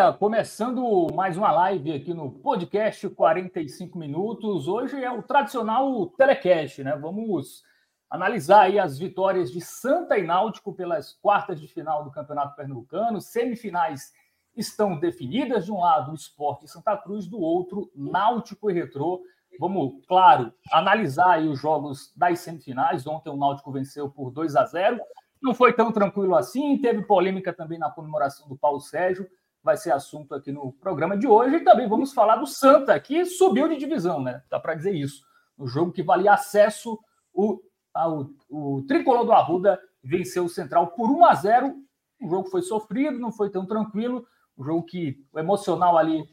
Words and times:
Galera, 0.00 0.16
começando 0.16 1.08
mais 1.14 1.36
uma 1.36 1.52
live 1.52 1.92
aqui 1.92 2.14
no 2.14 2.30
podcast 2.30 3.06
45 3.10 3.98
minutos. 3.98 4.66
Hoje 4.66 5.04
é 5.04 5.12
o 5.12 5.22
tradicional 5.22 6.06
telecast, 6.16 6.82
né? 6.82 6.96
Vamos 6.96 7.62
analisar 8.08 8.62
aí 8.62 8.78
as 8.78 8.98
vitórias 8.98 9.52
de 9.52 9.60
Santa 9.60 10.16
e 10.16 10.22
Náutico 10.22 10.72
pelas 10.72 11.12
quartas 11.12 11.60
de 11.60 11.68
final 11.68 12.02
do 12.02 12.10
Campeonato 12.10 12.56
Pernambucano. 12.56 13.20
Semifinais 13.20 14.10
estão 14.56 14.98
definidas, 14.98 15.66
de 15.66 15.72
um 15.72 15.80
lado 15.80 16.12
o 16.12 16.14
Esporte 16.14 16.66
Santa 16.66 16.96
Cruz, 16.96 17.26
do 17.26 17.38
outro 17.38 17.92
Náutico 17.94 18.70
e 18.70 18.74
Retrô. 18.74 19.20
Vamos, 19.58 20.02
claro, 20.08 20.50
analisar 20.72 21.32
aí 21.32 21.46
os 21.46 21.60
jogos 21.60 22.10
das 22.16 22.40
semifinais. 22.40 23.06
Ontem 23.06 23.28
o 23.28 23.36
Náutico 23.36 23.70
venceu 23.70 24.08
por 24.08 24.30
2 24.30 24.56
a 24.56 24.64
0 24.64 24.98
não 25.42 25.54
foi 25.54 25.72
tão 25.72 25.90
tranquilo 25.90 26.34
assim, 26.36 26.76
teve 26.78 27.02
polêmica 27.02 27.52
também 27.52 27.78
na 27.78 27.90
comemoração 27.90 28.46
do 28.46 28.58
Paulo 28.58 28.78
Sérgio, 28.78 29.26
vai 29.62 29.76
ser 29.76 29.92
assunto 29.92 30.34
aqui 30.34 30.50
no 30.52 30.72
programa 30.72 31.16
de 31.16 31.26
hoje. 31.26 31.56
E 31.56 31.64
também 31.64 31.88
vamos 31.88 32.12
falar 32.12 32.36
do 32.36 32.46
Santa, 32.46 32.98
que 32.98 33.24
subiu 33.24 33.68
de 33.68 33.76
divisão, 33.76 34.22
né? 34.22 34.42
Dá 34.50 34.58
para 34.58 34.74
dizer 34.74 34.94
isso. 34.94 35.22
No 35.56 35.66
jogo 35.66 35.92
que 35.92 36.02
valia 36.02 36.32
acesso, 36.32 36.98
o, 37.32 37.60
ao, 37.92 38.30
o 38.48 38.82
tricolor 38.88 39.24
do 39.24 39.32
Arruda 39.32 39.80
venceu 40.02 40.44
o 40.44 40.48
Central 40.48 40.88
por 40.88 41.10
1 41.10 41.24
a 41.24 41.34
0 41.34 41.74
O 42.22 42.28
jogo 42.28 42.48
foi 42.48 42.62
sofrido, 42.62 43.18
não 43.18 43.30
foi 43.30 43.50
tão 43.50 43.66
tranquilo. 43.66 44.26
O 44.56 44.64
jogo 44.64 44.84
que 44.84 45.22
o 45.32 45.38
emocional 45.38 45.96
ali 45.96 46.24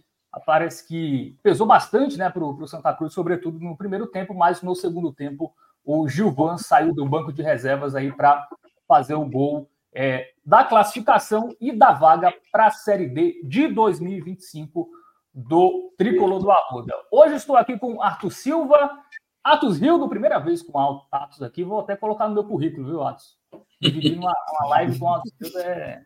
parece 0.45 0.87
que 0.87 1.37
pesou 1.41 1.65
bastante 1.65 2.17
né, 2.17 2.29
para 2.29 2.43
o 2.43 2.67
Santa 2.67 2.93
Cruz, 2.93 3.13
sobretudo 3.13 3.59
no 3.59 3.75
primeiro 3.75 4.07
tempo, 4.07 4.33
mas 4.33 4.61
no 4.61 4.75
segundo 4.75 5.11
tempo 5.11 5.53
o 5.83 6.07
Gilvan 6.07 6.57
saiu 6.57 6.93
do 6.93 7.07
banco 7.07 7.31
de 7.31 7.41
reservas 7.41 7.95
aí 7.95 8.11
para 8.11 8.47
fazer 8.87 9.13
o 9.13 9.25
gol 9.25 9.69
é, 9.99 10.29
da 10.45 10.63
classificação 10.63 11.49
e 11.59 11.71
da 11.71 11.91
vaga 11.91 12.31
para 12.51 12.67
a 12.67 12.71
Série 12.71 13.07
D 13.07 13.41
de 13.43 13.67
2025 13.67 14.87
do 15.33 15.91
Tricolor 15.97 16.39
do 16.39 16.51
Arruda. 16.51 16.93
Hoje 17.11 17.33
estou 17.33 17.57
aqui 17.57 17.79
com 17.79 17.99
Arthur 17.99 18.29
Silva, 18.31 19.03
Atos 19.43 19.79
Rildo, 19.79 20.07
primeira 20.07 20.37
vez 20.37 20.61
com 20.61 21.01
Atos 21.11 21.41
aqui, 21.41 21.63
vou 21.63 21.79
até 21.79 21.95
colocar 21.95 22.27
no 22.27 22.35
meu 22.35 22.43
currículo, 22.43 22.85
viu, 22.85 23.01
Atos? 23.01 23.39
Dividir 23.81 24.19
uma, 24.19 24.31
uma 24.59 24.69
live 24.69 24.99
com 24.99 25.11
Atos 25.11 25.33
Rildo 25.41 25.59
é 25.61 26.05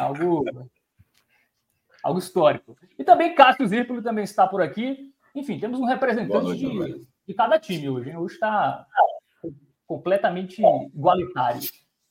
algo, 0.00 0.44
algo 2.02 2.18
histórico. 2.18 2.74
E 2.98 3.04
também 3.04 3.34
Cássio 3.34 3.66
Zirpoli 3.66 4.02
também 4.02 4.24
está 4.24 4.46
por 4.46 4.62
aqui. 4.62 5.12
Enfim, 5.34 5.60
temos 5.60 5.78
um 5.78 5.84
representante 5.84 6.42
noite, 6.42 6.66
de, 6.66 7.06
de 7.28 7.34
cada 7.34 7.58
time 7.58 7.86
hoje. 7.90 8.16
Hoje 8.16 8.34
está 8.34 8.86
completamente 9.86 10.62
igualitário 10.94 11.60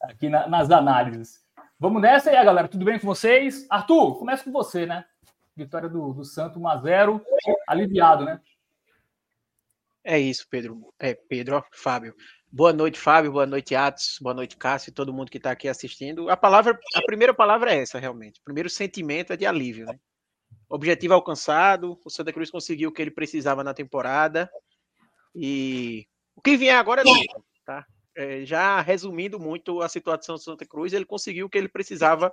aqui 0.02 0.30
na, 0.30 0.48
nas 0.48 0.70
análises. 0.70 1.44
Vamos 1.80 2.02
nessa 2.02 2.30
aí, 2.30 2.36
galera. 2.44 2.68
Tudo 2.68 2.86
bem 2.86 3.00
com 3.00 3.08
vocês? 3.08 3.66
Arthur, 3.70 4.18
começa 4.18 4.44
com 4.44 4.52
você, 4.52 4.86
né? 4.86 5.06
Vitória 5.56 5.90
do, 5.90 6.14
do 6.14 6.24
Santo 6.24 6.60
1x0, 6.60 7.22
aliviado, 7.68 8.26
né? 8.26 8.40
É 10.04 10.18
isso, 10.18 10.48
Pedro. 10.50 10.94
É, 11.00 11.14
Pedro, 11.14 11.58
ó, 11.58 11.64
Fábio. 11.72 12.16
Boa 12.52 12.74
noite, 12.74 13.00
Fábio. 13.00 13.32
Boa 13.32 13.46
noite, 13.46 13.76
Atos. 13.76 14.18
Boa 14.22 14.34
noite, 14.34 14.58
Cássio 14.58 14.90
e 14.90 14.94
todo 14.94 15.14
mundo 15.14 15.30
que 15.30 15.38
está 15.38 15.52
aqui 15.52 15.68
assistindo. 15.68 16.30
A 16.30 16.38
palavra, 16.38 16.80
a 16.96 17.02
primeira 17.04 17.34
palavra 17.34 17.72
é 17.72 17.82
essa, 17.82 18.00
realmente. 18.00 18.40
O 18.40 18.44
primeiro 18.44 18.70
sentimento 18.70 19.34
é 19.34 19.38
de 19.38 19.46
alívio, 19.46 19.86
né? 19.86 20.00
Objetivo 20.68 21.14
alcançado. 21.14 22.00
O 22.04 22.10
Santa 22.10 22.34
Cruz 22.34 22.50
conseguiu 22.50 22.90
o 22.90 22.92
que 22.92 23.02
ele 23.02 23.12
precisava 23.12 23.64
na 23.64 23.74
temporada. 23.74 24.50
E 25.36 26.08
o 26.36 26.42
que 26.42 26.58
vier 26.58 26.76
agora 26.76 27.02
é 27.02 27.04
lucro, 27.04 27.46
tá? 27.66 27.86
É, 28.16 28.46
já 28.46 28.82
resumindo 28.82 29.40
muito 29.40 29.82
a 29.82 29.90
situação 29.90 30.36
do 30.36 30.42
Santa 30.42 30.66
Cruz, 30.66 30.94
ele 30.94 31.06
conseguiu 31.06 31.48
o 31.48 31.50
que 31.50 31.58
ele 31.58 31.70
precisava 31.70 32.32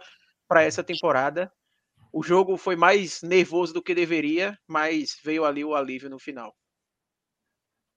para 0.48 0.62
essa 0.62 0.82
temporada. 0.82 1.52
O 2.12 2.22
jogo 2.22 2.56
foi 2.56 2.76
mais 2.76 3.22
nervoso 3.22 3.74
do 3.74 3.82
que 3.82 3.94
deveria, 3.94 4.58
mas 4.66 5.18
veio 5.22 5.44
ali 5.44 5.64
o 5.64 5.74
alívio 5.74 6.08
no 6.08 6.18
final. 6.18 6.54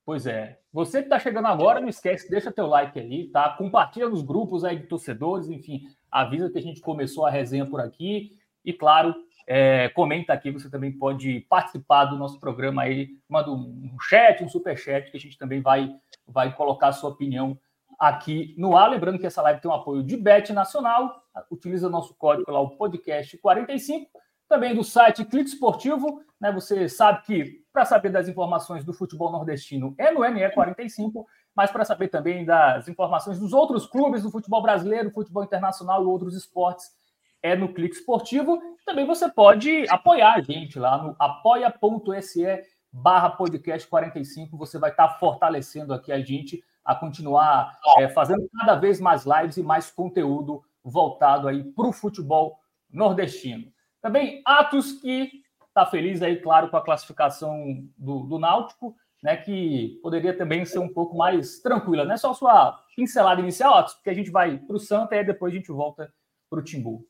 Pois 0.06 0.26
é. 0.26 0.60
Você 0.74 1.00
que 1.00 1.06
está 1.06 1.20
chegando 1.20 1.48
agora, 1.48 1.80
não 1.80 1.88
esquece, 1.88 2.30
deixa 2.30 2.52
teu 2.52 2.66
like 2.66 3.00
ali, 3.00 3.30
tá? 3.30 3.50
Compartilha 3.52 4.10
nos 4.10 4.24
grupos 4.24 4.64
aí 4.64 4.80
de 4.80 4.88
torcedores, 4.88 5.50
enfim, 5.50 5.84
avisa 6.12 6.50
que 6.50 6.58
a 6.58 6.62
gente 6.62 6.82
começou 6.82 7.26
a 7.26 7.30
resenha 7.30 7.66
por 7.66 7.80
aqui. 7.80 8.36
E 8.66 8.74
claro, 8.74 9.16
é, 9.46 9.90
comenta 9.90 10.34
aqui, 10.34 10.52
você 10.52 10.70
também 10.70 10.92
pode 10.92 11.42
participar 11.42 12.06
do 12.06 12.18
nosso 12.18 12.40
programa 12.40 12.82
aí, 12.82 13.10
manda 13.28 13.52
um 13.52 13.98
chat, 14.02 14.44
um 14.44 14.50
super 14.50 14.78
chat, 14.78 15.10
que 15.10 15.18
a 15.18 15.20
gente 15.20 15.38
também 15.38 15.62
vai, 15.62 15.96
vai 16.28 16.56
colocar 16.56 16.90
a 16.90 16.94
sua 16.94 17.12
opinião 17.12 17.60
aqui 18.00 18.56
no 18.58 18.78
ar. 18.78 18.90
Lembrando 18.90 19.20
que 19.20 19.28
essa 19.28 19.42
live 19.42 19.60
tem 19.60 19.70
um 19.70 19.74
apoio 19.74 20.02
de 20.02 20.16
Bet 20.16 20.54
Nacional. 20.54 21.22
Utiliza 21.52 21.90
nosso 21.90 22.16
código 22.16 22.52
lá, 22.52 22.62
o 22.62 22.78
podcast 22.78 23.38
45. 23.38 24.10
Também 24.48 24.74
do 24.74 24.84
site 24.84 25.26
Clique 25.26 25.50
Esportivo. 25.50 26.24
Né? 26.40 26.52
Você 26.52 26.88
sabe 26.88 27.24
que 27.24 27.60
para 27.74 27.86
saber 27.86 28.10
das 28.10 28.28
informações 28.28 28.84
do 28.86 28.94
futebol 28.94 29.32
nordestino 29.32 29.94
é 29.98 30.12
no 30.12 30.22
NE45, 30.22 31.26
mas 31.56 31.70
para 31.70 31.84
saber 31.84 32.08
também 32.08 32.46
das 32.46 32.88
informações 32.88 33.38
dos 33.38 33.54
outros 33.54 33.86
clubes 33.86 34.24
do 34.24 34.32
futebol 34.32 34.62
brasileiro, 34.62 35.12
futebol 35.12 35.44
internacional 35.44 36.02
e 36.02 36.06
outros 36.06 36.36
esportes 36.36 36.98
é 37.42 37.56
no 37.56 37.74
Clique 37.74 37.96
Esportivo. 37.96 38.60
Também 38.86 39.06
você 39.06 39.30
pode 39.30 39.86
apoiar 39.90 40.36
a 40.36 40.42
gente 40.42 40.80
lá 40.80 40.98
no 41.02 41.16
apoia.se 41.20 42.46
barra 42.92 43.30
podcast 43.30 43.88
45. 43.88 44.58
Você 44.58 44.80
vai 44.80 44.92
estar 44.92 45.10
fortalecendo 45.20 45.94
aqui 45.94 46.12
a 46.12 46.20
gente 46.20 46.64
a 46.90 46.96
continuar 46.96 47.78
é, 48.00 48.10
fazendo 48.10 48.50
cada 48.58 48.74
vez 48.74 49.00
mais 49.00 49.24
lives 49.24 49.58
e 49.58 49.62
mais 49.62 49.92
conteúdo 49.92 50.64
voltado 50.84 51.48
aí 51.48 51.64
para 51.64 51.88
o 51.88 51.94
futebol 51.94 52.58
nordestino. 52.92 53.72
Também 54.02 54.42
Atos 54.44 54.94
que 54.94 55.44
está 55.68 55.86
feliz 55.86 56.24
aí, 56.24 56.38
claro, 56.38 56.68
com 56.68 56.78
a 56.78 56.84
classificação 56.84 57.88
do, 57.96 58.22
do 58.22 58.40
Náutico, 58.40 58.96
né, 59.22 59.38
que 59.38 60.00
poderia 60.02 60.36
também 60.36 60.66
ser 60.66 60.80
um 60.80 60.92
pouco 60.92 61.16
mais 61.16 61.60
tranquila, 61.60 62.06
né? 62.06 62.18
Só 62.18 62.34
sua 62.34 62.84
pincelada 62.96 63.40
inicial, 63.40 63.76
Atos, 63.76 63.94
porque 63.94 64.10
a 64.10 64.16
gente 64.16 64.32
vai 64.32 64.58
para 64.58 64.76
o 64.76 64.80
Santa 64.80 65.16
e 65.16 65.24
depois 65.24 65.54
a 65.54 65.56
gente 65.58 65.72
volta 65.72 66.12
para 66.50 66.60
o 66.60 66.64
Timbu. 66.64 67.06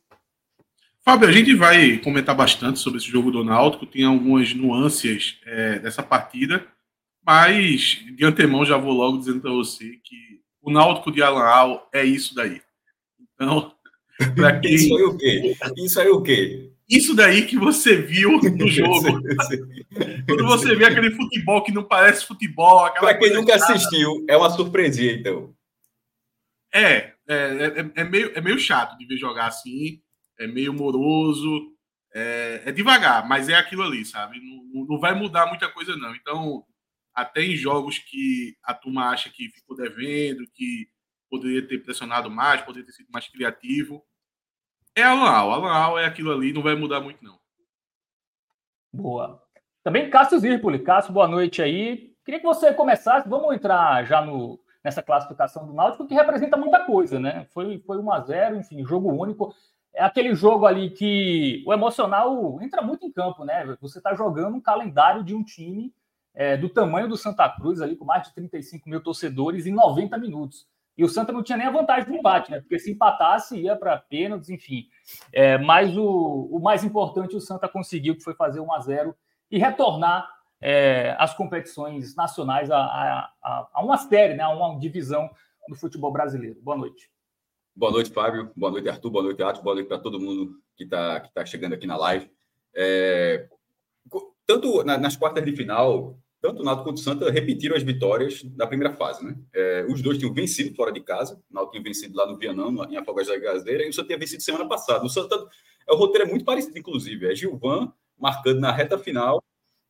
Fábio, 0.99 1.29
a 1.29 1.31
gente 1.31 1.55
vai 1.55 1.99
comentar 1.99 2.35
bastante 2.35 2.79
sobre 2.79 2.99
esse 2.99 3.07
jogo 3.07 3.31
do 3.31 3.45
Náutico, 3.45 3.85
tem 3.85 4.03
algumas 4.03 4.53
nuances 4.53 5.39
é, 5.45 5.79
dessa 5.79 6.03
partida. 6.03 6.67
Mas, 7.25 7.99
de 8.15 8.25
antemão, 8.25 8.65
já 8.65 8.77
vou 8.77 8.93
logo 8.93 9.17
dizendo 9.17 9.41
para 9.41 9.51
você 9.51 9.97
que 10.03 10.41
o 10.61 10.71
Náutico 10.71 11.11
de 11.11 11.21
Alan 11.21 11.43
Al 11.43 11.89
é 11.93 12.03
isso 12.03 12.33
daí. 12.33 12.61
Então, 13.33 13.73
para 14.35 14.59
quem... 14.59 14.73
Isso 14.73 14.95
aí 14.95 15.03
o 15.03 15.17
quê? 15.17 15.57
Isso 15.77 15.99
aí 16.01 16.09
o 16.09 16.21
quê? 16.21 16.71
Isso 16.89 17.15
daí 17.15 17.45
que 17.45 17.55
você 17.55 17.97
viu 18.01 18.39
no 18.41 18.67
jogo. 18.67 19.21
Quando 20.27 20.45
você 20.45 20.75
vê 20.75 20.85
aquele 20.85 21.11
futebol 21.11 21.61
que 21.63 21.71
não 21.71 21.83
parece 21.83 22.25
futebol. 22.25 22.91
Para 22.93 23.17
quem 23.17 23.31
nunca 23.31 23.55
assistiu, 23.55 24.25
é 24.27 24.35
uma 24.35 24.49
surpresinha, 24.49 25.13
então. 25.13 25.53
É, 26.73 26.95
é, 26.95 27.13
é, 27.27 27.91
é, 27.95 28.03
meio, 28.03 28.31
é 28.35 28.41
meio 28.41 28.57
chato 28.57 28.97
de 28.97 29.05
ver 29.05 29.17
jogar 29.17 29.47
assim. 29.47 30.01
É 30.39 30.47
meio 30.47 30.73
moroso. 30.73 31.73
É, 32.11 32.63
é 32.65 32.71
devagar, 32.71 33.27
mas 33.27 33.49
é 33.49 33.53
aquilo 33.53 33.83
ali, 33.83 34.03
sabe? 34.03 34.39
Não, 34.39 34.85
não 34.85 34.99
vai 34.99 35.13
mudar 35.13 35.45
muita 35.45 35.69
coisa, 35.69 35.95
não. 35.95 36.15
Então, 36.15 36.63
até 37.21 37.41
em 37.41 37.55
jogos 37.55 37.97
que 37.97 38.57
a 38.63 38.73
turma 38.73 39.09
acha 39.09 39.29
que 39.29 39.49
ficou 39.49 39.75
devendo, 39.75 40.47
que 40.53 40.87
poderia 41.29 41.67
ter 41.67 41.79
pressionado 41.79 42.29
mais, 42.29 42.61
poderia 42.61 42.85
ter 42.85 42.93
sido 42.93 43.09
mais 43.11 43.27
criativo. 43.27 44.03
É 44.95 45.03
Alan 45.03 45.29
Al. 45.29 45.51
Alan 45.51 45.71
Al 45.71 45.99
é 45.99 46.05
aquilo 46.05 46.31
ali, 46.31 46.53
não 46.53 46.61
vai 46.61 46.75
mudar 46.75 47.01
muito, 47.01 47.23
não. 47.23 47.39
Boa. 48.91 49.41
Também 49.83 50.09
Cássio 50.09 50.39
Zirpoli. 50.39 50.79
Cássio, 50.79 51.13
boa 51.13 51.27
noite 51.27 51.61
aí. 51.61 52.15
Queria 52.25 52.39
que 52.39 52.45
você 52.45 52.73
começasse, 52.73 53.29
vamos 53.29 53.53
entrar 53.55 54.05
já 54.05 54.21
no, 54.21 54.59
nessa 54.83 55.01
classificação 55.01 55.65
do 55.67 55.73
Náutico, 55.73 56.07
que 56.07 56.13
representa 56.13 56.57
muita 56.57 56.85
coisa, 56.85 57.19
né? 57.19 57.47
Foi, 57.51 57.79
foi 57.79 57.97
1 57.97 58.11
a 58.11 58.19
0 58.21 58.55
enfim, 58.57 58.85
jogo 58.85 59.11
único. 59.11 59.53
É 59.93 60.03
aquele 60.03 60.33
jogo 60.35 60.65
ali 60.65 60.89
que 60.91 61.63
o 61.65 61.73
emocional 61.73 62.61
entra 62.61 62.81
muito 62.81 63.05
em 63.05 63.11
campo, 63.11 63.43
né? 63.43 63.65
Você 63.81 63.97
está 63.97 64.13
jogando 64.13 64.55
um 64.55 64.61
calendário 64.61 65.23
de 65.23 65.33
um 65.35 65.43
time 65.43 65.93
é, 66.39 66.55
do 66.55 66.69
tamanho 66.69 67.09
do 67.09 67.17
Santa 67.17 67.49
Cruz, 67.49 67.81
ali 67.81 67.97
com 67.97 68.05
mais 68.05 68.23
de 68.23 68.33
35 68.33 68.89
mil 68.89 69.03
torcedores 69.03 69.65
em 69.65 69.73
90 69.73 70.17
minutos. 70.17 70.65
E 70.97 71.03
o 71.03 71.09
Santa 71.09 71.33
não 71.33 71.43
tinha 71.43 71.57
nem 71.57 71.67
a 71.67 71.71
vantagem 71.71 72.09
do 72.09 72.15
empate, 72.15 72.49
né? 72.49 72.61
Porque 72.61 72.79
se 72.79 72.89
empatasse, 72.89 73.59
ia 73.59 73.75
para 73.75 73.97
pênaltis, 73.97 74.49
enfim. 74.49 74.87
É, 75.33 75.57
mas 75.57 75.97
o, 75.97 76.47
o 76.49 76.57
mais 76.61 76.81
importante 76.85 77.35
o 77.35 77.41
Santa 77.41 77.67
conseguiu, 77.67 78.15
que 78.15 78.23
foi 78.23 78.33
fazer 78.33 78.61
1 78.61 78.73
a 78.73 78.79
0 78.79 79.15
e 79.51 79.57
retornar 79.57 80.29
é, 80.61 81.13
as 81.19 81.33
competições 81.33 82.15
nacionais 82.15 82.71
a, 82.71 82.77
a, 82.77 83.33
a, 83.43 83.69
a, 83.73 83.83
uma 83.83 83.97
série, 83.97 84.35
né? 84.35 84.43
a 84.43 84.49
uma 84.49 84.79
divisão 84.79 85.29
do 85.67 85.75
futebol 85.75 86.11
brasileiro. 86.11 86.57
Boa 86.61 86.77
noite. 86.77 87.11
Boa 87.75 87.91
noite, 87.91 88.11
Fábio. 88.11 88.49
Boa 88.55 88.71
noite, 88.71 88.87
Arthur. 88.87 89.09
Boa 89.09 89.23
noite, 89.25 89.43
Atos. 89.43 89.61
Boa 89.61 89.75
noite 89.75 89.87
para 89.87 89.99
todo 89.99 90.21
mundo 90.21 90.53
que 90.77 90.85
está 90.85 91.19
que 91.19 91.33
tá 91.33 91.45
chegando 91.45 91.73
aqui 91.73 91.85
na 91.85 91.97
live. 91.97 92.31
É, 92.73 93.49
tanto 94.45 94.83
nas 94.83 95.17
quartas 95.17 95.43
de 95.43 95.53
final, 95.53 96.17
tanto 96.41 96.61
o 96.61 96.65
Náutico 96.65 96.89
quanto 96.89 96.97
o 96.97 97.01
Santa 97.01 97.29
repetiram 97.29 97.75
as 97.75 97.83
vitórias 97.83 98.43
da 98.43 98.65
primeira 98.65 98.95
fase, 98.95 99.23
né? 99.23 99.35
É, 99.53 99.85
os 99.89 100.01
dois 100.01 100.17
tinham 100.17 100.33
vencido 100.33 100.73
fora 100.75 100.91
de 100.91 101.01
casa, 101.01 101.35
o 101.49 101.53
Náutico 101.53 101.73
tinha 101.73 101.83
vencido 101.83 102.15
lá 102.15 102.25
no 102.25 102.37
Vianão, 102.37 102.69
em 102.89 102.97
Afogados 102.97 103.29
da 103.29 103.37
Gazeira, 103.37 103.85
e 103.85 103.89
o 103.89 103.93
Santa 103.93 104.07
tinha 104.07 104.19
vencido 104.19 104.41
semana 104.41 104.67
passada. 104.67 105.05
O 105.05 105.09
Santa, 105.09 105.35
é, 105.87 105.93
o 105.93 105.97
roteiro 105.97 106.27
é 106.27 106.29
muito 106.29 106.45
parecido, 106.45 106.77
inclusive, 106.77 107.31
é 107.31 107.35
Gilvan 107.35 107.91
marcando 108.17 108.59
na 108.59 108.71
reta 108.71 108.97
final, 108.97 109.43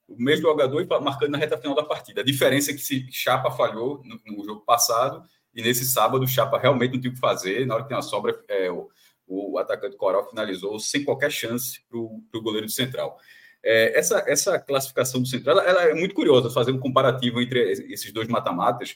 o 0.08 0.16
mesmo 0.18 0.44
jogador 0.44 0.86
marcando 1.02 1.32
na 1.32 1.38
reta 1.38 1.58
final 1.58 1.76
da 1.76 1.84
partida. 1.84 2.22
A 2.22 2.24
diferença 2.24 2.72
é 2.72 2.74
que 2.74 2.82
se 2.82 3.08
Chapa 3.12 3.52
falhou 3.52 4.02
no, 4.04 4.38
no 4.38 4.44
jogo 4.44 4.62
passado, 4.62 5.24
e 5.54 5.62
nesse 5.62 5.86
sábado 5.86 6.24
o 6.24 6.28
Chapa 6.28 6.58
realmente 6.58 6.94
não 6.94 7.02
tinha 7.02 7.12
o 7.12 7.14
que 7.14 7.20
fazer, 7.20 7.66
na 7.66 7.76
hora 7.76 7.84
que 7.84 7.90
tem 7.90 7.98
a 7.98 8.02
sobra, 8.02 8.40
é, 8.48 8.72
o, 8.72 8.90
o 9.28 9.58
atacante 9.60 9.96
Coral 9.96 10.28
finalizou 10.28 10.80
sem 10.80 11.04
qualquer 11.04 11.32
chance 11.32 11.82
para 11.88 12.00
o 12.00 12.42
goleiro 12.42 12.66
do 12.66 12.72
Central. 12.72 13.18
É, 13.64 13.98
essa, 13.98 14.24
essa 14.28 14.60
classificação 14.60 15.22
do 15.22 15.28
Central 15.28 15.60
ela, 15.60 15.70
ela, 15.70 15.84
é 15.90 15.94
muito 15.94 16.16
curiosa, 16.16 16.50
fazer 16.50 16.72
um 16.72 16.80
comparativo 16.80 17.42
entre 17.42 17.72
esses 17.72 18.12
dois 18.12 18.28
mata-matas, 18.28 18.96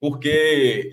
porque 0.00 0.90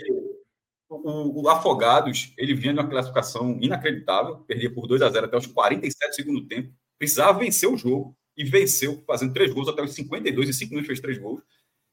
o, 0.90 1.42
o, 1.42 1.50
Afogados 1.50 2.34
ele 2.38 2.54
vinha 2.54 2.74
de 2.74 2.80
uma 2.80 2.90
classificação 2.90 3.58
inacreditável, 3.62 4.40
perdia 4.40 4.74
por 4.74 4.88
2 4.88 5.02
a 5.02 5.10
0 5.10 5.26
até 5.26 5.38
os 5.38 5.48
47 5.48 6.24
do 6.24 6.48
tempo, 6.48 6.74
precisava 6.98 7.40
vencer 7.40 7.70
o 7.70 7.78
jogo 7.78 8.16
e 8.36 8.44
venceu 8.44 9.04
fazendo 9.08 9.34
três 9.34 9.54
gols 9.54 9.68
até 9.68 9.82
os 9.82 9.94
52 9.94 10.50
e 10.50 10.54
5 10.54 10.70
minutos 10.70 10.88
fez 10.88 11.00
três 11.00 11.18
gols. 11.18 11.42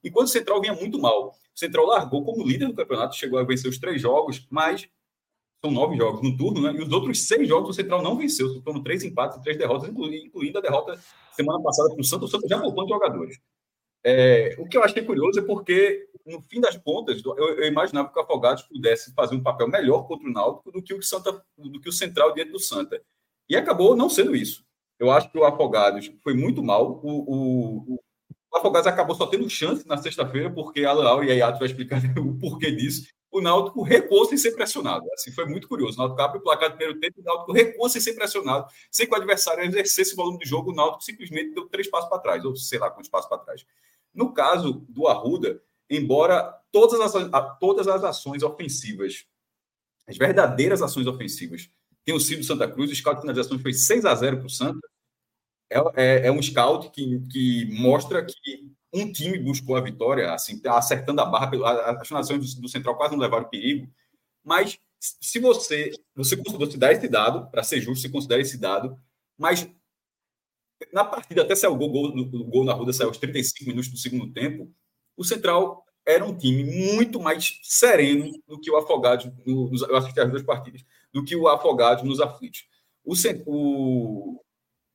Enquanto 0.02 0.26
o 0.26 0.30
Central 0.30 0.60
vinha 0.60 0.74
muito 0.74 0.98
mal. 0.98 1.28
O 1.28 1.58
Central 1.58 1.86
largou 1.86 2.24
como 2.24 2.46
líder 2.46 2.66
do 2.66 2.74
campeonato, 2.74 3.16
chegou 3.16 3.38
a 3.38 3.44
vencer 3.44 3.70
os 3.70 3.78
três 3.78 4.02
jogos, 4.02 4.46
mas 4.50 4.86
são 5.64 5.70
nove 5.70 5.96
jogos 5.96 6.22
no 6.22 6.36
turno, 6.36 6.60
né? 6.60 6.78
E 6.78 6.82
os 6.82 6.92
outros 6.92 7.26
seis 7.26 7.48
jogos 7.48 7.70
o 7.70 7.72
Central 7.72 8.02
não 8.02 8.18
venceu. 8.18 8.60
Foram 8.62 8.82
três 8.82 9.02
empates 9.02 9.38
e 9.38 9.42
três 9.42 9.56
derrotas, 9.56 9.88
incluindo 9.88 10.58
a 10.58 10.60
derrota 10.60 11.00
semana 11.32 11.62
passada 11.62 11.88
para 11.88 12.00
o 12.00 12.04
Santos. 12.04 12.28
O 12.28 12.32
Santos 12.32 12.50
já 12.50 12.60
poupando 12.60 12.90
jogadores. 12.90 13.40
É, 14.04 14.54
o 14.58 14.68
que 14.68 14.76
eu 14.76 14.84
achei 14.84 15.02
curioso 15.02 15.40
é 15.40 15.42
porque, 15.42 16.06
no 16.26 16.42
fim 16.42 16.60
das 16.60 16.76
contas, 16.76 17.22
eu, 17.24 17.34
eu, 17.38 17.64
imaginava 17.64 18.10
que 18.12 18.18
o 18.18 18.22
Afogados 18.22 18.64
pudesse 18.64 19.14
fazer 19.14 19.34
um 19.34 19.42
papel 19.42 19.66
melhor 19.66 20.06
contra 20.06 20.28
o 20.28 20.32
Náutico 20.32 20.70
do 20.70 20.82
que 20.82 20.92
o, 20.92 21.02
Santa, 21.02 21.42
do 21.56 21.80
que 21.80 21.88
o 21.88 21.92
Central 21.92 22.34
diante 22.34 22.52
do 22.52 22.58
Santa. 22.58 23.00
E 23.48 23.56
acabou 23.56 23.96
não 23.96 24.10
sendo 24.10 24.36
isso. 24.36 24.62
Eu 24.98 25.10
acho 25.10 25.30
que 25.32 25.38
o 25.38 25.44
Afogados 25.44 26.12
foi 26.22 26.34
muito 26.34 26.62
mal. 26.62 27.00
O, 27.02 27.94
o, 27.94 27.94
o 28.52 28.56
Afogados 28.56 28.86
acabou 28.86 29.16
só 29.16 29.26
tendo 29.26 29.48
chance 29.48 29.88
na 29.88 29.96
sexta-feira, 29.96 30.50
porque 30.50 30.84
Alan 30.84 31.24
e 31.24 31.30
Ayato 31.30 31.58
vai 31.58 31.68
explicar 31.68 32.02
o 32.20 32.38
porquê 32.38 32.70
disso 32.70 33.06
o 33.34 33.40
Náutico 33.40 33.82
recuou 33.82 34.24
sem 34.26 34.38
ser 34.38 34.52
pressionado. 34.52 35.04
Assim, 35.12 35.32
foi 35.32 35.44
muito 35.44 35.66
curioso. 35.66 35.96
O 35.96 35.98
Náutico 35.98 36.22
abre 36.22 36.38
o 36.38 36.40
placar 36.40 36.70
do 36.70 36.76
primeiro 36.76 37.00
tempo, 37.00 37.20
o 37.20 37.24
Náutico 37.24 37.52
recuou 37.52 37.88
sem 37.88 38.00
ser 38.00 38.14
pressionado, 38.14 38.66
sem 38.90 39.06
que 39.06 39.12
o 39.12 39.16
adversário 39.16 39.64
exercesse 39.64 40.02
esse 40.02 40.16
volume 40.16 40.38
de 40.38 40.48
jogo, 40.48 40.70
o 40.70 40.74
Náutico 40.74 41.02
simplesmente 41.02 41.52
deu 41.52 41.68
três 41.68 41.90
passos 41.90 42.08
para 42.08 42.20
trás, 42.20 42.44
ou 42.44 42.54
sei 42.54 42.78
lá 42.78 42.90
quantos 42.90 43.10
passos 43.10 43.28
para 43.28 43.38
trás. 43.38 43.66
No 44.14 44.32
caso 44.32 44.86
do 44.88 45.08
Arruda, 45.08 45.60
embora 45.90 46.42
todas 46.70 47.00
as, 47.00 47.12
todas 47.58 47.88
as 47.88 48.04
ações 48.04 48.44
ofensivas, 48.44 49.26
as 50.06 50.16
verdadeiras 50.16 50.80
ações 50.80 51.08
ofensivas, 51.08 51.68
tenham 52.04 52.20
sido 52.20 52.44
Santa 52.44 52.70
Cruz, 52.70 52.90
o 52.90 52.94
scout 52.94 53.16
de 53.16 53.22
finalizações 53.22 53.60
foi 53.60 53.72
6 53.72 54.04
a 54.04 54.14
0 54.14 54.36
para 54.38 54.46
o 54.46 54.50
Santa, 54.50 54.88
é, 55.68 55.78
é, 55.96 56.26
é, 56.28 56.32
um 56.32 56.40
scout 56.40 56.90
que, 56.90 57.20
que 57.30 57.66
mostra 57.72 58.24
que 58.24 58.70
um 58.94 59.12
time 59.12 59.38
buscou 59.38 59.76
a 59.76 59.80
vitória, 59.80 60.32
assim, 60.32 60.58
tá 60.58 60.78
acertando 60.78 61.20
a 61.20 61.26
barra, 61.26 61.50
as 62.00 62.06
finalizações 62.06 62.54
do, 62.54 62.62
do 62.62 62.68
Central 62.68 62.96
quase 62.96 63.12
não 63.12 63.20
levaram 63.20 63.48
perigo, 63.48 63.90
mas 64.42 64.78
se 64.98 65.38
você, 65.38 65.90
você, 66.14 66.36
dá 66.76 66.92
esse 66.92 67.08
dado, 67.08 67.50
para 67.50 67.62
ser 67.62 67.80
justo, 67.80 68.00
você 68.00 68.08
considera 68.08 68.40
esse 68.40 68.56
dado, 68.56 68.98
mas 69.36 69.68
na 70.92 71.04
partida, 71.04 71.42
até 71.42 71.54
saiu 71.54 71.72
o 71.72 71.76
gol, 71.76 71.90
gol, 71.90 72.44
gol 72.44 72.64
na 72.64 72.72
Ruda, 72.72 72.92
saiu 72.92 73.08
aos 73.08 73.18
35 73.18 73.68
minutos 73.68 73.90
do 73.90 73.98
segundo 73.98 74.32
tempo, 74.32 74.72
o 75.16 75.24
Central 75.24 75.84
era 76.06 76.24
um 76.24 76.36
time 76.36 76.64
muito 76.94 77.18
mais 77.18 77.58
sereno 77.62 78.30
do 78.46 78.60
que 78.60 78.70
o 78.70 78.76
Afogados, 78.76 79.26
no, 79.46 79.70
nos, 79.70 79.82
eu 79.82 79.96
assisti 79.96 80.20
as 80.20 80.30
duas 80.30 80.42
partidas, 80.42 80.84
do 81.12 81.24
que 81.24 81.34
o 81.34 81.48
Afogados 81.48 82.04
nos 82.04 82.20
aflitos. 82.20 82.66
O, 83.04 83.14
o, 83.46 84.43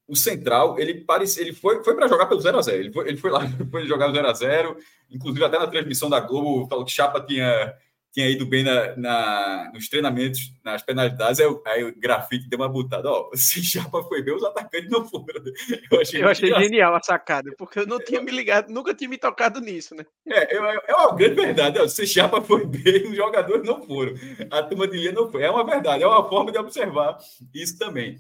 o 0.10 0.16
Central, 0.16 0.80
ele 0.80 0.96
parece, 0.96 1.40
ele 1.40 1.54
foi, 1.54 1.84
foi 1.84 1.96
para 1.96 2.08
jogar 2.08 2.26
pelo 2.26 2.42
0 2.42 2.58
a 2.58 2.62
0 2.62 2.78
ele 2.80 2.92
foi, 2.92 3.08
ele 3.08 3.18
foi 3.18 3.30
lá, 3.30 3.42
foi 3.70 3.86
jogar 3.86 4.12
0 4.12 4.28
a 4.28 4.34
0 4.34 4.78
inclusive 5.12 5.46
até 5.46 5.60
na 5.60 5.68
transmissão 5.68 6.10
da 6.10 6.20
Globo, 6.20 6.68
falou 6.68 6.84
que 6.84 6.92
Chapa 6.92 7.22
tinha, 7.22 7.74
tinha 8.12 8.28
ido 8.28 8.46
bem 8.46 8.64
na, 8.64 8.96
na 8.96 9.72
nos 9.72 9.88
treinamentos, 9.88 10.52
nas 10.64 10.82
penalidades, 10.82 11.40
aí, 11.40 11.48
aí 11.68 11.84
o 11.84 11.96
grafite 11.96 12.50
deu 12.50 12.60
uma 12.60 12.68
butada, 12.68 13.10
ó, 13.10 13.30
se 13.36 13.64
Chapa 13.64 14.02
foi 14.04 14.24
bem, 14.24 14.36
os 14.36 14.44
atacantes 14.44 14.90
não 14.90 15.08
foram. 15.08 15.44
Eu 15.92 16.02
achei, 16.02 16.24
eu 16.24 16.28
achei 16.28 16.54
genial 16.56 16.96
a 16.96 17.02
sacada, 17.02 17.52
porque 17.56 17.80
eu 17.80 17.88
não 17.88 18.00
tinha 18.00 18.22
me 18.22 18.32
ligado, 18.32 18.70
nunca 18.70 18.96
tinha 18.96 19.10
me 19.10 19.18
tocado 19.18 19.60
nisso, 19.60 19.94
né? 19.94 20.06
É, 20.28 20.56
é, 20.56 20.82
é 20.88 20.96
uma 20.96 21.16
grande 21.16 21.36
verdade, 21.36 21.80
ó, 21.80 21.88
se 21.88 22.08
Chapa 22.08 22.42
foi 22.42 22.66
bem, 22.66 23.08
os 23.08 23.16
jogadores 23.16 23.64
não 23.64 23.84
foram, 23.84 24.14
a 24.50 24.64
turma 24.64 24.88
de 24.88 24.98
linha 24.98 25.12
não 25.12 25.32
foi, 25.32 25.44
é 25.44 25.52
uma 25.52 25.64
verdade, 25.64 26.04
é 26.04 26.08
uma 26.08 26.28
forma 26.28 26.52
de 26.52 26.58
observar 26.58 27.18
isso 27.54 27.78
também 27.78 28.20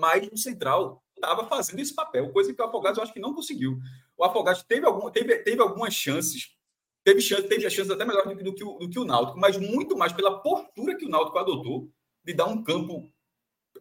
mas 0.00 0.26
o 0.32 0.36
Central 0.36 1.04
estava 1.14 1.46
fazendo 1.46 1.78
esse 1.78 1.94
papel, 1.94 2.32
coisa 2.32 2.52
que 2.52 2.60
o 2.60 2.64
Afogados 2.64 2.96
eu 2.96 3.04
acho 3.04 3.12
que 3.12 3.20
não 3.20 3.34
conseguiu. 3.34 3.78
O 4.16 4.24
Afogados 4.24 4.62
teve, 4.62 4.86
algum, 4.86 5.10
teve, 5.10 5.36
teve 5.40 5.60
algumas 5.60 5.92
chances, 5.94 6.56
teve, 7.04 7.20
chance, 7.20 7.46
teve 7.46 7.66
a 7.66 7.70
chance 7.70 7.92
até 7.92 8.04
melhor 8.04 8.26
do, 8.26 8.42
do, 8.42 8.54
que 8.54 8.64
o, 8.64 8.78
do 8.78 8.88
que 8.88 8.98
o 8.98 9.04
Náutico, 9.04 9.38
mas 9.38 9.58
muito 9.58 9.96
mais 9.96 10.12
pela 10.12 10.40
postura 10.40 10.96
que 10.96 11.04
o 11.04 11.08
Náutico 11.08 11.38
adotou 11.38 11.90
de 12.24 12.32
dar 12.32 12.46
um 12.46 12.64
campo, 12.64 13.10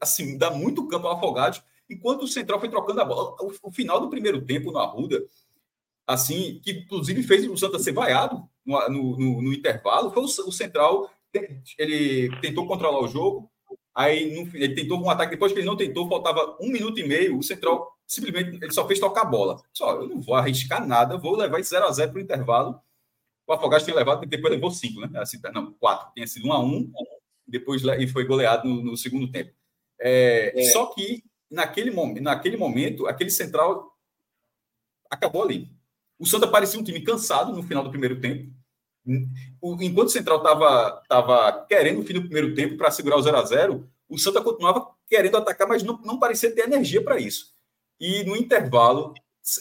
assim, 0.01 0.38
dar 0.38 0.51
muito 0.51 0.88
campo 0.88 1.08
ao 1.08 1.17
Afogados, 1.17 1.63
enquanto 1.89 2.24
o 2.24 2.27
Central 2.27 2.60
foi 2.60 2.70
trocando 2.70 3.00
a 3.00 3.05
bola. 3.05 3.36
O, 3.39 3.70
o 3.70 3.72
final 3.72 4.01
do 4.01 4.10
primeiro 4.10 4.46
tempo 4.46 4.72
no 4.72 4.79
Arruda, 4.79 5.25
assim, 6.05 6.60
que 6.62 6.72
inclusive 6.72 7.24
fez 7.24 7.48
o 7.48 7.58
Santa 7.58 7.79
ser 7.79 7.93
vaiado 7.93 8.43
no, 8.65 8.89
no, 8.89 9.17
no, 9.17 9.41
no 9.41 9.53
intervalo, 9.53 10.12
foi 10.12 10.24
o, 10.24 10.25
o 10.25 10.51
Central, 10.51 11.10
ele 11.77 12.29
tentou 12.41 12.67
controlar 12.67 13.00
o 13.00 13.08
jogo, 13.08 13.50
Aí 13.96 14.34
no, 14.34 14.55
ele 14.55 14.75
tentou 14.75 15.01
um 15.01 15.10
ataque, 15.10 15.31
depois 15.31 15.51
que 15.51 15.60
ele 15.60 15.67
não 15.67 15.75
tentou, 15.75 16.08
faltava 16.08 16.58
um 16.60 16.69
minuto 16.69 17.00
e 17.00 17.08
meio, 17.08 17.38
o 17.38 17.43
Central 17.43 17.91
simplesmente 18.08 18.58
ele 18.62 18.72
só 18.72 18.88
fez 18.88 19.00
tocar 19.00 19.22
a 19.22 19.25
bola. 19.25 19.62
Só, 19.74 20.01
eu 20.01 20.08
não 20.08 20.22
vou 20.22 20.36
arriscar 20.36 20.86
nada, 20.86 21.17
vou 21.17 21.36
levar 21.36 21.60
esse 21.60 21.69
0 21.69 21.86
a 21.86 21.91
0 21.91 22.12
para 22.12 22.19
o 22.19 22.24
intervalo. 22.24 22.79
O 23.46 23.53
Afogados 23.53 23.84
tinha 23.84 23.96
levado, 23.96 24.25
depois 24.25 24.53
levou 24.53 24.72
cinco, 24.72 25.01
né? 25.01 25.19
Assim, 25.19 25.39
não, 25.53 25.74
quatro. 25.74 26.12
Tinha 26.13 26.27
sido 26.27 26.48
um 26.48 26.53
a 26.53 26.60
um, 26.60 26.91
depois 27.48 27.84
e 27.84 28.08
foi 28.08 28.25
goleado 28.25 28.67
no, 28.67 28.84
no 28.84 28.98
segundo 28.98 29.31
tempo. 29.31 29.51
É, 30.00 30.53
é. 30.55 30.63
Só 30.72 30.86
que 30.88 31.24
naquele, 31.50 31.91
naquele 32.22 32.58
momento, 32.58 33.08
aquele 33.08 33.31
Central 33.31 33.91
acabou 35.10 35.43
ali. 35.43 35.69
O 36.17 36.25
Santa 36.25 36.48
parecia 36.48 36.79
um 36.79 36.84
time 36.84 37.01
cansado 37.01 37.51
no 37.53 37.63
final 37.63 37.84
do 37.84 37.89
primeiro 37.89 38.19
tempo. 38.19 38.53
Enquanto 39.82 40.08
o 40.08 40.12
Central 40.12 40.38
estava 40.38 41.04
tava 41.08 41.66
querendo 41.68 42.01
o 42.01 42.06
fim 42.06 42.13
do 42.13 42.22
primeiro 42.22 42.54
tempo 42.54 42.78
para 42.78 42.92
segurar 42.92 43.18
o 43.18 43.22
0 43.22 43.38
a 43.38 43.46
0 43.46 43.89
o 44.08 44.18
Santa 44.18 44.42
continuava 44.42 44.88
querendo 45.08 45.38
atacar, 45.38 45.68
mas 45.68 45.84
não, 45.84 46.00
não 46.04 46.20
parecia 46.20 46.54
ter 46.54 46.62
energia 46.62 47.04
para 47.04 47.20
isso. 47.20 47.54
E 48.00 48.24
no 48.24 48.36
intervalo, 48.36 49.13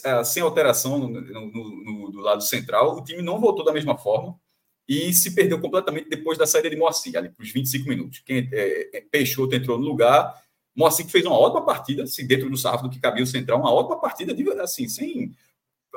é, 0.03 0.23
sem 0.23 0.41
alteração 0.41 0.97
no, 0.97 1.07
no, 1.09 1.83
no, 1.83 2.11
do 2.11 2.19
lado 2.19 2.41
central, 2.41 2.97
o 2.97 3.03
time 3.03 3.21
não 3.21 3.39
voltou 3.39 3.63
da 3.63 3.73
mesma 3.73 3.97
forma 3.97 4.39
e 4.87 5.13
se 5.13 5.35
perdeu 5.35 5.59
completamente 5.61 6.09
depois 6.09 6.37
da 6.37 6.47
saída 6.47 6.69
de 6.69 6.75
Moacir, 6.75 7.15
ali 7.15 7.29
para 7.29 7.43
os 7.43 7.51
25 7.51 7.87
minutos. 7.87 8.19
Quem, 8.25 8.49
é, 8.51 8.97
é, 8.97 9.01
Peixoto 9.01 9.55
entrou 9.55 9.77
no 9.77 9.85
lugar, 9.85 10.35
Moacir 10.75 11.05
fez 11.07 11.25
uma 11.25 11.37
ótima 11.37 11.63
partida, 11.63 12.03
assim, 12.03 12.25
dentro 12.25 12.49
do 12.49 12.57
sarrafo 12.57 12.85
do 12.85 12.89
que 12.89 12.99
cabia 12.99 13.23
o 13.23 13.27
central, 13.27 13.59
uma 13.59 13.71
ótima 13.71 13.99
partida, 13.99 14.33
assim, 14.63 14.87
sem 14.87 15.35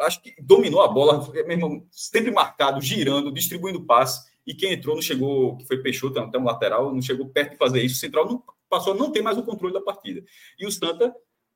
acho 0.00 0.22
que 0.22 0.34
dominou 0.40 0.82
a 0.82 0.88
bola, 0.88 1.30
mesmo, 1.46 1.86
sempre 1.90 2.30
marcado, 2.30 2.80
girando, 2.80 3.32
distribuindo 3.32 3.84
passe. 3.84 4.30
E 4.46 4.54
quem 4.54 4.72
entrou 4.72 4.94
não 4.94 5.02
chegou, 5.02 5.56
que 5.56 5.66
foi 5.66 5.82
Peixoto, 5.82 6.18
até 6.18 6.38
um 6.38 6.44
lateral, 6.44 6.92
não 6.92 7.02
chegou 7.02 7.28
perto 7.28 7.52
de 7.52 7.56
fazer 7.56 7.82
isso. 7.82 7.96
O 7.96 7.98
Central 7.98 8.26
não, 8.26 8.42
passou 8.68 8.92
a 8.92 8.96
não 8.96 9.12
ter 9.12 9.22
mais 9.22 9.38
o 9.38 9.42
controle 9.42 9.74
da 9.74 9.80
partida. 9.80 10.24
E 10.58 10.66
o 10.66 10.72
Santa 10.72 11.14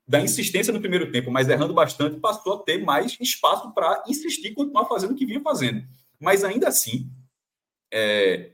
da 0.09 0.21
insistência 0.21 0.73
no 0.73 0.81
primeiro 0.81 1.11
tempo, 1.11 1.31
mas 1.31 1.49
errando 1.49 1.75
bastante, 1.75 2.21
passou 2.21 2.55
a 2.55 2.62
ter 2.62 2.78
mais 2.78 3.16
espaço 3.21 3.73
para 3.75 4.05
insistir 4.07 4.49
e 4.49 4.55
continuar 4.55 4.85
fazendo 4.87 5.12
o 5.12 5.16
que 5.16 5.26
vinha 5.26 5.40
fazendo. 5.40 5.85
Mas 6.21 6.45
ainda 6.45 6.69
assim, 6.69 7.11
é, 7.93 8.52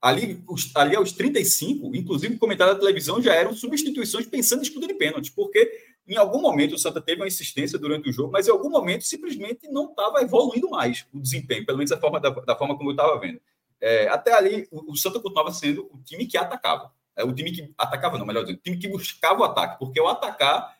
ali, 0.00 0.42
os, 0.48 0.74
ali 0.74 0.96
aos 0.96 1.12
35, 1.12 1.94
inclusive 1.94 2.38
comentário 2.38 2.72
da 2.72 2.80
televisão 2.80 3.20
já 3.20 3.34
eram 3.34 3.54
substituições 3.54 4.26
pensando 4.26 4.60
em 4.60 4.62
disputa 4.62 4.86
de 4.86 4.94
pênalti, 4.94 5.32
porque 5.32 5.70
em 6.06 6.16
algum 6.16 6.40
momento 6.40 6.74
o 6.74 6.78
Santa 6.78 7.00
teve 7.00 7.20
uma 7.20 7.26
insistência 7.26 7.78
durante 7.78 8.08
o 8.08 8.12
jogo, 8.12 8.32
mas 8.32 8.46
em 8.46 8.50
algum 8.50 8.70
momento 8.70 9.04
simplesmente 9.04 9.68
não 9.68 9.90
estava 9.90 10.20
evoluindo 10.22 10.70
mais 10.70 11.06
o 11.12 11.20
desempenho, 11.20 11.66
pelo 11.66 11.78
menos 11.78 11.90
da 11.90 11.98
forma, 11.98 12.20
da, 12.20 12.30
da 12.30 12.56
forma 12.56 12.76
como 12.76 12.90
eu 12.90 12.94
estava 12.94 13.18
vendo. 13.18 13.40
É, 13.80 14.08
até 14.08 14.32
ali, 14.32 14.66
o, 14.70 14.92
o 14.92 14.96
Santa 14.96 15.20
continuava 15.20 15.52
sendo 15.52 15.88
o 15.92 15.98
time 16.04 16.26
que 16.26 16.36
atacava. 16.36 16.92
É, 17.16 17.24
o 17.24 17.32
time 17.32 17.50
que 17.50 17.72
atacava, 17.76 18.18
não, 18.18 18.26
melhor 18.26 18.42
dizendo, 18.42 18.58
o 18.58 18.62
time 18.62 18.76
que 18.76 18.88
buscava 18.88 19.40
o 19.40 19.44
ataque, 19.44 19.78
porque 19.78 20.00
o 20.00 20.06
atacar 20.06 20.76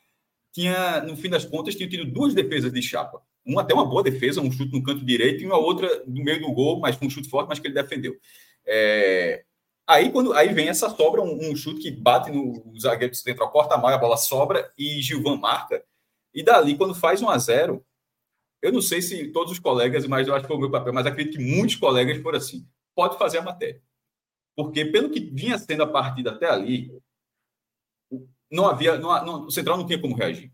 tinha, 0.52 1.00
no 1.02 1.16
fim 1.16 1.28
das 1.28 1.44
contas, 1.44 1.74
tinha 1.74 1.88
tido 1.88 2.04
duas 2.04 2.34
defesas 2.34 2.72
de 2.72 2.80
chapa. 2.80 3.20
Uma 3.44 3.62
até 3.62 3.74
uma 3.74 3.84
boa 3.84 4.02
defesa, 4.02 4.40
um 4.40 4.50
chute 4.50 4.72
no 4.72 4.82
canto 4.82 5.04
direito, 5.04 5.42
e 5.42 5.46
uma 5.46 5.58
outra 5.58 6.02
no 6.06 6.22
meio 6.22 6.40
do 6.40 6.52
gol, 6.52 6.80
mas 6.80 6.96
com 6.96 7.06
um 7.06 7.10
chute 7.10 7.28
forte, 7.28 7.48
mas 7.48 7.58
que 7.58 7.66
ele 7.66 7.74
defendeu. 7.74 8.16
É... 8.66 9.44
Aí, 9.86 10.10
quando, 10.10 10.32
aí 10.32 10.52
vem 10.52 10.68
essa 10.68 10.90
sobra, 10.90 11.22
um, 11.22 11.50
um 11.50 11.54
chute 11.54 11.80
que 11.80 11.90
bate 11.90 12.30
no 12.30 12.62
zagueiro 12.78 13.14
central, 13.14 13.50
corta 13.50 13.76
mal, 13.76 13.92
a 13.92 13.98
bola 13.98 14.16
sobra 14.16 14.72
e 14.76 15.00
Gilvan 15.00 15.36
marca. 15.36 15.84
E 16.34 16.42
dali, 16.42 16.76
quando 16.76 16.94
faz 16.94 17.22
1 17.22 17.30
a 17.30 17.38
0 17.38 17.84
eu 18.62 18.72
não 18.72 18.82
sei 18.82 19.00
se 19.00 19.28
todos 19.28 19.52
os 19.52 19.58
colegas, 19.58 20.06
mas 20.06 20.26
eu 20.26 20.34
acho 20.34 20.42
que 20.42 20.48
foi 20.48 20.56
o 20.56 20.60
meu 20.60 20.70
papel, 20.70 20.92
mas 20.92 21.06
acredito 21.06 21.38
que 21.38 21.44
muitos 21.44 21.76
colegas 21.76 22.20
foram 22.20 22.38
assim. 22.38 22.66
Pode 22.96 23.16
fazer 23.18 23.38
a 23.38 23.42
matéria. 23.42 23.80
Porque, 24.56 24.84
pelo 24.86 25.10
que 25.10 25.20
vinha 25.20 25.58
sendo 25.58 25.82
a 25.82 25.86
partida 25.86 26.32
até 26.32 26.48
ali, 26.50 26.90
não 28.50 28.66
havia, 28.66 28.98
não, 28.98 29.24
não, 29.24 29.46
o 29.46 29.50
Central 29.50 29.76
não 29.76 29.86
tinha 29.86 30.00
como 30.00 30.16
reagir. 30.16 30.52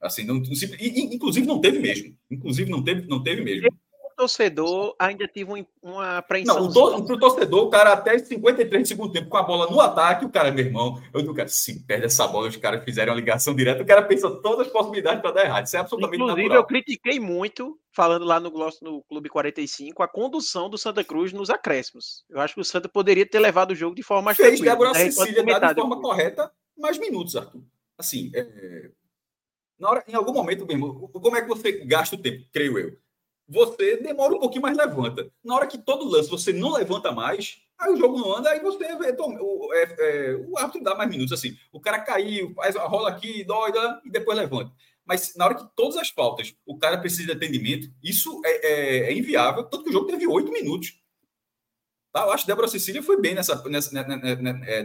Assim, 0.00 0.24
não, 0.24 0.36
inclusive 0.36 1.46
não 1.46 1.60
teve 1.60 1.78
mesmo. 1.78 2.16
Inclusive 2.30 2.70
não 2.70 2.82
teve, 2.82 3.06
não 3.06 3.22
teve 3.22 3.42
mesmo. 3.42 3.68
Torcedor 4.14 4.94
ainda 4.98 5.26
teve 5.28 5.66
uma 5.82 6.18
apreensão. 6.18 6.56
Não, 6.60 6.68
o, 6.68 7.04
to, 7.04 7.18
torcedor, 7.18 7.64
o 7.64 7.70
cara 7.70 7.92
até 7.92 8.18
53 8.18 8.82
de 8.82 8.88
segundo 8.88 9.12
tempo 9.12 9.28
com 9.28 9.36
a 9.36 9.42
bola 9.42 9.70
no 9.70 9.80
ataque, 9.80 10.24
o 10.24 10.30
cara, 10.30 10.50
meu 10.50 10.64
irmão, 10.64 11.02
eu 11.12 11.22
nunca, 11.22 11.46
se 11.48 11.84
perde 11.84 12.06
essa 12.06 12.26
bola, 12.26 12.48
os 12.48 12.56
caras 12.56 12.84
fizeram 12.84 13.12
a 13.12 13.16
ligação 13.16 13.54
direta, 13.54 13.82
o 13.82 13.86
cara 13.86 14.02
pensa 14.02 14.30
todas 14.30 14.66
as 14.66 14.72
possibilidades 14.72 15.20
para 15.20 15.32
dar 15.32 15.44
errado. 15.44 15.66
Isso 15.66 15.76
é 15.76 15.80
absolutamente 15.80 16.22
Inclusive, 16.22 16.42
natural. 16.42 16.62
eu 16.62 16.66
critiquei 16.66 17.20
muito, 17.20 17.78
falando 17.92 18.24
lá 18.24 18.40
no, 18.40 18.50
no 18.82 19.02
Clube 19.02 19.28
45, 19.28 20.02
a 20.02 20.08
condução 20.08 20.70
do 20.70 20.78
Santa 20.78 21.04
Cruz 21.04 21.32
nos 21.32 21.50
acréscimos. 21.50 22.24
Eu 22.30 22.40
acho 22.40 22.54
que 22.54 22.60
o 22.60 22.64
Santa 22.64 22.88
poderia 22.88 23.26
ter 23.26 23.38
levado 23.38 23.72
o 23.72 23.74
jogo 23.74 23.94
de 23.94 24.02
forma 24.02 24.22
mais 24.22 24.36
Fez 24.36 24.60
Débora 24.60 24.94
Cecília 24.94 25.42
de 25.42 25.74
forma 25.74 26.00
correta 26.00 26.50
mais 26.76 26.98
minutos, 26.98 27.36
Arthur. 27.36 27.62
Assim, 27.96 28.30
é... 28.34 28.90
na 29.78 29.90
hora, 29.90 30.04
em 30.08 30.14
algum 30.14 30.32
momento 30.32 30.66
mesmo, 30.66 31.08
como 31.08 31.36
é 31.36 31.42
que 31.42 31.48
você 31.48 31.84
gasta 31.84 32.16
o 32.16 32.18
tempo, 32.20 32.44
creio 32.52 32.78
eu? 32.78 33.03
Você 33.48 33.98
demora 33.98 34.34
um 34.34 34.40
pouquinho, 34.40 34.62
mas 34.62 34.76
levanta. 34.76 35.30
Na 35.44 35.54
hora 35.54 35.66
que 35.66 35.78
todo 35.78 36.08
lance 36.08 36.30
você 36.30 36.52
não 36.52 36.72
levanta 36.72 37.12
mais, 37.12 37.58
aí 37.78 37.92
o 37.92 37.96
jogo 37.96 38.18
não 38.18 38.36
anda, 38.36 38.50
aí 38.50 38.60
você 38.60 38.84
o, 38.92 39.74
é, 39.74 39.96
é, 39.98 40.36
o 40.48 40.58
árbitro 40.58 40.82
dá 40.82 40.94
mais 40.94 41.10
minutos. 41.10 41.32
Assim, 41.32 41.56
o 41.72 41.80
cara 41.80 42.00
caiu, 42.00 42.54
faz 42.54 42.74
a 42.74 42.84
rola 42.86 43.10
aqui, 43.10 43.44
dói, 43.44 43.72
e 44.04 44.10
depois 44.10 44.38
levanta. 44.38 44.72
Mas 45.06 45.34
na 45.36 45.44
hora 45.44 45.54
que 45.54 45.66
todas 45.76 45.96
as 45.98 46.08
faltas 46.08 46.54
o 46.64 46.78
cara 46.78 46.98
precisa 46.98 47.26
de 47.26 47.32
atendimento, 47.32 47.92
isso 48.02 48.40
é, 48.44 48.66
é, 48.66 48.98
é 49.10 49.12
inviável. 49.12 49.64
Tanto 49.64 49.84
que 49.84 49.90
o 49.90 49.92
jogo 49.92 50.06
teve 50.06 50.26
oito 50.26 50.50
minutos. 50.50 50.98
Tá, 52.14 52.22
eu 52.22 52.30
acho 52.30 52.44
que 52.44 52.48
Débora 52.48 52.68
Cecília 52.68 53.02
foi 53.02 53.20
bem 53.20 53.34
nessa, 53.34 53.60
nessa, 53.68 53.92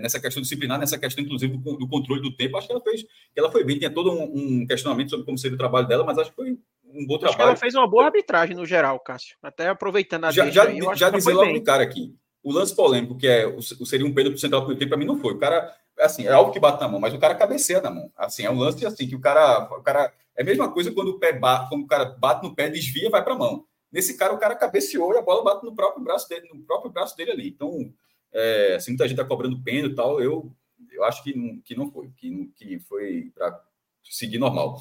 nessa 0.01 0.19
questão 0.19 0.41
disciplinar, 0.41 0.79
nessa 0.79 0.97
questão, 0.97 1.23
inclusive, 1.23 1.55
do, 1.57 1.87
controle 1.87 2.23
do 2.23 2.35
tempo. 2.35 2.57
Acho 2.57 2.65
que 2.65 2.73
ela 2.73 2.81
fez, 2.81 3.05
ela 3.35 3.51
foi 3.51 3.63
bem. 3.63 3.77
Tinha 3.77 3.91
todo 3.91 4.11
um, 4.11 4.23
um, 4.61 4.65
questionamento 4.65 5.11
sobre 5.11 5.27
como 5.27 5.37
seria 5.37 5.53
o 5.53 5.59
trabalho 5.59 5.87
dela, 5.87 6.03
mas 6.03 6.17
acho 6.17 6.31
que 6.31 6.35
foi 6.35 6.57
um 6.93 7.05
bom 7.05 7.15
acho 7.15 7.25
trabalho. 7.25 7.49
ela 7.49 7.55
fez 7.55 7.75
uma 7.75 7.87
boa 7.87 8.05
arbitragem 8.05 8.55
no 8.55 8.65
geral, 8.65 8.99
Cássio. 8.99 9.37
Até 9.41 9.69
aproveitando 9.69 10.25
a 10.25 10.31
Já, 10.31 10.49
já, 10.49 10.63
aí, 10.63 10.79
já 10.95 11.09
dizer 11.09 11.33
logo 11.33 11.53
de 11.53 11.61
cara 11.61 11.83
aqui. 11.83 12.15
O 12.41 12.51
lance 12.51 12.75
polêmico, 12.75 13.17
que 13.17 13.27
é 13.27 13.45
o, 13.45 13.61
seria 13.61 14.05
um 14.05 14.13
pênalti 14.13 14.39
central 14.39 14.65
do 14.65 14.75
tempo, 14.75 14.89
para 14.89 14.97
mim 14.97 15.05
não 15.05 15.19
foi. 15.19 15.33
O 15.33 15.37
cara, 15.37 15.75
assim, 15.99 16.25
é 16.25 16.31
algo 16.31 16.51
que 16.51 16.59
bate 16.59 16.79
na 16.79 16.87
mão, 16.87 16.99
mas 16.99 17.13
o 17.13 17.19
cara 17.19 17.35
cabeceia 17.35 17.81
na 17.81 17.91
mão. 17.91 18.11
Assim, 18.15 18.43
é 18.43 18.51
um 18.51 18.57
lance 18.57 18.85
assim, 18.85 19.07
que 19.07 19.15
o 19.15 19.19
cara. 19.19 19.67
O 19.71 19.81
cara 19.81 20.11
é 20.35 20.41
a 20.41 20.45
mesma 20.45 20.71
coisa 20.71 20.91
quando 20.91 21.09
o 21.09 21.19
pé 21.19 21.33
bate, 21.33 21.69
quando 21.69 21.83
o 21.83 21.87
cara 21.87 22.05
bate 22.05 22.43
no 22.43 22.55
pé, 22.55 22.69
desvia, 22.69 23.09
vai 23.09 23.23
para 23.23 23.33
a 23.33 23.37
mão. 23.37 23.65
Nesse 23.91 24.17
cara, 24.17 24.33
o 24.33 24.37
cara 24.37 24.55
cabeceou 24.55 25.13
e 25.13 25.17
a 25.17 25.21
bola 25.21 25.43
bate 25.43 25.65
no 25.65 25.75
próprio 25.75 26.03
braço 26.03 26.29
dele, 26.29 26.47
no 26.53 26.61
próprio 26.61 26.91
braço 26.91 27.17
dele 27.17 27.31
ali. 27.31 27.49
Então, 27.49 27.91
é, 28.31 28.75
assim, 28.75 28.91
muita 28.91 29.05
gente 29.05 29.19
está 29.19 29.27
cobrando 29.27 29.61
pênalti 29.61 29.93
e 29.93 29.95
tal, 29.95 30.21
eu, 30.21 30.51
eu 30.91 31.03
acho 31.03 31.23
que 31.23 31.35
não, 31.35 31.59
que 31.61 31.75
não 31.75 31.91
foi, 31.91 32.09
que, 32.15 32.51
que 32.55 32.79
foi 32.79 33.31
para 33.35 33.61
seguir 34.03 34.37
normal. 34.37 34.79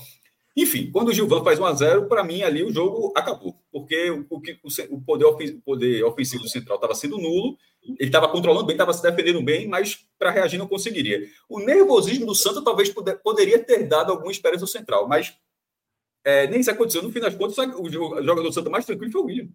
Enfim, 0.61 0.91
quando 0.91 1.11
o 1.11 1.13
Gilvan 1.13 1.45
faz 1.45 1.61
1 1.61 1.65
a 1.65 1.73
0 1.73 2.09
para 2.09 2.25
mim 2.25 2.43
ali 2.43 2.65
o 2.65 2.73
jogo 2.73 3.13
acabou, 3.15 3.55
porque 3.71 4.11
o, 4.11 4.27
o, 4.91 5.01
poder, 5.01 5.25
o 5.27 5.61
poder 5.65 6.03
ofensivo 6.03 6.43
do 6.43 6.49
Central 6.49 6.79
estava 6.79 6.97
sendo 6.97 7.17
nulo, 7.17 7.57
ele 7.85 8.09
estava 8.09 8.29
controlando 8.29 8.67
bem, 8.67 8.75
estava 8.75 8.93
se 8.93 9.01
defendendo 9.01 9.41
bem, 9.41 9.69
mas 9.69 10.05
para 10.19 10.33
reagir 10.33 10.59
não 10.59 10.67
conseguiria. 10.67 11.23
O 11.49 11.61
nervosismo 11.61 12.27
do 12.27 12.35
Santos 12.35 12.65
talvez 12.65 12.93
poderia 13.23 13.63
ter 13.63 13.87
dado 13.87 14.11
alguma 14.11 14.33
esperança 14.33 14.65
ao 14.65 14.69
Central, 14.69 15.07
mas 15.07 15.33
é, 16.25 16.49
nem 16.49 16.59
isso 16.59 16.73
aconteceu. 16.73 17.05
No 17.05 17.13
fim 17.13 17.21
das 17.21 17.37
contas, 17.37 17.57
o 17.57 17.89
jogador 17.89 18.43
do 18.43 18.53
Santa 18.53 18.69
mais 18.69 18.85
tranquilo 18.85 19.13
foi 19.13 19.21
o 19.21 19.25
William, 19.27 19.49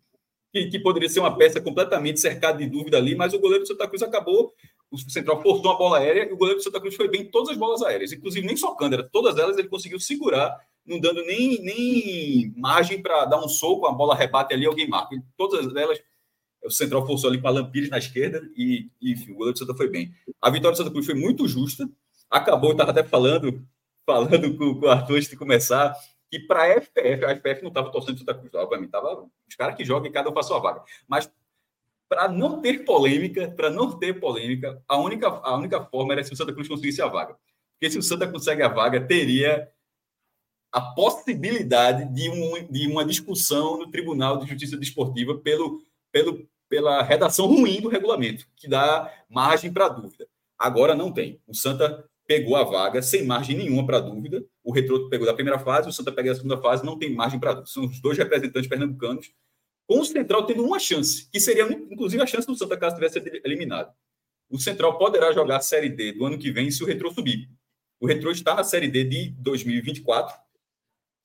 que, 0.53 0.67
que, 0.67 0.79
poderia 0.79 1.09
ser 1.09 1.19
uma 1.19 1.37
peça 1.37 1.59
completamente 1.59 2.21
cercada 2.21 2.59
de 2.59 2.65
dúvida 2.65 2.97
ali, 2.97 3.13
mas 3.13 3.33
o 3.33 3.39
goleiro 3.39 3.65
do 3.65 3.67
Santa 3.67 3.89
Cruz 3.89 4.01
acabou. 4.01 4.53
O 4.89 4.97
Central 4.97 5.41
forçou 5.41 5.65
uma 5.65 5.77
bola 5.77 5.97
aérea 5.97 6.29
e 6.29 6.31
o 6.31 6.37
goleiro 6.37 6.61
do 6.61 6.63
Santa 6.63 6.79
Cruz 6.79 6.95
foi 6.95 7.09
bem 7.09 7.23
em 7.23 7.25
todas 7.25 7.49
as 7.49 7.57
bolas 7.57 7.81
aéreas, 7.81 8.13
inclusive 8.13 8.47
nem 8.47 8.55
só 8.55 8.73
Cândara, 8.73 9.09
todas 9.11 9.37
elas 9.37 9.57
ele 9.57 9.67
conseguiu 9.67 9.99
segurar, 9.99 10.55
não 10.85 10.99
dando 10.99 11.23
nem, 11.25 11.61
nem 11.61 12.53
margem 12.57 13.01
para 13.01 13.25
dar 13.25 13.43
um 13.43 13.47
soco, 13.47 13.87
a 13.87 13.91
bola 13.91 14.15
rebate 14.15 14.53
ali, 14.53 14.65
alguém 14.65 14.87
marca. 14.87 15.15
E 15.15 15.21
todas 15.37 15.73
elas 15.75 15.99
o 16.65 16.71
Central 16.71 17.05
forçou 17.05 17.29
ali 17.29 17.41
para 17.41 17.51
Lampires 17.51 17.89
na 17.89 17.97
esquerda 17.97 18.41
e, 18.55 18.89
enfim, 19.01 19.31
o 19.31 19.35
goleiro 19.35 19.53
do 19.53 19.59
Santa 19.59 19.75
foi 19.75 19.89
bem. 19.89 20.13
A 20.41 20.49
vitória 20.49 20.73
do 20.73 20.77
Santa 20.77 20.91
Cruz 20.91 21.05
foi 21.05 21.15
muito 21.15 21.47
justa. 21.47 21.89
Acabou, 22.29 22.69
eu 22.69 22.73
estava 22.73 22.91
até 22.91 23.03
falando, 23.03 23.65
falando 24.05 24.57
com, 24.57 24.79
com 24.79 24.85
o 24.85 24.89
Arthur 24.89 25.17
antes 25.17 25.29
de 25.29 25.35
começar, 25.35 25.93
que 26.29 26.39
para 26.39 26.63
a 26.63 26.81
FPF, 26.81 27.25
a 27.25 27.35
FPF 27.35 27.61
não 27.61 27.69
estava 27.69 27.91
torcendo 27.91 28.17
Santa 28.17 28.33
Cruz, 28.33 28.53
obviamente, 28.53 28.91
tava 28.91 29.27
os 29.47 29.55
caras 29.55 29.75
que 29.75 29.85
jogam 29.85 30.09
e 30.09 30.11
cada 30.11 30.29
um 30.29 30.33
faz 30.33 30.47
sua 30.47 30.59
vaga. 30.59 30.83
Mas 31.07 31.29
para 32.07 32.27
não 32.27 32.61
ter 32.61 32.85
polêmica, 32.85 33.51
para 33.51 33.69
não 33.69 33.97
ter 33.97 34.19
polêmica, 34.19 34.81
a 34.87 34.97
única, 34.97 35.27
a 35.27 35.55
única 35.55 35.83
forma 35.85 36.13
era 36.13 36.23
se 36.23 36.33
o 36.33 36.35
Santa 36.35 36.53
Cruz 36.53 36.67
conseguisse 36.67 37.01
a 37.01 37.07
vaga. 37.07 37.35
Porque 37.73 37.91
se 37.91 37.97
o 37.97 38.03
Santa 38.03 38.27
consegue 38.27 38.61
a 38.61 38.67
vaga, 38.67 39.01
teria 39.01 39.67
a 40.73 40.81
possibilidade 40.81 42.11
de, 42.11 42.29
um, 42.31 42.67
de 42.67 42.87
uma 42.87 43.05
discussão 43.05 43.77
no 43.77 43.91
Tribunal 43.91 44.39
de 44.39 44.49
Justiça 44.49 44.75
Desportiva 44.75 45.37
pelo, 45.37 45.83
pelo, 46.11 46.49
pela 46.67 47.03
redação 47.03 47.45
ruim 47.45 47.79
do 47.79 47.89
regulamento, 47.89 48.47
que 48.55 48.67
dá 48.67 49.13
margem 49.29 49.71
para 49.71 49.87
dúvida. 49.87 50.27
Agora 50.57 50.95
não 50.95 51.11
tem. 51.11 51.39
O 51.45 51.53
Santa 51.53 52.03
pegou 52.25 52.55
a 52.55 52.63
vaga 52.63 53.03
sem 53.03 53.23
margem 53.23 53.55
nenhuma 53.55 53.85
para 53.85 53.99
dúvida. 53.99 54.43
O 54.63 54.73
Retro 54.73 55.09
pegou 55.09 55.27
da 55.27 55.33
primeira 55.35 55.59
fase, 55.59 55.87
o 55.87 55.93
Santa 55.93 56.11
pega 56.11 56.31
da 56.31 56.35
segunda 56.37 56.59
fase, 56.59 56.83
não 56.83 56.97
tem 56.97 57.13
margem 57.13 57.39
para 57.39 57.53
dúvida. 57.53 57.69
São 57.69 57.85
os 57.85 58.01
dois 58.01 58.17
representantes 58.17 58.67
pernambucanos, 58.67 59.31
com 59.85 59.99
o 59.99 60.05
Central 60.05 60.47
tendo 60.47 60.65
uma 60.65 60.79
chance, 60.79 61.29
que 61.31 61.39
seria 61.39 61.71
inclusive 61.71 62.23
a 62.23 62.25
chance 62.25 62.47
do 62.47 62.55
Santa 62.55 62.75
caso 62.77 62.95
tivesse 62.95 63.19
eliminado. 63.45 63.93
O 64.49 64.57
Central 64.57 64.97
poderá 64.97 65.31
jogar 65.31 65.57
a 65.57 65.61
Série 65.61 65.89
D 65.89 66.13
do 66.13 66.25
ano 66.25 66.39
que 66.39 66.51
vem 66.51 66.71
se 66.71 66.81
o 66.83 66.87
Retro 66.87 67.13
subir. 67.13 67.47
O 67.99 68.07
Retro 68.07 68.31
está 68.31 68.55
na 68.55 68.63
Série 68.63 68.87
D 68.87 69.03
de 69.03 69.29
2024 69.29 70.35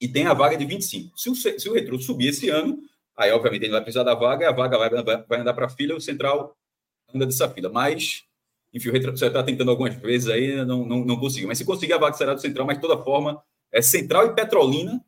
e 0.01 0.09
tem 0.09 0.27
a 0.27 0.35
vaga 0.35 0.57
de 0.57 0.65
25. 0.65 1.19
Se 1.19 1.31
o, 1.31 1.35
se 1.35 1.69
o 1.69 1.73
Retro 1.73 1.99
subir 1.99 2.29
esse 2.29 2.49
ano, 2.49 2.81
aí 3.17 3.31
obviamente 3.33 3.65
ele 3.65 3.73
vai 3.73 3.83
precisar 3.83 4.05
da 4.05 4.15
vaga, 4.15 4.45
e 4.45 4.49
a 4.49 4.53
vaga 4.53 4.79
vai, 4.79 4.91
vai 5.25 5.41
andar 5.41 5.55
para 5.55 5.67
a 5.67 5.71
fila, 5.71 5.97
o 5.97 6.01
Central 6.01 6.57
anda 7.13 7.27
dessa 7.27 7.49
fila. 7.49 7.69
Mas 7.69 8.29
enfim, 8.73 8.91
o 8.91 8.93
Retro 8.93 9.13
está 9.13 9.43
tentando 9.43 9.71
algumas 9.71 9.95
vezes 9.95 10.29
aí, 10.29 10.65
não, 10.65 10.85
não, 10.85 11.05
não 11.05 11.19
conseguiu. 11.19 11.49
Mas 11.49 11.59
se 11.59 11.65
conseguir, 11.65 11.95
a 11.95 11.99
vaga 11.99 12.17
será 12.17 12.35
do 12.35 12.41
Central, 12.41 12.67
mas 12.67 12.77
de 12.77 12.83
toda 12.83 13.03
forma, 13.03 13.43
é 13.73 13.81
Central 13.81 14.27
e 14.27 14.35
Petrolina 14.35 15.03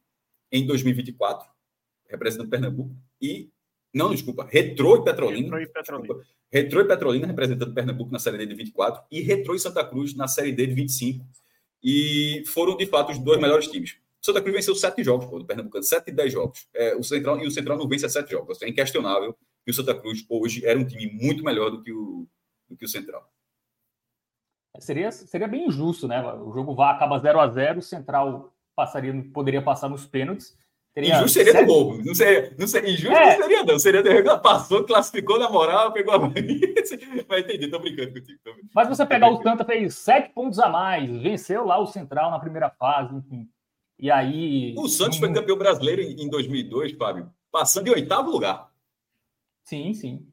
em 0.51 0.67
2024, 0.67 1.49
representando 2.09 2.49
Pernambuco, 2.49 2.95
e. 3.21 3.51
Não, 3.93 4.11
desculpa, 4.11 4.47
Retro 4.49 4.97
e 4.97 5.05
Petrolina. 5.05 5.43
Retro 5.43 5.61
e 5.61 5.67
Petrolina. 5.67 6.15
Desculpa, 6.15 6.31
Retro 6.53 6.81
e 6.81 6.85
Petrolina 6.85 7.27
representando 7.27 7.75
Pernambuco 7.75 8.13
na 8.13 8.21
Série 8.21 8.39
D 8.39 8.47
de 8.47 8.55
24 8.55 9.03
e 9.11 9.21
Retro 9.21 9.55
e 9.55 9.59
Santa 9.59 9.85
Cruz 9.85 10.15
na 10.15 10.29
Série 10.29 10.53
D 10.53 10.67
de 10.67 10.75
25. 10.75 11.27
E 11.83 12.45
foram, 12.47 12.77
de 12.77 12.87
fato, 12.87 13.11
os 13.11 13.19
dois 13.19 13.41
melhores 13.41 13.67
times. 13.67 13.97
O 14.23 14.27
Santa 14.27 14.43
Cruz 14.43 14.55
venceu 14.55 14.75
sete 14.75 15.03
jogos, 15.03 15.27
pô, 15.27 15.39
do 15.39 15.47
Pernambucano, 15.47 15.83
sete 15.83 16.09
e 16.09 16.13
dez 16.13 16.33
jogos. 16.33 16.69
É, 16.75 16.95
o 16.95 17.03
Central, 17.03 17.41
e 17.41 17.47
o 17.47 17.51
Central 17.51 17.79
não 17.79 17.89
vence 17.89 18.05
a 18.05 18.09
sete 18.09 18.31
jogos. 18.31 18.61
É 18.63 18.69
inquestionável 18.69 19.37
que 19.65 19.71
o 19.71 19.75
Santa 19.75 19.95
Cruz 19.95 20.25
hoje 20.29 20.65
era 20.67 20.79
um 20.79 20.85
time 20.85 21.11
muito 21.13 21.43
melhor 21.43 21.71
do 21.71 21.83
que 21.83 21.93
o, 21.93 22.27
do 22.69 22.77
que 22.77 22.85
o 22.85 22.89
Central. 22.89 23.27
Seria, 24.79 25.11
seria 25.11 25.49
bem 25.49 25.67
injusto, 25.67 26.07
né? 26.07 26.23
O 26.35 26.53
jogo 26.53 26.75
vai, 26.75 26.95
acaba 26.95 27.19
0 27.19 27.41
a 27.41 27.49
0 27.49 27.79
o 27.79 27.83
Central 27.83 28.55
passaria, 28.77 29.13
poderia 29.33 29.61
passar 29.61 29.89
nos 29.89 30.07
pênaltis 30.07 30.57
Teria 30.93 31.15
injusto 31.15 31.39
seria 31.39 31.53
sete... 31.53 31.67
do 31.67 31.73
roubo. 31.73 32.05
Não 32.05 32.15
seria, 32.15 32.55
não 32.59 32.67
seria, 32.67 32.91
injusto 32.91 33.17
é. 33.17 33.39
não 33.39 33.43
seria, 33.43 33.65
não. 33.65 33.79
Seria 33.79 34.39
passou, 34.39 34.83
classificou 34.85 35.39
na 35.39 35.49
moral, 35.49 35.93
pegou 35.93 36.15
a. 36.15 36.19
Mas 36.19 37.45
entendi, 37.45 37.69
tô 37.69 37.79
brincando 37.79 38.13
contigo. 38.13 38.41
Tô... 38.43 38.53
Mas 38.75 38.89
você 38.89 39.07
pegar 39.07 39.31
o 39.31 39.41
Santa, 39.41 39.65
fez 39.65 39.95
sete 39.95 40.33
pontos 40.35 40.59
a 40.59 40.69
mais, 40.69 41.09
venceu 41.23 41.65
lá 41.65 41.79
o 41.79 41.87
Central 41.87 42.31
na 42.31 42.41
primeira 42.41 42.71
fase, 42.71 43.15
enfim. 43.15 43.49
E 44.01 44.11
aí. 44.11 44.75
O 44.79 44.89
Santos 44.89 45.19
foi 45.19 45.33
campeão 45.33 45.59
brasileiro 45.59 46.01
em 46.01 46.29
2002, 46.29 46.93
Fábio, 46.93 47.31
passando 47.53 47.89
em 47.89 47.91
oitavo 47.91 48.31
lugar. 48.31 48.71
Sim, 49.63 49.93
sim. 49.93 50.27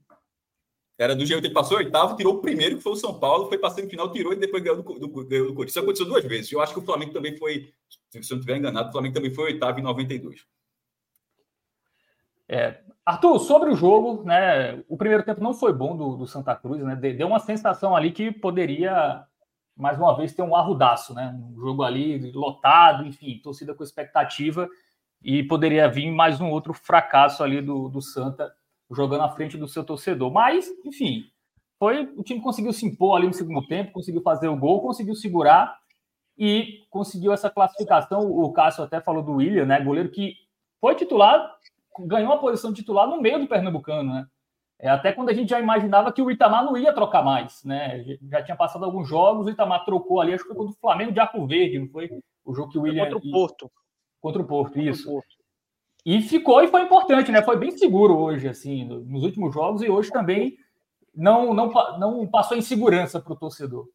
Era 0.97 1.15
do 1.15 1.25
jeito 1.25 1.41
que 1.41 1.47
ele 1.47 1.53
passou 1.53 1.77
oitavo, 1.77 2.15
tirou 2.15 2.35
o 2.35 2.41
primeiro, 2.41 2.77
que 2.77 2.81
foi 2.81 2.93
o 2.93 2.95
São 2.95 3.19
Paulo, 3.19 3.47
foi 3.47 3.59
passando 3.59 3.85
em 3.85 3.89
final, 3.89 4.11
tirou 4.11 4.33
e 4.33 4.35
depois 4.35 4.63
ganhou 4.63 4.81
do, 4.81 4.93
do, 4.93 5.07
do 5.07 5.13
Corinthians. 5.13 5.69
Isso 5.69 5.79
aconteceu 5.79 6.05
duas 6.07 6.25
vezes. 6.25 6.51
Eu 6.51 6.59
acho 6.59 6.73
que 6.73 6.79
o 6.79 6.83
Flamengo 6.83 7.13
também 7.13 7.37
foi, 7.37 7.71
se 8.09 8.17
eu 8.17 8.21
não 8.31 8.39
estiver 8.39 8.57
enganado, 8.57 8.89
o 8.89 8.91
Flamengo 8.91 9.13
também 9.13 9.29
foi 9.29 9.51
oitavo 9.51 9.79
em 9.79 9.83
92. 9.83 10.43
É, 12.49 12.79
Arthur, 13.05 13.39
sobre 13.39 13.69
o 13.69 13.75
jogo, 13.75 14.23
né? 14.23 14.81
O 14.87 14.97
primeiro 14.97 15.23
tempo 15.23 15.43
não 15.43 15.53
foi 15.53 15.71
bom 15.73 15.95
do, 15.95 16.15
do 16.15 16.25
Santa 16.25 16.55
Cruz, 16.55 16.81
né? 16.81 16.95
Deu 16.95 17.27
uma 17.27 17.39
sensação 17.39 17.95
ali 17.95 18.11
que 18.11 18.31
poderia, 18.31 19.23
mais 19.77 19.97
uma 19.97 20.15
vez, 20.15 20.33
ter 20.33 20.41
um 20.41 20.55
arrudaço, 20.55 21.13
né? 21.13 21.33
Um 21.33 21.59
jogo 21.59 21.83
ali 21.83 22.31
lotado, 22.31 23.05
enfim, 23.05 23.39
torcida 23.43 23.73
com 23.73 23.83
expectativa, 23.83 24.67
e 25.23 25.43
poderia 25.43 25.87
vir 25.87 26.11
mais 26.11 26.41
um 26.41 26.49
outro 26.49 26.73
fracasso 26.73 27.43
ali 27.43 27.61
do, 27.61 27.87
do 27.87 28.01
Santa 28.01 28.51
jogando 28.89 29.23
à 29.23 29.29
frente 29.29 29.57
do 29.57 29.67
seu 29.67 29.83
torcedor. 29.83 30.31
Mas, 30.31 30.67
enfim, 30.85 31.25
foi 31.77 32.11
o 32.15 32.23
time 32.23 32.41
conseguiu 32.41 32.73
se 32.73 32.85
impor 32.85 33.17
ali 33.17 33.27
no 33.27 33.33
segundo 33.33 33.65
tempo, 33.67 33.91
conseguiu 33.91 34.21
fazer 34.21 34.47
o 34.47 34.57
gol, 34.57 34.81
conseguiu 34.81 35.15
segurar 35.15 35.77
e 36.37 36.85
conseguiu 36.89 37.31
essa 37.31 37.49
classificação. 37.49 38.21
O 38.31 38.51
Cássio 38.51 38.83
até 38.83 38.99
falou 38.99 39.21
do 39.21 39.33
William, 39.33 39.65
né? 39.65 39.79
Goleiro 39.79 40.09
que 40.09 40.35
foi 40.79 40.95
titular, 40.95 41.55
ganhou 41.99 42.33
a 42.33 42.37
posição 42.37 42.71
de 42.71 42.81
titular 42.81 43.07
no 43.07 43.21
meio 43.21 43.39
do 43.39 43.47
Pernambucano, 43.47 44.13
né? 44.13 44.27
É, 44.79 44.89
até 44.89 45.11
quando 45.11 45.29
a 45.29 45.33
gente 45.33 45.49
já 45.49 45.59
imaginava 45.59 46.11
que 46.11 46.21
o 46.21 46.29
Itamar 46.29 46.63
não 46.63 46.77
ia 46.77 46.93
trocar 46.93 47.23
mais, 47.23 47.63
né? 47.63 48.03
Já 48.29 48.43
tinha 48.43 48.55
passado 48.55 48.85
alguns 48.85 49.09
jogos, 49.09 49.47
o 49.47 49.49
Itamar 49.49 49.83
trocou 49.83 50.21
ali, 50.21 50.33
acho 50.33 50.43
que 50.43 50.49
foi 50.49 50.57
contra 50.57 50.73
o 50.73 50.79
Flamengo 50.79 51.11
de 51.11 51.19
Arco 51.19 51.47
Verde, 51.47 51.79
não 51.79 51.87
foi? 51.87 52.09
O 52.45 52.53
jogo 52.53 52.71
que 52.71 52.77
o 52.77 52.81
William. 52.81 53.05
Contra 53.05 53.17
o 53.17 53.31
Porto. 53.31 53.71
Contra 54.21 54.41
o 54.41 54.45
Porto, 54.45 54.79
isso. 54.79 55.09
o 55.09 55.13
Porto. 55.13 55.35
E 56.05 56.21
ficou 56.21 56.61
e 56.61 56.67
foi 56.67 56.83
importante, 56.83 57.31
né? 57.31 57.41
Foi 57.41 57.57
bem 57.57 57.71
seguro 57.71 58.17
hoje, 58.17 58.47
assim, 58.47 58.85
nos 58.85 59.23
últimos 59.23 59.53
jogos, 59.53 59.81
e 59.81 59.89
hoje 59.89 60.11
também 60.11 60.55
não, 61.13 61.53
não, 61.53 61.71
não 61.97 62.27
passou 62.27 62.55
em 62.55 62.61
segurança 62.61 63.19
para 63.19 63.33
o 63.33 63.35
torcedor. 63.35 63.89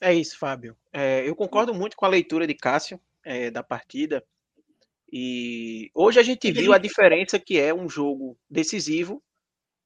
É 0.00 0.12
isso, 0.12 0.38
Fábio. 0.38 0.76
É, 0.92 1.28
eu 1.28 1.36
concordo 1.36 1.72
muito 1.74 1.96
com 1.96 2.04
a 2.04 2.08
leitura 2.08 2.46
de 2.46 2.54
Cássio 2.54 2.98
é, 3.22 3.50
da 3.50 3.62
partida. 3.62 4.24
E 5.12 5.90
hoje 5.94 6.18
a 6.18 6.22
gente 6.22 6.50
viu 6.50 6.72
a 6.72 6.78
diferença 6.78 7.38
que 7.38 7.58
é 7.58 7.72
um 7.72 7.88
jogo 7.88 8.36
decisivo 8.48 9.22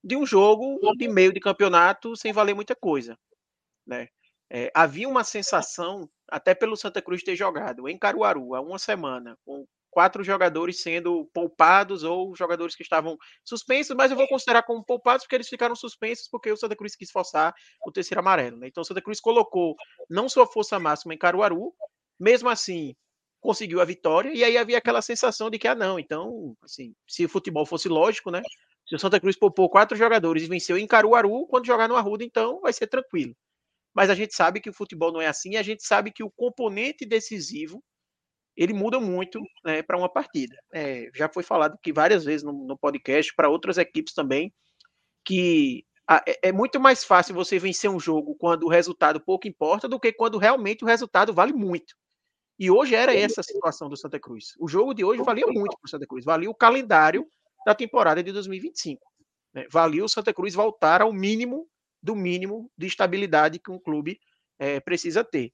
de 0.02 0.16
um 0.16 0.24
jogo 0.24 0.78
de 0.96 1.08
meio 1.08 1.32
de 1.32 1.40
campeonato 1.40 2.16
sem 2.16 2.32
valer 2.32 2.54
muita 2.54 2.74
coisa. 2.74 3.18
Né? 3.86 4.08
É, 4.50 4.70
havia 4.74 5.08
uma 5.08 5.24
sensação, 5.24 6.08
até 6.28 6.54
pelo 6.54 6.76
Santa 6.76 7.02
Cruz 7.02 7.22
ter 7.22 7.36
jogado 7.36 7.88
em 7.88 7.98
Caruaru 7.98 8.54
há 8.54 8.60
uma 8.60 8.78
semana, 8.78 9.36
com 9.44 9.66
quatro 9.90 10.22
jogadores 10.22 10.80
sendo 10.82 11.28
poupados 11.34 12.04
ou 12.04 12.34
jogadores 12.36 12.74
que 12.74 12.82
estavam 12.82 13.18
suspensos, 13.44 13.96
mas 13.96 14.10
eu 14.10 14.16
vou 14.16 14.28
considerar 14.28 14.62
como 14.62 14.84
poupados 14.84 15.24
porque 15.24 15.36
eles 15.36 15.48
ficaram 15.48 15.74
suspensos 15.74 16.28
porque 16.28 16.52
o 16.52 16.56
Santa 16.56 16.76
Cruz 16.76 16.94
quis 16.94 17.10
forçar 17.10 17.54
o 17.84 17.90
terceiro 17.90 18.20
amarelo. 18.20 18.58
Né? 18.58 18.68
Então 18.68 18.82
o 18.82 18.84
Santa 18.84 19.02
Cruz 19.02 19.20
colocou 19.20 19.74
não 20.08 20.28
sua 20.28 20.46
força 20.46 20.78
máxima 20.78 21.14
em 21.14 21.18
Caruaru, 21.18 21.74
mesmo 22.18 22.48
assim 22.48 22.94
conseguiu 23.40 23.80
a 23.80 23.84
vitória, 23.84 24.32
e 24.34 24.42
aí 24.42 24.56
havia 24.56 24.78
aquela 24.78 25.02
sensação 25.02 25.50
de 25.50 25.58
que, 25.58 25.68
ah, 25.68 25.74
não, 25.74 25.98
então, 25.98 26.56
assim, 26.62 26.94
se 27.06 27.24
o 27.24 27.28
futebol 27.28 27.64
fosse 27.64 27.88
lógico, 27.88 28.30
né? 28.30 28.42
Se 28.86 28.94
o 28.94 28.98
Santa 28.98 29.20
Cruz 29.20 29.36
poupou 29.36 29.68
quatro 29.68 29.96
jogadores 29.96 30.42
e 30.42 30.48
venceu 30.48 30.78
em 30.78 30.86
Caruaru, 30.86 31.46
quando 31.46 31.66
jogar 31.66 31.88
no 31.88 31.96
Arruda, 31.96 32.24
então 32.24 32.60
vai 32.60 32.72
ser 32.72 32.86
tranquilo. 32.86 33.34
Mas 33.94 34.10
a 34.10 34.14
gente 34.14 34.34
sabe 34.34 34.60
que 34.60 34.70
o 34.70 34.72
futebol 34.72 35.12
não 35.12 35.20
é 35.20 35.26
assim, 35.26 35.50
e 35.52 35.56
a 35.56 35.62
gente 35.62 35.82
sabe 35.84 36.10
que 36.12 36.22
o 36.22 36.30
componente 36.30 37.04
decisivo 37.06 37.82
ele 38.56 38.72
muda 38.72 38.98
muito 38.98 39.40
né, 39.64 39.82
para 39.82 39.96
uma 39.96 40.08
partida. 40.08 40.56
É, 40.72 41.08
já 41.14 41.28
foi 41.28 41.44
falado 41.44 41.78
que 41.80 41.92
várias 41.92 42.24
vezes 42.24 42.42
no, 42.42 42.52
no 42.52 42.76
podcast, 42.76 43.32
para 43.36 43.48
outras 43.48 43.78
equipes 43.78 44.12
também, 44.12 44.52
que 45.24 45.84
a, 46.08 46.24
é, 46.26 46.48
é 46.48 46.52
muito 46.52 46.80
mais 46.80 47.04
fácil 47.04 47.36
você 47.36 47.58
vencer 47.58 47.88
um 47.88 48.00
jogo 48.00 48.34
quando 48.34 48.64
o 48.64 48.68
resultado 48.68 49.20
pouco 49.20 49.46
importa 49.46 49.86
do 49.86 50.00
que 50.00 50.12
quando 50.12 50.38
realmente 50.38 50.82
o 50.82 50.88
resultado 50.88 51.32
vale 51.32 51.52
muito. 51.52 51.94
E 52.58 52.70
hoje 52.70 52.94
era 52.94 53.14
essa 53.14 53.40
a 53.40 53.44
situação 53.44 53.88
do 53.88 53.96
Santa 53.96 54.18
Cruz. 54.18 54.54
O 54.58 54.66
jogo 54.66 54.92
de 54.92 55.04
hoje 55.04 55.22
valia 55.22 55.46
muito 55.46 55.76
para 55.78 55.86
o 55.86 55.88
Santa 55.88 56.06
Cruz, 56.06 56.24
valia 56.24 56.50
o 56.50 56.54
calendário 56.54 57.26
da 57.64 57.74
temporada 57.74 58.22
de 58.22 58.32
2025. 58.32 59.00
Né? 59.54 59.66
Valia 59.70 60.04
o 60.04 60.08
Santa 60.08 60.32
Cruz 60.32 60.54
voltar 60.54 61.02
ao 61.02 61.12
mínimo 61.12 61.68
do 62.02 62.16
mínimo 62.16 62.70
de 62.76 62.86
estabilidade 62.86 63.58
que 63.58 63.70
um 63.70 63.78
clube 63.78 64.18
é, 64.58 64.80
precisa 64.80 65.22
ter. 65.22 65.52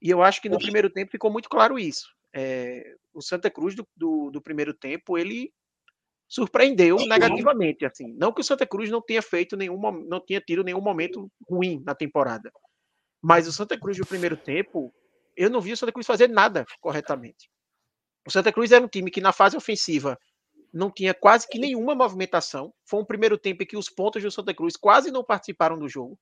E 0.00 0.10
eu 0.10 0.22
acho 0.22 0.40
que 0.40 0.48
no 0.48 0.58
primeiro 0.58 0.88
tempo 0.88 1.10
ficou 1.10 1.30
muito 1.30 1.48
claro 1.48 1.78
isso 1.78 2.08
é, 2.34 2.94
o 3.12 3.22
Santa 3.22 3.50
Cruz 3.50 3.74
do, 3.74 3.86
do, 3.96 4.30
do, 4.30 4.40
primeiro 4.40 4.74
tempo 4.74 5.16
ele 5.16 5.52
surpreendeu 6.28 6.96
negativamente 7.06 7.86
assim 7.86 8.14
não 8.18 8.32
que 8.32 8.40
o 8.40 8.44
Santa 8.44 8.66
Cruz 8.66 8.90
não 8.90 9.00
tenha 9.00 9.22
feito 9.22 9.56
nenhum 9.56 9.80
não 10.06 10.20
tinha 10.24 10.40
tido 10.40 10.62
nenhum 10.62 10.80
momento 10.80 11.30
ruim 11.48 11.82
na 11.84 11.94
temporada 11.94 12.52
mas 13.22 13.48
o 13.48 13.52
Santa 13.52 13.78
Cruz 13.78 13.96
do 13.96 14.06
primeiro 14.06 14.36
tempo 14.36 14.92
eu 15.38 15.48
não 15.48 15.60
vi 15.60 15.72
o 15.72 15.76
Santa 15.76 15.92
Cruz 15.92 16.06
fazer 16.06 16.28
nada 16.28 16.66
corretamente 16.80 17.48
o 18.26 18.30
Santa 18.30 18.52
Cruz 18.52 18.72
era 18.72 18.84
um 18.84 18.88
time 18.88 19.10
que 19.10 19.20
na 19.20 19.32
fase 19.32 19.56
ofensiva 19.56 20.18
não 20.72 20.90
tinha 20.90 21.14
quase 21.14 21.48
que 21.48 21.58
nenhuma 21.58 21.94
movimentação 21.94 22.74
foi 22.84 23.00
um 23.00 23.04
primeiro 23.04 23.38
tempo 23.38 23.62
em 23.62 23.66
que 23.66 23.76
os 23.76 23.88
pontos 23.88 24.22
do 24.22 24.30
Santa 24.30 24.52
Cruz 24.52 24.76
quase 24.76 25.10
não 25.10 25.24
participaram 25.24 25.78
do 25.78 25.88
jogo 25.88 26.18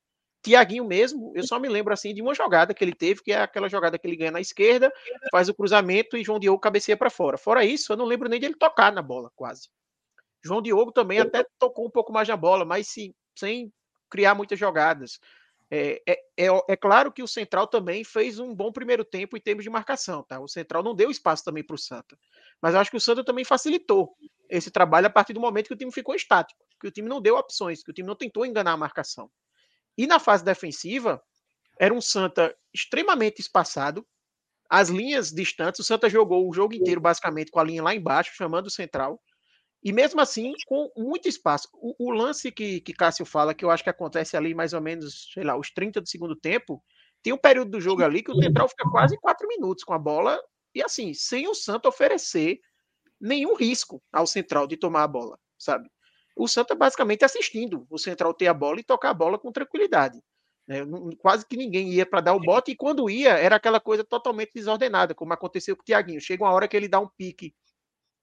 Tiaguinho 0.47 0.85
mesmo, 0.85 1.33
eu 1.35 1.45
só 1.45 1.59
me 1.59 1.69
lembro 1.69 1.93
assim 1.93 2.15
de 2.15 2.23
uma 2.23 2.33
jogada 2.33 2.73
que 2.73 2.85
ele 2.85 2.95
teve, 2.95 3.21
que 3.21 3.33
é 3.33 3.41
aquela 3.41 3.69
jogada 3.69 3.99
que 3.99 4.07
ele 4.07 4.17
ganha 4.17 4.31
na 4.31 4.41
esquerda, 4.41 4.93
faz 5.33 5.49
o 5.49 5.55
cruzamento 5.55 6.17
e 6.17 6.23
João 6.23 6.39
Diogo 6.39 6.61
cabeceia 6.61 6.97
para 6.97 7.11
fora. 7.11 7.37
Fora 7.37 7.65
isso, 7.65 7.93
eu 7.93 7.97
não 7.97 8.05
lembro 8.05 8.29
nem 8.29 8.39
de 8.39 8.47
ele 8.47 8.55
tocar 8.55 8.93
na 8.93 9.03
bola, 9.03 9.29
quase. 9.35 9.69
João 10.45 10.63
Diogo 10.63 10.93
também 10.93 11.19
até 11.19 11.45
tocou 11.59 11.85
um 11.85 11.91
pouco 11.91 12.13
mais 12.13 12.29
na 12.29 12.37
bola, 12.37 12.65
mas 12.65 12.87
sim, 12.87 13.13
sem 13.37 13.73
criar 14.09 14.37
muitas 14.37 14.57
jogadas. 14.57 15.19
É, 15.71 16.01
é, 16.07 16.13
é, 16.37 16.47
é, 16.69 16.77
claro 16.77 17.11
que 17.11 17.23
o 17.23 17.29
Central 17.29 17.67
também 17.67 18.05
fez 18.05 18.39
um 18.39 18.55
bom 18.55 18.71
primeiro 18.71 19.05
tempo 19.05 19.37
em 19.37 19.41
termos 19.41 19.65
de 19.65 19.71
marcação, 19.71 20.23
tá? 20.23 20.39
O 20.39 20.47
Central 20.47 20.83
não 20.83 20.95
deu 20.95 21.11
espaço 21.11 21.45
também 21.45 21.65
para 21.65 21.75
o 21.75 21.79
Santa. 21.79 22.17
Mas 22.63 22.75
acho 22.75 22.91
que 22.91 22.97
o 22.97 23.01
Santa 23.01 23.25
também 23.25 23.45
facilitou 23.45 24.15
esse 24.49 24.71
trabalho 24.71 25.09
a 25.09 25.11
partir 25.11 25.33
do 25.33 25.41
momento 25.41 25.67
que 25.67 25.75
o 25.75 25.77
time 25.77 25.93
ficou 25.93 26.15
estático, 26.15 26.61
que 26.81 26.87
o 26.87 26.91
time 26.91 27.09
não 27.09 27.21
deu 27.21 27.37
opções, 27.37 27.83
que 27.83 27.91
o 27.91 27.95
time 27.95 28.07
não 28.07 28.15
tentou 28.15 28.47
enganar 28.47 28.73
a 28.73 28.77
marcação. 28.77 29.29
E 29.99 30.07
na 30.07 30.21
fase 30.21 30.45
defensiva, 30.45 31.21
era 31.79 31.93
um 31.93 32.01
Santa 32.01 32.55
extremamente 32.73 33.41
espaçado, 33.41 34.07
as 34.69 34.89
linhas 34.89 35.31
distantes. 35.31 35.81
O 35.81 35.85
Santa 35.85 36.09
jogou 36.09 36.49
o 36.49 36.53
jogo 36.53 36.75
inteiro, 36.75 37.01
basicamente, 37.01 37.51
com 37.51 37.59
a 37.59 37.65
linha 37.65 37.83
lá 37.83 37.95
embaixo, 37.95 38.35
chamando 38.35 38.67
o 38.67 38.71
central. 38.71 39.21
E 39.87 39.93
mesmo 39.93 40.21
assim, 40.21 40.53
com 40.67 40.91
muito 40.97 41.29
espaço. 41.29 41.69
O, 41.75 42.09
o, 42.09 42.11
lance 42.11 42.51
que, 42.51 42.81
que 42.81 42.93
Cássio 42.93 43.25
fala, 43.25 43.55
que 43.55 43.65
eu 43.65 43.71
acho 43.71 43.85
que 43.85 43.91
acontece 43.91 44.37
ali 44.37 44.53
mais 44.53 44.73
ou 44.73 44.81
menos, 44.81 45.31
sei 45.33 45.45
lá, 45.45 45.57
os 45.57 45.71
30 45.71 46.01
do 46.01 46.09
segundo 46.09 46.35
tempo, 46.35 46.83
tem 47.23 47.33
um 47.33 47.39
período 47.39 47.71
do 47.71 47.81
jogo 47.81 48.03
ali 48.03 48.21
que 48.21 48.33
o 48.33 48.43
central 48.43 48.69
fica 48.69 48.91
quase 48.91 49.17
quatro 49.17 49.47
minutos 49.47 49.85
com 49.85 49.95
a 49.95 49.99
bola, 49.99 50.43
e 50.75 50.83
assim, 50.83 51.15
sem 51.15 51.47
o 51.47 51.55
Santa 51.55 51.89
oferecer 51.89 52.59
nenhum 53.21 53.55
risco 53.55 54.03
ao 54.13 54.27
central 54.27 54.67
de 54.67 54.77
tomar 54.77 55.05
a 55.05 55.09
bola, 55.09 55.39
sabe? 55.57 55.89
o 56.37 56.49
Santa 56.49 56.75
basicamente 56.75 57.25
assistindo 57.25 57.87
o 57.89 57.97
Central 57.97 58.35
ter 58.35 58.49
a 58.49 58.55
bola 58.55 58.81
e 58.81 58.85
tocar 58.85 59.11
a 59.11 59.15
bola 59.15 59.39
com 59.39 59.51
tranquilidade. 59.53 60.21
Né? 60.69 60.81
Quase 61.19 61.47
que 61.47 61.57
ninguém 61.57 61.91
ia 61.91 62.05
para 62.05 62.21
dar 62.21 62.35
o 62.35 62.41
bote, 62.41 62.73
e 62.73 62.77
quando 62.77 63.09
ia, 63.09 63.31
era 63.39 63.55
aquela 63.57 63.81
coisa 63.81 64.05
totalmente 64.05 64.51
desordenada, 64.53 65.15
como 65.15 65.33
aconteceu 65.33 65.75
com 65.75 65.83
o 65.83 65.85
Tiaguinho. 65.85 66.21
Chega 66.21 66.45
uma 66.45 66.53
hora 66.53 66.69
que 66.69 66.77
ele 66.77 66.89
dá 66.89 67.01
um 67.01 67.09
pique 67.09 67.55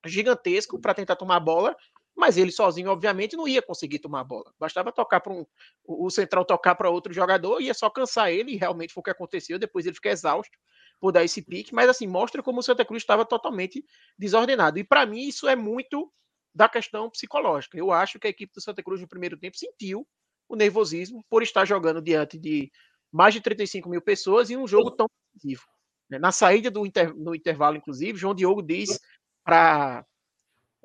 gigantesco 0.05 0.79
para 0.79 0.93
tentar 0.93 1.15
tomar 1.15 1.37
a 1.37 1.39
bola, 1.39 1.75
mas 2.15 2.37
ele 2.37 2.51
sozinho, 2.51 2.91
obviamente, 2.91 3.35
não 3.35 3.47
ia 3.47 3.61
conseguir 3.61 3.99
tomar 3.99 4.21
a 4.21 4.23
bola. 4.23 4.53
Bastava 4.59 4.91
tocar 4.91 5.19
para 5.19 5.33
um, 5.33 5.45
o 5.85 6.09
central 6.09 6.45
tocar 6.45 6.75
para 6.75 6.89
outro 6.89 7.11
jogador, 7.11 7.59
ia 7.59 7.73
só 7.73 7.89
cansar 7.89 8.31
ele, 8.31 8.53
e 8.53 8.55
realmente 8.55 8.93
foi 8.93 9.01
o 9.01 9.03
que 9.03 9.09
aconteceu. 9.09 9.57
Depois 9.57 9.85
ele 9.85 9.95
fica 9.95 10.09
exausto 10.09 10.57
por 10.99 11.11
dar 11.11 11.23
esse 11.23 11.41
pique, 11.41 11.73
mas 11.73 11.89
assim, 11.89 12.07
mostra 12.07 12.41
como 12.43 12.59
o 12.59 12.63
Santa 12.63 12.85
Cruz 12.85 13.01
estava 13.01 13.25
totalmente 13.25 13.83
desordenado. 14.17 14.77
E 14.77 14.83
para 14.83 15.05
mim, 15.05 15.27
isso 15.27 15.47
é 15.47 15.55
muito 15.55 16.11
da 16.53 16.69
questão 16.69 17.09
psicológica. 17.09 17.77
Eu 17.77 17.91
acho 17.91 18.19
que 18.19 18.27
a 18.27 18.29
equipe 18.29 18.53
do 18.53 18.61
Santa 18.61 18.83
Cruz 18.83 19.01
no 19.01 19.07
primeiro 19.07 19.37
tempo 19.37 19.57
sentiu 19.57 20.07
o 20.47 20.55
nervosismo 20.55 21.25
por 21.29 21.41
estar 21.41 21.65
jogando 21.65 22.01
diante 22.01 22.37
de 22.37 22.71
mais 23.11 23.33
de 23.33 23.41
35 23.41 23.89
mil 23.89 24.01
pessoas 24.01 24.49
em 24.49 24.57
um 24.57 24.67
jogo 24.67 24.91
tão 24.91 25.07
decisivo. 25.33 25.63
Na 26.09 26.31
saída 26.31 26.69
do 26.69 26.85
inter, 26.85 27.15
no 27.15 27.33
intervalo, 27.33 27.75
inclusive, 27.75 28.17
João 28.17 28.35
Diogo 28.35 28.61
diz 28.61 28.99
para 29.43 30.05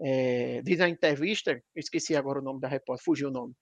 é, 0.01 0.63
diz 0.65 0.79
na 0.79 0.89
entrevista, 0.89 1.53
eu 1.53 1.81
esqueci 1.81 2.15
agora 2.15 2.39
o 2.39 2.43
nome 2.43 2.61
da 2.61 2.69
repórter, 2.69 3.05
fugiu 3.05 3.29
o 3.29 3.33
nome, 3.33 3.55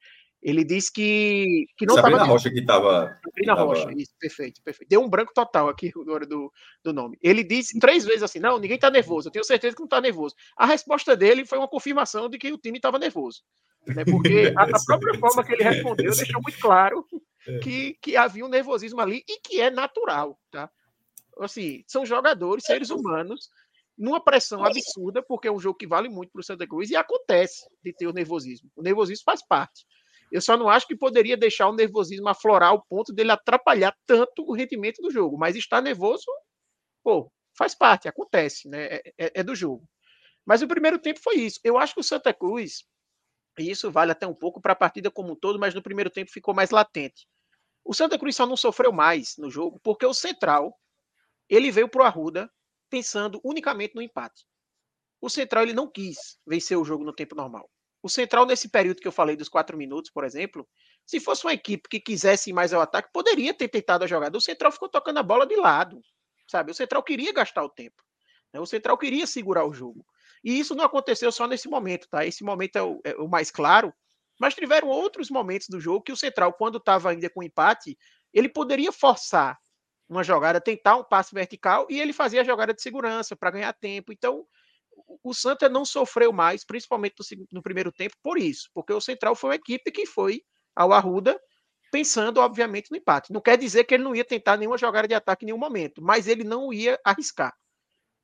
Ele 0.43 0.65
disse 0.65 0.93
que, 0.93 1.67
que 1.79 1.87
não 1.87 1.95
Sabrina 1.95 2.19
tava... 2.19 2.31
Rocha 2.31 2.51
que 2.51 2.61
estava. 2.61 3.19
Sabrina 3.25 3.57
tava... 3.57 3.65
Rocha, 3.65 3.93
isso, 3.97 4.13
perfeito, 4.21 4.63
perfeito. 4.63 4.89
Deu 4.89 5.01
um 5.01 5.09
branco 5.09 5.33
total 5.35 5.69
aqui 5.69 5.91
agora 5.97 6.27
do, 6.27 6.53
do 6.85 6.93
nome. 6.93 7.19
Ele 7.23 7.43
disse 7.43 7.79
três 7.79 8.05
vezes 8.05 8.23
assim: 8.23 8.39
não, 8.39 8.59
ninguém 8.59 8.77
está 8.77 8.91
nervoso, 8.91 9.29
eu 9.29 9.33
tenho 9.33 9.45
certeza 9.45 9.75
que 9.75 9.81
não 9.81 9.87
está 9.87 10.01
nervoso. 10.01 10.35
A 10.57 10.67
resposta 10.67 11.17
dele 11.17 11.47
foi 11.47 11.59
uma 11.59 11.69
confirmação 11.69 12.29
de 12.29 12.39
que 12.39 12.53
o 12.53 12.59
time 12.59 12.79
estava 12.79 12.99
nervoso. 12.99 13.43
Né? 13.87 14.05
Porque 14.05 14.53
a, 14.57 14.63
a, 14.63 14.85
própria 14.85 15.19
forma 15.19 15.45
que 15.45 15.53
ele 15.55 15.65
respondeu 15.65 16.13
deixou 16.15 16.43
muito 16.43 16.59
claro 16.61 17.07
é. 17.49 17.59
que, 17.61 17.99
que 18.03 18.17
havia 18.17 18.45
um 18.45 18.49
nervosismo 18.49 19.01
ali 19.01 19.25
e 19.27 19.41
que 19.41 19.61
é 19.61 19.71
natural, 19.71 20.39
tá? 20.51 20.71
Assim, 21.39 21.85
são 21.87 22.07
jogadores, 22.07 22.65
seres 22.65 22.89
humanos, 22.89 23.51
numa 23.97 24.23
pressão 24.23 24.65
absurda, 24.65 25.23
porque 25.23 25.49
é 25.49 25.53
um 25.53 25.59
jogo 25.59 25.79
que 25.79 25.87
vale 25.87 26.09
muito 26.09 26.31
para 26.31 26.41
o 26.41 26.45
Santa 26.45 26.67
Cruz 26.67 26.91
e 26.91 26.97
acontece 26.97 27.67
de 27.83 27.93
ter 27.93 28.07
o 28.07 28.13
nervosismo. 28.13 28.71
O 28.77 28.83
nervosismo 28.83 29.25
faz 29.25 29.45
parte. 29.47 29.87
Eu 30.31 30.41
só 30.41 30.57
não 30.57 30.69
acho 30.69 30.87
que 30.87 30.97
poderia 30.97 31.37
deixar 31.37 31.69
o 31.69 31.75
nervosismo 31.75 32.29
aflorar 32.29 32.71
ao 32.71 32.83
ponto 32.83 33.13
dele 33.13 33.31
atrapalhar 33.31 33.97
tanto 34.05 34.43
o 34.43 34.53
rendimento 34.53 35.01
do 35.01 35.11
jogo. 35.11 35.39
Mas 35.39 35.57
estar 35.57 35.81
nervoso, 35.81 36.25
pô, 37.03 37.31
faz 37.57 37.75
parte, 37.75 38.09
acontece, 38.09 38.69
né? 38.69 38.87
É, 38.87 39.03
é, 39.19 39.33
é 39.37 39.43
do 39.43 39.55
jogo. 39.55 39.89
Mas 40.45 40.63
o 40.63 40.69
primeiro 40.69 40.99
tempo 40.99 41.21
foi 41.21 41.37
isso. 41.37 41.61
Eu 41.65 41.79
acho 41.79 41.95
que 41.95 42.01
o 42.01 42.05
Santa 42.05 42.35
Cruz, 42.35 42.85
e 43.59 43.71
isso 43.71 43.91
vale 43.91 44.13
até 44.13 44.27
um 44.27 44.35
pouco 44.35 44.61
para 44.61 44.73
a 44.73 44.77
partida 44.77 45.11
como 45.11 45.33
um 45.33 45.37
todo, 45.37 45.59
mas 45.59 45.75
no 45.75 45.83
primeiro 45.83 46.11
tempo 46.11 46.31
ficou 46.31 46.53
mais 46.55 46.71
latente. 46.71 47.27
O 47.85 47.95
Santa 47.95 48.19
Cruz 48.19 48.37
só 48.37 48.47
não 48.47 48.57
sofreu 48.57 48.93
mais 48.93 49.37
no 49.39 49.49
jogo 49.49 49.81
porque 49.83 50.05
o 50.05 50.13
Central 50.13 50.77
ele 51.49 51.71
veio 51.71 51.89
para 51.89 52.03
o 52.03 52.05
Arruda 52.05 52.51
pensando 52.89 53.41
unicamente 53.45 53.95
no 53.95 54.03
empate. 54.03 54.45
O 55.21 55.29
Central 55.29 55.65
ele 55.65 55.73
não 55.73 55.91
quis 55.91 56.39
vencer 56.47 56.79
o 56.79 56.85
jogo 56.85 57.05
no 57.05 57.13
tempo 57.13 57.35
normal. 57.35 57.69
O 58.03 58.09
Central, 58.09 58.47
nesse 58.47 58.69
período 58.69 59.01
que 59.01 59.09
eu 59.09 59.13
falei 59.13 59.35
dos 59.35 59.49
quatro 59.49 59.77
minutos, 59.77 60.11
por 60.11 60.25
exemplo, 60.25 60.69
se 61.05 61.19
fosse 61.19 61.45
uma 61.45 61.53
equipe 61.53 61.89
que 61.89 61.99
quisesse 61.99 62.51
ir 62.51 62.53
mais 62.53 62.73
ao 62.73 62.81
ataque, 62.81 63.11
poderia 63.13 63.53
ter 63.53 63.69
tentado 63.69 64.05
a 64.05 64.07
jogada. 64.07 64.39
O 64.39 64.41
Central 64.41 64.71
ficou 64.71 64.89
tocando 64.89 65.19
a 65.19 65.23
bola 65.23 65.47
de 65.47 65.57
lado, 65.57 66.01
sabe? 66.47 66.71
O 66.71 66.75
Central 66.75 67.03
queria 67.03 67.33
gastar 67.33 67.65
o 67.65 67.69
tempo. 67.69 68.03
Né? 68.53 68.61
O 68.61 68.67
Central 68.67 68.97
queria 68.97 69.27
segurar 69.27 69.67
o 69.67 69.73
jogo. 69.73 70.07
E 70.45 70.59
isso 70.59 70.75
não 70.75 70.85
aconteceu 70.85 71.33
só 71.33 71.47
nesse 71.47 71.69
momento, 71.69 72.07
tá? 72.09 72.25
Esse 72.25 72.45
momento 72.45 72.77
é 72.77 72.83
o, 72.83 73.01
é 73.03 73.15
o 73.17 73.29
mais 73.29 73.51
claro, 73.51 73.93
mas 74.39 74.55
tiveram 74.55 74.89
outros 74.89 75.31
momentos 75.31 75.67
do 75.69 75.81
jogo 75.81 76.05
que 76.05 76.13
o 76.13 76.17
Central, 76.17 76.53
quando 76.53 76.79
estava 76.79 77.11
ainda 77.11 77.29
com 77.31 77.43
empate, 77.43 77.99
ele 78.33 78.49
poderia 78.49 78.93
forçar 78.93 79.59
uma 80.09 80.23
jogada, 80.23 80.61
tentar 80.61 80.97
um 80.97 81.05
passe 81.05 81.35
vertical 81.35 81.87
e 81.91 82.01
ele 82.01 82.13
fazia 82.13 82.41
a 82.41 82.45
jogada 82.45 82.73
de 82.73 82.81
segurança 82.81 83.35
para 83.35 83.51
ganhar 83.51 83.73
tempo. 83.73 84.13
Então, 84.13 84.47
o 85.23 85.35
Santa 85.35 85.69
não 85.69 85.85
sofreu 85.85 86.33
mais, 86.33 86.65
principalmente 86.65 87.15
no, 87.19 87.47
no, 87.53 87.63
primeiro 87.63 87.93
tempo, 87.93 88.15
por 88.23 88.39
isso, 88.39 88.71
porque 88.73 88.93
o 88.93 89.01
Central 89.01 89.35
foi 89.35 89.51
uma 89.51 89.57
equipe 89.57 89.91
que 89.91 90.07
foi 90.07 90.43
ao 90.75 90.93
Arruda 90.93 91.41
pensando, 91.91 92.39
obviamente, 92.39 92.91
no 92.91 92.97
empate. 92.97 93.33
Não 93.33 93.41
quer 93.41 93.57
dizer 93.57 93.85
que 93.85 93.95
ele 93.95 94.05
não 94.05 94.15
ia 94.15 94.25
tentar 94.25 94.57
nenhuma 94.57 94.79
jogada 94.79 95.09
de 95.09 95.15
ataque 95.15 95.45
em 95.45 95.47
nenhum 95.47 95.59
momento, 95.59 96.03
mas 96.03 96.27
ele 96.27 96.45
não 96.45 96.73
ia 96.73 96.99
arriscar. 97.05 97.55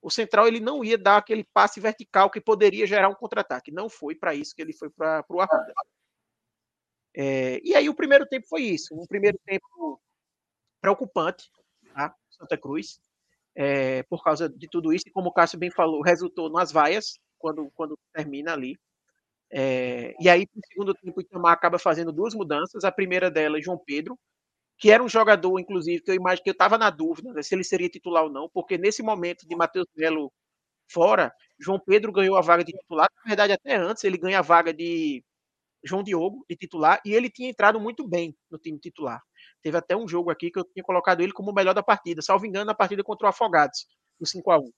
O 0.00 0.10
Central 0.10 0.48
ele 0.48 0.58
não 0.58 0.84
ia 0.84 0.98
dar 0.98 1.18
aquele 1.18 1.44
passe 1.44 1.80
vertical 1.80 2.28
que 2.28 2.40
poderia 2.40 2.86
gerar 2.86 3.08
um 3.08 3.14
contra-ataque. 3.14 3.70
Não 3.70 3.88
foi 3.88 4.16
para 4.16 4.34
isso 4.34 4.54
que 4.54 4.60
ele 4.60 4.72
foi 4.72 4.90
para 4.90 5.24
o 5.28 5.40
Arruda. 5.40 5.72
É, 7.14 7.60
e 7.62 7.74
aí 7.74 7.88
o 7.88 7.94
primeiro 7.94 8.26
tempo 8.26 8.46
foi 8.48 8.62
isso, 8.62 8.94
um 8.94 9.06
primeiro 9.06 9.38
tempo 9.44 10.00
preocupante? 10.80 11.48
Santa 12.42 12.58
Cruz 12.58 13.00
é, 13.56 14.02
por 14.04 14.22
causa 14.24 14.48
de 14.48 14.68
tudo 14.68 14.92
isso, 14.92 15.04
e 15.08 15.12
como 15.12 15.28
o 15.30 15.32
Cássio 15.32 15.58
bem 15.58 15.70
falou, 15.70 16.02
resultou 16.06 16.50
nas 16.50 16.72
vaias, 16.72 17.18
quando, 17.38 17.70
quando 17.74 17.98
termina 18.14 18.52
ali. 18.52 18.76
É, 19.50 20.14
e 20.20 20.28
aí, 20.28 20.46
no 20.54 20.62
segundo 20.66 20.94
tempo, 20.94 21.18
o 21.18 21.22
Itamar 21.22 21.52
acaba 21.52 21.78
fazendo 21.78 22.12
duas 22.12 22.34
mudanças. 22.34 22.84
A 22.84 22.92
primeira 22.92 23.30
delas, 23.30 23.64
João 23.64 23.78
Pedro, 23.78 24.18
que 24.78 24.90
era 24.90 25.02
um 25.02 25.08
jogador, 25.08 25.58
inclusive, 25.60 26.02
que 26.02 26.10
eu 26.10 26.16
imagino 26.16 26.44
que 26.44 26.50
eu 26.50 26.54
estava 26.54 26.78
na 26.78 26.90
dúvida 26.90 27.32
né, 27.32 27.42
se 27.42 27.54
ele 27.54 27.64
seria 27.64 27.88
titular 27.88 28.24
ou 28.24 28.30
não, 28.30 28.48
porque 28.50 28.78
nesse 28.78 29.02
momento 29.02 29.46
de 29.48 29.56
Matheus 29.56 29.86
Melo 29.96 30.32
fora, 30.90 31.32
João 31.60 31.80
Pedro 31.80 32.12
ganhou 32.12 32.36
a 32.36 32.42
vaga 32.42 32.64
de 32.64 32.72
titular. 32.72 33.08
Na 33.24 33.30
verdade, 33.30 33.52
até 33.54 33.76
antes, 33.76 34.04
ele 34.04 34.18
ganha 34.18 34.40
a 34.40 34.42
vaga 34.42 34.72
de 34.74 35.24
João 35.84 36.02
Diogo, 36.02 36.44
de 36.48 36.56
titular, 36.56 37.00
e 37.04 37.14
ele 37.14 37.30
tinha 37.30 37.50
entrado 37.50 37.80
muito 37.80 38.06
bem 38.08 38.36
no 38.50 38.58
time 38.58 38.78
titular. 38.78 39.22
Teve 39.62 39.76
até 39.78 39.96
um 39.96 40.08
jogo 40.08 40.30
aqui 40.30 40.50
que 40.50 40.58
eu 40.58 40.64
tinha 40.64 40.82
colocado 40.84 41.20
ele 41.22 41.32
como 41.32 41.50
o 41.50 41.54
melhor 41.54 41.74
da 41.74 41.82
partida, 41.82 42.22
salvo 42.22 42.46
engano, 42.46 42.66
na 42.66 42.74
partida 42.74 43.02
contra 43.04 43.26
o 43.26 43.30
Afogados, 43.30 43.86
no 44.20 44.26
5 44.26 44.50
a 44.50 44.58
1 44.58 44.70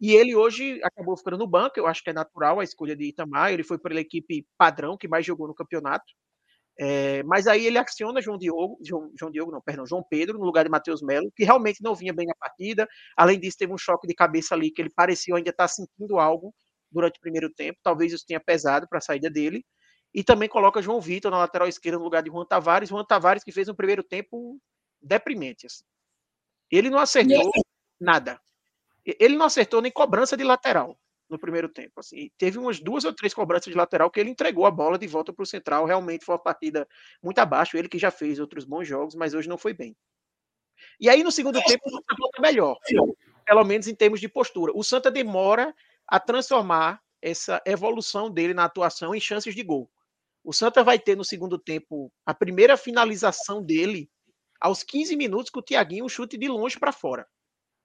E 0.00 0.14
ele 0.14 0.34
hoje 0.36 0.80
acabou 0.84 1.16
ficando 1.16 1.38
no 1.38 1.46
banco, 1.48 1.78
eu 1.78 1.86
acho 1.86 2.02
que 2.04 2.10
é 2.10 2.12
natural 2.12 2.60
a 2.60 2.64
escolha 2.64 2.96
de 2.96 3.06
Itamar, 3.06 3.52
ele 3.52 3.64
foi 3.64 3.78
pela 3.78 4.00
equipe 4.00 4.46
padrão 4.58 4.96
que 4.98 5.08
mais 5.08 5.26
jogou 5.26 5.48
no 5.48 5.54
campeonato. 5.54 6.04
É, 6.80 7.22
mas 7.24 7.46
aí 7.48 7.66
ele 7.66 7.78
aciona 7.78 8.20
João 8.22 8.38
Diogo, 8.38 8.78
João, 8.84 9.10
João 9.18 9.30
Diogo, 9.32 9.50
não, 9.52 9.60
perdão, 9.62 9.86
João 9.86 10.02
Pedro, 10.08 10.38
no 10.38 10.44
lugar 10.44 10.64
de 10.64 10.70
Matheus 10.70 11.02
Melo, 11.02 11.30
que 11.36 11.44
realmente 11.44 11.82
não 11.82 11.94
vinha 11.94 12.12
bem 12.14 12.26
na 12.26 12.34
partida. 12.38 12.88
Além 13.16 13.38
disso, 13.40 13.56
teve 13.58 13.72
um 13.72 13.78
choque 13.78 14.06
de 14.06 14.14
cabeça 14.14 14.54
ali, 14.54 14.70
que 14.70 14.82
ele 14.82 14.90
parecia 14.94 15.34
ainda 15.36 15.50
estar 15.50 15.68
sentindo 15.68 16.18
algo 16.18 16.54
durante 16.90 17.18
o 17.18 17.20
primeiro 17.20 17.50
tempo. 17.52 17.78
Talvez 17.82 18.12
isso 18.12 18.24
tenha 18.26 18.40
pesado 18.40 18.86
para 18.88 18.98
a 18.98 19.00
saída 19.02 19.28
dele. 19.30 19.64
E 20.14 20.24
também 20.24 20.48
coloca 20.48 20.82
João 20.82 21.00
Vitor 21.00 21.30
na 21.30 21.38
lateral 21.38 21.68
esquerda 21.68 21.98
no 21.98 22.04
lugar 22.04 22.22
de 22.22 22.30
Juan 22.30 22.44
Tavares. 22.44 22.88
Juan 22.88 23.04
Tavares 23.04 23.44
que 23.44 23.52
fez 23.52 23.68
um 23.68 23.74
primeiro 23.74 24.02
tempo 24.02 24.58
deprimente. 25.00 25.66
Assim. 25.66 25.84
Ele 26.70 26.90
não 26.90 26.98
acertou 26.98 27.50
nada. 28.00 28.40
Ele 29.04 29.36
não 29.36 29.46
acertou 29.46 29.80
nem 29.80 29.92
cobrança 29.92 30.36
de 30.36 30.44
lateral 30.44 30.98
no 31.28 31.38
primeiro 31.38 31.68
tempo. 31.68 32.00
Assim. 32.00 32.30
Teve 32.38 32.58
umas 32.58 32.80
duas 32.80 33.04
ou 33.04 33.12
três 33.12 33.34
cobranças 33.34 33.70
de 33.70 33.76
lateral 33.76 34.10
que 34.10 34.18
ele 34.18 34.30
entregou 34.30 34.66
a 34.66 34.70
bola 34.70 34.98
de 34.98 35.06
volta 35.06 35.32
para 35.32 35.42
o 35.42 35.46
central. 35.46 35.84
Realmente 35.84 36.24
foi 36.24 36.34
uma 36.34 36.42
partida 36.42 36.88
muito 37.22 37.38
abaixo. 37.38 37.76
Ele 37.76 37.88
que 37.88 37.98
já 37.98 38.10
fez 38.10 38.38
outros 38.38 38.64
bons 38.64 38.88
jogos, 38.88 39.14
mas 39.14 39.34
hoje 39.34 39.48
não 39.48 39.58
foi 39.58 39.74
bem. 39.74 39.96
E 41.00 41.08
aí 41.08 41.22
no 41.22 41.32
segundo 41.32 41.60
tempo 41.62 41.82
o 41.86 41.90
Santa 41.90 42.14
volta 42.18 42.40
melhor, 42.40 42.76
pelo 43.44 43.64
menos 43.64 43.88
em 43.88 43.94
termos 43.94 44.20
de 44.20 44.28
postura. 44.28 44.72
O 44.74 44.82
Santa 44.82 45.10
demora 45.10 45.74
a 46.06 46.20
transformar 46.20 47.02
essa 47.20 47.60
evolução 47.66 48.30
dele 48.30 48.54
na 48.54 48.64
atuação 48.64 49.14
em 49.14 49.20
chances 49.20 49.54
de 49.54 49.62
gol. 49.62 49.90
O 50.48 50.52
Santa 50.54 50.82
vai 50.82 50.98
ter 50.98 51.14
no 51.14 51.26
segundo 51.26 51.58
tempo 51.58 52.10
a 52.24 52.32
primeira 52.32 52.74
finalização 52.74 53.62
dele 53.62 54.08
aos 54.58 54.82
15 54.82 55.14
minutos 55.14 55.50
com 55.50 55.60
o 55.60 55.62
Thiaguinho 55.62 56.06
um 56.06 56.08
chute 56.08 56.38
de 56.38 56.48
longe 56.48 56.80
para 56.80 56.90
fora. 56.90 57.26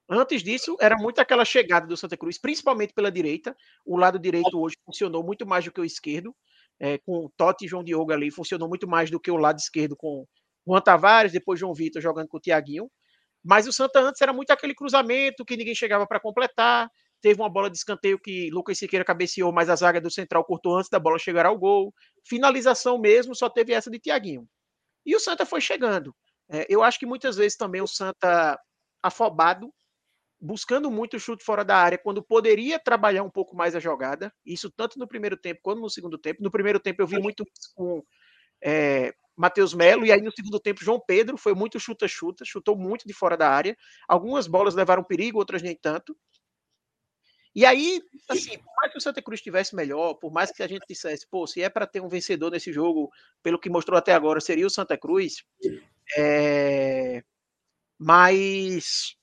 Antes 0.10 0.42
disso, 0.42 0.78
era 0.80 0.96
muito 0.96 1.20
aquela 1.20 1.44
chegada 1.44 1.86
do 1.86 1.98
Santa 1.98 2.16
Cruz, 2.16 2.40
principalmente 2.40 2.94
pela 2.94 3.12
direita. 3.12 3.54
O 3.86 3.98
lado 3.98 4.18
direito 4.18 4.58
hoje 4.58 4.78
funcionou 4.86 5.22
muito 5.22 5.46
mais 5.46 5.66
do 5.66 5.74
que 5.74 5.82
o 5.82 5.84
esquerdo, 5.84 6.34
é, 6.80 6.98
com 7.00 7.30
Totti 7.36 7.66
e 7.66 7.68
João 7.68 7.84
Diogo 7.84 8.14
ali, 8.14 8.32
funcionou 8.32 8.70
muito 8.70 8.88
mais 8.88 9.12
do 9.12 9.20
que 9.20 9.30
o 9.30 9.36
lado 9.36 9.60
esquerdo 9.60 9.98
com 9.98 10.26
Juan 10.66 10.80
Tavares, 10.80 11.34
depois 11.34 11.60
João 11.60 11.74
Vitor 11.74 12.02
jogando 12.02 12.30
com 12.30 12.38
o 12.38 12.40
Thiaguinho. 12.40 12.90
Mas 13.44 13.68
o 13.68 13.74
Santa 13.74 14.00
antes 14.00 14.22
era 14.22 14.32
muito 14.32 14.52
aquele 14.52 14.74
cruzamento 14.74 15.44
que 15.44 15.58
ninguém 15.58 15.76
chegava 15.76 16.08
para 16.08 16.18
completar. 16.18 16.90
Teve 17.24 17.42
uma 17.42 17.48
bola 17.48 17.70
de 17.70 17.78
escanteio 17.78 18.20
que 18.20 18.50
Lucas 18.52 18.78
Siqueira 18.78 19.06
cabeceou, 19.06 19.50
mas 19.54 19.70
a 19.70 19.78
zaga 19.78 20.02
do 20.02 20.12
Central 20.12 20.44
cortou 20.44 20.76
antes 20.76 20.90
da 20.90 21.00
bola 21.00 21.18
chegar 21.18 21.46
ao 21.46 21.58
gol. 21.58 21.94
Finalização 22.28 23.00
mesmo, 23.00 23.34
só 23.34 23.50
teve 23.50 23.72
essa 23.72 23.90
de 23.90 23.98
Tiaguinho. 23.98 24.46
E 25.06 25.16
o 25.16 25.20
Santa 25.22 25.46
foi 25.46 25.62
chegando. 25.62 26.14
É, 26.50 26.66
eu 26.68 26.84
acho 26.84 27.00
que 27.00 27.06
muitas 27.06 27.38
vezes 27.38 27.56
também 27.56 27.82
o 27.82 27.88
Santa 27.88 28.60
afobado, 29.02 29.74
buscando 30.38 30.92
muito 30.92 31.16
o 31.16 31.20
chute 31.20 31.46
fora 31.46 31.64
da 31.64 31.78
área, 31.78 31.98
quando 31.98 32.22
poderia 32.22 32.78
trabalhar 32.78 33.24
um 33.24 33.30
pouco 33.30 33.56
mais 33.56 33.74
a 33.74 33.80
jogada. 33.80 34.30
Isso 34.46 34.70
tanto 34.70 35.00
no 35.00 35.08
primeiro 35.08 35.38
tempo 35.38 35.62
quanto 35.64 35.80
no 35.80 35.90
segundo 35.90 36.18
tempo. 36.18 36.44
No 36.44 36.52
primeiro 36.52 36.78
tempo 36.78 37.02
eu 37.02 37.08
vi 37.08 37.20
muito 37.20 37.46
com 37.74 38.04
é, 38.62 39.14
Matheus 39.34 39.74
Melo, 39.74 40.06
e 40.06 40.12
aí 40.12 40.22
no 40.22 40.32
segundo 40.34 40.60
tempo 40.60 40.84
João 40.84 41.02
Pedro 41.08 41.38
foi 41.38 41.56
muito 41.56 41.80
chuta-chuta, 41.80 42.44
chutou 42.44 42.78
muito 42.78 43.08
de 43.08 43.14
fora 43.14 43.38
da 43.38 43.50
área. 43.50 43.78
Algumas 44.10 44.46
bolas 44.46 44.76
levaram 44.76 45.06
perigo, 45.06 45.40
outras 45.40 45.62
nem 45.62 45.78
tanto. 45.78 46.14
E 47.56 47.66
aí, 47.66 48.02
assim, 48.30 48.58
por 48.58 48.74
mais 48.78 48.92
que 48.92 48.98
o 48.98 49.02
Santa 49.02 49.22
Cruz 49.22 49.40
estivesse 49.40 49.76
melhor, 49.76 50.16
por 50.16 50.32
mais 50.32 50.52
que 50.52 50.64
a 50.64 50.68
gente 50.68 50.86
dissesse, 50.90 51.28
pô, 51.28 51.46
se 51.46 51.62
é 51.62 51.70
para 51.70 51.86
ter 51.86 52.02
um 52.02 52.10
vencedor 52.10 52.50
nesse 52.50 52.74
jogo, 52.74 53.12
pelo 53.44 53.60
que 53.60 53.70
mostrou 53.70 53.98
até 53.98 54.14
agora, 54.14 54.42
seria 54.42 54.66
o 54.66 54.72
Santa 54.72 54.98
Cruz, 54.98 55.44
é... 56.18 57.24
mas 57.98 59.16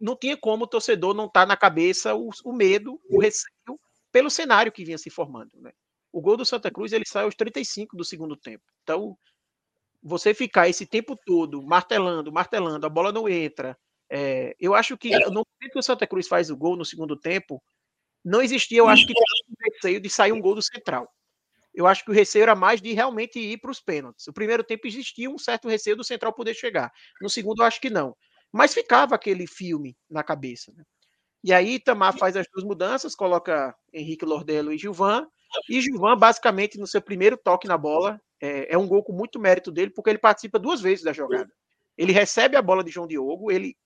não 0.00 0.14
tinha 0.16 0.36
como 0.36 0.64
o 0.64 0.68
torcedor 0.68 1.12
não 1.12 1.26
estar 1.26 1.40
tá 1.40 1.46
na 1.46 1.56
cabeça 1.56 2.14
o, 2.14 2.30
o, 2.44 2.52
medo, 2.52 3.00
o 3.10 3.20
receio, 3.20 3.50
pelo 4.12 4.30
cenário 4.30 4.70
que 4.70 4.84
vinha 4.84 4.98
se 4.98 5.10
formando. 5.10 5.50
Né? 5.56 5.72
O 6.12 6.20
gol 6.20 6.36
do 6.36 6.44
Santa 6.44 6.70
Cruz 6.70 6.92
ele 6.92 7.06
sai 7.06 7.24
aos 7.24 7.34
35 7.34 7.96
do 7.96 8.04
segundo 8.04 8.36
tempo. 8.36 8.64
Então, 8.82 9.18
você 10.00 10.32
ficar 10.32 10.68
esse 10.68 10.86
tempo 10.86 11.16
todo 11.26 11.60
martelando, 11.62 12.30
martelando, 12.30 12.86
a 12.86 12.90
bola 12.90 13.10
não 13.10 13.28
entra, 13.28 13.76
é, 14.10 14.54
eu 14.58 14.74
acho 14.74 14.96
que 14.96 15.10
no 15.10 15.44
momento 15.44 15.72
que 15.72 15.78
o 15.78 15.82
Santa 15.82 16.06
Cruz 16.06 16.28
faz 16.28 16.50
o 16.50 16.56
gol 16.56 16.76
no 16.76 16.84
segundo 16.84 17.16
tempo, 17.16 17.62
não 18.24 18.42
existia, 18.42 18.78
eu 18.78 18.88
acho 18.88 19.06
que 19.06 19.12
um 19.12 19.72
receio 19.72 20.00
de 20.00 20.10
sair 20.10 20.32
um 20.32 20.40
gol 20.40 20.54
do 20.54 20.62
central. 20.62 21.08
Eu 21.74 21.86
acho 21.86 22.04
que 22.04 22.10
o 22.10 22.14
receio 22.14 22.44
era 22.44 22.54
mais 22.54 22.80
de 22.80 22.92
realmente 22.92 23.38
ir 23.38 23.58
para 23.58 23.70
os 23.70 23.80
pênaltis. 23.80 24.26
O 24.26 24.32
primeiro 24.32 24.64
tempo 24.64 24.86
existia 24.86 25.30
um 25.30 25.38
certo 25.38 25.68
receio 25.68 25.96
do 25.96 26.02
central 26.02 26.32
poder 26.32 26.54
chegar. 26.54 26.90
No 27.20 27.28
segundo, 27.28 27.60
eu 27.60 27.66
acho 27.66 27.80
que 27.80 27.90
não. 27.90 28.16
Mas 28.50 28.72
ficava 28.72 29.14
aquele 29.14 29.46
filme 29.46 29.96
na 30.08 30.22
cabeça. 30.22 30.72
Né? 30.74 30.82
E 31.44 31.52
aí, 31.52 31.78
Tamar 31.78 32.16
faz 32.16 32.36
as 32.36 32.46
duas 32.52 32.64
mudanças, 32.64 33.14
coloca 33.14 33.76
Henrique 33.92 34.24
Lordelo 34.24 34.72
e 34.72 34.78
Gilvan, 34.78 35.28
E 35.68 35.80
Gilvan, 35.80 36.16
basicamente, 36.16 36.78
no 36.78 36.86
seu 36.86 37.00
primeiro 37.00 37.36
toque 37.36 37.68
na 37.68 37.78
bola, 37.78 38.20
é, 38.40 38.74
é, 38.74 38.78
um 38.78 38.86
gol 38.86 39.02
com 39.02 39.12
muito 39.12 39.38
mérito 39.38 39.70
dele, 39.70 39.90
porque 39.90 40.10
ele 40.10 40.18
participa 40.18 40.58
duas 40.58 40.80
vezes 40.80 41.04
da 41.04 41.12
jogada. 41.12 41.50
Ele 41.96 42.12
recebe 42.12 42.56
a 42.56 42.62
bola 42.62 42.84
de 42.84 42.90
João 42.90 43.06
Diogo, 43.06 43.50
ele, 43.50 43.76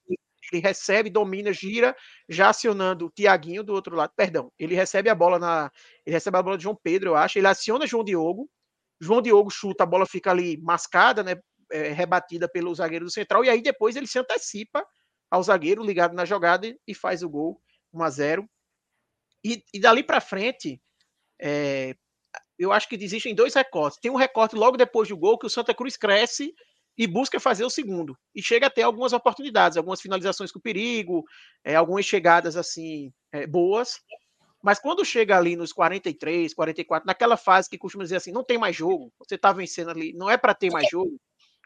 ele 0.52 0.62
recebe, 0.62 1.10
domina, 1.10 1.52
gira, 1.52 1.96
já 2.28 2.48
acionando 2.50 3.06
o 3.06 3.10
Tiaguinho 3.10 3.62
do 3.62 3.72
outro 3.72 3.94
lado. 3.94 4.12
Perdão, 4.16 4.52
ele 4.58 4.74
recebe 4.74 5.08
a 5.08 5.14
bola 5.14 5.38
na. 5.38 5.70
Ele 6.04 6.14
recebe 6.14 6.36
a 6.36 6.42
bola 6.42 6.56
de 6.56 6.64
João 6.64 6.78
Pedro, 6.82 7.10
eu 7.10 7.16
acho. 7.16 7.38
Ele 7.38 7.46
aciona 7.46 7.86
João 7.86 8.04
Diogo. 8.04 8.48
João 9.00 9.22
Diogo 9.22 9.50
chuta, 9.50 9.84
a 9.84 9.86
bola 9.86 10.06
fica 10.06 10.30
ali 10.30 10.56
mascada, 10.60 11.22
né? 11.22 11.36
É, 11.72 11.92
rebatida 11.92 12.48
pelo 12.48 12.74
zagueiro 12.74 13.04
do 13.04 13.12
Central, 13.12 13.44
e 13.44 13.48
aí 13.48 13.62
depois 13.62 13.94
ele 13.94 14.08
se 14.08 14.18
antecipa 14.18 14.84
ao 15.30 15.40
zagueiro 15.40 15.84
ligado 15.84 16.14
na 16.14 16.24
jogada 16.24 16.66
e 16.84 16.92
faz 16.92 17.22
o 17.22 17.28
gol 17.28 17.62
1 17.92 18.02
a 18.02 18.10
0 18.10 18.50
E, 19.44 19.62
e 19.72 19.78
dali 19.78 20.02
para 20.02 20.20
frente, 20.20 20.82
é, 21.40 21.94
eu 22.58 22.72
acho 22.72 22.88
que 22.88 22.96
existem 22.96 23.34
dois 23.34 23.54
recortes. 23.54 24.00
Tem 24.00 24.10
um 24.10 24.16
recorte 24.16 24.54
logo 24.54 24.76
depois 24.76 25.08
do 25.08 25.16
gol 25.16 25.38
que 25.38 25.46
o 25.46 25.50
Santa 25.50 25.72
Cruz 25.72 25.96
cresce 25.96 26.52
e 26.96 27.06
busca 27.06 27.40
fazer 27.40 27.64
o 27.64 27.70
segundo. 27.70 28.16
E 28.34 28.42
chega 28.42 28.66
a 28.66 28.70
ter 28.70 28.82
algumas 28.82 29.12
oportunidades, 29.12 29.76
algumas 29.76 30.00
finalizações 30.00 30.52
com 30.52 30.60
perigo, 30.60 31.24
é, 31.64 31.74
algumas 31.74 32.04
chegadas 32.04 32.56
assim 32.56 33.12
é, 33.32 33.46
boas. 33.46 34.00
Mas 34.62 34.78
quando 34.78 35.04
chega 35.04 35.36
ali 35.36 35.56
nos 35.56 35.72
43, 35.72 36.52
44, 36.52 37.06
naquela 37.06 37.36
fase 37.36 37.68
que 37.68 37.78
costuma 37.78 38.04
dizer 38.04 38.16
assim, 38.16 38.32
não 38.32 38.44
tem 38.44 38.58
mais 38.58 38.76
jogo, 38.76 39.10
você 39.18 39.36
está 39.36 39.52
vencendo 39.52 39.90
ali, 39.90 40.12
não 40.12 40.28
é 40.28 40.36
para 40.36 40.54
ter 40.54 40.70
mais 40.70 40.86
jogo, 40.90 41.18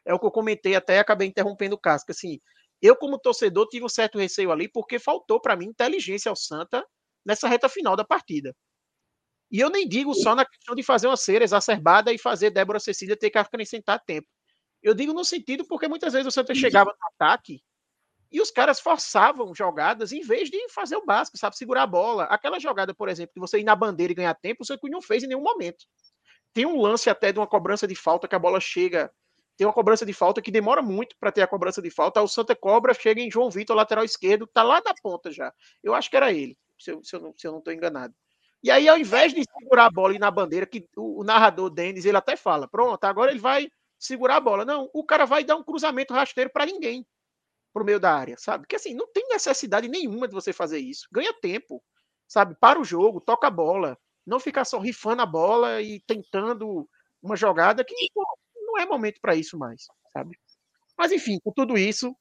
é 0.05 0.15
o 0.15 0.19
que 0.19 0.27
eu 0.27 0.31
comentei 0.31 0.77
até, 0.77 0.99
acabei 0.99 1.27
interrompendo 1.27 1.75
o 1.75 1.79
Casca. 1.79 2.13
Assim, 2.13 2.39
eu, 2.81 2.95
como 2.95 3.19
torcedor, 3.19 3.67
tive 3.69 3.85
um 3.85 3.89
certo 3.89 4.19
receio 4.19 4.53
ali, 4.53 4.69
porque 4.69 4.99
faltou 4.99 5.41
para 5.41 5.57
mim 5.57 5.67
inteligência 5.67 6.29
ao 6.29 6.37
Santa 6.37 6.85
nessa 7.27 7.49
reta 7.49 7.69
final 7.69 7.97
da 7.97 8.05
partida. 8.05 8.55
E 9.51 9.61
eu 9.61 9.71
nem 9.71 9.89
digo 9.89 10.15
só 10.15 10.35
na 10.35 10.45
questão 10.45 10.75
de 10.75 10.83
fazer 10.83 11.07
uma 11.07 11.17
cera 11.17 11.45
exacerbada 11.45 12.13
e 12.13 12.19
fazer 12.19 12.51
Débora 12.51 12.81
Cecília 12.81 13.17
ter 13.17 13.31
que 13.31 13.39
acrescentar 13.39 14.03
tempo. 14.05 14.27
Eu 14.85 14.95
digo 14.95 15.15
no 15.15 15.25
sentido 15.25 15.65
porque 15.65 15.89
muitas 15.89 16.13
vezes 16.13 16.27
o 16.27 16.31
Santa 16.31 16.55
chegava 16.55 16.91
no 16.91 17.07
ataque 17.15 17.63
e 18.31 18.39
os 18.39 18.51
caras 18.51 18.79
forçavam 18.79 19.55
jogadas 19.55 20.13
em 20.13 20.21
vez 20.21 20.51
de 20.51 20.69
fazer 20.69 20.97
o 20.97 21.07
básico, 21.07 21.39
sabe? 21.39 21.57
Segurar 21.57 21.85
a 21.85 21.87
bola. 21.87 22.25
Aquela 22.25 22.61
jogada, 22.61 22.93
por 22.93 23.09
exemplo, 23.09 23.33
de 23.35 23.41
você 23.41 23.61
ir 23.61 23.65
na 23.65 23.75
bandeira 23.75 24.13
e 24.13 24.15
ganhar 24.15 24.35
tempo, 24.35 24.63
o 24.63 24.67
Santa 24.67 24.87
não 24.91 25.01
fez 25.01 25.23
em 25.23 25.29
nenhum 25.29 25.41
momento. 25.41 25.87
Tem 26.53 26.67
um 26.67 26.79
lance 26.79 27.09
até 27.09 27.33
de 27.33 27.39
uma 27.39 27.47
cobrança 27.47 27.87
de 27.87 27.95
falta 27.95 28.29
que 28.29 28.35
a 28.35 28.39
bola 28.39 28.61
chega. 28.61 29.11
Tem 29.57 29.67
uma 29.67 29.73
cobrança 29.73 30.05
de 30.05 30.13
falta 30.13 30.43
que 30.43 30.51
demora 30.51 30.83
muito 30.83 31.17
para 31.19 31.33
ter 31.33 31.41
a 31.41 31.47
cobrança 31.47 31.81
de 31.81 31.91
falta. 31.91 32.21
O 32.21 32.29
Santa 32.29 32.55
Cobra 32.55 32.93
chega 32.93 33.23
em 33.23 33.31
João 33.31 33.51
Vitor, 33.51 33.75
lateral 33.75 34.05
esquerdo, 34.05 34.47
tá 34.47 34.63
lá 34.63 34.83
na 34.85 34.93
ponta 35.03 35.33
já. 35.33 35.51
Eu 35.83 35.95
acho 35.95 36.11
que 36.11 36.17
era 36.17 36.31
ele, 36.31 36.59
se 36.79 36.91
eu, 36.91 37.03
se 37.03 37.17
eu 37.17 37.53
não 37.53 37.59
estou 37.59 37.73
enganado. 37.73 38.15
E 38.63 38.71
aí, 38.71 38.89
ao 38.89 38.99
invés 38.99 39.33
de 39.33 39.45
segurar 39.45 39.87
a 39.87 39.91
bola 39.91 40.13
e 40.13 40.17
ir 40.17 40.19
na 40.19 40.31
bandeira, 40.31 40.67
que 40.67 40.87
o, 40.97 41.21
o 41.21 41.25
narrador 41.25 41.71
Denis, 41.71 42.05
ele 42.05 42.17
até 42.17 42.37
fala: 42.37 42.69
pronto, 42.69 43.05
agora 43.05 43.31
ele 43.31 43.41
vai 43.41 43.69
segurar 44.05 44.37
a 44.37 44.41
bola. 44.41 44.65
Não, 44.65 44.91
o 44.93 45.05
cara 45.05 45.25
vai 45.25 45.45
dar 45.45 45.57
um 45.57 45.65
cruzamento 45.65 46.13
rasteiro 46.15 46.51
para 46.51 46.67
ninguém 46.67 47.07
pro 47.73 47.85
meio 47.85 47.99
da 47.99 48.15
área, 48.15 48.37
sabe? 48.39 48.67
Que 48.69 48.77
assim, 48.77 48.95
não 48.95 49.09
tem 49.13 49.27
necessidade 49.29 49.89
nenhuma 49.89 50.29
de 50.29 50.35
você 50.35 50.53
fazer 50.53 50.79
isso. 50.79 51.09
Ganha 51.13 51.35
tempo, 51.35 51.83
sabe? 52.29 52.55
Para 52.61 52.81
o 52.81 52.85
jogo, 52.85 53.21
toca 53.21 53.49
a 53.49 53.51
bola. 53.51 53.99
Não 54.25 54.39
ficar 54.39 54.65
só 54.65 54.79
rifando 54.79 55.23
a 55.23 55.27
bola 55.27 55.83
e 55.83 56.01
tentando 56.01 56.89
uma 57.21 57.37
jogada 57.37 57.85
que 57.85 57.95
pô, 58.15 58.25
não 58.55 58.79
é 58.79 58.87
momento 58.87 59.21
para 59.21 59.35
isso 59.35 59.59
mais, 59.59 59.87
sabe? 60.13 60.39
Mas 60.97 61.11
enfim, 61.11 61.41
com 61.43 61.53
tudo 61.53 61.77
isso, 61.77 62.17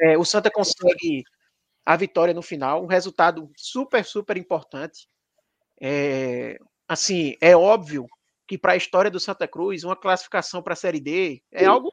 é, 0.00 0.18
o 0.18 0.24
Santa 0.24 0.50
consegue 0.50 1.22
a 1.86 1.96
vitória 1.96 2.34
no 2.34 2.42
final, 2.42 2.82
um 2.82 2.86
resultado 2.86 3.50
super, 3.56 4.04
super 4.04 4.36
importante. 4.36 5.06
É, 5.80 6.58
assim, 6.88 7.36
é 7.40 7.56
óbvio 7.56 8.06
que 8.46 8.58
para 8.58 8.72
a 8.72 8.76
história 8.76 9.10
do 9.10 9.20
Santa 9.20 9.48
Cruz, 9.48 9.84
uma 9.84 9.96
classificação 9.96 10.62
para 10.62 10.74
a 10.74 10.76
Série 10.76 11.00
D 11.00 11.42
é 11.50 11.64
algo 11.64 11.90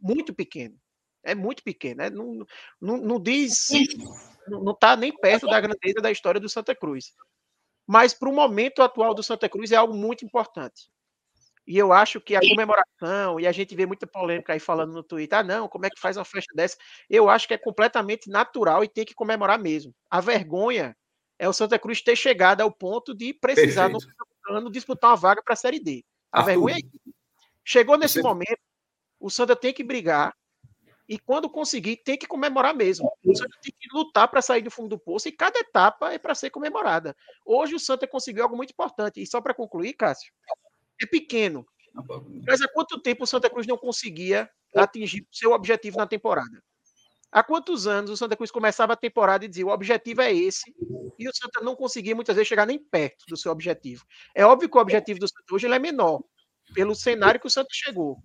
muito 0.00 0.34
pequeno. 0.34 0.76
É 1.22 1.34
muito 1.34 1.62
pequeno. 1.62 1.96
Né? 1.96 2.10
Não, 2.10 2.46
não, 2.80 2.96
não 2.98 3.20
diz. 3.20 3.68
Não 4.46 4.72
está 4.72 4.94
nem 4.96 5.14
perto 5.16 5.46
da 5.46 5.60
grandeza 5.60 6.00
da 6.02 6.10
história 6.10 6.40
do 6.40 6.48
Santa 6.48 6.74
Cruz. 6.74 7.12
Mas 7.86 8.12
para 8.12 8.28
o 8.28 8.34
momento 8.34 8.82
atual 8.82 9.14
do 9.14 9.22
Santa 9.22 9.48
Cruz 9.48 9.72
é 9.72 9.76
algo 9.76 9.94
muito 9.94 10.24
importante. 10.24 10.90
E 11.66 11.78
eu 11.78 11.94
acho 11.94 12.20
que 12.20 12.36
a 12.36 12.40
comemoração, 12.40 13.40
e 13.40 13.46
a 13.46 13.52
gente 13.52 13.74
vê 13.74 13.86
muita 13.86 14.06
polêmica 14.06 14.52
aí 14.52 14.60
falando 14.60 14.92
no 14.92 15.02
Twitter, 15.02 15.38
ah, 15.38 15.42
não, 15.42 15.66
como 15.66 15.86
é 15.86 15.90
que 15.90 15.98
faz 15.98 16.18
uma 16.18 16.24
festa 16.24 16.52
dessa? 16.54 16.76
Eu 17.08 17.30
acho 17.30 17.48
que 17.48 17.54
é 17.54 17.58
completamente 17.58 18.28
natural 18.28 18.84
e 18.84 18.88
tem 18.88 19.04
que 19.04 19.14
comemorar 19.14 19.58
mesmo. 19.58 19.94
A 20.10 20.20
vergonha 20.20 20.94
é 21.38 21.48
o 21.48 21.54
Santa 21.54 21.78
Cruz 21.78 22.02
ter 22.02 22.16
chegado 22.16 22.60
ao 22.60 22.70
ponto 22.70 23.14
de 23.14 23.32
precisar 23.32 23.88
no 23.88 23.98
ano 24.48 24.70
disputar 24.70 25.10
uma 25.10 25.16
vaga 25.16 25.42
para 25.42 25.54
a 25.54 25.56
Série 25.56 25.80
D. 25.80 26.04
A 26.30 26.38
Arthur, 26.38 26.50
vergonha 26.50 26.76
é 26.78 27.10
Chegou 27.64 27.96
nesse 27.96 28.20
você... 28.20 28.22
momento, 28.22 28.60
o 29.18 29.30
Santa 29.30 29.56
tem 29.56 29.72
que 29.72 29.82
brigar 29.82 30.34
e 31.08 31.18
quando 31.18 31.50
conseguir, 31.50 31.96
tem 31.96 32.16
que 32.16 32.26
comemorar 32.26 32.74
mesmo. 32.74 33.10
O 33.24 33.36
Santa 33.36 33.56
tem 33.62 33.72
que 33.78 33.88
lutar 33.92 34.28
para 34.28 34.42
sair 34.42 34.62
do 34.62 34.70
fundo 34.70 34.90
do 34.90 34.98
poço 34.98 35.28
e 35.28 35.32
cada 35.32 35.58
etapa 35.58 36.12
é 36.12 36.18
para 36.18 36.34
ser 36.34 36.50
comemorada. 36.50 37.14
Hoje 37.44 37.74
o 37.74 37.80
Santa 37.80 38.06
conseguiu 38.06 38.42
algo 38.42 38.56
muito 38.56 38.70
importante. 38.70 39.20
E 39.20 39.26
só 39.26 39.40
para 39.40 39.54
concluir, 39.54 39.94
Cássio, 39.94 40.32
é 41.00 41.06
pequeno. 41.06 41.66
Mas 42.46 42.60
há 42.60 42.68
quanto 42.68 43.00
tempo 43.00 43.24
o 43.24 43.26
Santa 43.26 43.50
Cruz 43.50 43.66
não 43.66 43.76
conseguia 43.76 44.50
atingir 44.74 45.22
o 45.22 45.36
seu 45.36 45.52
objetivo 45.52 45.98
na 45.98 46.06
temporada? 46.06 46.62
Há 47.34 47.42
quantos 47.42 47.88
anos 47.88 48.12
o 48.12 48.16
Santa 48.16 48.36
Cruz 48.36 48.52
começava 48.52 48.92
a 48.92 48.96
temporada 48.96 49.44
e 49.44 49.48
dizia 49.48 49.66
o 49.66 49.70
objetivo 49.70 50.22
é 50.22 50.32
esse, 50.32 50.72
e 51.18 51.28
o 51.28 51.34
Santa 51.34 51.60
não 51.62 51.74
conseguia 51.74 52.14
muitas 52.14 52.36
vezes 52.36 52.46
chegar 52.46 52.64
nem 52.64 52.78
perto 52.78 53.24
do 53.28 53.36
seu 53.36 53.50
objetivo. 53.50 54.04
É 54.32 54.46
óbvio 54.46 54.68
que 54.70 54.78
o 54.78 54.80
objetivo 54.80 55.18
do 55.18 55.26
Santa 55.26 55.52
hoje 55.52 55.66
é 55.66 55.78
menor, 55.80 56.22
pelo 56.72 56.94
cenário 56.94 57.40
que 57.40 57.48
o 57.48 57.50
Santa 57.50 57.70
chegou. 57.72 58.22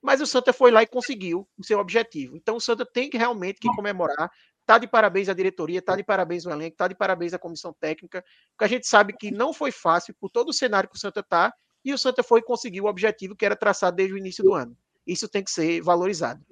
Mas 0.00 0.20
o 0.20 0.26
Santa 0.28 0.52
foi 0.52 0.70
lá 0.70 0.80
e 0.80 0.86
conseguiu 0.86 1.44
o 1.58 1.64
seu 1.64 1.80
objetivo. 1.80 2.36
Então 2.36 2.54
o 2.54 2.60
Santa 2.60 2.86
tem 2.86 3.10
que 3.10 3.18
realmente 3.18 3.58
que 3.58 3.66
comemorar. 3.74 4.30
Tá 4.64 4.78
de 4.78 4.86
parabéns 4.86 5.28
à 5.28 5.34
diretoria, 5.34 5.82
tá 5.82 5.96
de 5.96 6.04
parabéns 6.04 6.46
ao 6.46 6.52
elenco, 6.52 6.76
tá 6.76 6.86
de 6.86 6.94
parabéns 6.94 7.34
à 7.34 7.40
comissão 7.40 7.72
técnica, 7.72 8.24
porque 8.50 8.64
a 8.64 8.68
gente 8.68 8.86
sabe 8.86 9.12
que 9.12 9.32
não 9.32 9.52
foi 9.52 9.72
fácil 9.72 10.14
por 10.20 10.30
todo 10.30 10.50
o 10.50 10.52
cenário 10.52 10.88
que 10.88 10.94
o 10.94 11.00
Santa 11.00 11.20
tá, 11.20 11.52
e 11.84 11.92
o 11.92 11.98
Santa 11.98 12.22
foi 12.22 12.40
conseguir 12.40 12.80
o 12.80 12.86
objetivo 12.86 13.34
que 13.34 13.44
era 13.44 13.56
traçado 13.56 13.96
desde 13.96 14.14
o 14.14 14.18
início 14.18 14.44
do 14.44 14.54
ano. 14.54 14.76
Isso 15.04 15.28
tem 15.28 15.42
que 15.42 15.50
ser 15.50 15.82
valorizado. 15.82 16.46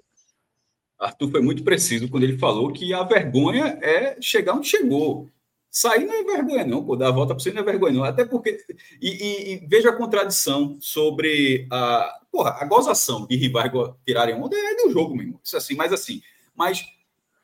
Arthur 1.01 1.31
foi 1.31 1.41
muito 1.41 1.65
preciso 1.65 2.09
quando 2.09 2.25
ele 2.25 2.37
falou 2.37 2.73
que 2.73 2.93
a 2.93 3.03
vergonha 3.03 3.79
é 3.83 4.21
chegar 4.21 4.55
onde 4.55 4.69
chegou. 4.69 5.29
Sair 5.71 6.05
não 6.05 6.15
é 6.15 6.25
vergonha, 6.25 6.67
não, 6.67 6.85
pô, 6.85 6.97
dar 6.97 7.09
a 7.09 7.13
volta 7.13 7.33
para 7.33 7.43
você 7.43 7.53
não 7.53 7.63
é 7.63 7.65
vergonha, 7.65 7.93
não. 7.95 8.05
Até 8.05 8.25
porque. 8.25 8.59
E, 9.01 9.09
e, 9.09 9.53
e, 9.53 9.67
veja 9.67 9.91
a 9.91 9.97
contradição 9.97 10.77
sobre 10.81 11.67
a. 11.71 12.19
Porra, 12.31 12.57
a 12.59 12.65
gozação 12.65 13.27
de 13.27 13.37
rivais 13.37 13.71
tirarem 14.05 14.35
onda 14.35 14.57
é 14.57 14.75
do 14.77 14.91
jogo 14.91 15.17
mesmo. 15.17 15.41
Isso 15.43 15.57
assim, 15.57 15.75
mas 15.75 15.93
assim. 15.93 16.21
Mas 16.55 16.85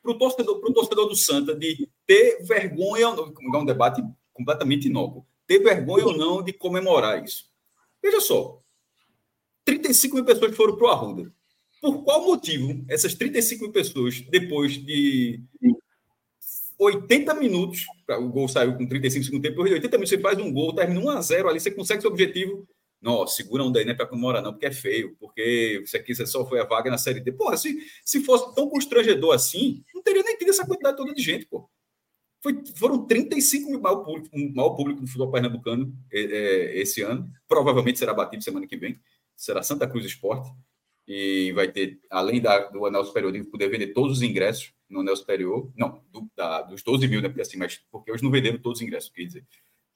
para 0.02 0.12
o 0.12 0.18
torcedor, 0.18 0.60
pro 0.60 0.72
torcedor 0.72 1.08
do 1.08 1.16
Santa 1.16 1.54
de 1.54 1.88
ter 2.06 2.42
vergonha, 2.42 3.04
é 3.04 3.56
um 3.56 3.64
debate 3.64 4.02
completamente 4.32 4.88
inócuo, 4.88 5.26
ter 5.46 5.60
vergonha 5.60 6.06
ou 6.06 6.16
não 6.16 6.42
de 6.42 6.52
comemorar 6.52 7.24
isso. 7.24 7.46
Veja 8.02 8.20
só: 8.20 8.60
35 9.64 10.16
mil 10.16 10.24
pessoas 10.24 10.54
foram 10.54 10.76
para 10.76 10.86
o 10.86 10.90
Arruda. 10.90 11.32
Por 11.80 12.02
qual 12.04 12.24
motivo 12.24 12.84
essas 12.88 13.14
35 13.14 13.64
mil 13.64 13.72
pessoas, 13.72 14.20
depois 14.22 14.72
de 14.72 15.40
80 16.78 17.34
minutos, 17.34 17.86
o 18.08 18.28
gol 18.28 18.48
saiu 18.48 18.76
com 18.76 18.86
35 18.86 19.24
segundos 19.24 19.50
depois 19.50 19.68
de 19.68 19.74
80 19.74 19.96
minutos 19.96 20.10
você 20.10 20.20
faz 20.20 20.38
um 20.38 20.52
gol, 20.52 20.74
termina 20.74 21.00
1 21.00 21.10
a 21.10 21.20
0 21.20 21.48
ali, 21.48 21.60
você 21.60 21.70
consegue 21.70 22.00
seu 22.00 22.10
objetivo. 22.10 22.66
Não, 23.00 23.26
segura 23.26 23.62
um 23.62 23.70
daí, 23.70 23.84
não 23.84 23.92
é 23.92 23.94
para 23.94 24.06
comemorar, 24.06 24.42
não, 24.42 24.52
porque 24.52 24.66
é 24.66 24.72
feio, 24.72 25.14
porque 25.20 25.80
isso 25.84 25.96
aqui 25.96 26.14
você 26.14 26.26
só 26.26 26.46
foi 26.46 26.60
a 26.60 26.64
vaga 26.64 26.90
na 26.90 26.98
série 26.98 27.20
D. 27.20 27.30
Porra, 27.30 27.56
se, 27.56 27.78
se 28.04 28.20
fosse 28.20 28.54
tão 28.54 28.68
constrangedor 28.68 29.34
assim, 29.34 29.84
não 29.94 30.02
teria 30.02 30.22
nem 30.22 30.36
tido 30.36 30.50
essa 30.50 30.66
quantidade 30.66 30.96
toda 30.96 31.14
de 31.14 31.22
gente, 31.22 31.46
pô. 31.46 31.68
Foi, 32.42 32.62
foram 32.76 33.06
35 33.06 33.70
mil 33.70 33.80
mal 33.80 34.04
público, 34.04 34.30
mal 34.54 34.74
público 34.74 35.00
do 35.00 35.06
futebol 35.06 35.30
pernambucano 35.30 35.92
é, 36.12 36.20
é, 36.20 36.78
esse 36.80 37.02
ano. 37.02 37.30
Provavelmente 37.46 37.98
será 37.98 38.14
batido 38.14 38.42
semana 38.42 38.66
que 38.66 38.76
vem. 38.76 38.98
Será 39.36 39.62
Santa 39.62 39.86
Cruz 39.86 40.04
Esporte 40.04 40.50
e 41.06 41.52
vai 41.52 41.68
ter, 41.68 42.00
além 42.10 42.40
da, 42.40 42.58
do 42.68 42.84
anel 42.84 43.04
superior, 43.04 43.32
de 43.32 43.44
poder 43.44 43.68
vender 43.68 43.88
todos 43.88 44.18
os 44.18 44.22
ingressos 44.22 44.72
no 44.88 45.00
anel 45.00 45.16
superior, 45.16 45.70
não, 45.76 46.02
do, 46.12 46.28
da, 46.36 46.62
dos 46.62 46.82
12 46.82 47.06
mil, 47.06 47.22
né, 47.22 47.28
porque, 47.28 47.42
assim, 47.42 47.56
mas, 47.56 47.80
porque 47.90 48.10
hoje 48.10 48.22
não 48.22 48.30
venderam 48.30 48.58
todos 48.58 48.80
os 48.80 48.86
ingressos, 48.86 49.10
quer 49.10 49.24
dizer. 49.24 49.44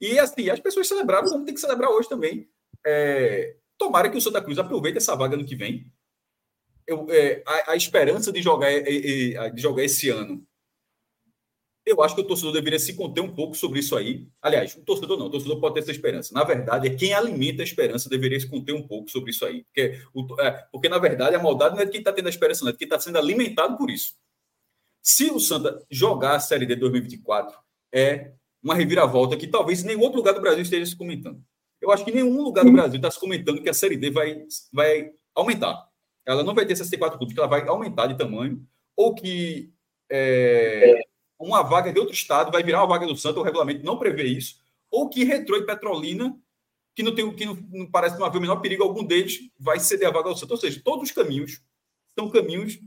E 0.00 0.18
assim, 0.18 0.48
as 0.50 0.58
pessoas 0.58 0.88
celebraram 0.88 1.28
como 1.28 1.44
tem 1.44 1.54
que 1.54 1.60
celebrar 1.60 1.90
hoje 1.90 2.08
também. 2.08 2.48
É, 2.84 3.54
tomara 3.78 4.10
que 4.10 4.16
o 4.16 4.20
Santa 4.20 4.42
Cruz 4.42 4.58
aproveite 4.58 4.98
essa 4.98 5.14
vaga 5.14 5.36
no 5.36 5.44
que 5.44 5.54
vem. 5.54 5.86
Eu, 6.86 7.06
é, 7.10 7.42
a, 7.46 7.72
a, 7.72 7.76
esperança 7.76 8.32
de 8.32 8.42
jogar, 8.42 8.72
é, 8.72 8.78
é, 8.78 9.50
de 9.50 9.62
jogar 9.62 9.84
esse 9.84 10.08
ano. 10.08 10.44
Eu 11.84 12.00
acho 12.02 12.14
que 12.14 12.20
o 12.20 12.26
torcedor 12.26 12.52
deveria 12.52 12.78
se 12.78 12.94
conter 12.94 13.20
um 13.20 13.34
pouco 13.34 13.56
sobre 13.56 13.80
isso 13.80 13.96
aí. 13.96 14.28
Aliás, 14.40 14.76
o 14.76 14.84
torcedor 14.84 15.18
não, 15.18 15.26
o 15.26 15.30
torcedor 15.30 15.58
pode 15.58 15.74
ter 15.74 15.80
essa 15.80 15.90
esperança. 15.90 16.32
Na 16.32 16.44
verdade, 16.44 16.86
é 16.86 16.94
quem 16.94 17.12
alimenta 17.12 17.62
a 17.62 17.64
esperança 17.64 18.08
deveria 18.08 18.38
se 18.38 18.48
conter 18.48 18.72
um 18.72 18.86
pouco 18.86 19.10
sobre 19.10 19.30
isso 19.32 19.44
aí. 19.44 19.64
Porque, 19.64 20.00
o, 20.14 20.40
é, 20.40 20.50
porque 20.70 20.88
na 20.88 20.98
verdade, 20.98 21.34
a 21.34 21.42
maldade 21.42 21.74
não 21.74 21.82
é 21.82 21.84
de 21.84 21.90
quem 21.90 22.00
está 22.00 22.12
tendo 22.12 22.26
a 22.26 22.30
esperança, 22.30 22.64
não 22.64 22.68
é 22.68 22.72
de 22.72 22.78
quem 22.78 22.86
está 22.86 23.00
sendo 23.00 23.18
alimentado 23.18 23.76
por 23.76 23.90
isso. 23.90 24.14
Se 25.02 25.30
o 25.30 25.40
Santa 25.40 25.84
jogar 25.90 26.36
a 26.36 26.40
Série 26.40 26.66
D 26.66 26.76
2024, 26.76 27.58
é 27.92 28.32
uma 28.62 28.76
reviravolta 28.76 29.36
que 29.36 29.48
talvez 29.48 29.82
nenhum 29.82 30.02
outro 30.02 30.18
lugar 30.18 30.34
do 30.34 30.40
Brasil 30.40 30.62
esteja 30.62 30.86
se 30.86 30.96
comentando. 30.96 31.42
Eu 31.80 31.90
acho 31.90 32.04
que 32.04 32.12
nenhum 32.12 32.40
lugar 32.42 32.64
do 32.64 32.70
Brasil 32.70 32.96
está 32.96 33.10
se 33.10 33.18
comentando 33.18 33.60
que 33.60 33.68
a 33.68 33.74
Série 33.74 33.96
D 33.96 34.08
vai, 34.08 34.44
vai 34.72 35.10
aumentar. 35.34 35.84
Ela 36.24 36.44
não 36.44 36.54
vai 36.54 36.64
ter 36.64 36.76
64 36.76 37.18
clubes, 37.18 37.34
que 37.34 37.40
ela 37.40 37.48
vai 37.48 37.66
aumentar 37.66 38.06
de 38.06 38.16
tamanho, 38.16 38.64
ou 38.96 39.12
que 39.12 39.72
é, 40.08 41.02
uma 41.46 41.62
vaga 41.62 41.92
de 41.92 41.98
outro 41.98 42.14
estado 42.14 42.50
vai 42.50 42.62
virar 42.62 42.80
uma 42.80 42.88
vaga 42.88 43.06
do 43.06 43.16
Santa, 43.16 43.40
o 43.40 43.42
regulamento 43.42 43.84
não 43.84 43.98
prevê 43.98 44.24
isso, 44.24 44.60
ou 44.90 45.08
que 45.08 45.24
Retrô 45.24 45.56
e 45.56 45.66
Petrolina, 45.66 46.36
que 46.94 47.02
não, 47.02 47.14
tem, 47.14 47.34
que 47.34 47.46
não, 47.46 47.54
não 47.70 47.90
parece 47.90 48.18
não 48.18 48.26
haver 48.26 48.38
o 48.38 48.40
menor 48.40 48.56
perigo, 48.60 48.82
algum 48.82 49.04
deles 49.04 49.50
vai 49.58 49.80
ceder 49.80 50.08
a 50.08 50.10
vaga 50.12 50.28
ao 50.28 50.36
Santa. 50.36 50.52
Ou 50.52 50.60
seja, 50.60 50.80
todos 50.84 51.08
os 51.08 51.14
caminhos 51.14 51.62
são 52.14 52.30
caminhos 52.30 52.78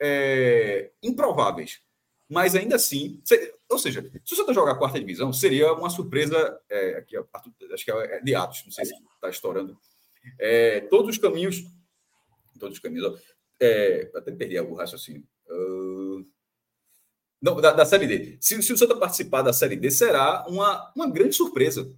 é, 0.00 0.90
improváveis. 1.02 1.80
Mas 2.28 2.54
ainda 2.54 2.76
assim, 2.76 3.20
ou 3.68 3.76
seja, 3.78 4.08
se 4.24 4.40
o 4.40 4.54
jogar 4.54 4.72
a 4.72 4.78
quarta 4.78 5.00
divisão, 5.00 5.32
seria 5.32 5.72
uma 5.72 5.90
surpresa. 5.90 6.60
É, 6.70 6.96
aqui, 6.96 7.16
acho 7.16 7.84
que 7.84 7.90
é 7.90 8.20
de 8.20 8.34
Atos, 8.36 8.62
não 8.64 8.72
sei 8.72 8.84
se 8.84 8.94
está 8.94 9.28
estourando. 9.28 9.76
É, 10.38 10.80
todos 10.82 11.10
os 11.10 11.18
caminhos. 11.18 11.64
Todos 12.58 12.76
os 12.76 12.82
caminhos. 12.82 13.20
É, 13.60 14.10
até 14.14 14.30
perdi 14.30 14.58
o 14.60 14.74
raciocínio. 14.74 15.26
Uh, 15.48 15.79
não, 17.40 17.60
da, 17.60 17.72
da, 17.72 17.86
Série 17.86 18.06
D. 18.06 18.38
Se, 18.40 18.60
se, 18.62 18.72
o 18.72 18.76
Santa 18.76 18.96
participar 18.96 19.42
da 19.42 19.52
Série 19.52 19.76
D, 19.76 19.90
será 19.90 20.44
uma, 20.48 20.92
uma 20.94 21.10
grande 21.10 21.34
surpresa. 21.34 21.92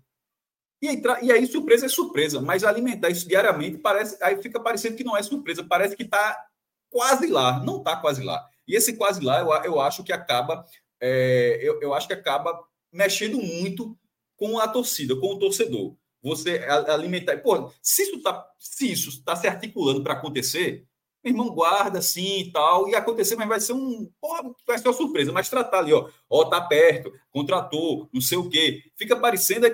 E, 0.81 0.89
entrar, 0.89 1.23
e 1.23 1.31
aí, 1.31 1.47
surpresa 1.47 1.87
é 1.87 1.89
surpresa, 1.89 2.41
mas 2.41 2.65
alimentar 2.65 3.09
isso 3.11 3.29
diariamente 3.29 3.79
parece. 3.79 4.17
Aí 4.23 4.41
fica 4.43 4.61
parecendo 4.61 4.97
que 4.97 5.05
não 5.05 5.17
é 5.17 5.23
surpresa, 5.23 5.65
parece 5.65 5.97
que 5.97 6.03
está 6.05 6.47
quase 6.91 7.27
lá, 7.27 7.63
não 7.65 7.79
está 7.79 7.97
quase 7.97 8.23
lá. 8.23 8.49
E 8.67 8.77
esse 8.77 8.97
quase 8.97 9.21
lá, 9.25 9.41
eu, 9.41 9.51
eu 9.73 9.81
acho 9.81 10.05
que 10.05 10.13
acaba, 10.13 10.65
é, 11.01 11.59
eu, 11.63 11.81
eu 11.81 11.95
acho 11.95 12.07
que 12.07 12.15
acaba 12.15 12.59
mexendo 12.93 13.39
muito 13.39 13.97
com 14.37 14.59
a 14.59 14.69
torcida, 14.69 15.17
com 15.17 15.35
o 15.35 15.39
torcedor. 15.39 15.97
Você 16.23 16.59
alimentar. 16.89 17.37
Pô, 17.39 17.73
se 17.83 18.03
isso 18.03 18.17
está 18.17 18.49
se 18.59 18.93
isso 18.93 19.09
está 19.09 19.35
se 19.35 19.49
articulando 19.49 20.03
para 20.05 20.15
acontecer, 20.15 20.87
meu 21.25 21.33
irmão, 21.33 21.55
guarda 21.55 22.01
assim 22.01 22.41
e 22.41 22.51
tal, 22.51 22.89
e 22.89 22.95
acontecer, 22.95 23.37
mas 23.37 23.49
vai 23.49 23.61
ser 23.61 23.75
um. 23.75 24.11
Porra, 24.21 24.51
vai 24.67 24.77
ser 24.77 24.89
uma 24.89 24.95
surpresa, 24.95 25.31
mas 25.31 25.49
tratar 25.49 25.79
ali, 25.79 25.93
ó, 25.93 26.09
ó, 26.29 26.45
tá 26.45 26.61
perto, 26.61 27.13
contratou, 27.31 28.09
não 28.13 28.21
sei 28.21 28.39
o 28.39 28.51
quê. 28.51 28.83
Fica 28.97 29.15
parecendo, 29.15 29.67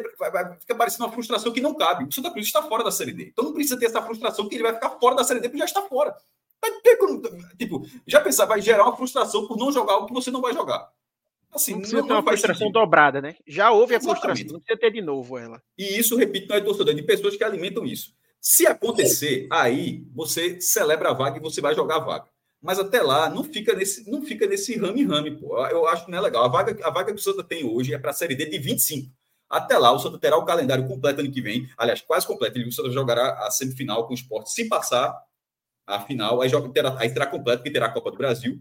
fica 0.60 0.74
parecendo 0.74 1.04
uma 1.04 1.12
frustração 1.12 1.52
que 1.52 1.60
não 1.60 1.74
cabe. 1.74 2.04
O 2.04 2.12
Santa 2.12 2.30
Cruz 2.30 2.46
está 2.46 2.62
fora 2.62 2.84
da 2.84 2.90
Série 2.90 3.12
D. 3.12 3.28
Então 3.32 3.44
não 3.44 3.54
precisa 3.54 3.78
ter 3.78 3.86
essa 3.86 4.02
frustração 4.02 4.48
que 4.48 4.56
ele 4.56 4.62
vai 4.62 4.74
ficar 4.74 4.90
fora 4.90 5.16
da 5.16 5.24
Série 5.24 5.40
D, 5.40 5.48
porque 5.48 5.58
já 5.58 5.64
está 5.64 5.82
fora. 5.82 6.14
Tipo, 7.56 7.86
já 8.06 8.20
pensar, 8.20 8.44
vai 8.44 8.60
gerar 8.60 8.84
uma 8.84 8.96
frustração 8.96 9.46
por 9.46 9.56
não 9.56 9.72
jogar 9.72 9.96
o 9.98 10.06
que 10.06 10.12
você 10.12 10.30
não 10.30 10.40
vai 10.40 10.52
jogar. 10.52 10.90
Assim, 11.50 11.72
não 11.72 11.80
precisa 11.80 12.00
não, 12.02 12.08
ter 12.08 12.12
uma 12.12 12.22
frustração 12.22 12.58
sentido. 12.58 12.72
dobrada, 12.72 13.22
né? 13.22 13.36
Já 13.46 13.70
houve 13.70 13.94
a 13.94 14.00
frustração, 14.00 14.44
não 14.52 14.60
precisa 14.60 14.78
ter 14.78 14.90
de 14.90 15.00
novo 15.00 15.38
ela. 15.38 15.62
E 15.78 15.98
isso, 15.98 16.16
repito, 16.16 16.48
não 16.48 16.56
é 16.56 16.60
torcedor, 16.60 16.94
de 16.94 17.02
pessoas 17.02 17.36
que 17.36 17.44
alimentam 17.44 17.86
isso. 17.86 18.12
Se 18.40 18.66
acontecer, 18.66 19.46
aí 19.50 20.06
você 20.14 20.60
celebra 20.60 21.10
a 21.10 21.14
vaga 21.14 21.38
e 21.38 21.42
você 21.42 21.60
vai 21.60 21.74
jogar 21.74 21.96
a 21.96 22.00
vaga. 22.00 22.28
Mas 22.60 22.78
até 22.78 23.02
lá, 23.02 23.28
não 23.28 23.44
fica 23.44 23.74
nesse, 23.74 24.10
não 24.10 24.22
fica 24.22 24.46
nesse 24.46 24.76
rame-rame, 24.76 25.38
pô. 25.38 25.64
Eu 25.66 25.86
acho 25.86 26.04
que 26.04 26.10
não 26.10 26.18
é 26.18 26.20
legal. 26.20 26.44
A 26.44 26.48
vaga, 26.48 26.76
a 26.86 26.90
vaga 26.90 27.12
que 27.12 27.20
o 27.20 27.22
Santa 27.22 27.44
tem 27.44 27.64
hoje 27.64 27.94
é 27.94 27.98
para 27.98 28.10
a 28.10 28.14
Série 28.14 28.34
D 28.34 28.46
de 28.46 28.58
25. 28.58 29.12
Até 29.48 29.78
lá, 29.78 29.92
o 29.92 29.98
Santa 29.98 30.18
terá 30.18 30.36
o 30.36 30.44
calendário 30.44 30.86
completo 30.86 31.20
ano 31.20 31.30
que 31.30 31.40
vem. 31.40 31.68
Aliás, 31.76 32.00
quase 32.00 32.26
completo. 32.26 32.58
O 32.58 32.72
Santa 32.72 32.90
jogará 32.90 33.46
a 33.46 33.50
semifinal 33.50 34.06
com 34.06 34.12
o 34.12 34.14
esporte. 34.14 34.50
Se 34.52 34.68
passar, 34.68 35.16
a 35.86 36.00
final, 36.00 36.42
aí, 36.42 36.48
joga, 36.48 36.68
terá, 36.68 36.94
aí 37.00 37.08
será 37.08 37.26
completo, 37.26 37.58
porque 37.58 37.72
terá 37.72 37.86
a 37.86 37.92
Copa 37.92 38.10
do 38.10 38.18
Brasil. 38.18 38.60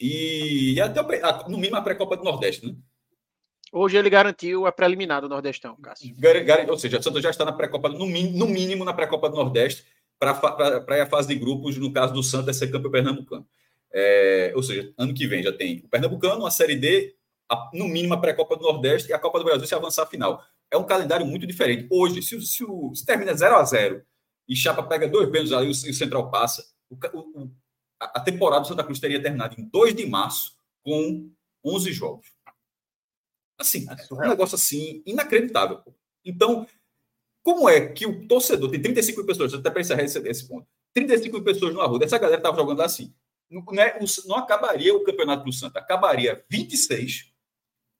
E, 0.00 0.74
e 0.74 0.80
até 0.80 1.00
no 1.48 1.56
mínimo 1.56 1.76
a 1.76 1.82
pré-Copa 1.82 2.16
do 2.16 2.24
Nordeste, 2.24 2.66
né? 2.66 2.74
Hoje 3.76 3.96
ele 3.96 4.08
garantiu 4.08 4.66
a 4.66 4.72
preliminar 4.72 5.20
do 5.20 5.28
Nordestão, 5.28 5.76
Cássio. 5.82 6.14
Ou 6.70 6.78
seja, 6.78 7.00
o 7.00 7.02
Santos 7.02 7.20
já 7.20 7.30
está 7.30 7.44
na 7.44 7.50
pré-Copa, 7.50 7.88
no, 7.88 8.06
no, 8.06 8.46
mínimo 8.46 8.84
na 8.84 8.92
pré-Copa 8.92 9.28
do 9.28 9.34
Nordeste, 9.34 9.84
para 10.16 10.30
a 11.02 11.06
fase 11.06 11.26
de 11.26 11.34
grupos, 11.34 11.76
no 11.76 11.92
caso 11.92 12.14
do 12.14 12.22
Santos, 12.22 12.50
é 12.50 12.52
ser 12.52 12.70
campeão 12.70 12.92
pernambucano. 12.92 13.44
É, 13.92 14.52
ou 14.54 14.62
seja, 14.62 14.94
ano 14.96 15.12
que 15.12 15.26
vem 15.26 15.42
já 15.42 15.52
tem 15.52 15.80
o 15.84 15.88
Pernambucano, 15.88 16.46
a 16.46 16.52
Série 16.52 16.76
D, 16.76 17.16
a, 17.50 17.70
no 17.74 17.88
mínimo 17.88 18.14
a 18.14 18.16
pré-Copa 18.16 18.56
do 18.56 18.62
Nordeste 18.62 19.10
e 19.10 19.12
a 19.12 19.18
Copa 19.18 19.40
do 19.40 19.44
Brasil 19.44 19.66
se 19.66 19.74
avançar 19.74 20.04
a 20.04 20.06
final. 20.06 20.40
É 20.70 20.76
um 20.76 20.84
calendário 20.84 21.26
muito 21.26 21.44
diferente. 21.44 21.88
Hoje, 21.90 22.22
se, 22.22 22.40
se, 22.42 22.64
se 22.94 23.04
termina 23.04 23.34
0 23.34 23.56
a 23.56 23.64
0 23.64 24.02
e 24.48 24.54
Chapa 24.54 24.84
pega 24.84 25.08
dois 25.08 25.28
pênaltis 25.30 25.52
ali 25.52 25.66
e 25.66 25.70
o 25.90 25.94
Central 25.94 26.30
passa. 26.30 26.64
O, 26.88 26.94
o, 26.94 27.50
a 27.98 28.20
temporada 28.20 28.62
do 28.62 28.68
Santa 28.68 28.84
Cruz 28.84 29.00
teria 29.00 29.20
terminado 29.20 29.56
em 29.58 29.64
2 29.64 29.96
de 29.96 30.06
março 30.06 30.56
com 30.84 31.28
11 31.64 31.92
jogos. 31.92 32.33
Assim, 33.58 33.86
é 33.88 34.14
um 34.14 34.28
negócio 34.28 34.54
assim 34.54 35.02
inacreditável. 35.06 35.80
Então, 36.24 36.66
como 37.42 37.68
é 37.68 37.88
que 37.88 38.06
o 38.06 38.26
torcedor 38.26 38.70
tem 38.70 38.82
35 38.82 39.18
mil 39.18 39.26
pessoas, 39.26 39.54
até 39.54 39.70
para 39.70 39.80
encerrar 39.80 40.02
esse, 40.02 40.18
esse 40.28 40.48
ponto, 40.48 40.66
35 40.94 41.34
mil 41.34 41.44
pessoas 41.44 41.74
no 41.74 41.80
Arruda, 41.80 42.04
essa 42.04 42.18
galera 42.18 42.38
estava 42.38 42.56
jogando 42.56 42.82
assim. 42.82 43.14
Não, 43.50 43.64
né, 43.72 43.98
não 44.26 44.36
acabaria 44.36 44.94
o 44.94 45.04
campeonato 45.04 45.44
do 45.44 45.52
Santa, 45.52 45.78
acabaria 45.78 46.44
26 46.50 47.32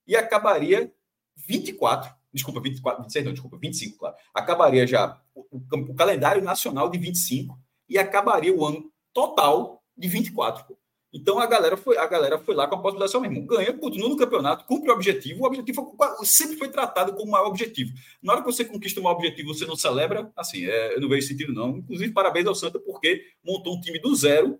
e 0.06 0.16
acabaria 0.16 0.92
24 1.36 2.14
desculpa, 2.34 2.60
24, 2.60 3.02
26 3.04 3.24
não, 3.24 3.32
desculpa, 3.32 3.56
25, 3.56 3.98
claro. 3.98 4.16
Acabaria 4.34 4.86
já 4.86 5.20
o, 5.34 5.46
o, 5.52 5.76
o, 5.76 5.94
calendário 5.94 6.42
nacional 6.42 6.90
de 6.90 6.98
25 6.98 7.56
e 7.88 7.96
acabaria 7.96 8.52
o 8.52 8.64
ano 8.64 8.90
total 9.12 9.82
de 9.96 10.08
24. 10.08 10.64
Pô. 10.64 10.76
Então 11.14 11.38
a 11.38 11.46
galera 11.46 11.76
foi, 11.76 11.96
a 11.96 12.06
galera 12.06 12.38
foi 12.38 12.54
lá 12.54 12.66
com 12.66 12.74
a 12.74 12.82
possibilidade 12.82 13.18
mesmo. 13.20 13.46
Ganha, 13.46 13.72
continua 13.72 14.08
no 14.08 14.16
campeonato, 14.16 14.64
cumpre 14.64 14.90
o 14.90 14.94
objetivo. 14.94 15.44
O 15.44 15.46
objetivo 15.46 15.96
sempre 16.24 16.56
foi 16.56 16.68
tratado 16.68 17.12
como 17.14 17.28
o 17.28 17.30
maior 17.30 17.46
objetivo. 17.46 17.94
Na 18.20 18.32
hora 18.32 18.42
que 18.42 18.52
você 18.52 18.64
conquista 18.64 19.00
um 19.00 19.06
objetivo, 19.06 19.54
você 19.54 19.64
não 19.64 19.76
celebra, 19.76 20.30
assim, 20.36 20.66
é, 20.66 20.96
eu 20.96 21.00
não 21.00 21.08
vejo 21.08 21.28
sentido, 21.28 21.52
não. 21.52 21.78
Inclusive, 21.78 22.12
parabéns 22.12 22.46
ao 22.46 22.54
Santa, 22.54 22.80
porque 22.80 23.24
montou 23.44 23.76
um 23.76 23.80
time 23.80 24.00
do 24.00 24.14
zero 24.16 24.58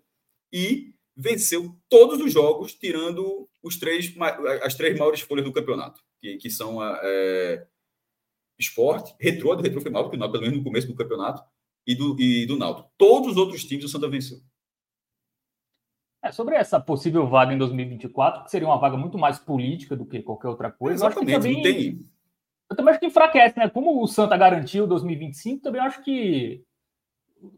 e 0.51 0.93
venceu 1.15 1.75
todos 1.89 2.21
os 2.21 2.31
jogos, 2.31 2.73
tirando 2.73 3.49
os 3.61 3.77
três, 3.77 4.13
as 4.63 4.75
três 4.75 4.97
maiores 4.97 5.21
folhas 5.21 5.45
do 5.45 5.51
campeonato 5.51 6.01
que, 6.21 6.37
que 6.37 6.49
são 6.49 6.81
é, 6.81 7.65
esporte, 8.57 9.13
retrô, 9.19 9.55
do 9.55 9.61
retrô 9.61 9.81
foi 9.81 9.91
mal, 9.91 10.03
porque 10.03 10.17
pelo 10.17 10.41
menos 10.41 10.57
no 10.57 10.63
começo 10.63 10.87
do 10.87 10.95
campeonato, 10.95 11.43
e 11.87 11.93
do, 11.93 12.19
e 12.19 12.45
do 12.45 12.57
Náutico. 12.57 12.89
Todos 12.97 13.31
os 13.31 13.37
outros 13.37 13.63
times 13.63 13.85
o 13.85 13.89
Santa 13.89 14.09
venceu. 14.09 14.39
É, 16.25 16.31
sobre 16.31 16.55
essa 16.55 16.79
possível 16.79 17.27
vaga 17.27 17.53
em 17.53 17.57
2024, 17.59 18.45
que 18.45 18.49
seria 18.49 18.67
uma 18.67 18.79
vaga 18.79 18.97
muito 18.97 19.15
mais 19.15 19.37
política 19.37 19.95
do 19.95 20.07
que 20.07 20.23
qualquer 20.23 20.47
outra 20.47 20.71
coisa, 20.71 21.05
Exatamente, 21.05 21.31
eu 21.31 21.37
acho 21.37 21.47
que 21.47 21.53
também, 21.53 21.73
tem... 21.73 22.09
eu 22.67 22.75
também 22.75 22.91
acho 22.91 22.99
que 22.99 23.05
enfraquece, 23.05 23.59
né? 23.59 23.69
Como 23.69 24.01
o 24.01 24.07
Santa 24.07 24.35
garantiu 24.35 24.87
2025, 24.87 25.61
também 25.61 25.79
acho 25.79 26.03
que 26.03 26.63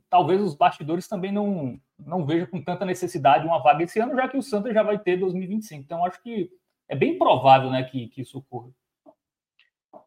talvez 0.09 0.41
os 0.41 0.53
bastidores 0.53 1.07
também 1.07 1.31
não, 1.31 1.79
não 1.97 2.25
vejam 2.25 2.45
com 2.47 2.61
tanta 2.61 2.83
necessidade 2.83 3.47
uma 3.47 3.63
vaga 3.63 3.85
esse 3.85 4.01
ano, 4.01 4.17
já 4.17 4.27
que 4.27 4.35
o 4.35 4.43
Santa 4.43 4.73
já 4.73 4.83
vai 4.83 4.99
ter 4.99 5.15
2025. 5.15 5.81
Então, 5.81 6.03
acho 6.03 6.21
que 6.21 6.49
é 6.89 6.95
bem 6.95 7.17
provável 7.17 7.69
né, 7.69 7.83
que, 7.83 8.09
que 8.09 8.21
isso 8.21 8.37
ocorra. 8.37 8.69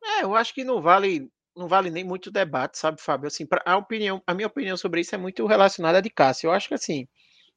É, 0.05 0.23
eu 0.23 0.35
acho 0.37 0.53
que 0.53 0.65
não 0.65 0.83
vale 0.83 1.31
não 1.57 1.67
vale 1.67 1.91
nem 1.91 2.05
muito 2.05 2.31
debate, 2.31 2.79
sabe, 2.79 3.01
Fábio? 3.01 3.27
Assim, 3.27 3.47
pra, 3.47 3.63
a 3.65 3.77
opinião, 3.79 4.23
a 4.27 4.35
minha 4.35 4.47
opinião 4.47 4.77
sobre 4.77 5.01
isso 5.01 5.15
é 5.15 5.19
muito 5.19 5.47
relacionada 5.47 5.97
à 5.99 6.01
de 6.03 6.11
Cássio. 6.11 6.49
Eu 6.49 6.53
acho 6.53 6.69
que 6.69 6.75
assim, 6.75 7.09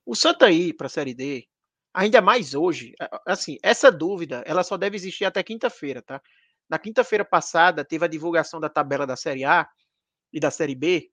o 0.05 0.15
Santa 0.15 0.51
ir 0.51 0.73
para 0.73 0.87
a 0.87 0.89
Série 0.89 1.13
D, 1.13 1.47
ainda 1.93 2.21
mais 2.21 2.53
hoje, 2.53 2.93
assim, 3.25 3.57
essa 3.61 3.91
dúvida, 3.91 4.43
ela 4.45 4.63
só 4.63 4.77
deve 4.77 4.95
existir 4.95 5.25
até 5.25 5.41
quinta-feira, 5.43 6.01
tá? 6.01 6.21
Na 6.69 6.79
quinta-feira 6.79 7.23
passada 7.25 7.85
teve 7.85 8.05
a 8.05 8.07
divulgação 8.07 8.59
da 8.59 8.69
tabela 8.69 9.05
da 9.05 9.15
Série 9.15 9.43
A 9.43 9.67
e 10.31 10.39
da 10.39 10.49
Série 10.49 10.75
B, 10.75 11.11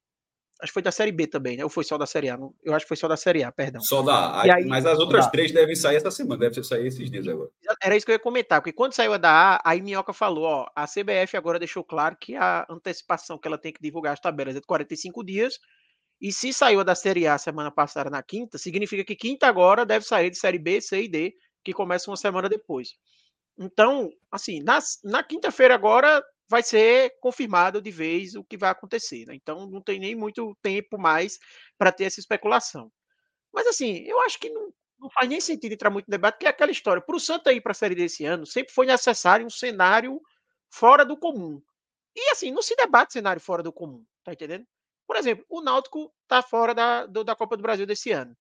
Acho 0.62 0.70
que 0.70 0.74
foi 0.74 0.82
da 0.82 0.92
Série 0.92 1.10
B 1.10 1.26
também, 1.26 1.56
né? 1.56 1.64
Ou 1.64 1.70
foi 1.70 1.84
só 1.84 1.96
da 1.96 2.06
Série 2.06 2.28
A? 2.28 2.38
Eu 2.62 2.74
acho 2.74 2.84
que 2.84 2.88
foi 2.88 2.96
só 2.96 3.08
da 3.08 3.16
Série 3.16 3.42
A, 3.42 3.50
perdão. 3.50 3.80
Só 3.80 4.02
da 4.02 4.14
A. 4.14 4.42
Aí, 4.42 4.66
mas 4.66 4.84
as 4.84 4.98
outras 4.98 5.24
tá. 5.24 5.30
três 5.30 5.52
devem 5.52 5.74
sair 5.74 5.96
essa 5.96 6.10
semana, 6.10 6.38
deve 6.38 6.62
sair 6.62 6.86
esses 6.86 7.10
dias 7.10 7.26
agora. 7.26 7.48
Era 7.82 7.96
isso 7.96 8.04
que 8.04 8.12
eu 8.12 8.16
ia 8.16 8.18
comentar, 8.18 8.60
porque 8.60 8.72
quando 8.72 8.92
saiu 8.92 9.14
a 9.14 9.16
da 9.16 9.30
A, 9.30 9.62
aí 9.64 9.80
Minhoca 9.80 10.12
falou, 10.12 10.44
ó, 10.44 10.66
a 10.76 10.86
CBF 10.86 11.36
agora 11.36 11.58
deixou 11.58 11.82
claro 11.82 12.14
que 12.20 12.36
a 12.36 12.66
antecipação 12.68 13.38
que 13.38 13.48
ela 13.48 13.56
tem 13.56 13.72
que 13.72 13.80
divulgar 13.80 14.12
as 14.12 14.20
tabelas 14.20 14.54
é 14.54 14.60
de 14.60 14.66
45 14.66 15.24
dias, 15.24 15.58
e 16.20 16.32
se 16.32 16.52
saiu 16.52 16.84
da 16.84 16.94
Série 16.94 17.26
A 17.26 17.38
semana 17.38 17.70
passada 17.70 18.10
na 18.10 18.22
quinta, 18.22 18.58
significa 18.58 19.04
que 19.04 19.16
quinta 19.16 19.46
agora 19.46 19.86
deve 19.86 20.04
sair 20.04 20.30
de 20.30 20.38
Série 20.38 20.58
B, 20.58 20.80
C 20.80 21.04
e 21.04 21.08
D, 21.08 21.34
que 21.64 21.72
começa 21.72 22.10
uma 22.10 22.16
semana 22.16 22.48
depois. 22.48 22.94
Então, 23.58 24.10
assim, 24.30 24.62
na, 24.62 24.78
na 25.04 25.22
quinta-feira 25.22 25.74
agora 25.74 26.22
vai 26.48 26.62
ser 26.62 27.16
confirmado 27.20 27.80
de 27.80 27.90
vez 27.90 28.34
o 28.34 28.42
que 28.42 28.56
vai 28.56 28.70
acontecer. 28.70 29.24
Né? 29.26 29.34
Então 29.34 29.66
não 29.66 29.80
tem 29.80 30.00
nem 30.00 30.14
muito 30.14 30.56
tempo 30.62 30.98
mais 30.98 31.38
para 31.78 31.92
ter 31.92 32.04
essa 32.04 32.20
especulação. 32.20 32.90
Mas 33.52 33.66
assim, 33.66 33.98
eu 34.06 34.20
acho 34.22 34.38
que 34.38 34.50
não, 34.50 34.72
não 34.98 35.10
faz 35.10 35.28
nem 35.28 35.40
sentido 35.40 35.72
entrar 35.72 35.90
muito 35.90 36.06
no 36.06 36.10
debate, 36.10 36.34
porque 36.34 36.46
é 36.46 36.50
aquela 36.50 36.72
história. 36.72 37.00
Para 37.00 37.16
o 37.16 37.20
Santa 37.20 37.52
ir 37.52 37.60
para 37.60 37.72
a 37.72 37.74
Série 37.74 37.94
desse 37.94 38.24
ano, 38.24 38.44
sempre 38.44 38.72
foi 38.72 38.86
necessário 38.86 39.46
um 39.46 39.50
cenário 39.50 40.20
fora 40.68 41.04
do 41.04 41.16
comum. 41.16 41.62
E 42.14 42.30
assim, 42.30 42.50
não 42.50 42.62
se 42.62 42.74
debate 42.74 43.12
cenário 43.12 43.40
fora 43.40 43.62
do 43.62 43.72
comum, 43.72 44.04
tá 44.24 44.32
entendendo? 44.32 44.66
Por 45.10 45.16
exemplo, 45.16 45.44
o 45.48 45.60
Náutico 45.60 46.12
está 46.22 46.40
fora 46.40 46.72
da, 46.72 47.04
do, 47.04 47.24
da 47.24 47.34
Copa 47.34 47.56
do 47.56 47.64
Brasil 47.64 47.84
desse 47.84 48.12
ano. 48.12 48.32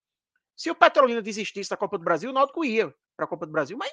Se 0.55 0.69
o 0.69 0.75
Petrolina 0.75 1.19
desistisse 1.19 1.67
da 1.67 1.75
Copa 1.75 1.97
do 1.97 2.03
Brasil, 2.03 2.29
o 2.29 2.33
Náutico 2.33 2.63
ia 2.63 2.93
para 3.17 3.25
a 3.25 3.27
Copa 3.27 3.47
do 3.47 3.51
Brasil, 3.51 3.75
mas 3.75 3.91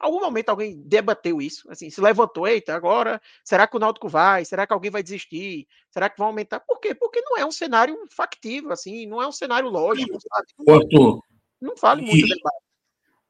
Algum 0.00 0.20
momento 0.20 0.48
alguém 0.48 0.80
debateu 0.84 1.40
isso, 1.40 1.68
assim, 1.70 1.90
se 1.90 2.00
levantou, 2.00 2.46
eita, 2.46 2.74
agora, 2.74 3.20
será 3.44 3.66
que 3.66 3.76
o 3.76 3.80
Náutico 3.80 4.08
vai? 4.08 4.44
Será 4.44 4.64
que 4.64 4.72
alguém 4.72 4.92
vai 4.92 5.02
desistir? 5.02 5.66
Será 5.90 6.08
que 6.08 6.18
vai 6.18 6.28
aumentar? 6.28 6.60
Por 6.60 6.78
quê? 6.80 6.94
Porque 6.94 7.20
não 7.20 7.36
é 7.36 7.44
um 7.44 7.50
cenário 7.50 7.96
factível, 8.08 8.70
assim, 8.70 9.06
não 9.06 9.20
é 9.20 9.26
um 9.26 9.32
cenário 9.32 9.68
lógico, 9.68 10.16
sabe? 10.20 10.46
Não, 10.92 11.20
não 11.60 11.74
vale 11.74 12.02
muito 12.02 12.26
e, 12.26 12.28
debate. 12.28 12.56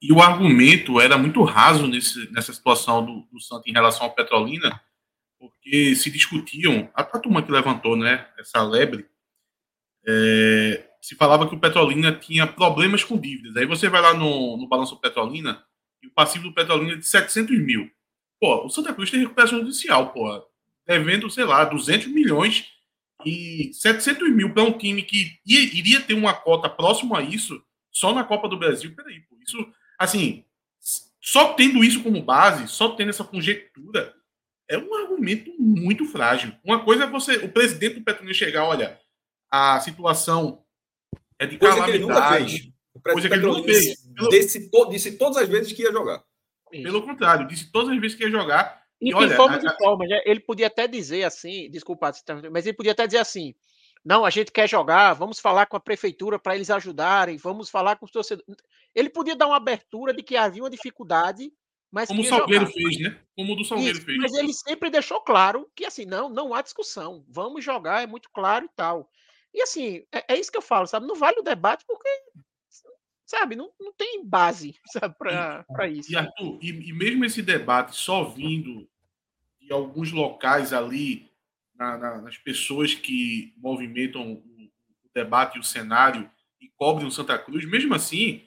E 0.00 0.12
o 0.12 0.20
argumento 0.20 1.00
era 1.00 1.16
muito 1.16 1.42
raso 1.42 1.86
nesse, 1.86 2.30
nessa 2.32 2.52
situação 2.52 3.04
do, 3.04 3.26
do 3.32 3.40
Santos 3.40 3.66
em 3.66 3.72
relação 3.72 4.04
ao 4.04 4.14
Petrolina, 4.14 4.78
porque 5.38 5.94
se 5.94 6.10
discutiam, 6.10 6.90
a, 6.94 7.02
a 7.02 7.18
turma 7.18 7.42
que 7.42 7.52
levantou, 7.52 7.96
né, 7.96 8.26
essa 8.38 8.62
lebre, 8.62 9.06
é, 10.06 10.88
se 11.00 11.14
falava 11.14 11.48
que 11.48 11.54
o 11.54 11.60
Petrolina 11.60 12.12
tinha 12.12 12.46
problemas 12.46 13.04
com 13.04 13.18
dívidas. 13.18 13.56
Aí 13.56 13.66
você 13.66 13.88
vai 13.88 14.00
lá 14.00 14.14
no, 14.14 14.56
no 14.56 14.68
balanço 14.68 15.00
Petrolina, 15.00 15.64
e 16.02 16.06
o 16.06 16.10
passivo 16.10 16.44
do 16.44 16.54
Petrolina 16.54 16.92
é 16.92 16.96
de 16.96 17.06
700 17.06 17.58
mil. 17.58 17.90
Pô, 18.40 18.66
o 18.66 18.70
Santa 18.70 18.94
Cruz 18.94 19.10
tem 19.10 19.20
recuperação 19.20 19.60
judicial, 19.60 20.12
pô. 20.12 20.46
Devendo, 20.86 21.28
sei 21.28 21.44
lá, 21.44 21.64
200 21.64 22.06
milhões 22.08 22.66
e 23.24 23.70
700 23.74 24.30
mil 24.30 24.54
para 24.54 24.62
um 24.62 24.78
time 24.78 25.02
que 25.02 25.38
ia, 25.44 25.60
iria 25.60 26.00
ter 26.00 26.14
uma 26.14 26.32
cota 26.32 26.68
próxima 26.68 27.18
a 27.18 27.22
isso 27.22 27.62
só 27.90 28.14
na 28.14 28.24
Copa 28.24 28.48
do 28.48 28.56
Brasil. 28.56 28.94
Peraí, 28.94 29.20
pô. 29.20 29.36
Isso, 29.44 29.72
assim, 29.98 30.44
só 31.20 31.52
tendo 31.54 31.82
isso 31.82 32.02
como 32.02 32.22
base, 32.22 32.68
só 32.68 32.90
tendo 32.90 33.10
essa 33.10 33.24
conjectura, 33.24 34.14
é 34.68 34.76
um 34.76 34.94
argumento 34.94 35.50
muito 35.58 36.04
frágil. 36.04 36.52
Uma 36.62 36.84
coisa 36.84 37.04
é 37.04 37.06
você, 37.06 37.36
o 37.36 37.50
presidente 37.50 37.94
do 37.94 38.04
Petrolina 38.04 38.34
chegar, 38.34 38.64
olha, 38.64 38.98
a 39.50 39.80
situação 39.80 40.62
é 41.38 41.46
de 41.46 41.58
Coisa 41.58 41.76
calamidade. 41.76 42.74
O 42.92 43.00
Coisa 43.00 43.28
que 43.28 43.34
ele 43.34 43.46
não 43.46 43.64
fez. 43.64 43.96
Disse, 44.30 44.70
to, 44.70 44.88
disse 44.90 45.18
todas 45.18 45.38
as 45.38 45.48
vezes 45.48 45.72
que 45.72 45.82
ia 45.82 45.92
jogar. 45.92 46.22
Isso. 46.72 46.82
Pelo 46.82 47.02
contrário, 47.02 47.46
disse 47.46 47.70
todas 47.72 47.90
as 47.90 48.00
vezes 48.00 48.16
que 48.16 48.24
ia 48.24 48.30
jogar. 48.30 48.82
E, 49.00 49.10
e 49.10 49.14
olha, 49.14 49.36
forma 49.36 49.58
de 49.58 49.76
forma, 49.78 50.04
né? 50.06 50.20
ele 50.24 50.40
podia 50.40 50.66
até 50.66 50.88
dizer 50.88 51.22
assim, 51.22 51.70
desculpa, 51.70 52.12
mas 52.50 52.66
ele 52.66 52.76
podia 52.76 52.92
até 52.92 53.06
dizer 53.06 53.18
assim: 53.18 53.54
não, 54.04 54.24
a 54.24 54.30
gente 54.30 54.50
quer 54.50 54.68
jogar, 54.68 55.12
vamos 55.14 55.38
falar 55.38 55.66
com 55.66 55.76
a 55.76 55.80
prefeitura 55.80 56.38
para 56.38 56.56
eles 56.56 56.68
ajudarem, 56.68 57.36
vamos 57.36 57.70
falar 57.70 57.96
com 57.96 58.04
os 58.04 58.10
torcedores. 58.10 58.56
Ele 58.94 59.08
podia 59.08 59.36
dar 59.36 59.46
uma 59.46 59.56
abertura 59.56 60.12
de 60.12 60.22
que 60.22 60.36
havia 60.36 60.62
uma 60.62 60.70
dificuldade, 60.70 61.52
mas. 61.90 62.08
Como 62.08 62.22
o 62.22 62.24
Salgueiro 62.24 62.66
jogar. 62.66 62.74
fez, 62.74 63.00
né? 63.00 63.18
Como 63.36 63.52
o 63.52 63.56
do 63.56 63.64
Salgueiro 63.64 63.98
Isso, 63.98 64.06
fez. 64.06 64.18
Mas 64.18 64.34
ele 64.34 64.52
sempre 64.52 64.90
deixou 64.90 65.20
claro 65.20 65.70
que 65.74 65.84
assim, 65.84 66.04
não, 66.04 66.28
não 66.28 66.54
há 66.54 66.62
discussão, 66.62 67.24
vamos 67.28 67.64
jogar, 67.64 68.02
é 68.02 68.06
muito 68.06 68.30
claro 68.30 68.64
e 68.64 68.70
tal. 68.76 69.10
E 69.54 69.62
assim, 69.62 70.04
é, 70.12 70.34
é 70.34 70.38
isso 70.38 70.50
que 70.50 70.58
eu 70.58 70.62
falo, 70.62 70.86
sabe? 70.86 71.06
Não 71.06 71.16
vale 71.16 71.40
o 71.40 71.44
debate 71.44 71.84
porque 71.86 72.08
sabe? 73.28 73.54
Não, 73.54 73.70
não 73.78 73.92
tem 73.92 74.24
base 74.24 74.74
para 75.18 75.88
isso. 75.88 76.10
E, 76.10 76.16
Arthur, 76.16 76.58
e, 76.62 76.70
e, 76.70 76.92
mesmo 76.92 77.24
esse 77.24 77.42
debate 77.42 77.94
só 77.94 78.24
vindo 78.24 78.88
de 79.60 79.70
alguns 79.70 80.10
locais 80.10 80.72
ali, 80.72 81.30
na, 81.78 81.96
na, 81.96 82.22
nas 82.22 82.38
pessoas 82.38 82.94
que 82.94 83.52
movimentam 83.58 84.32
o, 84.32 84.34
o, 84.34 85.10
debate 85.14 85.56
e 85.56 85.60
o 85.60 85.64
cenário 85.64 86.28
e 86.60 86.68
cobrem 86.68 87.06
o 87.06 87.10
Santa 87.10 87.38
Cruz, 87.38 87.64
mesmo 87.64 87.94
assim, 87.94 88.42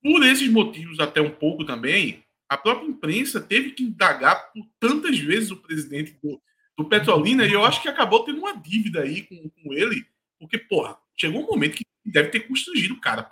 por 0.00 0.24
esses 0.24 0.48
motivos 0.48 1.00
até 1.00 1.20
um 1.20 1.30
pouco 1.30 1.64
também, 1.64 2.24
a 2.52 2.56
própria 2.58 2.86
imprensa 2.86 3.40
teve 3.40 3.70
que 3.70 3.82
indagar 3.82 4.52
por 4.52 4.66
tantas 4.78 5.18
vezes 5.18 5.50
o 5.50 5.56
presidente 5.56 6.12
do, 6.22 6.40
do 6.76 6.86
Petrolina 6.86 7.46
e 7.46 7.52
eu 7.52 7.64
acho 7.64 7.80
que 7.80 7.88
acabou 7.88 8.24
tendo 8.24 8.40
uma 8.40 8.54
dívida 8.54 9.00
aí 9.00 9.22
com, 9.22 9.48
com 9.48 9.72
ele, 9.72 10.06
porque, 10.38 10.58
porra, 10.58 10.98
chegou 11.16 11.42
um 11.42 11.46
momento 11.46 11.76
que 11.76 11.86
deve 12.04 12.28
ter 12.28 12.40
constrangido 12.40 12.94
o 12.94 13.00
cara. 13.00 13.30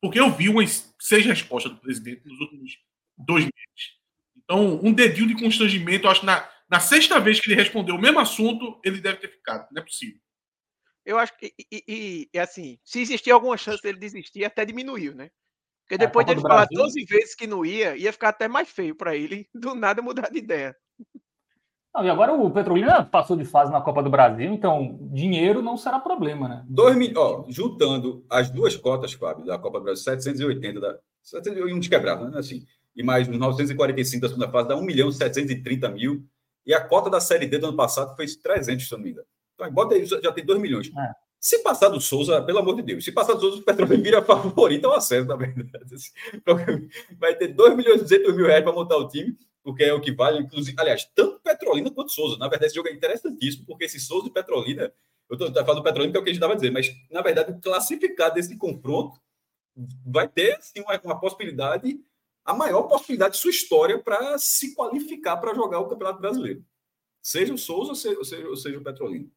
Porque 0.00 0.18
eu 0.18 0.32
vi 0.32 0.48
umas 0.48 0.92
seis 1.00 1.24
respostas 1.24 1.72
do 1.72 1.78
presidente 1.78 2.26
nos 2.26 2.40
últimos 2.40 2.78
dois 3.16 3.44
meses. 3.44 3.96
Então, 4.36 4.80
um 4.82 4.92
dedinho 4.92 5.28
de 5.28 5.40
constrangimento, 5.40 6.08
acho 6.08 6.20
que 6.20 6.26
na, 6.26 6.48
na 6.68 6.80
sexta 6.80 7.20
vez 7.20 7.38
que 7.38 7.48
ele 7.48 7.60
respondeu 7.60 7.94
o 7.94 8.00
mesmo 8.00 8.18
assunto, 8.18 8.80
ele 8.84 9.00
deve 9.00 9.18
ter 9.18 9.28
ficado. 9.28 9.68
Não 9.70 9.80
é 9.80 9.84
possível. 9.84 10.20
Eu 11.04 11.20
acho 11.20 11.36
que, 11.38 11.54
e, 11.70 11.84
e, 11.86 12.30
e 12.34 12.38
assim, 12.38 12.80
se 12.84 13.00
existia 13.00 13.32
alguma 13.32 13.56
chance 13.56 13.80
dele 13.80 13.98
desistir, 13.98 14.44
até 14.44 14.64
diminuiu, 14.64 15.14
né? 15.14 15.30
Porque 15.86 15.98
depois 15.98 16.26
dele 16.26 16.40
falar 16.40 16.66
12 16.68 17.04
vezes 17.04 17.34
que 17.36 17.46
não 17.46 17.64
ia, 17.64 17.96
ia 17.96 18.12
ficar 18.12 18.30
até 18.30 18.48
mais 18.48 18.68
feio 18.68 18.94
para 18.94 19.14
ele, 19.14 19.48
do 19.54 19.74
nada 19.74 20.02
mudar 20.02 20.28
de 20.30 20.38
ideia. 20.38 20.76
Não, 21.94 22.04
e 22.04 22.10
agora 22.10 22.32
o 22.32 22.50
Petrolina 22.50 23.04
passou 23.04 23.36
de 23.36 23.44
fase 23.44 23.72
na 23.72 23.80
Copa 23.80 24.02
do 24.02 24.10
Brasil, 24.10 24.52
então 24.52 24.98
dinheiro 25.00 25.62
não 25.62 25.78
será 25.78 25.98
problema, 25.98 26.48
né? 26.48 26.64
Dois 26.68 26.94
mil, 26.96 27.12
ó, 27.16 27.44
juntando 27.48 28.26
as 28.28 28.50
duas 28.50 28.76
cotas, 28.76 29.12
Fábio, 29.12 29.46
da 29.46 29.58
Copa 29.58 29.78
do 29.78 29.84
Brasil, 29.84 30.02
780 30.02 30.80
da. 30.80 30.98
701 31.22 31.78
de 31.80 31.88
quebrado, 31.88 32.28
né? 32.28 32.38
Assim, 32.38 32.66
e 32.94 33.02
mais 33.02 33.28
945 33.28 34.22
da 34.22 34.28
segunda 34.28 34.50
fase, 34.50 34.68
dá 34.68 34.76
1 34.76 34.82
milhão 34.82 35.10
730 35.10 35.88
mil. 35.90 36.24
E 36.64 36.74
a 36.74 36.80
cota 36.80 37.08
da 37.08 37.20
Série 37.20 37.46
D 37.46 37.58
do 37.58 37.68
ano 37.68 37.76
passado 37.76 38.14
foi 38.16 38.26
300, 38.26 38.86
se 38.86 38.92
não 38.92 38.98
me 38.98 39.10
engano. 39.10 39.26
Então, 39.54 39.70
bota 39.72 39.94
aí, 39.94 40.04
já 40.04 40.32
tem 40.32 40.44
2 40.44 40.60
milhões. 40.60 40.88
É. 40.88 41.25
Se 41.46 41.60
passar 41.60 41.90
do 41.90 42.00
Souza, 42.00 42.42
pelo 42.42 42.58
amor 42.58 42.74
de 42.74 42.82
Deus, 42.82 43.04
se 43.04 43.12
passar 43.12 43.34
do 43.34 43.40
Souza, 43.40 43.58
o 43.58 43.62
Petrolina 43.62 44.02
vira 44.02 44.20
favorito 44.20 44.86
ao 44.86 44.94
acesso, 44.94 45.28
na 45.28 45.36
verdade. 45.36 45.70
Vai 47.16 47.36
ter 47.36 47.48
2 47.48 47.76
milhões 47.76 48.00
e 48.00 48.02
200 48.02 48.34
mil 48.34 48.46
reais 48.46 48.64
para 48.64 48.72
montar 48.72 48.96
o 48.96 49.06
time 49.06 49.38
porque 49.62 49.84
é 49.84 49.92
o 49.92 50.00
que 50.00 50.12
vale, 50.12 50.40
inclusive, 50.40 50.76
aliás, 50.78 51.04
tanto 51.12 51.40
Petrolina 51.40 51.88
quanto 51.90 52.10
Souza. 52.10 52.36
Na 52.36 52.48
verdade, 52.48 52.66
esse 52.66 52.74
jogo 52.74 52.88
é 52.88 52.92
interessantíssimo, 52.92 53.64
porque 53.64 53.84
esse 53.84 54.00
Souza 54.00 54.26
e 54.26 54.30
Petrolina, 54.30 54.92
eu 55.30 55.34
estou 55.34 55.52
falando 55.52 55.76
do 55.76 55.82
Petrolina 55.84 56.12
que 56.12 56.18
é 56.18 56.20
o 56.20 56.24
que 56.24 56.30
a 56.30 56.32
gente 56.32 56.40
estava 56.42 56.56
dizendo, 56.56 56.72
mas 56.72 56.88
na 57.10 57.22
verdade, 57.22 57.52
o 57.52 57.60
classificado 57.60 58.34
desse 58.34 58.56
confronto 58.56 59.20
vai 60.04 60.28
ter 60.28 60.56
assim, 60.56 60.80
uma, 60.80 61.00
uma 61.04 61.20
possibilidade, 61.20 62.00
a 62.44 62.54
maior 62.54 62.82
possibilidade 62.84 63.34
de 63.34 63.40
sua 63.40 63.50
história 63.50 63.98
para 64.00 64.36
se 64.38 64.74
qualificar 64.74 65.36
para 65.36 65.54
jogar 65.54 65.78
o 65.78 65.88
Campeonato 65.88 66.20
Brasileiro. 66.20 66.64
Seja 67.22 67.54
o 67.54 67.58
Souza 67.58 67.90
ou 67.90 67.96
seja, 67.96 68.24
seja, 68.24 68.56
seja 68.56 68.78
o 68.78 68.84
Petrolina. 68.84 69.28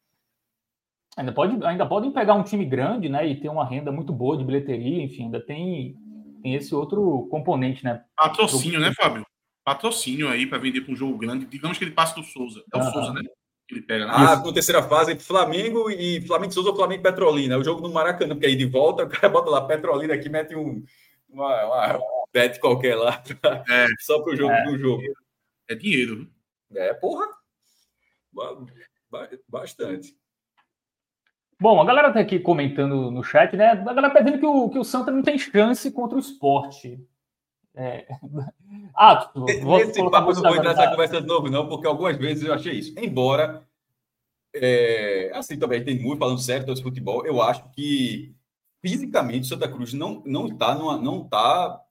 Ainda, 1.17 1.31
pode, 1.31 1.65
ainda 1.65 1.85
podem 1.85 2.11
pegar 2.11 2.35
um 2.35 2.43
time 2.43 2.65
grande, 2.65 3.09
né? 3.09 3.27
E 3.27 3.39
ter 3.39 3.49
uma 3.49 3.67
renda 3.67 3.91
muito 3.91 4.13
boa 4.13 4.37
de 4.37 4.43
bilheteria, 4.43 5.03
enfim, 5.03 5.25
ainda 5.25 5.41
tem, 5.41 5.95
tem 6.41 6.55
esse 6.55 6.73
outro 6.73 7.27
componente, 7.29 7.83
né? 7.83 8.03
Patrocínio, 8.15 8.79
né, 8.79 8.93
Fábio? 8.93 9.25
patrocínio 9.69 10.27
aí 10.27 10.47
para 10.47 10.57
vender 10.57 10.81
para 10.81 10.93
um 10.93 10.95
jogo 10.95 11.17
grande. 11.17 11.45
Digamos 11.45 11.77
que 11.77 11.83
ele 11.83 11.91
passa 11.91 12.15
do 12.15 12.23
Souza. 12.23 12.63
É 12.73 12.77
o 12.77 12.81
ah. 12.81 12.91
Souza, 12.91 13.13
né? 13.13 13.21
Ele 13.69 13.81
pega. 13.81 14.05
Né? 14.05 14.11
Ah, 14.15 14.37
com 14.37 14.51
terceira 14.51 14.81
fase, 14.81 15.15
Flamengo 15.19 15.91
e 15.91 16.21
Flamengo 16.25 16.51
Souza 16.51 16.69
ou 16.69 16.75
Flamengo 16.75 17.03
Petrolina. 17.03 17.53
É 17.53 17.57
o 17.57 17.63
jogo 17.63 17.81
no 17.81 17.93
Maracanã, 17.93 18.33
porque 18.33 18.47
aí 18.47 18.55
de 18.55 18.65
volta 18.65 19.03
o 19.05 19.09
cara 19.09 19.29
bota 19.29 19.49
lá 19.49 19.61
Petrolina 19.61 20.15
aqui, 20.15 20.27
mete 20.27 20.55
um 20.55 20.83
uma, 21.29 21.65
uma 21.65 21.99
bet 22.33 22.59
qualquer 22.59 22.95
lá, 22.95 23.21
é. 23.69 23.85
só 23.99 24.19
para 24.23 24.33
o 24.33 24.35
jogo 24.35 24.51
é. 24.51 24.63
do 24.63 24.77
jogo. 24.79 25.03
É 25.67 25.75
dinheiro. 25.75 26.27
É, 26.73 26.91
porra. 26.95 27.27
Bastante. 29.47 30.15
Bom, 31.61 31.81
a 31.81 31.85
galera 31.85 32.13
tá 32.13 32.21
aqui 32.21 32.39
comentando 32.39 33.11
no 33.11 33.21
chat, 33.21 33.55
né? 33.57 33.67
A 33.67 33.75
galera 33.75 34.09
tá 34.09 34.21
dizendo 34.21 34.39
que 34.39 34.45
o, 34.45 34.69
que 34.69 34.79
o 34.79 34.83
Santa 34.83 35.11
não 35.11 35.21
tem 35.21 35.37
chance 35.37 35.91
contra 35.91 36.15
o 36.15 36.19
esporte. 36.19 36.99
É... 37.75 38.07
Ah, 38.95 39.31
vou 39.33 39.79
Esse 39.79 40.03
papo 40.09 40.33
não 40.33 40.41
vou 40.41 40.55
entrar 40.55 40.75
nessa 40.75 40.89
conversa 40.89 41.21
de 41.21 41.27
novo, 41.27 41.49
não, 41.49 41.67
porque 41.69 41.87
algumas 41.87 42.17
vezes 42.17 42.43
eu 42.43 42.53
achei 42.53 42.73
isso. 42.73 42.93
Embora, 42.99 43.65
é, 44.53 45.31
assim, 45.33 45.57
também 45.57 45.83
tem 45.83 45.97
muito 45.99 46.19
falando 46.19 46.39
sério 46.39 46.65
todo 46.65 46.75
esse 46.75 46.83
futebol, 46.83 47.25
eu 47.25 47.41
acho 47.41 47.67
que 47.71 48.35
fisicamente 48.81 49.45
o 49.45 49.47
Santa 49.47 49.69
Cruz 49.69 49.93
não 49.93 50.21
não 50.25 50.47
está 50.47 50.75
não 50.75 51.23
está 51.23 51.81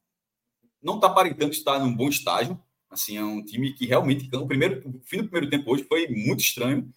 não 0.83 0.97
está 0.97 1.07
aparentando 1.07 1.53
estar 1.53 1.79
num 1.79 1.95
bom 1.95 2.09
estágio. 2.09 2.61
Assim, 2.91 3.17
é 3.17 3.25
um 3.25 3.43
time 3.43 3.73
que 3.73 3.87
realmente 3.87 4.29
o 4.35 4.47
primeiro 4.47 4.87
o 4.89 5.01
fim 5.01 5.19
do 5.19 5.29
primeiro 5.29 5.49
tempo 5.49 5.73
hoje 5.73 5.85
foi 5.85 6.09
muito 6.09 6.41
estranho, 6.41 6.93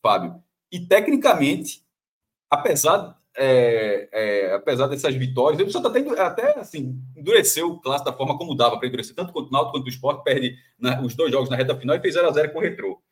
Fábio. 0.00 0.42
E 0.70 0.80
tecnicamente, 0.80 1.85
apesar 2.50 3.18
é, 3.38 4.08
é, 4.12 4.54
apesar 4.54 4.86
dessas 4.86 5.14
vitórias, 5.14 5.60
ele 5.60 5.70
só 5.70 5.78
está 5.78 5.90
tendo 5.90 6.18
até 6.18 6.58
assim, 6.58 6.98
endureceu 7.14 7.68
o 7.68 7.80
clássico 7.80 8.10
da 8.10 8.16
forma 8.16 8.38
como 8.38 8.54
dava 8.54 8.78
para 8.78 8.88
endurecer, 8.88 9.14
tanto 9.14 9.32
quanto 9.32 9.48
o 9.48 9.52
Náutico 9.52 9.72
quanto 9.72 9.86
o 9.86 9.90
Sport, 9.90 10.22
perde 10.24 10.56
na, 10.78 11.02
os 11.02 11.14
dois 11.14 11.30
jogos 11.30 11.50
na 11.50 11.56
reta 11.56 11.76
final 11.76 11.96
e 11.96 12.00
fez 12.00 12.14
0 12.14 12.28
a 12.28 12.32
0 12.32 12.52
com 12.52 12.58
o 12.58 12.62
Retrô. 12.62 13.02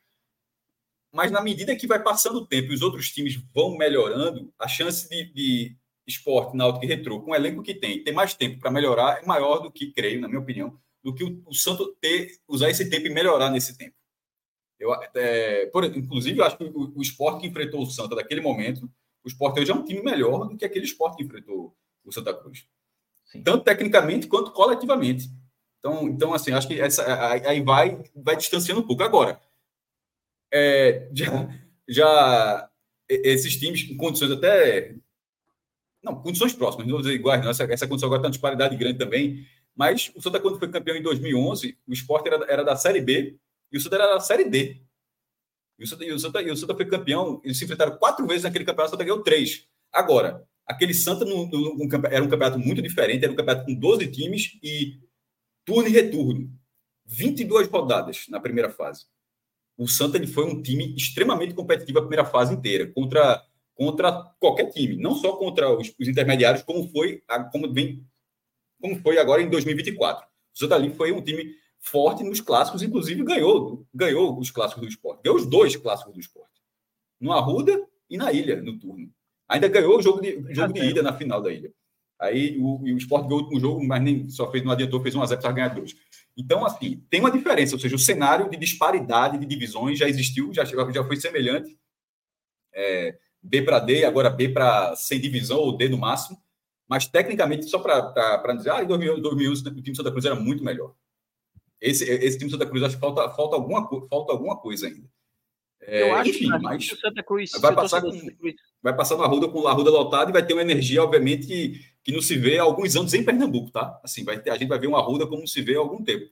Mas 1.13 1.31
na 1.31 1.41
medida 1.41 1.75
que 1.75 1.87
vai 1.87 2.01
passando 2.01 2.39
o 2.39 2.45
tempo 2.45 2.71
e 2.71 2.75
os 2.75 2.81
outros 2.81 3.09
times 3.11 3.35
vão 3.53 3.77
melhorando, 3.77 4.51
a 4.59 4.67
chance 4.67 5.07
de, 5.07 5.31
de 5.31 5.77
Sport, 6.07 6.55
Náutico 6.55 6.85
e 6.85 6.87
Retrô, 6.87 7.21
com 7.21 7.31
o 7.31 7.35
elenco 7.35 7.61
que 7.61 7.75
tem, 7.75 8.03
ter 8.03 8.11
mais 8.11 8.33
tempo 8.33 8.59
para 8.59 8.71
melhorar 8.71 9.21
é 9.21 9.25
maior 9.25 9.59
do 9.59 9.71
que, 9.71 9.91
creio, 9.91 10.19
na 10.19 10.27
minha 10.27 10.41
opinião, 10.41 10.77
do 11.03 11.13
que 11.13 11.23
o, 11.23 11.41
o 11.45 11.53
Santo 11.53 11.95
ter, 12.01 12.31
usar 12.47 12.69
esse 12.69 12.89
tempo 12.89 13.05
e 13.05 13.13
melhorar 13.13 13.51
nesse 13.51 13.77
tempo. 13.77 13.95
Eu, 14.79 14.91
é, 15.15 15.67
por, 15.67 15.85
inclusive, 15.85 16.39
eu 16.39 16.43
acho 16.43 16.57
que 16.57 16.63
o, 16.63 16.93
o 16.95 17.01
Sport 17.03 17.41
que 17.41 17.47
enfrentou 17.47 17.81
o 17.81 17.85
Santa 17.85 18.15
naquele 18.15 18.41
momento 18.41 18.89
o 19.25 19.27
Sport 19.27 19.57
hoje 19.57 19.71
é 19.71 19.73
um 19.73 19.83
time 19.83 20.01
melhor 20.03 20.47
do 20.47 20.55
que 20.55 20.63
aquele 20.63 20.85
Sport 20.85 21.17
que 21.17 21.23
enfrentou 21.23 21.75
o 22.03 22.11
Santa 22.11 22.33
Cruz. 22.33 22.67
Sim. 23.25 23.41
Tanto 23.41 23.63
tecnicamente 23.63 24.27
quanto 24.27 24.51
coletivamente. 24.51 25.29
Então, 25.79 26.07
então 26.07 26.33
assim, 26.33 26.51
acho 26.51 26.67
que 26.67 26.79
essa, 26.79 27.03
aí 27.47 27.61
vai, 27.61 28.03
vai 28.15 28.35
distanciando 28.35 28.81
um 28.81 28.87
pouco. 28.87 29.03
Agora, 29.03 29.41
é, 30.53 31.09
já, 31.13 31.49
já 31.87 32.69
esses 33.09 33.57
times 33.57 33.83
com 33.83 33.97
condições 33.97 34.31
até. 34.31 34.95
Não, 36.03 36.21
condições 36.21 36.53
próximas, 36.53 36.85
não 36.85 36.93
vou 36.93 37.01
dizer 37.01 37.15
iguais, 37.15 37.41
não. 37.43 37.49
Essa, 37.49 37.63
essa 37.63 37.87
condição 37.87 38.07
agora 38.07 38.19
está 38.19 38.27
uma 38.27 38.31
disparidade 38.31 38.75
grande 38.77 38.99
também. 38.99 39.45
Mas 39.75 40.11
o 40.15 40.21
Santa, 40.21 40.39
quando 40.39 40.59
foi 40.59 40.69
campeão 40.69 40.95
em 40.95 41.01
2011, 41.01 41.77
o 41.87 41.93
Sport 41.93 42.27
era, 42.27 42.45
era 42.47 42.63
da 42.63 42.75
Série 42.75 43.01
B 43.01 43.37
e 43.71 43.77
o 43.77 43.81
Santa 43.81 43.95
era 43.95 44.13
da 44.13 44.19
Série 44.19 44.45
D. 44.45 44.84
E 45.77 45.83
o 45.83 45.87
Santa, 45.87 46.05
e 46.05 46.11
o 46.11 46.19
Santa, 46.19 46.41
e 46.41 46.51
o 46.51 46.57
Santa 46.57 46.75
foi 46.75 46.85
campeão, 46.85 47.41
eles 47.43 47.57
se 47.57 47.65
enfrentaram 47.65 47.97
quatro 47.97 48.25
vezes 48.25 48.43
naquele 48.43 48.63
campeonato, 48.63 48.89
o 48.89 48.91
Santa 48.91 49.03
ganhou 49.03 49.23
três. 49.23 49.67
Agora, 49.91 50.45
aquele 50.65 50.93
Santa 50.93 51.25
no, 51.25 51.47
no, 51.47 51.75
no, 51.75 52.07
era 52.07 52.23
um 52.23 52.29
campeonato 52.29 52.57
muito 52.59 52.81
diferente, 52.81 53.23
era 53.23 53.33
um 53.33 53.35
campeonato 53.35 53.65
com 53.65 53.73
12 53.73 54.07
times 54.07 54.57
e 54.63 54.99
turno 55.65 55.87
e 55.87 55.91
retorno. 55.91 56.49
22 57.05 57.67
rodadas 57.67 58.25
na 58.29 58.39
primeira 58.39 58.69
fase. 58.69 59.05
O 59.77 59.87
Santa 59.87 60.17
ele 60.17 60.27
foi 60.27 60.45
um 60.45 60.61
time 60.61 60.95
extremamente 60.95 61.53
competitivo 61.53 61.99
a 61.99 62.01
primeira 62.01 62.25
fase 62.25 62.53
inteira, 62.53 62.87
contra, 62.87 63.43
contra 63.75 64.11
qualquer 64.39 64.69
time, 64.71 64.95
não 64.95 65.13
só 65.13 65.35
contra 65.35 65.69
os, 65.69 65.93
os 65.99 66.07
intermediários, 66.07 66.63
como 66.63 66.89
foi, 66.89 67.21
como, 67.51 67.71
vem, 67.71 68.03
como 68.81 68.99
foi 69.01 69.17
agora 69.17 69.41
em 69.41 69.49
2024. 69.49 70.25
O 70.25 70.57
Santa 70.57 70.75
ali 70.75 70.89
foi 70.95 71.11
um 71.11 71.21
time 71.21 71.53
forte 71.85 72.23
nos 72.23 72.41
clássicos, 72.41 72.81
inclusive 72.81 73.23
ganhou, 73.23 73.85
ganhou 73.93 74.37
os 74.39 74.49
clássicos 74.49 74.81
do 74.81 74.89
esporte. 74.89 75.21
Ganhou 75.23 75.37
os 75.37 75.45
dois 75.45 75.75
clássicos 75.75 76.13
do 76.13 76.19
esporte. 76.19 76.61
No 77.19 77.31
Arruda 77.31 77.79
e 78.09 78.17
na 78.17 78.31
Ilha, 78.31 78.61
no 78.61 78.77
turno. 78.79 79.09
Ainda 79.47 79.67
ganhou 79.67 79.97
o 79.97 80.01
jogo 80.01 80.19
de, 80.19 80.43
jogo 80.53 80.73
de 80.73 80.83
ida 80.83 81.03
na 81.03 81.13
final 81.13 81.41
da 81.41 81.53
Ilha. 81.53 81.71
Aí 82.19 82.57
o, 82.59 82.81
o 82.81 82.97
esporte 82.97 83.27
ganhou 83.27 83.39
o 83.39 83.43
último 83.43 83.59
jogo, 83.59 83.85
mas 83.85 84.01
nem 84.01 84.27
só 84.29 84.49
fez, 84.49 84.63
não 84.63 84.71
adiantou, 84.71 85.01
fez 85.01 85.13
um 85.13 85.21
a 85.21 85.25
0 85.27 85.39
para 85.39 85.51
ganhar 85.51 85.67
dois. 85.69 85.95
Então, 86.35 86.65
assim, 86.65 87.03
tem 87.09 87.19
uma 87.19 87.31
diferença, 87.31 87.75
ou 87.75 87.79
seja, 87.79 87.95
o 87.95 87.99
cenário 87.99 88.49
de 88.49 88.57
disparidade 88.57 89.37
de 89.37 89.45
divisões 89.45 89.99
já 89.99 90.09
existiu, 90.09 90.51
já, 90.53 90.65
já 90.65 91.03
foi 91.03 91.17
semelhante. 91.17 91.77
É, 92.73 93.17
B 93.43 93.61
para 93.61 93.79
D, 93.79 94.05
agora 94.05 94.29
B 94.29 94.49
para 94.49 94.95
sem 94.95 95.19
divisão, 95.19 95.59
ou 95.59 95.77
D 95.77 95.87
no 95.87 95.97
máximo. 95.97 96.41
Mas, 96.87 97.05
tecnicamente, 97.05 97.69
só 97.69 97.77
para 97.79 98.53
dizer, 98.53 98.71
ah, 98.71 98.83
em 98.83 98.87
2011 98.87 99.61
o 99.61 99.63
time 99.65 99.81
de 99.81 99.95
Santa 99.95 100.11
Cruz 100.11 100.25
era 100.25 100.35
muito 100.35 100.63
melhor. 100.63 100.95
Esse, 101.85 102.03
esse 102.03 102.37
time 102.37 102.49
do 102.49 102.57
Santa 102.57 102.69
Cruz, 102.69 102.83
acho 102.83 102.95
que 102.95 103.01
falta, 103.01 103.29
falta, 103.29 103.55
alguma, 103.55 103.87
falta 104.09 104.33
alguma 104.33 104.57
coisa 104.57 104.87
ainda. 104.87 105.07
É, 105.81 106.01
eu 106.01 106.15
acho 106.15 106.31
enfim, 106.31 106.51
que 106.51 106.59
mas 106.59 106.91
o 106.91 106.99
Santa 106.99 107.23
Cruz 107.23 107.51
vai 107.59 107.75
passar, 107.75 108.01
com, 108.01 108.09
Cruz. 108.09 108.55
vai 108.81 108.95
passar 108.95 109.17
no 109.17 109.23
Arruda 109.23 109.47
com 109.47 109.59
o 109.59 109.67
Arruda 109.67 109.91
lotado 109.91 110.29
e 110.29 110.33
vai 110.33 110.45
ter 110.45 110.53
uma 110.53 110.63
energia, 110.63 111.03
obviamente, 111.03 111.45
que, 111.45 111.79
que 112.03 112.11
não 112.11 112.21
se 112.21 112.35
vê 112.35 112.57
há 112.57 112.63
alguns 112.63 112.95
anos 112.95 113.13
em 113.13 113.23
Pernambuco, 113.23 113.71
tá? 113.71 113.99
Assim, 114.03 114.23
vai 114.23 114.39
ter, 114.39 114.49
a 114.49 114.57
gente 114.57 114.69
vai 114.69 114.79
ver 114.79 114.87
um 114.87 114.95
Arruda 114.95 115.27
como 115.27 115.47
se 115.47 115.61
vê 115.61 115.75
há 115.75 115.79
algum 115.79 116.03
tempo 116.03 116.27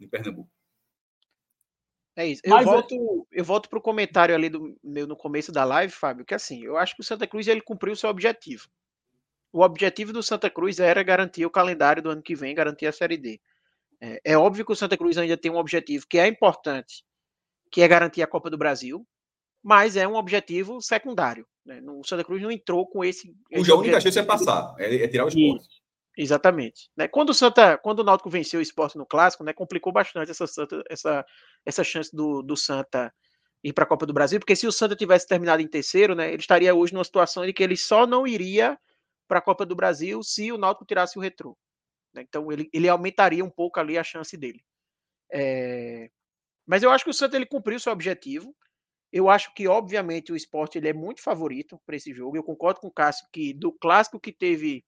em 0.00 0.08
Pernambuco. 0.08 0.50
É 2.16 2.26
isso. 2.26 2.42
Eu 2.44 2.50
mas, 2.50 2.64
volto, 2.64 3.26
eu 3.30 3.44
volto 3.44 3.68
para 3.68 3.78
o 3.78 3.82
comentário 3.82 4.34
ali 4.34 4.48
do 4.48 4.78
meu 4.82 5.06
no 5.06 5.16
começo 5.16 5.50
da 5.52 5.64
live, 5.64 5.92
Fábio, 5.92 6.24
que 6.24 6.34
assim, 6.34 6.62
eu 6.62 6.76
acho 6.76 6.94
que 6.94 7.00
o 7.00 7.04
Santa 7.04 7.26
Cruz 7.26 7.46
ele 7.48 7.60
cumpriu 7.60 7.92
o 7.92 7.96
seu 7.96 8.10
objetivo. 8.10 8.68
O 9.52 9.62
objetivo 9.62 10.12
do 10.12 10.22
Santa 10.22 10.48
Cruz 10.48 10.78
era 10.78 11.02
garantir 11.02 11.44
o 11.44 11.50
calendário 11.50 12.02
do 12.02 12.10
ano 12.10 12.22
que 12.22 12.34
vem, 12.34 12.54
garantir 12.54 12.86
a 12.86 12.92
Série 12.92 13.18
D. 13.18 13.40
É, 14.02 14.20
é, 14.32 14.36
óbvio 14.36 14.66
que 14.66 14.72
o 14.72 14.76
Santa 14.76 14.96
Cruz 14.96 15.16
ainda 15.16 15.36
tem 15.36 15.48
um 15.48 15.56
objetivo 15.56 16.06
que 16.08 16.18
é 16.18 16.26
importante, 16.26 17.04
que 17.70 17.80
é 17.82 17.86
garantir 17.86 18.20
a 18.20 18.26
Copa 18.26 18.50
do 18.50 18.58
Brasil, 18.58 19.06
mas 19.62 19.96
é 19.96 20.08
um 20.08 20.16
objetivo 20.16 20.82
secundário. 20.82 21.46
Né? 21.64 21.80
O 21.86 22.02
Santa 22.04 22.24
Cruz 22.24 22.42
não 22.42 22.50
entrou 22.50 22.84
com 22.84 23.04
esse. 23.04 23.32
O 23.54 23.64
jogo 23.64 23.82
única 23.82 24.00
chance 24.00 24.18
é 24.18 24.24
passar, 24.24 24.74
é, 24.76 25.04
é 25.04 25.06
tirar 25.06 25.24
o 25.24 25.28
esporte. 25.28 25.68
Exatamente. 26.18 26.90
Né? 26.96 27.06
Quando 27.06 27.30
o 27.30 27.34
Santa, 27.34 27.78
quando 27.78 28.00
o 28.00 28.04
Náutico 28.04 28.28
venceu 28.28 28.58
o 28.58 28.62
esporte 28.62 28.98
no 28.98 29.06
clássico, 29.06 29.44
né, 29.44 29.52
complicou 29.52 29.92
bastante 29.92 30.32
essa, 30.32 30.44
essa, 30.90 31.24
essa 31.64 31.84
chance 31.84 32.14
do, 32.14 32.42
do 32.42 32.56
Santa 32.56 33.14
ir 33.62 33.72
para 33.72 33.84
a 33.84 33.86
Copa 33.86 34.04
do 34.04 34.12
Brasil, 34.12 34.40
porque 34.40 34.56
se 34.56 34.66
o 34.66 34.72
Santa 34.72 34.96
tivesse 34.96 35.28
terminado 35.28 35.62
em 35.62 35.68
terceiro, 35.68 36.16
né, 36.16 36.28
ele 36.28 36.40
estaria 36.40 36.74
hoje 36.74 36.92
numa 36.92 37.04
situação 37.04 37.44
em 37.44 37.52
que 37.52 37.62
ele 37.62 37.76
só 37.76 38.04
não 38.04 38.26
iria 38.26 38.76
para 39.28 39.38
a 39.38 39.42
Copa 39.42 39.64
do 39.64 39.76
Brasil 39.76 40.20
se 40.24 40.50
o 40.50 40.58
Náutico 40.58 40.84
tirasse 40.84 41.16
o 41.16 41.22
retrô. 41.22 41.56
Né? 42.14 42.22
Então 42.22 42.50
ele, 42.50 42.68
ele 42.72 42.88
aumentaria 42.88 43.44
um 43.44 43.50
pouco 43.50 43.80
ali 43.80 43.98
a 43.98 44.04
chance 44.04 44.36
dele. 44.36 44.62
É... 45.32 46.10
Mas 46.66 46.82
eu 46.82 46.90
acho 46.90 47.04
que 47.04 47.10
o 47.10 47.14
Santos 47.14 47.34
ele 47.34 47.46
cumpriu 47.46 47.78
seu 47.78 47.92
objetivo. 47.92 48.54
Eu 49.12 49.28
acho 49.28 49.52
que, 49.54 49.68
obviamente, 49.68 50.32
o 50.32 50.36
esporte 50.36 50.78
ele 50.78 50.88
é 50.88 50.92
muito 50.92 51.22
favorito 51.22 51.78
para 51.84 51.96
esse 51.96 52.14
jogo. 52.14 52.36
Eu 52.36 52.42
concordo 52.42 52.80
com 52.80 52.86
o 52.86 52.92
Cássio 52.92 53.26
que 53.32 53.52
do 53.52 53.72
clássico 53.72 54.18
que 54.18 54.32
teve 54.32 54.84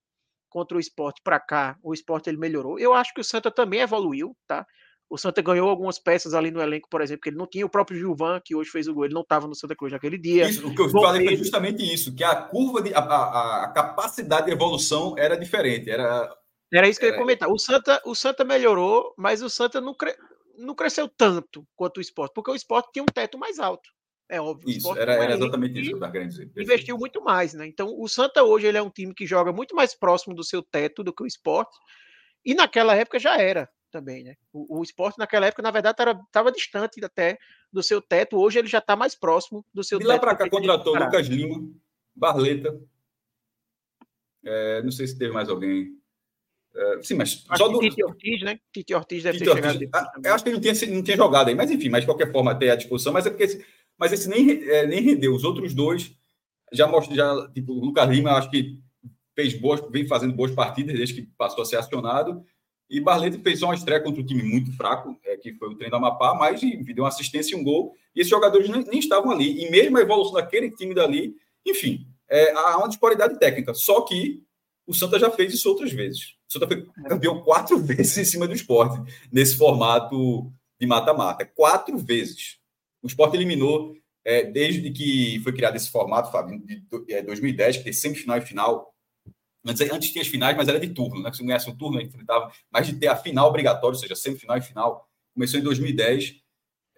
contra 0.48 0.76
o 0.76 0.80
esporte 0.80 1.20
para 1.22 1.40
cá, 1.40 1.76
o 1.82 1.92
esporte 1.92 2.30
ele 2.30 2.38
melhorou. 2.38 2.78
Eu 2.78 2.94
acho 2.94 3.12
que 3.12 3.20
o 3.20 3.24
Santa 3.24 3.50
também 3.50 3.80
evoluiu, 3.80 4.36
tá? 4.46 4.64
O 5.10 5.18
Santa 5.18 5.42
ganhou 5.42 5.68
algumas 5.68 5.98
peças 5.98 6.32
ali 6.32 6.50
no 6.50 6.62
elenco, 6.62 6.88
por 6.88 7.00
exemplo, 7.02 7.22
que 7.22 7.28
ele 7.28 7.36
não 7.36 7.46
tinha. 7.46 7.66
O 7.66 7.68
próprio 7.68 7.98
Gilvan, 7.98 8.40
que 8.42 8.54
hoje 8.54 8.70
fez 8.70 8.86
o 8.86 8.94
gol, 8.94 9.04
ele 9.04 9.14
não 9.14 9.22
estava 9.22 9.48
no 9.48 9.54
Santa 9.54 9.74
Cruz 9.74 9.92
naquele 9.92 10.16
dia. 10.16 10.48
Isso, 10.48 10.66
o 10.66 10.74
que 10.74 10.80
eu 10.80 10.90
Bom, 10.90 11.02
falei 11.02 11.26
foi 11.26 11.36
justamente 11.36 11.82
isso, 11.82 12.14
que 12.14 12.22
a 12.22 12.36
curva, 12.36 12.80
de, 12.80 12.94
a, 12.94 13.00
a, 13.00 13.64
a, 13.64 13.72
capacidade 13.72 14.46
de 14.46 14.52
evolução 14.52 15.14
era 15.18 15.36
diferente. 15.36 15.90
Era 15.90 16.32
era 16.72 16.88
isso 16.88 16.98
que 16.98 17.06
eu 17.06 17.10
ia 17.10 17.16
comentar. 17.16 17.48
O 17.48 17.58
Santa, 17.58 18.00
o 18.04 18.14
Santa 18.14 18.44
melhorou, 18.44 19.14
mas 19.16 19.42
o 19.42 19.50
Santa 19.50 19.80
não, 19.80 19.94
cre... 19.94 20.16
não 20.56 20.74
cresceu 20.74 21.08
tanto 21.08 21.66
quanto 21.76 21.98
o 21.98 22.00
esporte, 22.00 22.32
porque 22.34 22.50
o 22.50 22.54
esporte 22.54 22.90
tinha 22.92 23.02
um 23.02 23.06
teto 23.06 23.38
mais 23.38 23.58
alto. 23.58 23.90
É 24.28 24.40
óbvio. 24.40 24.70
Isso, 24.70 24.96
era, 24.96 25.14
era 25.14 25.34
exatamente 25.34 25.78
isso 25.78 25.88
que 25.88 25.92
eu 25.92 25.96
estava 25.96 26.12
querendo 26.12 26.30
dizer. 26.30 26.50
Investiu 26.56 26.96
muito 26.96 27.22
mais, 27.22 27.52
né? 27.52 27.66
Então, 27.66 27.94
o 27.98 28.08
Santa 28.08 28.42
hoje 28.42 28.66
ele 28.66 28.78
é 28.78 28.82
um 28.82 28.90
time 28.90 29.14
que 29.14 29.26
joga 29.26 29.52
muito 29.52 29.74
mais 29.76 29.94
próximo 29.94 30.34
do 30.34 30.42
seu 30.42 30.62
teto 30.62 31.04
do 31.04 31.12
que 31.12 31.22
o 31.22 31.26
esporte. 31.26 31.76
E 32.44 32.54
naquela 32.54 32.94
época 32.96 33.18
já 33.18 33.36
era 33.36 33.68
também, 33.90 34.24
né? 34.24 34.34
O, 34.52 34.80
o 34.80 34.82
esporte 34.82 35.18
naquela 35.18 35.46
época, 35.46 35.62
na 35.62 35.70
verdade, 35.70 35.96
estava 36.26 36.50
distante 36.50 37.04
até 37.04 37.38
do 37.72 37.82
seu 37.82 38.00
teto. 38.00 38.38
Hoje 38.38 38.58
ele 38.58 38.68
já 38.68 38.78
está 38.78 38.96
mais 38.96 39.14
próximo 39.14 39.64
do 39.72 39.84
seu 39.84 39.98
De 39.98 40.04
teto. 40.04 40.14
lá 40.14 40.18
para 40.18 40.36
cá 40.36 40.48
contratou 40.48 40.96
Lucas 40.96 41.26
Lima, 41.28 41.70
Barleta. 42.14 42.80
É, 44.44 44.82
não 44.82 44.90
sei 44.90 45.06
se 45.06 45.18
teve 45.18 45.32
mais 45.32 45.48
alguém. 45.48 45.96
Uh, 46.74 47.04
sim, 47.04 47.14
mas 47.14 47.44
acho 47.48 47.62
só 47.62 47.68
do. 47.68 47.78
Tite 47.78 48.04
Ortiz, 48.04 48.42
né? 48.42 48.58
Tite 48.72 48.94
Ortiz 48.94 49.22
deve 49.22 49.38
Tite 49.38 49.50
ter 49.50 49.56
Ortiz. 49.56 49.72
chegado. 49.78 49.90
Ah, 49.94 50.12
eu 50.24 50.34
acho 50.34 50.42
que 50.42 50.50
ele 50.50 50.56
não 50.56 50.74
tinha, 50.74 50.94
não 50.94 51.02
tinha 51.02 51.16
jogado 51.16 51.48
aí, 51.48 51.54
mas 51.54 51.70
enfim, 51.70 51.88
mas 51.88 52.00
de 52.00 52.06
qualquer 52.06 52.32
forma, 52.32 52.50
até 52.50 52.70
a 52.70 52.76
discussão. 52.76 53.12
Mas 53.12 53.26
é 53.26 53.30
porque 53.30 53.44
esse, 53.44 53.64
mas 53.96 54.12
esse 54.12 54.28
nem, 54.28 54.50
é, 54.68 54.86
nem 54.86 55.00
rendeu. 55.00 55.34
Os 55.34 55.44
outros 55.44 55.72
dois 55.72 56.12
já 56.72 56.88
mostram, 56.88 57.14
já, 57.14 57.48
tipo, 57.52 57.72
o 57.72 57.84
Lucas 57.84 58.08
Lima, 58.08 58.32
acho 58.32 58.50
que 58.50 58.80
fez 59.34 59.54
boas, 59.54 59.80
vem 59.90 60.06
fazendo 60.06 60.34
boas 60.34 60.50
partidas 60.50 60.96
desde 60.96 61.14
que 61.14 61.22
passou 61.38 61.62
a 61.62 61.64
ser 61.64 61.76
acionado. 61.76 62.44
E 62.88 63.00
Barleta 63.00 63.38
fez 63.38 63.60
só 63.60 63.66
uma 63.66 63.74
estreia 63.74 64.00
contra 64.00 64.20
um 64.20 64.26
time 64.26 64.42
muito 64.42 64.76
fraco, 64.76 65.18
é, 65.24 65.36
que 65.36 65.54
foi 65.54 65.68
o 65.68 65.74
treino 65.74 65.92
da 65.92 65.96
Amapá, 65.96 66.34
mas 66.34 66.60
deu 66.60 67.04
uma 67.04 67.08
assistência 67.08 67.54
e 67.54 67.58
um 67.58 67.64
gol. 67.64 67.94
E 68.14 68.20
esses 68.20 68.30
jogadores 68.30 68.68
nem, 68.68 68.84
nem, 68.84 68.98
estavam 68.98 69.30
ali. 69.30 69.64
E 69.64 69.70
mesmo 69.70 69.96
a 69.96 70.02
evolução 70.02 70.34
daquele 70.34 70.70
time 70.70 70.94
dali, 70.94 71.34
enfim, 71.64 72.06
é, 72.28 72.52
há 72.52 72.76
uma 72.78 72.88
disparidade 72.88 73.38
técnica. 73.38 73.74
Só 73.74 74.02
que 74.02 74.42
o 74.86 74.94
Santa 74.94 75.18
já 75.18 75.30
fez 75.30 75.54
isso 75.54 75.68
outras 75.68 75.92
vezes. 75.92 76.34
Santa 76.54 76.66
foi 76.66 76.86
campeão 77.08 77.42
quatro 77.42 77.78
vezes 77.82 78.16
em 78.16 78.24
cima 78.24 78.46
do 78.46 78.54
esporte, 78.54 79.00
nesse 79.30 79.56
formato 79.56 80.52
de 80.80 80.86
mata-mata. 80.86 81.44
Quatro 81.44 81.98
vezes. 81.98 82.58
O 83.02 83.06
esporte 83.06 83.36
eliminou, 83.36 83.94
é, 84.24 84.44
desde 84.44 84.90
que 84.90 85.40
foi 85.42 85.52
criado 85.52 85.76
esse 85.76 85.90
formato, 85.90 86.30
Fábio, 86.30 86.58
de, 86.64 86.80
de, 86.80 87.12
é, 87.12 87.22
2010, 87.22 87.78
que 87.78 87.84
tem 87.84 87.92
semifinal 87.92 88.38
e 88.38 88.42
final. 88.42 88.94
Antes, 89.66 89.90
antes 89.90 90.10
tinha 90.10 90.22
as 90.22 90.28
finais, 90.28 90.56
mas 90.56 90.68
era 90.68 90.78
de 90.78 90.88
turno, 90.88 91.22
né? 91.22 91.32
Se 91.32 91.40
não 91.40 91.48
ganhasse 91.48 91.68
um 91.68 91.76
turno, 91.76 92.00
enfrentava. 92.00 92.52
Mas 92.70 92.86
de 92.86 92.94
ter 92.94 93.08
a 93.08 93.16
final 93.16 93.48
obrigatória, 93.48 93.94
ou 93.94 94.00
seja, 94.00 94.14
semifinal 94.14 94.56
e 94.56 94.62
final, 94.62 95.08
começou 95.34 95.58
em 95.58 95.62
2010. 95.62 96.36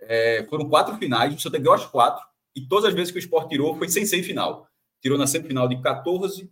É, 0.01 0.47
foram 0.49 0.69
quatro 0.69 0.97
finais, 0.97 1.35
o 1.35 1.41
Santa 1.41 1.59
ganhou 1.59 1.75
as 1.75 1.87
quatro, 1.87 2.23
e 2.55 2.61
todas 2.67 2.85
as 2.85 2.95
vezes 2.95 3.11
que 3.11 3.19
o 3.19 3.21
esporte 3.21 3.49
tirou 3.49 3.77
foi 3.77 3.89
sem 3.89 4.05
semifinal. 4.05 4.69
Tirou 5.01 5.19
na 5.19 5.27
semifinal 5.27 5.69
de 5.69 5.81
14, 5.81 6.51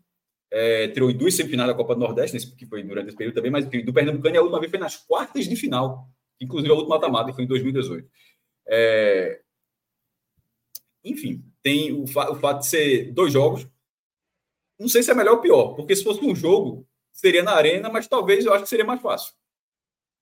é, 0.56 0.86
tirou 0.86 1.10
em 1.10 1.16
duas 1.16 1.34
semifinais 1.34 1.68
da 1.68 1.74
Copa 1.74 1.96
do 1.96 2.00
Nordeste, 2.00 2.34
nesse, 2.34 2.54
que 2.54 2.64
foi 2.64 2.84
durante 2.84 3.08
esse 3.08 3.16
período 3.16 3.34
também, 3.34 3.50
mas 3.50 3.64
do 3.64 3.92
Pernambucano, 3.92 4.36
e 4.36 4.38
a 4.38 4.40
última 4.40 4.60
vez 4.60 4.70
foi 4.70 4.78
nas 4.78 4.96
quartas 4.96 5.48
de 5.48 5.56
final, 5.56 6.08
inclusive 6.40 6.72
a 6.72 6.76
última 6.76 6.94
mata-mata, 6.94 7.32
foi 7.32 7.42
em 7.42 7.48
2018. 7.48 8.08
É, 8.68 9.40
enfim, 11.04 11.44
tem 11.60 11.92
o, 11.92 12.06
fa 12.06 12.30
o 12.30 12.36
fato 12.36 12.60
de 12.60 12.66
ser 12.66 13.12
dois 13.12 13.32
jogos. 13.32 13.66
Não 14.78 14.88
sei 14.88 15.02
se 15.02 15.10
é 15.10 15.14
melhor 15.14 15.34
ou 15.34 15.40
pior, 15.40 15.74
porque 15.74 15.96
se 15.96 16.04
fosse 16.04 16.24
um 16.24 16.36
jogo, 16.36 16.86
seria 17.12 17.42
na 17.42 17.52
arena, 17.52 17.90
mas 17.90 18.06
talvez 18.06 18.46
eu 18.46 18.54
acho 18.54 18.62
que 18.62 18.68
seria 18.68 18.84
mais 18.84 19.02
fácil. 19.02 19.34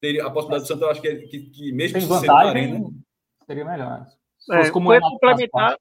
Teria, 0.00 0.26
a 0.26 0.30
possibilidade 0.30 0.64
do 0.64 0.68
Santa, 0.68 0.86
eu 0.86 0.90
acho 0.90 1.00
que, 1.02 1.08
é, 1.08 1.16
que, 1.16 1.50
que 1.50 1.72
mesmo 1.72 1.98
Tem 1.98 2.08
vantagem, 2.08 2.28
na 2.28 2.48
arena. 2.48 2.90
Seria 3.46 3.64
melhor. 3.66 4.06
É, 4.50 4.70
como 4.70 4.90
eu, 4.90 4.94
ia 4.94 5.00
complementar, 5.02 5.78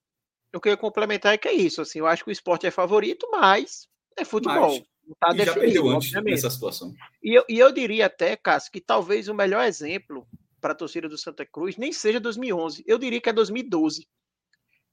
eu 0.51 0.59
queria 0.59 0.77
complementar 0.77 1.33
é 1.33 1.37
que 1.37 1.47
é 1.47 1.53
isso. 1.53 1.81
Assim, 1.81 1.99
eu 1.99 2.05
acho 2.05 2.25
que 2.25 2.29
o 2.29 2.33
esporte 2.33 2.67
é 2.67 2.71
favorito, 2.71 3.29
mas 3.31 3.89
é 4.17 4.25
futebol. 4.25 4.83
Mas, 5.21 5.37
tá 5.37 5.45
já 5.45 5.53
perdeu 5.53 5.89
antes 5.89 6.11
nessa 6.23 6.49
situação. 6.49 6.93
E 7.21 7.33
eu, 7.33 7.43
e 7.49 7.59
eu 7.59 7.71
diria 7.71 8.05
até, 8.05 8.35
Cássio, 8.35 8.71
que 8.71 8.81
talvez 8.81 9.27
o 9.27 9.33
melhor 9.33 9.63
exemplo 9.65 10.27
para 10.59 10.73
a 10.73 10.75
torcida 10.75 11.09
do 11.09 11.17
Santa 11.17 11.45
Cruz 11.45 11.75
nem 11.77 11.91
seja 11.91 12.19
2011. 12.19 12.83
Eu 12.85 12.97
diria 12.97 13.19
que 13.19 13.29
é 13.29 13.33
2012. 13.33 14.07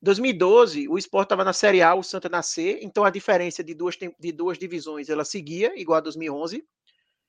2012, 0.01 0.89
o 0.89 0.97
Sport 0.97 1.27
estava 1.27 1.45
na 1.45 1.53
Série 1.53 1.83
A, 1.83 1.95
o 1.95 2.03
Santa 2.03 2.29
na 2.29 2.41
C, 2.41 2.79
então 2.83 3.05
a 3.05 3.11
diferença 3.11 3.65
de 3.65 3.75
duas, 3.75 3.97
de 3.97 4.33
duas 4.33 4.57
divisões 4.57 5.09
ela 5.09 5.25
seguia, 5.25 5.73
igual 5.79 5.99
a 5.99 6.01
2011. 6.01 6.65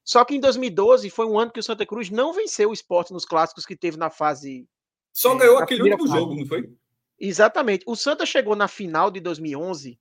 Só 0.04 0.24
que 0.24 0.36
em 0.36 0.40
2012 0.40 1.10
foi 1.10 1.26
um 1.26 1.38
ano 1.38 1.52
que 1.52 1.60
o 1.60 1.64
Santa 1.64 1.86
Cruz 1.86 2.10
não 2.10 2.34
venceu 2.34 2.70
o 2.70 2.74
Sport 2.74 3.12
nos 3.12 3.26
clássicos 3.26 3.66
que 3.66 3.76
teve 3.76 3.98
na 3.98 4.10
fase. 4.10 4.68
Só 5.14 5.36
ganhou 5.36 5.58
aquele 5.58 5.84
último 5.84 6.08
fase. 6.08 6.20
jogo, 6.20 6.36
não 6.36 6.46
foi? 6.46 6.72
Exatamente. 7.20 7.84
O 7.86 7.96
Santa 7.96 8.26
chegou 8.26 8.56
na 8.56 8.68
final 8.68 9.12
de 9.12 9.20
2011. 9.20 10.00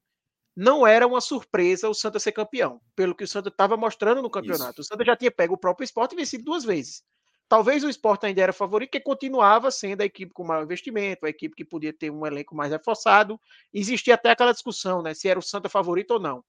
Não 0.60 0.84
era 0.84 1.06
uma 1.06 1.20
surpresa 1.20 1.88
o 1.88 1.94
Santa 1.94 2.18
ser 2.18 2.32
campeão, 2.32 2.80
pelo 2.96 3.14
que 3.14 3.22
o 3.22 3.28
Santa 3.28 3.48
estava 3.48 3.76
mostrando 3.76 4.20
no 4.20 4.28
campeonato. 4.28 4.80
Isso. 4.80 4.80
O 4.80 4.84
Santa 4.84 5.04
já 5.04 5.14
tinha 5.14 5.30
pego 5.30 5.54
o 5.54 5.56
próprio 5.56 5.84
esporte 5.84 6.14
e 6.14 6.16
vencido 6.16 6.42
duas 6.42 6.64
vezes. 6.64 7.04
Talvez 7.48 7.84
o 7.84 7.88
esporte 7.88 8.26
ainda 8.26 8.42
era 8.42 8.52
favorito, 8.52 8.90
porque 8.90 9.00
continuava 9.00 9.70
sendo 9.70 10.00
a 10.00 10.04
equipe 10.04 10.32
com 10.32 10.42
maior 10.42 10.64
investimento, 10.64 11.24
a 11.24 11.28
equipe 11.28 11.54
que 11.54 11.64
podia 11.64 11.92
ter 11.92 12.10
um 12.10 12.26
elenco 12.26 12.56
mais 12.56 12.72
reforçado. 12.72 13.40
Existia 13.72 14.14
até 14.14 14.32
aquela 14.32 14.50
discussão, 14.50 15.00
né? 15.00 15.14
Se 15.14 15.28
era 15.28 15.38
o 15.38 15.42
Santa 15.42 15.68
favorito 15.68 16.14
ou 16.14 16.18
não. 16.18 16.44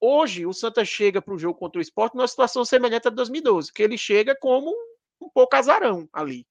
Hoje, 0.00 0.44
o 0.44 0.52
Santa 0.52 0.84
chega 0.84 1.22
para 1.22 1.32
o 1.32 1.38
jogo 1.38 1.56
contra 1.56 1.78
o 1.78 1.82
esporte 1.82 2.16
numa 2.16 2.26
situação 2.26 2.64
semelhante 2.64 3.06
a 3.06 3.12
2012, 3.12 3.72
que 3.72 3.80
ele 3.80 3.96
chega 3.96 4.34
como 4.34 4.74
um 5.20 5.28
pouco 5.30 5.54
azarão 5.54 6.08
ali. 6.12 6.44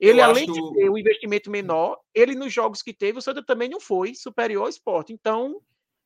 Ele, 0.00 0.20
Eu 0.20 0.24
além 0.24 0.50
acho... 0.50 0.54
de 0.54 0.74
ter 0.74 0.88
o 0.88 0.94
um 0.94 0.98
investimento 0.98 1.52
menor, 1.52 2.00
ele 2.12 2.34
nos 2.34 2.52
jogos 2.52 2.82
que 2.82 2.92
teve, 2.92 3.18
o 3.18 3.22
Santa 3.22 3.44
também 3.44 3.68
não 3.68 3.78
foi 3.78 4.16
superior 4.16 4.64
ao 4.64 4.68
esporte. 4.68 5.12
Então, 5.12 5.62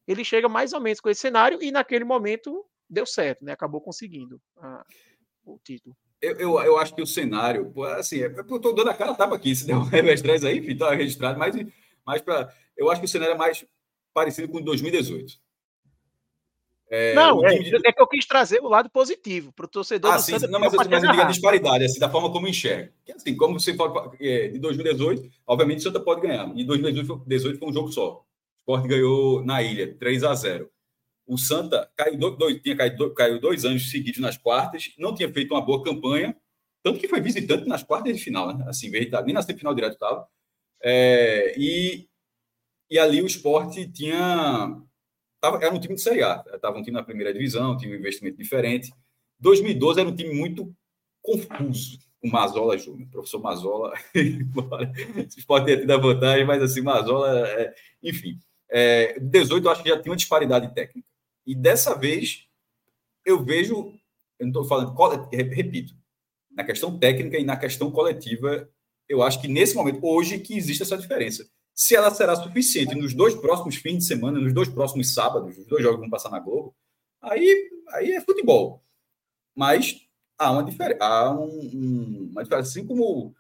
ele 0.07 0.25
chega 0.25 0.49
mais 0.49 0.73
ou 0.73 0.81
menos 0.81 1.01
com 1.01 1.09
esse 1.09 1.21
cenário 1.21 1.63
e 1.63 1.71
naquele 1.71 2.05
momento 2.05 2.65
deu 2.89 3.07
certo, 3.07 3.45
né? 3.45 3.53
Acabou 3.53 3.81
conseguindo 3.81 4.41
a, 4.59 4.85
o 5.45 5.59
título. 5.63 5.97
Eu, 6.21 6.37
eu, 6.37 6.61
eu, 6.63 6.79
acho 6.79 6.95
que 6.95 7.03
o 7.03 7.07
cenário, 7.07 7.73
assim, 7.99 8.23
é, 8.23 8.27
eu 8.27 8.57
estou 8.57 8.75
dando 8.75 8.89
a 8.91 8.95
cara 8.95 9.15
tapa 9.15 9.37
aqui, 9.37 9.55
se 9.55 9.67
deu 9.67 9.79
um 9.79 10.11
estresse 10.11 10.47
aí, 10.47 10.59
enfim, 10.59 10.73
está 10.73 10.95
registrado, 10.95 11.39
mas, 11.39 11.55
mas 12.07 12.23
pra, 12.23 12.53
eu 12.77 12.91
acho 12.91 13.01
que 13.01 13.07
o 13.07 13.09
cenário 13.09 13.35
é 13.35 13.39
mais 13.39 13.67
parecido 14.15 14.49
com 14.49 14.63
2018. 14.63 15.35
É, 16.89 17.15
não, 17.15 17.45
é, 17.45 17.59
de... 17.59 17.75
é, 17.75 17.93
que 17.93 18.01
eu 18.01 18.07
quis 18.07 18.25
trazer 18.27 18.61
o 18.61 18.69
lado 18.69 18.89
positivo 18.89 19.53
para 19.53 19.67
o 19.67 19.69
torcedor 19.69 20.13
ah, 20.13 20.17
do 20.17 20.23
sim, 20.23 20.39
Santa. 20.39 20.47
Não, 20.47 20.61
mas, 20.61 20.73
eu, 20.73 20.79
mas 20.89 21.03
eu 21.03 21.11
digo 21.11 21.23
a 21.23 21.25
disparidade, 21.25 21.85
assim, 21.85 21.99
da 21.99 22.09
forma 22.09 22.31
como 22.31 22.47
enxerga. 22.47 22.93
Assim, 23.15 23.37
como 23.37 23.59
você 23.59 23.75
fala 23.75 24.13
é, 24.21 24.49
de 24.49 24.59
2018, 24.61 25.29
obviamente 25.47 25.81
o 25.81 25.83
Santa 25.83 25.99
pode 25.99 26.21
ganhar. 26.21 26.51
E 26.57 26.65
2018 26.65 27.59
foi 27.59 27.69
um 27.69 27.73
jogo 27.73 27.91
só. 27.91 28.25
O 28.67 28.73
Sport 28.73 28.89
ganhou 28.89 29.45
na 29.45 29.63
ilha, 29.63 29.95
3 29.97 30.25
a 30.25 30.35
0 30.35 30.71
o 31.27 31.37
Santa 31.37 31.91
caiu 31.97 32.19
dois, 32.37 32.61
tinha 32.63 32.77
caído, 32.77 33.13
caiu 33.13 33.41
dois 33.41 33.65
anos 33.65 33.91
seguidos 33.91 34.21
nas 34.21 34.39
quartas, 34.39 34.93
não 34.97 35.15
tinha 35.15 35.33
feito 35.33 35.53
uma 35.53 35.61
boa 35.61 35.83
campanha, 35.83 36.37
tanto 36.83 37.01
que 37.01 37.09
foi 37.09 37.21
visitante 37.21 37.67
nas 37.67 37.83
quartas 37.83 38.17
de 38.17 38.23
final, 38.23 38.57
né? 38.57 38.65
Assim, 38.69 38.89
nem 38.89 39.11
na 39.33 39.43
semifinal 39.43 39.75
direto 39.75 39.95
estava. 39.95 40.27
É, 40.81 41.55
e, 41.59 42.09
e 42.89 42.99
ali 42.99 43.21
o 43.21 43.27
esporte 43.27 43.91
tinha. 43.91 44.81
Tava, 45.41 45.57
era 45.65 45.75
um 45.75 45.81
time 45.81 45.97
de 45.97 46.01
Série 46.01 46.23
A, 46.23 46.45
estava 46.55 46.79
um 46.79 46.83
time 46.83 46.97
na 46.97 47.03
primeira 47.03 47.33
divisão, 47.33 47.77
tinha 47.77 47.91
um 47.91 47.99
investimento 47.99 48.39
diferente. 48.39 48.93
2012 49.41 50.01
era 50.01 50.09
um 50.09 50.15
time 50.15 50.33
muito 50.33 50.75
confuso 51.21 51.99
com 52.21 52.29
Mazola 52.29 52.79
Júnior. 52.79 53.09
Professor 53.11 53.41
Mazola, 53.41 53.93
o 54.15 55.21
esporte 55.37 55.67
ter 55.67 55.81
tido 55.81 55.91
a 55.91 55.99
vantagem, 55.99 56.47
mas 56.47 56.63
assim, 56.63 56.83
Mazola, 56.83 57.49
é, 57.49 57.75
enfim. 58.03 58.39
É, 58.71 59.19
18 59.21 59.65
eu 59.65 59.71
acho 59.71 59.83
que 59.83 59.89
já 59.89 60.01
tinha 60.01 60.11
uma 60.11 60.17
disparidade 60.17 60.75
técnica. 60.75 61.09
E 61.47 61.55
dessa 61.55 61.95
vez, 61.95 62.47
eu 63.25 63.45
vejo, 63.45 63.93
eu 64.39 64.47
não 64.47 64.49
estou 64.49 64.65
falando, 64.65 64.95
repito, 65.33 65.95
na 66.51 66.65
questão 66.65 66.99
técnica 66.99 67.39
e 67.39 67.45
na 67.45 67.57
questão 67.57 67.91
coletiva, 67.91 68.69
eu 69.09 69.23
acho 69.23 69.41
que 69.41 69.49
nesse 69.49 69.75
momento, 69.75 70.01
hoje, 70.03 70.39
que 70.39 70.57
existe 70.57 70.83
essa 70.83 70.97
diferença. 70.97 71.49
Se 71.75 71.95
ela 71.95 72.11
será 72.11 72.35
suficiente 72.35 72.95
nos 72.95 73.13
dois 73.13 73.35
próximos 73.35 73.77
fins 73.77 73.99
de 73.99 74.05
semana, 74.05 74.41
nos 74.41 74.55
dois 74.55 74.69
próximos 74.69 75.13
sábados, 75.13 75.59
os 75.59 75.67
dois 75.67 75.83
jogos 75.83 76.01
vão 76.01 76.09
passar 76.09 76.31
na 76.31 76.41
Globo, 76.41 76.75
aí, 77.21 77.71
aí 77.91 78.13
é 78.13 78.21
futebol. 78.21 78.83
Mas 79.55 80.01
há 80.39 80.51
uma 80.51 80.65
diferença, 80.65 81.05
há 81.05 81.31
um, 81.31 81.45
um, 81.45 82.29
uma 82.33 82.43
diferença, 82.43 82.71
assim 82.71 82.87
como, 82.87 83.35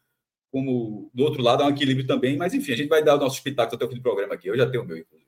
como 0.50 1.10
do 1.12 1.24
outro 1.24 1.42
lado 1.42 1.62
há 1.62 1.66
um 1.66 1.70
equilíbrio 1.70 2.06
também, 2.06 2.36
mas 2.36 2.54
enfim, 2.54 2.72
a 2.72 2.76
gente 2.76 2.88
vai 2.88 3.02
dar 3.02 3.16
o 3.16 3.20
nosso 3.20 3.36
espetáculo 3.36 3.76
até 3.76 3.84
o 3.84 3.88
fim 3.88 3.96
do 3.96 4.02
programa 4.02 4.34
aqui. 4.34 4.48
Eu 4.48 4.56
já 4.56 4.68
tenho 4.68 4.82
o 4.82 4.86
meu, 4.86 4.98
inclusive. 4.98 5.26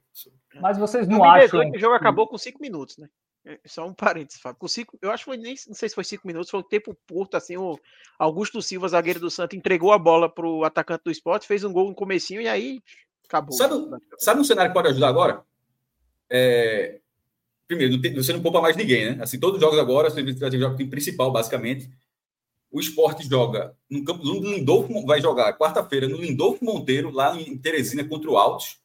Mas 0.61 0.79
vocês 0.79 1.07
não 1.07 1.23
acham. 1.23 1.71
O 1.71 1.79
jogo 1.79 1.95
acabou 1.95 2.27
com 2.27 2.39
cinco 2.39 2.61
minutos, 2.61 2.97
né? 2.99 3.09
É, 3.45 3.59
só 3.66 3.87
um 3.87 3.95
parênteses, 3.95 4.41
Fábio. 4.41 4.59
Com 4.59 4.69
cinco, 4.69 4.99
eu 5.01 5.11
acho 5.11 5.25
que 5.25 5.31
foi 5.31 5.37
nem 5.37 5.55
não 5.66 5.75
sei 5.75 5.89
se 5.89 5.95
foi 5.95 6.05
cinco 6.05 6.27
minutos, 6.27 6.51
foi 6.51 6.61
um 6.61 6.64
tempo 6.64 6.97
curto, 7.09 7.37
assim, 7.37 7.57
o 7.57 7.79
Augusto 8.19 8.61
Silva, 8.61 8.89
zagueiro 8.89 9.21
do 9.21 9.31
Santos, 9.31 9.57
entregou 9.57 9.93
a 9.93 9.99
bola 9.99 10.29
para 10.29 10.47
o 10.47 10.64
atacante 10.64 11.05
do 11.05 11.11
esporte, 11.11 11.47
fez 11.47 11.64
um 11.64 11.73
gol 11.73 11.89
no 11.89 11.95
comecinho 11.95 12.41
e 12.41 12.49
aí 12.49 12.83
acabou. 13.25 13.57
Sabe, 13.57 13.75
sabe 14.19 14.41
um 14.41 14.45
cenário 14.45 14.71
que 14.71 14.75
pode 14.75 14.89
ajudar 14.89 15.09
agora? 15.09 15.43
É... 16.31 17.01
Primeiro, 17.66 18.01
você 18.16 18.33
não 18.33 18.43
poupa 18.43 18.61
mais 18.61 18.77
ninguém, 18.77 19.14
né? 19.14 19.23
Assim, 19.23 19.39
todos 19.39 19.57
os 19.57 19.61
jogos 19.61 19.79
agora, 19.79 20.11
você 20.11 20.23
time 20.23 20.91
principal, 20.91 21.31
basicamente. 21.31 21.91
O 22.71 22.81
esporte 22.81 23.27
joga 23.29 23.75
no 23.91 24.05
campo 24.05 24.23
do 24.23 24.41
Lindolfo, 24.41 25.07
vai 25.07 25.21
jogar 25.21 25.57
quarta-feira 25.57 26.07
no 26.07 26.19
Lindolfo 26.19 26.64
Monteiro, 26.64 27.11
lá 27.11 27.35
em 27.41 27.57
Teresina, 27.57 28.05
contra 28.05 28.31
o 28.31 28.37
Altos 28.37 28.79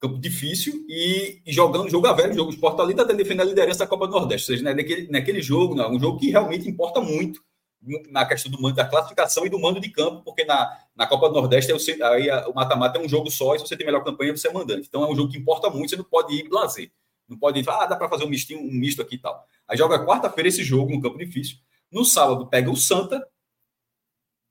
campo 0.00 0.18
difícil 0.18 0.84
e, 0.88 1.42
jogando 1.46 1.90
jogo 1.90 2.06
a 2.06 2.12
velho, 2.14 2.32
jogo. 2.32 2.50
O 2.50 2.54
Sport 2.54 2.80
ali 2.80 2.92
está 2.92 3.04
defendendo 3.04 3.42
a 3.42 3.44
liderança 3.44 3.80
da 3.80 3.86
Copa 3.86 4.06
do 4.06 4.12
Nordeste. 4.12 4.50
Ou 4.50 4.56
seja, 4.56 4.64
né, 4.64 4.74
naquele, 4.74 5.08
naquele 5.08 5.42
jogo, 5.42 5.74
não, 5.74 5.92
um 5.92 6.00
jogo 6.00 6.18
que 6.18 6.30
realmente 6.30 6.68
importa 6.68 7.00
muito 7.00 7.42
na 8.10 8.26
questão 8.26 8.50
do 8.50 8.60
mando 8.60 8.76
da 8.76 8.84
classificação 8.84 9.46
e 9.46 9.48
do 9.48 9.58
mando 9.58 9.80
de 9.80 9.88
campo, 9.90 10.22
porque 10.22 10.44
na, 10.44 10.70
na 10.94 11.06
Copa 11.06 11.28
do 11.28 11.34
Nordeste 11.34 11.72
é 11.72 12.04
aí 12.06 12.28
o 12.46 12.54
mata-mata 12.54 12.98
é 12.98 13.02
um 13.02 13.08
jogo 13.08 13.30
só, 13.30 13.54
e 13.54 13.58
se 13.58 13.66
você 13.66 13.76
tem 13.76 13.86
melhor 13.86 14.04
campanha, 14.04 14.36
você 14.36 14.48
é 14.48 14.52
mandante. 14.52 14.86
Então 14.88 15.02
é 15.02 15.10
um 15.10 15.14
jogo 15.14 15.30
que 15.32 15.38
importa 15.38 15.70
muito, 15.70 15.90
você 15.90 15.96
não 15.96 16.04
pode 16.04 16.34
ir 16.34 16.48
blazer. 16.48 16.90
Não 17.28 17.38
pode 17.38 17.60
ir, 17.60 17.70
ah, 17.70 17.86
dá 17.86 17.96
para 17.96 18.08
fazer 18.08 18.24
um, 18.24 18.28
mistinho, 18.28 18.60
um 18.60 18.72
misto 18.72 19.00
aqui 19.00 19.14
e 19.14 19.18
tal. 19.18 19.46
Aí 19.68 19.78
joga 19.78 20.04
quarta-feira 20.04 20.48
esse 20.48 20.64
jogo 20.64 20.90
no 20.90 21.00
campo 21.00 21.16
difícil. 21.16 21.56
No 21.90 22.04
sábado 22.04 22.46
pega 22.46 22.70
o 22.70 22.76
Santa. 22.76 23.26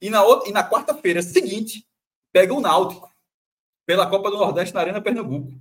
E 0.02 0.10
na, 0.10 0.24
outra, 0.24 0.50
e 0.50 0.52
na 0.52 0.68
quarta-feira 0.68 1.22
seguinte 1.22 1.86
pega 2.32 2.54
o 2.54 2.62
Náutico 2.62 3.10
pela 3.86 4.08
Copa 4.08 4.30
do 4.30 4.38
Nordeste 4.38 4.74
na 4.74 4.82
Arena 4.82 5.02
Pernambuco. 5.02 5.52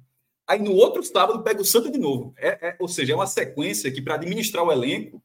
Aí 0.46 0.60
no 0.60 0.72
outro 0.72 1.02
sábado 1.02 1.42
pega 1.42 1.60
o 1.60 1.64
Santa 1.64 1.90
de 1.90 1.98
novo. 1.98 2.34
É, 2.38 2.68
é 2.68 2.76
ou 2.78 2.88
seja, 2.88 3.12
é 3.12 3.16
uma 3.16 3.26
sequência 3.26 3.90
que 3.90 4.00
para 4.00 4.14
administrar 4.14 4.64
o 4.64 4.72
elenco 4.72 5.22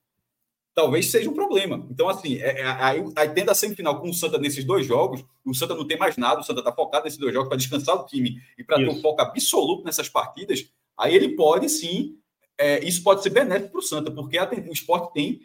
talvez 0.73 1.11
seja 1.11 1.29
um 1.29 1.33
problema. 1.33 1.85
Então, 1.89 2.09
assim, 2.09 2.37
é, 2.37 2.61
é, 2.61 2.63
aí, 2.63 3.03
aí 3.15 3.29
tendo 3.29 3.51
a 3.51 3.55
semifinal 3.55 3.99
com 4.01 4.09
o 4.09 4.13
Santa 4.13 4.37
nesses 4.37 4.65
dois 4.65 4.85
jogos, 4.85 5.23
o 5.45 5.53
Santa 5.53 5.75
não 5.75 5.87
tem 5.87 5.97
mais 5.97 6.17
nada, 6.17 6.41
o 6.41 6.43
Santa 6.43 6.59
está 6.59 6.71
focado 6.71 7.05
nesses 7.05 7.19
dois 7.19 7.33
jogos 7.33 7.47
para 7.47 7.57
descansar 7.57 7.95
o 7.95 8.05
time 8.05 8.41
e 8.57 8.63
para 8.63 8.77
ter 8.77 8.89
um 8.89 8.99
foco 8.99 9.21
absoluto 9.21 9.83
nessas 9.83 10.09
partidas, 10.09 10.67
aí 10.97 11.15
ele 11.15 11.35
pode 11.35 11.69
sim, 11.69 12.17
é, 12.57 12.83
isso 12.83 13.03
pode 13.03 13.21
ser 13.21 13.29
benéfico 13.29 13.71
para 13.71 13.79
o 13.79 13.83
Santa, 13.83 14.11
porque 14.11 14.37
a, 14.37 14.49
o 14.49 14.73
esporte 14.73 15.13
tem 15.13 15.41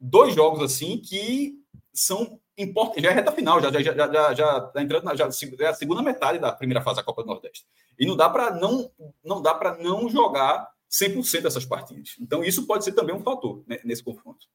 dois 0.00 0.34
jogos 0.34 0.62
assim 0.62 0.98
que 0.98 1.54
são 1.92 2.40
importa, 2.56 3.00
já 3.00 3.10
é 3.10 3.12
reta 3.12 3.32
final, 3.32 3.60
já 3.60 3.70
já 3.70 3.80
já 3.82 4.12
já, 4.12 4.34
já 4.34 4.60
tá 4.60 4.82
entrando 4.82 5.04
na 5.04 5.14
já, 5.14 5.24
é 5.24 5.66
a 5.66 5.74
segunda 5.74 6.02
metade 6.02 6.38
da 6.38 6.52
primeira 6.52 6.82
fase 6.82 6.96
da 6.96 7.02
Copa 7.02 7.22
do 7.22 7.28
Nordeste. 7.28 7.66
E 7.98 8.06
não 8.06 8.16
dá 8.16 8.28
para 8.28 8.50
não 8.54 8.90
não 9.24 9.40
dá 9.42 9.54
para 9.54 9.76
não 9.78 10.08
jogar 10.08 10.70
100% 10.90 11.42
dessas 11.42 11.64
partidas. 11.64 12.16
Então, 12.20 12.42
isso 12.42 12.66
pode 12.66 12.84
ser 12.84 12.92
também 12.92 13.14
um 13.14 13.22
fator 13.22 13.62
né, 13.66 13.78
nesse 13.84 14.02
confronto. 14.02 14.46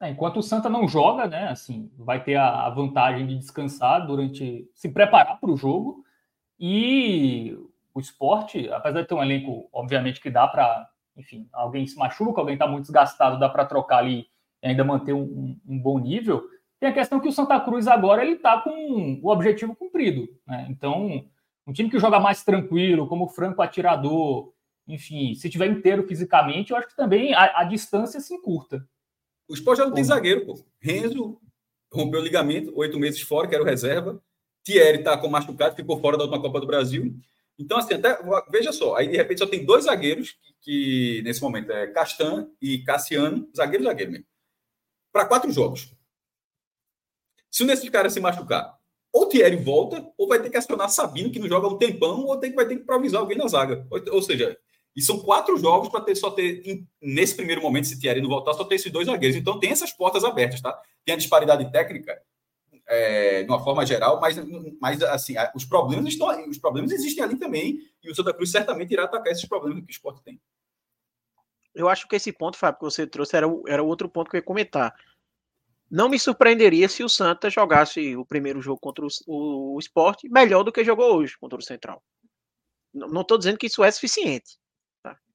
É, 0.00 0.08
enquanto 0.08 0.38
o 0.38 0.42
Santa 0.42 0.70
não 0.70 0.88
joga, 0.88 1.26
né, 1.26 1.48
assim, 1.48 1.92
vai 1.98 2.24
ter 2.24 2.36
a 2.36 2.70
vantagem 2.70 3.26
de 3.26 3.36
descansar 3.36 4.06
durante, 4.06 4.66
se 4.74 4.88
preparar 4.88 5.38
para 5.38 5.50
o 5.50 5.56
jogo 5.56 6.02
e 6.58 7.54
o 7.92 8.00
esporte, 8.00 8.70
apesar 8.70 9.02
de 9.02 9.08
ter 9.08 9.14
um 9.14 9.22
elenco, 9.22 9.68
obviamente 9.70 10.20
que 10.20 10.30
dá 10.30 10.48
para, 10.48 10.88
enfim, 11.16 11.48
alguém 11.52 11.86
se 11.86 11.96
machuca, 11.96 12.40
alguém 12.40 12.54
está 12.54 12.66
muito 12.66 12.82
desgastado, 12.82 13.38
dá 13.38 13.48
para 13.48 13.64
trocar 13.64 13.98
ali 13.98 14.26
e 14.62 14.68
ainda 14.68 14.84
manter 14.84 15.12
um, 15.12 15.22
um, 15.22 15.60
um, 15.66 15.78
bom 15.78 15.98
nível. 15.98 16.42
Tem 16.78 16.88
a 16.88 16.94
questão 16.94 17.20
que 17.20 17.28
o 17.28 17.32
Santa 17.32 17.58
Cruz 17.60 17.86
agora 17.86 18.22
ele 18.22 18.32
está 18.32 18.60
com 18.60 19.20
o 19.22 19.30
objetivo 19.30 19.74
cumprido, 19.74 20.28
né? 20.46 20.66
Então, 20.70 21.24
um 21.66 21.72
time 21.72 21.90
que 21.90 21.98
joga 21.98 22.18
mais 22.18 22.42
tranquilo, 22.42 23.06
como 23.06 23.24
o 23.24 23.28
Franco 23.28 23.62
atirador, 23.62 24.52
enfim, 24.86 25.34
se 25.34 25.48
tiver 25.48 25.66
inteiro 25.66 26.06
fisicamente, 26.06 26.72
eu 26.72 26.76
acho 26.76 26.88
que 26.88 26.96
também 26.96 27.34
a, 27.34 27.60
a 27.60 27.64
distância 27.64 28.20
se 28.20 28.34
encurta. 28.34 28.86
O 29.48 29.54
Sport 29.54 29.78
já 29.78 29.84
não 29.84 29.92
tem 29.92 30.04
zagueiro, 30.04 30.46
pô. 30.46 30.54
Renzo 30.80 31.40
rompeu 31.92 32.20
o 32.20 32.22
ligamento, 32.22 32.72
oito 32.76 32.98
meses 32.98 33.20
fora, 33.20 33.48
que 33.48 33.54
era 33.54 33.62
o 33.64 33.66
reserva. 33.66 34.22
Thierry 34.64 34.98
está 34.98 35.16
com 35.16 35.28
machucado, 35.28 35.76
ficou 35.76 35.98
fora 36.00 36.16
da 36.16 36.24
última 36.24 36.40
Copa 36.40 36.60
do 36.60 36.66
Brasil. 36.66 37.14
Então, 37.58 37.78
assim, 37.78 37.94
até, 37.94 38.18
veja 38.50 38.72
só, 38.72 38.96
aí 38.96 39.08
de 39.08 39.16
repente 39.16 39.38
só 39.38 39.46
tem 39.46 39.64
dois 39.64 39.84
zagueiros 39.84 40.32
que, 40.32 40.49
que 40.60 41.22
nesse 41.24 41.40
momento 41.40 41.72
é 41.72 41.86
Castan 41.88 42.48
e 42.60 42.82
Cassiano, 42.82 43.48
zagueiro, 43.56 43.84
zagueiro 43.84 44.12
mesmo, 44.12 44.26
para 45.12 45.26
quatro 45.26 45.50
jogos. 45.50 45.92
Se 47.50 47.64
um 47.64 47.66
desses 47.66 47.88
caras 47.90 48.12
se 48.12 48.20
machucar, 48.20 48.78
ou 49.12 49.26
Thierry 49.28 49.56
volta, 49.56 50.06
ou 50.16 50.28
vai 50.28 50.40
ter 50.40 50.50
que 50.50 50.56
acionar 50.56 50.88
Sabino, 50.88 51.32
que 51.32 51.38
não 51.38 51.48
joga 51.48 51.66
um 51.66 51.78
tempão, 51.78 52.24
ou 52.26 52.36
tem, 52.36 52.54
vai 52.54 52.66
ter 52.66 52.76
que 52.76 52.82
improvisar 52.82 53.20
alguém 53.20 53.36
na 53.36 53.48
zaga. 53.48 53.86
Ou, 53.90 54.14
ou 54.14 54.22
seja, 54.22 54.56
e 54.94 55.02
são 55.02 55.18
quatro 55.18 55.56
jogos 55.56 55.88
para 55.88 56.00
ter 56.00 56.14
só 56.14 56.30
ter, 56.30 56.62
nesse 57.00 57.34
primeiro 57.34 57.62
momento, 57.62 57.86
se 57.86 57.98
Thierry 57.98 58.20
não 58.20 58.28
voltar, 58.28 58.54
só 58.54 58.64
ter 58.64 58.76
esses 58.76 58.92
dois 58.92 59.06
zagueiros. 59.06 59.36
Então 59.36 59.58
tem 59.58 59.70
essas 59.70 59.92
portas 59.92 60.24
abertas, 60.24 60.60
tá? 60.60 60.80
Tem 61.04 61.14
a 61.14 61.18
disparidade 61.18 61.70
técnica 61.72 62.20
é, 62.90 63.44
de 63.44 63.48
uma 63.48 63.62
forma 63.62 63.86
geral, 63.86 64.20
mas, 64.20 64.36
mas 64.80 65.00
assim, 65.04 65.34
os 65.54 65.64
problemas 65.64 66.12
estão 66.12 66.28
os 66.48 66.58
problemas 66.58 66.90
existem 66.90 67.22
ali 67.22 67.38
também, 67.38 67.78
e 68.02 68.10
o 68.10 68.14
Santa 68.14 68.34
Cruz 68.34 68.50
certamente 68.50 68.92
irá 68.92 69.04
atacar 69.04 69.32
esses 69.32 69.48
problemas 69.48 69.84
que 69.84 69.90
o 69.90 69.92
esporte 69.92 70.22
tem. 70.24 70.40
Eu 71.72 71.88
acho 71.88 72.08
que 72.08 72.16
esse 72.16 72.32
ponto, 72.32 72.58
Fábio, 72.58 72.80
que 72.80 72.84
você 72.84 73.06
trouxe 73.06 73.36
era, 73.36 73.46
era 73.68 73.82
outro 73.82 74.08
ponto 74.08 74.28
que 74.28 74.36
eu 74.36 74.40
ia 74.40 74.44
comentar. 74.44 74.92
Não 75.88 76.08
me 76.08 76.18
surpreenderia 76.18 76.88
se 76.88 77.04
o 77.04 77.08
Santa 77.08 77.48
jogasse 77.48 78.16
o 78.16 78.26
primeiro 78.26 78.60
jogo 78.60 78.80
contra 78.80 79.04
o, 79.04 79.08
o, 79.28 79.76
o 79.76 79.78
esporte 79.78 80.28
melhor 80.28 80.64
do 80.64 80.72
que 80.72 80.84
jogou 80.84 81.16
hoje 81.16 81.38
contra 81.38 81.58
o 81.58 81.62
Central. 81.62 82.02
Não 82.92 83.22
estou 83.22 83.38
dizendo 83.38 83.56
que 83.56 83.66
isso 83.66 83.84
é 83.84 83.90
suficiente. 83.90 84.58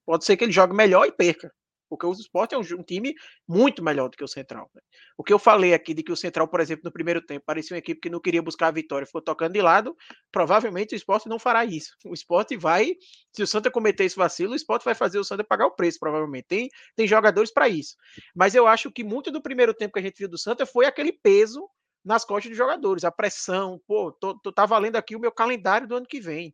Pode 0.05 0.25
ser 0.25 0.35
que 0.35 0.43
ele 0.43 0.51
jogue 0.51 0.75
melhor 0.75 1.05
e 1.05 1.11
perca. 1.11 1.53
Porque 1.89 2.05
o 2.05 2.11
Sport 2.11 2.53
é 2.53 2.57
um, 2.57 2.61
um, 2.61 2.83
time 2.83 3.13
muito 3.47 3.83
melhor 3.83 4.09
do 4.09 4.17
que 4.17 4.23
o 4.23 4.27
Central. 4.27 4.69
Né? 4.73 4.81
O 5.17 5.23
que 5.23 5.33
eu 5.33 5.39
falei 5.39 5.73
aqui 5.73 5.93
de 5.93 6.03
que 6.03 6.11
o 6.11 6.15
Central, 6.15 6.47
por 6.47 6.59
exemplo, 6.59 6.83
no 6.85 6.91
primeiro 6.91 7.21
tempo, 7.21 7.45
parecia 7.45 7.75
uma 7.75 7.79
equipe 7.79 8.01
que 8.01 8.09
não 8.09 8.19
queria 8.19 8.41
buscar 8.41 8.67
a 8.67 8.71
vitória, 8.71 9.05
ficou 9.05 9.21
tocando 9.21 9.53
de 9.53 9.61
lado, 9.61 9.95
provavelmente 10.31 10.93
o 10.93 10.97
Sport 10.97 11.25
não 11.25 11.39
fará 11.39 11.65
isso. 11.65 11.95
O 12.05 12.13
Sport 12.13 12.55
vai, 12.57 12.95
se 13.31 13.43
o 13.43 13.47
Santa 13.47 13.69
cometer 13.71 14.05
esse 14.05 14.15
vacilo, 14.15 14.53
o 14.53 14.55
Sport 14.55 14.83
vai 14.83 14.95
fazer 14.95 15.19
o 15.19 15.23
Santa 15.23 15.43
pagar 15.43 15.67
o 15.67 15.75
preço, 15.75 15.99
provavelmente. 15.99 16.45
Tem, 16.47 16.69
tem 16.95 17.07
jogadores 17.07 17.51
para 17.51 17.69
isso. 17.69 17.95
Mas 18.35 18.55
eu 18.55 18.67
acho 18.67 18.91
que 18.91 19.03
muito 19.03 19.31
do 19.31 19.41
primeiro 19.41 19.73
tempo 19.73 19.93
que 19.93 19.99
a 19.99 20.03
gente 20.03 20.17
viu 20.17 20.27
do 20.27 20.37
Santa 20.37 20.65
foi 20.65 20.85
aquele 20.85 21.11
peso 21.11 21.67
nas 22.03 22.23
costas 22.23 22.49
dos 22.49 22.57
jogadores, 22.57 23.03
a 23.03 23.11
pressão. 23.11 23.81
Pô, 23.87 24.11
tô, 24.11 24.37
tô, 24.39 24.51
tá 24.51 24.65
valendo 24.65 24.95
aqui 24.95 25.15
o 25.15 25.19
meu 25.19 25.31
calendário 25.31 25.87
do 25.87 25.95
ano 25.95 26.05
que 26.05 26.19
vem 26.19 26.53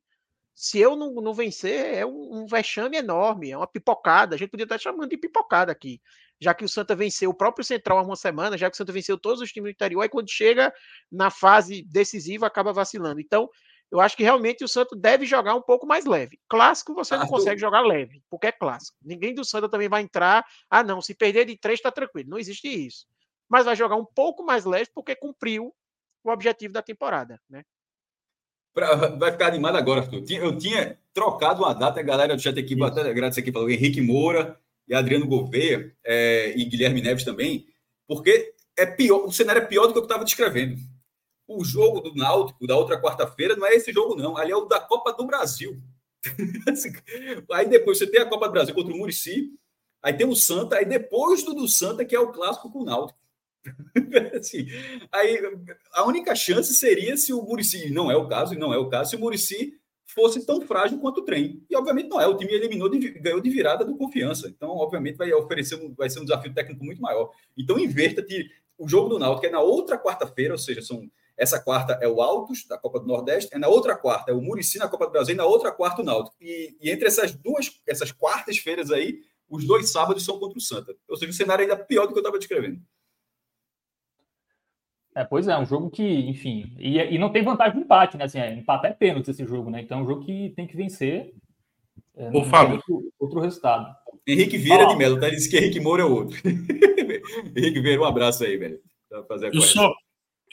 se 0.54 0.80
eu 0.80 0.96
não, 0.96 1.14
não 1.16 1.34
vencer, 1.34 1.96
é 1.96 2.06
um, 2.06 2.42
um, 2.42 2.46
vexame 2.46 2.98
enorme, 2.98 3.52
é 3.52 3.58
uma 3.58 3.68
pipocada. 3.68 4.36
A 4.36 4.38
gente 4.38 4.50
podia 4.50 4.66
estar 4.66 4.78
chamando 4.78 5.10
de 5.10 5.18
pipocada 5.18 5.72
aqui. 5.72 6.02
Já 6.40 6.54
que 6.54 6.66
o 6.66 6.70
Santa 6.70 6.96
venceu 6.96 7.30
o 7.30 7.34
próprio 7.34 7.64
Central 7.64 8.00
há 8.00 8.02
uma 8.02 8.16
semana, 8.16 8.58
já 8.58 8.70
que 8.70 8.74
o 8.74 8.78
Santa 8.78 8.92
venceu 8.92 9.18
todos 9.18 9.42
os 9.42 9.52
times 9.52 9.72
do 9.72 9.76
interior, 9.76 10.02
aí 10.02 10.10
quando 10.10 10.30
chega 10.30 10.74
na 11.12 11.30
fase 11.30 11.84
decisiva, 11.84 12.48
acaba 12.48 12.74
vacilando. 12.74 13.20
Então, 13.20 13.50
eu 13.92 14.00
acho 14.00 14.16
que 14.16 14.24
realmente 14.24 14.64
o 14.64 14.68
Santa 14.68 14.96
deve 14.96 15.26
jogar 15.26 15.54
um 15.54 15.62
pouco 15.62 15.86
mais 15.86 16.06
leve. 16.06 16.40
Clássico 16.48 16.96
você 16.96 17.18
não 17.18 17.28
consegue 17.28 17.60
jogar 17.60 17.82
leve, 17.82 18.24
porque 18.30 18.48
é 18.48 18.52
clássico. 18.52 18.98
Ninguém 19.02 19.34
do 19.34 19.44
Santa 19.44 19.68
também 19.68 19.90
vai 19.90 20.02
entrar. 20.02 20.46
Ah, 20.70 20.82
não, 20.82 21.02
se 21.02 21.14
perder 21.14 21.46
de 21.46 21.58
três, 21.58 21.78
está 21.78 21.92
tranquilo. 21.92 22.30
Não 22.30 22.40
existe 22.40 22.68
isso. 22.68 23.06
Mas 23.50 23.66
vai 23.66 23.76
jogar 23.76 23.98
um 23.98 24.06
pouco 24.06 24.44
mais 24.44 24.64
leve 24.64 24.90
porque 24.96 25.14
cumpriu 25.14 25.76
o 26.24 26.32
objetivo 26.32 26.74
da 26.74 26.82
temporada, 26.82 27.40
né? 27.50 27.64
Pra, 28.74 28.96
vai 28.96 29.32
ficar 29.32 29.48
animado 29.48 29.76
agora, 29.76 30.02
Arthur. 30.02 30.24
Eu 30.30 30.58
tinha 30.58 30.98
trocado 31.14 31.64
uma 31.64 31.74
data, 31.74 32.00
a 32.00 32.04
galera 32.04 32.36
do 32.36 32.42
chat 32.42 32.58
aqui, 32.58 32.76
vou 32.76 32.88
até 32.88 33.02
agradecer 33.02 33.42
aqui, 33.42 33.52
falou 33.52 33.70
Henrique 33.70 34.00
Moura 34.02 34.58
e 34.88 34.94
Adriano 34.94 35.28
Gouveia 35.28 35.94
é, 36.04 36.54
e 36.58 36.66
Guilherme 36.66 37.02
Neves 37.02 37.24
também, 37.24 37.66
porque 38.08 38.54
é 38.78 38.86
pior, 38.86 39.26
o 39.26 39.32
cenário 39.32 39.62
é 39.62 39.66
pior 39.66 39.88
do 39.88 39.94
que 39.94 40.00
eu 40.00 40.04
estava 40.04 40.24
descrevendo. 40.24 40.80
O 41.48 41.64
jogo 41.66 42.00
do 42.00 42.16
Náutico 42.16 42.66
da 42.66 42.78
outra 42.78 43.02
quarta-feira 43.02 43.56
não 43.56 43.68
é 43.68 43.76
esse 43.76 43.92
jogo, 43.92 44.16
não. 44.16 44.38
Ali 44.38 44.52
é 44.52 44.56
o 44.56 44.66
da 44.66 44.80
Copa 44.80 45.12
do 45.12 45.26
Brasil. 45.26 45.82
aí 47.52 47.68
depois 47.68 47.98
você 47.98 48.08
tem 48.08 48.22
a 48.22 48.26
Copa 48.26 48.48
do 48.48 48.54
Brasil 48.54 48.74
contra 48.74 48.94
o 48.94 48.98
Murici, 48.98 49.52
aí 50.02 50.14
tem 50.14 50.26
o 50.26 50.36
Santa, 50.36 50.78
aí 50.78 50.86
depois 50.86 51.44
do 51.44 51.54
do 51.54 51.68
Santa, 51.68 52.06
que 52.06 52.16
é 52.16 52.20
o 52.20 52.32
clássico 52.32 52.72
com 52.72 52.80
o 52.80 52.86
Náutico. 52.86 53.20
assim, 54.38 54.68
aí, 55.12 55.40
a 55.94 56.06
única 56.06 56.36
chance 56.36 56.74
seria 56.74 57.16
se 57.18 57.34
o 57.34 57.42
Murici, 57.42 57.92
não 57.92 58.12
é 58.12 58.16
o 58.16 58.28
caso, 58.28 58.54
e 58.54 58.58
não 58.58 58.74
é 58.74 58.78
o 58.78 58.90
caso, 58.90 59.12
se 59.12 59.16
o 59.16 59.20
Murici 59.20 59.74
fosse 60.06 60.46
tão 60.46 60.62
frágil 60.62 61.00
quanto 61.00 61.22
o 61.22 61.26
trem. 61.26 61.64
E 61.70 61.76
obviamente 61.76 62.10
não 62.10 62.20
é, 62.20 62.28
o 62.28 62.36
time 62.36 62.54
eliminou, 62.54 62.90
de, 62.90 63.12
ganhou 63.20 63.40
de 63.40 63.50
virada 63.50 63.86
do 63.86 63.96
confiança. 63.96 64.48
Então, 64.50 64.70
obviamente, 64.72 65.18
vai 65.18 65.32
oferecer 65.34 65.80
vai 65.98 66.10
ser 66.10 66.20
um 66.20 66.26
desafio 66.26 66.54
técnico 66.54 66.84
muito 66.84 67.02
maior. 67.02 67.32
Então, 67.58 67.80
inverta 67.80 68.22
de 68.22 68.50
o 68.78 68.88
jogo 68.88 69.10
do 69.10 69.20
Náutico 69.20 69.46
é 69.46 69.50
na 69.50 69.62
outra 69.62 69.98
quarta-feira, 69.98 70.54
ou 70.54 70.58
seja, 70.58 70.82
são 70.82 71.10
essa 71.38 71.60
quarta 71.60 71.98
é 72.02 72.08
o 72.08 72.22
Altos, 72.22 72.66
da 72.68 72.78
Copa 72.78 73.00
do 73.00 73.08
Nordeste, 73.08 73.50
é 73.54 73.58
na 73.58 73.68
outra 73.68 73.96
quarta 73.96 74.32
é 74.32 74.34
o 74.34 74.42
Murici 74.42 74.78
na 74.78 74.88
Copa 74.88 75.06
do 75.06 75.12
Brasil, 75.12 75.34
e 75.34 75.38
na 75.38 75.46
outra 75.46 75.72
quarta 75.72 76.02
o 76.02 76.06
Náutico. 76.06 76.36
E, 76.42 76.76
e 76.82 76.90
entre 76.90 77.08
essas 77.08 77.34
duas, 77.34 77.80
essas 77.88 78.12
quartas-feiras 78.12 78.92
aí, 78.92 79.22
os 79.50 79.66
dois 79.66 79.92
sábados 79.92 80.24
são 80.24 80.40
contra 80.40 80.58
o 80.58 80.62
Santa. 80.62 80.96
Ou 81.08 81.18
seja, 81.18 81.32
o 81.32 81.34
cenário 81.34 81.64
é 81.64 81.66
ainda 81.66 81.78
pior 81.78 82.06
do 82.06 82.14
que 82.14 82.20
eu 82.20 82.22
estava 82.22 82.38
descrevendo. 82.38 82.82
É, 85.16 85.26
pois 85.26 85.48
é, 85.48 85.58
um 85.58 85.66
jogo 85.66 85.90
que, 85.90 86.04
enfim, 86.04 86.74
e, 86.80 86.98
e 86.98 87.18
não 87.18 87.32
tem 87.32 87.44
vantagem 87.44 87.78
de 87.78 87.84
empate, 87.84 88.18
né? 88.18 88.26
Assim, 88.26 88.40
é, 88.40 88.54
empate 88.54 88.88
é 88.88 88.92
pênalti 88.92 89.30
esse 89.30 89.46
jogo, 89.46 89.70
né? 89.70 89.82
Então 89.82 90.00
é 90.00 90.04
um 90.04 90.06
jogo 90.06 90.26
que 90.26 90.52
tem 90.56 90.66
que 90.66 90.78
vencer. 90.78 91.34
É, 92.16 92.30
Ô, 92.30 92.44
Fábio. 92.46 92.76
Outro, 92.76 93.14
outro, 93.20 93.40
resultado. 93.42 93.94
Henrique 94.26 94.58
Vieira 94.58 94.88
de 94.88 94.96
Melo, 94.96 95.20
tá? 95.20 95.28
Ele 95.28 95.36
disse 95.36 95.50
que 95.50 95.58
Henrique 95.58 95.80
Moura 95.82 96.04
é 96.04 96.06
outro. 96.06 96.38
Henrique 97.56 97.82
Vieira, 97.82 98.02
um 98.02 98.06
abraço 98.06 98.44
aí, 98.46 98.56
velho. 98.56 98.80
eu, 99.52 99.62
só, 99.62 99.94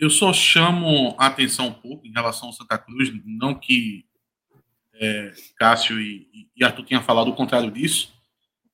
eu 0.01 0.11
só 0.11 0.33
chamo 0.33 1.15
a 1.19 1.27
atenção 1.27 1.69
um 1.69 1.73
pouco 1.73 2.05
em 2.05 2.13
relação 2.13 2.49
ao 2.49 2.53
Santa 2.53 2.79
Cruz, 2.79 3.13
não 3.25 3.55
que 3.55 4.05
é, 4.95 5.33
Cássio 5.57 6.01
e, 6.01 6.29
e 6.57 6.65
Arthur 6.65 6.85
tenham 6.85 7.03
falado 7.03 7.29
o 7.29 7.37
contrário 7.37 7.71
disso, 7.71 8.13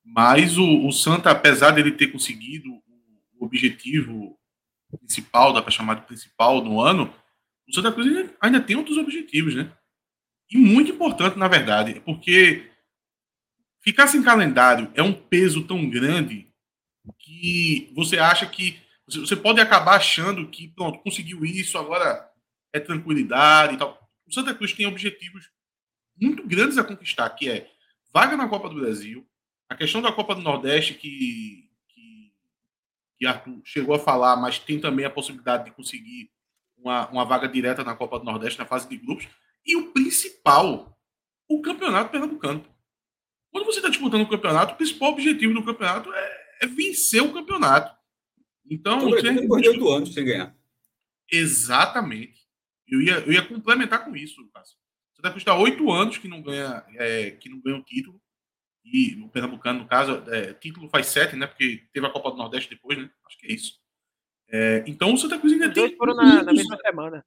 mas 0.03 0.57
o, 0.57 0.87
o 0.87 0.91
Santa, 0.91 1.29
apesar 1.29 1.71
dele 1.71 1.91
ter 1.91 2.07
conseguido 2.07 2.69
o 3.39 3.45
objetivo 3.45 4.34
principal, 4.97 5.53
dá 5.53 5.61
para 5.61 5.71
chamar 5.71 5.95
de 5.95 6.05
principal 6.05 6.63
no 6.63 6.81
ano, 6.81 7.13
o 7.67 7.73
Santa 7.73 7.91
Cruz 7.91 8.07
ainda, 8.07 8.35
ainda 8.39 8.61
tem 8.61 8.75
outros 8.75 8.97
objetivos, 8.97 9.55
né? 9.55 9.71
E 10.49 10.57
muito 10.57 10.91
importante, 10.91 11.37
na 11.37 11.47
verdade, 11.47 12.01
porque 12.05 12.69
ficar 13.81 14.07
sem 14.07 14.21
calendário 14.21 14.91
é 14.93 15.01
um 15.01 15.13
peso 15.13 15.65
tão 15.65 15.89
grande 15.89 16.47
que 17.19 17.91
você 17.95 18.17
acha 18.17 18.45
que 18.45 18.79
você 19.07 19.35
pode 19.35 19.61
acabar 19.61 19.97
achando 19.97 20.49
que 20.49 20.67
pronto, 20.69 20.99
conseguiu 20.99 21.45
isso, 21.45 21.77
agora 21.77 22.27
é 22.73 22.79
tranquilidade 22.79 23.75
e 23.75 23.77
tal. 23.77 23.99
O 24.25 24.33
Santa 24.33 24.53
Cruz 24.53 24.73
tem 24.73 24.87
objetivos 24.87 25.49
muito 26.19 26.47
grandes 26.47 26.77
a 26.77 26.83
conquistar, 26.83 27.29
que 27.31 27.49
é 27.49 27.69
vaga 28.11 28.35
na 28.35 28.47
Copa 28.47 28.69
do 28.69 28.75
Brasil, 28.75 29.27
a 29.69 29.75
questão 29.75 30.01
da 30.01 30.11
Copa 30.11 30.33
do 30.33 30.41
Nordeste 30.41 30.93
que 30.95 31.64
que 33.25 33.27
Arthur 33.27 33.61
chegou 33.63 33.95
a 33.95 33.99
falar, 33.99 34.35
mas 34.35 34.59
tem 34.59 34.79
também 34.79 35.05
a 35.05 35.09
possibilidade 35.09 35.65
de 35.65 35.71
conseguir 35.71 36.29
uma, 36.77 37.07
uma 37.09 37.25
vaga 37.25 37.47
direta 37.47 37.83
na 37.83 37.95
Copa 37.95 38.19
do 38.19 38.25
Nordeste 38.25 38.59
na 38.59 38.65
fase 38.65 38.87
de 38.87 38.97
grupos. 38.97 39.27
E 39.65 39.75
o 39.75 39.91
principal, 39.91 40.95
o 41.49 41.59
campeonato 41.61 42.11
pernambucano. 42.11 42.63
Quando 43.51 43.65
você 43.65 43.79
está 43.79 43.89
disputando 43.89 44.21
o 44.21 44.29
campeonato, 44.29 44.73
o 44.73 44.77
principal 44.77 45.09
objetivo 45.09 45.53
do 45.53 45.65
campeonato 45.65 46.13
é, 46.13 46.47
é 46.61 46.67
vencer 46.67 47.23
o 47.23 47.33
campeonato. 47.33 47.95
Então, 48.69 48.99
Sobretudo 49.01 49.41
depois 49.41 49.61
de 49.63 49.69
oito 49.69 49.89
anos 49.89 50.13
sem 50.13 50.25
ganhar. 50.25 50.55
Exatamente. 51.31 52.45
Eu 52.87 53.01
ia, 53.01 53.19
eu 53.19 53.33
ia 53.33 53.41
complementar 53.41 54.05
com 54.05 54.15
isso, 54.15 54.47
Cássio. 54.53 54.77
Você 55.13 55.21
vai 55.21 55.33
custar 55.33 55.59
oito 55.59 55.91
anos 55.91 56.19
que 56.19 56.27
não 56.27 56.41
ganha, 56.41 56.83
é, 56.95 57.31
que 57.31 57.49
não 57.49 57.59
ganha 57.59 57.77
o 57.77 57.83
título 57.83 58.21
e 58.85 59.19
o 59.21 59.27
Pernambucano, 59.29 59.79
no 59.79 59.87
caso, 59.87 60.23
é, 60.27 60.53
título 60.53 60.87
faz 60.89 61.07
sete, 61.07 61.35
né? 61.35 61.47
Porque 61.47 61.83
teve 61.91 62.05
a 62.05 62.09
Copa 62.09 62.31
do 62.31 62.37
Nordeste 62.37 62.69
depois, 62.69 62.97
né? 62.97 63.09
Acho 63.25 63.37
que 63.37 63.47
é 63.47 63.51
isso. 63.51 63.79
É, 64.47 64.83
então 64.85 65.11
o 65.11 65.17
Santa 65.17 65.39
Cruz 65.39 65.53
ainda 65.53 65.67
Os 65.67 65.73
tem. 65.73 65.87
Dois 65.87 65.97
foram 65.97 66.15
na, 66.15 66.43
na, 66.43 66.53
mesma 66.53 66.77
semana. 66.77 67.25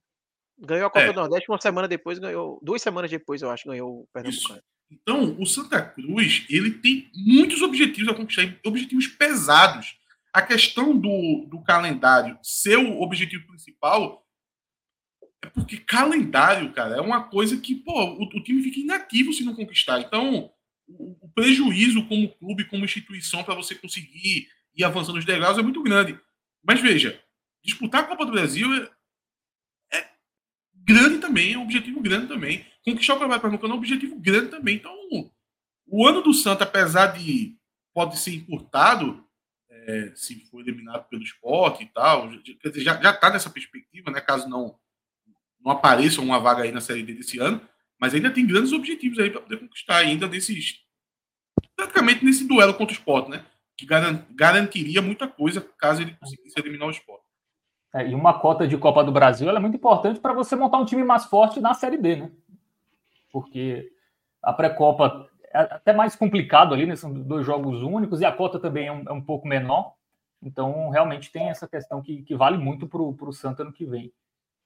Ganhou 0.57 0.87
a 0.87 0.89
Copa 0.89 1.05
é. 1.05 1.13
do 1.13 1.19
Nordeste 1.19 1.51
uma 1.51 1.59
semana 1.59 1.87
depois, 1.87 2.17
ganhou. 2.17 2.59
Duas 2.63 2.81
semanas 2.81 3.11
depois, 3.11 3.41
eu 3.41 3.49
acho, 3.49 3.67
ganhou 3.67 4.01
o 4.01 4.07
Pernambucano. 4.13 4.61
Então, 4.91 5.35
o 5.39 5.45
Santa 5.45 5.81
Cruz, 5.81 6.45
ele 6.49 6.71
tem 6.71 7.11
muitos 7.13 7.61
objetivos 7.61 8.09
a 8.09 8.15
conquistar, 8.15 8.57
objetivos 8.65 9.07
pesados. 9.07 9.99
A 10.33 10.41
questão 10.41 10.97
do, 10.97 11.45
do 11.47 11.61
calendário 11.61 12.37
ser 12.41 12.77
o 12.77 13.01
objetivo 13.01 13.45
principal 13.47 14.25
é 15.41 15.47
porque 15.47 15.77
calendário, 15.77 16.71
cara, 16.73 16.97
é 16.97 17.01
uma 17.01 17.23
coisa 17.23 17.57
que, 17.57 17.75
pô, 17.75 17.93
o, 17.93 18.23
o 18.23 18.43
time 18.43 18.61
fica 18.61 18.79
inativo 18.79 19.33
se 19.33 19.43
não 19.43 19.55
conquistar. 19.55 19.99
Então, 20.01 20.51
o, 20.89 21.29
prejuízo 21.33 22.05
como 22.07 22.29
clube, 22.35 22.65
como 22.65 22.85
instituição, 22.85 23.43
para 23.43 23.55
você 23.55 23.75
conseguir 23.75 24.47
ir 24.75 24.83
avançando 24.83 25.17
os 25.17 25.25
degraus 25.25 25.57
é 25.57 25.61
muito 25.61 25.81
grande. 25.83 26.19
Mas 26.63 26.81
veja, 26.81 27.21
disputar 27.63 28.03
a 28.03 28.07
Copa 28.07 28.25
do 28.25 28.31
Brasil 28.31 28.73
é, 28.73 29.97
é 29.97 30.09
grande 30.73 31.19
também, 31.19 31.53
é 31.53 31.57
um 31.57 31.63
objetivo 31.63 32.01
grande 32.01 32.27
também. 32.27 32.65
Conquistar 32.83 33.13
o 33.13 33.17
Campeonato 33.17 33.41
Pernambucano 33.41 33.73
é 33.73 33.75
um 33.75 33.79
objetivo 33.79 34.19
grande 34.19 34.49
também. 34.49 34.75
Então, 34.75 34.95
o 35.87 36.07
ano 36.07 36.21
do 36.21 36.33
Santa, 36.33 36.63
apesar 36.63 37.07
de 37.07 37.57
pode 37.93 38.17
ser 38.19 38.33
encurtado, 38.35 39.25
é, 39.69 40.11
se 40.15 40.45
for 40.45 40.61
eliminado 40.61 41.07
pelo 41.09 41.23
esporte 41.23 41.83
e 41.83 41.87
tal, 41.87 42.29
quer 42.61 42.69
dizer, 42.69 42.81
já 42.81 43.11
está 43.11 43.29
nessa 43.29 43.49
perspectiva, 43.49 44.11
né? 44.11 44.21
Caso 44.21 44.47
não 44.47 44.77
não 45.61 45.73
apareça 45.73 46.21
uma 46.21 46.39
vaga 46.39 46.63
aí 46.63 46.71
na 46.71 46.79
Série 46.79 47.03
D 47.03 47.13
desse 47.13 47.37
ano, 47.37 47.67
mas 47.99 48.13
ainda 48.13 48.31
tem 48.31 48.47
grandes 48.47 48.71
objetivos 48.71 49.19
aí 49.19 49.29
para 49.29 49.41
poder 49.41 49.57
conquistar 49.57 49.97
ainda 49.97 50.27
desses. 50.27 50.79
Praticamente 51.75 52.23
nesse 52.23 52.47
duelo 52.47 52.73
contra 52.73 52.93
o 52.93 52.97
esporte, 52.97 53.29
né? 53.29 53.45
Que 53.77 53.85
garantiria 53.85 55.01
muita 55.01 55.27
coisa 55.27 55.61
caso 55.77 56.01
ele 56.01 56.15
conseguisse 56.15 56.59
eliminar 56.59 56.87
o 56.87 56.91
esporte. 56.91 57.25
É, 57.93 58.07
e 58.07 58.13
uma 58.13 58.39
cota 58.39 58.67
de 58.67 58.77
Copa 58.77 59.03
do 59.03 59.11
Brasil 59.11 59.49
é 59.49 59.59
muito 59.59 59.75
importante 59.75 60.19
para 60.19 60.33
você 60.33 60.55
montar 60.55 60.77
um 60.77 60.85
time 60.85 61.03
mais 61.03 61.25
forte 61.25 61.59
na 61.59 61.73
Série 61.73 61.97
D, 61.97 62.15
né? 62.17 62.31
Porque 63.31 63.91
a 64.41 64.53
pré-copa 64.53 65.27
é 65.51 65.59
até 65.59 65.91
mais 65.91 66.15
complicado 66.15 66.73
ali, 66.73 66.85
né? 66.85 66.95
São 66.95 67.11
dois 67.11 67.45
jogos 67.45 67.81
únicos 67.81 68.21
e 68.21 68.25
a 68.25 68.31
cota 68.31 68.59
também 68.59 68.87
é 68.87 68.91
um, 68.91 69.03
é 69.07 69.11
um 69.11 69.21
pouco 69.21 69.47
menor. 69.47 69.93
Então, 70.41 70.89
realmente 70.89 71.31
tem 71.31 71.49
essa 71.49 71.67
questão 71.67 72.01
que, 72.01 72.21
que 72.21 72.35
vale 72.35 72.57
muito 72.57 72.87
para 72.87 73.01
o 73.01 73.33
Santa 73.33 73.63
no 73.63 73.73
que 73.73 73.85
vem. 73.85 74.13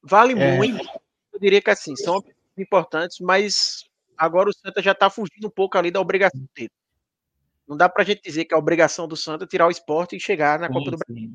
Vale 0.03 0.33
é. 0.33 0.57
muito. 0.57 0.85
Eu 1.31 1.39
diria 1.39 1.61
que 1.61 1.69
assim, 1.69 1.95
são 1.95 2.21
importantes, 2.61 3.17
mas 3.19 3.83
agora 4.17 4.49
o 4.49 4.53
Santa 4.53 4.81
já 4.81 4.91
está 4.91 5.09
fugindo 5.09 5.47
um 5.47 5.51
pouco 5.51 5.77
ali 5.77 5.91
da 5.91 5.99
obrigação 5.99 6.45
dele. 6.55 6.71
Não 7.67 7.77
dá 7.77 7.87
para 7.87 8.03
a 8.03 8.05
gente 8.05 8.21
dizer 8.21 8.45
que 8.45 8.53
a 8.53 8.57
obrigação 8.57 9.07
do 9.07 9.15
Santa 9.15 9.45
é 9.45 9.47
tirar 9.47 9.67
o 9.67 9.71
esporte 9.71 10.15
e 10.15 10.19
chegar 10.19 10.59
na 10.59 10.67
sim, 10.67 10.73
Copa 10.73 10.91
do 10.91 10.97
Brasil. 10.97 11.31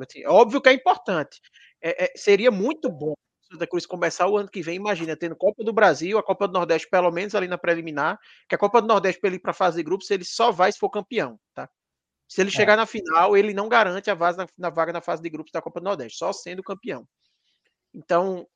Assim, 0.00 0.26
óbvio 0.26 0.60
que 0.60 0.68
é 0.68 0.72
importante. 0.72 1.40
É, 1.82 2.04
é, 2.04 2.12
seria 2.16 2.50
muito 2.50 2.90
bom 2.90 3.12
o 3.12 3.52
Santa 3.52 3.66
Cruz 3.66 3.86
começar 3.86 4.26
o 4.28 4.36
ano 4.36 4.48
que 4.48 4.62
vem, 4.62 4.76
imagina, 4.76 5.16
tendo 5.16 5.36
Copa 5.36 5.62
do 5.64 5.72
Brasil, 5.72 6.18
a 6.18 6.22
Copa 6.22 6.46
do 6.46 6.54
Nordeste, 6.54 6.88
pelo 6.88 7.10
menos 7.10 7.34
ali 7.34 7.48
na 7.48 7.58
preliminar, 7.58 8.18
que 8.48 8.54
a 8.54 8.58
Copa 8.58 8.80
do 8.80 8.88
Nordeste, 8.88 9.20
para 9.20 9.28
ele 9.28 9.36
ir 9.36 9.40
para 9.40 9.52
fase 9.52 9.76
de 9.76 9.82
grupos, 9.82 10.10
ele 10.10 10.24
só 10.24 10.50
vai 10.50 10.72
se 10.72 10.78
for 10.78 10.90
campeão, 10.90 11.38
tá? 11.54 11.68
Se 12.28 12.42
ele 12.42 12.50
é. 12.50 12.52
chegar 12.52 12.76
na 12.76 12.84
final, 12.84 13.36
ele 13.36 13.54
não 13.54 13.68
garante 13.68 14.10
a 14.10 14.14
vaga 14.14 14.44
na, 14.44 14.48
na, 14.58 14.70
vaga 14.70 14.92
na 14.92 15.00
fase 15.00 15.22
de 15.22 15.30
grupos 15.30 15.50
da 15.50 15.62
Copa 15.62 15.80
do 15.80 15.84
Nordeste, 15.84 16.18
só 16.18 16.32
sendo 16.32 16.62
campeão. 16.62 17.06
Então, 17.94 18.46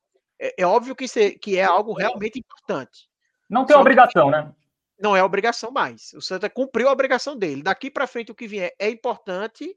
é, 0.42 0.54
é 0.58 0.66
óbvio 0.66 0.96
que, 0.96 1.04
isso 1.04 1.20
que 1.40 1.56
é 1.56 1.62
algo 1.62 1.92
realmente 1.92 2.40
importante. 2.40 3.08
Não 3.48 3.64
tem 3.64 3.74
Só 3.74 3.80
obrigação, 3.80 4.28
né? 4.28 4.52
Não 5.00 5.14
é 5.14 5.22
obrigação 5.22 5.70
mais. 5.70 6.12
O 6.14 6.20
Santa 6.20 6.50
cumpriu 6.50 6.88
a 6.88 6.92
obrigação 6.92 7.36
dele. 7.36 7.62
Daqui 7.62 7.90
para 7.90 8.08
frente, 8.08 8.32
o 8.32 8.34
que 8.34 8.48
vier 8.48 8.74
é 8.78 8.90
importante, 8.90 9.76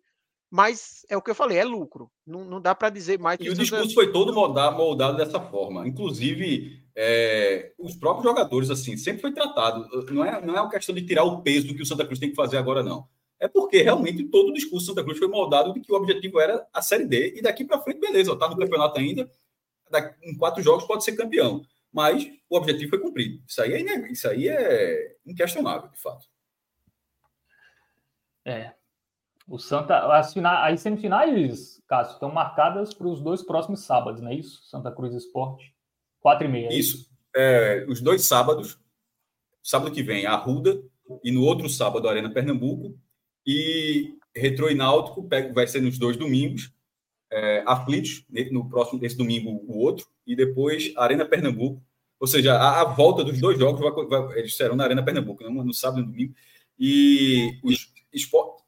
mas 0.50 1.06
é 1.08 1.16
o 1.16 1.22
que 1.22 1.30
eu 1.30 1.36
falei, 1.36 1.60
é 1.60 1.64
lucro. 1.64 2.10
Não, 2.26 2.44
não 2.46 2.60
dá 2.60 2.74
para 2.74 2.90
dizer 2.90 3.20
mais. 3.20 3.40
E 3.40 3.50
o 3.50 3.54
discurso 3.54 3.94
foi 3.94 4.12
todo 4.12 4.34
moldado, 4.34 4.78
moldado 4.78 5.18
dessa 5.18 5.40
forma. 5.40 5.88
Inclusive, 5.88 6.84
é, 6.96 7.74
os 7.78 7.96
próprios 7.96 8.24
jogadores, 8.24 8.70
assim, 8.72 8.98
sempre 8.98 9.22
foi 9.22 9.34
tratado. 9.34 9.88
Não 10.12 10.26
é, 10.26 10.42
não 10.44 10.56
é 10.56 10.62
uma 10.62 10.70
questão 10.70 10.96
de 10.96 11.06
tirar 11.06 11.24
o 11.24 11.42
peso 11.42 11.68
do 11.68 11.76
que 11.76 11.84
o 11.84 11.86
Santa 11.86 12.06
Cruz 12.06 12.20
tem 12.20 12.30
que 12.30 12.36
fazer 12.36 12.58
agora, 12.58 12.82
não. 12.82 13.08
É 13.40 13.48
porque 13.48 13.82
realmente 13.82 14.24
todo 14.24 14.50
o 14.50 14.54
discurso 14.54 14.86
do 14.86 14.90
Santa 14.90 15.04
Cruz 15.04 15.20
foi 15.20 15.28
moldado 15.28 15.74
de 15.74 15.82
que 15.82 15.92
o 15.92 15.96
objetivo 15.96 16.40
era 16.40 16.66
a 16.74 16.82
Série 16.82 17.06
D. 17.06 17.36
E 17.36 17.42
daqui 17.42 17.66
para 17.66 17.82
frente, 17.82 18.00
beleza, 18.00 18.32
está 18.32 18.48
no 18.48 18.58
campeonato 18.58 19.00
ainda 19.00 19.30
em 20.24 20.38
quatro 20.38 20.62
jogos 20.62 20.86
pode 20.86 21.04
ser 21.04 21.16
campeão. 21.16 21.64
Mas 21.92 22.28
o 22.50 22.58
objetivo 22.58 22.90
foi 22.90 23.00
cumprido. 23.00 23.42
Isso 23.48 23.62
aí 23.62 23.74
é, 23.74 24.12
isso 24.12 24.28
aí 24.28 24.48
é 24.50 25.16
inquestionável, 25.26 25.90
de 25.90 26.00
fato. 26.00 26.28
É. 28.44 28.74
O 29.48 29.58
Santa, 29.60 30.00
as, 30.18 30.34
fina, 30.34 30.68
as 30.68 30.82
semifinais, 30.82 31.82
Cássio, 31.88 32.16
estão 32.16 32.32
marcadas 32.32 32.94
para 32.94 33.08
os 33.08 33.22
dois 33.22 33.44
próximos 33.44 33.82
sábados, 33.82 34.22
não 34.22 34.32
é 34.32 34.36
isso? 34.36 34.64
Santa 34.64 34.92
Cruz 34.92 35.14
Esporte, 35.14 35.74
quatro 36.20 36.46
e 36.46 36.50
meia. 36.50 36.70
É 36.70 36.74
isso. 36.74 37.10
É, 37.36 37.86
os 37.88 38.02
dois 38.02 38.26
sábados, 38.26 38.80
sábado 39.64 39.92
que 39.92 40.02
vem, 40.02 40.26
a 40.26 40.36
Ruda, 40.36 40.82
e 41.24 41.32
no 41.32 41.44
outro 41.44 41.70
sábado, 41.70 42.08
a 42.08 42.12
Arena 42.12 42.34
Pernambuco, 42.34 42.98
e 43.46 44.18
Retro 44.36 44.70
e 44.70 44.74
Náutico 44.74 45.28
vai 45.54 45.68
ser 45.68 45.82
nos 45.82 46.00
dois 46.00 46.18
domingos, 46.18 46.74
é, 47.32 47.64
Aflitos, 47.66 48.26
no 48.52 48.70
próximo, 48.70 49.04
esse 49.04 49.18
domingo, 49.18 49.50
o 49.68 49.80
outro, 49.80 50.06
e 50.26 50.36
depois 50.36 50.94
Arena 50.96 51.26
Pernambuco. 51.26 51.82
Ou 52.20 52.28
seja, 52.28 52.56
a, 52.56 52.82
a 52.82 52.84
volta 52.86 53.24
dos 53.24 53.40
dois 53.40 53.60
jogos 53.60 53.82
vai, 53.82 54.06
vai, 54.06 54.40
eles 54.40 54.56
serão 54.56 54.76
na 54.76 54.84
Arena 54.84 55.04
Pernambuco, 55.04 55.44
né, 55.44 55.50
no 55.50 55.74
sábado 55.74 56.00
e 56.00 56.06
no 56.06 56.12
domingo. 56.12 56.36
E 56.80 57.60
os, 57.64 57.92
esporte, 58.14 58.64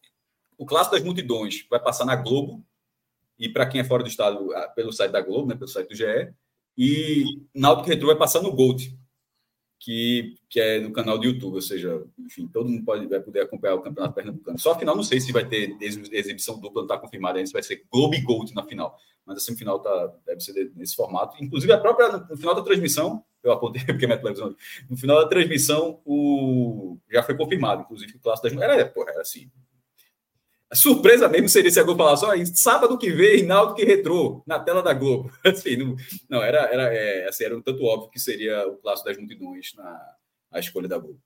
o 0.57 0.65
Clássico 0.65 0.95
das 0.95 1.05
Multidões 1.05 1.65
vai 1.69 1.79
passar 1.79 2.05
na 2.05 2.15
Globo, 2.15 2.63
e 3.39 3.47
para 3.47 3.65
quem 3.67 3.79
é 3.81 3.83
fora 3.83 4.03
do 4.03 4.09
estado, 4.09 4.49
pelo 4.75 4.91
site 4.91 5.11
da 5.11 5.21
Globo, 5.21 5.47
né, 5.47 5.55
pelo 5.55 5.67
site 5.67 5.89
do 5.89 5.95
GE, 5.95 6.33
e 6.77 7.23
Náutico 7.53 7.89
Retro 7.89 8.07
vai 8.07 8.15
passar 8.15 8.41
no 8.41 8.51
Gold, 8.51 8.97
que, 9.79 10.35
que 10.49 10.59
é 10.59 10.79
no 10.79 10.91
canal 10.91 11.17
do 11.17 11.25
YouTube, 11.25 11.55
ou 11.55 11.61
seja, 11.61 12.03
enfim, 12.19 12.47
todo 12.47 12.69
mundo 12.69 12.83
pode, 12.83 13.05
vai 13.07 13.19
poder 13.19 13.41
acompanhar 13.41 13.75
o 13.75 13.81
Campeonato 13.81 14.15
Pernambucano. 14.15 14.59
Só 14.59 14.71
a 14.71 14.79
final, 14.79 14.95
não 14.95 15.03
sei 15.03 15.19
se 15.19 15.31
vai 15.31 15.47
ter 15.47 15.77
exibição 15.81 16.59
dupla, 16.59 16.81
não 16.81 16.87
está 16.87 16.97
confirmada 16.97 17.37
ainda, 17.37 17.47
se 17.47 17.53
vai 17.53 17.63
ser 17.63 17.85
Globo 17.91 18.15
e 18.15 18.21
Gold 18.21 18.53
na 18.55 18.63
final, 18.63 18.97
mas 19.25 19.37
a 19.37 19.39
semifinal 19.39 19.79
tá, 19.79 20.13
deve 20.25 20.41
ser 20.41 20.71
nesse 20.75 20.95
formato. 20.95 21.37
Inclusive, 21.41 21.71
a 21.73 21.77
própria, 21.77 22.09
no 22.17 22.37
final 22.37 22.55
da 22.55 22.63
transmissão, 22.63 23.23
eu 23.43 23.51
apontei 23.51 23.83
porque 23.85 24.07
minha 24.07 24.17
televisão, 24.17 24.55
no 24.89 24.97
final 24.97 25.21
da 25.21 25.27
transmissão, 25.27 26.01
o, 26.05 26.97
já 27.11 27.21
foi 27.21 27.37
confirmado, 27.37 27.83
inclusive, 27.83 28.11
que 28.13 28.17
o 28.17 28.21
Clássico 28.21 28.49
das 28.49 28.61
Era, 28.61 28.85
porra, 28.87 29.11
era 29.11 29.21
assim, 29.21 29.49
a 30.69 30.75
surpresa 30.75 31.29
mesmo 31.29 31.47
seria 31.47 31.71
se 31.71 31.79
a 31.79 31.83
Globo 31.83 32.03
falasse, 32.03 32.25
olha, 32.25 32.45
sábado 32.45 32.97
que 32.97 33.09
vem, 33.09 33.43
Naldo 33.43 33.73
que 33.73 33.85
retrô, 33.85 34.43
na 34.45 34.59
tela 34.59 34.83
da 34.83 34.93
Globo. 34.93 35.31
Assim, 35.45 35.77
não, 35.77 35.95
não, 36.29 36.43
era, 36.43 36.59
era, 36.71 36.93
é, 36.93 37.27
assim, 37.27 37.45
era 37.45 37.57
um 37.57 37.61
tanto 37.61 37.83
óbvio 37.85 38.09
que 38.09 38.19
seria 38.19 38.67
o 38.67 38.77
clássico 38.77 39.07
das 39.07 39.17
multidões 39.17 39.73
na 39.75 40.15
a 40.51 40.59
escolha 40.59 40.87
da 40.87 40.97
Globo. 40.97 41.19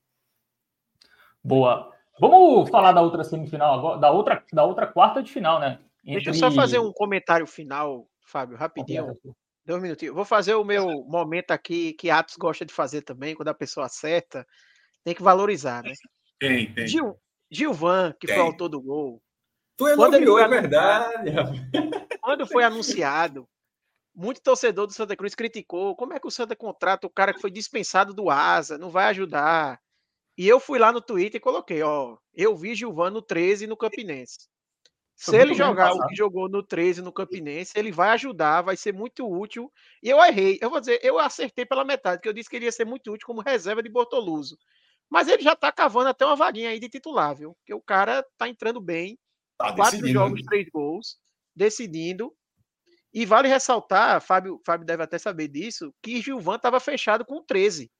Boa. 1.42 1.92
Vamos 2.20 2.70
falar 2.70 2.92
da 2.92 3.00
outra 3.00 3.24
semifinal 3.24 3.78
agora, 3.78 3.98
da 3.98 4.10
outra, 4.10 4.44
da 4.52 4.64
outra 4.64 4.86
quarta 4.86 5.22
de 5.22 5.32
final, 5.32 5.58
né? 5.58 5.80
Entre... 6.04 6.24
Deixa 6.24 6.30
eu 6.30 6.34
só 6.34 6.50
fazer 6.50 6.78
um 6.78 6.92
comentário 6.92 7.46
final, 7.46 8.06
Fábio, 8.26 8.56
rapidinho. 8.56 9.16
Dois 9.64 9.80
minutinhos. 9.80 10.14
Vou 10.14 10.24
fazer 10.24 10.54
o 10.54 10.64
meu 10.64 11.04
momento 11.04 11.52
aqui 11.52 11.94
que 11.94 12.10
Atos 12.10 12.36
gosta 12.36 12.64
de 12.64 12.72
fazer 12.72 13.02
também, 13.02 13.34
quando 13.34 13.48
a 13.48 13.54
pessoa 13.54 13.86
acerta, 13.86 14.46
tem 15.04 15.14
que 15.14 15.22
valorizar, 15.22 15.82
né? 15.82 15.92
Tem, 16.38 16.72
tem. 16.74 16.86
Gil, 16.86 17.16
Gilvan, 17.50 18.12
que 18.20 18.26
tem. 18.26 18.36
foi 18.36 18.44
autor 18.44 18.68
do 18.68 18.80
gol, 18.80 19.22
Tu 19.82 19.88
elogiou, 19.88 20.38
é 20.38 20.48
verdade. 20.48 21.30
Quando 22.20 22.46
foi 22.46 22.64
anunciado, 22.64 23.48
muito 24.14 24.42
torcedor 24.42 24.86
do 24.86 24.92
Santa 24.92 25.16
Cruz 25.16 25.34
criticou 25.34 25.96
como 25.96 26.12
é 26.12 26.20
que 26.20 26.26
o 26.26 26.30
Santa 26.30 26.54
contrata 26.54 27.06
o 27.06 27.10
cara 27.10 27.32
que 27.32 27.40
foi 27.40 27.50
dispensado 27.50 28.14
do 28.14 28.30
Asa, 28.30 28.78
não 28.78 28.90
vai 28.90 29.06
ajudar. 29.06 29.80
E 30.36 30.48
eu 30.48 30.58
fui 30.58 30.78
lá 30.78 30.92
no 30.92 31.00
Twitter 31.00 31.38
e 31.38 31.40
coloquei, 31.40 31.82
ó, 31.82 32.16
eu 32.34 32.56
vi 32.56 32.74
Gilvan 32.74 33.10
no 33.10 33.22
13 33.22 33.66
no 33.66 33.76
Campinense. 33.76 34.48
Se 35.14 35.36
ele 35.36 35.54
jogar 35.54 35.92
o 35.92 36.06
que 36.06 36.16
jogou 36.16 36.48
no 36.48 36.62
13 36.62 37.00
no 37.02 37.12
Campinense, 37.12 37.72
ele 37.76 37.92
vai 37.92 38.10
ajudar, 38.10 38.62
vai 38.62 38.76
ser 38.76 38.92
muito 38.92 39.30
útil. 39.30 39.70
E 40.02 40.08
eu 40.08 40.18
errei, 40.24 40.58
eu 40.60 40.68
vou 40.68 40.80
dizer, 40.80 40.98
eu 41.02 41.18
acertei 41.18 41.64
pela 41.64 41.84
metade, 41.84 42.20
que 42.20 42.28
eu 42.28 42.32
disse 42.32 42.50
que 42.50 42.56
ele 42.56 42.64
ia 42.64 42.72
ser 42.72 42.84
muito 42.84 43.12
útil 43.12 43.26
como 43.26 43.40
reserva 43.40 43.82
de 43.82 43.88
Bortoluso. 43.88 44.58
Mas 45.08 45.28
ele 45.28 45.42
já 45.42 45.54
tá 45.54 45.70
cavando 45.70 46.08
até 46.08 46.24
uma 46.24 46.34
vaguinha 46.34 46.70
aí 46.70 46.80
de 46.80 46.88
titular, 46.88 47.36
viu? 47.36 47.54
Porque 47.54 47.74
o 47.74 47.80
cara 47.80 48.26
tá 48.36 48.48
entrando 48.48 48.80
bem. 48.80 49.18
Tá 49.58 49.74
quatro 49.74 50.06
jogos, 50.08 50.40
né? 50.40 50.46
três 50.48 50.68
gols, 50.72 51.18
decidindo. 51.54 52.34
E 53.14 53.26
vale 53.26 53.46
ressaltar, 53.46 54.20
Fábio, 54.22 54.60
Fábio 54.64 54.86
deve 54.86 55.02
até 55.02 55.18
saber 55.18 55.48
disso, 55.48 55.94
que 56.02 56.22
Gilvan 56.22 56.56
estava 56.56 56.80
fechado 56.80 57.24
com 57.24 57.36
o 57.36 57.42
13. 57.42 57.90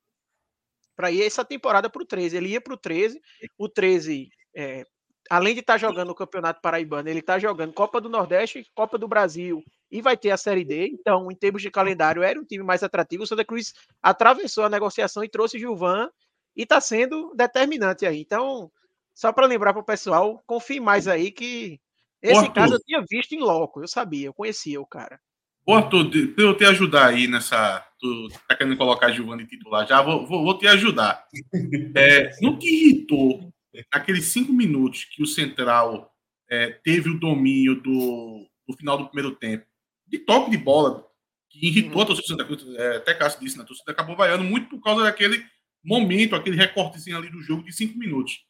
Para 0.96 1.10
ir 1.10 1.22
essa 1.22 1.44
temporada 1.44 1.90
para 1.90 2.02
o 2.02 2.06
13. 2.06 2.36
Ele 2.36 2.48
ia 2.48 2.60
para 2.60 2.74
o 2.74 2.78
13. 2.78 3.20
O 3.58 3.68
13, 3.68 4.30
é, 4.56 4.86
além 5.30 5.54
de 5.54 5.60
estar 5.60 5.74
tá 5.74 5.78
jogando 5.78 6.10
o 6.10 6.14
Campeonato 6.14 6.60
Paraibano, 6.62 7.08
ele 7.08 7.20
está 7.20 7.38
jogando 7.38 7.72
Copa 7.72 8.00
do 8.00 8.08
Nordeste, 8.08 8.66
Copa 8.74 8.96
do 8.96 9.06
Brasil 9.06 9.62
e 9.90 10.00
vai 10.00 10.16
ter 10.16 10.30
a 10.30 10.36
Série 10.36 10.64
D. 10.64 10.88
Então, 10.88 11.30
em 11.30 11.34
termos 11.34 11.60
de 11.60 11.70
calendário, 11.70 12.22
era 12.22 12.40
um 12.40 12.44
time 12.44 12.64
mais 12.64 12.82
atrativo. 12.82 13.24
O 13.24 13.26
Santa 13.26 13.44
Cruz 13.44 13.74
atravessou 14.02 14.64
a 14.64 14.70
negociação 14.70 15.22
e 15.22 15.28
trouxe 15.28 15.58
Gilvan 15.58 16.08
e 16.56 16.62
está 16.62 16.80
sendo 16.80 17.34
determinante 17.34 18.06
aí. 18.06 18.20
Então, 18.20 18.70
só 19.14 19.32
para 19.32 19.46
lembrar 19.46 19.72
para 19.72 19.82
o 19.82 19.86
pessoal, 19.86 20.42
confie 20.46 20.80
mais 20.80 21.06
aí 21.06 21.30
que 21.30 21.80
esse 22.22 22.38
Arthur. 22.38 22.52
caso 22.52 22.74
eu 22.74 22.80
tinha 22.80 23.04
visto 23.08 23.32
em 23.32 23.40
loco, 23.40 23.80
eu 23.80 23.88
sabia, 23.88 24.26
eu 24.26 24.34
conhecia 24.34 24.80
o 24.80 24.86
cara. 24.86 25.20
Ô, 25.64 25.74
Arthur, 25.74 26.10
para 26.34 26.44
eu 26.44 26.56
te 26.56 26.64
ajudar 26.64 27.08
aí 27.08 27.28
nessa. 27.28 27.84
Tu 27.98 28.28
tá 28.48 28.56
querendo 28.56 28.76
colocar 28.76 29.12
Giovanni 29.12 29.46
titular 29.46 29.86
já? 29.86 30.02
Vou, 30.02 30.26
vou, 30.26 30.42
vou 30.44 30.58
te 30.58 30.66
ajudar. 30.66 31.24
É, 31.94 32.30
não 32.40 32.58
te 32.58 32.66
irritou 32.66 33.52
aqueles 33.90 34.26
cinco 34.26 34.52
minutos 34.52 35.04
que 35.04 35.22
o 35.22 35.26
Central 35.26 36.12
é, 36.50 36.70
teve 36.84 37.10
o 37.10 37.18
domínio 37.18 37.80
do, 37.80 38.46
do 38.66 38.76
final 38.76 38.98
do 38.98 39.06
primeiro 39.06 39.34
tempo, 39.36 39.64
de 40.06 40.18
toque 40.18 40.50
de 40.50 40.56
bola, 40.56 41.06
que 41.48 41.66
irritou 41.66 42.02
a 42.02 42.06
torcida 42.06 42.28
Santa 42.28 42.44
Cruz, 42.44 42.62
é, 42.76 42.96
até 42.96 43.14
Cássio 43.14 43.40
disse, 43.40 43.56
né? 43.56 43.62
A 43.62 43.66
torcida 43.66 43.92
acabou 43.92 44.16
vaiando 44.16 44.44
muito 44.44 44.68
por 44.68 44.82
causa 44.82 45.02
daquele 45.04 45.44
momento, 45.84 46.34
aquele 46.34 46.56
recortezinho 46.56 47.16
ali 47.16 47.30
do 47.30 47.42
jogo 47.42 47.62
de 47.62 47.72
cinco 47.72 47.98
minutos. 47.98 48.40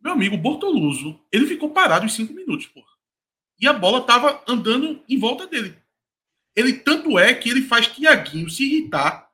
Meu 0.00 0.12
amigo 0.12 0.36
Bortoluso, 0.36 1.20
ele 1.32 1.46
ficou 1.46 1.70
parado 1.70 2.04
em 2.04 2.08
cinco 2.08 2.32
minutos, 2.32 2.66
porra. 2.66 2.96
E 3.58 3.66
a 3.66 3.72
bola 3.72 4.02
tava 4.02 4.42
andando 4.46 5.02
em 5.08 5.18
volta 5.18 5.46
dele. 5.46 5.76
Ele 6.54 6.74
tanto 6.74 7.18
é 7.18 7.34
que 7.34 7.48
ele 7.48 7.62
faz 7.62 7.88
Tiaguinho 7.88 8.48
se 8.48 8.64
irritar, 8.64 9.30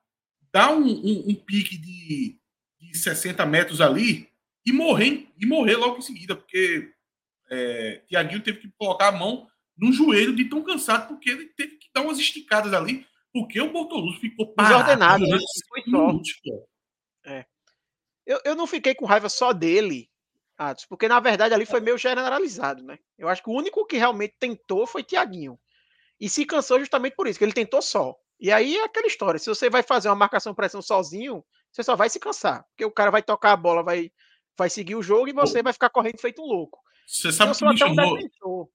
dá 0.53 0.71
um, 0.73 0.87
um, 0.87 1.25
um 1.29 1.35
pique 1.35 1.77
de, 1.77 2.39
de 2.81 2.99
60 2.99 3.45
metros 3.47 3.81
ali 3.81 4.29
e 4.65 4.73
morrer, 4.73 5.29
e 5.39 5.47
morrer 5.47 5.77
logo 5.77 5.99
em 5.99 6.03
seguida, 6.03 6.37
porque 6.37 6.93
é, 7.51 8.03
Tiaguinho 8.07 8.43
teve 8.43 8.59
que 8.59 8.73
colocar 8.79 9.09
a 9.09 9.13
mão 9.13 9.49
no 9.77 9.93
joelho 9.93 10.35
de 10.35 10.45
tão 10.45 10.63
cansado, 10.63 11.09
porque 11.09 11.31
ele 11.31 11.47
teve 11.47 11.77
que 11.77 11.89
dar 11.95 12.03
umas 12.03 12.19
esticadas 12.19 12.73
ali, 12.73 13.07
porque 13.33 13.61
o 13.61 13.73
Bortoluso 13.73 14.21
ficou 14.21 14.53
parado. 14.53 14.75
Desordenado, 14.75 15.27
né? 15.27 15.39
Foi 15.69 15.83
minutos, 15.87 16.31
é. 17.25 17.45
eu, 18.27 18.41
eu 18.45 18.55
não 18.55 18.67
fiquei 18.67 18.95
com 18.95 19.07
raiva 19.07 19.29
só 19.29 19.53
dele, 19.53 20.09
Atos, 20.71 20.87
porque 20.87 21.09
na 21.09 21.21
verdade 21.21 21.55
ali 21.55 21.67
foi 21.67 21.81
meio 21.81 21.99
generalizado, 21.99 22.83
né? 22.83 22.99
Eu 23.19 23.29
acho 23.29 23.43
que 23.43 23.51
o 23.51 23.55
único 23.55 23.87
que 23.87 23.97
realmente 23.97 24.35
tentou 24.39 24.87
foi 24.87 25.03
Tiaguinho. 25.03 25.59
E 26.21 26.29
se 26.29 26.45
cansou 26.45 26.79
justamente 26.79 27.17
por 27.17 27.27
isso, 27.27 27.39
que 27.39 27.45
ele 27.45 27.53
tentou 27.53 27.83
só. 27.83 28.15
E 28.39 28.51
aí 28.51 28.77
é 28.77 28.85
aquela 28.85 29.07
história: 29.07 29.39
se 29.39 29.49
você 29.49 29.69
vai 29.69 29.83
fazer 29.83 30.09
uma 30.09 30.15
marcação 30.15 30.55
pressão 30.55 30.83
sozinho, 30.83 31.45
você 31.71 31.83
só 31.83 31.97
vai 31.97 32.09
se 32.09 32.21
cansar. 32.21 32.65
Porque 32.71 32.85
o 32.85 32.91
cara 32.91 33.11
vai 33.11 33.23
tocar 33.23 33.53
a 33.53 33.57
bola, 33.57 33.83
vai, 33.83 34.11
vai 34.57 34.71
seguir 34.71 34.95
o 34.95 35.03
jogo 35.03 35.29
e 35.29 35.33
você 35.33 35.63
vai 35.63 35.73
ficar 35.73 35.91
correndo 35.91 36.21
feito 36.21 36.43
um 36.43 36.47
louco. 36.47 36.79
Você 37.07 37.33
sabe 37.33 37.57
que 37.57 37.65
me 37.65 37.77
chamou. 37.77 38.71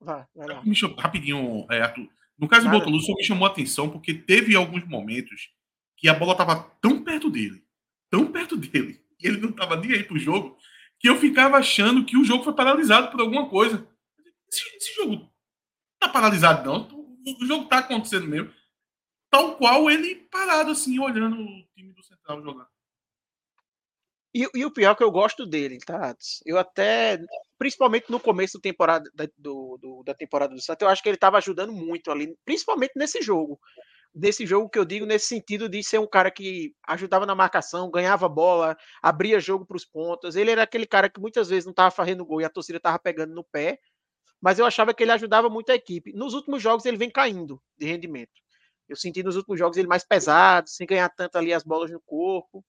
Vai, 0.00 0.24
vai 0.34 0.64
me 0.64 0.74
chamou... 0.74 0.96
Rapidinho, 0.96 1.66
é, 1.70 1.82
Arthur. 1.82 2.08
No 2.38 2.46
caso 2.46 2.66
do 2.66 2.70
Botoluso, 2.70 3.12
me 3.14 3.24
chamou 3.24 3.48
a 3.48 3.50
atenção 3.50 3.90
porque 3.90 4.14
teve 4.14 4.54
alguns 4.54 4.86
momentos 4.86 5.50
que 5.96 6.08
a 6.08 6.14
bola 6.14 6.32
estava 6.32 6.70
tão 6.80 7.02
perto 7.02 7.28
dele, 7.28 7.64
tão 8.08 8.30
perto 8.30 8.56
dele, 8.56 9.04
e 9.20 9.26
ele 9.26 9.38
não 9.38 9.50
estava 9.50 9.76
nem 9.76 9.92
aí 9.92 10.04
pro 10.04 10.16
jogo, 10.16 10.56
que 10.98 11.08
eu 11.08 11.16
ficava 11.16 11.56
achando 11.56 12.04
que 12.04 12.16
o 12.16 12.24
jogo 12.24 12.44
foi 12.44 12.52
paralisado 12.52 13.10
por 13.10 13.20
alguma 13.20 13.48
coisa. 13.48 13.86
Esse, 14.50 14.76
esse 14.76 14.94
jogo 14.94 15.30
tá 15.98 16.08
paralisado, 16.08 16.64
não. 16.64 17.06
O 17.40 17.46
jogo 17.46 17.66
tá 17.66 17.78
acontecendo 17.78 18.26
mesmo. 18.26 18.52
Tal 19.30 19.56
qual 19.56 19.90
ele 19.90 20.16
parado, 20.30 20.70
assim, 20.70 20.98
olhando 20.98 21.36
o 21.36 21.64
time 21.74 21.92
do 21.92 22.02
Central 22.02 22.42
jogar. 22.42 22.68
E, 24.34 24.46
e, 24.54 24.64
o 24.64 24.70
pior 24.70 24.92
é 24.92 24.94
que 24.94 25.02
eu 25.02 25.10
gosto 25.10 25.46
dele, 25.46 25.78
tá? 25.78 26.14
Eu 26.44 26.58
até, 26.58 27.18
principalmente 27.58 28.10
no 28.10 28.20
começo 28.20 28.58
da 28.58 28.62
temporada, 28.62 29.10
da, 29.14 29.26
do, 29.36 29.78
do, 29.80 30.02
da 30.04 30.14
temporada 30.14 30.54
do 30.54 30.60
Santos, 30.60 30.82
eu 30.82 30.88
acho 30.88 31.02
que 31.02 31.08
ele 31.08 31.16
estava 31.16 31.38
ajudando 31.38 31.72
muito 31.72 32.10
ali, 32.10 32.36
principalmente 32.44 32.92
nesse 32.94 33.22
jogo. 33.22 33.58
Nesse 34.18 34.44
jogo 34.44 34.68
que 34.68 34.78
eu 34.78 34.84
digo, 34.84 35.06
nesse 35.06 35.28
sentido 35.28 35.68
de 35.68 35.80
ser 35.84 36.00
um 36.00 36.06
cara 36.06 36.28
que 36.28 36.74
ajudava 36.88 37.24
na 37.24 37.36
marcação, 37.36 37.88
ganhava 37.88 38.28
bola, 38.28 38.76
abria 39.00 39.38
jogo 39.38 39.64
para 39.64 39.76
os 39.76 39.84
pontas. 39.84 40.34
Ele 40.34 40.50
era 40.50 40.64
aquele 40.64 40.86
cara 40.86 41.08
que 41.08 41.20
muitas 41.20 41.48
vezes 41.48 41.64
não 41.64 41.70
estava 41.70 41.92
fazendo 41.92 42.24
gol 42.24 42.40
e 42.40 42.44
a 42.44 42.50
torcida 42.50 42.78
estava 42.78 42.98
pegando 42.98 43.32
no 43.32 43.44
pé, 43.44 43.78
mas 44.40 44.58
eu 44.58 44.66
achava 44.66 44.92
que 44.92 45.04
ele 45.04 45.12
ajudava 45.12 45.48
muito 45.48 45.70
a 45.70 45.74
equipe. 45.76 46.12
Nos 46.12 46.34
últimos 46.34 46.60
jogos 46.60 46.84
ele 46.84 46.96
vem 46.96 47.10
caindo 47.10 47.62
de 47.78 47.86
rendimento. 47.86 48.32
Eu 48.88 48.96
senti 48.96 49.22
nos 49.22 49.36
últimos 49.36 49.58
jogos 49.58 49.76
ele 49.76 49.86
mais 49.86 50.04
pesado, 50.04 50.68
sem 50.68 50.86
ganhar 50.86 51.08
tanto 51.10 51.36
ali 51.38 51.54
as 51.54 51.62
bolas 51.62 51.90
no 51.90 52.00
corpo. 52.00 52.64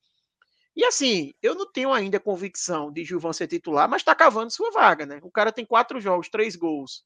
E 0.75 0.85
assim, 0.85 1.33
eu 1.41 1.55
não 1.55 1.71
tenho 1.71 1.91
ainda 1.91 2.19
convicção 2.19 2.91
de 2.91 3.03
Gilvan 3.03 3.33
ser 3.33 3.47
titular, 3.47 3.89
mas 3.89 4.01
está 4.01 4.13
cavando 4.13 4.51
sua 4.51 4.71
vaga, 4.71 5.05
né? 5.05 5.19
O 5.23 5.31
cara 5.31 5.51
tem 5.51 5.65
quatro 5.65 5.99
jogos, 5.99 6.29
três 6.29 6.55
gols. 6.55 7.03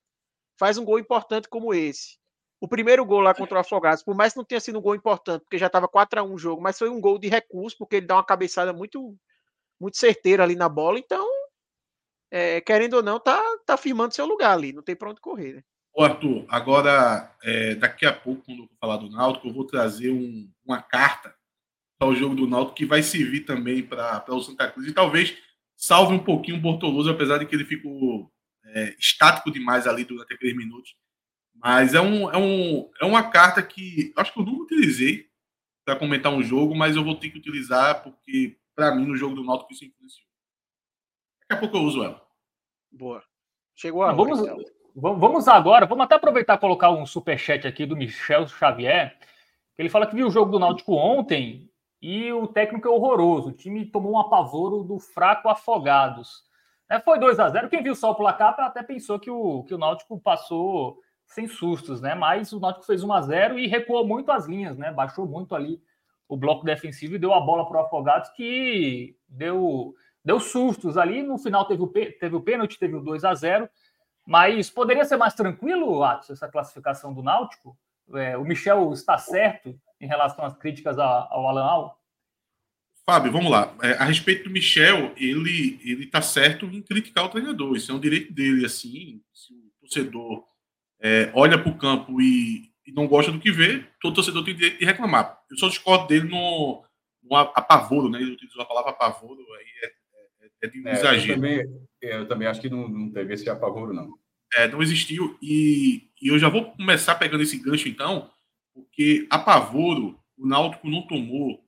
Faz 0.59 0.77
um 0.77 0.83
gol 0.83 0.99
importante 0.99 1.47
como 1.47 1.73
esse. 1.73 2.17
O 2.61 2.67
primeiro 2.67 3.05
gol 3.05 3.19
lá 3.19 3.33
contra 3.33 3.57
o 3.57 3.61
Afogados, 3.61 4.03
por 4.03 4.15
mais 4.15 4.33
que 4.33 4.37
não 4.37 4.45
tenha 4.45 4.61
sido 4.61 4.79
um 4.79 4.81
gol 4.81 4.95
importante, 4.95 5.41
porque 5.41 5.57
já 5.57 5.67
estava 5.67 5.87
4 5.87 6.19
a 6.19 6.23
1 6.23 6.33
o 6.33 6.37
jogo, 6.37 6.61
mas 6.61 6.79
foi 6.79 6.89
um 6.89 7.01
gol 7.01 7.19
de 7.19 7.27
recurso, 7.27 7.77
porque 7.77 7.97
ele 7.97 8.07
dá 8.07 8.15
uma 8.15 8.25
cabeçada 8.25 8.71
muito 8.71 9.15
muito 9.79 9.97
certeira 9.97 10.43
ali 10.43 10.55
na 10.55 10.69
bola. 10.69 10.97
Então, 10.97 11.27
é, 12.31 12.61
querendo 12.61 12.95
ou 12.95 13.03
não, 13.03 13.19
tá, 13.19 13.41
tá 13.65 13.75
firmando 13.75 14.13
seu 14.13 14.25
lugar 14.25 14.53
ali, 14.53 14.71
não 14.71 14.81
tem 14.81 14.95
para 14.95 15.09
onde 15.09 15.19
correr. 15.19 15.55
Né? 15.55 15.63
Ô 15.93 16.03
Arthur, 16.03 16.45
agora, 16.49 17.35
é, 17.43 17.75
daqui 17.75 18.05
a 18.05 18.13
pouco, 18.13 18.43
quando 18.45 18.63
eu 18.63 18.67
for 18.67 18.77
falar 18.79 18.97
do 18.97 19.09
Náutico, 19.09 19.47
eu 19.47 19.53
vou 19.53 19.65
trazer 19.65 20.09
um, 20.09 20.49
uma 20.65 20.81
carta 20.81 21.35
para 21.99 22.07
o 22.07 22.15
jogo 22.15 22.33
do 22.33 22.47
Náutico 22.47 22.75
que 22.75 22.85
vai 22.85 23.03
servir 23.03 23.41
também 23.41 23.83
para 23.83 24.23
o 24.29 24.41
Santa 24.41 24.71
Cruz 24.71 24.87
e 24.87 24.93
talvez 24.93 25.37
salve 25.77 26.15
um 26.15 26.23
pouquinho 26.23 26.57
o 26.57 26.61
Bortoloso, 26.61 27.11
apesar 27.11 27.37
de 27.37 27.45
que 27.45 27.53
ele 27.53 27.65
ficou 27.65 28.31
é, 28.65 28.95
estático 28.97 29.51
demais 29.51 29.85
ali 29.85 30.03
durante 30.03 30.33
aqueles 30.33 30.55
minutos. 30.55 30.95
Mas 31.63 31.93
é, 31.93 32.01
um, 32.01 32.29
é, 32.29 32.37
um, 32.37 32.91
é 33.01 33.05
uma 33.05 33.29
carta 33.29 33.63
que 33.63 34.13
acho 34.17 34.33
que 34.33 34.39
eu 34.39 34.43
nunca 34.43 34.63
utilizei 34.63 35.29
para 35.85 35.95
comentar 35.95 36.29
um 36.29 36.43
jogo, 36.43 36.75
mas 36.75 36.97
eu 36.97 37.05
vou 37.05 37.15
ter 37.15 37.29
que 37.29 37.37
utilizar 37.37 38.03
porque, 38.03 38.57
para 38.75 38.93
mim, 38.93 39.05
no 39.05 39.15
jogo 39.15 39.35
do 39.35 39.45
Náutico 39.45 39.71
isso 39.71 39.85
influenciou. 39.85 40.27
Daqui 41.39 41.53
a 41.53 41.57
pouco 41.57 41.77
eu 41.77 41.81
uso 41.83 42.03
ela. 42.03 42.21
Boa. 42.91 43.23
Chegou 43.73 44.03
a 44.03 44.11
vamos, 44.11 44.41
vamos 44.93 45.47
agora, 45.47 45.85
vamos 45.85 46.03
até 46.03 46.15
aproveitar 46.15 46.55
e 46.55 46.59
colocar 46.59 46.91
um 46.91 47.05
superchat 47.05 47.65
aqui 47.65 47.85
do 47.85 47.95
Michel 47.95 48.45
Xavier. 48.45 49.17
Ele 49.77 49.89
fala 49.89 50.05
que 50.05 50.15
viu 50.17 50.27
o 50.27 50.31
jogo 50.31 50.51
do 50.51 50.59
Náutico 50.59 50.93
ontem 50.93 51.71
e 52.01 52.29
o 52.33 52.45
técnico 52.45 52.89
é 52.89 52.91
horroroso. 52.91 53.49
O 53.49 53.53
time 53.53 53.85
tomou 53.85 54.11
um 54.11 54.19
apavoro 54.19 54.83
do 54.83 54.99
fraco 54.99 55.47
Afogados. 55.47 56.43
É, 56.89 56.99
foi 56.99 57.17
2 57.17 57.39
a 57.39 57.47
0 57.47 57.69
Quem 57.69 57.81
viu 57.81 57.95
só 57.95 58.11
o 58.11 58.15
placar 58.15 58.53
até 58.59 58.83
pensou 58.83 59.17
que 59.17 59.31
o, 59.31 59.63
que 59.63 59.73
o 59.73 59.77
Náutico 59.77 60.19
passou 60.19 61.01
sem 61.33 61.47
sustos, 61.47 62.01
né? 62.01 62.15
Mas 62.15 62.51
o 62.53 62.59
Náutico 62.59 62.85
fez 62.85 63.03
1 63.03 63.13
a 63.13 63.21
0 63.21 63.59
e 63.59 63.67
recuou 63.67 64.05
muito 64.05 64.31
as 64.31 64.45
linhas, 64.45 64.77
né? 64.77 64.91
Baixou 64.91 65.25
muito 65.25 65.55
ali 65.55 65.81
o 66.27 66.37
bloco 66.37 66.65
defensivo 66.65 67.15
e 67.15 67.19
deu 67.19 67.33
a 67.33 67.41
bola 67.41 67.67
para 67.67 67.81
o 67.81 67.85
Afogados, 67.85 68.29
que 68.29 69.15
deu 69.27 69.93
deu 70.23 70.39
sustos 70.39 70.97
ali. 70.97 71.21
No 71.21 71.37
final 71.37 71.65
teve 71.65 71.83
o, 71.83 71.87
teve 71.87 72.35
o 72.35 72.41
pênalti, 72.41 72.79
teve 72.79 72.95
o 72.95 73.01
2 73.01 73.23
a 73.23 73.33
0 73.33 73.69
mas 74.25 74.69
poderia 74.69 75.03
ser 75.03 75.17
mais 75.17 75.33
tranquilo, 75.33 76.01
Atos, 76.03 76.29
essa 76.29 76.47
classificação 76.47 77.13
do 77.13 77.21
Náutico? 77.21 77.77
É, 78.13 78.37
o 78.37 78.43
Michel 78.43 78.91
está 78.93 79.17
certo 79.17 79.77
em 79.99 80.07
relação 80.07 80.45
às 80.45 80.55
críticas 80.55 80.97
ao 80.97 81.47
Alan 81.47 81.63
Al? 81.63 82.03
Fábio, 83.05 83.33
vamos 83.33 83.51
lá. 83.51 83.75
É, 83.81 83.93
a 83.93 84.05
respeito 84.05 84.45
do 84.45 84.49
Michel, 84.49 85.11
ele 85.17 85.79
ele 85.83 86.05
está 86.05 86.21
certo 86.21 86.65
em 86.65 86.81
criticar 86.81 87.25
o 87.25 87.29
treinador. 87.29 87.75
Isso 87.75 87.91
é 87.91 87.95
um 87.95 87.99
direito 87.99 88.31
dele. 88.31 88.65
Assim, 88.65 89.21
se 89.33 89.53
o 89.53 89.81
torcedor 89.81 90.45
é, 91.03 91.31
olha 91.33 91.57
para 91.57 91.71
o 91.71 91.77
campo 91.77 92.21
e, 92.21 92.71
e, 92.87 92.91
não 92.93 93.07
gosta 93.07 93.31
do 93.31 93.39
que 93.39 93.51
vê, 93.51 93.85
todo 94.01 94.15
torcedor 94.15 94.43
tem 94.43 94.55
direito 94.55 94.79
de 94.79 94.85
reclamar. 94.85 95.37
Eu 95.51 95.57
só 95.57 95.67
discordo 95.67 96.07
dele 96.07 96.29
no, 96.29 96.83
no 97.21 97.35
apavoro, 97.35 98.09
né? 98.09 98.21
Ele 98.21 98.31
utilizou 98.31 98.61
a 98.61 98.65
palavra 98.65 98.91
apavoro, 98.91 99.45
aí 99.53 99.65
é 99.83 100.03
é 100.63 100.67
de 100.67 100.79
um 100.79 100.87
é, 100.87 100.93
exagero. 100.93 101.33
Eu 101.33 101.35
também, 101.35 101.83
eu 102.01 102.27
também 102.27 102.47
acho 102.47 102.61
que 102.61 102.69
não, 102.69 102.87
não 102.87 103.11
teve 103.11 103.33
esse 103.33 103.49
apavoro, 103.49 103.93
não. 103.93 104.17
É, 104.55 104.67
não 104.67 104.81
existiu. 104.81 105.37
E, 105.41 106.09
e 106.21 106.29
eu 106.29 106.39
já 106.39 106.47
vou 106.47 106.71
começar 106.71 107.15
pegando 107.15 107.43
esse 107.43 107.57
gancho, 107.57 107.89
então, 107.89 108.31
porque 108.73 109.27
apavoro 109.29 110.17
o 110.37 110.47
Náutico 110.47 110.89
não 110.89 111.05
tomou 111.05 111.63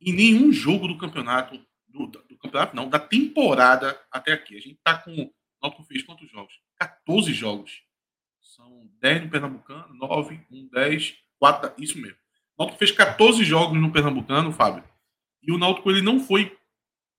em 0.00 0.12
nenhum 0.12 0.52
jogo 0.52 0.86
do 0.86 0.96
campeonato, 0.96 1.60
do, 1.88 2.06
do 2.06 2.38
campeonato 2.38 2.76
não, 2.76 2.88
da 2.88 2.98
temporada 2.98 4.00
até 4.10 4.32
aqui. 4.32 4.56
A 4.56 4.60
gente 4.60 4.78
tá 4.84 4.96
com. 4.98 5.10
O 5.10 5.32
Náutico 5.60 5.84
fez 5.84 6.02
quantos 6.02 6.30
jogos? 6.30 6.54
14 6.78 7.32
jogos. 7.32 7.82
São 9.02 9.10
10 9.10 9.22
no 9.24 9.30
Pernambucano, 9.30 9.94
9, 9.94 10.40
1, 10.50 10.68
10, 10.68 11.14
4. 11.38 11.72
Isso 11.78 11.98
mesmo. 11.98 12.16
O 12.56 12.62
Náutico 12.62 12.78
fez 12.78 12.92
14 12.92 13.44
jogos 13.44 13.80
no 13.80 13.90
Pernambucano, 13.90 14.52
Fábio. 14.52 14.84
E 15.42 15.50
o 15.50 15.58
Náutico 15.58 15.90
ele 15.90 16.00
não 16.00 16.20
foi 16.20 16.56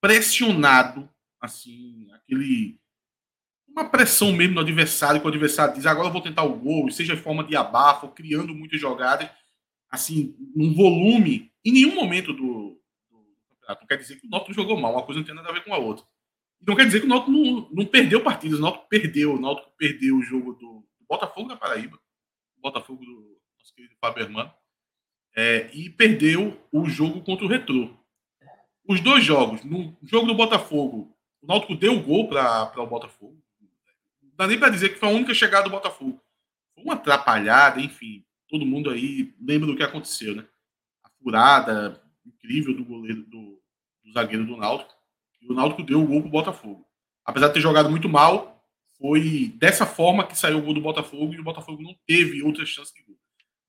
pressionado, 0.00 1.08
assim, 1.40 2.08
aquele 2.12 2.78
uma 3.68 3.88
pressão 3.88 4.32
mesmo 4.32 4.54
no 4.54 4.60
adversário, 4.60 5.20
que 5.20 5.26
o 5.26 5.30
adversário 5.30 5.74
diz, 5.74 5.84
agora 5.84 6.06
eu 6.06 6.12
vou 6.12 6.22
tentar 6.22 6.44
o 6.44 6.54
gol, 6.54 6.88
seja 6.92 7.14
em 7.14 7.16
forma 7.16 7.42
de 7.42 7.56
abafo, 7.56 8.06
criando 8.06 8.54
muitas 8.54 8.80
jogadas, 8.80 9.28
assim, 9.90 10.32
num 10.54 10.72
volume, 10.72 11.50
em 11.64 11.72
nenhum 11.72 11.92
momento 11.92 12.32
do, 12.32 12.80
do 13.10 13.26
campeonato. 13.50 13.80
Não 13.80 13.88
quer 13.88 13.98
dizer 13.98 14.20
que 14.20 14.28
o 14.28 14.30
Náutico 14.30 14.54
jogou 14.54 14.80
mal, 14.80 14.92
uma 14.92 15.02
coisa 15.02 15.18
não 15.18 15.26
tem 15.26 15.34
nada 15.34 15.48
a 15.48 15.52
ver 15.52 15.64
com 15.64 15.74
a 15.74 15.78
outra. 15.78 16.06
Não 16.64 16.76
quer 16.76 16.86
dizer 16.86 17.00
que 17.00 17.06
o 17.06 17.08
Náutico 17.08 17.32
não, 17.32 17.68
não 17.72 17.84
perdeu 17.84 18.22
partidas, 18.22 18.60
o 18.60 18.62
Náutico 18.62 18.86
perdeu, 18.88 19.34
o 19.34 19.40
Náutico 19.40 19.72
perdeu 19.76 20.16
o 20.16 20.22
jogo 20.22 20.52
do 20.52 20.86
Botafogo 21.08 21.48
da 21.48 21.56
Paraíba, 21.56 21.98
o 22.56 22.60
Botafogo 22.60 23.04
do 23.04 23.38
nosso 23.58 23.74
querido 23.74 23.94
Fábio 24.00 24.22
Hermano, 24.22 24.52
é, 25.36 25.70
e 25.72 25.90
perdeu 25.90 26.60
o 26.72 26.88
jogo 26.88 27.22
contra 27.22 27.44
o 27.44 27.48
Retrô 27.48 27.94
os 28.86 29.00
dois 29.00 29.24
jogos, 29.24 29.64
no 29.64 29.96
jogo 30.02 30.26
do 30.26 30.34
Botafogo, 30.34 31.16
o 31.40 31.46
Náutico 31.46 31.74
deu 31.74 31.94
o 31.94 32.02
gol 32.02 32.28
para 32.28 32.82
o 32.82 32.86
Botafogo. 32.86 33.42
Não 34.22 34.30
dá 34.36 34.46
nem 34.46 34.58
para 34.58 34.68
dizer 34.68 34.90
que 34.90 34.98
foi 34.98 35.08
a 35.08 35.12
única 35.12 35.32
chegada 35.34 35.64
do 35.64 35.70
Botafogo. 35.70 36.20
foi 36.74 36.84
uma 36.84 36.94
atrapalhada, 36.94 37.80
enfim. 37.80 38.24
Todo 38.48 38.66
mundo 38.66 38.90
aí 38.90 39.34
lembra 39.40 39.66
do 39.66 39.76
que 39.76 39.82
aconteceu, 39.82 40.34
né? 40.34 40.46
A 41.02 41.08
furada 41.08 42.02
incrível 42.26 42.74
do 42.74 42.84
goleiro 42.84 43.22
do, 43.24 43.60
do 44.04 44.12
zagueiro 44.12 44.44
do 44.44 44.56
Náutico. 44.56 44.94
E 45.40 45.50
o 45.50 45.54
Náutico 45.54 45.82
deu 45.82 46.02
o 46.02 46.06
gol 46.06 46.20
pro 46.20 46.30
Botafogo. 46.30 46.86
Apesar 47.24 47.48
de 47.48 47.54
ter 47.54 47.60
jogado 47.60 47.90
muito 47.90 48.08
mal, 48.08 48.53
foi 48.98 49.52
dessa 49.56 49.84
forma 49.84 50.26
que 50.26 50.38
saiu 50.38 50.58
o 50.58 50.62
gol 50.62 50.74
do 50.74 50.80
Botafogo 50.80 51.34
e 51.34 51.40
o 51.40 51.44
Botafogo 51.44 51.82
não 51.82 51.96
teve 52.06 52.42
outras 52.42 52.68
chances 52.68 52.94
de 52.94 53.02
gol. 53.02 53.18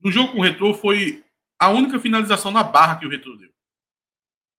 No 0.01 0.11
jogo 0.11 0.33
com 0.33 0.39
o 0.39 0.43
Retrô 0.43 0.73
foi 0.73 1.23
a 1.59 1.69
única 1.69 1.99
finalização 1.99 2.51
na 2.51 2.63
barra 2.63 2.97
que 2.97 3.05
o 3.05 3.09
Retrô 3.09 3.35
deu. 3.35 3.51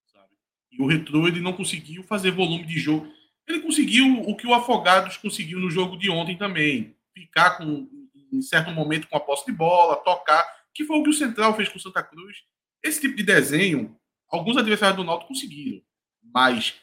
Sabe? 0.06 0.32
E 0.72 0.82
o 0.82 0.86
Retrô 0.86 1.28
ele 1.28 1.40
não 1.40 1.52
conseguiu 1.52 2.02
fazer 2.02 2.30
volume 2.30 2.64
de 2.64 2.78
jogo. 2.78 3.10
Ele 3.46 3.60
conseguiu 3.60 4.22
o 4.22 4.36
que 4.36 4.46
o 4.46 4.54
Afogados 4.54 5.16
conseguiu 5.16 5.60
no 5.60 5.70
jogo 5.70 5.96
de 5.96 6.10
ontem 6.10 6.36
também. 6.36 6.96
Ficar 7.14 7.58
com, 7.58 7.88
em 8.32 8.42
certo 8.42 8.70
momento 8.72 9.08
com 9.08 9.16
a 9.16 9.20
posse 9.20 9.46
de 9.46 9.52
bola, 9.52 9.96
tocar, 9.96 10.44
que 10.74 10.84
foi 10.84 10.98
o 10.98 11.02
que 11.02 11.10
o 11.10 11.14
Central 11.14 11.54
fez 11.54 11.68
com 11.68 11.78
o 11.78 11.80
Santa 11.80 12.02
Cruz. 12.02 12.38
Esse 12.82 13.00
tipo 13.00 13.16
de 13.16 13.22
desenho, 13.22 13.96
alguns 14.28 14.56
adversários 14.56 14.96
do 14.96 15.04
Náutico 15.04 15.28
conseguiram. 15.28 15.80
Mas 16.22 16.74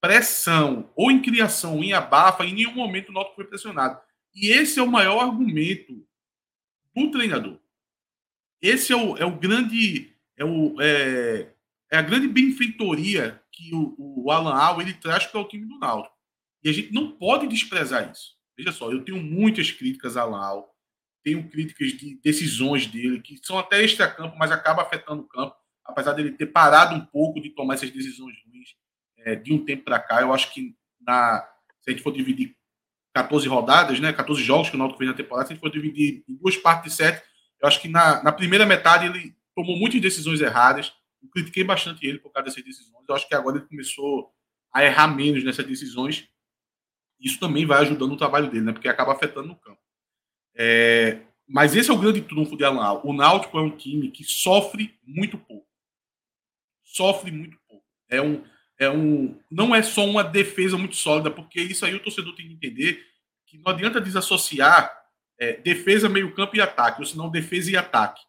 pressão, 0.00 0.90
ou 0.94 1.10
em 1.10 1.20
criação, 1.20 1.82
em 1.82 1.92
abafa, 1.92 2.44
em 2.44 2.54
nenhum 2.54 2.74
momento 2.74 3.08
o 3.08 3.12
Náutico 3.12 3.36
foi 3.36 3.44
pressionado. 3.44 4.00
E 4.34 4.48
esse 4.48 4.78
é 4.78 4.82
o 4.82 4.90
maior 4.90 5.20
argumento 5.20 6.06
do 6.94 7.10
treinador. 7.10 7.58
Esse 8.60 8.92
é 8.92 8.96
o, 8.96 9.16
é 9.16 9.24
o 9.24 9.36
grande. 9.36 10.12
É, 10.36 10.44
o, 10.44 10.80
é, 10.80 11.52
é 11.90 11.96
a 11.96 12.02
grande 12.02 12.28
benfeitoria 12.28 13.42
que 13.50 13.74
o, 13.74 13.94
o 13.98 14.30
Alan 14.30 14.54
Al 14.54 14.80
ele 14.80 14.92
traz 14.92 15.26
para 15.26 15.40
o 15.40 15.48
time 15.48 15.66
do 15.66 15.78
Náutico. 15.78 16.14
E 16.62 16.68
a 16.68 16.72
gente 16.72 16.92
não 16.92 17.12
pode 17.12 17.46
desprezar 17.46 18.10
isso. 18.10 18.36
Veja 18.56 18.72
só, 18.72 18.90
eu 18.90 19.04
tenho 19.04 19.22
muitas 19.22 19.70
críticas 19.70 20.16
a 20.16 20.22
Alan 20.22 20.42
Al, 20.42 20.76
tenho 21.22 21.48
críticas 21.48 21.92
de 21.92 22.16
decisões 22.22 22.86
dele, 22.86 23.20
que 23.20 23.38
são 23.42 23.58
até 23.58 23.82
extra-campo, 23.82 24.36
mas 24.38 24.50
acaba 24.50 24.82
afetando 24.82 25.22
o 25.22 25.28
campo, 25.28 25.54
apesar 25.84 26.12
dele 26.12 26.32
ter 26.32 26.46
parado 26.46 26.94
um 26.94 27.04
pouco 27.04 27.40
de 27.40 27.50
tomar 27.50 27.74
essas 27.74 27.90
decisões 27.90 28.36
ruins 28.46 28.74
é, 29.26 29.34
de 29.34 29.52
um 29.52 29.62
tempo 29.62 29.82
para 29.82 29.98
cá. 29.98 30.20
Eu 30.22 30.32
acho 30.32 30.54
que 30.54 30.76
na, 31.00 31.44
se 31.80 31.90
a 31.90 31.92
gente 31.92 32.02
for 32.02 32.12
dividir 32.12 32.56
14 33.12 33.48
rodadas, 33.48 33.98
né, 33.98 34.12
14 34.12 34.40
jogos 34.42 34.70
que 34.70 34.76
o 34.76 34.78
Náutico 34.78 34.98
fez 34.98 35.10
na 35.10 35.16
temporada, 35.16 35.48
se 35.48 35.52
a 35.52 35.56
gente 35.56 35.62
for 35.62 35.70
dividir 35.70 36.22
em 36.28 36.34
duas 36.36 36.56
partes 36.56 36.92
de 36.92 36.96
sete, 36.96 37.26
eu 37.60 37.66
acho 37.66 37.80
que 37.80 37.88
na, 37.88 38.22
na 38.22 38.30
primeira 38.30 38.64
metade 38.64 39.06
ele 39.06 39.36
tomou 39.54 39.76
muitas 39.76 40.00
decisões 40.00 40.40
erradas. 40.40 40.92
Eu 41.20 41.28
critiquei 41.28 41.64
bastante 41.64 42.06
ele 42.06 42.20
por 42.20 42.30
causa 42.30 42.48
dessas 42.48 42.62
decisões. 42.62 43.04
Eu 43.08 43.14
acho 43.16 43.26
que 43.26 43.34
agora 43.34 43.56
ele 43.56 43.66
começou 43.66 44.30
a 44.72 44.84
errar 44.84 45.08
menos 45.08 45.42
nessas 45.42 45.66
decisões. 45.66 46.28
Isso 47.18 47.40
também 47.40 47.66
vai 47.66 47.80
ajudando 47.80 48.12
o 48.12 48.16
trabalho 48.16 48.48
dele, 48.48 48.66
né? 48.66 48.72
Porque 48.72 48.88
acaba 48.88 49.12
afetando 49.12 49.48
no 49.48 49.56
campo. 49.56 49.80
É, 50.54 51.22
mas 51.48 51.74
esse 51.74 51.90
é 51.90 51.94
o 51.94 51.98
grande 51.98 52.20
trunfo 52.20 52.56
de 52.56 52.64
Alan 52.64 53.00
O 53.02 53.12
Náutico 53.12 53.58
é 53.58 53.62
um 53.62 53.76
time 53.76 54.10
que 54.10 54.22
sofre 54.22 54.96
muito 55.02 55.36
pouco. 55.36 55.66
Sofre 56.84 57.32
muito 57.32 57.58
pouco. 57.66 57.84
É 58.08 58.20
um, 58.20 58.44
é 58.78 58.90
um, 58.90 59.38
não 59.50 59.74
é 59.74 59.82
só 59.82 60.04
uma 60.04 60.22
defesa 60.22 60.76
muito 60.76 60.96
sólida, 60.96 61.30
porque 61.30 61.60
isso 61.60 61.84
aí 61.84 61.94
o 61.94 62.02
torcedor 62.02 62.34
tem 62.34 62.46
que 62.46 62.54
entender 62.54 63.06
que 63.46 63.58
não 63.58 63.72
adianta 63.72 64.00
desassociar 64.00 64.92
é, 65.38 65.54
defesa, 65.54 66.08
meio-campo 66.08 66.56
e 66.56 66.60
ataque, 66.60 67.00
ou 67.00 67.06
senão 67.06 67.30
defesa 67.30 67.70
e 67.70 67.76
ataque. 67.76 68.22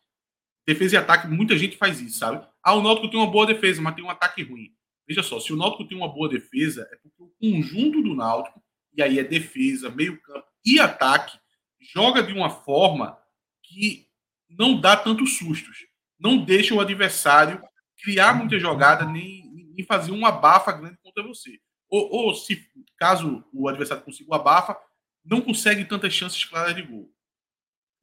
Defesa 0.66 0.96
e 0.96 0.98
ataque, 0.98 1.28
muita 1.28 1.58
gente 1.58 1.78
faz 1.78 2.00
isso, 2.02 2.20
sabe? 2.20 2.46
Ah, 2.62 2.74
o 2.74 2.82
Náutico 2.82 3.10
tem 3.10 3.20
uma 3.20 3.32
boa 3.32 3.46
defesa, 3.46 3.82
mas 3.82 3.96
tem 3.96 4.04
um 4.04 4.10
ataque 4.10 4.44
ruim. 4.44 4.74
Veja 5.08 5.24
só, 5.24 5.40
se 5.40 5.54
o 5.54 5.56
Náutico 5.56 5.88
tem 5.88 5.98
uma 5.98 6.10
boa 6.10 6.28
defesa, 6.28 6.88
é 6.92 6.98
porque 6.98 7.24
o 7.24 7.32
conjunto 7.40 8.02
do 8.02 8.14
Náutico, 8.14 8.62
e 8.94 9.02
aí 9.02 9.20
é 9.20 9.24
defesa, 9.24 9.90
meio-campo 9.90 10.46
e 10.66 10.80
ataque, 10.80 11.38
joga 11.80 12.22
de 12.22 12.34
uma 12.34 12.50
forma 12.50 13.18
que 13.64 14.08
não 14.50 14.80
dá 14.80 14.98
tantos 14.98 15.38
sustos. 15.38 15.86
Não 16.20 16.44
deixa 16.44 16.74
o 16.74 16.82
adversário 16.82 17.62
criar 18.02 18.34
muita 18.34 18.60
jogada, 18.60 19.06
nem, 19.06 19.47
nem 19.78 19.86
fazer 19.86 20.12
uma 20.12 20.30
abafa 20.30 20.72
grande 20.72 20.98
contra 20.98 21.24
você. 21.24 21.60
Ou, 21.88 22.10
ou 22.12 22.36
se 22.36 22.68
caso 22.98 23.46
o 23.54 23.70
adversário 23.70 24.04
consiga 24.04 24.30
uma 24.30 24.38
abafa, 24.38 24.76
não 25.24 25.40
consegue 25.40 25.86
tantas 25.86 26.14
chances 26.14 26.44
claras 26.44 26.76
de 26.76 26.82
gol. 26.82 27.14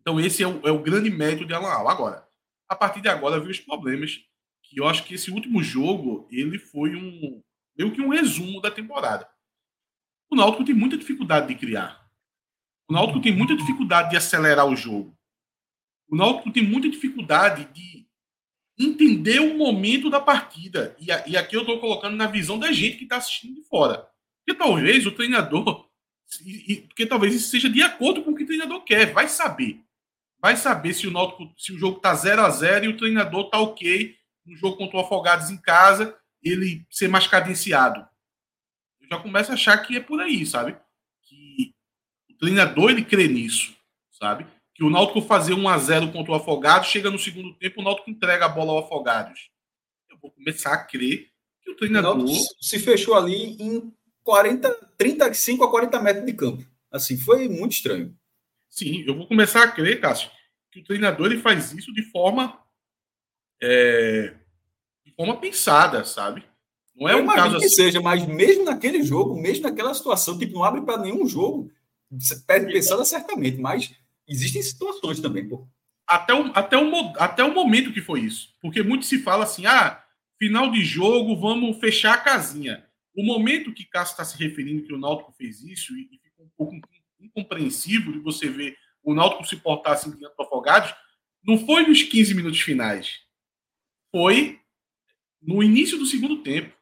Então, 0.01 0.21
esse 0.21 0.43
é 0.43 0.47
o, 0.47 0.67
é 0.67 0.71
o 0.71 0.83
grande 0.83 1.11
mérito 1.11 1.45
de 1.45 1.53
Alan 1.53 1.73
Al. 1.73 1.89
Agora, 1.89 2.29
a 2.69 2.77
partir 2.77 3.01
de 3.01 3.09
agora, 3.09 3.41
viu 3.41 3.51
os 3.51 3.61
problemas. 3.61 4.21
Que 4.63 4.81
eu 4.81 4.89
acho 4.89 5.05
que 5.05 5.15
esse 5.15 5.31
último 5.31 5.63
jogo 5.63 6.27
ele 6.31 6.59
foi 6.59 6.97
um 6.97 7.43
meio 7.77 7.93
que 7.93 8.01
um 8.01 8.09
resumo 8.09 8.63
da 8.63 8.71
temporada. 8.71 9.29
O 10.31 10.37
Náutico 10.37 10.65
tem 10.65 10.75
muita 10.75 10.97
dificuldade 10.97 11.49
de 11.49 11.55
criar. 11.55 12.09
O 12.89 12.93
Náutico 12.95 13.21
tem 13.21 13.37
muita 13.37 13.55
dificuldade 13.55 14.11
de 14.11 14.17
acelerar 14.17 14.67
o 14.67 14.75
jogo. 14.75 15.15
O 16.09 16.17
Náutico 16.17 16.51
tem 16.51 16.63
muita 16.63 16.89
dificuldade 16.89 17.67
de 17.75 18.04
entender 18.79 19.41
o 19.41 19.57
momento 19.57 20.11
da 20.11 20.21
partida. 20.21 20.97
E, 20.99 21.07
e 21.31 21.37
aqui 21.37 21.57
eu 21.57 21.61
estou 21.61 21.79
colocando 21.79 22.17
na 22.17 22.27
visão 22.27 22.59
da 22.59 22.73
gente 22.73 22.97
que 22.97 23.05
está 23.05 23.17
assistindo 23.17 23.55
de 23.55 23.63
fora. 23.63 24.07
Porque 24.45 24.59
talvez 24.59 25.07
o 25.07 25.13
treinador 25.13 25.89
e, 26.45 26.83
porque 26.89 27.07
talvez 27.07 27.35
isso 27.35 27.51
seja 27.51 27.69
de 27.69 27.83
acordo 27.83 28.23
com 28.23 28.31
o 28.31 28.35
que 28.35 28.43
o 28.43 28.47
treinador 28.47 28.83
quer. 28.83 29.13
Vai 29.13 29.29
saber. 29.29 29.81
Vai 30.39 30.57
saber 30.57 30.93
se 30.93 31.07
o 31.07 31.11
Náutico, 31.11 31.53
se 31.57 31.73
o 31.73 31.79
jogo 31.79 32.01
tá 32.01 32.15
0 32.15 32.43
a 32.43 32.51
0 32.51 32.85
e 32.85 32.89
o 32.89 32.97
treinador 32.97 33.49
tá 33.49 33.59
ok 33.59 34.17
no 34.45 34.57
jogo 34.57 34.77
contra 34.77 34.99
o 34.99 35.01
Afogados 35.01 35.51
em 35.51 35.57
casa, 35.57 36.17
ele 36.43 36.85
ser 36.91 37.09
mais 37.09 37.27
cadenciado. 37.27 38.07
Eu 39.01 39.09
já 39.09 39.19
começo 39.19 39.51
a 39.51 39.55
achar 39.55 39.79
que 39.79 39.97
é 39.97 40.01
por 40.01 40.21
aí, 40.21 40.45
sabe? 40.45 40.77
Que 41.23 41.75
o 42.31 42.35
treinador 42.35 42.91
ele 42.91 43.05
crê 43.05 43.27
nisso, 43.27 43.75
sabe? 44.11 44.47
Que 44.75 44.83
o 44.83 44.91
Náutico 44.91 45.23
fazer 45.23 45.55
1 45.55 45.69
a 45.69 45.79
0 45.79 46.13
contra 46.13 46.33
o 46.33 46.35
Afogados, 46.35 46.89
chega 46.89 47.11
no 47.11 47.19
segundo 47.19 47.55
tempo, 47.55 47.81
o 47.81 47.85
Náutico 47.85 48.11
entrega 48.11 48.47
a 48.47 48.49
bola 48.49 48.73
ao 48.73 48.79
Afogados. 48.81 49.51
Eu 50.11 50.19
vou 50.21 50.31
começar 50.31 50.73
a 50.73 50.85
crer 50.85 51.31
que 51.63 51.71
o 51.71 51.77
treinador 51.77 52.19
o 52.19 52.29
se 52.61 52.79
fechou 52.79 53.15
ali 53.15 53.57
em 53.61 53.93
40, 54.23 54.73
35 54.99 55.65
a 55.65 55.71
40 55.71 56.01
metros 56.01 56.27
de 56.27 56.33
campo. 56.33 56.65
Assim, 56.91 57.17
foi 57.17 57.49
muito 57.49 57.73
estranho. 57.73 58.17
Sim, 58.69 59.05
eu 59.07 59.17
vou 59.17 59.27
começar 59.27 59.63
a 59.63 59.71
crer, 59.71 60.01
Cássio, 60.01 60.31
que 60.73 60.81
o 60.81 60.85
treinador 60.85 61.27
ele 61.27 61.41
faz 61.41 61.73
isso 61.73 61.93
de 61.93 62.03
forma 62.11 62.59
é, 63.63 64.35
de 65.05 65.13
forma 65.13 65.37
pensada, 65.37 66.05
sabe? 66.05 66.45
Não 66.95 67.09
é 67.09 67.15
eu 67.15 67.23
um 67.23 67.27
caso 67.27 67.59
que 67.59 67.65
assim... 67.65 67.75
seja, 67.75 68.01
mas 68.01 68.27
mesmo 68.27 68.65
naquele 68.65 69.03
jogo, 69.03 69.41
mesmo 69.41 69.65
naquela 69.65 69.95
situação, 69.95 70.39
tipo, 70.39 70.55
não 70.55 70.65
abre 70.65 70.83
para 70.83 70.99
nenhum 70.99 71.27
jogo, 71.27 71.71
perde 72.47 72.73
pensada 72.73 73.05
certamente, 73.05 73.59
mas 73.59 73.93
existem 74.29 74.63
situações 74.63 75.21
também, 75.21 75.49
pô. 75.49 75.69
Até 76.07 76.35
o, 76.35 76.53
até, 76.55 76.77
o, 76.77 77.13
até 77.19 77.45
o 77.45 77.55
momento 77.55 77.93
que 77.93 78.01
foi 78.01 78.21
isso. 78.21 78.55
Porque 78.61 78.83
muito 78.83 79.07
se 79.07 79.19
fala 79.21 79.45
assim, 79.45 79.67
ah, 79.67 80.03
final 80.39 80.71
de 80.71 80.85
jogo, 80.85 81.37
vamos 81.37 81.79
fechar 81.79 82.15
a 82.15 82.19
casinha. 82.19 82.87
O 83.15 83.25
momento 83.25 83.73
que 83.73 83.85
Cássio 83.85 84.13
está 84.13 84.25
se 84.25 84.37
referindo 84.37 84.83
que 84.83 84.93
o 84.93 84.99
Náutico 84.99 85.33
fez 85.33 85.63
isso 85.63 85.97
e, 85.97 86.09
e 86.13 86.19
fica 86.19 86.43
um 86.43 86.51
pouco 86.57 86.79
incompreensível 87.21 88.13
de 88.13 88.19
você 88.19 88.49
ver 88.49 88.77
o 89.03 89.15
Náutico 89.15 89.47
se 89.47 89.57
portar 89.57 89.93
assim 89.93 90.11
diante 90.11 90.35
do 90.35 90.43
Afogados, 90.43 90.95
não 91.43 91.59
foi 91.59 91.87
nos 91.87 92.03
15 92.03 92.35
minutos 92.35 92.61
finais. 92.61 93.21
Foi 94.11 94.61
no 95.43 95.63
início 95.63 95.99
do 95.99 96.07
segundo 96.07 96.43
tempo. 96.43 96.75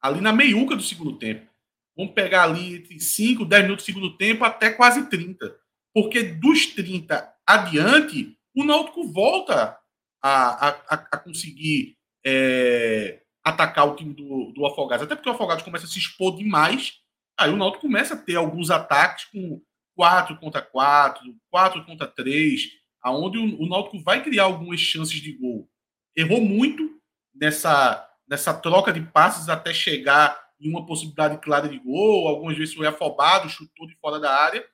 Ali 0.00 0.20
na 0.20 0.32
meiuca 0.32 0.76
do 0.76 0.82
segundo 0.82 1.18
tempo. 1.18 1.50
Vamos 1.96 2.12
pegar 2.12 2.44
ali 2.44 2.76
entre 2.76 3.00
5, 3.00 3.44
10 3.44 3.62
minutos 3.62 3.84
do 3.84 3.86
segundo 3.86 4.16
tempo 4.16 4.44
até 4.44 4.70
quase 4.70 5.08
30. 5.08 5.58
Porque 5.94 6.22
dos 6.22 6.66
30 6.66 7.32
adiante, 7.46 8.36
o 8.54 8.64
Náutico 8.64 9.06
volta 9.12 9.78
a, 10.22 10.68
a, 10.68 10.94
a 11.12 11.16
conseguir 11.18 11.96
é, 12.26 13.20
atacar 13.44 13.86
o 13.86 13.94
time 13.94 14.14
do, 14.14 14.52
do 14.52 14.66
Afogados. 14.66 15.04
Até 15.04 15.14
porque 15.14 15.28
o 15.28 15.32
Afogados 15.32 15.62
começa 15.62 15.84
a 15.84 15.88
se 15.88 15.98
expor 15.98 16.36
demais. 16.36 16.94
Aí 17.38 17.50
o 17.50 17.56
Náutico 17.56 17.82
começa 17.82 18.14
a 18.14 18.18
ter 18.18 18.36
alguns 18.36 18.70
ataques 18.70 19.26
com 19.26 19.60
4 19.94 20.36
contra 20.38 20.62
4, 20.62 21.22
4 21.50 21.84
contra 21.84 22.06
3, 22.06 22.62
aonde 23.02 23.38
o, 23.38 23.62
o 23.62 23.68
Náutico 23.68 24.02
vai 24.02 24.22
criar 24.22 24.44
algumas 24.44 24.80
chances 24.80 25.20
de 25.20 25.32
gol. 25.32 25.68
Errou 26.16 26.40
muito 26.40 26.90
nessa, 27.34 28.08
nessa 28.26 28.54
troca 28.54 28.92
de 28.92 29.00
passes 29.00 29.48
até 29.48 29.74
chegar 29.74 30.42
em 30.60 30.70
uma 30.70 30.86
possibilidade 30.86 31.38
clara 31.38 31.68
de 31.68 31.78
gol. 31.78 32.28
Algumas 32.28 32.56
vezes 32.56 32.74
foi 32.74 32.86
afobado, 32.86 33.48
chutou 33.48 33.86
de 33.86 33.96
fora 33.96 34.18
da 34.18 34.34
área. 34.34 34.64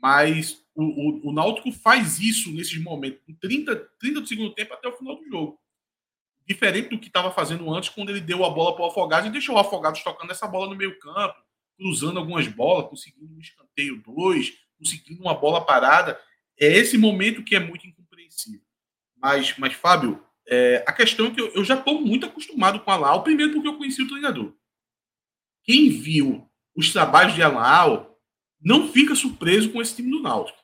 Mas 0.00 0.64
o, 0.74 0.84
o, 0.84 1.28
o 1.28 1.32
Náutico 1.32 1.70
faz 1.72 2.20
isso 2.20 2.52
nesses 2.52 2.78
momentos, 2.78 3.20
com 3.26 3.34
30, 3.34 3.76
30 3.98 4.20
do 4.20 4.26
segundo 4.26 4.54
tempo 4.54 4.72
até 4.72 4.88
o 4.88 4.96
final 4.96 5.16
do 5.16 5.28
jogo 5.28 5.60
diferente 6.50 6.88
do 6.88 6.98
que 6.98 7.06
estava 7.06 7.30
fazendo 7.30 7.72
antes, 7.72 7.90
quando 7.90 8.10
ele 8.10 8.20
deu 8.20 8.44
a 8.44 8.50
bola 8.50 8.74
para 8.74 8.84
o 8.84 8.88
Afogados 8.88 9.28
e 9.28 9.32
deixou 9.32 9.54
o 9.54 9.58
Afogados 9.58 10.02
tocando 10.02 10.32
essa 10.32 10.48
bola 10.48 10.68
no 10.68 10.74
meio 10.74 10.98
campo, 10.98 11.36
cruzando 11.76 12.18
algumas 12.18 12.48
bolas, 12.48 12.88
conseguindo 12.88 13.32
um 13.32 13.38
escanteio 13.38 14.02
dois, 14.04 14.54
conseguindo 14.76 15.22
uma 15.22 15.32
bola 15.32 15.64
parada. 15.64 16.20
É 16.58 16.66
esse 16.66 16.98
momento 16.98 17.44
que 17.44 17.54
é 17.54 17.60
muito 17.60 17.86
incompreensível. 17.86 18.60
Mas, 19.16 19.56
mas 19.58 19.74
Fábio, 19.74 20.22
é, 20.44 20.82
a 20.86 20.92
questão 20.92 21.26
é 21.26 21.30
que 21.30 21.40
eu, 21.40 21.52
eu 21.54 21.64
já 21.64 21.78
estou 21.78 22.00
muito 22.00 22.26
acostumado 22.26 22.80
com 22.80 22.90
a 22.90 22.96
Lau, 22.96 23.22
primeiro 23.22 23.52
porque 23.52 23.68
eu 23.68 23.78
conheci 23.78 24.02
o 24.02 24.08
treinador. 24.08 24.52
Quem 25.62 25.88
viu 25.88 26.50
os 26.74 26.92
trabalhos 26.92 27.34
de 27.34 27.42
Alau 27.42 28.09
não 28.60 28.88
fica 28.88 29.14
surpreso 29.14 29.70
com 29.70 29.80
esse 29.80 29.96
time 29.96 30.10
do 30.10 30.20
Náutico. 30.20 30.58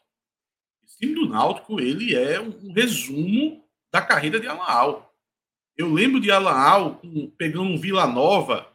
time 0.99 1.15
do 1.15 1.29
Náutico 1.29 1.81
ele 1.81 2.15
é 2.15 2.41
um, 2.41 2.73
resumo 2.73 3.65
da 3.93 4.03
carreira 4.03 4.39
de 4.39 4.47
Alaal. 4.47 5.15
Eu 5.77 5.93
lembro 5.93 6.21
de 6.21 6.31
Alaal 6.31 7.01
pegando 7.37 7.65
um 7.65 7.79
Vila 7.79 8.07
Nova, 8.07 8.71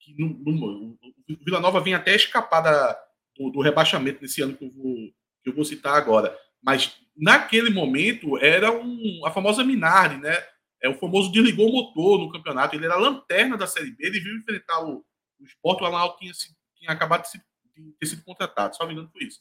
que 0.00 0.14
no, 0.18 0.28
no, 0.28 0.98
o 1.28 1.44
Vila 1.44 1.60
Nova 1.60 1.80
vem 1.80 1.94
até 1.94 2.14
escapar 2.14 2.60
da, 2.60 2.98
do, 3.36 3.50
do, 3.50 3.60
rebaixamento 3.60 4.22
nesse 4.22 4.42
ano 4.42 4.56
que 4.56 4.64
eu, 4.64 4.70
vou, 4.70 4.94
que 5.42 5.50
eu 5.50 5.54
vou 5.54 5.64
citar 5.64 5.94
agora. 5.94 6.36
Mas 6.62 6.96
naquele 7.16 7.70
momento 7.70 8.38
era 8.38 8.72
um, 8.72 9.22
a 9.24 9.30
famosa 9.30 9.64
Minardi, 9.64 10.18
né? 10.18 10.36
É 10.82 10.88
o 10.88 10.98
famoso 10.98 11.32
desligou 11.32 11.68
o 11.68 11.72
motor 11.72 12.18
no 12.18 12.30
campeonato. 12.30 12.76
Ele 12.76 12.84
era 12.84 12.94
a 12.94 12.98
lanterna 12.98 13.56
da 13.56 13.66
Série 13.66 13.90
B, 13.90 14.06
ele 14.06 14.20
viu 14.20 14.36
enfrentar 14.36 14.84
o, 14.84 15.04
o 15.40 15.44
Sport, 15.44 15.80
o 15.80 15.84
Alaal 15.86 16.16
tinha, 16.16 16.32
tinha 16.76 16.90
acabado 16.90 17.22
de, 17.22 17.30
se, 17.30 17.40
de 17.82 17.92
ter 17.92 18.06
sido 18.06 18.24
contratado, 18.24 18.76
só 18.76 18.86
me 18.86 18.92
engano 18.92 19.10
foi 19.12 19.24
isso. 19.24 19.40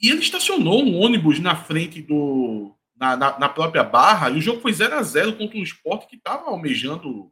E 0.00 0.10
ele 0.10 0.20
estacionou 0.20 0.84
um 0.84 1.00
ônibus 1.00 1.40
na 1.40 1.56
frente 1.56 2.02
do. 2.02 2.74
Na, 2.94 3.14
na, 3.14 3.38
na 3.38 3.48
própria 3.48 3.84
barra, 3.84 4.30
e 4.30 4.38
o 4.38 4.40
jogo 4.40 4.62
foi 4.62 4.72
0 4.72 4.94
a 4.94 5.02
0 5.02 5.36
contra 5.36 5.58
um 5.58 5.62
esporte 5.62 6.06
que 6.06 6.16
estava 6.16 6.48
almejando 6.48 7.30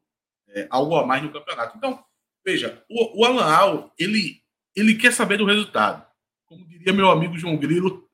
é, 0.50 0.66
algo 0.70 0.94
a 0.94 1.06
mais 1.06 1.22
no 1.22 1.32
campeonato. 1.32 1.76
Então, 1.78 2.04
veja, 2.44 2.84
o, 2.88 3.22
o 3.22 3.24
Alan 3.24 3.50
Al, 3.50 3.94
ele, 3.98 4.42
ele 4.76 4.94
quer 4.94 5.12
saber 5.12 5.38
do 5.38 5.46
resultado. 5.46 6.06
Como 6.44 6.66
diria 6.66 6.92
meu 6.92 7.10
amigo 7.10 7.38
João 7.38 7.56
Grilo, 7.56 8.06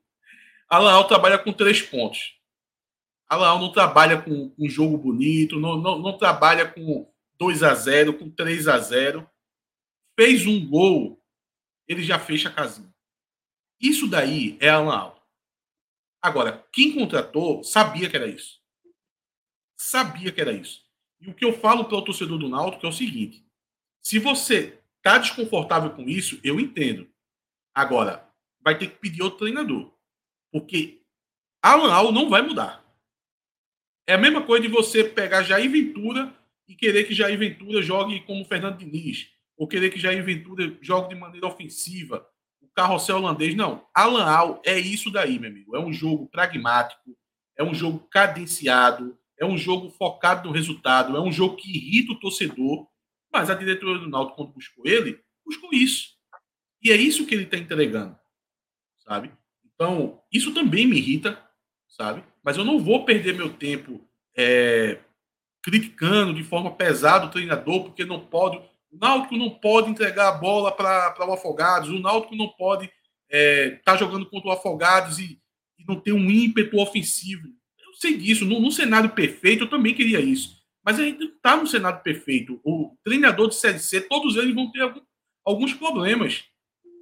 Alan 0.69 0.93
Al 0.93 1.09
trabalha 1.09 1.39
com 1.39 1.53
três 1.53 1.83
pontos. 1.83 2.37
Alan 3.29 3.49
Al 3.49 3.59
não 3.59 3.73
trabalha 3.73 4.23
com 4.23 4.55
um 4.57 4.69
jogo 4.69 4.97
bonito, 4.97 5.59
não, 5.59 5.77
não, 5.77 5.99
não 5.99 6.17
trabalha 6.17 6.67
com 6.67 7.13
2 7.39 7.63
a 7.63 7.75
0 7.75 8.15
com 8.15 8.31
3 8.31 8.69
a 8.69 8.79
0 8.79 9.29
Fez 10.19 10.47
um 10.47 10.67
gol, 10.69 11.20
ele 11.91 12.05
já 12.05 12.21
fecha 12.21 12.49
a 12.49 12.53
casinha. 12.53 12.95
Isso 13.81 14.07
daí 14.07 14.57
é 14.61 14.69
Alan 14.69 14.95
Al. 14.95 15.29
Agora, 16.23 16.65
quem 16.73 16.95
contratou 16.95 17.65
sabia 17.65 18.09
que 18.09 18.17
era 18.17 18.29
isso. 18.29 18.61
Sabia 19.77 20.31
que 20.31 20.41
era 20.41 20.53
isso. 20.53 20.87
E 21.21 21.29
o 21.29 21.35
que 21.35 21.45
eu 21.45 21.53
falo 21.53 21.87
para 21.87 21.97
o 21.97 22.03
torcedor 22.03 22.39
do 22.39 22.49
Náutico 22.49 22.87
é 22.87 22.89
o 22.89 22.93
seguinte: 22.93 23.45
se 24.01 24.21
você 24.21 24.81
está 24.99 25.19
desconfortável 25.19 25.91
com 25.91 26.03
isso, 26.03 26.39
eu 26.45 26.61
entendo. 26.61 27.11
Agora, 27.75 28.31
vai 28.61 28.79
ter 28.79 28.89
que 28.89 28.99
pedir 28.99 29.23
outro 29.23 29.41
treinador. 29.41 29.93
Porque 30.53 31.03
Alan 31.61 31.93
Al 31.93 32.13
não 32.13 32.31
vai 32.31 32.43
mudar. 32.43 32.85
É 34.07 34.15
a 34.15 34.19
mesma 34.19 34.47
coisa 34.47 34.63
de 34.63 34.73
você 34.73 35.03
pegar 35.03 35.43
Jair 35.43 35.69
Ventura 35.69 36.33
e 36.69 36.77
querer 36.77 37.05
que 37.05 37.15
Jair 37.15 37.37
Ventura 37.37 37.83
jogue 37.83 38.21
como 38.21 38.45
Fernando 38.45 38.79
Diniz. 38.79 39.40
Ou 39.61 39.69
querer 39.69 39.91
que 39.91 40.01
Jair 40.01 40.25
Ventura 40.25 40.75
jogue 40.81 41.11
de 41.11 41.21
maneira 41.21 41.47
ofensiva 41.47 42.27
carrossel 42.75 43.19
holandês. 43.19 43.55
Não, 43.55 43.87
Alan 43.95 44.25
Al 44.25 44.63
é 44.65 44.79
isso 44.79 45.11
daí, 45.11 45.39
meu 45.39 45.51
amigo. 45.51 45.77
É 45.77 45.81
um 45.81 45.93
jogo 45.93 46.27
pragmático, 46.29 47.15
é 47.57 47.63
um 47.63 47.75
jogo 47.75 47.99
cadenciado, 48.11 49.19
é 49.39 49.45
um 49.45 49.59
jogo 49.59 49.91
focado 49.91 50.49
no 50.49 50.55
resultado, 50.55 51.15
é 51.15 51.21
um 51.21 51.31
jogo 51.31 51.57
que 51.57 51.71
irrita 51.71 52.13
o 52.13 52.19
torcedor. 52.19 52.87
Mas 53.31 53.51
a 53.51 53.55
diretoria 53.55 53.99
do 53.99 54.09
Náutico, 54.09 54.37
quando 54.37 54.55
buscou 54.55 54.87
ele, 54.87 55.21
buscou 55.45 55.71
isso. 55.75 56.09
E 56.83 56.91
é 56.91 56.97
isso 56.97 57.27
que 57.27 57.35
ele 57.35 57.45
está 57.45 57.59
entregando, 57.59 58.19
sabe? 59.01 59.31
Então, 59.75 60.23
isso 60.33 60.55
também 60.55 60.87
me 60.87 60.97
irrita, 60.97 61.39
sabe? 61.87 62.25
Mas 62.43 62.57
eu 62.57 62.65
não 62.65 62.79
vou 62.79 63.05
perder 63.05 63.35
meu 63.35 63.53
tempo 63.53 64.01
é, 64.35 64.99
criticando 65.63 66.35
de 66.35 66.43
forma 66.43 66.75
pesada 66.75 67.27
o 67.27 67.31
treinador, 67.31 67.85
porque 67.85 68.05
não 68.05 68.21
pode. 68.21 68.61
O 68.91 68.99
Náutico 68.99 69.37
não 69.37 69.51
pode 69.51 69.91
entregar 69.91 70.29
a 70.29 70.39
bola 70.39 70.73
para 70.73 71.15
o 71.27 71.33
Afogados, 71.33 71.89
o 71.89 72.01
Náutico 72.01 72.35
não 72.35 72.49
pode 72.49 72.87
estar 72.87 72.97
é, 73.31 73.71
tá 73.85 73.97
jogando 73.97 74.29
contra 74.29 74.49
o 74.49 74.53
Afogados 74.53 75.19
e, 75.19 75.41
e, 75.79 75.85
não 75.87 76.01
ter 76.01 76.13
um 76.13 76.31
ímpeto 76.31 76.79
ofensivo. 76.79 77.47
Eu 77.47 77.95
sei 77.95 78.17
disso, 78.17 78.45
num, 78.45 78.61
num 78.61 78.71
cenário 78.71 79.11
perfeito 79.11 79.65
eu 79.65 79.71
também 79.71 79.95
queria 79.95 80.21
isso. 80.21 80.61
Mas 80.85 80.99
a 80.99 81.05
gente 81.05 81.21
não 81.21 81.29
está 81.29 81.57
no 81.57 81.67
cenário 81.67 82.03
perfeito. 82.03 82.61
O 82.65 82.97
treinador 83.05 83.49
de 83.49 83.55
Série 83.55 83.79
C, 83.79 84.01
todos 84.01 84.37
eles 84.37 84.55
vão 84.55 84.71
ter 84.73 84.81
algum, 84.81 85.01
alguns 85.45 85.75
problemas. 85.75 86.45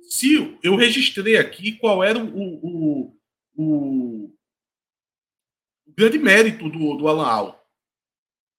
Se 0.03 0.59
eu 0.63 0.77
registrei 0.77 1.37
aqui 1.37 1.73
qual 1.73 2.03
era 2.03 2.19
o, 2.19 2.27
o, 2.27 3.17
o, 3.55 4.25
o 4.27 4.35
grande 5.97 6.19
mérito 6.19 6.69
do, 6.69 6.97
do 6.97 7.09
Alan 7.09 7.27
Al. 7.27 7.69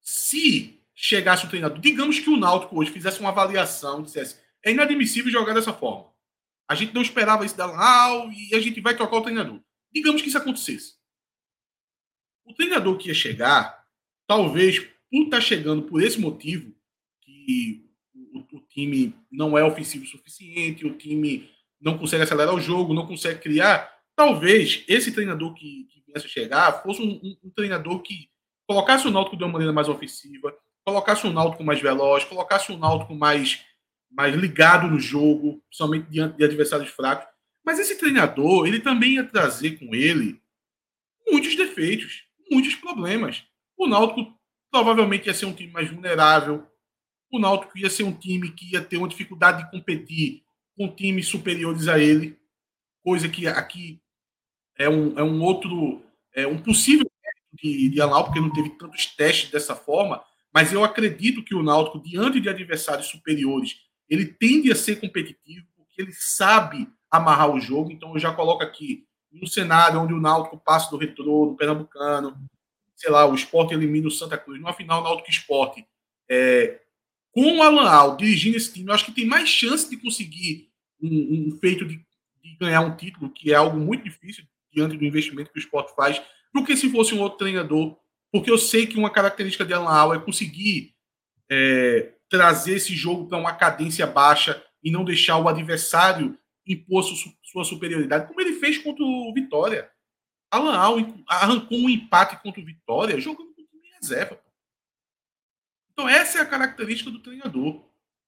Se 0.02 0.79
chegasse 1.02 1.46
o 1.46 1.50
treinador, 1.50 1.80
digamos 1.80 2.20
que 2.20 2.30
o 2.30 2.36
Náutico 2.36 2.78
hoje 2.78 2.92
fizesse 2.92 3.22
uma 3.22 3.30
avaliação 3.30 4.04
dissesse 4.04 4.38
é 4.62 4.72
inadmissível 4.72 5.32
jogar 5.32 5.54
dessa 5.54 5.72
forma. 5.72 6.12
A 6.68 6.76
gente 6.76 6.94
não 6.94 7.02
esperava 7.02 7.46
isso 7.46 7.56
da 7.56 7.66
Lau 7.66 8.30
e 8.30 8.54
a 8.54 8.60
gente 8.60 8.82
vai 8.82 8.94
trocar 8.94 9.16
o 9.16 9.22
treinador. 9.22 9.62
Digamos 9.94 10.22
que 10.22 10.28
isso 10.28 10.38
acontecesse. 10.38 10.96
O 12.44 12.54
treinador 12.54 12.98
que 12.98 13.08
ia 13.08 13.14
chegar, 13.14 13.86
talvez 14.28 14.80
por 14.80 15.24
estar 15.24 15.38
tá 15.38 15.42
chegando 15.42 15.84
por 15.84 16.04
esse 16.04 16.20
motivo, 16.20 16.76
que 17.22 17.90
o, 18.34 18.58
o 18.58 18.60
time 18.68 19.16
não 19.32 19.58
é 19.58 19.64
ofensivo 19.64 20.04
o 20.04 20.08
suficiente, 20.08 20.86
o 20.86 20.98
time 20.98 21.50
não 21.80 21.98
consegue 21.98 22.24
acelerar 22.24 22.54
o 22.54 22.60
jogo, 22.60 22.94
não 22.94 23.08
consegue 23.08 23.40
criar, 23.40 23.90
talvez 24.18 24.84
esse 24.86 25.14
treinador 25.14 25.54
que, 25.54 25.86
que 25.86 26.04
viesse 26.06 26.28
chegar 26.28 26.84
fosse 26.84 27.02
um, 27.02 27.22
um, 27.24 27.38
um 27.46 27.50
treinador 27.52 28.02
que 28.02 28.30
colocasse 28.68 29.08
o 29.08 29.12
Náutico 29.12 29.38
de 29.38 29.46
uma 29.46 29.54
maneira 29.54 29.72
mais 29.72 29.88
ofensiva, 29.88 30.54
colocasse 30.90 31.28
um 31.28 31.32
Náutico 31.34 31.64
mais 31.64 31.80
veloz, 31.80 32.24
colocasse 32.26 32.72
um 32.72 32.78
Náutico 32.78 33.14
mais, 33.14 33.64
mais 34.12 34.36
ligado 34.36 34.88
no 34.88 35.00
jogo, 35.00 35.62
somente 35.70 36.10
diante 36.10 36.38
de 36.38 36.44
adversários 36.44 36.90
fracos. 36.90 37.28
Mas 37.64 37.80
esse 37.80 37.98
treinador, 37.98 38.68
ele 38.68 38.80
também 38.80 39.14
ia 39.14 39.24
trazer 39.24 39.78
com 39.78 39.94
ele 39.94 40.42
muitos 41.28 41.56
defeitos, 41.56 42.24
muitos 42.50 42.76
problemas. 42.76 43.44
O 43.78 43.88
Náutico 43.88 44.34
provavelmente 44.72 45.28
ia 45.28 45.34
ser 45.34 45.46
um 45.46 45.54
time 45.54 45.72
mais 45.72 45.90
vulnerável. 45.90 46.68
O 47.32 47.38
Náutico 47.38 47.78
ia 47.78 47.90
ser 47.90 48.04
um 48.04 48.14
time 48.14 48.52
que 48.52 48.74
ia 48.74 48.82
ter 48.82 48.98
uma 48.98 49.08
dificuldade 49.08 49.64
de 49.64 49.72
competir 49.72 50.44
com 50.76 50.88
times 50.88 51.28
superiores 51.28 51.88
a 51.88 52.00
ele, 52.00 52.40
coisa 53.04 53.28
que 53.28 53.48
aqui 53.48 54.02
é 54.78 54.90
um, 54.90 55.20
é 55.20 55.24
um 55.24 55.42
outro, 55.44 56.02
é 56.34 56.48
um 56.48 56.58
possível 56.58 57.06
de, 57.54 57.90
de 57.90 58.02
Alau, 58.02 58.26
porque 58.26 58.40
não 58.40 58.52
teve 58.52 58.70
tantos 58.72 59.06
testes 59.08 59.52
dessa 59.52 59.76
forma, 59.76 60.24
mas 60.54 60.74
eu 60.74 60.84
acredito 60.84 61.44
que 61.44 61.56
o 61.56 61.64
Náutico, 61.64 62.02
diante 62.02 62.40
de 62.40 62.50
adversários 62.50 63.08
superiores, 63.08 63.78
ele 64.10 64.26
tende 64.26 64.72
a 64.72 64.76
ser 64.76 65.00
competitivo, 65.00 65.68
porque 65.76 66.02
ele 66.02 66.14
sabe 66.14 66.88
amarrar 67.10 67.52
o 67.52 67.60
jogo. 67.60 67.92
Então 67.92 68.14
eu 68.14 68.20
já 68.20 68.34
coloco 68.34 68.64
aqui 68.64 69.06
um 69.32 69.46
cenário 69.46 70.00
onde 70.00 70.14
o 70.14 70.20
Náutico 70.20 70.58
passa 70.58 70.90
do 70.90 70.98
retrô, 70.98 71.48
do 71.48 71.56
Pernambucano, 71.56 72.36
sei 72.96 73.12
lá, 73.12 73.26
o 73.26 73.36
esporte 73.36 73.74
elimina 73.74 74.08
o 74.08 74.12
Santa 74.12 74.38
Cruz. 74.38 74.60
Numa 74.60 74.74
final, 74.74 75.04
Náutico 75.04 75.30
Esporte. 75.30 75.86
É, 76.28 76.82
com 77.32 77.58
o 77.58 77.64
Alan 77.64 77.90
Al 77.90 78.18
dirigindo 78.18 78.58
esse 78.58 78.74
time, 78.74 78.90
eu 78.90 78.94
acho 78.94 79.06
que 79.06 79.12
tem 79.12 79.26
mais 79.26 79.48
chance 79.48 79.90
de 79.90 79.98
conseguir 79.98 80.70
um, 81.02 81.48
um 81.48 81.58
feito 81.60 81.86
de, 81.86 81.96
de, 82.44 82.56
ganhar 82.60 82.82
um 82.82 82.96
título, 82.96 83.30
que 83.30 83.52
é 83.52 83.56
algo 83.56 83.80
muito 83.80 84.04
difícil 84.04 84.44
diante 84.72 84.98
do 84.98 85.06
investimento 85.06 85.52
que 85.52 85.58
o 85.58 85.62
esporte 85.62 85.96
faz, 85.96 86.22
do 86.54 86.64
que 86.64 86.76
se 86.76 86.90
fosse 86.90 87.14
um 87.14 87.22
outro 87.22 87.38
treinador 87.38 87.98
porque 88.32 88.52
eu 88.52 88.58
sei 88.58 88.86
que 88.86 88.98
uma 88.98 89.10
característica 89.10 89.66
de 89.66 89.74
Alan 89.74 89.90
Al 89.90 90.14
é 90.14 90.20
conseguir 90.20 90.94
é, 91.50 92.14
trazer 92.30 92.76
esse 92.76 92.96
jogo 92.96 93.28
para 93.28 93.38
uma 93.38 93.54
cadência 93.54 94.06
baixa 94.06 94.64
e 94.84 94.92
não 94.92 95.04
deixar 95.04 95.38
o 95.38 95.48
adversário 95.48 96.38
impor 96.66 97.04
sua 97.04 97.64
superioridade, 97.64 98.28
como 98.28 98.40
ele 98.40 98.60
fez 98.60 98.78
contra 98.78 99.04
o 99.04 99.34
Vitória. 99.34 99.90
Alan 100.52 100.78
Al 100.78 100.98
arrancou 101.28 101.78
um 101.78 101.90
empate 101.90 102.42
contra 102.42 102.62
o 102.62 102.66
Vitória 102.66 103.20
jogando 103.20 103.54
com 103.54 103.64
time 103.64 103.90
reserva. 104.00 104.40
Então, 105.92 106.08
essa 106.08 106.38
é 106.38 106.42
a 106.42 106.46
característica 106.46 107.12
do 107.12 107.20
treinador. 107.20 107.84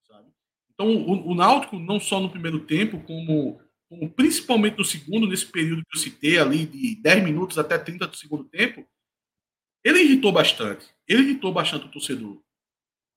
Sabe? 0.07 0.27
Então, 0.73 0.87
o, 0.87 1.31
o 1.31 1.35
Náutico, 1.35 1.79
não 1.79 1.99
só 1.99 2.19
no 2.19 2.29
primeiro 2.29 2.65
tempo, 2.65 2.99
como, 3.03 3.61
como 3.87 4.09
principalmente 4.09 4.77
no 4.77 4.83
segundo, 4.83 5.27
nesse 5.27 5.45
período 5.45 5.83
que 5.85 5.95
eu 5.95 6.01
citei 6.01 6.37
ali, 6.37 6.65
de 6.65 6.95
10 7.01 7.23
minutos 7.23 7.57
até 7.57 7.77
30 7.77 8.07
do 8.07 8.17
segundo 8.17 8.43
tempo, 8.43 8.85
ele 9.83 10.01
irritou 10.01 10.31
bastante. 10.31 10.85
Ele 11.07 11.23
irritou 11.23 11.51
bastante 11.51 11.85
o 11.85 11.91
torcedor. 11.91 12.37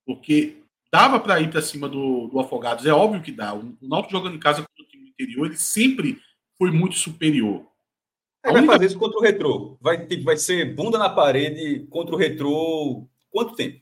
Porque 0.07 0.62
dava 0.91 1.19
para 1.19 1.41
ir 1.41 1.51
para 1.51 1.62
cima 1.62 1.89
do, 1.89 2.28
do 2.28 2.39
Afogados. 2.41 2.86
É 2.86 2.93
óbvio 2.93 3.23
que 3.23 3.32
dá. 3.32 3.55
O, 3.55 3.77
o 3.81 3.89
Náutico 3.89 4.12
jogando 4.12 4.36
em 4.36 4.41
casa 4.41 4.62
contra 4.62 4.82
o 4.85 4.86
time 4.86 5.05
do 5.05 5.11
interior, 5.11 5.47
ele 5.47 5.57
sempre 5.57 6.20
foi 6.59 6.70
muito 6.70 6.97
superior. 6.97 7.66
Ele 8.45 8.61
vai 8.61 8.66
fazer 8.66 8.86
isso 8.86 8.99
contra 8.99 9.19
o 9.19 9.23
Retrô. 9.23 9.78
Vai, 9.81 10.07
vai 10.23 10.36
ser 10.36 10.74
bunda 10.74 10.99
na 10.99 11.09
parede 11.09 11.86
contra 11.89 12.15
o 12.15 12.19
Retrô. 12.19 13.09
Quanto 13.31 13.55
tempo? 13.55 13.81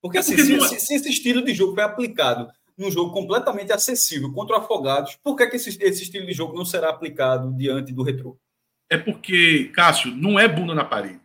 Porque, 0.00 0.18
assim, 0.18 0.36
Porque 0.36 0.60
se, 0.60 0.74
é... 0.74 0.78
se, 0.78 0.94
esse 0.94 1.08
estilo 1.08 1.44
de 1.44 1.52
jogo 1.52 1.74
foi 1.74 1.82
aplicado 1.82 2.48
num 2.76 2.90
jogo 2.90 3.12
completamente 3.12 3.72
acessível 3.72 4.32
contra 4.32 4.56
o 4.56 4.60
Afogados, 4.60 5.16
por 5.16 5.34
que, 5.34 5.48
que 5.48 5.56
esse, 5.56 5.76
esse 5.82 6.04
estilo 6.04 6.26
de 6.26 6.32
jogo 6.32 6.56
não 6.56 6.64
será 6.64 6.90
aplicado 6.90 7.52
diante 7.56 7.92
do 7.92 8.04
Retrô? 8.04 8.38
É 8.88 8.96
porque, 8.96 9.70
Cássio, 9.74 10.14
não 10.14 10.38
é 10.38 10.46
bunda 10.46 10.74
na 10.74 10.84
parede. 10.84 11.20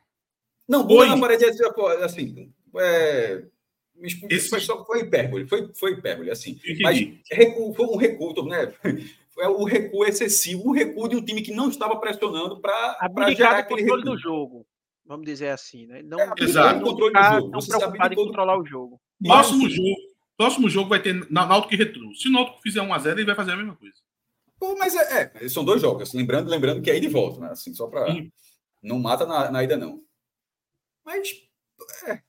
Não, 0.68 0.85
boa 0.85 1.06
na 1.06 1.18
parede 1.19 1.45
é 1.45 2.03
assim. 2.03 2.52
É, 2.77 3.44
Esse... 4.30 4.49
foi, 4.49 4.60
só, 4.60 4.84
foi 4.85 5.02
hipérbole, 5.02 5.48
foi, 5.48 5.69
foi 5.73 5.91
hipérbole, 5.91 6.31
assim. 6.31 6.60
Mas 6.81 6.99
recuo, 7.31 7.73
foi 7.73 7.85
um 7.85 7.98
recuo, 7.98 8.45
né? 8.45 8.73
é 9.40 9.48
o 9.48 9.64
recuo 9.64 10.06
excessivo, 10.06 10.69
o 10.69 10.72
recuo 10.72 11.07
de 11.07 11.15
um 11.15 11.23
time 11.23 11.41
que 11.41 11.53
não 11.53 11.69
estava 11.69 11.95
pressionando 11.98 12.60
para 12.60 12.98
gerar 13.35 13.60
aquele 13.60 13.81
controle 13.81 14.03
recuo. 14.03 14.15
do 14.15 14.22
jogo. 14.22 14.68
Vamos 15.06 15.26
dizer 15.26 15.49
assim, 15.49 15.85
né? 15.85 16.02
Não 16.02 16.19
é, 16.19 16.31
exato. 16.40 16.81
controle 16.81 17.14
do 17.14 17.23
jogo. 17.23 17.52
Você 17.52 17.76
em 17.76 17.80
todo... 17.80 18.15
controlar 18.15 18.57
o 18.57 18.65
jogo. 18.65 19.02
Próximo 19.22 19.69
jogo, 19.69 19.95
próximo 20.38 20.69
jogo 20.69 20.90
vai 20.90 21.02
ter 21.02 21.30
Náutico 21.30 21.73
e 21.73 21.77
Retro. 21.77 22.15
Se 22.15 22.30
o 22.30 22.31
Náutico 22.31 22.61
fizer 22.61 22.81
1 22.81 22.94
a 22.94 22.99
0 22.99 23.19
ele 23.19 23.26
vai 23.26 23.35
fazer 23.35 23.52
a 23.52 23.57
mesma 23.57 23.76
coisa. 23.76 23.95
Pô, 24.60 24.76
mas 24.77 24.95
é, 24.95 25.34
é, 25.35 25.49
são 25.49 25.65
dois 25.65 25.81
jogos. 25.81 26.14
Lembrando, 26.14 26.49
lembrando 26.49 26.81
que 26.81 26.90
é 26.90 26.95
ida 26.95 27.06
e 27.06 27.10
volta, 27.10 27.40
né? 27.41 27.49
Assim, 27.52 27.73
só 27.73 27.88
para 27.88 28.15
não 28.81 28.99
mata 28.99 29.26
na, 29.26 29.52
na 29.52 29.64
ida 29.64 29.76
não. 29.76 30.02
Mas 31.05 31.30
é, 32.07 32.21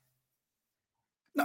não, 1.34 1.44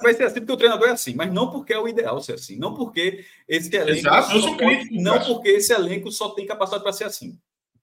vai 0.00 0.14
ser 0.14 0.24
assim 0.24 0.40
porque 0.40 0.52
o 0.52 0.56
treinador 0.56 0.88
é 0.88 0.92
assim, 0.92 1.14
mas 1.14 1.32
não 1.32 1.50
porque 1.50 1.72
é 1.72 1.78
o 1.78 1.88
ideal 1.88 2.20
ser 2.20 2.34
assim. 2.34 2.56
Não 2.56 2.72
porque 2.72 3.24
esse 3.48 3.74
elenco. 3.74 3.98
Exato, 3.98 4.32
eu 4.32 4.40
sou 4.40 4.56
crítico. 4.56 4.94
Não 4.94 5.20
porque 5.24 5.48
esse 5.48 5.72
elenco 5.72 6.12
só 6.12 6.30
tem 6.30 6.46
capacidade 6.46 6.84
para 6.84 6.92
ser 6.92 7.04
assim. 7.04 7.36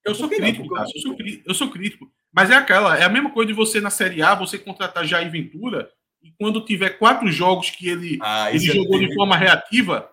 Eu 0.03 0.15
sou 0.15 0.29
crítico, 0.29 0.73
não, 0.73 0.81
eu, 0.81 1.01
sou, 1.01 1.15
eu 1.45 1.53
sou 1.53 1.69
crítico. 1.69 2.11
Mas 2.31 2.49
é 2.49 2.55
aquela, 2.55 2.97
é 2.97 3.03
a 3.03 3.09
mesma 3.09 3.29
coisa 3.31 3.47
de 3.47 3.53
você 3.53 3.81
na 3.81 3.89
Série 3.89 4.21
A, 4.21 4.33
você 4.33 4.57
contratar 4.57 5.05
Jair 5.05 5.29
Ventura, 5.29 5.91
e 6.23 6.31
quando 6.39 6.63
tiver 6.63 6.91
quatro 6.91 7.29
jogos 7.29 7.69
que 7.69 7.87
ele, 7.87 8.17
ah, 8.21 8.49
ele 8.49 8.69
é 8.69 8.73
jogou 8.73 8.97
de 8.97 9.13
forma 9.13 9.35
reativa, 9.35 10.09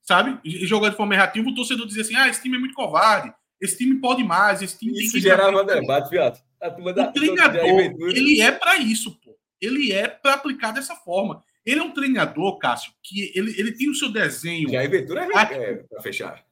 sabe? 0.00 0.38
Ele 0.44 0.66
jogou 0.66 0.88
de 0.88 0.96
forma 0.96 1.14
reativa, 1.14 1.48
o 1.48 1.54
torcedor 1.54 1.86
dizia 1.86 2.02
assim: 2.02 2.14
ah, 2.14 2.28
esse 2.28 2.40
time 2.40 2.56
é 2.56 2.60
muito 2.60 2.74
covarde, 2.74 3.34
esse 3.60 3.76
time 3.76 4.00
pode 4.00 4.22
mais, 4.24 4.62
esse 4.62 4.78
time 4.78 4.92
Isso 4.92 5.18
gerava 5.18 5.64
debate, 5.64 6.10
viado. 6.10 6.40
O 6.60 7.12
treinador, 7.12 7.64
ele 8.10 8.40
é 8.40 8.52
para 8.52 8.78
isso, 8.78 9.18
pô 9.20 9.38
ele 9.60 9.92
é 9.92 10.08
para 10.08 10.34
aplicar 10.34 10.72
dessa 10.72 10.94
forma. 10.94 11.42
Ele 11.64 11.80
é 11.80 11.82
um 11.82 11.90
treinador, 11.90 12.58
Cássio, 12.58 12.92
que 13.02 13.32
ele, 13.34 13.54
ele 13.58 13.72
tem 13.72 13.90
o 13.90 13.94
seu 13.94 14.10
desenho. 14.10 14.70
E 14.70 14.76
a 14.76 14.88
Ventura 14.88 15.24
é, 15.24 15.70
é 15.70 15.74
para 15.74 16.00
fechar. 16.00 16.44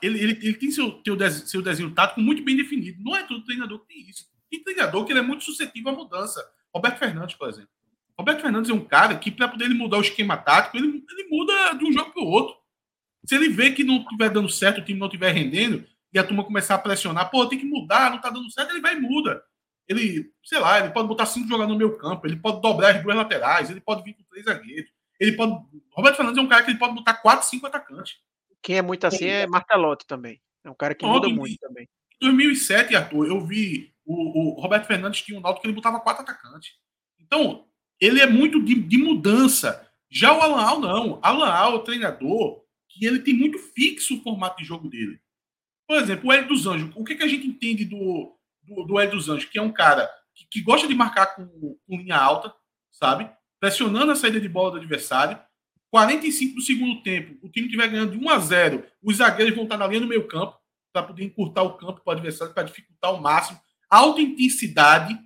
Ele, 0.00 0.18
ele, 0.18 0.32
ele 0.42 0.54
tem 0.54 0.70
seu, 0.70 1.00
desenho, 1.16 1.46
seu 1.46 1.62
desenho 1.62 1.90
tático 1.90 2.20
muito 2.20 2.42
bem 2.42 2.56
definido. 2.56 3.02
Não 3.02 3.14
é 3.14 3.24
todo 3.24 3.44
treinador 3.44 3.80
que 3.80 3.88
tem 3.94 4.08
isso. 4.08 4.26
Tem 4.50 4.62
treinador 4.62 5.04
que 5.04 5.12
ele 5.12 5.18
é 5.18 5.22
muito 5.22 5.44
suscetível 5.44 5.92
à 5.92 5.94
mudança. 5.94 6.44
Roberto 6.74 6.98
Fernandes, 6.98 7.36
por 7.36 7.48
exemplo. 7.48 7.68
Roberto 8.18 8.40
Fernandes 8.40 8.70
é 8.70 8.74
um 8.74 8.84
cara 8.84 9.16
que, 9.16 9.30
para 9.30 9.48
poder 9.48 9.64
ele 9.64 9.74
mudar 9.74 9.98
o 9.98 10.02
esquema 10.02 10.36
tático, 10.36 10.76
ele, 10.76 11.04
ele 11.10 11.28
muda 11.28 11.74
de 11.74 11.84
um 11.84 11.92
jogo 11.92 12.12
para 12.12 12.22
o 12.22 12.26
outro. 12.26 12.56
Se 13.26 13.34
ele 13.34 13.48
vê 13.48 13.72
que 13.72 13.84
não 13.84 13.98
estiver 13.98 14.30
dando 14.30 14.48
certo, 14.48 14.78
o 14.78 14.84
time 14.84 14.98
não 14.98 15.08
estiver 15.08 15.32
rendendo, 15.32 15.84
e 16.14 16.18
a 16.18 16.24
turma 16.24 16.44
começar 16.44 16.76
a 16.76 16.78
pressionar, 16.78 17.30
pô, 17.30 17.44
tem 17.46 17.58
que 17.58 17.66
mudar, 17.66 18.08
não 18.08 18.16
está 18.16 18.30
dando 18.30 18.50
certo, 18.50 18.70
ele 18.70 18.80
vai 18.80 18.96
e 18.96 19.00
muda 19.00 19.42
ele, 19.88 20.30
sei 20.42 20.58
lá, 20.58 20.80
ele 20.80 20.90
pode 20.90 21.08
botar 21.08 21.26
cinco 21.26 21.48
jogadores 21.48 21.72
no 21.72 21.78
meu 21.78 21.96
campo, 21.96 22.26
ele 22.26 22.36
pode 22.36 22.60
dobrar 22.60 22.96
as 22.96 23.02
duas 23.02 23.16
laterais, 23.16 23.70
ele 23.70 23.80
pode 23.80 24.02
vir 24.02 24.14
com 24.14 24.22
três 24.24 24.44
zagueiros, 24.44 24.90
ele 25.20 25.32
pode. 25.32 25.52
Roberto 25.92 26.16
Fernandes 26.16 26.38
é 26.38 26.42
um 26.42 26.48
cara 26.48 26.62
que 26.62 26.70
ele 26.70 26.78
pode 26.78 26.94
botar 26.94 27.14
quatro, 27.14 27.46
cinco 27.46 27.66
atacantes. 27.66 28.16
Quem 28.62 28.78
é 28.78 28.82
muito 28.82 29.06
assim 29.06 29.26
é 29.26 29.46
Martelotti 29.46 30.06
também. 30.06 30.40
É 30.64 30.70
um 30.70 30.74
cara 30.74 30.94
que 30.94 31.04
muda 31.04 31.28
muito 31.28 31.58
também. 31.58 31.84
Em 31.84 32.26
2007, 32.26 32.96
Arthur, 32.96 33.26
eu 33.26 33.44
vi 33.44 33.92
o, 34.06 34.56
o 34.56 34.60
Roberto 34.60 34.86
Fernandes 34.86 35.20
tinha 35.20 35.38
um 35.38 35.42
Náutico 35.42 35.62
que 35.62 35.66
ele 35.68 35.74
botava 35.74 36.00
quatro 36.00 36.22
atacantes. 36.22 36.72
Então, 37.20 37.66
ele 38.00 38.20
é 38.20 38.26
muito 38.26 38.62
de, 38.62 38.74
de 38.74 38.96
mudança. 38.96 39.86
Já 40.10 40.32
o 40.32 40.40
Alan 40.40 40.62
Al, 40.62 40.80
não. 40.80 41.18
Alan 41.22 41.50
Al 41.50 41.72
é 41.72 41.76
o 41.76 41.80
treinador 41.80 42.64
que 42.88 43.04
ele 43.04 43.18
tem 43.18 43.34
muito 43.34 43.58
fixo 43.58 44.16
o 44.16 44.22
formato 44.22 44.56
de 44.56 44.64
jogo 44.64 44.88
dele. 44.88 45.20
Por 45.86 45.96
exemplo, 45.96 46.28
o 46.28 46.32
Hélio 46.32 46.48
dos 46.48 46.66
Anjos. 46.66 46.90
O 46.94 47.04
que, 47.04 47.14
que 47.14 47.22
a 47.22 47.28
gente 47.28 47.46
entende 47.46 47.84
do, 47.84 48.36
do, 48.62 48.84
do 48.84 49.00
Ed 49.00 49.12
dos 49.12 49.28
Anjos, 49.28 49.48
que 49.48 49.58
é 49.58 49.62
um 49.62 49.72
cara 49.72 50.10
que, 50.34 50.46
que 50.50 50.60
gosta 50.62 50.88
de 50.88 50.94
marcar 50.94 51.34
com, 51.34 51.46
com, 51.46 51.96
linha 51.96 52.16
alta, 52.16 52.54
sabe? 52.90 53.30
Pressionando 53.60 54.12
a 54.12 54.16
saída 54.16 54.40
de 54.40 54.48
bola 54.48 54.72
do 54.72 54.76
adversário. 54.78 55.38
45 55.90 56.56
do 56.56 56.60
segundo 56.60 57.02
tempo, 57.02 57.38
o 57.40 57.48
time 57.48 57.66
estiver 57.66 57.86
ganhando 57.86 58.18
de 58.18 58.18
1 58.18 58.28
a 58.28 58.38
0, 58.40 58.84
os 59.00 59.18
zagueiros 59.18 59.54
vão 59.54 59.62
estar 59.62 59.76
na 59.76 59.86
linha 59.86 60.00
do 60.00 60.08
meio 60.08 60.26
campo 60.26 60.58
para 60.92 61.04
poder 61.04 61.22
encurtar 61.22 61.62
o 61.62 61.76
campo 61.76 62.00
para 62.00 62.10
o 62.10 62.16
adversário, 62.16 62.52
para 62.52 62.64
dificultar 62.64 63.10
ao 63.10 63.20
máximo. 63.20 63.60
Alta 63.88 64.20
intensidade, 64.20 65.16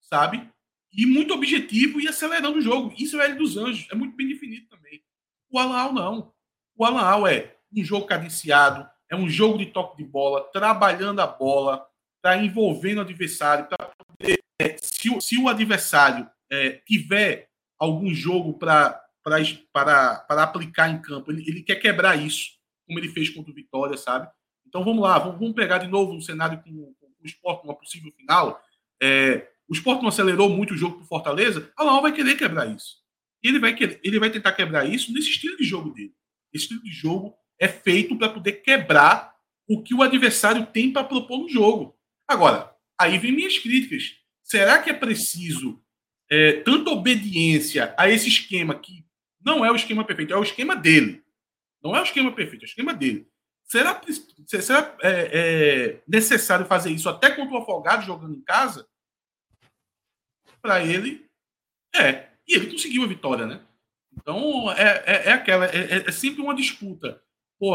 sabe? 0.00 0.50
E 0.92 1.06
muito 1.06 1.32
objetivo 1.34 2.00
e 2.00 2.08
acelerando 2.08 2.58
o 2.58 2.60
jogo. 2.60 2.92
Isso 2.98 3.16
é 3.16 3.20
o 3.20 3.22
L 3.22 3.34
dos 3.34 3.56
Anjos, 3.56 3.86
é 3.92 3.94
muito 3.94 4.16
bem 4.16 4.26
definido 4.26 4.66
também. 4.66 5.00
O 5.48 5.58
Alan 5.58 5.92
não. 5.92 6.32
O 6.74 6.84
Alan 6.84 7.28
é 7.30 7.56
um 7.72 7.84
jogo 7.84 8.06
cadenciado, 8.06 8.88
é 9.10 9.16
um 9.16 9.28
jogo 9.28 9.58
de 9.58 9.66
toque 9.66 9.96
de 9.96 10.04
bola, 10.04 10.42
trabalhando 10.52 11.20
a 11.20 11.26
bola, 11.26 11.86
está 12.16 12.36
envolvendo 12.36 12.98
o 12.98 13.02
adversário, 13.02 13.66
para 13.66 13.90
poder, 14.06 14.38
é, 14.60 14.76
se, 14.76 15.10
o, 15.10 15.20
se 15.20 15.38
o 15.38 15.48
adversário 15.48 16.28
é, 16.50 16.70
tiver 16.86 17.48
algum 17.78 18.12
jogo 18.12 18.54
para 18.54 19.02
aplicar 20.28 20.90
em 20.90 21.00
campo, 21.00 21.30
ele, 21.30 21.42
ele 21.48 21.62
quer 21.62 21.76
quebrar 21.76 22.16
isso, 22.16 22.50
como 22.86 22.98
ele 22.98 23.08
fez 23.08 23.30
contra 23.30 23.50
o 23.50 23.54
Vitória, 23.54 23.96
sabe? 23.96 24.28
Então 24.66 24.84
vamos 24.84 25.02
lá, 25.02 25.18
vamos, 25.18 25.38
vamos 25.38 25.54
pegar 25.54 25.78
de 25.78 25.88
novo 25.88 26.12
um 26.12 26.20
cenário 26.20 26.62
com, 26.62 26.70
com 26.70 27.06
o 27.22 27.26
esporte, 27.26 27.64
uma 27.64 27.74
possível 27.74 28.12
final. 28.12 28.60
É, 29.02 29.48
o 29.68 29.72
esporte 29.72 30.02
não 30.02 30.08
acelerou 30.08 30.48
muito 30.48 30.74
o 30.74 30.76
jogo 30.76 30.96
para 30.96 31.06
Fortaleza, 31.06 31.72
a 31.76 31.84
Laon 31.84 32.02
vai 32.02 32.12
querer 32.12 32.36
quebrar 32.36 32.66
isso. 32.66 32.96
Ele 33.42 33.58
vai, 33.58 33.74
querer, 33.74 34.00
ele 34.02 34.18
vai 34.18 34.30
tentar 34.30 34.52
quebrar 34.52 34.84
isso 34.84 35.12
nesse 35.12 35.30
estilo 35.30 35.56
de 35.56 35.64
jogo 35.64 35.90
dele. 35.90 36.12
Esse 36.52 36.64
estilo 36.64 36.82
de 36.82 36.90
jogo 36.90 37.36
é 37.58 37.68
feito 37.68 38.16
para 38.16 38.28
poder 38.28 38.52
quebrar 38.62 39.34
o 39.68 39.82
que 39.82 39.94
o 39.94 40.02
adversário 40.02 40.66
tem 40.66 40.92
para 40.92 41.04
propor 41.04 41.38
no 41.38 41.48
jogo. 41.48 41.96
Agora, 42.26 42.74
aí 42.98 43.18
vem 43.18 43.32
minhas 43.32 43.58
críticas. 43.58 44.16
Será 44.42 44.82
que 44.82 44.90
é 44.90 44.94
preciso 44.94 45.82
é, 46.30 46.60
tanta 46.60 46.90
obediência 46.90 47.94
a 47.98 48.08
esse 48.08 48.28
esquema 48.28 48.78
que 48.78 49.04
não 49.44 49.64
é 49.64 49.70
o 49.70 49.76
esquema 49.76 50.04
perfeito, 50.04 50.34
é 50.34 50.36
o 50.36 50.42
esquema 50.42 50.74
dele. 50.74 51.24
Não 51.82 51.94
é 51.94 52.00
o 52.00 52.04
esquema 52.04 52.32
perfeito, 52.32 52.64
é 52.64 52.66
o 52.66 52.68
esquema 52.68 52.92
dele. 52.92 53.28
Será, 53.64 54.00
será 54.46 54.96
é, 55.02 55.30
é 55.32 56.02
necessário 56.08 56.66
fazer 56.66 56.90
isso 56.90 57.08
até 57.08 57.30
contra 57.30 57.54
o 57.54 57.58
Afogado 57.58 58.04
jogando 58.04 58.34
em 58.34 58.40
casa? 58.40 58.88
Para 60.60 60.84
ele, 60.84 61.28
é. 61.94 62.28
E 62.46 62.56
ele 62.56 62.70
conseguiu 62.70 63.04
a 63.04 63.06
vitória, 63.06 63.46
né? 63.46 63.60
Então, 64.12 64.72
é, 64.72 65.04
é, 65.06 65.28
é 65.28 65.32
aquela, 65.32 65.66
é, 65.66 65.98
é, 65.98 66.08
é 66.08 66.12
sempre 66.12 66.42
uma 66.42 66.54
disputa. 66.54 67.22
Pô, 67.58 67.74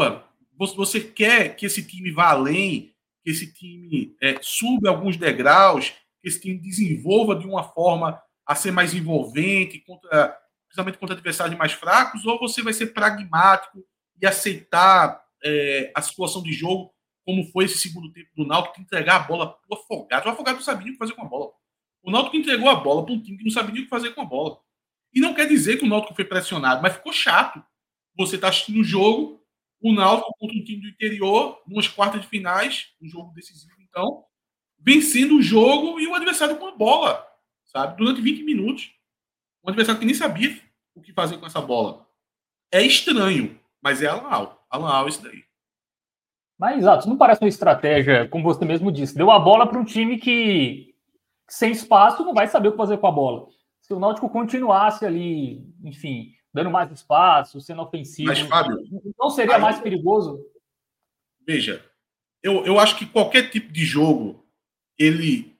você 0.76 1.00
quer 1.00 1.56
que 1.56 1.66
esse 1.66 1.86
time 1.86 2.10
vá 2.10 2.30
além, 2.30 2.94
que 3.22 3.30
esse 3.30 3.52
time 3.52 4.16
é, 4.20 4.38
suba 4.40 4.88
alguns 4.88 5.16
degraus, 5.16 5.90
que 6.22 6.28
esse 6.28 6.40
time 6.40 6.58
desenvolva 6.58 7.36
de 7.36 7.46
uma 7.46 7.64
forma 7.64 8.20
a 8.46 8.54
ser 8.54 8.70
mais 8.70 8.94
envolvente, 8.94 9.80
contra, 9.80 10.38
principalmente 10.66 10.98
contra 10.98 11.14
adversários 11.14 11.58
mais 11.58 11.72
fracos, 11.72 12.24
ou 12.24 12.38
você 12.38 12.62
vai 12.62 12.72
ser 12.72 12.88
pragmático 12.88 13.84
e 14.20 14.26
aceitar 14.26 15.22
é, 15.42 15.92
a 15.94 16.00
situação 16.00 16.42
de 16.42 16.52
jogo, 16.52 16.92
como 17.24 17.44
foi 17.50 17.64
esse 17.64 17.78
segundo 17.78 18.12
tempo 18.12 18.30
do 18.36 18.46
Náutico, 18.46 18.80
entregar 18.80 19.16
a 19.16 19.20
bola 19.20 19.52
para 19.52 19.60
o 19.70 19.74
Afogado. 19.74 20.26
O 20.26 20.30
Afogado 20.30 20.56
não 20.56 20.62
sabia 20.62 20.88
o 20.88 20.92
que 20.92 20.98
fazer 20.98 21.14
com 21.14 21.22
a 21.22 21.28
bola. 21.28 21.50
O 22.02 22.10
Náutico 22.10 22.36
entregou 22.36 22.68
a 22.68 22.74
bola 22.74 23.04
para 23.04 23.14
um 23.14 23.22
time 23.22 23.38
que 23.38 23.44
não 23.44 23.50
sabia 23.50 23.80
o 23.80 23.84
que 23.84 23.88
fazer 23.88 24.10
com 24.10 24.20
a 24.20 24.26
bola. 24.26 24.58
E 25.12 25.20
não 25.20 25.34
quer 25.34 25.46
dizer 25.46 25.78
que 25.78 25.84
o 25.84 25.88
Náutico 25.88 26.14
foi 26.14 26.24
pressionado, 26.24 26.82
mas 26.82 26.94
ficou 26.94 27.12
chato. 27.12 27.64
Você 28.16 28.36
está 28.36 28.48
assistindo 28.48 28.80
o 28.80 28.84
jogo 28.84 29.43
o 29.84 29.92
Náutico 29.92 30.34
contra 30.38 30.56
um 30.56 30.64
time 30.64 30.80
do 30.80 30.88
interior, 30.88 31.62
umas 31.66 31.86
quartas 31.86 32.22
de 32.22 32.26
finais, 32.26 32.86
um 33.02 33.06
jogo 33.06 33.34
decisivo, 33.34 33.74
então, 33.80 34.24
vencendo 34.78 35.36
o 35.36 35.42
jogo 35.42 36.00
e 36.00 36.06
o 36.06 36.14
adversário 36.14 36.56
com 36.56 36.66
a 36.66 36.74
bola, 36.74 37.26
sabe? 37.66 37.98
Durante 37.98 38.22
20 38.22 38.44
minutos. 38.44 38.94
Um 39.62 39.68
adversário 39.68 40.00
que 40.00 40.06
nem 40.06 40.14
sabia 40.14 40.58
o 40.94 41.02
que 41.02 41.12
fazer 41.12 41.36
com 41.36 41.44
essa 41.44 41.60
bola. 41.60 42.06
É 42.72 42.80
estranho, 42.82 43.60
mas 43.82 44.00
é 44.00 44.06
Alan 44.06 44.28
Al. 44.28 44.66
Alan 44.70 44.88
Al 44.88 45.04
é 45.04 45.08
isso 45.10 45.22
daí. 45.22 45.44
Mas, 46.58 46.78
exato, 46.78 47.06
não 47.06 47.18
parece 47.18 47.42
uma 47.42 47.48
estratégia, 47.48 48.26
como 48.28 48.44
você 48.44 48.64
mesmo 48.64 48.90
disse. 48.90 49.14
Deu 49.14 49.30
a 49.30 49.38
bola 49.38 49.66
para 49.66 49.78
um 49.78 49.84
time 49.84 50.16
que, 50.16 50.94
sem 51.46 51.72
espaço, 51.72 52.24
não 52.24 52.32
vai 52.32 52.48
saber 52.48 52.68
o 52.68 52.72
que 52.72 52.78
fazer 52.78 52.96
com 52.96 53.06
a 53.06 53.12
bola. 53.12 53.48
Se 53.82 53.92
o 53.92 53.98
Náutico 53.98 54.30
continuasse 54.30 55.04
ali, 55.04 55.62
enfim, 55.82 56.32
dando 56.54 56.70
mais 56.70 56.90
espaço, 56.92 57.60
sendo 57.60 57.82
ofensivo. 57.82 58.28
Mas, 58.28 58.38
Fábio. 58.38 58.78
Não 59.18 59.28
seria 59.28 59.56
aí, 59.56 59.60
mais 59.60 59.80
perigoso? 59.80 60.40
Veja, 61.44 61.84
eu, 62.40 62.64
eu 62.64 62.78
acho 62.78 62.96
que 62.96 63.04
qualquer 63.04 63.50
tipo 63.50 63.72
de 63.72 63.84
jogo 63.84 64.46
ele 64.96 65.58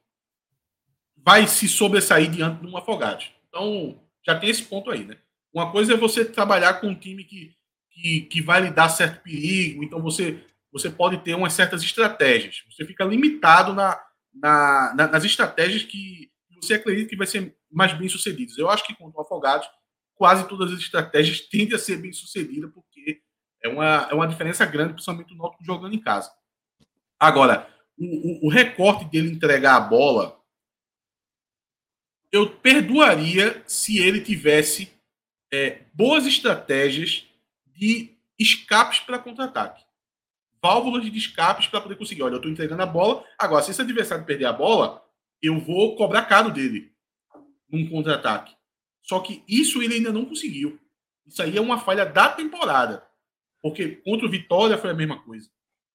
vai 1.16 1.49
se 1.49 1.69
sobressair 1.69 2.31
diante 2.31 2.61
de 2.61 2.66
um 2.69 2.77
afogado. 2.77 3.25
Então, 3.49 4.01
já 4.25 4.39
tem 4.39 4.49
esse 4.49 4.62
ponto 4.62 4.91
aí, 4.91 5.05
né? 5.05 5.16
Uma 5.53 5.73
coisa 5.73 5.95
é 5.95 5.97
você 5.97 6.25
trabalhar 6.25 6.75
com 6.75 6.89
um 6.89 6.95
time 6.95 7.25
que, 7.25 7.57
que, 7.91 8.21
que 8.23 8.41
vai 8.41 8.61
lhe 8.61 8.71
dar 8.71 8.89
certo 8.89 9.23
perigo, 9.23 9.83
então 9.83 10.01
você, 10.01 10.45
você 10.73 10.89
pode 10.89 11.19
ter 11.19 11.35
umas 11.35 11.53
certas 11.55 11.83
estratégias. 11.83 12.62
Você 12.71 12.85
fica 12.85 13.05
limitado 13.05 13.73
na, 13.73 14.01
na, 14.33 14.95
na 14.95 15.09
nas 15.09 15.25
estratégias 15.25 15.83
que 15.83 16.31
você 16.62 16.75
acredita 16.75 17.11
que 17.11 17.16
vai 17.16 17.27
ser 17.27 17.57
mais 17.71 17.93
bem 17.95 18.09
sucedidas. 18.09 18.57
Eu 18.59 18.71
acho 18.71 18.87
que 18.87 18.95
contra 18.95 19.19
o 19.19 19.23
Afogados 19.23 19.69
quase 20.15 20.49
todas 20.49 20.73
as 20.73 20.78
estratégias 20.78 21.41
tendem 21.41 21.74
a 21.74 21.78
ser 21.78 21.97
bem 21.97 22.12
sucedidas, 22.12 22.70
porque 22.73 23.20
é 23.62 23.69
uma, 23.69 24.09
é 24.11 24.15
uma 24.15 24.28
diferença 24.28 24.65
grande, 24.65 24.93
principalmente 24.95 25.32
o 25.35 25.36
Náutico 25.36 25.65
jogando 25.65 25.95
em 25.95 26.01
casa. 26.01 26.31
Agora, 27.19 27.69
o, 27.97 28.47
o, 28.47 28.47
o 28.47 28.51
recorte 28.51 29.05
dele 29.07 29.31
entregar 29.31 29.77
a 29.77 29.81
bola, 29.81 30.41
eu 32.31 32.51
perdoaria 32.51 33.62
se 33.66 33.99
ele 33.99 34.20
tivesse 34.20 34.93
é, 35.53 35.85
boas 35.95 36.27
estratégias 36.27 37.27
de 37.66 38.16
escapes 38.39 39.01
para 39.01 39.19
contra-ataque. 39.19 39.85
válvulas 40.61 41.05
de 41.05 41.19
escapes 41.19 41.66
para 41.66 41.81
poder 41.81 41.97
conseguir. 41.97 42.23
Olha, 42.23 42.35
eu 42.35 42.36
estou 42.39 42.51
entregando 42.51 42.82
a 42.82 42.86
bola. 42.86 43.23
Agora, 43.39 43.62
se 43.62 43.70
esse 43.70 43.82
adversário 43.82 44.24
perder 44.24 44.47
a 44.47 44.53
bola, 44.53 45.05
eu 45.43 45.61
vou 45.61 45.95
cobrar 45.95 46.23
caro 46.23 46.51
dele 46.51 46.91
num 47.69 47.89
contra-ataque. 47.89 48.57
Só 49.05 49.20
que 49.20 49.44
isso 49.47 49.82
ele 49.82 49.94
ainda 49.94 50.12
não 50.12 50.24
conseguiu. 50.24 50.81
Isso 51.26 51.43
aí 51.43 51.56
é 51.56 51.60
uma 51.60 51.78
falha 51.78 52.05
da 52.05 52.28
temporada. 52.28 53.06
Porque 53.62 53.97
contra 54.05 54.26
o 54.26 54.31
Vitória 54.31 54.78
foi 54.78 54.90
a 54.90 54.94
mesma 54.94 55.22
coisa. 55.22 55.48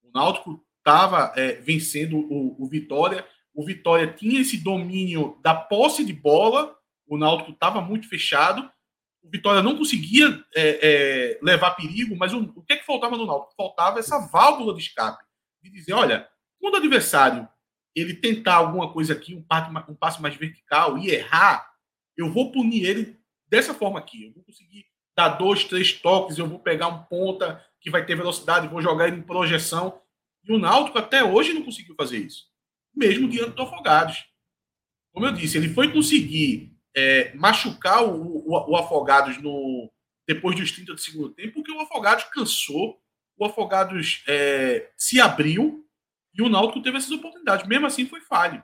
O 0.04 0.12
Náutico 0.14 0.64
estava 0.78 1.34
é, 1.36 1.54
vencendo 1.54 2.18
o, 2.18 2.64
o 2.64 2.68
Vitória. 2.68 3.26
O 3.54 3.66
Vitória 3.66 4.12
tinha 4.14 4.40
esse 4.42 4.58
domínio 4.58 5.38
da 5.42 5.54
posse 5.54 6.06
de 6.06 6.14
bola. 6.14 6.76
O 7.08 7.18
Náutico 7.18 7.52
estava 7.52 7.82
muito 7.82 8.08
fechado. 8.08 8.72
O 9.24 9.30
Vitória 9.30 9.62
não 9.62 9.76
conseguia 9.76 10.44
é, 10.56 10.80
é, 10.82 11.40
levar 11.42 11.72
perigo, 11.72 12.16
mas 12.16 12.34
o, 12.34 12.42
o 12.56 12.64
que, 12.64 12.74
é 12.74 12.78
que 12.78 12.86
faltava 12.86 13.18
no 13.18 13.26
Náutico? 13.26 13.54
Faltava 13.56 14.00
essa 14.00 14.20
válvula 14.28 14.74
de 14.74 14.82
escape. 14.82 15.24
De 15.62 15.70
dizer, 15.70 15.94
olha, 15.94 16.28
quando 16.60 16.76
o 16.76 16.78
adversário 16.78 17.48
ele 17.96 18.14
tentar 18.14 18.56
alguma 18.56 18.92
coisa 18.94 19.14
aqui, 19.14 19.36
um 19.36 19.42
passe, 19.42 19.72
um 19.90 19.96
passe 19.96 20.22
mais 20.22 20.36
vertical 20.36 20.98
e 20.98 21.10
errar, 21.10 21.69
eu 22.20 22.30
vou 22.30 22.52
punir 22.52 22.86
ele 22.86 23.18
dessa 23.48 23.74
forma 23.74 23.98
aqui. 23.98 24.26
Eu 24.26 24.34
vou 24.34 24.44
conseguir 24.44 24.86
dar 25.16 25.30
dois, 25.30 25.64
três 25.64 25.94
toques, 25.94 26.38
eu 26.38 26.48
vou 26.48 26.60
pegar 26.60 26.88
um 26.88 27.04
ponta 27.04 27.66
que 27.82 27.90
vai 27.90 28.06
ter 28.06 28.16
velocidade, 28.16 28.68
vou 28.68 28.82
jogar 28.82 29.08
ele 29.08 29.18
em 29.18 29.22
projeção. 29.22 30.02
E 30.44 30.54
o 30.54 30.60
Náutico 30.60 30.98
até 30.98 31.24
hoje 31.24 31.54
não 31.54 31.64
conseguiu 31.64 31.96
fazer 31.96 32.18
isso, 32.18 32.46
mesmo 32.96 33.30
diante 33.30 33.56
do 33.56 33.62
Afogados. 33.62 34.26
Como 35.14 35.26
eu 35.26 35.32
disse, 35.32 35.58
ele 35.58 35.70
foi 35.70 35.92
conseguir 35.92 36.74
é, 36.96 37.34
machucar 37.36 38.04
o, 38.04 38.48
o, 38.48 38.72
o, 38.72 38.76
Afogados 38.76 39.42
no, 39.42 39.92
depois 40.28 40.56
dos 40.56 40.72
30 40.72 40.94
do 40.94 41.00
segundo 41.00 41.30
tempo, 41.30 41.54
porque 41.54 41.72
o 41.72 41.80
Afogados 41.80 42.26
cansou, 42.26 43.02
o 43.38 43.46
Afogados 43.46 44.24
é, 44.28 44.92
se 44.98 45.20
abriu 45.20 45.86
e 46.34 46.42
o 46.42 46.50
Náutico 46.50 46.82
teve 46.82 46.98
essas 46.98 47.12
oportunidades. 47.12 47.68
Mesmo 47.68 47.86
assim, 47.86 48.06
foi 48.06 48.22
falho, 48.22 48.64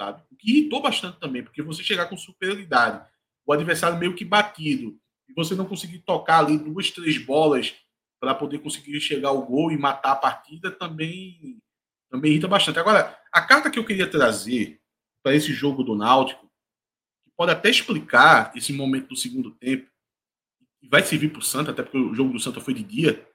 sabe? 0.00 0.22
O 0.30 0.36
que 0.36 0.50
irritou 0.50 0.80
bastante 0.80 1.18
também, 1.18 1.42
porque 1.42 1.62
você 1.62 1.82
chegar 1.82 2.06
com 2.06 2.16
superioridade, 2.16 3.04
o 3.44 3.52
adversário 3.52 3.98
meio 3.98 4.14
que 4.14 4.24
batido, 4.24 4.98
e 5.28 5.34
você 5.34 5.54
não 5.54 5.66
conseguir 5.66 5.98
tocar 5.98 6.38
ali 6.38 6.56
duas, 6.56 6.90
três 6.90 7.18
bolas 7.18 7.74
para 8.20 8.34
poder 8.34 8.60
conseguir 8.60 9.00
chegar 9.00 9.28
ao 9.28 9.44
gol 9.44 9.70
e 9.70 9.76
matar 9.76 10.12
a 10.12 10.16
partida, 10.16 10.70
também, 10.70 11.58
também 12.10 12.32
irrita 12.32 12.48
bastante. 12.48 12.78
Agora, 12.78 13.18
a 13.32 13.42
carta 13.42 13.70
que 13.70 13.78
eu 13.78 13.84
queria 13.84 14.10
trazer 14.10 14.80
para 15.22 15.34
esse 15.34 15.52
jogo 15.52 15.82
do 15.82 15.94
Náutico, 15.94 16.46
que 17.24 17.30
pode 17.36 17.52
até 17.52 17.68
explicar 17.68 18.52
esse 18.56 18.72
momento 18.72 19.08
do 19.08 19.16
segundo 19.16 19.50
tempo, 19.50 19.90
e 20.80 20.88
vai 20.88 21.02
servir 21.02 21.30
para 21.30 21.40
o 21.40 21.44
Santa, 21.44 21.72
até 21.72 21.82
porque 21.82 21.98
o 21.98 22.14
jogo 22.14 22.32
do 22.32 22.40
Santa 22.40 22.60
foi 22.60 22.72
de 22.72 22.82
dia, 22.82 23.26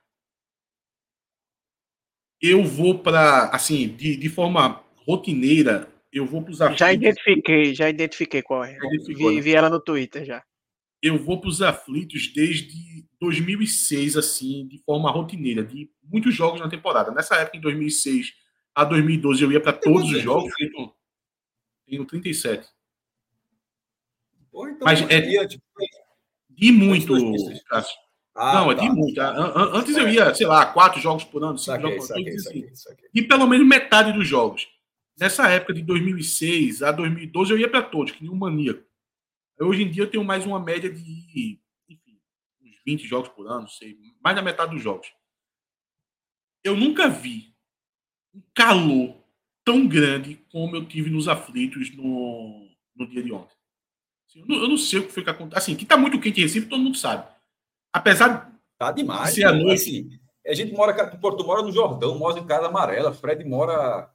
eu 2.41 2.63
vou 2.65 2.99
para, 2.99 3.49
assim, 3.49 3.87
de, 3.87 4.17
de 4.17 4.29
forma 4.29 4.83
rotineira, 5.07 5.92
eu 6.13 6.25
vou 6.25 6.43
para 6.43 6.51
os 6.51 6.61
aflitos. 6.61 6.79
Já 6.79 6.93
identifiquei, 6.93 7.73
já 7.73 7.89
identifiquei 7.89 8.41
qual 8.43 8.63
é. 8.63 8.77
Vi, 9.07 9.35
né? 9.35 9.41
vi 9.41 9.55
ela 9.55 9.69
no 9.69 9.79
Twitter 9.79 10.23
já. 10.23 10.43
Eu 11.01 11.17
vou 11.17 11.41
para 11.41 11.49
os 11.49 11.61
aflitos 11.61 12.31
desde 12.33 13.05
2006, 13.19 14.15
assim, 14.15 14.67
de 14.67 14.77
forma 14.85 15.11
rotineira, 15.11 15.63
de 15.63 15.89
muitos 16.03 16.33
jogos 16.33 16.61
na 16.61 16.69
temporada. 16.69 17.11
Nessa 17.11 17.35
época, 17.35 17.57
em 17.57 17.61
2006 17.61 18.31
a 18.75 18.85
2012, 18.85 19.43
eu 19.43 19.51
ia 19.51 19.59
para 19.59 19.73
todos 19.73 20.11
os 20.11 20.21
jogos. 20.21 20.53
Tenho, 20.55 20.93
tenho 21.85 22.05
37. 22.05 22.67
Pô, 24.51 24.67
então 24.67 24.85
Mas 24.85 25.01
é 25.09 25.19
dia, 25.19 25.47
tipo, 25.47 25.63
de 26.49 26.71
muito, 26.71 27.13
Cássio. 27.67 27.97
Ah, 28.35 28.53
não, 28.61 28.71
é 28.71 28.75
de 28.75 28.87
tá. 28.87 28.93
muito. 28.93 29.19
Antes 29.75 29.97
eu 29.97 30.07
ia, 30.07 30.33
sei 30.33 30.47
lá, 30.47 30.65
quatro 30.67 31.01
jogos 31.01 31.23
por 31.23 31.43
ano, 31.43 31.57
cinco 31.57 31.75
saquei, 31.75 31.91
jogos 31.91 32.07
por 32.07 32.17
ano. 32.17 32.39
Saquei, 32.39 32.75
saquei, 32.75 33.09
E 33.13 33.21
pelo 33.21 33.47
menos 33.47 33.67
metade 33.67 34.13
dos 34.13 34.27
jogos. 34.27 34.67
Nessa 35.19 35.47
época 35.49 35.73
de 35.73 35.81
2006 35.83 36.81
a 36.81 36.91
2012 36.91 37.51
eu 37.51 37.59
ia 37.59 37.69
para 37.69 37.83
todos, 37.83 38.11
que 38.11 38.23
nem 38.23 38.31
um 38.31 38.35
maníaco. 38.35 38.83
Hoje 39.59 39.83
em 39.83 39.91
dia 39.91 40.03
eu 40.03 40.09
tenho 40.09 40.23
mais 40.23 40.45
uma 40.45 40.59
média 40.59 40.91
de, 40.91 41.59
enfim, 41.87 42.19
uns 42.61 42.75
20 42.85 43.07
jogos 43.07 43.29
por 43.29 43.47
ano, 43.47 43.67
sei, 43.69 43.97
mais 44.23 44.35
da 44.35 44.41
metade 44.41 44.73
dos 44.73 44.81
jogos. 44.81 45.07
Eu 46.63 46.75
nunca 46.75 47.07
vi 47.07 47.53
um 48.33 48.41
calor 48.55 49.23
tão 49.63 49.87
grande 49.87 50.35
como 50.51 50.75
eu 50.75 50.85
tive 50.85 51.09
nos 51.09 51.27
aflitos 51.27 51.95
no, 51.95 52.67
no 52.95 53.07
dia 53.07 53.21
de 53.21 53.31
ontem. 53.31 53.55
Assim, 54.27 54.39
eu, 54.39 54.47
não, 54.47 54.55
eu 54.63 54.67
não 54.67 54.77
sei 54.77 54.99
o 54.99 55.05
que 55.05 55.13
foi 55.13 55.23
que 55.23 55.29
aconteceu. 55.29 55.57
Assim, 55.57 55.75
que 55.75 55.85
tá 55.85 55.95
muito 55.95 56.19
quente 56.19 56.39
em 56.39 56.43
Recife, 56.43 56.67
todo 56.67 56.81
mundo 56.81 56.97
sabe. 56.97 57.31
Apesar 57.93 58.51
tá 58.77 58.91
demais, 58.91 59.29
de 59.29 59.41
ser 59.41 59.45
a 59.45 59.51
noite. 59.51 59.73
Assim, 59.73 60.19
a 60.45 60.53
gente 60.53 60.73
mora, 60.73 61.07
tu 61.09 61.45
mora 61.45 61.61
no 61.61 61.71
Jordão, 61.71 62.17
mora 62.17 62.39
em 62.39 62.45
Casa 62.45 62.67
Amarela, 62.67 63.13
Fred 63.13 63.45
mora 63.45 64.12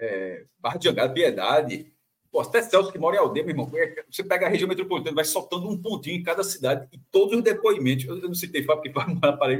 é, 0.00 0.44
Barra 0.58 0.78
de 0.78 0.84
Jangada, 0.84 1.12
Piedade. 1.12 1.92
Pô, 2.30 2.40
até 2.40 2.60
Celso 2.62 2.90
que 2.90 2.98
mora 2.98 3.14
em 3.14 3.18
Aldeia, 3.20 3.46
meu 3.46 3.52
irmão. 3.52 3.70
É, 3.74 4.04
você 4.10 4.24
pega 4.24 4.46
a 4.46 4.48
região 4.48 4.68
metropolitana, 4.68 5.14
vai 5.14 5.24
soltando 5.24 5.68
um 5.68 5.80
pontinho 5.80 6.16
em 6.16 6.22
cada 6.22 6.42
cidade 6.42 6.88
e 6.92 6.98
todos 7.12 7.36
os 7.36 7.44
depoimentos. 7.44 8.06
Eu 8.06 8.16
não 8.16 8.34
citei 8.34 8.64
Fábio, 8.64 8.82
porque 8.82 8.92
Fábio 8.92 9.20
mora 9.20 9.58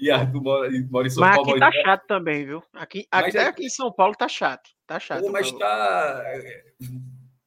e 0.00 0.10
Arthur 0.10 0.42
mora, 0.42 0.70
mora 0.90 1.06
em 1.06 1.10
São 1.10 1.20
mas 1.20 1.36
Paulo. 1.36 1.50
Mas 1.52 1.62
aqui 1.62 1.76
tá 1.76 1.82
chato 1.82 2.06
também, 2.08 2.44
viu? 2.44 2.62
Aqui, 2.72 3.06
até 3.10 3.38
é... 3.38 3.46
aqui 3.46 3.66
em 3.66 3.70
São 3.70 3.92
Paulo 3.92 4.14
tá 4.16 4.26
chato. 4.26 4.70
Tá 4.86 4.98
chato. 4.98 5.22
Pô, 5.22 5.30
mas 5.30 5.52
tá. 5.52 6.24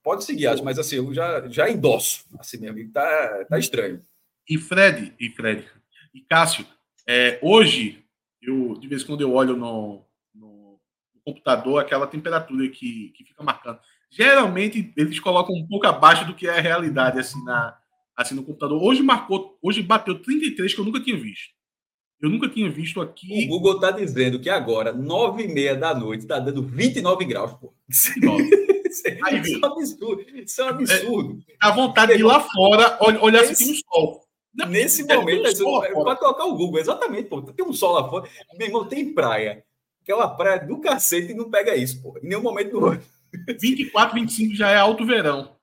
Pode 0.01 0.23
seguir, 0.23 0.47
acho, 0.47 0.63
mas 0.63 0.79
assim, 0.79 0.97
eu 0.97 1.13
já, 1.13 1.47
já 1.49 1.69
endosso. 1.69 2.25
Assim, 2.39 2.57
meu 2.57 2.69
amigo, 2.69 2.93
tá, 2.93 3.45
tá 3.49 3.59
estranho. 3.59 4.01
E 4.47 4.57
Fred, 4.57 5.13
e 5.19 5.29
Fred, 5.31 5.67
e 6.13 6.21
Cássio, 6.21 6.65
é, 7.07 7.39
hoje, 7.41 8.05
eu, 8.41 8.77
de 8.79 8.87
vez 8.87 9.01
em 9.01 9.05
quando 9.05 9.21
eu 9.21 9.33
olho 9.33 9.55
no 9.55 10.05
computador 11.25 11.81
aquela 11.81 12.07
temperatura 12.07 12.67
que, 12.69 13.09
que 13.09 13.23
fica 13.23 13.43
marcando. 13.43 13.79
Geralmente 14.09 14.93
eles 14.95 15.19
colocam 15.19 15.55
um 15.55 15.67
pouco 15.67 15.87
abaixo 15.87 16.25
do 16.25 16.35
que 16.35 16.47
é 16.47 16.57
a 16.57 16.61
realidade 16.61 17.19
assim, 17.19 17.43
na, 17.43 17.75
assim 18.15 18.35
no 18.35 18.43
computador. 18.43 18.81
Hoje 18.81 19.01
marcou, 19.01 19.57
hoje 19.61 19.81
bateu 19.81 20.21
33 20.21 20.73
que 20.73 20.79
eu 20.79 20.85
nunca 20.85 21.01
tinha 21.01 21.17
visto. 21.17 21.55
Eu 22.21 22.29
nunca 22.29 22.47
tinha 22.47 22.69
visto 22.69 23.01
aqui. 23.01 23.45
O 23.45 23.47
Google 23.49 23.75
está 23.75 23.91
dizendo 23.91 24.39
que 24.39 24.49
agora, 24.49 24.93
9 24.93 25.43
e 25.43 25.47
meia 25.47 25.75
da 25.75 25.93
noite, 25.93 26.21
está 26.21 26.39
dando 26.39 26.63
29 26.63 27.25
graus, 27.25 27.53
pô. 27.53 27.73
Aí, 29.25 29.41
isso 29.41 29.59
é 29.61 29.67
um 29.67 29.71
absurdo. 29.71 30.25
Isso 30.33 30.61
é 30.61 30.65
um 30.65 30.69
absurdo. 30.69 31.39
É, 31.49 31.67
a 31.67 31.71
vontade 31.71 32.13
de 32.13 32.19
ir 32.19 32.23
lá 32.23 32.39
fora, 32.39 32.97
olhar 33.21 33.43
se 33.43 33.65
tem 33.65 33.73
um 33.73 33.75
sol. 33.75 34.25
Não, 34.53 34.67
Nesse 34.67 35.03
momento, 35.03 35.49
um 35.67 36.03
pode 36.03 36.19
colocar 36.19 36.45
o 36.45 36.55
Google, 36.55 36.79
exatamente, 36.79 37.27
pô. 37.27 37.41
Tem 37.41 37.65
um 37.65 37.73
sol 37.73 37.93
lá 37.93 38.09
fora. 38.09 38.29
Meu 38.57 38.67
irmão, 38.67 38.87
tem 38.87 39.13
praia, 39.13 39.65
que 40.05 40.11
é 40.11 40.15
uma 40.15 40.29
praia 40.29 40.63
do 40.63 40.79
cacete 40.79 41.31
e 41.31 41.35
não 41.35 41.49
pega 41.49 41.75
isso, 41.75 41.99
pô. 42.01 42.15
Em 42.19 42.27
nenhum 42.27 42.43
momento 42.43 42.71
do 42.71 42.85
ano. 42.85 43.03
24, 43.59 44.13
25 44.13 44.55
já 44.55 44.69
é 44.69 44.77
alto 44.77 45.03
verão. 45.03 45.57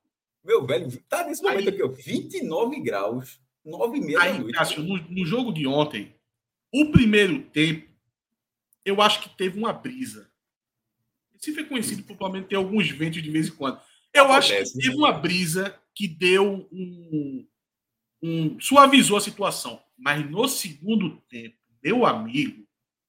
Meu 0.45 0.67
velho, 0.67 0.91
tá 1.09 1.25
nesse 1.25 1.41
momento 1.41 1.61
aí, 1.61 1.69
aqui, 1.69 1.83
ó. 1.83 1.89
29 1.89 2.81
graus, 2.81 3.41
9 3.65 3.97
e 3.97 4.01
meia 4.01 4.21
aí, 4.21 4.33
da 4.33 4.39
noite. 4.41 4.55
Cássio, 4.55 4.83
no, 4.83 4.97
no 4.99 5.25
jogo 5.25 5.53
de 5.53 5.65
ontem, 5.65 6.13
o 6.75 6.91
primeiro 6.91 7.41
tempo, 7.45 7.89
eu 8.85 9.01
acho 9.01 9.23
que 9.23 9.29
teve 9.37 9.57
uma 9.57 9.73
brisa. 9.73 10.29
Se 11.39 11.55
foi 11.55 11.65
conhecido 11.65 12.03
popularmente 12.03 12.49
ter 12.49 12.57
alguns 12.57 12.91
ventos 12.91 13.23
de 13.23 13.31
vez 13.31 13.47
em 13.47 13.53
quando. 13.53 13.81
Eu 14.13 14.25
Acontece, 14.25 14.55
acho 14.55 14.73
que 14.73 14.79
teve 14.81 14.89
né? 14.89 14.97
uma 14.97 15.13
brisa 15.13 15.79
que 15.95 16.09
deu 16.09 16.69
um, 16.73 17.47
um, 18.21 18.61
suavizou 18.61 19.17
a 19.17 19.21
situação. 19.21 19.81
Mas 19.97 20.29
no 20.29 20.49
segundo 20.49 21.17
tempo, 21.29 21.57
meu 21.83 22.05
amigo. 22.05 22.62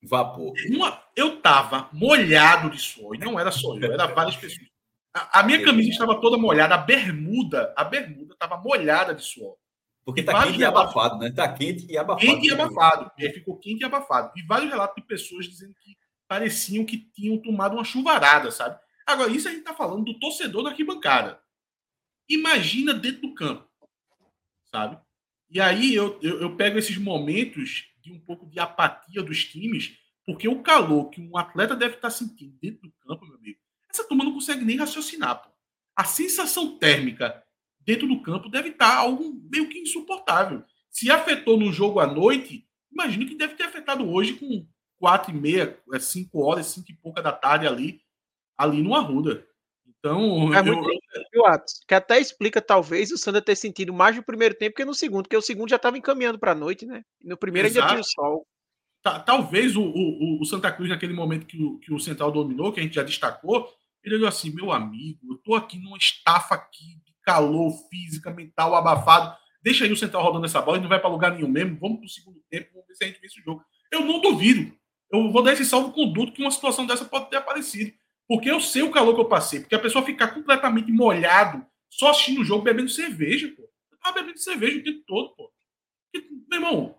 Vapor. 0.04 0.54
Uma, 0.70 1.02
eu 1.16 1.42
tava 1.42 1.90
molhado 1.94 2.70
de 2.70 2.80
suor, 2.80 3.16
e 3.16 3.20
não 3.20 3.40
era 3.40 3.52
só 3.52 3.78
eu, 3.78 3.92
era 3.92 4.08
várias 4.08 4.36
pessoas. 4.36 4.68
A, 5.14 5.40
a 5.40 5.44
minha 5.44 5.64
camisa 5.64 5.90
estava 5.90 6.20
toda 6.20 6.38
molhada, 6.38 6.76
a 6.76 6.78
bermuda, 6.78 7.74
a 7.78 7.84
bermuda 7.84 8.34
estava 8.34 8.58
molhada 8.58 9.14
de 9.14 9.24
suor. 9.24 9.56
Porque 10.06 10.22
tá 10.22 10.44
quente 10.44 10.60
e 10.60 10.66
abafado, 10.66 11.18
né? 11.18 11.32
Tá 11.32 11.54
quente 11.54 11.86
e 11.90 11.98
abafado. 11.98 12.26
Quente 12.26 12.48
e 12.48 12.52
abafado. 12.52 13.12
É, 13.18 13.30
ficou 13.32 13.58
quente 13.58 13.82
e 13.82 13.86
abafado. 13.86 14.34
E 14.36 14.46
vários 14.46 14.70
relatos 14.70 14.96
de 14.96 15.08
pessoas 15.08 15.46
dizendo 15.46 15.74
que 15.80 15.96
pareciam 16.28 16.84
que 16.84 16.98
tinham 16.98 17.38
tomado 17.42 17.74
uma 17.74 17.86
chuvarada, 17.86 18.52
sabe? 18.52 18.78
Agora, 19.06 19.32
isso 19.32 19.48
a 19.48 19.52
gente 19.52 19.64
tá 19.64 19.74
falando 19.74 20.04
do 20.04 20.20
torcedor 20.20 20.64
na 20.64 20.72
arquibancada. 20.72 21.40
Imagina 22.28 22.94
dentro 22.94 23.22
do 23.22 23.34
campo 23.34 23.66
sabe? 24.74 24.98
E 25.52 25.62
aí 25.62 25.94
eu, 25.94 26.20
eu, 26.24 26.42
eu, 26.42 26.56
pego 26.56 26.80
esses 26.80 26.98
momentos 26.98 27.93
de 28.04 28.12
um 28.12 28.20
pouco 28.20 28.46
de 28.46 28.60
apatia 28.60 29.24
dos 29.24 29.46
times, 29.46 29.98
porque 30.26 30.48
o 30.48 30.62
calor 30.62 31.10
que 31.10 31.22
um 31.22 31.38
atleta 31.38 31.76
deve 31.76 31.96
estar 31.96 32.10
sentindo 32.10 32.58
dentro 32.62 32.82
do 32.82 32.92
campo, 33.00 33.26
meu 33.26 33.36
amigo, 33.36 33.60
essa 33.90 34.08
turma 34.08 34.24
não 34.24 34.34
consegue 34.34 34.66
nem 34.66 34.78
raciocinar. 34.78 35.42
Pô. 35.42 35.50
A 35.96 36.04
sensação 36.04 36.78
térmica 36.78 37.44
dentro 37.80 38.08
do 38.08 38.22
campo 38.22 38.50
deve 38.50 38.70
estar 38.70 38.96
algo 38.96 39.34
meio 39.52 39.70
que 39.70 39.80
insuportável. 39.80 40.64
Se 40.90 41.10
afetou 41.10 41.58
no 41.58 41.72
jogo 41.72 42.00
à 42.00 42.08
noite, 42.08 42.68
imagino 42.92 43.26
que 43.26 43.36
deve 43.36 43.56
ter 43.56 43.64
afetado 43.64 44.10
hoje 44.10 44.34
com 44.34 44.68
quatro 44.98 45.32
e 45.32 45.40
meia, 45.40 45.80
é, 45.94 46.00
cinco 46.00 46.40
horas, 46.40 46.68
cinco 46.68 46.92
e 46.92 46.96
pouca 46.96 47.22
da 47.22 47.32
tarde 47.32 47.68
ali, 47.68 48.02
ali 48.58 48.82
no 48.82 48.96
Arruda. 48.96 49.46
Então, 50.04 50.54
é 50.54 50.60
eu... 50.60 50.82
muito 50.82 51.00
que 51.88 51.96
até 51.96 52.20
explica, 52.20 52.62
talvez, 52.62 53.10
o 53.10 53.18
Sander 53.18 53.42
ter 53.42 53.56
sentido 53.56 53.94
mais 53.94 54.14
no 54.18 54.22
primeiro 54.22 54.54
tempo 54.54 54.76
que 54.76 54.84
no 54.84 54.94
segundo, 54.94 55.24
porque 55.24 55.38
o 55.38 55.42
segundo 55.42 55.70
já 55.70 55.78
estava 55.78 55.98
encaminhando 55.98 56.38
para 56.38 56.52
a 56.52 56.56
noite, 56.56 56.86
né? 56.86 57.04
no 57.24 57.38
primeiro 57.38 57.70
Exato. 57.70 57.88
ainda 57.88 57.94
tinha 57.94 58.02
o 58.02 58.04
sol. 58.04 58.48
talvez 59.26 59.78
o, 59.78 59.82
o, 59.82 60.42
o, 60.42 60.46
Santa 60.46 60.70
Cruz, 60.74 60.90
naquele 60.90 61.14
momento 61.14 61.46
que 61.46 61.62
o, 61.62 61.80
que 61.80 61.94
o 61.94 62.00
Central 62.00 62.34
dominou, 62.34 62.74
que 62.74 62.82
a 62.82 62.84
gente 62.84 62.96
já 62.96 63.04
destacou, 63.04 63.70
ele 64.04 64.16
olhou 64.16 64.28
assim: 64.28 64.50
meu 64.54 64.74
amigo, 64.74 65.20
eu 65.32 65.38
tô 65.38 65.56
aqui 65.56 65.78
numa 65.78 65.98
estafa 65.98 66.56
aqui 66.56 67.02
de 67.06 67.14
calor, 67.24 67.72
física, 67.90 68.30
mental, 68.30 68.76
abafado. 68.76 69.38
Deixa 69.62 69.86
aí 69.86 69.92
o 69.94 69.98
Central 69.98 70.24
rodando 70.24 70.46
essa 70.46 70.62
bola, 70.62 70.76
ele 70.76 70.84
não 70.84 70.90
vai 70.90 71.00
para 71.00 71.10
lugar 71.10 71.32
nenhum 71.34 71.48
mesmo. 71.48 71.78
Vamos 71.80 72.00
para 72.00 72.06
o 72.08 72.10
segundo 72.10 72.44
tempo, 72.50 72.72
vamos 72.74 72.88
ver 72.90 72.96
se 72.96 73.06
a 73.06 73.08
gente 73.08 73.22
vence 73.22 73.40
o 73.40 73.44
jogo. 73.44 73.64
Eu 73.90 74.02
não 74.02 74.20
duvido. 74.20 74.76
Eu 75.10 75.32
vou 75.32 75.42
dar 75.42 75.54
esse 75.54 75.64
salvo 75.64 75.94
conduto 75.94 76.34
que 76.34 76.42
uma 76.42 76.52
situação 76.52 76.86
dessa 76.86 77.06
pode 77.06 77.30
ter 77.30 77.38
aparecido. 77.38 77.94
Porque 78.34 78.50
eu 78.50 78.60
sei 78.60 78.82
o 78.82 78.90
calor 78.90 79.14
que 79.14 79.22
eu 79.22 79.26
passei. 79.26 79.60
Porque 79.60 79.76
a 79.76 79.80
pessoa 79.80 80.04
ficar 80.04 80.30
completamente 80.30 80.92
molhado, 80.92 81.64
só 81.88 82.10
assistindo 82.10 82.42
o 82.42 82.44
jogo, 82.44 82.64
bebendo 82.64 82.90
cerveja, 82.90 83.54
pô. 83.56 83.62
Eu 83.92 83.98
tava 84.00 84.16
bebendo 84.16 84.40
cerveja 84.40 84.80
o 84.80 84.84
tempo 84.84 85.04
todo, 85.06 85.36
pô. 85.36 85.54
meu 86.50 86.60
irmão, 86.60 86.98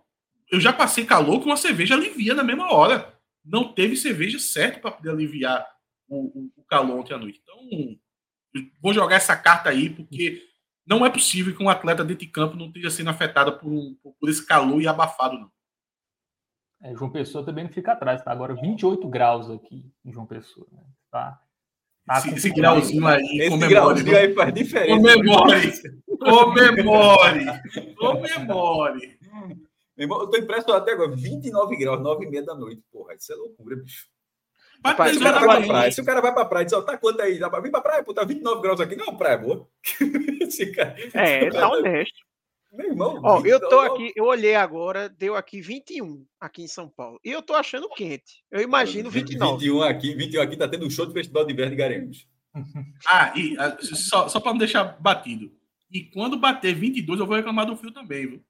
eu 0.49 0.61
já 0.61 0.71
passei 0.71 1.05
calor 1.05 1.41
que 1.41 1.45
uma 1.45 1.57
cerveja 1.57 1.93
alivia 1.93 2.33
na 2.33 2.41
mesma 2.41 2.71
hora. 2.71 3.19
Não 3.43 3.73
teve 3.73 3.97
cerveja 3.97 4.39
certa 4.39 4.79
para 4.79 4.91
poder 4.91 5.09
aliviar 5.09 5.67
o, 6.07 6.39
o, 6.39 6.51
o, 6.55 6.63
calor 6.63 7.01
ontem 7.01 7.13
à 7.13 7.17
noite. 7.17 7.41
Então, 7.43 7.99
vou 8.81 8.93
jogar 8.93 9.17
essa 9.17 9.35
carta 9.35 9.69
aí, 9.69 9.89
porque 9.89 10.41
não 10.87 11.05
é 11.05 11.09
possível 11.09 11.53
que 11.53 11.61
um 11.61 11.67
atleta 11.67 12.05
dentro 12.05 12.25
de 12.25 12.31
campo 12.31 12.55
não 12.55 12.67
esteja 12.67 12.89
sendo 12.89 13.09
afetado 13.09 13.59
por, 13.59 13.69
um, 13.69 13.93
por 14.17 14.29
esse 14.29 14.45
calor 14.45 14.81
e 14.81 14.87
abafado, 14.87 15.37
não. 15.37 15.51
É, 16.85 16.93
João 16.93 17.09
Pessoa 17.09 17.43
também 17.43 17.63
não 17.63 17.71
fica 17.71 17.93
atrás, 17.93 18.21
tá? 18.23 18.31
Agora 18.31 18.53
28 18.53 19.07
graus 19.09 19.49
aqui 19.49 19.91
em 20.05 20.13
João 20.13 20.27
Pessoa. 20.27 20.67
Né? 20.71 20.83
Tá, 21.09 21.41
tá 22.05 22.17
esse, 22.19 22.35
esse 22.35 22.49
grauzinho 22.51 23.07
aí, 23.07 23.23
esse 23.39 23.49
comemore. 23.49 23.73
grauzinho 23.73 24.17
aí 24.17 24.35
faz 24.35 24.53
diferença. 24.53 24.95
Comemore! 24.95 25.71
Comemore! 26.19 27.45
Comemore! 27.97 29.19
Irmão, 29.97 30.21
eu 30.21 30.27
tô 30.27 30.37
impressionado 30.37 30.83
até 30.83 30.91
agora. 30.91 31.15
29 31.15 31.75
graus, 31.75 31.99
9 32.01 32.25
e 32.25 32.29
meia 32.29 32.45
da 32.45 32.53
noite. 32.53 32.83
Porra, 32.91 33.15
isso 33.15 33.33
é 33.33 33.35
loucura, 33.35 33.77
bicho. 33.77 34.05
Rapaz, 34.85 35.13
se, 35.13 35.17
o 35.17 35.23
cara 35.23 35.39
vai 35.39 35.57
pra 35.57 35.67
praia, 35.67 35.91
se 35.91 36.01
o 36.01 36.05
cara 36.05 36.21
vai 36.21 36.33
pra 36.33 36.45
praia 36.45 36.61
e 36.61 36.65
diz, 36.65 36.73
ó, 36.73 36.81
tá 36.83 36.97
quanto 36.97 37.21
aí? 37.21 37.39
Vem 37.39 37.71
pra 37.71 37.81
praia, 37.81 38.03
pô, 38.03 38.13
tá 38.13 38.23
29 38.23 38.61
graus 38.61 38.79
aqui. 38.79 38.95
Não, 38.95 39.17
praia 39.17 39.39
boa. 39.39 39.67
cara, 40.75 40.95
é, 41.15 41.49
tá 41.49 41.67
honesto. 41.67 42.19
Meu 42.75 42.89
irmão. 42.89 43.21
Ó, 43.23 43.41
eu 43.45 43.59
tô 43.59 43.79
aqui, 43.79 44.11
eu 44.15 44.25
olhei 44.25 44.55
agora, 44.55 45.07
deu 45.07 45.35
aqui 45.35 45.61
21 45.61 46.25
aqui 46.39 46.63
em 46.63 46.67
São 46.67 46.89
Paulo. 46.89 47.19
E 47.23 47.31
eu 47.31 47.41
tô 47.41 47.53
achando 47.53 47.89
quente. 47.89 48.43
Eu 48.51 48.61
imagino 48.61 49.09
29. 49.09 49.65
21 49.65 49.81
aqui, 49.81 50.13
21 50.13 50.41
aqui 50.41 50.57
tá 50.57 50.67
tendo 50.67 50.85
um 50.85 50.89
show 50.89 51.05
do 51.05 51.13
Festival 51.13 51.45
de 51.45 51.53
Inverno 51.53 51.71
de 51.71 51.77
Garanhuns. 51.77 52.27
Ah, 53.07 53.33
e 53.35 53.55
ah, 53.59 53.77
só, 53.81 54.29
só 54.29 54.39
para 54.39 54.51
não 54.51 54.57
deixar 54.57 54.97
batido. 54.99 55.51
E 55.91 56.03
quando 56.05 56.39
bater 56.39 56.73
22, 56.73 57.19
eu 57.19 57.25
vou 57.25 57.35
reclamar 57.35 57.65
do 57.65 57.75
frio 57.75 57.91
também, 57.91 58.27
viu? 58.27 58.43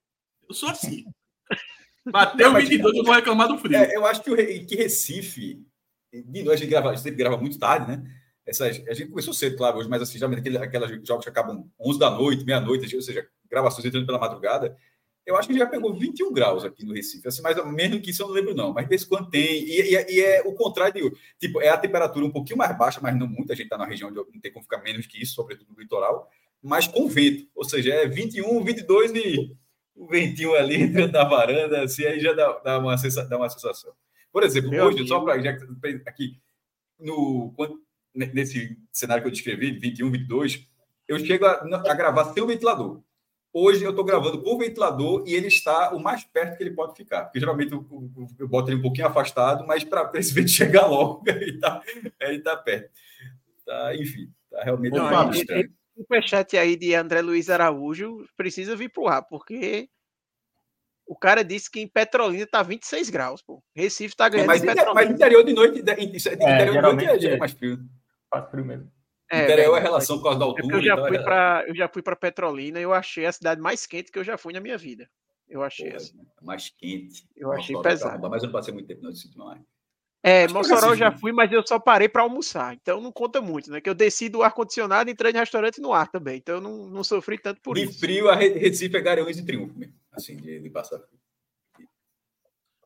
Eu 0.48 0.54
sou 0.54 0.70
assim. 0.70 1.06
Bateu 2.06 2.52
não, 2.52 2.60
22, 2.60 2.98
eu 2.98 3.04
vou 3.04 3.14
reclamar 3.14 3.48
do 3.48 3.58
frio. 3.58 3.76
É, 3.76 3.96
eu 3.96 4.06
acho 4.06 4.22
que, 4.22 4.32
o, 4.32 4.36
que 4.36 4.76
Recife, 4.76 5.60
de 6.14 6.44
noite 6.44 6.54
a 6.54 6.56
gente 6.58 6.70
grava, 6.70 6.92
a 6.92 6.96
gente 6.96 7.12
grava 7.12 7.38
muito 7.38 7.58
tarde, 7.58 7.88
né? 7.88 8.04
Essas, 8.46 8.80
a 8.88 8.94
gente 8.94 9.10
começou 9.10 9.34
cedo, 9.34 9.58
claro, 9.58 9.80
hoje, 9.80 9.90
mas 9.90 10.04
assim, 10.04 10.20
geralmente 10.20 10.40
aqueles, 10.40 10.62
aqueles 10.62 11.08
jogos 11.08 11.26
que 11.26 11.30
acabam 11.30 11.68
11 11.80 12.00
da 12.00 12.12
noite, 12.12 12.46
meia-noite, 12.46 12.96
ou 12.96 13.02
seja, 13.02 13.28
gravações 13.56 13.86
entrando 13.86 14.06
pela 14.06 14.20
madrugada. 14.20 14.78
Eu 15.26 15.36
acho 15.36 15.48
que 15.48 15.58
já 15.58 15.66
pegou 15.66 15.98
21 15.98 16.32
graus 16.32 16.64
aqui 16.64 16.86
no 16.86 16.94
Recife, 16.94 17.28
assim, 17.28 17.42
mais 17.42 17.58
ou 17.58 17.66
menos 17.66 18.00
que 18.00 18.12
isso 18.12 18.22
eu 18.22 18.28
não 18.28 18.34
lembro, 18.36 18.54
não. 18.54 18.74
Mas 18.74 18.84
de 18.84 18.90
vez 18.90 19.04
em 19.04 19.08
quando 19.08 19.30
tem. 19.30 19.44
E, 19.44 19.82
e, 19.82 20.18
e, 20.18 20.22
é 20.22 20.44
o 20.46 20.54
contrário 20.54 20.94
de. 20.94 21.18
Tipo, 21.40 21.62
é 21.62 21.70
a 21.70 21.78
temperatura 21.78 22.26
um 22.26 22.32
pouquinho 22.32 22.58
mais 22.58 22.78
baixa, 22.78 23.00
mas 23.02 23.18
não 23.18 23.28
muito. 23.28 23.52
A 23.52 23.56
gente 23.56 23.66
está 23.66 23.78
na 23.78 23.86
região 23.86 24.10
onde 24.10 24.18
não 24.18 24.40
tem 24.40 24.52
como 24.52 24.64
ficar 24.64 24.84
menos 24.84 25.08
que 25.08 25.20
isso, 25.22 25.34
sobretudo 25.34 25.74
no 25.74 25.80
litoral, 25.80 26.30
mas 26.62 26.88
com 26.88 27.08
vento. 27.08 27.48
Ou 27.56 27.64
seja, 27.64 27.92
é 27.92 28.08
21, 28.08 28.64
22 28.64 29.14
e 29.16 29.58
o 29.96 30.06
ventinho 30.06 30.54
ali 30.54 30.76
entrando 30.84 31.14
na 31.14 31.24
varanda, 31.24 31.82
assim, 31.84 32.06
aí 32.06 32.20
já 32.20 32.34
dá, 32.34 32.60
dá, 32.60 32.78
uma, 32.78 32.96
dá 32.96 33.38
uma 33.38 33.50
sensação. 33.50 33.94
Por 34.32 34.44
exemplo, 34.44 34.70
Meu 34.70 34.86
hoje, 34.86 34.98
amigo. 34.98 35.08
só 35.08 35.22
para 35.22 35.34
aqui, 36.06 36.40
no, 37.00 37.54
nesse 38.14 38.78
cenário 38.92 39.24
que 39.24 39.30
eu 39.30 39.34
descrevi, 39.34 39.72
21, 39.72 40.12
22, 40.12 40.68
eu 41.08 41.18
chego 41.20 41.46
a, 41.46 41.54
a 41.90 41.94
gravar 41.96 42.26
sem 42.34 42.44
o 42.44 42.48
ventilador. 42.48 43.02
Hoje 43.58 43.86
eu 43.86 43.92
estou 43.92 44.04
gravando 44.04 44.44
por 44.44 44.58
ventilador 44.58 45.24
e 45.26 45.34
ele 45.34 45.48
está 45.48 45.94
o 45.96 46.00
mais 46.00 46.26
perto 46.26 46.58
que 46.58 46.64
ele 46.64 46.76
pode 46.76 46.94
ficar. 46.94 47.24
Porque 47.24 47.40
geralmente 47.40 47.72
eu, 47.72 47.88
eu, 47.90 48.28
eu 48.40 48.48
boto 48.50 48.70
ele 48.70 48.80
um 48.80 48.82
pouquinho 48.82 49.08
afastado, 49.08 49.66
mas 49.66 49.84
para 49.84 50.12
esse 50.16 50.34
vento 50.34 50.50
chegar 50.52 50.88
logo, 50.88 51.24
ele 51.28 51.52
está 51.56 51.82
ele 52.20 52.40
tá 52.40 52.58
perto. 52.58 52.92
Tá, 53.66 53.96
enfim, 53.96 54.30
está 54.44 54.64
realmente 54.64 54.94
Não, 54.94 55.10
muito 55.10 55.38
estranho 55.38 55.70
superchat 55.96 56.58
aí 56.58 56.76
de 56.76 56.94
André 56.94 57.22
Luiz 57.22 57.50
Araújo 57.50 58.28
precisa 58.36 58.76
vir 58.76 58.90
pro 58.90 59.08
ar, 59.08 59.24
porque 59.24 59.90
o 61.08 61.16
cara 61.16 61.44
disse 61.44 61.72
que 61.72 61.80
em 61.80 61.88
Petrolina 61.88 62.46
tá 62.46 62.62
26 62.62 63.10
graus, 63.10 63.42
pô. 63.42 63.64
Recife 63.74 64.16
tá 64.16 64.28
ganhando. 64.28 64.46
É, 64.46 64.48
mas, 64.48 64.64
interior, 64.64 64.94
mas 64.94 65.10
interior 65.10 65.44
de 65.44 65.54
noite, 65.54 65.80
interior 65.80 66.74
de 66.74 67.06
noite 67.06 67.28
é, 67.28 67.34
é 67.34 67.38
mais 67.38 67.54
frio. 67.54 67.80
Faz 68.30 68.50
frio 68.50 68.66
mesmo. 68.66 68.92
É, 69.32 69.44
interior 69.44 69.76
é, 69.76 69.80
é 69.80 69.82
relação 69.82 70.20
com 70.20 70.28
a 70.28 70.36
da 70.36 70.46
altura. 70.46 70.76
É 70.76 70.78
eu, 70.78 70.84
já 70.84 70.94
então 70.94 71.08
fui 71.08 71.18
é... 71.18 71.24
pra, 71.24 71.66
eu 71.68 71.76
já 71.76 71.88
fui 71.88 72.02
para 72.02 72.16
Petrolina 72.16 72.80
e 72.80 72.84
eu 72.84 72.94
achei 72.94 73.26
a 73.26 73.32
cidade 73.32 73.60
mais 73.60 73.86
quente 73.86 74.12
que 74.12 74.20
eu 74.20 74.24
já 74.24 74.38
fui 74.38 74.54
na 74.54 74.60
minha 74.60 74.78
vida. 74.78 75.10
Eu 75.48 75.64
achei 75.64 75.90
Pô, 75.90 75.96
assim. 75.98 76.18
Mais 76.42 76.70
quente. 76.70 77.28
Eu 77.36 77.52
achei 77.52 77.80
pesado. 77.82 78.30
Mas 78.30 78.44
eu 78.44 78.48
não 78.48 78.54
passei 78.54 78.74
muito 78.74 78.88
tempo, 78.88 79.02
não, 79.04 79.12
não 79.36 79.54
é. 79.54 79.60
É, 80.28 80.48
Mossoró 80.48 80.90
eu 80.90 80.96
já 80.96 81.12
fui, 81.12 81.32
mas 81.32 81.52
eu 81.52 81.66
só 81.66 81.78
parei 81.78 82.10
para 82.10 82.24
almoçar. 82.24 82.74
Então 82.74 83.00
não 83.00 83.12
conta 83.12 83.40
muito, 83.42 83.70
né? 83.70 83.80
Que 83.80 83.88
eu 83.88 83.94
desci 83.94 84.28
do 84.28 84.42
ar-condicionado 84.42 85.08
e 85.08 85.14
entrei 85.14 85.32
no 85.32 85.38
restaurante 85.38 85.80
no 85.80 85.94
ar 85.94 86.10
também. 86.10 86.38
Então 86.38 86.56
eu 86.56 86.62
não, 86.62 86.88
não 86.88 87.04
sofri 87.04 87.38
tanto 87.38 87.62
por 87.62 87.76
de 87.76 87.84
isso. 87.84 87.94
De 87.94 88.00
frio, 88.00 88.28
a 88.28 88.36
Recife 88.36 88.98
é 88.98 89.02
Garanhuns 89.02 89.36
de 89.36 89.46
triunfo 89.46 89.78
mesmo. 89.78 89.94
Assim, 90.12 90.36
de, 90.38 90.60
de 90.60 90.70
passar 90.72 91.00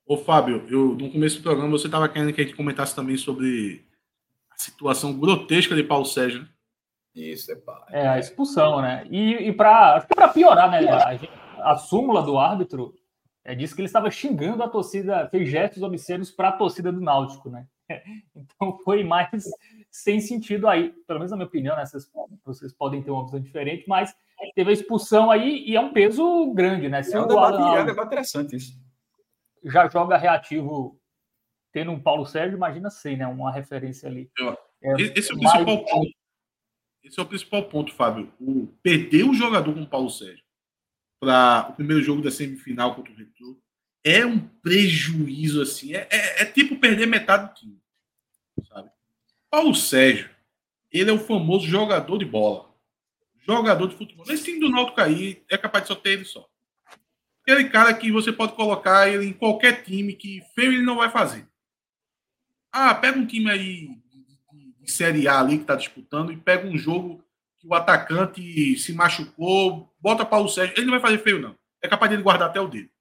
Ô, 0.05 0.17
Fábio, 0.17 0.65
eu, 0.67 0.95
no 0.95 1.11
começo 1.11 1.37
do 1.37 1.43
programa 1.43 1.69
você 1.69 1.85
estava 1.85 2.09
querendo 2.09 2.33
que 2.33 2.41
a 2.41 2.43
gente 2.43 2.57
comentasse 2.57 2.93
também 2.93 3.15
sobre 3.15 3.85
a 3.88 3.88
situação 4.59 5.17
grotesca 5.17 5.75
de 5.75 5.83
Paulo 5.83 6.05
Sérgio. 6.05 6.41
Né? 6.41 6.47
Isso, 7.15 7.51
é 7.51 7.55
pá. 7.55 7.85
É, 7.89 8.07
a 8.07 8.19
expulsão, 8.19 8.81
né? 8.81 9.05
E, 9.09 9.49
e 9.49 9.53
para 9.53 10.05
piorar, 10.33 10.69
né? 10.69 10.87
A, 10.89 11.71
a 11.71 11.77
súmula 11.77 12.21
do 12.21 12.37
árbitro 12.37 12.93
é, 13.43 13.55
disse 13.55 13.73
que 13.73 13.81
ele 13.81 13.87
estava 13.87 14.11
xingando 14.11 14.61
a 14.61 14.69
torcida, 14.69 15.27
fez 15.29 15.49
gestos 15.49 15.81
obscenos 15.81 16.29
para 16.29 16.49
a 16.49 16.53
torcida 16.53 16.91
do 16.91 17.01
Náutico, 17.01 17.49
né? 17.49 17.65
Então 18.35 18.77
foi 18.83 19.03
mais 19.03 19.45
sem 19.89 20.19
sentido 20.19 20.67
aí, 20.67 20.93
pelo 21.07 21.19
menos 21.19 21.31
na 21.31 21.37
minha 21.37 21.47
opinião, 21.47 21.75
né? 21.75 21.85
Vocês, 21.85 22.09
vocês 22.45 22.73
podem 22.73 23.01
ter 23.01 23.09
uma 23.09 23.25
visão 23.25 23.39
diferente, 23.39 23.85
mas 23.87 24.15
teve 24.53 24.69
a 24.69 24.73
expulsão 24.73 25.31
aí 25.31 25.63
e 25.65 25.75
é 25.75 25.81
um 25.81 25.91
peso 25.91 26.53
grande, 26.53 26.87
né? 26.87 27.01
Se 27.01 27.15
é 27.15 27.19
um 27.19 27.27
debate, 27.27 27.57
Alan, 27.57 27.75
é 27.77 27.81
um 27.81 27.85
debate 27.85 28.07
interessante 28.07 28.55
isso. 28.55 28.79
Já 29.63 29.89
joga 29.89 30.17
reativo 30.17 30.98
tendo 31.71 31.91
um 31.91 31.99
Paulo 31.99 32.25
Sérgio, 32.25 32.57
imagina 32.57 32.89
sei, 32.89 33.15
né? 33.15 33.27
Uma 33.27 33.51
referência 33.51 34.09
ali. 34.09 34.29
É, 34.81 34.93
esse 35.15 35.31
é 35.31 35.35
o 35.35 35.39
principal 35.39 35.65
mais... 35.65 35.91
ponto. 35.91 36.11
Esse 37.03 37.19
é 37.19 37.23
o 37.23 37.25
principal 37.25 37.63
ponto, 37.69 37.93
Fábio. 37.93 38.31
O 38.39 38.67
perder 38.83 39.23
o 39.23 39.33
jogador 39.33 39.73
com 39.73 39.81
o 39.81 39.89
Paulo 39.89 40.09
Sérgio 40.09 40.43
para 41.19 41.67
o 41.69 41.73
primeiro 41.73 42.01
jogo 42.01 42.21
da 42.21 42.31
semifinal 42.31 42.95
contra 42.95 43.11
o 43.11 43.15
Retro 43.15 43.61
é 44.03 44.25
um 44.25 44.39
prejuízo 44.39 45.61
assim. 45.61 45.93
É, 45.93 46.07
é, 46.09 46.41
é, 46.41 46.45
tipo 46.45 46.77
perder 46.77 47.05
metade 47.05 47.49
do 47.49 47.53
time. 47.55 47.81
Sabe? 48.67 48.89
Paulo 49.49 49.75
Sérgio, 49.75 50.29
ele 50.91 51.09
é 51.09 51.13
o 51.13 51.19
famoso 51.19 51.67
jogador 51.67 52.17
de 52.17 52.25
bola. 52.25 52.69
Jogador 53.45 53.87
de 53.87 53.95
futebol. 53.95 54.25
Nesse 54.27 54.45
time 54.45 54.59
do 54.59 54.69
Náutico 54.69 55.01
aí, 55.01 55.43
é 55.49 55.57
capaz 55.57 55.83
de 55.83 55.87
só 55.87 55.95
ter 55.95 56.11
ele 56.11 56.25
só. 56.25 56.47
Aquele 57.41 57.69
cara 57.69 57.93
que 57.93 58.11
você 58.11 58.31
pode 58.31 58.53
colocar 58.53 59.09
ele 59.09 59.25
em 59.25 59.33
qualquer 59.33 59.83
time 59.83 60.13
que 60.13 60.41
feio 60.53 60.73
ele 60.73 60.83
não 60.83 60.97
vai 60.97 61.09
fazer. 61.09 61.47
Ah, 62.71 62.93
pega 62.93 63.17
um 63.17 63.25
time 63.25 63.49
aí 63.49 63.89
de, 64.79 64.91
Série 64.91 65.27
A 65.27 65.39
ali 65.39 65.57
que 65.57 65.63
está 65.63 65.75
disputando 65.75 66.31
e 66.31 66.37
pega 66.37 66.67
um 66.67 66.77
jogo 66.77 67.23
que 67.59 67.67
o 67.67 67.73
atacante 67.73 68.77
se 68.77 68.93
machucou, 68.93 69.93
bota 69.99 70.25
Paulo 70.25 70.49
Sérgio, 70.49 70.75
ele 70.77 70.85
não 70.85 70.93
vai 70.93 71.01
fazer 71.01 71.19
feio, 71.19 71.39
não. 71.39 71.55
É 71.81 71.87
capaz 71.87 72.09
de 72.09 72.15
ele 72.15 72.23
guardar 72.23 72.49
até 72.49 72.59
o 72.59 72.67
dele. 72.67 72.91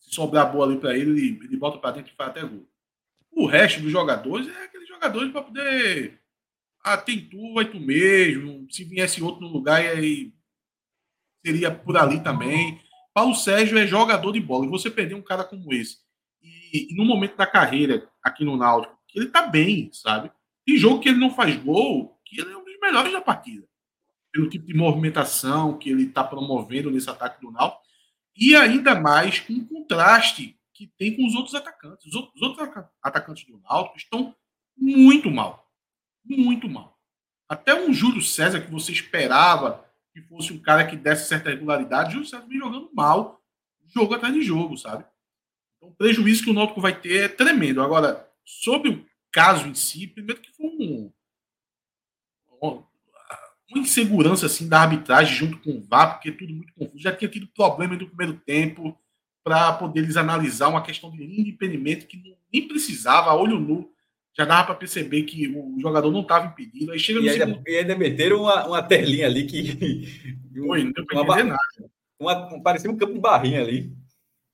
Se 0.00 0.14
sobrar 0.14 0.52
bola 0.52 0.72
ali 0.72 0.80
para 0.80 0.96
ele, 0.96 1.10
ele, 1.10 1.40
ele 1.44 1.56
bota 1.56 1.78
para 1.78 1.92
dentro 1.96 2.12
e 2.12 2.16
faz 2.16 2.30
até 2.30 2.42
gol. 2.42 2.68
O 3.30 3.46
resto 3.46 3.80
dos 3.80 3.90
jogadores 3.90 4.48
é 4.48 4.64
aqueles 4.64 4.88
jogadores 4.88 5.32
para 5.32 5.42
poder. 5.42 6.20
Ah, 6.82 6.96
tem 6.96 7.26
tu, 7.26 7.54
vai 7.54 7.64
tu 7.64 7.80
mesmo. 7.80 8.66
Se 8.70 8.84
viesse 8.84 9.22
outro 9.22 9.40
no 9.40 9.48
lugar, 9.48 9.80
aí 9.80 10.32
seria 11.44 11.70
por 11.74 11.96
ali 11.96 12.22
também. 12.22 12.80
Paulo 13.12 13.34
Sérgio 13.34 13.78
é 13.78 13.86
jogador 13.86 14.32
de 14.32 14.40
bola. 14.40 14.66
E 14.66 14.68
você 14.68 14.90
perder 14.90 15.14
um 15.14 15.22
cara 15.22 15.44
como 15.44 15.72
esse, 15.72 15.98
no 16.92 17.04
momento 17.04 17.36
da 17.36 17.46
carreira 17.46 18.08
aqui 18.22 18.44
no 18.44 18.56
Náutico, 18.56 18.98
que 19.06 19.18
ele 19.18 19.28
tá 19.28 19.46
bem, 19.46 19.90
sabe? 19.92 20.30
Tem 20.66 20.76
jogo 20.76 21.00
que 21.00 21.08
ele 21.08 21.18
não 21.18 21.30
faz 21.30 21.56
gol, 21.56 22.18
que 22.24 22.40
ele 22.40 22.52
é 22.52 22.56
um 22.56 22.64
dos 22.64 22.78
melhores 22.80 23.12
da 23.12 23.20
partida 23.20 23.66
pelo 24.34 24.48
tipo 24.48 24.66
de 24.66 24.74
movimentação 24.74 25.78
que 25.78 25.88
ele 25.88 26.02
está 26.02 26.24
promovendo 26.24 26.90
nesse 26.90 27.08
ataque 27.08 27.40
do 27.40 27.52
Náutico, 27.52 27.80
e 28.36 28.56
ainda 28.56 29.00
mais 29.00 29.38
com 29.38 29.52
o 29.52 29.64
contraste 29.64 30.58
que 30.72 30.88
tem 30.98 31.14
com 31.14 31.24
os 31.24 31.36
outros 31.36 31.54
atacantes. 31.54 32.06
Os 32.06 32.14
outros, 32.16 32.34
os 32.34 32.42
outros 32.42 32.84
atacantes 33.00 33.46
do 33.46 33.60
Náutico 33.60 33.96
estão 33.96 34.34
muito 34.76 35.30
mal. 35.30 35.70
Muito 36.24 36.68
mal. 36.68 36.98
Até 37.48 37.74
um 37.74 37.92
Júlio 37.92 38.20
César, 38.20 38.60
que 38.60 38.72
você 38.72 38.90
esperava 38.90 39.88
que 40.12 40.20
fosse 40.22 40.52
um 40.52 40.58
cara 40.58 40.84
que 40.84 40.96
desse 40.96 41.28
certa 41.28 41.50
regularidade, 41.50 42.14
Júlio 42.14 42.26
César 42.26 42.44
vem 42.48 42.58
jogando 42.58 42.90
mal, 42.92 43.40
jogo 43.94 44.14
atrás 44.14 44.34
de 44.34 44.42
jogo, 44.42 44.76
sabe? 44.76 45.04
Então, 45.84 45.88
o 45.88 45.94
prejuízo 45.94 46.44
que 46.44 46.50
o 46.50 46.54
Náutico 46.54 46.80
vai 46.80 46.98
ter 46.98 47.24
é 47.24 47.28
tremendo. 47.28 47.82
Agora, 47.82 48.28
sobre 48.44 48.90
o 48.90 49.04
caso 49.30 49.66
em 49.66 49.74
si, 49.74 50.06
primeiro 50.06 50.40
que 50.40 50.50
foi 50.52 50.66
um, 50.66 51.12
uma 52.62 52.84
insegurança 53.76 54.46
assim 54.46 54.68
da 54.68 54.80
arbitragem 54.80 55.34
junto 55.34 55.58
com 55.58 55.72
o 55.72 55.82
VAR, 55.82 56.14
porque 56.14 56.32
tudo 56.32 56.54
muito 56.54 56.72
confuso. 56.74 57.02
Já 57.02 57.14
tinha 57.14 57.30
tido 57.30 57.46
problema 57.48 57.96
no 57.96 58.06
primeiro 58.06 58.34
tempo 58.46 58.98
para 59.42 59.72
poder 59.72 60.00
eles 60.00 60.16
analisar 60.16 60.68
uma 60.68 60.82
questão 60.82 61.10
de 61.10 61.18
linha 61.18 61.44
de 61.44 61.50
impedimento 61.50 62.06
que 62.06 62.22
nem 62.52 62.66
precisava, 62.66 63.30
a 63.30 63.36
olho 63.36 63.60
nu, 63.60 63.92
já 64.36 64.44
dava 64.44 64.66
para 64.66 64.74
perceber 64.74 65.22
que 65.24 65.46
o 65.48 65.78
jogador 65.78 66.10
não 66.10 66.22
estava 66.22 66.46
impedido. 66.46 66.90
Aí 66.90 66.98
chega 66.98 67.20
no 67.20 67.26
e, 67.26 67.30
ainda, 67.30 67.46
segundo... 67.46 67.68
e 67.68 67.76
ainda 67.76 67.96
meteram 67.96 68.42
uma, 68.42 68.66
uma 68.66 68.82
telinha 68.82 69.26
ali 69.26 69.46
que. 69.46 70.34
Foi, 70.54 70.84
não 70.84 70.92
deu 70.92 71.06
para 71.06 71.20
entender 71.20 71.44
nada. 71.44 71.90
Uma, 72.18 72.62
parecia 72.62 72.90
um 72.90 72.96
campo 72.96 73.12
de 73.12 73.20
barrinha 73.20 73.60
ali. 73.60 73.92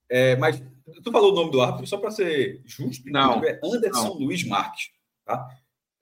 É, 0.08 0.34
mas 0.36 0.60
tu 1.02 1.12
falou 1.12 1.32
o 1.32 1.34
nome 1.34 1.50
do 1.50 1.60
árbitro 1.60 1.86
só 1.86 1.98
para 1.98 2.10
ser 2.10 2.60
justo. 2.64 3.08
Não. 3.10 3.44
É 3.44 3.60
Anderson 3.62 4.08
não. 4.08 4.14
Luiz 4.14 4.44
Marques. 4.44 4.90
Tá? 5.24 5.48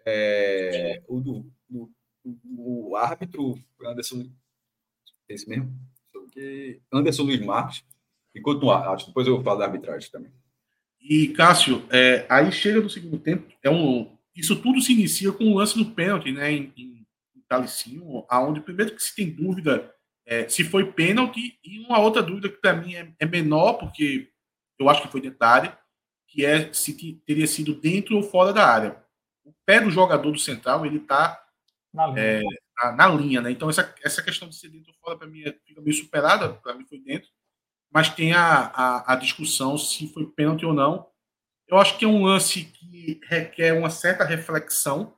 É, 0.07 1.03
o, 1.07 1.21
do, 1.21 1.53
do, 1.69 1.91
o 2.57 2.97
árbitro 2.97 3.59
Anderson. 3.85 4.31
Esse 5.29 5.49
mesmo? 5.49 5.71
Anderson 6.93 7.23
Luiz 7.23 7.41
Marques. 7.41 7.85
E 8.35 8.41
continuar, 8.41 8.95
depois 8.97 9.27
eu 9.27 9.43
falo 9.43 9.59
da 9.59 9.65
arbitragem 9.65 10.11
também. 10.11 10.33
E, 11.01 11.29
Cássio, 11.29 11.85
é, 11.91 12.27
aí 12.29 12.53
chega 12.53 12.81
no 12.81 12.91
segundo 12.91 13.19
tempo, 13.19 13.53
é 13.63 13.71
um, 13.71 14.11
isso 14.35 14.55
tudo 14.57 14.81
se 14.81 14.93
inicia 14.93 15.33
com 15.33 15.45
o 15.45 15.55
lance 15.55 15.77
do 15.77 15.87
pênalti, 15.87 16.33
né, 16.33 16.53
em, 16.53 16.73
em, 16.77 17.07
em 17.37 17.41
Talicinho, 17.49 18.25
aonde 18.29 18.61
primeiro 18.61 18.95
que 18.95 19.03
se 19.03 19.15
tem 19.15 19.31
dúvida 19.31 19.93
é, 20.27 20.47
se 20.49 20.63
foi 20.63 20.93
pênalti, 20.93 21.59
e 21.65 21.79
uma 21.81 21.99
outra 21.99 22.23
dúvida 22.23 22.51
que 22.51 22.61
para 22.61 22.77
mim 22.77 22.95
é, 22.95 23.11
é, 23.19 23.25
menor, 23.25 23.75
porque 23.75 24.29
eu 24.79 24.89
acho 24.89 25.03
que 25.03 25.09
foi 25.09 25.21
dentro 25.21 25.39
da 25.39 25.49
área, 25.49 25.79
que 26.27 26.45
é 26.45 26.73
se 26.73 26.95
teria 27.27 27.47
sido 27.47 27.75
dentro 27.75 28.17
ou 28.17 28.23
fora 28.23 28.53
da 28.53 28.67
área. 28.67 29.03
O 29.45 29.53
pé 29.65 29.81
do 29.81 29.91
jogador 29.91 30.31
do 30.31 30.39
central, 30.39 30.85
ele 30.85 30.99
está 30.99 31.43
na, 31.93 32.13
é, 32.19 32.43
na, 32.83 32.93
na, 32.93 33.09
linha, 33.09 33.41
né? 33.41 33.51
Então, 33.51 33.71
essa, 33.71 33.95
essa 34.05 34.23
questão 34.23 34.49
de 34.49 34.57
ser 34.57 34.69
dentro 34.69 34.93
ou 34.93 34.99
fora, 34.99 35.17
para 35.17 35.27
mim, 35.27 35.43
é, 35.43 35.53
fica 35.67 35.81
meio 35.81 35.97
superada, 35.97 36.55
para 36.55 36.75
mim 36.75 36.85
foi 36.87 36.99
dentro 37.01 37.29
mas 37.91 38.11
tem 38.11 38.33
a, 38.33 38.67
a, 38.67 39.13
a, 39.13 39.17
discussão 39.17 39.79
se 39.79 40.09
foi 40.13 40.27
pênalti 40.27 40.65
ou 40.65 40.75
não. 40.75 41.09
Eu 41.67 41.79
acho 41.79 41.99
que 41.99 42.05
é 42.05 42.09
um 42.09 42.25
lance 42.25 42.65
que 42.65 43.21
requer 43.25 43.73
uma 43.73 43.91
certa 43.91 44.25
reflexão. 44.25 45.17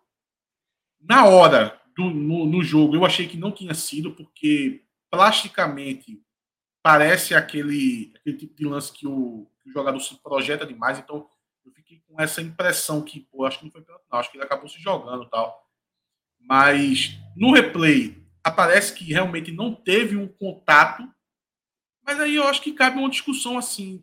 Na 1.01 1.27
hora, 1.27 1.81
do, 1.97 2.05
no, 2.05 2.47
no 2.47 2.62
jogo, 2.62 2.95
eu 2.95 3.05
achei 3.05 3.27
que 3.27 3.37
não 3.37 3.53
tinha 3.53 3.74
sido, 3.74 4.12
porque 4.12 4.85
plasticamente 5.11 6.23
parece 6.82 7.35
aquele, 7.35 8.12
aquele 8.16 8.37
tipo 8.37 8.55
de 8.55 8.65
lance 8.65 8.93
que 8.93 9.07
o, 9.07 9.49
que 9.62 9.70
o 9.70 9.73
jogador 9.73 10.01
se 10.01 10.15
projeta 10.16 10.66
demais. 10.66 10.99
Então, 10.99 11.28
eu 11.65 11.73
fiquei 11.73 12.03
com 12.07 12.20
essa 12.20 12.41
impressão 12.41 13.03
que, 13.03 13.20
pô, 13.20 13.45
acho 13.45 13.59
que 13.59 13.65
não 13.65 13.73
foi 13.73 13.82
pênalti, 13.82 14.05
não. 14.11 14.19
Acho 14.19 14.31
que 14.31 14.37
ele 14.37 14.45
acabou 14.45 14.69
se 14.69 14.81
jogando 14.81 15.27
tal. 15.27 15.66
Mas 16.39 17.19
no 17.37 17.53
replay, 17.53 18.23
aparece 18.43 18.95
que 18.95 19.05
realmente 19.05 19.53
não 19.53 19.74
teve 19.74 20.16
um 20.16 20.27
contato 20.27 21.07
mas 22.11 22.19
aí 22.19 22.35
eu 22.35 22.45
acho 22.45 22.61
que 22.61 22.73
cabe 22.73 22.99
uma 22.99 23.09
discussão 23.09 23.57
assim. 23.57 24.03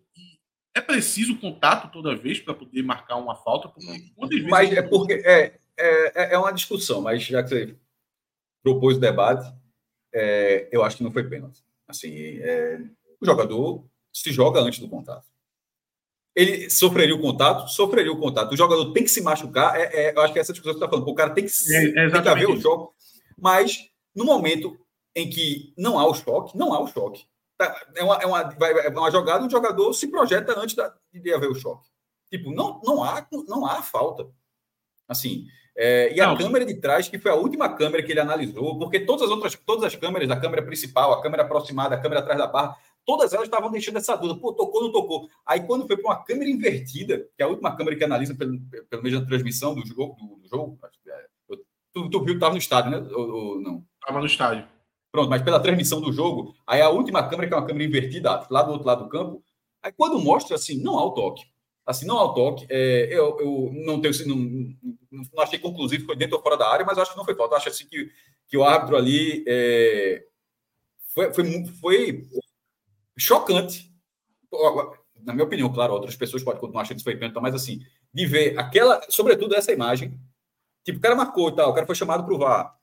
É 0.74 0.80
preciso 0.80 1.38
contato 1.38 1.92
toda 1.92 2.16
vez 2.16 2.40
para 2.40 2.54
poder 2.54 2.82
marcar 2.82 3.18
uma 3.18 3.36
falta? 3.36 3.68
Porque 3.68 4.08
mas 4.44 4.72
é 4.72 4.82
porque 4.82 5.14
é, 5.26 5.60
é, 5.78 6.34
é 6.34 6.38
uma 6.38 6.54
discussão, 6.54 7.02
mas 7.02 7.22
já 7.24 7.44
que 7.44 7.50
você 7.50 7.76
propôs 8.64 8.96
o 8.96 9.00
debate, 9.02 9.54
é, 10.14 10.70
eu 10.72 10.86
acho 10.86 10.96
que 10.96 11.04
não 11.04 11.12
foi 11.12 11.28
pênalti. 11.28 11.62
Assim, 11.86 12.38
é, 12.40 12.80
o 13.20 13.26
jogador 13.26 13.86
se 14.14 14.32
joga 14.32 14.62
antes 14.62 14.80
do 14.80 14.88
contato. 14.88 15.28
Ele 16.38 16.70
sofreria 16.70 17.16
o 17.16 17.20
contato, 17.20 17.68
sofreria 17.68 18.12
o 18.12 18.20
contato. 18.20 18.52
O 18.52 18.56
jogador 18.56 18.94
tem 18.94 19.04
que 19.04 19.10
se 19.10 19.22
machucar. 19.22 19.76
É, 19.76 20.10
é 20.10 20.14
eu 20.16 20.22
acho 20.22 20.32
que 20.32 20.38
essa 20.38 20.54
discussão 20.54 20.76
que 20.76 20.80
você 20.80 20.86
está 20.86 20.96
falando. 20.96 21.10
O 21.10 21.16
cara 21.16 21.32
tem 21.32 21.44
que, 21.44 21.74
é, 21.74 22.12
tem 22.12 22.22
que 22.22 22.30
haver 22.30 22.48
o 22.48 22.62
choque. 22.62 22.94
Mas 23.36 23.90
no 24.16 24.24
momento 24.24 24.78
em 25.16 25.28
que 25.28 25.74
não 25.76 25.98
há 25.98 26.06
o 26.06 26.14
choque, 26.14 26.56
não 26.56 26.76
há 26.76 26.80
o 26.80 26.86
choque. 26.86 27.26
Tá, 27.58 27.76
é, 27.96 28.04
uma, 28.04 28.16
é, 28.18 28.26
uma, 28.28 28.40
é 28.40 28.90
uma 28.90 29.10
jogada 29.10 29.48
o 29.48 29.50
jogador 29.50 29.92
se 29.94 30.08
projeta 30.10 30.60
antes 30.60 30.76
da, 30.76 30.94
de 31.12 31.34
haver 31.34 31.50
o 31.50 31.56
choque. 31.56 31.88
Tipo, 32.30 32.52
não, 32.52 32.80
não, 32.84 33.04
há, 33.04 33.26
não 33.48 33.66
há 33.66 33.82
falta. 33.82 34.28
Assim, 35.08 35.48
é, 35.76 36.14
e 36.14 36.22
a 36.22 36.28
não. 36.28 36.38
câmera 36.38 36.66
de 36.66 36.76
trás, 36.76 37.10
que 37.10 37.18
foi 37.18 37.32
a 37.32 37.36
última 37.36 37.68
câmera 37.68 38.04
que 38.04 38.12
ele 38.12 38.20
analisou, 38.20 38.78
porque 38.78 39.00
todas 39.00 39.24
as 39.24 39.32
outras, 39.32 39.56
todas 39.56 39.86
as 39.86 39.96
câmeras, 39.96 40.30
a 40.30 40.40
câmera 40.40 40.62
principal, 40.62 41.14
a 41.14 41.22
câmera 41.22 41.42
aproximada, 41.42 41.96
a 41.96 42.00
câmera 42.00 42.22
atrás 42.22 42.38
da 42.38 42.46
barra, 42.46 42.78
todas 43.08 43.32
elas 43.32 43.48
estavam 43.48 43.72
deixando 43.72 43.96
essa 43.96 44.18
dúvida, 44.18 44.38
pô, 44.38 44.52
tocou, 44.52 44.84
não 44.84 44.92
tocou. 44.92 45.30
Aí 45.46 45.62
quando 45.62 45.88
foi 45.88 45.96
para 45.96 46.12
uma 46.12 46.24
câmera 46.26 46.50
invertida, 46.50 47.20
que 47.38 47.42
é 47.42 47.46
a 47.46 47.48
última 47.48 47.74
câmera 47.74 47.96
que 47.96 48.04
analisa 48.04 48.36
pelo, 48.36 48.60
pelo 48.90 49.02
meio 49.02 49.22
da 49.22 49.26
transmissão 49.26 49.74
do 49.74 49.88
jogo, 49.88 50.18
do, 50.20 50.36
do 50.36 50.50
jogo 50.50 50.78
é, 51.08 51.26
tu, 51.94 52.10
tu 52.10 52.20
viu 52.20 52.34
que 52.34 52.34
estava 52.34 52.52
no 52.52 52.60
estádio, 52.60 52.92
né? 52.92 52.98
Ou, 53.14 53.30
ou 53.30 53.62
não? 53.62 53.86
Estava 54.02 54.20
no 54.20 54.26
estádio. 54.26 54.68
Pronto, 55.10 55.30
mas 55.30 55.42
pela 55.42 55.62
transmissão 55.62 56.02
do 56.02 56.12
jogo, 56.12 56.54
aí 56.68 56.82
a 56.82 56.90
última 56.90 57.24
câmera, 57.28 57.48
que 57.48 57.54
é 57.54 57.58
uma 57.58 57.66
câmera 57.66 57.86
invertida, 57.86 58.46
lá 58.52 58.62
do 58.62 58.74
outro 58.74 58.86
lado 58.86 59.06
do 59.06 59.10
campo, 59.10 59.42
aí 59.82 59.94
quando 59.96 60.20
mostra 60.20 60.58
assim, 60.58 60.84
não 60.84 61.00
há 61.00 61.06
o 61.06 61.12
toque. 61.12 61.46
Assim, 61.86 62.06
não 62.06 62.18
há 62.18 62.26
o 62.26 62.34
toque. 62.34 62.68
É, 62.70 63.08
eu, 63.10 63.40
eu 63.40 63.72
não 63.86 64.02
tenho 64.02 64.14
não, 64.28 65.26
não 65.34 65.42
achei 65.42 65.58
conclusivo 65.58 66.06
foi 66.06 66.18
dentro 66.18 66.36
ou 66.36 66.44
fora 66.44 66.58
da 66.58 66.70
área, 66.70 66.86
mas 66.86 66.98
acho 66.98 67.12
que 67.12 67.18
não 67.18 67.24
foi 67.24 67.36
falta. 67.36 67.54
Eu 67.54 67.58
acho 67.58 67.70
assim 67.70 67.88
que, 67.88 68.12
que 68.50 68.58
o 68.58 68.66
árbitro 68.66 68.98
ali 68.98 69.46
é, 69.48 70.26
foi, 71.14 71.34
foi, 71.34 71.66
foi 71.80 72.28
chocante. 73.18 73.92
Na 75.24 75.34
minha 75.34 75.46
opinião, 75.46 75.72
claro, 75.72 75.94
outras 75.94 76.16
pessoas 76.16 76.44
podem 76.44 76.60
continuar 76.60 76.84
achando 76.84 76.96
que 76.96 77.02
isso 77.02 77.04
foi 77.04 77.18
pênalti, 77.18 77.42
mas 77.42 77.56
assim, 77.56 77.82
de 78.14 78.26
ver 78.26 78.58
aquela, 78.58 79.02
sobretudo 79.10 79.56
essa 79.56 79.72
imagem, 79.72 80.18
tipo, 80.84 81.00
o 81.00 81.02
cara 81.02 81.16
marcou 81.16 81.50
e 81.50 81.56
tal, 81.56 81.72
o 81.72 81.74
cara 81.74 81.86
foi 81.86 81.96
chamado 81.96 82.24
para 82.24 82.34
o 82.34 82.38
VAR 82.38 82.78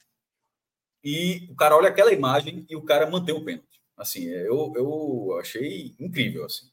e 1.03 1.47
o 1.51 1.55
cara 1.55 1.77
olha 1.77 1.89
aquela 1.89 2.13
imagem 2.13 2.67
e 2.69 2.77
o 2.77 2.83
cara 2.83 3.09
mantém 3.09 3.35
o 3.35 3.45
pênalti. 3.45 3.81
Assim, 3.97 4.25
eu, 4.25 4.73
eu 4.75 5.39
achei 5.41 5.95
incrível, 6.01 6.45
assim. 6.45 6.67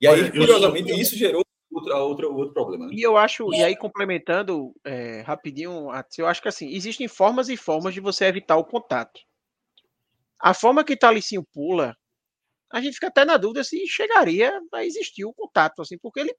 E 0.00 0.06
aí, 0.06 0.22
olha, 0.22 0.30
curiosamente, 0.32 0.90
sou... 0.90 0.98
isso 0.98 1.16
gerou 1.16 1.42
outro, 1.70 1.96
outro, 1.96 2.34
outro 2.34 2.54
problema. 2.54 2.86
Né? 2.86 2.94
E 2.94 3.02
eu 3.02 3.16
acho, 3.16 3.52
e 3.54 3.62
aí 3.62 3.76
complementando 3.76 4.74
é, 4.84 5.20
rapidinho, 5.20 5.88
eu 6.16 6.26
acho 6.26 6.42
que 6.42 6.48
assim, 6.48 6.68
existem 6.70 7.06
formas 7.06 7.48
e 7.48 7.56
formas 7.56 7.94
de 7.94 8.00
você 8.00 8.24
evitar 8.24 8.56
o 8.56 8.64
contato. 8.64 9.20
A 10.40 10.54
forma 10.54 10.84
que 10.84 10.96
Talicinho 10.96 11.44
pula, 11.52 11.96
a 12.70 12.80
gente 12.80 12.94
fica 12.94 13.08
até 13.08 13.24
na 13.24 13.36
dúvida 13.36 13.64
se 13.64 13.86
chegaria 13.86 14.60
a 14.72 14.84
existir 14.84 15.24
o 15.24 15.32
contato, 15.32 15.82
assim, 15.82 15.98
porque 15.98 16.20
ele 16.20 16.34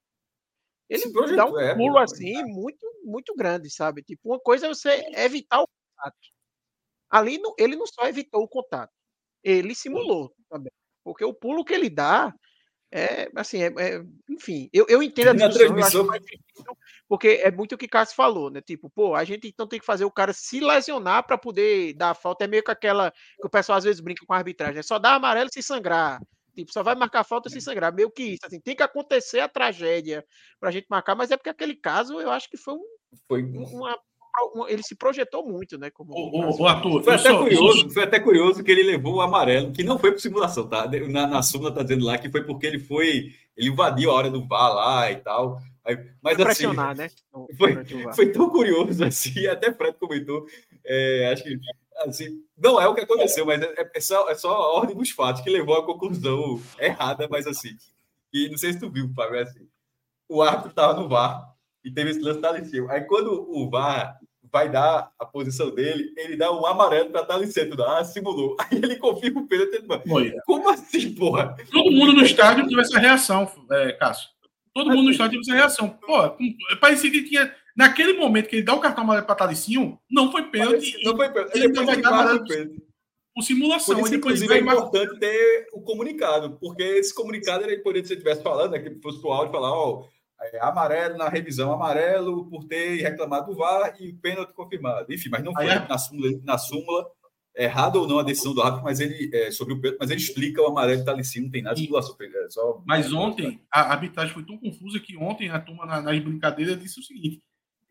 ele 0.90 1.36
dá 1.36 1.46
um 1.46 1.60
é, 1.60 1.76
pulo 1.76 2.00
assim 2.00 2.44
muito 2.46 2.86
muito 3.04 3.36
grande, 3.36 3.70
sabe? 3.70 4.04
Tipo, 4.04 4.30
uma 4.30 4.40
coisa 4.40 4.66
é 4.66 4.70
você 4.70 5.06
evitar 5.16 5.62
o 5.62 5.68
contato. 5.68 6.18
Ali 7.10 7.40
ele 7.58 7.76
não 7.76 7.86
só 7.88 8.08
evitou 8.08 8.44
o 8.44 8.48
contato, 8.48 8.92
ele 9.44 9.76
simulou 9.76 10.34
também. 10.50 10.72
Porque 11.04 11.24
o 11.24 11.34
pulo 11.34 11.64
que 11.64 11.74
ele 11.74 11.90
dá 11.90 12.34
é 12.92 13.30
assim, 13.36 13.62
é, 13.62 13.68
é 13.68 14.04
enfim, 14.28 14.70
eu, 14.74 14.86
eu 14.90 15.04
entendo 15.04 15.30
a 15.30 15.48
discussão, 15.48 16.08
difícil, 16.12 16.78
porque 17.08 17.40
é 17.44 17.52
muito 17.52 17.74
o 17.74 17.78
que 17.78 17.86
o 17.86 17.90
Cássio 17.90 18.16
falou, 18.16 18.50
né? 18.50 18.62
Tipo, 18.62 18.90
pô, 18.90 19.16
a 19.16 19.24
gente 19.24 19.48
então 19.48 19.68
tem 19.68 19.80
que 19.80 19.86
fazer 19.86 20.06
o 20.06 20.12
cara 20.12 20.34
se 20.34 20.60
lesionar 20.60 21.26
para 21.26 21.38
poder 21.38 21.94
dar 21.94 22.16
falta. 22.16 22.46
É 22.46 22.48
meio 22.48 22.64
que 22.64 22.72
aquela 22.72 23.12
que 23.12 23.46
o 23.46 23.50
pessoal 23.50 23.78
às 23.78 23.84
vezes 23.84 24.02
brinca 24.02 24.26
com 24.26 24.34
a 24.34 24.38
arbitragem, 24.38 24.80
é 24.80 24.84
só 24.84 24.98
dar 24.98 25.16
amarelo 25.16 25.50
se 25.52 25.62
sangrar. 25.62 26.20
Tipo, 26.56 26.74
só 26.74 26.84
vai 26.84 26.96
marcar 26.96 27.24
falta 27.24 27.50
se 27.50 27.62
sangrar. 27.62 27.94
Meio 27.94 28.12
que 28.12 28.24
isso, 28.24 28.46
assim, 28.46 28.60
tem 28.60 28.76
que 28.76 28.84
acontecer 28.84 29.40
a 29.40 29.48
tragédia 29.48 30.26
para 30.60 30.70
a 30.70 30.72
gente 30.72 30.88
marcar, 30.90 31.16
mas 31.16 31.32
é 31.32 31.38
porque 31.38 31.50
aquele 31.50 31.76
caso 31.76 32.20
eu 32.20 32.32
acho 32.32 32.50
que 32.50 32.58
foi 32.58 32.74
um, 32.74 32.86
foi 33.28 33.44
uma 33.44 33.98
ele 34.68 34.84
se 34.84 34.96
projetou 34.96 35.46
muito, 35.46 35.78
né? 35.78 35.90
Como, 35.90 36.14
o, 36.14 36.62
o, 36.62 36.68
Arthur, 36.68 37.04
foi 37.04 37.16
até, 37.16 37.30
sou, 37.30 37.40
curioso, 37.40 37.90
foi 37.90 38.04
até 38.04 38.20
curioso 38.20 38.64
que 38.64 38.72
ele 38.72 38.84
levou 38.84 39.16
o 39.16 39.22
amarelo, 39.22 39.72
que 39.72 39.84
não 39.84 39.98
foi 39.98 40.12
por 40.12 40.20
simulação, 40.20 40.68
tá? 40.68 40.90
Na, 41.10 41.28
na 41.28 41.42
súmula 41.42 41.74
tá 41.74 41.84
dizendo 41.84 42.06
lá 42.06 42.18
que 42.18 42.30
foi 42.30 42.44
porque 42.44 42.68
ele 42.68 42.80
foi, 42.80 43.34
ele 43.58 43.70
invadiu 43.70 44.12
a 44.12 44.14
hora 44.14 44.30
do 44.30 44.48
VAR 44.48 44.74
lá 44.74 45.12
e 45.12 45.18
tal. 45.18 45.60
Aí, 45.84 45.98
mas 46.22 46.36
foi 46.36 46.52
assim, 46.52 46.68
né? 46.68 47.10
Foi, 47.58 47.86
foi 48.14 48.32
tão 48.32 48.50
curioso 48.50 49.04
assim, 49.06 49.48
até 49.48 49.74
Fred 49.74 49.98
comentou. 49.98 50.46
É, 50.86 51.32
acho 51.32 51.44
que 51.44 51.60
assim, 51.98 52.44
não 52.58 52.80
é 52.80 52.88
o 52.88 52.94
que 52.94 53.02
aconteceu, 53.02 53.46
mas 53.46 53.62
é, 53.62 53.92
é, 53.94 54.00
só, 54.00 54.30
é 54.30 54.36
só 54.36 54.52
a 54.52 54.74
ordem 54.74 54.96
dos 54.96 55.10
fatos 55.10 55.42
que 55.42 55.50
levou 55.50 55.76
à 55.76 55.86
conclusão 55.86 56.62
errada, 56.78 57.28
mas 57.30 57.48
assim. 57.48 57.76
E 58.32 58.50
não 58.50 58.58
sei 58.58 58.74
se 58.74 58.80
tu 58.80 58.90
viu, 58.90 59.12
Fábio, 59.16 59.40
assim. 59.40 59.68
O 60.28 60.42
árbitro 60.42 60.70
estava 60.70 61.00
no 61.00 61.10
VAR 61.10 61.56
e 61.84 61.92
teve 61.92 62.12
esse 62.12 62.20
lance 62.20 62.40
talicial. 62.40 62.90
Aí 62.90 63.02
quando 63.02 63.50
o 63.50 63.70
VAR 63.70 64.19
vai 64.52 64.70
dar 64.70 65.12
a 65.18 65.26
posição 65.26 65.70
dele, 65.72 66.14
ele 66.18 66.36
dá 66.36 66.52
um 66.52 66.66
amarelo 66.66 67.10
para 67.10 67.26
Talicento. 67.26 67.82
Ah, 67.84 68.04
simulou. 68.04 68.56
Aí 68.60 68.78
ele 68.78 68.96
confirma 68.96 69.42
o 69.42 69.48
pênalti. 69.48 69.84
Como 70.46 70.70
assim, 70.70 71.14
porra? 71.14 71.56
Todo 71.72 71.92
mundo 71.92 72.14
no 72.14 72.24
estádio 72.24 72.68
teve 72.68 72.82
essa 72.82 73.00
reação, 73.00 73.52
é, 73.72 73.94
Cássio. 73.94 74.30
Todo 74.74 74.90
mundo 74.90 75.04
no 75.04 75.12
estádio 75.12 75.40
teve 75.40 75.52
essa 75.52 75.58
reação. 75.58 75.90
Pô, 75.90 76.36
parecia 76.80 77.12
que 77.12 77.24
tinha. 77.24 77.54
Naquele 77.76 78.14
momento 78.14 78.50
que 78.50 78.58
ele 78.58 78.66
dá 78.66 78.74
o 78.74 78.80
cartão 78.80 79.04
amarelo 79.04 79.26
para 79.26 79.36
Talicinho, 79.36 79.98
não 80.12 80.32
foi 80.32 80.44
pênalti. 80.44 81.02
Não 81.04 81.16
foi 81.16 81.30
pênalti. 81.30 81.56
Ele, 81.56 81.66
ele 81.66 81.84
vai 81.86 82.02
dar 82.02 82.10
amarelo 82.10 82.44
por 83.40 83.44
simulação. 83.44 83.96
Por 83.96 84.06
isso, 84.06 84.16
inclusive, 84.16 84.54
é 84.54 84.60
importante 84.60 85.18
ter 85.18 85.68
o 85.74 85.82
comunicado, 85.82 86.58
porque 86.60 86.84
esse 86.84 87.14
comunicado 87.14 87.64
ele 87.64 87.78
poderia, 87.78 88.04
se 88.04 88.10
você 88.10 88.14
estivesse 88.16 88.44
falando, 88.44 88.72
né, 88.72 88.80
que 88.80 89.00
fosse 89.02 89.26
o 89.26 89.32
áudio 89.32 89.54
falar, 89.54 89.72
ó, 89.72 90.04
é, 90.04 90.08
amarelo 90.62 91.18
na 91.18 91.28
revisão, 91.30 91.72
amarelo 91.72 92.46
por 92.46 92.64
ter 92.66 93.02
reclamado 93.02 93.52
do 93.52 93.58
VAR 93.58 93.96
e 94.00 94.14
pênalti 94.14 94.54
confirmado. 94.54 95.12
Enfim, 95.14 95.30
mas 95.30 95.44
não 95.44 95.54
foi 95.54 95.68
é... 95.68 95.88
na, 95.88 95.98
súmula, 95.98 96.40
na 96.44 96.58
súmula, 96.58 97.08
errado 97.56 97.98
ou 97.98 98.08
não 98.08 98.20
a 98.20 98.24
decisão 98.24 98.54
do 98.54 98.62
árbitro, 98.62 98.86
mas 98.86 99.00
ele 99.00 99.30
é, 99.34 99.52
sobre 99.52 99.74
o 99.74 99.82
pênalti, 99.82 100.00
mas 100.00 100.10
ele 100.10 100.22
explica 100.22 100.62
o 100.62 100.68
amarelo 100.68 100.98
que 100.98 101.02
está 101.02 101.12
ali 101.12 101.22
em 101.22 101.26
cima, 101.26 101.46
não 101.46 101.52
tem 101.52 101.62
nada 101.62 101.76
de 101.76 101.82
simulação. 101.82 102.16
É 102.20 102.50
só... 102.50 102.82
Mas 102.86 103.12
ontem 103.12 103.62
a 103.72 103.92
arbitragem 103.92 104.34
foi 104.34 104.44
tão 104.44 104.58
confusa 104.58 105.00
que 105.00 105.18
ontem 105.18 105.50
a 105.50 105.60
turma 105.60 105.86
nas 105.86 106.20
brincadeiras 106.20 106.80
disse 106.80 107.00
o 107.00 107.04
seguinte: 107.04 107.42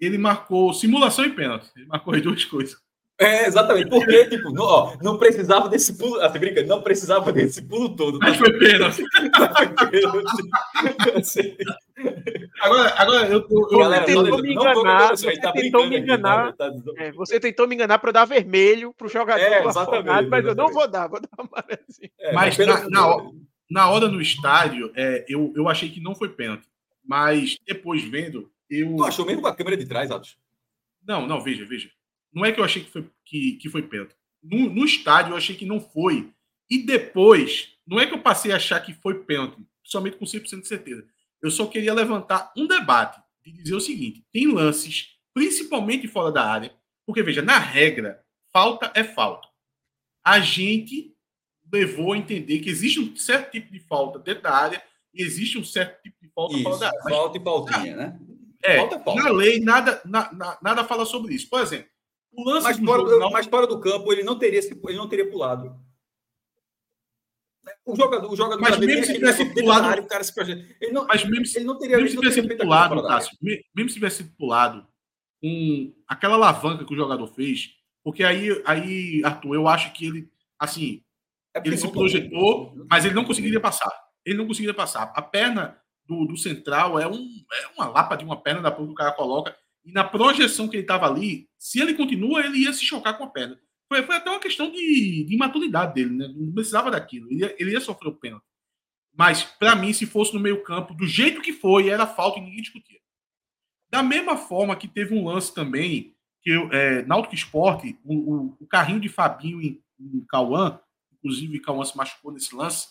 ele 0.00 0.16
marcou 0.16 0.72
simulação 0.72 1.24
e 1.24 1.30
pênalti. 1.30 1.70
Ele 1.76 1.86
marcou 1.86 2.14
as 2.14 2.22
duas 2.22 2.44
coisas. 2.44 2.76
É, 3.20 3.46
exatamente. 3.46 3.88
Porque, 3.90 4.26
tipo, 4.26 4.52
não, 4.52 4.62
ó, 4.62 4.96
não 5.02 5.18
precisava 5.18 5.68
desse 5.68 5.98
pulo. 5.98 6.20
Ah, 6.20 6.28
brinca, 6.28 6.62
não 6.62 6.80
precisava 6.80 7.32
desse 7.32 7.60
pulo 7.62 7.96
todo. 7.96 8.20
Tá? 8.20 8.28
Mas 8.28 8.36
foi 8.36 8.56
pênalti. 8.58 9.02
agora, 12.60 12.94
agora 12.96 13.26
eu, 13.28 13.40
eu, 13.50 13.68
eu 13.72 13.78
Galera, 13.78 14.04
tentou 14.04 14.40
me 14.40 14.52
enganar. 14.52 15.08
Você 15.10 15.36
tá 15.40 15.52
tentou 15.52 15.88
me 15.88 15.98
enganar. 15.98 16.48
Aqui, 16.48 16.58
tá? 16.58 16.72
é, 16.96 17.10
você 17.10 17.40
tentou 17.40 17.66
me 17.66 17.74
enganar 17.74 17.98
para 17.98 18.12
dar 18.12 18.24
vermelho 18.24 18.94
para 18.94 19.08
o 19.08 19.10
jogador. 19.10 19.42
É, 19.42 19.66
exatamente, 19.66 20.28
mas 20.28 20.44
eu 20.46 20.54
não 20.54 20.72
vou 20.72 20.86
dar, 20.86 21.08
vou 21.08 21.20
dar 21.20 21.28
amarelinho. 21.36 22.12
É, 22.20 22.32
mas 22.32 22.56
na, 22.56 22.88
na, 22.88 23.06
hora, 23.06 23.30
na 23.68 23.90
hora 23.90 24.08
no 24.08 24.20
estádio, 24.20 24.92
é, 24.94 25.24
eu, 25.28 25.52
eu 25.56 25.68
achei 25.68 25.90
que 25.90 26.00
não 26.00 26.14
foi 26.14 26.28
pênalti. 26.28 26.68
Mas 27.04 27.56
depois 27.66 28.04
vendo, 28.04 28.48
eu. 28.70 28.94
Tu 28.96 29.04
achou 29.04 29.26
mesmo 29.26 29.42
com 29.42 29.48
a 29.48 29.56
câmera 29.56 29.76
de 29.76 29.86
trás, 29.86 30.10
Atos? 30.10 30.38
Não, 31.04 31.26
não, 31.26 31.40
veja, 31.40 31.64
veja. 31.64 31.90
Não 32.32 32.44
é 32.44 32.52
que 32.52 32.60
eu 32.60 32.64
achei 32.64 32.82
que 32.82 32.90
foi, 32.90 33.10
que, 33.24 33.52
que 33.52 33.68
foi 33.68 33.82
pênalti. 33.82 34.14
No, 34.42 34.70
no 34.70 34.84
estádio 34.84 35.32
eu 35.32 35.36
achei 35.36 35.56
que 35.56 35.66
não 35.66 35.80
foi. 35.80 36.32
E 36.70 36.78
depois, 36.78 37.74
não 37.86 37.98
é 37.98 38.06
que 38.06 38.14
eu 38.14 38.20
passei 38.20 38.52
a 38.52 38.56
achar 38.56 38.80
que 38.80 38.92
foi 38.92 39.24
pênalti, 39.24 39.56
somente 39.82 40.16
com 40.16 40.24
100% 40.24 40.60
de 40.60 40.68
certeza. 40.68 41.06
Eu 41.40 41.50
só 41.50 41.66
queria 41.66 41.94
levantar 41.94 42.52
um 42.56 42.66
debate 42.66 43.20
de 43.42 43.52
dizer 43.52 43.74
o 43.74 43.80
seguinte: 43.80 44.24
tem 44.32 44.46
lances, 44.52 45.16
principalmente 45.32 46.06
fora 46.06 46.30
da 46.30 46.44
área, 46.44 46.74
porque 47.06 47.22
veja, 47.22 47.40
na 47.40 47.58
regra, 47.58 48.22
falta 48.52 48.92
é 48.94 49.02
falta. 49.02 49.48
A 50.24 50.40
gente 50.40 51.14
levou 51.72 52.12
a 52.12 52.18
entender 52.18 52.60
que 52.60 52.68
existe 52.68 53.00
um 53.00 53.14
certo 53.16 53.52
tipo 53.52 53.72
de 53.72 53.80
falta 53.80 54.18
dentro 54.18 54.42
da 54.42 54.54
área 54.54 54.82
e 55.14 55.22
existe 55.22 55.58
um 55.58 55.64
certo 55.64 56.02
tipo 56.02 56.16
de 56.20 56.28
falta 56.28 56.54
isso, 56.54 56.64
fora 56.64 56.78
da 56.78 56.86
área. 56.88 57.00
Mas, 57.04 57.14
falta 57.14 57.38
e 57.38 57.42
faltinha, 57.42 57.96
né? 57.96 58.20
É, 58.62 58.76
falta, 58.78 58.96
é 58.96 58.98
falta. 58.98 59.22
na 59.22 59.30
lei 59.30 59.60
nada, 59.60 60.02
na, 60.04 60.32
na, 60.32 60.58
nada 60.60 60.84
fala 60.84 61.06
sobre 61.06 61.34
isso. 61.34 61.48
Por 61.48 61.60
exemplo, 61.60 61.88
o 62.32 62.44
lance 62.44 62.66
mas, 62.66 62.78
fora, 62.78 63.02
jogo, 63.02 63.18
não... 63.18 63.30
mas 63.30 63.46
fora 63.46 63.66
do 63.66 63.80
campo, 63.80 64.12
ele 64.12 64.22
não 64.22 64.38
teria, 64.38 64.60
ele 64.60 64.96
não 64.96 65.08
teria 65.08 65.30
pulado. 65.30 65.74
O 67.84 67.94
jogador, 67.94 68.32
o 68.32 68.36
jogador 68.36 68.60
mas 68.60 68.78
mesmo 68.78 69.04
se 69.04 69.14
tivesse 69.14 69.44
pulado, 69.52 70.00
o 70.00 70.06
cara 70.06 70.24
se 70.24 70.32
ele 70.80 70.92
não, 70.92 71.06
mas 71.06 71.24
mesmo 71.24 71.46
se, 71.46 71.58
ele 71.58 71.66
não 71.66 71.78
teria, 71.78 71.96
mesmo 71.96 72.10
se 72.10 72.28
tivesse 72.28 72.56
pulado, 72.56 73.02
Cássio, 73.02 73.36
mesmo 73.74 73.88
se 73.88 73.94
tivesse 73.94 74.24
pulado 74.24 74.86
com 75.40 75.94
aquela 76.06 76.34
alavanca 76.34 76.84
que 76.84 76.92
o 76.92 76.96
jogador 76.96 77.26
fez, 77.28 77.70
porque 78.02 78.24
aí, 78.24 78.62
aí 78.64 79.22
Arthur, 79.24 79.54
eu 79.54 79.68
acho 79.68 79.92
que 79.92 80.06
ele, 80.06 80.30
assim, 80.58 81.02
é 81.54 81.60
ele 81.64 81.76
se 81.76 81.90
projetou, 81.90 82.74
mas 82.90 83.04
ele 83.04 83.14
não 83.14 83.24
conseguiria 83.24 83.60
passar. 83.60 83.90
Ele 84.24 84.38
não 84.38 84.46
conseguiria 84.46 84.74
passar. 84.74 85.12
A 85.14 85.22
perna 85.22 85.78
do, 86.06 86.26
do 86.26 86.36
central 86.36 86.98
é, 86.98 87.06
um, 87.06 87.26
é 87.52 87.68
uma 87.76 87.86
lapa 87.88 88.16
de 88.16 88.24
uma 88.24 88.40
perna 88.40 88.62
da 88.62 88.70
que 88.70 88.82
o 88.82 88.94
cara 88.94 89.12
coloca 89.12 89.56
e 89.88 89.92
na 89.92 90.04
projeção 90.04 90.68
que 90.68 90.76
ele 90.76 90.82
estava 90.82 91.06
ali, 91.06 91.48
se 91.58 91.80
ele 91.80 91.94
continua, 91.94 92.44
ele 92.44 92.58
ia 92.58 92.72
se 92.74 92.84
chocar 92.84 93.16
com 93.16 93.24
a 93.24 93.30
perna. 93.30 93.58
Foi, 93.88 94.02
foi 94.02 94.16
até 94.16 94.28
uma 94.28 94.38
questão 94.38 94.70
de, 94.70 95.24
de 95.24 95.34
imaturidade 95.34 95.94
dele, 95.94 96.10
né? 96.10 96.28
Não 96.36 96.52
precisava 96.52 96.90
daquilo. 96.90 97.26
Ele 97.30 97.40
ia, 97.40 97.56
ele 97.58 97.70
ia 97.70 97.80
sofrer 97.80 98.10
o 98.10 98.14
pênalti. 98.14 98.44
Mas, 99.16 99.44
para 99.44 99.74
mim, 99.74 99.94
se 99.94 100.04
fosse 100.04 100.34
no 100.34 100.40
meio-campo, 100.40 100.92
do 100.92 101.06
jeito 101.06 101.40
que 101.40 101.54
foi, 101.54 101.88
era 101.88 102.06
falta 102.06 102.38
e 102.38 102.42
ninguém 102.42 102.60
discutia. 102.60 103.00
Da 103.88 104.02
mesma 104.02 104.36
forma 104.36 104.76
que 104.76 104.86
teve 104.86 105.14
um 105.14 105.26
lance 105.26 105.54
também, 105.54 106.14
que 106.42 106.52
é, 106.70 107.02
Náutico 107.04 107.34
Esporte, 107.34 107.98
o, 108.04 108.14
o, 108.14 108.56
o, 108.60 108.66
carrinho 108.66 109.00
de 109.00 109.08
Fabinho 109.08 109.62
em, 109.62 109.82
em 109.98 110.20
Cauã, 110.28 110.78
inclusive 111.14 111.60
Cauã 111.60 111.82
se 111.82 111.96
machucou 111.96 112.30
nesse 112.30 112.54
lance, 112.54 112.88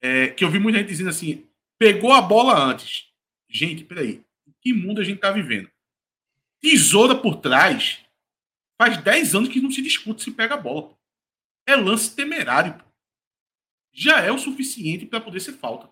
é, 0.00 0.28
que 0.28 0.44
eu 0.44 0.50
vi 0.50 0.60
muita 0.60 0.78
gente 0.78 0.88
dizendo 0.88 1.10
assim: 1.10 1.48
pegou 1.76 2.12
a 2.12 2.22
bola 2.22 2.56
antes. 2.56 3.06
Gente, 3.48 3.82
peraí, 3.82 4.24
que 4.62 4.72
mundo 4.72 5.00
a 5.00 5.04
gente 5.04 5.18
tá 5.18 5.32
vivendo? 5.32 5.68
Tesoura 6.60 7.14
por 7.14 7.36
trás. 7.36 8.04
Faz 8.80 9.02
10 9.02 9.34
anos 9.34 9.48
que 9.48 9.60
não 9.60 9.70
se 9.70 9.82
discute 9.82 10.22
se 10.22 10.30
pega 10.30 10.54
a 10.54 10.58
bola. 10.58 10.96
É 11.66 11.76
lance 11.76 12.14
temerário. 12.14 12.82
Já 13.92 14.20
é 14.20 14.30
o 14.30 14.38
suficiente 14.38 15.06
para 15.06 15.20
poder 15.20 15.40
ser 15.40 15.52
falta. 15.54 15.90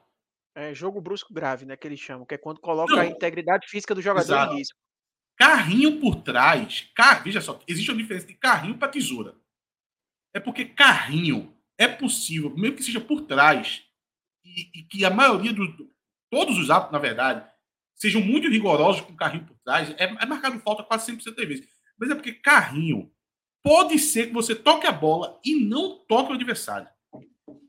É 0.54 0.74
jogo 0.74 1.00
brusco 1.00 1.32
grave, 1.32 1.64
né? 1.64 1.76
Que 1.76 1.86
eles 1.86 2.00
chamam, 2.00 2.26
que 2.26 2.34
é 2.34 2.38
quando 2.38 2.60
coloca 2.60 2.94
não. 2.94 3.00
a 3.00 3.06
integridade 3.06 3.68
física 3.68 3.94
do 3.94 4.02
jogador 4.02 4.26
Exato. 4.26 4.54
em 4.54 4.58
risco. 4.58 4.78
Carrinho 5.36 6.00
por 6.00 6.16
trás. 6.22 6.90
Car... 6.94 7.22
Veja 7.22 7.40
só, 7.40 7.60
existe 7.66 7.90
uma 7.90 8.00
diferença 8.00 8.26
de 8.26 8.34
carrinho 8.34 8.76
para 8.76 8.88
tesoura. 8.88 9.36
É 10.34 10.40
porque 10.40 10.64
carrinho 10.64 11.56
é 11.78 11.86
possível, 11.86 12.50
mesmo 12.50 12.76
que 12.76 12.82
seja 12.82 13.00
por 13.00 13.22
trás, 13.22 13.84
e, 14.44 14.80
e 14.80 14.82
que 14.82 15.04
a 15.04 15.10
maioria 15.10 15.52
dos. 15.52 15.68
Todos 16.30 16.58
os 16.58 16.68
atos, 16.68 16.92
na 16.92 16.98
verdade, 16.98 17.48
sejam 17.98 18.22
muito 18.22 18.48
rigorosos 18.48 19.02
com 19.02 19.14
carrinho 19.14 19.44
por 19.44 19.56
trás, 19.64 19.90
é, 19.98 20.04
é 20.04 20.26
marcado 20.26 20.58
falta 20.60 20.82
quase 20.82 21.12
100% 21.12 21.34
das 21.34 21.48
vezes. 21.48 21.68
Mas 21.98 22.10
é 22.10 22.14
porque 22.14 22.32
carrinho 22.32 23.10
pode 23.62 23.98
ser 23.98 24.28
que 24.28 24.32
você 24.32 24.54
toque 24.54 24.86
a 24.86 24.92
bola 24.92 25.38
e 25.44 25.56
não 25.56 25.98
toque 26.08 26.30
o 26.30 26.34
adversário. 26.34 26.88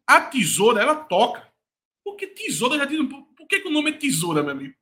A 0.06 0.22
tesoura, 0.22 0.82
ela 0.82 0.96
toca. 0.96 1.48
Porque 2.04 2.28
tesoura 2.28 2.78
já 2.78 2.86
diz. 2.86 3.00
Por 3.10 3.48
que, 3.48 3.60
que 3.60 3.68
o 3.68 3.72
nome 3.72 3.90
é 3.90 3.94
tesoura, 3.94 4.44
meu 4.44 4.52
amigo? 4.52 4.76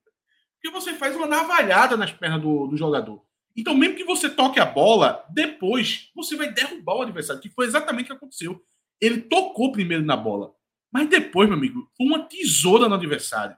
Porque 0.53 0.69
você 0.69 0.94
faz 0.94 1.15
uma 1.15 1.28
navalhada 1.28 1.95
nas 1.95 2.11
pernas 2.11 2.41
do, 2.41 2.68
do 2.68 2.78
jogador. 2.78 3.24
Então, 3.56 3.76
mesmo 3.76 3.95
que 3.95 4.03
você 4.03 4.30
toque 4.30 4.60
a 4.60 4.65
bola, 4.65 5.26
depois 5.30 6.11
você 6.15 6.36
vai 6.36 6.52
derrubar 6.52 6.95
o 6.95 7.02
adversário, 7.02 7.41
que 7.41 7.49
foi 7.49 7.65
exatamente 7.65 8.06
o 8.06 8.07
que 8.07 8.14
aconteceu. 8.14 8.61
Ele 9.02 9.22
tocou 9.22 9.72
primeiro 9.72 10.06
na 10.06 10.15
bola. 10.15 10.53
Mas 10.91 11.10
depois, 11.10 11.49
meu 11.49 11.57
amigo, 11.57 11.90
foi 11.95 12.06
uma 12.06 12.24
tesoura 12.24 12.88
no 12.88 12.95
adversário. 12.95 13.57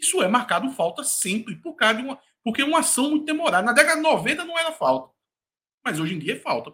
Isso 0.00 0.22
é 0.22 0.28
marcado 0.28 0.70
falta 0.70 1.02
sempre, 1.04 1.56
por 1.56 1.74
causa 1.74 1.96
de 1.96 2.02
uma, 2.02 2.18
porque 2.44 2.62
é 2.62 2.64
uma 2.64 2.80
ação 2.80 3.10
muito 3.10 3.24
demorada. 3.24 3.66
Na 3.66 3.72
década 3.72 3.96
de 3.96 4.02
90 4.02 4.44
não 4.44 4.58
era 4.58 4.72
falta, 4.72 5.10
mas 5.84 5.98
hoje 5.98 6.14
em 6.14 6.18
dia 6.18 6.34
é 6.34 6.38
falta. 6.38 6.72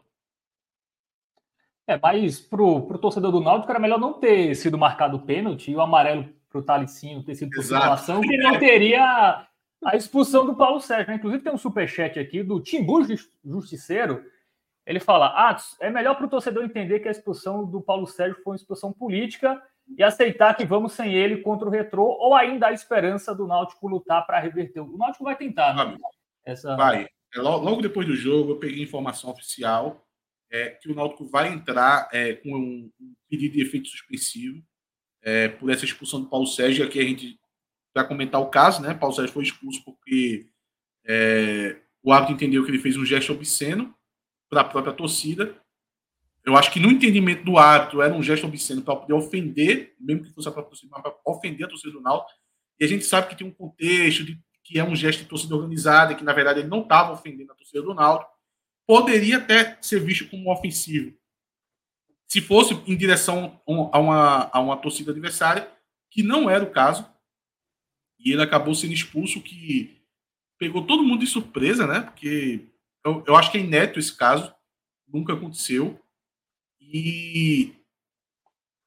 É, 1.87 1.99
mas 1.99 2.41
pro, 2.41 2.83
pro 2.83 2.99
torcedor 2.99 3.33
do 3.33 3.41
Náutico 3.41 3.71
era 3.71 3.81
melhor 3.81 3.99
não 3.99 4.15
ter 4.15 4.55
sido 4.55 4.79
marcado 4.79 5.17
o 5.17 5.23
pênalti 5.23 5.71
e 5.71 5.77
o 5.77 5.81
amarelo 5.81 6.29
pro 6.49 6.63
Talicinho 6.63 7.25
ter 7.25 7.35
sido 7.35 7.51
por 7.51 7.65
simulação, 7.65 8.21
que 8.21 8.37
não 8.37 8.59
teria 8.59 9.47
a 9.85 9.97
expulsão 9.97 10.47
do 10.47 10.55
Paulo 10.55 10.81
Sérgio. 10.81 11.09
Né? 11.09 11.17
Inclusive 11.17 11.43
tem 11.43 11.53
um 11.53 11.59
superchat 11.59 12.19
aqui 12.19 12.43
do 12.43 12.61
Timbu 12.61 13.03
Justiceiro. 13.45 14.23
Ele 14.87 15.01
fala: 15.01 15.27
ah, 15.29 15.57
é 15.81 15.91
melhor 15.91 16.15
para 16.15 16.27
o 16.27 16.31
torcedor 16.31 16.65
entender 16.65 17.01
que 17.01 17.09
a 17.09 17.11
expulsão 17.11 17.65
do 17.65 17.81
Paulo 17.81 18.07
Sérgio 18.07 18.41
foi 18.43 18.53
uma 18.53 18.57
expulsão 18.57 18.93
política 18.93 19.61
e 19.97 20.03
aceitar 20.03 20.55
que 20.55 20.65
vamos 20.65 20.93
sem 20.93 21.15
ele 21.15 21.39
contra 21.39 21.69
o 21.69 21.71
Retrô, 21.71 22.05
ou 22.05 22.35
ainda 22.35 22.69
a 22.69 22.73
esperança 22.73 23.35
do 23.35 23.47
Náutico 23.47 23.89
lutar 23.89 24.27
para 24.27 24.41
reverter. 24.41 24.81
O 24.81 24.97
Náutico 24.97 25.25
vai 25.25 25.37
tentar, 25.37 25.75
né? 25.75 25.97
Essa... 26.45 26.77
Vai. 26.77 27.07
É, 27.35 27.41
logo 27.41 27.81
depois 27.81 28.07
do 28.07 28.15
jogo, 28.15 28.53
eu 28.53 28.59
peguei 28.59 28.83
informação 28.83 29.31
oficial 29.31 30.07
é, 30.51 30.71
que 30.71 30.91
o 30.91 30.95
Náutico 30.95 31.27
vai 31.27 31.53
entrar 31.53 32.09
é, 32.13 32.35
com 32.35 32.55
um, 32.55 32.91
pedido 33.29 33.55
de 33.55 33.63
efeito 33.63 33.89
suspensivo 33.89 34.63
é, 35.23 35.49
por 35.49 35.71
essa 35.71 35.85
expulsão 35.85 36.21
do 36.21 36.29
Paulo 36.29 36.47
Sérgio. 36.47 36.85
Aqui 36.85 37.01
a 37.01 37.05
gente 37.05 37.41
vai 37.95 38.07
comentar 38.07 38.41
o 38.41 38.51
caso, 38.51 38.83
né? 38.83 38.93
Paulo 38.93 39.15
Sérgio 39.15 39.33
foi 39.33 39.45
expulso 39.45 39.83
porque 39.85 40.47
é, 41.07 41.81
o 42.03 42.13
árbitro 42.13 42.35
entendeu 42.35 42.65
que 42.65 42.71
ele 42.71 42.79
fez 42.79 42.97
um 42.97 43.05
gesto 43.05 43.33
obsceno 43.33 43.95
para 44.51 44.61
a 44.61 44.65
própria 44.65 44.93
torcida 44.93 45.62
eu 46.45 46.57
acho 46.57 46.73
que 46.73 46.81
no 46.81 46.91
entendimento 46.91 47.45
do 47.45 47.57
árbitro 47.57 48.03
era 48.03 48.13
um 48.13 48.23
gesto 48.23 48.47
obsceno 48.47 48.83
para 48.83 48.97
poder 48.97 49.15
ofender, 49.15 49.95
mesmo 50.01 50.25
que 50.25 50.33
fosse 50.33 50.51
para 50.51 51.15
ofender 51.25 51.67
a 51.67 51.69
torcida 51.69 51.93
do 51.93 52.01
Náutico. 52.01 52.39
E 52.81 52.85
a 52.85 52.89
gente 52.89 53.05
sabe 53.05 53.29
que 53.29 53.37
tem 53.37 53.47
um 53.47 53.53
contexto 53.53 54.25
de 54.25 54.41
que 54.65 54.79
é 54.79 54.85
um 54.85 54.97
gesto 54.97 55.21
de 55.21 55.29
torcida 55.29 55.55
organizada, 55.55 56.15
que 56.15 56.25
na 56.25 56.33
verdade 56.33 56.61
ele 56.61 56.69
não 56.69 56.83
estava 56.83 57.13
ofendendo 57.13 57.53
a 57.53 57.55
torcida 57.55 57.83
do 57.83 57.95
Náutico. 57.95 58.31
Poderia 58.87 59.37
até 59.39 59.79
ser 59.81 60.01
visto 60.01 60.29
como 60.29 60.53
ofensivo. 60.53 61.17
Se 62.27 62.41
fosse 62.41 62.75
em 62.87 62.97
direção 62.97 63.61
a 63.93 63.99
uma, 63.99 64.51
a 64.53 64.61
uma 64.61 64.77
torcida 64.77 65.13
adversária, 65.13 65.71
que 66.11 66.23
não 66.23 66.51
era 66.51 66.65
o 66.65 66.71
caso. 66.71 67.07
E 68.19 68.33
ele 68.33 68.43
acabou 68.43 68.75
sendo 68.75 68.93
expulso, 68.93 69.41
que 69.41 70.03
pegou 70.59 70.87
todo 70.87 71.03
mundo 71.03 71.21
de 71.21 71.27
surpresa, 71.27 71.87
né? 71.87 72.01
Porque 72.01 72.67
eu, 73.05 73.23
eu 73.27 73.37
acho 73.37 73.51
que 73.51 73.59
é 73.59 73.61
inédito 73.61 73.99
esse 73.99 74.17
caso, 74.17 74.53
nunca 75.07 75.35
aconteceu. 75.35 76.02
E 76.91 77.75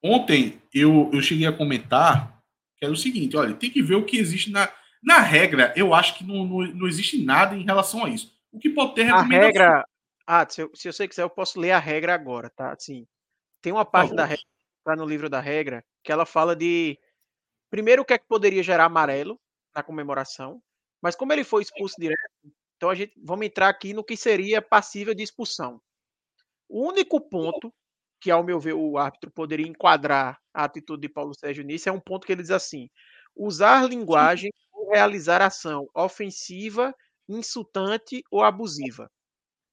ontem 0.04 0.62
eu, 0.74 1.10
eu 1.14 1.22
cheguei 1.22 1.48
a 1.48 1.54
comentar 1.54 2.42
que 2.78 2.86
era 2.86 2.94
o 2.94 2.98
seguinte: 2.98 3.38
olha, 3.38 3.54
tem 3.54 3.70
que 3.70 3.82
ver 3.82 3.96
o 3.96 4.06
que 4.06 4.18
existe 4.18 4.52
na. 4.52 4.72
Na 5.04 5.20
regra, 5.20 5.72
eu 5.78 5.94
acho 5.94 6.18
que 6.18 6.24
não, 6.24 6.48
não, 6.48 6.66
não 6.66 6.88
existe 6.88 7.24
nada 7.24 7.56
em 7.56 7.64
relação 7.64 8.06
a 8.06 8.10
isso. 8.10 8.36
O 8.52 8.58
que 8.58 8.72
pode 8.72 8.96
ter 8.96 9.08
A 9.12 9.22
regra. 9.22 9.86
Ah, 10.26 10.48
se, 10.50 10.64
eu, 10.64 10.72
se 10.74 10.92
você 10.92 11.08
quiser, 11.08 11.22
eu 11.22 11.30
posso 11.30 11.60
ler 11.60 11.72
a 11.72 11.78
regra 11.78 12.16
agora, 12.16 12.50
tá? 12.50 12.74
Assim, 12.74 13.06
tem 13.62 13.72
uma 13.72 13.86
parte 13.86 14.16
da 14.16 14.26
regra, 14.26 14.44
tá 14.84 14.96
no 14.96 15.06
livro 15.06 15.30
da 15.30 15.40
regra, 15.40 15.86
que 16.04 16.12
ela 16.12 16.26
fala 16.26 16.56
de 16.56 16.98
primeiro 17.70 18.02
o 18.02 18.06
que 18.06 18.14
é 18.14 18.18
que 18.18 18.28
poderia 18.28 18.64
gerar 18.64 18.86
amarelo 18.86 19.40
na 19.76 19.84
comemoração, 19.84 20.60
mas 21.02 21.16
como 21.16 21.34
ele 21.34 21.44
foi 21.44 21.62
expulso 21.62 21.96
direto, 22.00 22.20
então 22.76 22.90
a 22.90 22.96
gente 22.96 23.14
vamos 23.24 23.46
entrar 23.46 23.70
aqui 23.70 23.94
no 23.94 24.04
que 24.04 24.18
seria 24.18 24.62
passível 24.62 25.14
de 25.14 25.22
expulsão. 25.22 25.80
O 26.68 26.88
único 26.88 27.22
ponto 27.22 27.72
que, 28.26 28.32
ao 28.32 28.44
meu 28.44 28.60
ver, 28.60 28.74
o 28.74 28.98
árbitro 28.98 29.30
poderia 29.30 29.68
enquadrar 29.68 30.40
a 30.52 30.64
atitude 30.64 31.02
de 31.02 31.08
Paulo 31.08 31.36
Sérgio 31.40 31.64
nisso 31.64 31.88
é 31.88 31.92
um 31.92 32.00
ponto 32.00 32.26
que 32.26 32.34
ele 32.34 32.42
diz 32.42 32.50
assim: 32.50 32.90
usar 33.36 33.88
linguagem 33.88 34.52
ou 34.74 34.90
realizar 34.90 35.44
ação 35.44 35.88
ofensiva, 35.94 36.92
insultante 37.30 38.24
ou 38.32 38.42
abusiva. 38.42 39.12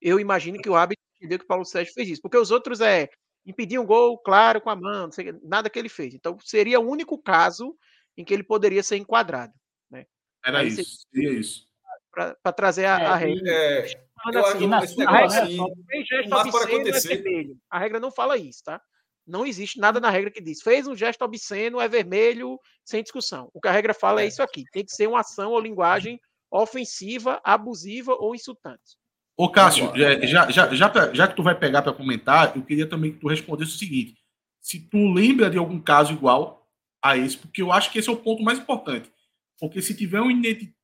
Eu 0.03 0.21
imagino 0.21 0.61
que 0.61 0.69
o 0.69 0.75
árbitro 0.75 1.03
entendeu 1.17 1.39
que 1.39 1.47
Paulo 1.47 1.65
Sérgio 1.65 1.95
fez 1.95 2.11
isso, 2.11 2.21
porque 2.21 2.37
os 2.37 2.51
outros 2.51 2.83
é 2.83 3.09
impedir 3.47 3.79
um 3.79 3.87
gol 3.87 4.19
claro 4.19 4.61
com 4.61 4.69
a 4.69 4.77
mão, 4.77 5.11
sei, 5.11 5.33
nada 5.43 5.71
que 5.71 5.79
ele 5.79 5.89
fez. 5.89 6.13
Então 6.13 6.37
seria 6.41 6.79
o 6.79 6.87
único 6.87 7.17
caso 7.17 7.75
em 8.19 8.23
que 8.23 8.35
ele 8.35 8.45
poderia 8.45 8.83
ser 8.83 8.99
enquadrado. 8.99 9.55
Né? 9.91 10.05
Era 10.45 10.59
Aí 10.59 10.69
isso, 10.69 11.07
seria 11.11 11.33
isso. 11.33 11.67
Para 12.11 12.53
trazer 12.53 12.85
a, 12.85 13.01
é, 13.01 13.07
a 13.07 13.17
regra. 13.17 13.51
É, 13.51 14.02
assim, 14.25 14.67
na, 14.67 14.79
a 14.79 14.81
regra 14.81 15.43
assim, 15.43 15.59
fez 15.87 16.07
gesto 16.07 16.35
obsceno 16.35 16.89
é 16.89 17.01
vermelho. 17.01 17.57
A 17.71 17.79
regra 17.79 18.01
não 18.01 18.11
fala 18.11 18.37
isso, 18.37 18.63
tá? 18.65 18.81
Não 19.27 19.47
existe 19.47 19.79
nada 19.79 20.01
na 20.01 20.11
regra 20.11 20.31
que 20.31 20.41
diz 20.41 20.63
fez 20.63 20.87
um 20.87 20.97
gesto 20.97 21.23
obsceno, 21.23 21.81
é 21.81 21.89
vermelho, 21.89 22.59
sem 22.85 23.03
discussão. 23.03 23.51
O 23.55 23.61
que 23.61 23.69
a 23.69 23.73
regra 23.73 23.95
fala 23.95 24.21
é, 24.21 24.25
é 24.25 24.29
isso 24.29 24.43
aqui: 24.43 24.65
tem 24.73 24.85
que 24.85 24.93
ser 24.93 25.09
uma 25.09 25.21
ação 25.21 25.53
ou 25.53 25.61
linguagem 25.61 26.21
ofensiva, 26.51 27.41
abusiva 27.43 28.15
ou 28.19 28.35
insultante. 28.35 28.97
Ô, 29.37 29.49
Cássio, 29.49 29.91
é, 29.97 30.27
já, 30.27 30.51
já, 30.51 30.75
já, 30.75 31.13
já 31.13 31.29
que 31.29 31.35
tu 31.35 31.43
vai 31.43 31.59
pegar 31.59 31.83
para 31.83 31.93
comentar, 31.93 32.55
eu 32.55 32.63
queria 32.63 32.87
também 32.87 33.13
que 33.13 33.19
tu 33.19 33.29
respondesse 33.29 33.75
o 33.75 33.79
seguinte: 33.79 34.17
se 34.61 34.79
tu 34.79 35.13
lembra 35.13 35.49
de 35.49 35.59
algum 35.59 35.81
caso 35.81 36.13
igual 36.13 36.69
a 37.03 37.17
esse, 37.17 37.39
porque 37.39 37.63
eu 37.63 37.73
acho 37.73 37.91
que 37.91 37.99
esse 37.99 38.09
é 38.09 38.13
o 38.13 38.17
ponto 38.17 38.43
mais 38.43 38.59
importante. 38.59 39.11
Porque 39.59 39.81
se 39.81 39.95
tiver 39.95 40.21
um 40.21 40.31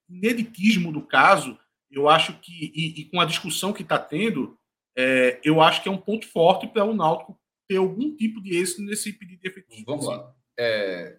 ineditismo 0.09 0.93
do 0.93 1.03
caso, 1.03 1.59
eu 1.91 2.09
acho 2.09 2.39
que, 2.41 2.73
e, 2.75 3.01
e 3.01 3.05
com 3.07 3.21
a 3.21 3.25
discussão 3.25 3.73
que 3.73 3.83
está 3.83 3.99
tendo, 3.99 4.59
é, 4.97 5.41
eu 5.45 5.61
acho 5.61 5.83
que 5.83 5.89
é 5.89 5.93
um 5.93 5.99
ponto 5.99 6.27
forte 6.27 6.67
para 6.67 6.85
o 6.85 6.95
Náutico 6.95 7.39
ter 7.69 7.77
algum 7.77 8.17
tipo 8.17 8.43
de 8.43 8.57
êxito 8.57 8.83
nesse 8.83 9.13
pedido 9.13 9.41
de 9.41 9.49
efetivo. 9.49 9.85
Vamos 9.87 10.07
lá. 10.07 10.35
É... 10.59 11.19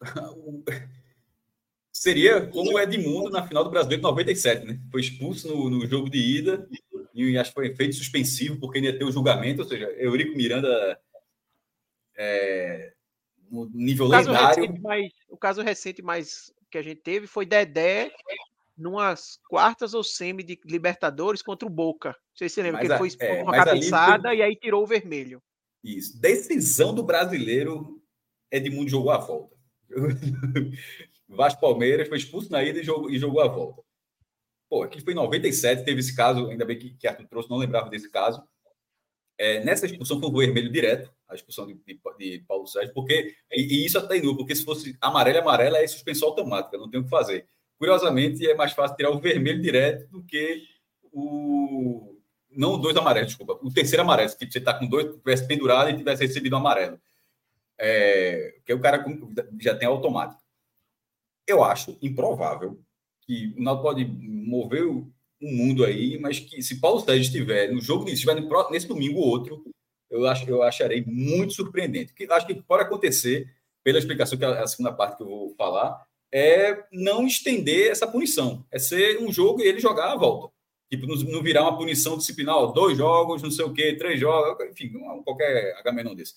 Seria 1.92 2.46
como 2.46 2.72
o 2.72 2.80
Edmundo 2.80 3.30
na 3.30 3.46
final 3.46 3.62
do 3.62 3.70
Brasileiro 3.70 4.02
97, 4.02 4.66
né? 4.66 4.80
Foi 4.90 5.00
expulso 5.00 5.48
no, 5.48 5.70
no 5.70 5.86
jogo 5.86 6.10
de 6.10 6.18
ida 6.18 6.68
e 7.14 7.36
acho 7.38 7.50
que 7.50 7.54
foi 7.54 7.74
feito 7.76 7.94
suspensivo 7.94 8.58
porque 8.58 8.80
ia 8.80 8.98
ter 8.98 9.04
o 9.04 9.12
julgamento, 9.12 9.62
ou 9.62 9.68
seja, 9.68 9.84
Eurico 9.98 10.36
Miranda 10.36 10.98
é, 12.16 12.92
no 13.50 13.68
nível 13.72 14.06
o 14.06 14.08
lendário. 14.08 14.80
Mais, 14.80 15.12
o 15.28 15.36
caso 15.36 15.62
recente 15.62 16.02
mais 16.02 16.52
que 16.70 16.78
a 16.78 16.82
gente 16.82 17.02
teve 17.02 17.26
foi 17.26 17.44
Dedé 17.44 18.10
numas 18.82 19.38
quartas 19.48 19.94
ou 19.94 20.02
semi 20.02 20.42
de 20.42 20.58
Libertadores 20.64 21.40
contra 21.40 21.66
o 21.66 21.70
Boca. 21.70 22.10
Não 22.10 22.36
sei 22.36 22.48
se 22.48 22.56
você 22.56 22.62
lembra, 22.62 22.80
mas 22.80 22.86
que 22.86 22.92
ele 22.92 22.98
foi 22.98 23.08
expulso 23.08 23.32
é, 23.32 23.42
uma 23.42 23.52
cabeçada 23.52 24.28
foi... 24.28 24.38
e 24.38 24.42
aí 24.42 24.56
tirou 24.56 24.82
o 24.82 24.86
vermelho. 24.86 25.42
Isso. 25.82 26.20
Decisão 26.20 26.94
do 26.94 27.02
brasileiro, 27.02 28.02
Edmundo 28.50 28.90
jogou 28.90 29.10
a 29.10 29.18
volta. 29.18 29.56
Vasco 31.28 31.60
Palmeiras 31.60 32.08
foi 32.08 32.18
expulso 32.18 32.50
na 32.50 32.62
ida 32.62 32.80
e 32.80 32.84
jogou, 32.84 33.10
e 33.10 33.18
jogou 33.18 33.40
a 33.40 33.48
volta. 33.48 33.82
Pô, 34.68 34.82
aqui 34.82 35.00
foi 35.00 35.12
em 35.12 35.16
97, 35.16 35.84
teve 35.84 36.00
esse 36.00 36.14
caso, 36.14 36.48
ainda 36.48 36.64
bem 36.64 36.78
que, 36.78 36.94
que 36.94 37.06
Arthur 37.06 37.26
trouxe, 37.26 37.50
não 37.50 37.58
lembrava 37.58 37.90
desse 37.90 38.10
caso. 38.10 38.42
É, 39.38 39.64
nessa 39.64 39.86
expulsão 39.86 40.20
foi 40.20 40.30
um 40.30 40.38
vermelho 40.38 40.70
direto, 40.70 41.12
a 41.28 41.34
expulsão 41.34 41.66
de, 41.66 41.74
de, 41.74 42.00
de 42.18 42.44
Paulo 42.46 42.66
Sérgio, 42.66 42.94
porque, 42.94 43.34
e, 43.50 43.60
e 43.60 43.86
isso 43.86 43.98
até 43.98 44.16
inútil, 44.16 44.38
porque 44.38 44.54
se 44.54 44.64
fosse 44.64 44.96
amarelo, 45.00 45.40
amarela 45.40 45.78
é 45.78 45.86
suspensão 45.86 46.28
automática, 46.28 46.78
não 46.78 46.90
tem 46.90 47.00
o 47.00 47.04
que 47.04 47.10
fazer. 47.10 47.48
Curiosamente, 47.82 48.48
é 48.48 48.54
mais 48.54 48.70
fácil 48.70 48.96
tirar 48.96 49.10
o 49.10 49.18
vermelho 49.18 49.60
direto 49.60 50.08
do 50.08 50.22
que 50.22 50.68
o. 51.12 52.16
Não 52.48 52.78
dois 52.78 52.96
amarelos, 52.96 53.30
desculpa. 53.30 53.58
O 53.60 53.72
terceiro 53.72 54.02
amarelo, 54.02 54.28
se 54.28 54.36
você 54.36 54.58
está 54.58 54.72
com 54.72 54.86
dois, 54.86 55.16
tivesse 55.16 55.48
pendurado 55.48 55.90
e 55.90 55.96
tivesse 55.96 56.24
recebido 56.24 56.54
um 56.54 56.60
amarelo. 56.60 56.96
É, 57.76 58.54
o 58.70 58.78
cara 58.78 59.04
já 59.60 59.74
tem 59.74 59.88
automático. 59.88 60.40
Eu 61.44 61.64
acho 61.64 61.98
improvável 62.00 62.80
que 63.22 63.52
o 63.58 63.60
Náutico 63.64 63.82
pode 63.82 64.04
mover 64.04 64.86
o 64.86 65.12
mundo 65.40 65.84
aí, 65.84 66.20
mas 66.20 66.38
que 66.38 66.62
se 66.62 66.78
Paulo 66.78 67.00
Sérgio 67.00 67.22
estiver 67.22 67.72
no 67.72 67.80
jogo, 67.80 68.06
se 68.06 68.14
estiver 68.14 68.36
nesse 68.70 68.86
domingo 68.86 69.18
ou 69.18 69.26
outro, 69.26 69.64
eu 70.08 70.24
acho 70.28 70.48
eu 70.48 70.62
acharei 70.62 71.04
muito 71.04 71.52
surpreendente. 71.52 72.14
Que 72.14 72.32
acho 72.32 72.46
que 72.46 72.54
pode 72.62 72.84
acontecer 72.84 73.52
pela 73.82 73.98
explicação 73.98 74.38
que 74.38 74.44
é 74.44 74.48
a 74.62 74.68
segunda 74.68 74.92
parte 74.92 75.16
que 75.16 75.24
eu 75.24 75.28
vou 75.28 75.54
falar 75.56 76.00
é 76.32 76.84
não 76.90 77.26
estender 77.26 77.90
essa 77.90 78.06
punição, 78.06 78.64
é 78.70 78.78
ser 78.78 79.18
um 79.20 79.30
jogo 79.30 79.60
e 79.60 79.66
ele 79.66 79.80
jogar 79.80 80.12
a 80.12 80.16
volta. 80.16 80.52
Tipo, 80.90 81.06
não 81.06 81.42
virar 81.42 81.62
uma 81.62 81.76
punição 81.76 82.18
disciplinar, 82.18 82.72
dois 82.72 82.98
jogos, 82.98 83.42
não 83.42 83.50
sei 83.50 83.64
o 83.64 83.72
quê, 83.72 83.96
três 83.96 84.20
jogos, 84.20 84.66
enfim, 84.70 84.92
qualquer 85.24 85.74
H 85.76 86.14
desse. 86.14 86.34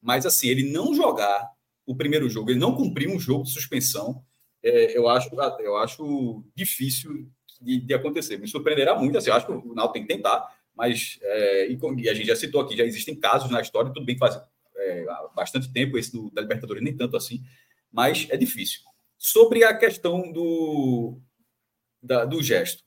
Mas 0.00 0.26
assim, 0.26 0.48
ele 0.48 0.70
não 0.70 0.94
jogar 0.94 1.50
o 1.86 1.96
primeiro 1.96 2.28
jogo, 2.28 2.50
ele 2.50 2.58
não 2.58 2.74
cumprir 2.74 3.08
um 3.08 3.18
jogo 3.18 3.44
de 3.44 3.52
suspensão, 3.52 4.22
é, 4.62 4.96
eu, 4.96 5.08
acho, 5.08 5.30
eu 5.60 5.76
acho 5.76 6.44
difícil 6.54 7.28
de, 7.60 7.80
de, 7.80 7.94
acontecer. 7.94 8.38
Me 8.38 8.48
surpreenderá 8.48 8.94
muito, 8.94 9.16
assim, 9.16 9.30
eu 9.30 9.36
acho 9.36 9.46
que 9.46 9.52
o 9.52 9.74
Naldo 9.74 9.92
tem 9.92 10.02
que 10.02 10.14
tentar, 10.14 10.54
mas 10.74 11.18
é, 11.22 11.68
e, 11.70 12.08
a 12.08 12.14
gente 12.14 12.26
já 12.26 12.36
citou 12.36 12.60
aqui, 12.60 12.76
já 12.76 12.84
existem 12.84 13.14
casos 13.14 13.50
na 13.50 13.60
história, 13.60 13.92
tudo 13.92 14.04
bem 14.04 14.16
que 14.16 14.20
faz 14.20 14.38
é, 14.76 15.06
bastante 15.34 15.72
tempo, 15.72 15.96
esse 15.96 16.12
do, 16.12 16.30
da 16.30 16.42
Libertadores 16.42 16.82
nem 16.82 16.96
tanto 16.96 17.16
assim, 17.16 17.42
mas 17.90 18.26
é 18.30 18.36
difícil. 18.36 18.80
Sobre 19.18 19.64
a 19.64 19.76
questão 19.76 20.30
do, 20.32 21.18
da, 22.02 22.24
do 22.24 22.42
gesto. 22.42 22.82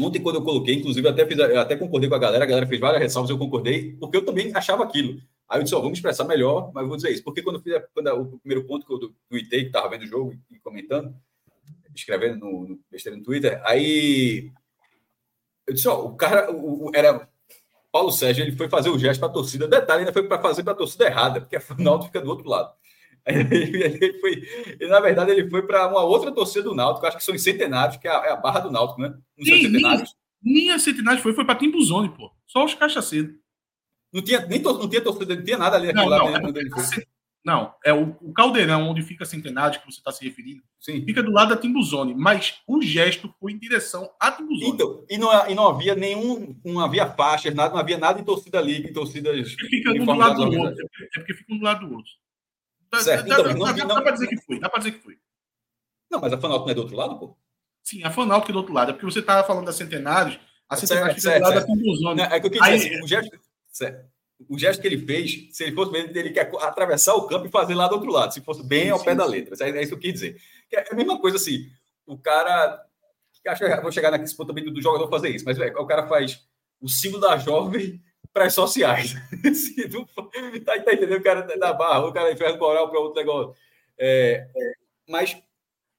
Ontem, 0.00 0.22
quando 0.22 0.36
eu 0.36 0.44
coloquei, 0.44 0.76
inclusive, 0.76 1.08
até, 1.08 1.26
fiz, 1.26 1.40
até 1.40 1.76
concordei 1.76 2.08
com 2.08 2.14
a 2.14 2.20
galera, 2.20 2.44
a 2.44 2.46
galera 2.46 2.66
fez 2.66 2.80
várias 2.80 3.02
ressalvas, 3.02 3.30
eu 3.30 3.38
concordei, 3.38 3.96
porque 3.96 4.16
eu 4.16 4.24
também 4.24 4.54
achava 4.54 4.84
aquilo. 4.84 5.20
Aí 5.48 5.58
eu 5.58 5.64
disse, 5.64 5.74
ó, 5.74 5.80
vamos 5.80 5.98
expressar 5.98 6.24
melhor, 6.24 6.70
mas 6.72 6.86
vou 6.86 6.96
dizer 6.96 7.10
isso. 7.10 7.24
Porque 7.24 7.42
quando 7.42 7.56
eu 7.56 7.62
fiz 7.62 7.74
quando 7.92 8.08
o 8.08 8.38
primeiro 8.38 8.64
ponto 8.64 8.86
que 8.86 8.92
eu 8.92 9.12
tuitei, 9.28 9.62
que 9.62 9.66
estava 9.68 9.88
vendo 9.88 10.02
o 10.02 10.06
jogo 10.06 10.38
e 10.50 10.58
comentando, 10.60 11.12
escrevendo 11.94 12.38
no, 12.38 12.68
no 12.68 12.78
no 12.78 13.22
Twitter, 13.22 13.60
aí 13.64 14.52
eu 15.66 15.74
disse, 15.74 15.88
ó, 15.88 16.04
o 16.04 16.16
cara 16.16 16.52
o, 16.52 16.90
era 16.94 17.28
Paulo 17.90 18.12
Sérgio, 18.12 18.44
ele 18.44 18.56
foi 18.56 18.68
fazer 18.68 18.90
o 18.90 18.98
gesto 18.98 19.20
para 19.20 19.28
a 19.28 19.32
torcida. 19.32 19.66
Detalhe, 19.66 20.00
ainda 20.00 20.12
foi 20.12 20.28
para 20.28 20.40
fazer 20.40 20.62
para 20.62 20.74
a 20.74 20.76
torcida 20.76 21.06
errada, 21.06 21.40
porque 21.40 21.56
a 21.56 21.62
Náutico 21.78 22.06
fica 22.06 22.20
do 22.20 22.30
outro 22.30 22.48
lado. 22.48 22.72
Ele 23.28 24.18
foi, 24.20 24.42
ele, 24.80 24.90
na 24.90 25.00
verdade, 25.00 25.30
ele 25.32 25.50
foi 25.50 25.66
para 25.66 25.86
uma 25.86 26.02
outra 26.02 26.32
torcida 26.32 26.64
do 26.64 26.74
Náutico, 26.74 27.06
acho 27.06 27.16
que 27.18 27.24
são 27.24 27.34
os 27.34 27.42
centenários, 27.42 27.96
que 27.98 28.08
é 28.08 28.10
a, 28.10 28.26
é 28.26 28.32
a 28.32 28.36
barra 28.36 28.60
do 28.60 28.70
Náutico, 28.70 29.00
né? 29.00 29.14
Não 29.36 29.46
são 29.46 29.56
centenários? 29.58 30.16
Nem, 30.42 30.70
a 30.70 30.78
centenários 30.78 31.22
foi, 31.22 31.34
foi 31.34 31.44
para 31.44 31.58
Timbuzone, 31.58 32.10
pô. 32.10 32.30
Só 32.46 32.64
os 32.64 32.74
cachaceiros. 32.74 33.34
Não 34.12 34.22
tinha, 34.22 34.44
nem 34.46 34.62
to, 34.62 34.72
não 34.72 34.88
tinha 34.88 35.02
torcida, 35.02 35.36
não 35.36 35.44
tinha 35.44 35.58
nada 35.58 35.76
ali 35.76 35.92
não, 35.92 36.08
não, 36.08 36.28
é, 36.28 36.40
não, 37.44 37.74
é 37.84 37.92
o, 37.92 38.16
o, 38.22 38.32
caldeirão 38.32 38.88
onde 38.88 39.02
fica 39.02 39.24
centenário 39.24 39.78
que 39.80 39.86
você 39.86 39.98
está 39.98 40.10
se 40.10 40.24
referindo. 40.24 40.62
Sim. 40.80 41.04
Fica 41.04 41.22
do 41.22 41.30
lado 41.30 41.50
da 41.50 41.60
Timbuzone, 41.60 42.14
mas 42.14 42.60
o 42.66 42.80
gesto 42.80 43.32
foi 43.38 43.52
em 43.52 43.58
direção 43.58 44.10
à 44.18 44.32
Timbuzone. 44.32 44.70
Então, 44.70 45.04
e 45.08 45.18
não, 45.18 45.50
e 45.50 45.54
não 45.54 45.68
havia 45.68 45.94
nenhum, 45.94 46.58
não 46.64 46.80
havia 46.80 47.06
faixas, 47.06 47.54
nada, 47.54 47.74
não 47.74 47.80
havia 47.80 47.98
nada 47.98 48.20
em 48.20 48.24
torcida 48.24 48.60
liga, 48.60 48.88
em 48.88 48.92
torcidas. 48.92 49.56
É 49.62 49.66
fica 49.66 49.90
um 49.90 50.04
do 50.04 50.14
lado 50.14 50.50
do 50.50 50.58
outro. 50.58 50.88
É 51.14 51.18
porque 51.18 51.34
fica 51.34 51.54
um 51.54 51.58
do 51.58 51.64
lado 51.64 51.86
do 51.86 51.94
outro. 51.94 52.12
Certo. 53.00 53.26
Dá, 53.26 53.34
então, 53.34 53.44
dá, 53.44 53.54
não, 53.54 53.66
dá, 53.66 53.84
não, 53.84 53.94
dá 53.96 54.02
para 54.02 54.12
dizer 54.12 54.26
que 54.28 54.36
foi, 54.38 54.60
dá 54.60 54.68
para 54.68 54.78
dizer 54.78 54.92
que 54.92 55.02
foi. 55.02 55.18
Não, 56.10 56.20
mas 56.20 56.32
a 56.32 56.38
Fanalto 56.38 56.64
não 56.64 56.72
é 56.72 56.74
do 56.74 56.80
outro 56.80 56.96
lado, 56.96 57.18
pô? 57.18 57.36
Sim, 57.82 58.02
a 58.02 58.10
Fanalto 58.10 58.46
que 58.46 58.52
é 58.52 58.54
do 58.54 58.58
outro 58.58 58.72
lado. 58.72 58.90
É 58.90 58.92
porque 58.94 59.06
você 59.06 59.20
estava 59.20 59.46
falando 59.46 59.66
da 59.66 59.72
Centenários, 59.72 60.38
a 60.68 60.76
Centenários 60.76 61.16
fica 61.16 61.38
do 61.38 61.42
lado 61.42 61.52
certo. 61.52 61.66
da 61.66 61.74
Timbuzone. 61.74 62.20
É 62.22 62.40
que 62.40 62.46
eu 62.46 62.50
queria 62.50 62.76
dizer, 62.76 62.94
assim, 62.94 63.04
o 63.04 63.06
gesto... 63.06 63.40
Certo 63.70 64.18
o 64.46 64.58
gesto 64.58 64.80
que 64.80 64.86
ele 64.86 65.04
fez, 65.04 65.48
se 65.52 65.64
ele 65.64 65.74
fosse 65.74 65.90
mesmo, 65.90 66.16
ele 66.16 66.30
quer 66.30 66.50
atravessar 66.60 67.14
o 67.14 67.26
campo 67.26 67.46
e 67.46 67.50
fazer 67.50 67.74
lá 67.74 67.88
do 67.88 67.94
outro 67.94 68.10
lado, 68.10 68.32
se 68.32 68.40
fosse 68.40 68.62
bem 68.62 68.90
ao 68.90 69.02
pé 69.02 69.14
da 69.14 69.24
letra. 69.24 69.56
É 69.66 69.82
isso 69.82 69.88
que 69.88 69.94
eu 69.94 69.98
quis 69.98 70.12
dizer. 70.12 70.40
É 70.72 70.92
a 70.92 70.94
mesma 70.94 71.18
coisa 71.20 71.36
assim, 71.36 71.68
o 72.06 72.16
cara. 72.16 72.84
Acho 73.46 73.64
que 73.64 73.80
vou 73.80 73.90
chegar 73.90 74.10
nesse 74.18 74.36
ponto 74.36 74.48
também 74.48 74.64
do, 74.64 74.82
jogador 74.82 75.08
fazer 75.08 75.30
isso, 75.30 75.44
mas 75.44 75.58
o 75.58 75.86
cara 75.86 76.06
faz 76.06 76.44
o 76.80 76.88
símbolo 76.88 77.22
da 77.22 77.38
jovem 77.38 78.00
para 78.32 78.46
as 78.46 78.54
sociais. 78.54 79.14
tá, 80.64 80.80
tá, 80.82 80.92
entendendo? 80.92 81.18
O 81.18 81.22
cara 81.22 81.42
da 81.42 81.72
barra, 81.72 82.06
o 82.06 82.12
cara 82.12 82.32
inferno 82.32 82.58
coral 82.58 82.90
para 82.90 83.00
outro 83.00 83.18
negócio. 83.20 83.54
É, 83.98 84.48
mas 85.08 85.36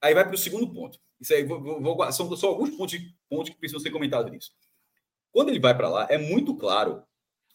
aí 0.01 0.13
vai 0.13 0.25
para 0.25 0.35
o 0.35 0.37
segundo 0.37 0.71
ponto. 0.71 0.99
Isso 1.19 1.33
aí, 1.33 1.43
vou, 1.43 1.81
vou, 1.81 2.11
são 2.11 2.33
só 2.35 2.47
alguns 2.47 2.69
pontos, 2.71 2.97
pontos 3.29 3.49
que 3.49 3.57
precisam 3.57 3.81
ser 3.81 3.91
comentados 3.91 4.31
nisso. 4.31 4.51
Quando 5.31 5.49
ele 5.49 5.59
vai 5.59 5.75
para 5.75 5.89
lá, 5.89 6.07
é 6.09 6.17
muito 6.17 6.55
claro 6.55 7.03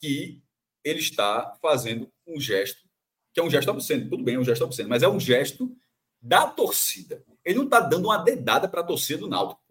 que 0.00 0.42
ele 0.84 0.98
está 1.00 1.56
fazendo 1.62 2.12
um 2.26 2.38
gesto, 2.38 2.84
que 3.32 3.40
é 3.40 3.42
um 3.42 3.50
gesto 3.50 3.70
obsceno, 3.70 4.08
tudo 4.08 4.22
bem, 4.22 4.34
é 4.34 4.38
um 4.38 4.44
gesto 4.44 4.64
obsceno, 4.64 4.88
mas 4.88 5.02
é 5.02 5.08
um 5.08 5.18
gesto 5.18 5.74
da 6.20 6.46
torcida. 6.46 7.24
Ele 7.44 7.56
não 7.58 7.64
está 7.64 7.80
dando 7.80 8.06
uma 8.06 8.18
dedada 8.18 8.68
para 8.68 8.80
a 8.80 8.84
torcida 8.84 9.20
do 9.20 9.28
Náutico. 9.28 9.62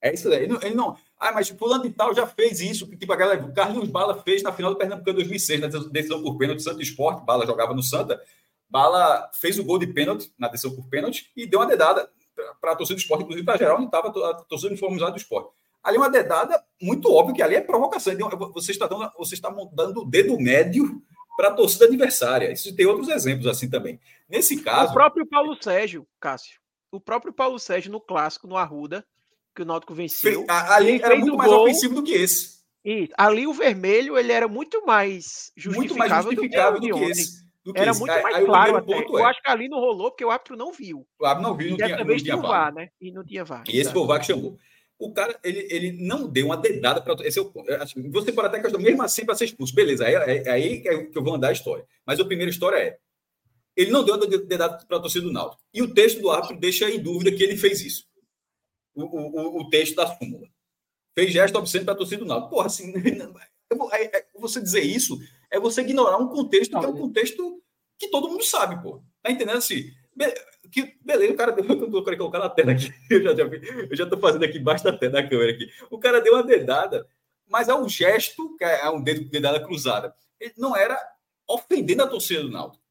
É 0.00 0.12
isso 0.12 0.28
aí. 0.28 0.44
Ele 0.44 0.52
não, 0.52 0.62
ele 0.62 0.74
não, 0.74 0.98
Ah, 1.20 1.32
mas 1.32 1.50
fulano 1.50 1.82
de 1.82 1.90
tal 1.90 2.14
já 2.14 2.26
fez 2.26 2.62
isso, 2.62 2.86
tipo 2.96 3.12
a 3.12 3.16
galera, 3.16 3.44
o 3.44 3.52
Carlos 3.52 3.90
Bala 3.90 4.22
fez 4.22 4.42
na 4.42 4.52
final 4.52 4.72
do 4.72 4.78
Pernambucano 4.78 5.18
2006, 5.18 5.60
na 5.60 5.66
decisão 5.66 6.22
por 6.22 6.38
pênalti 6.38 6.56
do 6.56 6.62
Santo 6.62 6.80
Esporte, 6.80 7.26
Bala 7.26 7.44
jogava 7.44 7.74
no 7.74 7.82
Santa, 7.82 8.18
Bala 8.70 9.30
fez 9.34 9.58
o 9.58 9.64
gol 9.64 9.78
de 9.78 9.86
pênalti 9.86 10.32
na 10.38 10.48
decisão 10.48 10.74
por 10.74 10.88
pênalti 10.88 11.30
e 11.36 11.46
deu 11.46 11.60
uma 11.60 11.66
dedada 11.66 12.08
para 12.58 12.72
a 12.72 12.76
torcida 12.76 12.96
do 12.96 13.02
esporte, 13.02 13.22
inclusive 13.22 13.44
para 13.44 13.58
geral, 13.58 13.78
não 13.78 13.84
estava 13.84 14.08
a 14.08 14.34
torcida 14.34 14.70
uniformizada 14.70 15.12
do 15.12 15.18
esporte. 15.18 15.50
Ali 15.82 15.98
uma 15.98 16.08
dedada 16.08 16.62
muito 16.80 17.12
óbvio 17.12 17.34
que 17.34 17.42
ali 17.42 17.54
é 17.54 17.60
provocação. 17.60 18.14
Você 18.54 18.72
está 18.72 18.86
dando, 18.86 19.10
você 19.18 19.34
está 19.34 19.50
dando 19.72 20.02
o 20.02 20.04
dedo 20.04 20.38
médio 20.38 21.02
para 21.36 21.48
a 21.48 21.52
torcida 21.52 21.86
adversária. 21.86 22.52
Isso 22.52 22.74
tem 22.74 22.86
outros 22.86 23.08
exemplos 23.08 23.46
assim 23.46 23.68
também. 23.68 23.98
Nesse 24.28 24.62
caso. 24.62 24.90
O 24.90 24.94
próprio 24.94 25.26
Paulo 25.26 25.56
Sérgio, 25.60 26.06
Cássio. 26.18 26.60
O 26.92 27.00
próprio 27.00 27.32
Paulo 27.32 27.58
Sérgio 27.58 27.90
no 27.90 28.00
clássico, 28.00 28.46
no 28.46 28.56
Arruda, 28.56 29.04
que 29.60 29.62
o 29.62 29.66
Náutico 29.66 29.94
venceu. 29.94 30.46
ali 30.48 31.00
era 31.02 31.16
muito 31.16 31.36
mais 31.36 31.50
gol, 31.50 31.64
ofensivo 31.64 31.94
do 31.94 32.02
que 32.02 32.12
esse. 32.12 32.60
E 32.82 33.10
ali 33.16 33.46
o 33.46 33.52
vermelho 33.52 34.16
ele 34.16 34.32
era 34.32 34.48
muito 34.48 34.86
mais 34.86 35.52
justificável, 35.54 35.76
muito 35.76 35.96
mais 35.96 36.24
justificável 36.24 36.80
do 36.80 36.86
que, 36.86 36.92
do 36.92 36.98
que 36.98 37.04
esse. 37.04 37.50
Do 37.62 37.72
que 37.74 37.80
era 37.80 37.90
esse. 37.90 38.00
muito 38.00 38.22
mais 38.22 38.36
aí, 38.36 38.44
claro 38.46 38.76
até. 38.76 38.92
É. 38.94 39.04
Eu 39.04 39.26
acho 39.26 39.42
que 39.42 39.50
ali 39.50 39.68
não 39.68 39.78
rolou 39.78 40.10
porque 40.10 40.24
o 40.24 40.30
árbitro 40.30 40.56
não 40.56 40.72
viu. 40.72 41.06
O 41.20 41.26
árbitro 41.26 41.50
não 41.50 41.56
viu, 41.56 41.70
não 41.70 41.76
tinha, 41.76 42.04
não 42.04 42.16
tinha 42.16 42.36
VAR, 42.36 42.74
né? 42.74 42.88
E 42.98 43.12
não 43.12 43.22
tinha 43.24 43.44
VAR. 43.44 43.64
E 43.68 43.78
esse 43.78 43.92
foi 43.92 44.00
o 44.00 44.06
VAR 44.06 44.20
que 44.20 44.26
chamou. 44.26 44.56
O 44.98 45.12
cara, 45.12 45.38
ele, 45.44 45.66
ele 45.70 45.92
não 45.92 46.26
deu 46.26 46.46
uma 46.46 46.56
dedada 46.56 47.02
para. 47.02 47.14
Esse 47.26 47.38
é 47.38 47.42
o, 47.42 47.52
você 48.10 48.32
pode 48.32 48.48
até 48.48 48.60
questionar, 48.60 48.84
mesmo 48.84 49.02
assim, 49.02 49.26
para 49.26 49.34
ser 49.34 49.44
expulso. 49.46 49.74
Beleza, 49.74 50.06
aí, 50.06 50.16
aí, 50.16 50.48
aí 50.48 50.82
é 50.86 51.04
que 51.04 51.18
eu 51.18 51.22
vou 51.22 51.34
andar 51.34 51.48
a 51.48 51.52
história. 51.52 51.84
Mas 52.06 52.18
a 52.18 52.24
primeira 52.24 52.50
história 52.50 52.76
é: 52.76 52.98
ele 53.76 53.90
não 53.90 54.04
deu 54.04 54.16
uma 54.16 54.26
dedada 54.26 54.84
para 54.86 54.96
a 54.96 55.00
torcida 55.00 55.26
do 55.26 55.32
Náutico. 55.32 55.62
E 55.72 55.82
o 55.82 55.92
texto 55.92 56.20
do 56.20 56.30
árbitro 56.30 56.58
deixa 56.58 56.90
em 56.90 56.98
dúvida 56.98 57.30
que 57.30 57.42
ele 57.42 57.56
fez 57.56 57.82
isso. 57.82 58.09
O, 59.04 59.16
o, 59.16 59.60
o 59.60 59.70
texto 59.70 59.96
da 59.96 60.06
súmula. 60.06 60.48
Fez 61.14 61.32
gesto 61.32 61.56
obsceno 61.56 61.84
para 61.84 61.94
a 61.94 61.96
torcida 61.96 62.22
do 62.22 62.28
Náutico. 62.28 62.50
Porra, 62.50 62.66
assim, 62.66 62.92
é, 63.92 64.18
é, 64.18 64.26
você 64.38 64.60
dizer 64.60 64.82
isso 64.82 65.18
é 65.50 65.58
você 65.58 65.80
ignorar 65.80 66.18
um 66.18 66.28
contexto 66.28 66.78
que 66.78 66.84
é 66.84 66.88
um 66.88 66.96
contexto 66.96 67.62
que 67.98 68.08
todo 68.08 68.28
mundo 68.28 68.44
sabe, 68.44 68.80
pô. 68.82 69.02
Tá 69.22 69.30
entendendo 69.30 69.58
assim? 69.58 69.90
que 70.70 70.96
beleza, 71.00 71.32
o 71.32 71.36
cara 71.36 71.52
deu. 71.52 71.64
Eu 71.92 72.04
quero 72.04 72.16
colocar 72.16 72.38
na 72.38 72.48
tela 72.48 72.72
aqui. 72.72 72.92
Eu 73.10 73.22
já, 73.22 73.34
já, 73.34 73.44
eu 73.44 73.96
já 73.96 74.06
tô 74.06 74.18
fazendo 74.18 74.44
aqui 74.44 74.58
embaixo 74.58 74.84
da, 74.84 74.90
da 74.90 75.28
câmera 75.28 75.52
aqui. 75.52 75.68
O 75.90 75.98
cara 75.98 76.20
deu 76.20 76.34
uma 76.34 76.42
dedada, 76.42 77.06
mas 77.48 77.68
é 77.68 77.74
um 77.74 77.88
gesto, 77.88 78.56
que 78.56 78.64
é 78.64 78.88
um 78.90 79.02
dedo 79.02 79.28
dedada 79.28 79.60
cruzada. 79.60 80.14
Ele 80.38 80.54
não 80.56 80.76
era 80.76 80.98
ofendendo 81.48 82.02
a 82.02 82.06
torcida 82.06 82.42
do 82.42 82.50
Náutico. 82.50 82.82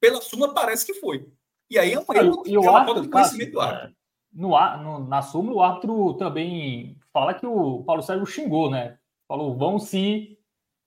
Pela 0.00 0.20
súmula 0.20 0.52
parece 0.52 0.84
que 0.84 0.94
foi. 0.94 1.26
E 1.70 1.78
aí 1.78 1.92
é 1.92 1.98
um 1.98 2.04
erro, 2.14 2.42
o 2.46 2.66
é 2.66 2.70
uma 2.70 2.84
falta 2.84 3.00
de 3.00 3.08
conhecimento 3.08 3.52
do. 3.52 3.62
É, 3.62 3.90
no, 4.32 4.50
no, 4.78 5.06
na 5.06 5.22
súmula, 5.22 5.56
o 5.56 5.62
árbitro 5.62 6.14
também 6.14 6.96
fala 7.12 7.34
que 7.34 7.46
o 7.46 7.82
Paulo 7.84 8.02
Sérgio 8.02 8.26
xingou, 8.26 8.70
né? 8.70 8.98
Falou, 9.28 9.56
vão 9.56 9.78
se 9.78 10.38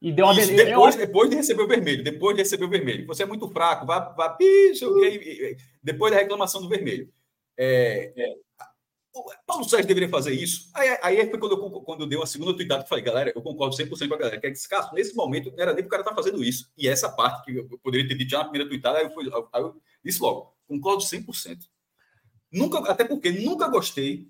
e 0.01 0.11
deu 0.11 0.25
uma 0.25 0.39
Isso, 0.39 0.55
depois, 0.55 0.95
depois 0.95 1.29
de 1.29 1.35
receber 1.37 1.63
o 1.63 1.67
vermelho, 1.67 2.03
depois 2.03 2.35
de 2.35 2.43
receber 2.43 2.65
o 2.65 2.69
vermelho. 2.69 3.07
Você 3.07 3.23
é 3.23 3.25
muito 3.25 3.47
fraco, 3.49 3.85
vá, 3.85 3.99
vá 3.99 4.29
picho, 4.29 4.93
depois 5.81 6.13
da 6.13 6.19
reclamação 6.19 6.61
do 6.61 6.69
vermelho. 6.69 7.11
É, 7.57 8.13
é, 8.15 8.35
Paulo 9.47 9.63
Sérgio 9.63 9.87
deveria 9.87 10.09
fazer 10.09 10.33
isso. 10.33 10.69
Aí, 10.73 10.99
aí 11.01 11.29
foi 11.29 11.39
quando 11.39 11.53
eu, 11.53 11.81
quando 11.81 12.01
eu 12.01 12.07
dei 12.07 12.17
uma 12.19 12.27
segunda 12.27 12.53
tweetada 12.53 12.83
que 12.83 12.89
falei, 12.89 13.03
galera, 13.03 13.31
eu 13.33 13.41
concordo 13.41 13.75
100% 13.75 14.07
com 14.07 14.13
a 14.13 14.17
galera. 14.17 14.39
Que 14.39 14.47
é 14.47 14.49
esse 14.51 14.67
caso, 14.67 14.93
nesse 14.93 15.15
momento, 15.15 15.51
não 15.51 15.59
era 15.59 15.73
nem 15.73 15.85
o 15.85 15.87
cara 15.87 16.03
tá 16.03 16.13
fazendo 16.13 16.43
isso. 16.43 16.69
E 16.77 16.87
essa 16.87 17.09
parte 17.09 17.45
que 17.45 17.57
eu 17.57 17.79
poderia 17.79 18.07
ter 18.07 18.15
dito 18.15 18.29
já 18.29 18.39
na 18.39 18.45
primeira 18.45 18.67
tweetada, 18.67 18.99
aí 18.99 19.05
eu, 19.05 19.11
fui, 19.11 19.27
aí 19.53 19.61
eu 19.61 19.81
disse 20.03 20.21
logo, 20.21 20.53
concordo 20.67 21.01
100%. 21.01 21.59
Nunca, 22.51 22.79
até 22.89 23.03
porque 23.03 23.31
nunca 23.31 23.67
gostei 23.67 24.29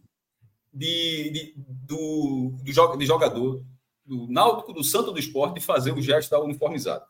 de, 0.73 1.29
de, 1.29 1.53
do, 1.57 2.57
do, 2.63 2.97
de 2.97 3.05
jogador 3.05 3.63
do 4.05 4.27
Náutico, 4.27 4.73
do 4.73 4.83
Santo 4.83 5.11
do 5.11 5.19
Esporte 5.19 5.59
fazer 5.59 5.91
o 5.91 6.01
gesto 6.01 6.29
da 6.29 6.39
uniformizado. 6.39 7.05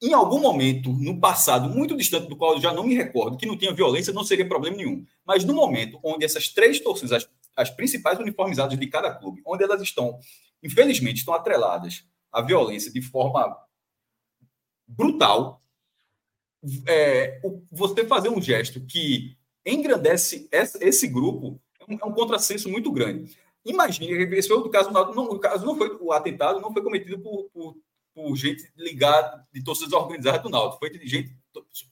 Em 0.00 0.12
algum 0.12 0.38
momento, 0.38 0.92
no 0.92 1.18
passado, 1.18 1.70
muito 1.70 1.96
distante 1.96 2.28
do 2.28 2.36
qual 2.36 2.54
eu 2.54 2.60
já 2.60 2.72
não 2.72 2.84
me 2.84 2.94
recordo, 2.94 3.38
que 3.38 3.46
não 3.46 3.56
tinha 3.56 3.72
violência, 3.72 4.12
não 4.12 4.24
seria 4.24 4.46
problema 4.46 4.76
nenhum. 4.76 5.06
Mas 5.24 5.42
no 5.44 5.54
momento 5.54 5.98
onde 6.04 6.24
essas 6.24 6.48
três 6.48 6.78
torcidas, 6.78 7.12
as, 7.12 7.30
as 7.56 7.70
principais 7.70 8.18
uniformizadas 8.18 8.78
de 8.78 8.86
cada 8.86 9.14
clube, 9.14 9.40
onde 9.44 9.64
elas 9.64 9.80
estão, 9.80 10.18
infelizmente, 10.62 11.18
estão 11.18 11.32
atreladas 11.32 12.04
à 12.30 12.42
violência 12.42 12.92
de 12.92 13.00
forma 13.00 13.56
brutal, 14.86 15.62
é, 16.86 17.40
você 17.72 18.06
fazer 18.06 18.28
um 18.28 18.40
gesto 18.40 18.84
que 18.84 19.36
engrandece 19.66 20.48
esse 20.52 21.08
grupo 21.08 21.60
é 21.80 21.92
um, 21.92 21.98
é 22.00 22.04
um 22.06 22.12
contrassenso 22.12 22.68
muito 22.68 22.90
grande. 22.92 23.36
Imagine, 23.64 24.12
esse 24.36 24.46
foi 24.46 24.56
o 24.58 24.68
caso, 24.68 24.90
não, 24.90 25.24
o 25.24 25.38
caso 25.40 25.66
não 25.66 25.76
foi, 25.76 25.96
o 26.00 26.12
atentado 26.12 26.60
não 26.60 26.72
foi 26.72 26.82
cometido 26.82 27.18
por, 27.18 27.50
por, 27.52 27.76
por 28.14 28.36
gente 28.36 28.62
ligada, 28.76 29.44
de 29.52 29.62
torcidas 29.62 29.92
organizadas 29.92 30.42
do 30.42 30.48
Náutico, 30.48 30.78
foi 30.78 30.90
de 30.90 31.06
gente 31.06 31.36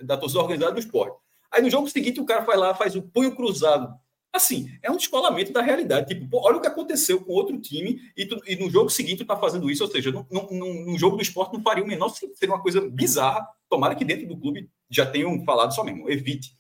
da 0.01 0.17
torcida 0.17 0.41
organizada 0.41 0.73
do 0.73 0.79
esporte. 0.79 1.19
Aí 1.51 1.63
no 1.63 1.71
jogo 1.71 1.89
seguinte 1.89 2.21
o 2.21 2.25
cara 2.25 2.45
vai 2.45 2.57
lá, 2.57 2.75
faz 2.75 2.95
o 2.95 3.03
punho 3.03 3.35
cruzado. 3.35 3.93
Assim, 4.33 4.69
é 4.83 4.91
um 4.91 4.97
descolamento 4.97 5.53
da 5.53 5.63
realidade. 5.63 6.09
Tipo, 6.09 6.29
pô, 6.29 6.41
olha 6.45 6.57
o 6.57 6.61
que 6.61 6.67
aconteceu 6.67 7.21
com 7.21 7.33
outro 7.33 7.57
time 7.61 8.01
e, 8.17 8.27
tu, 8.27 8.41
e 8.49 8.57
no 8.57 8.69
jogo 8.69 8.91
seguinte 8.91 9.19
tu 9.19 9.27
tá 9.27 9.37
fazendo 9.37 9.71
isso. 9.71 9.85
Ou 9.85 9.91
seja, 9.91 10.11
no, 10.11 10.99
jogo 10.99 11.17
do 11.17 11.23
esporte 11.23 11.55
não 11.55 11.63
faria 11.63 11.85
o 11.85 11.87
menor 11.87 12.09
sentido. 12.09 12.37
Seria 12.37 12.53
uma 12.53 12.61
coisa 12.61 12.81
bizarra. 12.81 13.47
Tomara 13.69 13.95
que 13.95 14.05
dentro 14.05 14.27
do 14.27 14.37
clube 14.37 14.69
já 14.91 15.07
tenham 15.07 15.45
falado 15.45 15.73
só 15.73 15.85
mesmo, 15.85 16.11
evite. 16.11 16.57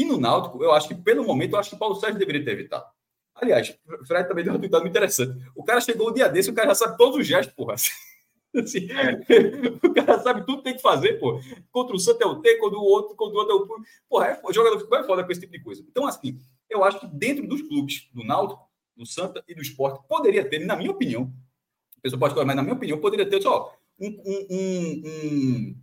E 0.00 0.04
no 0.06 0.16
Náutico, 0.18 0.64
eu 0.64 0.72
acho 0.72 0.88
que, 0.88 0.94
pelo 0.94 1.22
momento, 1.22 1.52
eu 1.52 1.58
acho 1.58 1.68
que 1.68 1.76
o 1.76 1.78
Paulo 1.78 1.94
Sérgio 1.94 2.18
deveria 2.18 2.42
ter 2.42 2.52
evitado. 2.52 2.86
Aliás, 3.34 3.76
o 3.86 4.06
Fred 4.06 4.26
também 4.26 4.42
deu 4.42 4.54
uma 4.54 4.58
tweetada 4.58 4.82
muito 4.82 4.96
interessante. 4.96 5.46
O 5.54 5.62
cara 5.62 5.78
chegou 5.78 6.06
o 6.06 6.10
um 6.10 6.14
dia 6.14 6.26
desse, 6.26 6.48
o 6.48 6.54
cara 6.54 6.68
já 6.68 6.74
sabe 6.74 6.96
todos 6.96 7.18
os 7.18 7.26
gestos, 7.26 7.54
porra. 7.54 7.74
Assim, 8.56 8.88
o 9.84 9.92
cara 9.92 10.18
sabe 10.22 10.46
tudo 10.46 10.58
que 10.58 10.64
tem 10.64 10.74
que 10.74 10.80
fazer, 10.80 11.20
pô. 11.20 11.38
Contra 11.70 11.94
o 11.94 11.98
Santa 11.98 12.24
é 12.24 12.26
o 12.26 12.36
T, 12.40 12.56
contra 12.56 12.78
o 12.78 12.82
outro, 12.82 13.14
contra 13.14 13.36
o 13.36 13.40
outro 13.40 13.52
é 13.52 13.56
o 13.56 13.66
P. 13.66 13.88
Porra, 14.08 14.26
é, 14.28 14.40
o 14.42 14.52
jogador 14.54 14.78
fica 14.78 14.90
mais 14.90 15.06
foda 15.06 15.22
com 15.22 15.30
esse 15.32 15.40
tipo 15.42 15.52
de 15.52 15.62
coisa. 15.62 15.84
Então, 15.86 16.06
assim, 16.06 16.40
eu 16.70 16.82
acho 16.82 16.98
que 16.98 17.06
dentro 17.06 17.46
dos 17.46 17.60
clubes, 17.60 18.08
do 18.14 18.24
Náutico, 18.24 18.66
do 18.96 19.04
Santa 19.04 19.44
e 19.46 19.54
do 19.54 19.60
Esporte, 19.60 20.00
poderia 20.08 20.48
ter, 20.48 20.60
na 20.60 20.76
minha 20.76 20.92
opinião, 20.92 21.30
a 21.98 22.00
pessoa 22.00 22.18
pode 22.18 22.32
falar, 22.32 22.46
mas 22.46 22.56
na 22.56 22.62
minha 22.62 22.74
opinião, 22.74 22.98
poderia 22.98 23.28
ter 23.28 23.42
só 23.42 23.76
um, 24.00 24.08
um, 24.08 24.46
um, 24.50 25.76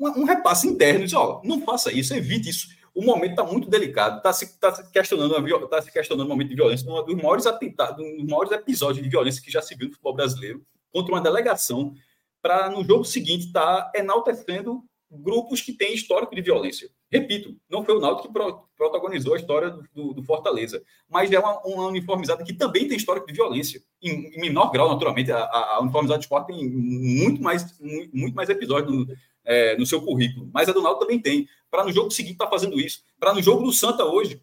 um, 0.00 0.20
um 0.22 0.24
repasse 0.24 0.66
interno. 0.66 1.04
Diz, 1.04 1.12
ó, 1.12 1.42
não 1.44 1.60
faça 1.60 1.92
isso, 1.92 2.14
evite 2.14 2.48
isso 2.48 2.81
o 2.94 3.02
momento 3.02 3.30
está 3.30 3.44
muito 3.44 3.68
delicado, 3.68 4.18
está 4.18 4.32
se, 4.32 4.58
tá 4.58 4.74
se, 4.74 4.90
questionando 4.90 5.68
tá 5.68 5.80
se 5.80 5.90
questionando 5.90 6.26
o 6.26 6.28
momento 6.28 6.48
de 6.48 6.54
violência, 6.54 6.90
um 6.90 7.04
dos 7.04 7.16
maiores 7.16 7.46
atentados, 7.46 8.04
um 8.04 8.16
dos 8.18 8.26
maiores 8.26 8.52
episódios 8.52 9.02
de 9.02 9.08
violência 9.08 9.42
que 9.42 9.50
já 9.50 9.62
se 9.62 9.74
viu 9.74 9.86
no 9.86 9.92
futebol 9.92 10.14
brasileiro, 10.14 10.62
contra 10.92 11.14
uma 11.14 11.20
delegação, 11.20 11.94
para 12.42 12.68
no 12.68 12.84
jogo 12.84 13.04
seguinte 13.04 13.46
estar 13.46 13.82
tá 13.82 13.98
enaltecendo 13.98 14.82
grupos 15.10 15.60
que 15.60 15.72
têm 15.72 15.94
histórico 15.94 16.34
de 16.34 16.40
violência. 16.40 16.88
Repito, 17.10 17.54
não 17.68 17.84
foi 17.84 17.94
o 17.94 18.00
Náutico 18.00 18.28
que 18.28 18.32
pro, 18.32 18.66
protagonizou 18.74 19.34
a 19.34 19.36
história 19.36 19.70
do, 19.94 20.14
do, 20.14 20.22
Fortaleza, 20.22 20.82
mas 21.08 21.30
é 21.30 21.38
uma, 21.38 21.60
uma 21.66 21.86
uniformizada 21.88 22.42
que 22.42 22.54
também 22.54 22.88
tem 22.88 22.96
histórico 22.96 23.26
de 23.26 23.34
violência, 23.34 23.82
em, 24.02 24.34
em 24.34 24.40
menor 24.40 24.70
grau, 24.70 24.88
naturalmente. 24.88 25.30
A, 25.30 25.38
a, 25.38 25.74
a 25.74 25.80
uniformizada 25.80 26.18
de 26.18 26.24
esporte 26.24 26.46
tem 26.46 26.66
muito 26.66 27.42
mais, 27.42 27.78
muito, 28.12 28.34
mais 28.34 28.48
episódios 28.48 29.06
é, 29.44 29.76
no 29.76 29.86
seu 29.86 30.00
currículo, 30.00 30.50
mas 30.52 30.68
a 30.68 30.72
do 30.72 30.82
Náutico 30.82 31.04
também 31.04 31.20
tem 31.20 31.48
para 31.70 31.84
no 31.84 31.92
jogo 31.92 32.10
seguinte 32.10 32.34
estar 32.34 32.44
tá 32.44 32.50
fazendo 32.50 32.78
isso, 32.78 33.02
para 33.18 33.32
no 33.32 33.42
jogo 33.42 33.64
do 33.64 33.72
Santa 33.72 34.04
hoje. 34.04 34.42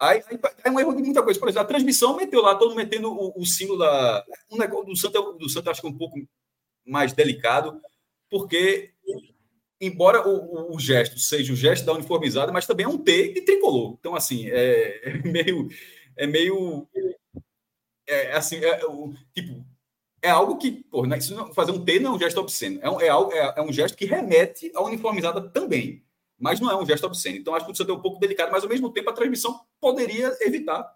Aí, 0.00 0.20
aí, 0.28 0.38
é 0.64 0.70
um 0.70 0.80
erro 0.80 0.96
de 0.96 1.02
muita 1.02 1.22
coisa. 1.22 1.38
Por 1.38 1.48
exemplo, 1.48 1.64
a 1.64 1.68
transmissão 1.68 2.16
meteu 2.16 2.40
lá, 2.40 2.56
todo 2.56 2.74
metendo 2.74 3.12
o, 3.12 3.40
o 3.40 3.46
símbolo 3.46 3.78
da. 3.78 4.24
Um 4.50 4.56
negócio 4.56 4.86
do 4.86 4.96
Santa, 4.96 5.20
do 5.20 5.48
Santa 5.48 5.70
acho 5.70 5.80
que 5.80 5.86
é 5.86 5.90
um 5.90 5.96
pouco 5.96 6.16
mais 6.84 7.12
delicado, 7.12 7.80
porque, 8.28 8.90
embora 9.80 10.26
o, 10.26 10.72
o, 10.72 10.76
o, 10.76 10.80
gesto 10.80 11.20
seja 11.20 11.52
o 11.52 11.56
gesto 11.56 11.84
da 11.84 11.92
uniformizada, 11.92 12.50
mas 12.50 12.66
também 12.66 12.84
é 12.84 12.88
um 12.88 12.98
T 12.98 13.28
de 13.32 13.42
tricolor. 13.42 13.96
Então, 14.00 14.16
assim, 14.16 14.48
é, 14.50 15.10
é 15.10 15.18
meio. 15.22 15.68
É 16.16 16.26
meio. 16.26 16.88
É, 18.06 18.32
assim, 18.32 18.56
é, 18.56 18.84
o, 18.86 19.14
tipo, 19.32 19.64
é 20.22 20.30
algo 20.30 20.56
que, 20.56 20.70
pô, 20.70 21.04
né, 21.04 21.18
isso 21.18 21.34
não, 21.34 21.52
fazer 21.52 21.72
um 21.72 21.84
T 21.84 21.98
não 21.98 22.12
é 22.12 22.14
um 22.14 22.18
gesto 22.18 22.38
obsceno, 22.38 22.78
é 22.80 22.88
um, 22.88 23.00
é, 23.00 23.08
é, 23.08 23.54
é 23.56 23.62
um 23.62 23.72
gesto 23.72 23.98
que 23.98 24.06
remete 24.06 24.70
à 24.74 24.82
uniformizada 24.82 25.40
também 25.50 26.02
mas 26.42 26.58
não 26.58 26.68
é 26.68 26.76
um 26.76 26.84
gesto 26.84 27.06
obsceno. 27.06 27.36
Então, 27.36 27.54
acho 27.54 27.64
que 27.64 27.82
o 27.84 27.88
é 27.88 27.92
um 27.92 28.02
pouco 28.02 28.18
delicado, 28.18 28.50
mas 28.50 28.64
ao 28.64 28.68
mesmo 28.68 28.92
tempo 28.92 29.08
a 29.08 29.12
transmissão 29.12 29.60
poderia 29.80 30.36
evitar. 30.40 30.92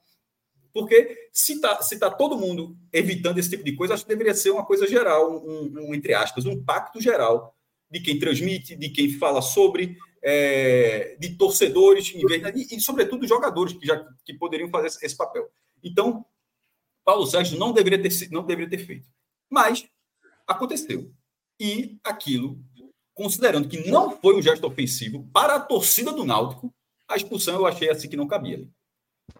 Porque 0.72 1.28
se 1.32 1.52
está 1.52 1.80
se 1.80 1.96
tá 2.00 2.10
todo 2.10 2.36
mundo 2.36 2.76
evitando 2.92 3.38
esse 3.38 3.50
tipo 3.50 3.62
de 3.62 3.76
coisa, 3.76 3.94
acho 3.94 4.02
que 4.02 4.08
deveria 4.08 4.34
ser 4.34 4.50
uma 4.50 4.66
coisa 4.66 4.88
geral, 4.88 5.40
um, 5.46 5.72
um 5.88 5.94
entre 5.94 6.14
aspas, 6.14 6.46
um 6.46 6.64
pacto 6.64 7.00
geral 7.00 7.56
de 7.88 8.00
quem 8.00 8.18
transmite, 8.18 8.74
de 8.74 8.88
quem 8.88 9.08
fala 9.12 9.40
sobre, 9.40 9.96
é, 10.20 11.16
de 11.20 11.36
torcedores 11.36 12.12
e, 12.12 12.76
e, 12.76 12.80
sobretudo, 12.80 13.24
jogadores 13.24 13.72
que 13.74 13.86
já 13.86 14.04
que 14.24 14.34
poderiam 14.34 14.68
fazer 14.68 14.88
esse, 14.88 15.06
esse 15.06 15.16
papel. 15.16 15.48
Então, 15.80 16.26
Paulo 17.04 17.24
Sérgio 17.24 17.56
não 17.56 17.72
deveria 17.72 18.02
ter, 18.02 18.10
não 18.32 18.44
deveria 18.44 18.68
ter 18.68 18.84
feito. 18.84 19.06
Mas 19.50 19.86
aconteceu. 20.46 21.10
E 21.60 21.98
aquilo 22.04 22.58
considerando 23.16 23.66
que 23.66 23.90
não 23.90 24.10
foi 24.20 24.36
um 24.36 24.42
gesto 24.42 24.66
ofensivo 24.66 25.26
para 25.32 25.54
a 25.54 25.60
torcida 25.60 26.12
do 26.12 26.24
Náutico, 26.24 26.70
a 27.08 27.16
expulsão 27.16 27.54
eu 27.54 27.66
achei 27.66 27.88
assim 27.88 28.08
que 28.08 28.16
não 28.16 28.28
cabia 28.28 28.56
ali. 28.56 28.70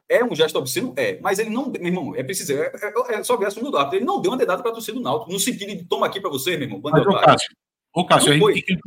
É 0.08 0.24
um 0.24 0.34
gesto 0.34 0.56
obsceno? 0.58 0.94
É. 0.96 1.20
Mas 1.20 1.38
ele 1.38 1.50
não. 1.50 1.70
Meu 1.70 1.86
irmão, 1.86 2.16
é 2.16 2.22
preciso. 2.22 2.52
É, 2.52 2.72
é, 2.74 3.14
é 3.14 3.22
só 3.22 3.36
ver 3.36 3.46
a 3.46 3.50
segunda 3.50 3.70
do 3.70 3.76
árbitro. 3.76 3.98
Ele 3.98 4.06
não 4.06 4.20
deu 4.20 4.32
uma 4.32 4.38
dedada 4.38 4.62
para 4.62 4.70
a 4.70 4.74
torcida 4.74 4.96
do 4.96 5.02
Náutico, 5.02 5.30
no 5.30 5.38
sentido 5.38 5.76
de 5.76 5.84
toma 5.84 6.06
aqui 6.06 6.20
para 6.20 6.30
você, 6.30 6.56
meu 6.56 6.66
irmão. 6.66 6.80
Mas, 6.82 7.06
ô, 7.06 7.12
Cássio, 7.12 7.56
ô, 7.92 8.06
Cássio 8.06 8.32
a 8.32 8.52
gente, 8.52 8.78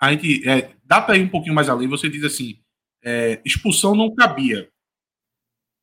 a 0.00 0.12
gente 0.12 0.48
é, 0.48 0.74
dá 0.84 1.00
para 1.00 1.16
ir 1.16 1.22
um 1.22 1.28
pouquinho 1.28 1.54
mais 1.54 1.68
além. 1.68 1.88
Você 1.88 2.08
diz 2.08 2.24
assim: 2.24 2.60
é, 3.04 3.40
expulsão 3.44 3.94
não 3.94 4.14
cabia. 4.14 4.68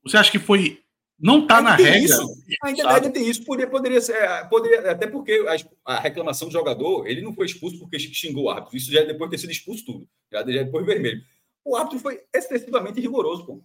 Você 0.04 0.18
acha 0.18 0.32
que 0.32 0.40
foi. 0.40 0.82
Não 1.20 1.42
está 1.42 1.62
na 1.62 1.76
regra? 1.76 2.00
Isso. 2.00 2.44
Ainda, 2.64 2.90
ainda 2.90 3.10
tem 3.10 3.28
isso. 3.28 3.44
Poderia, 3.44 3.70
poderia 3.70 4.02
ser. 4.02 4.16
É, 4.16 4.44
poderia, 4.46 4.92
até 4.92 5.06
porque 5.06 5.46
a, 5.86 5.94
a, 5.94 6.00
reclamação 6.00 6.48
do 6.48 6.52
jogador, 6.52 7.08
ele 7.08 7.22
não 7.22 7.34
foi 7.34 7.46
expulso 7.46 7.78
porque 7.80 8.00
xingou 8.00 8.46
o 8.46 8.50
árbitro. 8.50 8.78
Isso 8.78 8.92
já 8.92 9.02
é 9.02 9.06
depois 9.06 9.30
de 9.30 9.36
ter 9.36 9.42
sido 9.42 9.52
expulso 9.52 9.86
tudo. 9.86 10.08
Já, 10.32 10.40
já 10.40 10.62
é 10.62 10.64
depois 10.64 10.86
vermelho. 10.86 11.22
O 11.66 11.76
árbitro 11.76 12.00
foi 12.00 12.22
excessivamente 12.34 13.02
rigoroso, 13.02 13.46
pô. 13.46 13.64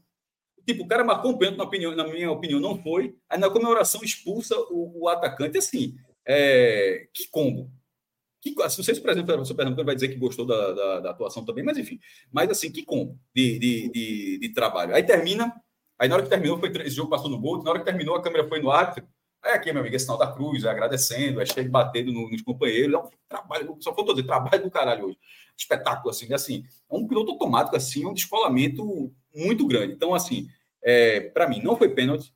Tipo, 0.66 0.84
o 0.84 0.88
cara 0.88 1.04
marcou 1.04 1.32
um 1.32 1.38
pênalti, 1.38 1.58
na, 1.58 1.64
opinião, 1.64 1.94
na 1.94 2.08
minha 2.08 2.30
opinião, 2.30 2.58
não 2.58 2.82
foi. 2.82 3.14
Aí 3.28 3.38
na 3.38 3.50
comemoração 3.50 4.02
expulsa 4.02 4.58
o, 4.70 5.02
o 5.02 5.08
atacante. 5.08 5.58
Assim, 5.58 5.94
é, 6.26 7.06
que 7.12 7.28
combo. 7.28 7.70
Que, 8.40 8.54
assim, 8.62 8.78
não 8.78 8.84
sei 8.84 8.94
se, 8.94 9.00
por 9.00 9.10
exemplo, 9.10 9.34
o 9.34 9.54
Pernambucano 9.54 9.86
vai 9.86 9.94
dizer 9.94 10.08
que 10.08 10.16
gostou 10.16 10.44
da, 10.44 10.72
da, 10.72 11.00
da, 11.00 11.10
atuação 11.10 11.44
também, 11.44 11.64
mas 11.64 11.78
enfim. 11.78 11.98
Mas 12.30 12.50
assim, 12.50 12.70
que 12.70 12.84
combo 12.84 13.18
de, 13.34 13.58
de, 13.58 13.90
de, 13.90 14.38
de, 14.38 14.48
trabalho. 14.52 14.94
Aí 14.94 15.02
termina, 15.02 15.54
aí 15.98 16.08
na 16.08 16.14
hora 16.14 16.24
que 16.24 16.30
terminou, 16.30 16.58
foi, 16.58 16.70
esse 16.70 16.96
jogo 16.96 17.10
passou 17.10 17.28
no 17.30 17.38
gol, 17.38 17.62
na 17.62 17.70
hora 17.70 17.78
que 17.78 17.84
terminou, 17.84 18.16
a 18.16 18.22
câmera 18.22 18.48
foi 18.48 18.60
no 18.60 18.70
árbitro. 18.70 19.06
Aí 19.44 19.52
aqui, 19.52 19.70
meu 19.72 19.82
amigo, 19.82 19.94
é 19.94 19.98
sinal 19.98 20.16
da 20.16 20.32
cruz, 20.32 20.64
é 20.64 20.70
agradecendo, 20.70 21.40
é 21.40 21.44
cheio 21.44 21.70
batendo 21.70 22.10
nos 22.10 22.40
companheiros. 22.40 22.94
É 22.94 22.98
um 22.98 23.08
trabalho, 23.28 23.76
só 23.80 23.94
faltou 23.94 24.14
dizer, 24.14 24.26
trabalho 24.26 24.62
do 24.62 24.70
caralho 24.70 25.06
hoje. 25.06 25.18
Espetáculo, 25.56 26.10
assim, 26.10 26.32
assim. 26.32 26.64
É 26.90 26.94
um 26.94 27.06
piloto 27.06 27.32
automático, 27.32 27.76
assim, 27.76 28.06
um 28.06 28.14
descolamento 28.14 29.12
muito 29.34 29.66
grande. 29.66 29.92
Então, 29.92 30.14
assim, 30.14 30.48
é, 30.82 31.20
para 31.20 31.46
mim, 31.46 31.60
não 31.62 31.76
foi 31.76 31.90
pênalti. 31.90 32.32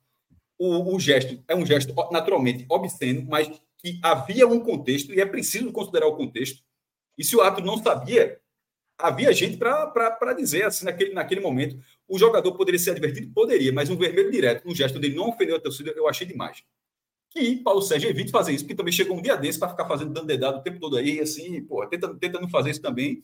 O, 0.57 0.95
o, 0.95 0.99
gesto 0.99 1.41
é 1.47 1.55
um 1.55 1.65
gesto 1.65 1.95
naturalmente 2.11 2.65
obsceno, 2.69 3.25
mas 3.27 3.49
que 3.77 3.99
havia 4.03 4.47
um 4.47 4.59
contexto 4.59 5.13
e 5.13 5.19
é 5.19 5.25
preciso 5.25 5.71
considerar 5.71 6.05
o 6.07 6.15
contexto. 6.15 6.61
E 7.17 7.23
se 7.23 7.35
o 7.35 7.41
árbitro 7.41 7.65
não 7.65 7.81
sabia, 7.81 8.39
havia 8.99 9.31
gente 9.33 9.57
para 9.57 10.33
dizer 10.33 10.65
assim 10.65 10.85
naquele, 10.85 11.13
naquele 11.13 11.41
momento. 11.41 11.79
O 12.07 12.19
jogador 12.19 12.51
poderia 12.53 12.79
ser 12.79 12.91
advertido? 12.91 13.31
Poderia, 13.33 13.71
mas 13.71 13.89
um 13.89 13.95
vermelho 13.95 14.29
direto, 14.29 14.67
um 14.67 14.75
gesto 14.75 14.99
de 14.99 15.09
não 15.09 15.29
ofender 15.29 15.55
a 15.55 15.59
torcida, 15.59 15.91
eu 15.95 16.07
achei 16.07 16.27
demais. 16.27 16.63
Que 17.29 17.57
Paulo 17.57 17.81
Sérgio 17.81 18.09
evite 18.09 18.31
fazer 18.31 18.51
isso, 18.51 18.63
porque 18.63 18.75
também 18.75 18.91
chegou 18.91 19.17
um 19.17 19.21
dia 19.21 19.37
desse 19.37 19.59
para 19.59 19.69
ficar 19.69 19.85
fazendo 19.85 20.11
dando 20.11 20.27
dedado 20.27 20.57
o 20.57 20.63
tempo 20.63 20.79
todo 20.79 20.97
aí, 20.97 21.19
assim, 21.19 21.63
pô, 21.63 21.85
tenta, 21.87 22.13
tenta 22.15 22.41
não 22.41 22.49
fazer 22.49 22.71
isso 22.71 22.81
também. 22.81 23.23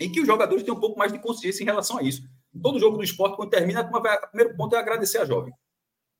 E 0.00 0.08
que 0.08 0.20
os 0.20 0.26
jogadores 0.26 0.62
tenham 0.62 0.76
um 0.76 0.80
pouco 0.80 0.98
mais 0.98 1.12
de 1.12 1.18
consciência 1.18 1.62
em 1.62 1.66
relação 1.66 1.98
a 1.98 2.02
isso. 2.02 2.22
Todo 2.62 2.78
jogo 2.78 2.96
do 2.96 3.04
esporte, 3.04 3.36
quando 3.36 3.50
termina, 3.50 3.82
o 3.82 4.28
primeiro 4.28 4.56
ponto 4.56 4.76
é 4.76 4.78
agradecer 4.78 5.18
a 5.18 5.24
jovem. 5.24 5.52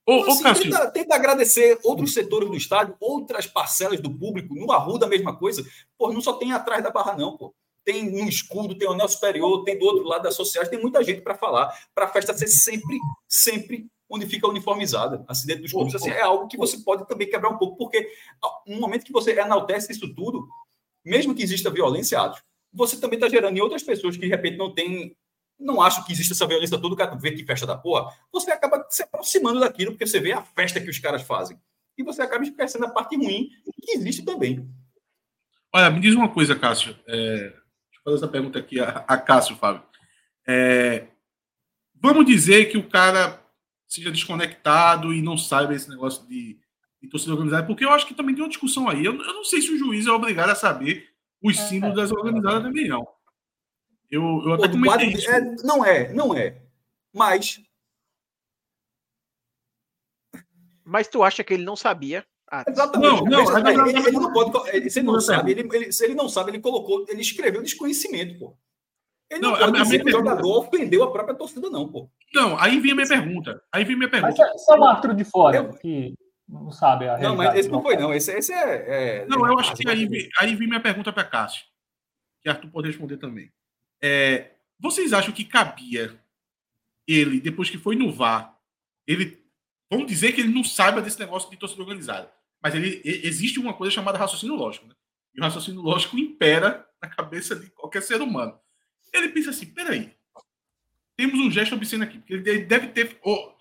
Ô, 0.09 0.19
então, 0.19 0.51
assim, 0.51 0.65
tenta, 0.65 0.91
tenta, 0.91 1.15
agradecer 1.15 1.79
outros 1.83 2.13
setores 2.13 2.49
do 2.49 2.57
estádio, 2.57 2.97
outras 3.01 3.47
parcelas 3.47 4.01
do 4.01 4.13
público, 4.13 4.55
no 4.55 4.71
Arruda 4.73 5.07
a 5.07 5.09
mesma 5.09 5.37
coisa. 5.37 5.65
Pô, 5.99 6.13
não 6.13 6.21
só 6.21 6.35
tem 6.35 6.53
atrás 6.53 6.83
da 6.83 6.91
barra, 6.91 7.17
não, 7.17 7.37
pô. 7.37 7.55
Tem 7.87 8.11
no 8.11 8.29
escudo, 8.29 8.77
tem 8.77 8.89
o 8.89 8.93
anel 8.93 9.09
superior, 9.09 9.63
tem 9.63 9.79
do 9.79 9.85
outro 9.87 10.03
lado 10.03 10.25
das 10.25 10.35
sociais, 10.35 10.69
tem 10.69 10.81
muita 10.81 11.05
gente 11.05 11.21
para 11.21 11.37
falar, 11.37 11.73
para 11.95 12.07
a 12.07 12.09
festa 12.09 12.35
ser 12.35 12.49
sempre, 12.49 12.99
sempre 13.29 13.87
onde 14.11 14.27
fica 14.27 14.49
uniformizada, 14.49 15.25
assim, 15.29 15.47
dentro 15.47 15.63
dos 15.63 15.73
clubes. 15.73 15.95
Assim, 15.95 16.11
é 16.11 16.21
algo 16.21 16.49
que 16.49 16.57
você 16.57 16.79
pode 16.79 17.07
também 17.07 17.31
quebrar 17.31 17.49
um 17.49 17.59
pouco, 17.59 17.77
porque 17.77 18.11
no 18.67 18.81
momento 18.81 19.05
que 19.05 19.13
você 19.13 19.31
enaltece 19.31 19.93
isso 19.93 20.13
tudo, 20.15 20.49
mesmo 21.05 21.33
que 21.33 21.45
exista 21.45 21.71
violência, 21.71 22.21
atos, 22.21 22.43
você 22.73 22.99
também 22.99 23.19
está 23.19 23.29
gerando 23.29 23.57
em 23.57 23.61
outras 23.61 23.85
pessoas 23.85 24.17
que, 24.17 24.23
de 24.23 24.29
repente, 24.29 24.57
não 24.57 24.75
têm 24.75 25.17
não 25.59 25.81
acho 25.81 26.05
que 26.05 26.13
existe 26.13 26.33
essa 26.33 26.47
violência 26.47 26.79
toda, 26.79 26.95
o 26.95 26.99
cara 26.99 27.15
vê 27.15 27.33
que 27.33 27.45
festa 27.45 27.67
da 27.67 27.77
porra, 27.77 28.13
você 28.31 28.51
acaba 28.51 28.87
se 28.91 29.03
aproximando 29.03 29.61
daquilo, 29.61 29.93
porque 29.93 30.07
você 30.07 30.21
vê 30.21 30.33
a 30.33 30.43
festa 30.43 30.81
que 30.81 30.91
os 30.91 30.99
caras 30.99 31.23
fazem. 31.23 31.59
E 31.97 32.03
você 32.03 32.21
acaba 32.21 32.45
esquecendo 32.45 32.85
a 32.85 32.91
parte 32.91 33.17
ruim 33.17 33.49
que 33.83 33.93
existe 33.93 34.23
também. 34.23 34.69
Olha, 35.73 35.91
me 35.91 36.01
diz 36.01 36.15
uma 36.15 36.29
coisa, 36.29 36.55
Cássio. 36.55 36.95
É, 37.07 37.55
fazer 38.07 38.19
essa 38.19 38.29
pergunta 38.29 38.59
aqui 38.59 38.79
a, 38.79 39.05
a 39.09 39.19
Cássio, 39.19 39.57
Fábio. 39.57 39.83
É, 40.47 41.09
vamos 41.95 42.25
dizer 42.25 42.67
que 42.67 42.79
o 42.79 42.89
cara 42.89 43.43
seja 43.89 44.13
desconectado 44.13 45.13
e 45.13 45.21
não 45.21 45.37
saiba 45.37 45.75
esse 45.75 45.91
negócio 45.91 46.27
de, 46.27 46.57
de 47.03 47.09
torcida 47.09 47.33
organizada, 47.33 47.67
porque 47.67 47.85
eu 47.85 47.91
acho 47.91 48.07
que 48.07 48.15
também 48.15 48.35
tem 48.35 48.45
uma 48.45 48.49
discussão 48.49 48.89
aí. 48.89 49.05
Eu, 49.05 49.13
eu 49.13 49.35
não 49.35 49.45
sei 49.45 49.61
se 49.61 49.73
o 49.73 49.79
juiz 49.79 50.07
é 50.07 50.13
obrigado 50.13 50.51
a 50.51 50.55
saber 50.55 51.09
os 51.43 51.59
é, 51.59 51.69
símbolos 51.69 51.97
das 51.97 52.13
organizadas 52.13 52.63
também, 52.63 52.89
não. 52.89 53.07
Eu, 54.09 54.23
eu 54.45 54.53
até 54.53 54.69
Pô, 54.69 54.75
comentei 54.75 55.09
isso. 55.09 55.29
É, 55.29 55.41
não 55.65 55.85
é, 55.85 56.13
não 56.13 56.37
é. 56.37 56.63
Mas. 57.13 57.61
Mas 60.85 61.09
tu 61.09 61.25
acha 61.25 61.43
que 61.43 61.55
ele 61.55 61.65
não 61.65 61.75
sabia? 61.75 62.25
Ah, 62.51 62.65
Exatamente. 62.67 63.25
Não, 63.25 63.25
não, 63.25 63.59
ele, 63.59 63.91
ele, 63.91 64.09
ele, 64.09 64.11
não 64.13 64.33
pode. 64.33 64.77
Ele, 64.77 64.91
se 64.91 65.01
ele 65.01 65.07
não 65.07 65.21
sabe, 65.21 65.51
ele, 65.51 65.69
ele, 65.73 65.93
se 65.93 66.05
ele 66.05 66.15
não 66.15 66.29
sabe, 66.29 66.51
ele 66.51 66.61
colocou, 66.61 67.05
ele 67.09 67.21
escreveu 67.21 67.63
desconhecimento, 67.63 68.39
pô. 68.39 68.57
Ele 69.29 69.41
não, 69.41 69.51
não 69.51 69.59
pode 69.59 69.79
a, 69.79 69.83
dizer 69.83 70.01
a 70.01 70.05
que 70.05 70.09
o 70.09 70.13
jogador 70.13 70.59
ofendeu 70.59 71.03
a 71.03 71.11
própria 71.11 71.35
torcida, 71.35 71.69
não, 71.69 71.89
pô. 71.89 72.09
Não, 72.33 72.59
aí 72.61 72.79
vem 72.79 72.93
a 72.93 72.95
minha 72.95 73.09
pergunta. 73.09 73.63
Aí 73.73 73.85
vem 73.85 73.95
a 73.95 73.99
minha 73.99 74.11
pergunta. 74.11 74.37
Mas 74.39 74.65
só 74.65 74.79
o 74.79 74.85
árbitro 74.85 75.15
de 75.15 75.25
fora 75.25 75.57
eu... 75.57 75.73
que 75.75 76.15
não 76.49 76.71
sabe 76.71 77.09
a 77.09 77.19
Não, 77.19 77.35
mas 77.35 77.59
esse 77.59 77.69
não 77.69 77.83
foi, 77.83 77.97
não. 77.97 78.15
Esse, 78.15 78.33
esse 78.33 78.53
é, 78.53 79.23
é. 79.23 79.27
Não, 79.27 79.45
eu 79.47 79.59
acho 79.59 79.75
que 79.75 79.89
aí, 79.89 80.09
aí 80.39 80.55
vem 80.55 80.69
minha 80.69 80.81
pergunta 80.81 81.13
para 81.13 81.25
Cássio. 81.25 81.65
Que 82.41 82.49
Arthur 82.49 82.71
pode 82.71 82.87
responder 82.87 83.17
também. 83.17 83.51
É, 84.01 84.53
vocês 84.79 85.13
acham 85.13 85.33
que 85.35 85.45
cabia 85.45 86.17
ele, 87.07 87.41
depois 87.41 87.69
que 87.69 87.79
foi 87.79 87.97
no 87.97 88.13
VAR, 88.13 88.57
ele. 89.07 89.45
Vamos 89.91 90.07
dizer 90.07 90.33
que 90.33 90.41
ele 90.41 90.53
não 90.53 90.65
saiba 90.65 91.01
desse 91.01 91.19
negócio 91.19 91.51
de 91.51 91.57
torcida 91.57 91.83
organizada. 91.83 92.33
Mas 92.63 92.75
ele, 92.75 93.01
existe 93.05 93.59
uma 93.59 93.75
coisa 93.75 93.95
chamada 93.95 94.19
raciocínio 94.19 94.57
lógico. 94.57 94.87
Né? 94.87 94.95
E 95.35 95.41
o 95.41 95.45
raciocínio 95.45 95.81
lógico 95.81 96.19
impera 96.19 96.87
na 97.01 97.09
cabeça 97.09 97.55
de 97.55 97.71
qualquer 97.71 98.03
ser 98.03 98.21
humano. 98.21 98.59
Ele 99.13 99.29
pensa 99.29 99.51
assim: 99.51 99.67
peraí, 99.67 100.13
temos 101.17 101.39
um 101.39 101.51
gesto 101.51 101.75
obsceno 101.75 102.05
aqui. 102.05 102.19
Porque 102.19 102.35
ele 102.35 102.65
deve 102.65 102.89
ter 102.89 103.19
oh, 103.23 103.55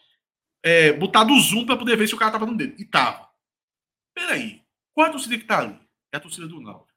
é, 0.64 0.94
botado 0.94 1.34
o 1.34 1.40
zoom 1.40 1.66
para 1.66 1.78
poder 1.78 1.96
ver 1.96 2.08
se 2.08 2.16
o 2.16 2.18
cara 2.18 2.30
estava 2.30 2.46
no 2.46 2.58
dedo. 2.58 2.76
E 2.80 2.86
tava. 2.86 3.30
Peraí, 4.14 4.62
qual 4.94 5.08
é 5.08 5.10
a 5.10 5.12
torcida 5.12 5.38
que 5.38 5.46
tá 5.46 5.60
ali? 5.60 5.80
É 6.12 6.18
a 6.18 6.20
torcida 6.20 6.48
do 6.48 6.60
Náutico. 6.62 6.96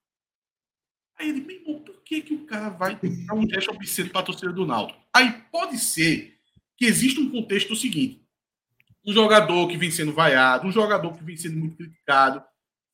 Aí 1.18 1.28
ele, 1.28 1.40
meu 1.40 1.56
irmão, 1.56 1.80
por 1.80 2.00
que, 2.04 2.22
que 2.22 2.32
o 2.32 2.46
cara 2.46 2.68
vai 2.68 2.94
dar 2.94 3.34
um 3.34 3.48
gesto 3.48 3.72
obsceno 3.72 4.10
para 4.10 4.20
a 4.20 4.24
torcida 4.24 4.52
do 4.52 4.64
Náutico? 4.64 5.00
Aí 5.12 5.32
pode 5.50 5.76
ser 5.78 6.38
que 6.76 6.84
exista 6.84 7.20
um 7.20 7.28
contexto 7.28 7.74
seguinte: 7.74 8.24
um 9.08 9.12
jogador 9.12 9.66
que 9.68 9.76
vem 9.78 9.90
sendo 9.90 10.12
vaiado, 10.12 10.66
um 10.66 10.72
jogador 10.72 11.16
que 11.16 11.24
vem 11.24 11.36
sendo 11.36 11.56
muito 11.56 11.78
criticado, 11.78 12.42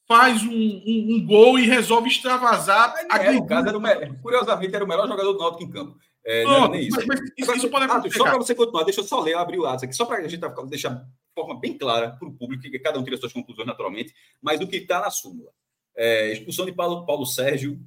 faz 0.07 0.43
um, 0.45 0.53
um, 0.53 1.17
um 1.17 1.27
gol 1.27 1.59
e 1.59 1.67
resolve 1.67 2.09
extravasar. 2.09 2.95
É, 3.11 3.33
no 3.33 3.45
caso, 3.47 3.69
era 3.69 3.79
o, 3.79 4.19
curiosamente, 4.21 4.75
era 4.75 4.85
o 4.85 4.89
melhor 4.89 5.09
jogador 5.09 5.33
do 5.33 5.39
Náutico 5.41 5.65
em 5.65 5.71
campo. 5.71 5.99
É, 6.25 6.45
não, 6.45 6.61
não 6.61 6.69
nem 6.71 6.87
isso. 6.87 6.97
Mas, 6.97 7.07
mas 7.07 7.21
isso, 7.21 7.33
Agora, 7.43 7.59
isso 7.59 7.69
pode 7.69 7.85
acontecer. 7.85 8.19
Só 8.19 8.25
para 8.25 8.37
você 8.37 8.55
continuar, 8.55 8.85
deixa 8.85 9.01
eu 9.01 9.05
só 9.05 9.21
ler, 9.21 9.35
abrir 9.35 9.59
o 9.59 9.67
ato 9.67 9.85
aqui, 9.85 9.95
só 9.95 10.07
para 10.07 10.19
a 10.19 10.29
gente 10.29 10.41
deixar 10.69 10.91
de 10.91 11.05
forma 11.35 11.59
bem 11.59 11.77
clara 11.77 12.13
para 12.13 12.29
o 12.29 12.33
público, 12.33 12.63
que 12.63 12.79
cada 12.79 12.99
um 12.99 13.03
tira 13.03 13.17
suas 13.17 13.33
conclusões 13.33 13.67
naturalmente, 13.67 14.15
mas 14.41 14.61
o 14.61 14.69
que 14.69 14.77
está 14.77 15.01
na 15.01 15.11
súmula. 15.11 15.51
É, 15.97 16.33
expulsão 16.33 16.65
de 16.65 16.73
Paulo, 16.73 17.05
Paulo 17.05 17.27
Sérgio, 17.27 17.81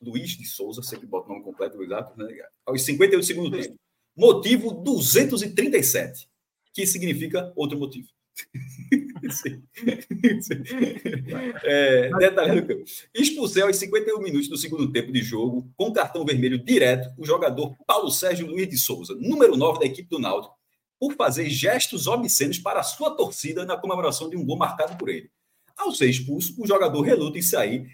Luiz 0.00 0.30
de 0.36 0.44
Souza, 0.46 0.82
sempre 0.82 1.06
bota 1.06 1.26
o 1.26 1.32
nome 1.32 1.44
completo, 1.44 1.82
exato, 1.82 2.18
né? 2.18 2.26
aos 2.66 2.82
58 2.82 3.20
do 3.20 3.26
segundo 3.26 3.50
tempo. 3.50 3.76
Motivo 4.16 4.72
237, 4.72 6.28
que 6.72 6.86
significa 6.86 7.52
outro 7.56 7.78
motivo. 7.78 8.08
é, 11.64 12.10
detalhando 12.18 12.84
expulsão 13.14 13.66
aos 13.66 13.76
51 13.76 14.22
minutos 14.22 14.48
do 14.48 14.56
segundo 14.56 14.90
tempo 14.90 15.12
de 15.12 15.22
jogo, 15.22 15.70
com 15.76 15.92
cartão 15.92 16.24
vermelho 16.24 16.58
direto, 16.62 17.10
o 17.18 17.26
jogador 17.26 17.76
Paulo 17.86 18.10
Sérgio 18.10 18.46
Luiz 18.46 18.68
de 18.68 18.78
Souza, 18.78 19.14
número 19.14 19.56
9 19.56 19.80
da 19.80 19.86
equipe 19.86 20.08
do 20.08 20.18
Náutico, 20.18 20.54
por 20.98 21.14
fazer 21.14 21.50
gestos 21.50 22.06
obscenos 22.06 22.58
para 22.58 22.80
a 22.80 22.84
sua 22.84 23.16
torcida 23.16 23.64
na 23.64 23.76
comemoração 23.76 24.30
de 24.30 24.36
um 24.36 24.44
gol 24.44 24.58
marcado 24.58 24.96
por 24.96 25.08
ele. 25.08 25.30
Ao 25.76 25.92
ser 25.92 26.10
expulso, 26.10 26.54
o 26.58 26.66
jogador 26.66 27.02
reluta 27.02 27.38
em 27.38 27.42
sair 27.42 27.86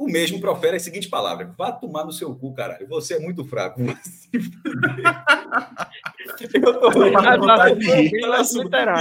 o 0.00 0.06
mesmo 0.06 0.40
profere 0.40 0.78
a 0.78 0.80
seguinte 0.80 1.10
palavra: 1.10 1.54
vá 1.58 1.70
tomar 1.70 2.06
no 2.06 2.12
seu 2.12 2.34
cu, 2.34 2.54
caralho. 2.54 2.88
Você 2.88 3.16
é 3.16 3.18
muito 3.18 3.44
fraco. 3.44 3.82
eu 6.54 6.80
tô 6.80 7.04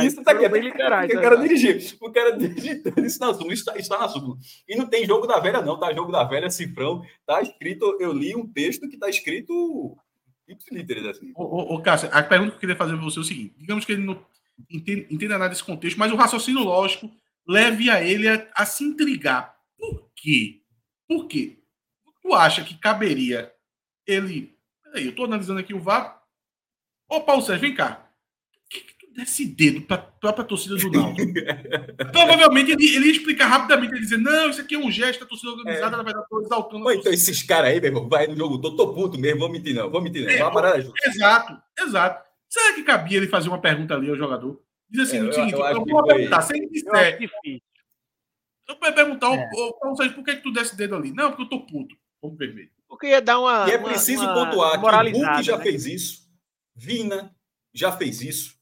Isso 0.04 0.22
tá 0.22 0.32
aqui. 0.32 0.44
É 0.44 0.50
bem 0.50 0.64
literal. 0.64 1.06
O 1.06 1.22
cara 1.22 1.38
dirigir. 1.38 1.96
O 2.02 2.12
cara 2.12 2.38
digitando 2.38 3.06
isso 3.06 3.18
na 3.22 3.34
súmula. 3.34 3.54
Isso 3.54 3.64
tá, 3.64 3.78
isso 3.78 3.88
tá 3.88 3.98
na 3.98 4.10
súmula. 4.10 4.38
E 4.68 4.76
não 4.76 4.88
tem 4.88 5.06
jogo 5.06 5.26
da 5.26 5.40
velha, 5.40 5.62
não. 5.62 5.80
Tá 5.80 5.94
jogo 5.94 6.12
da 6.12 6.26
velha, 6.26 6.50
cifrão. 6.50 7.02
Tá 7.26 7.42
escrito. 7.42 7.96
Eu 7.98 8.12
li 8.12 8.36
um 8.36 8.46
texto 8.46 8.90
que 8.90 8.98
tá 8.98 9.10
escrito. 9.10 9.98
Ipsilíteres, 10.50 11.06
assim. 11.06 11.32
Ô, 11.34 11.82
Cássio, 11.82 12.10
a 12.12 12.22
pergunta 12.22 12.52
que 12.52 12.58
eu 12.58 12.60
queria 12.60 12.76
fazer 12.76 12.98
para 12.98 13.06
você 13.06 13.20
é 13.20 13.22
o 13.22 13.26
seguinte: 13.26 13.56
digamos 13.58 13.86
que 13.86 13.94
ele 13.94 14.04
não 14.04 14.22
entenda, 14.70 15.06
entenda 15.10 15.38
nada 15.38 15.52
desse 15.52 15.64
contexto, 15.64 15.98
mas 15.98 16.12
o 16.12 16.18
raciocínio 16.18 16.62
lógico 16.62 17.10
leve 17.48 17.90
a 17.90 18.04
ele 18.04 18.28
a, 18.28 18.46
a 18.54 18.66
se 18.66 18.84
intrigar. 18.84 19.56
Por 19.78 20.10
quê? 20.14 20.60
Por 21.10 21.28
quê? 21.28 21.58
Tu 22.22 22.36
acha 22.36 22.64
que 22.64 22.78
caberia 22.78 23.52
ele. 24.06 24.56
Peraí, 24.84 25.06
eu 25.06 25.10
estou 25.10 25.26
analisando 25.26 25.60
aqui 25.60 25.74
o 25.74 25.80
VAR. 25.80 26.22
Ô, 27.10 27.22
Paulo 27.22 27.42
Sérgio, 27.42 27.62
vem 27.62 27.74
cá. 27.74 28.08
desse 29.16 29.48
dedo 29.48 29.82
para 29.82 29.98
a 29.98 30.00
própria 30.00 30.46
torcida 30.46 30.76
do 30.76 30.92
Náutico. 30.92 31.34
Provavelmente 32.14 32.72
ele, 32.74 32.96
ele 32.96 33.06
ia 33.08 33.12
explicar 33.12 33.48
rapidamente, 33.48 33.94
ele 33.94 34.02
dizer, 34.02 34.20
não, 34.20 34.52
isso 34.52 34.62
aqui 34.62 34.76
é 34.76 34.78
um 34.78 34.92
gesto 34.92 35.22
da 35.22 35.26
torcida 35.26 35.52
organizada, 35.52 35.88
é. 35.88 35.94
ela 35.96 36.04
vai 36.04 36.14
dar 36.14 36.22
todos 36.30 36.46
exaltando. 36.46 36.86
Ou 36.86 36.92
então 36.92 37.12
esses 37.12 37.42
caras 37.42 37.72
aí, 37.72 37.82
meu 37.82 37.90
irmão, 37.90 38.08
vai 38.08 38.28
no 38.28 38.38
jogo, 38.38 38.60
tô, 38.60 38.76
tô 38.76 38.94
puto 38.94 39.20
mesmo, 39.20 39.40
vou 39.40 39.50
mentir 39.50 39.74
não, 39.74 39.90
vou 39.90 40.02
mentir 40.02 40.24
não. 40.24 40.32
É, 40.32 40.52
parar 40.52 40.78
exato, 40.78 41.60
exato. 41.80 42.30
Será 42.48 42.76
que 42.76 42.84
cabia 42.84 43.18
ele 43.18 43.28
fazer 43.28 43.50
uma 43.50 43.60
pergunta 43.60 43.96
ali 43.96 44.10
ao 44.10 44.16
jogador? 44.16 44.62
Diz 44.88 45.08
assim, 45.08 45.18
é, 45.18 45.24
o 45.24 45.34
seguinte, 45.34 45.54
eu, 45.54 45.60
eu, 45.60 45.78
eu 45.78 45.86
vou 45.86 46.04
perguntar, 46.04 46.44
se 46.44 46.56
ele 46.56 46.70
disser... 46.70 47.18
Eu 48.70 48.78
vou 48.80 48.94
perguntar, 48.94 49.34
é. 49.34 49.50
Paulo 49.80 49.98
Sérgio, 49.98 50.16
por 50.16 50.24
que, 50.24 50.36
que 50.36 50.44
tu 50.44 50.54
desce 50.54 50.76
o 50.76 50.78
dedo 50.78 50.96
ali? 50.96 51.12
Não, 51.12 51.32
porque 51.32 51.44
eu 51.44 51.50
tô 51.50 51.66
puto. 51.66 51.96
Vamos 52.22 52.38
vermelho. 52.38 52.70
Porque 52.88 53.08
ia 53.08 53.22
dar 53.22 53.40
uma. 53.40 53.68
E 53.68 53.72
é 53.72 53.78
preciso 53.80 54.24
uma, 54.24 54.34
pontuar 54.34 54.80
uma 54.80 55.04
que 55.04 55.18
o 55.18 55.18
Hulk 55.18 55.44
já 55.44 55.58
né? 55.58 55.64
fez 55.64 55.86
isso, 55.88 56.30
Vina 56.76 57.36
já 57.74 57.92
fez 57.92 58.22
isso, 58.22 58.56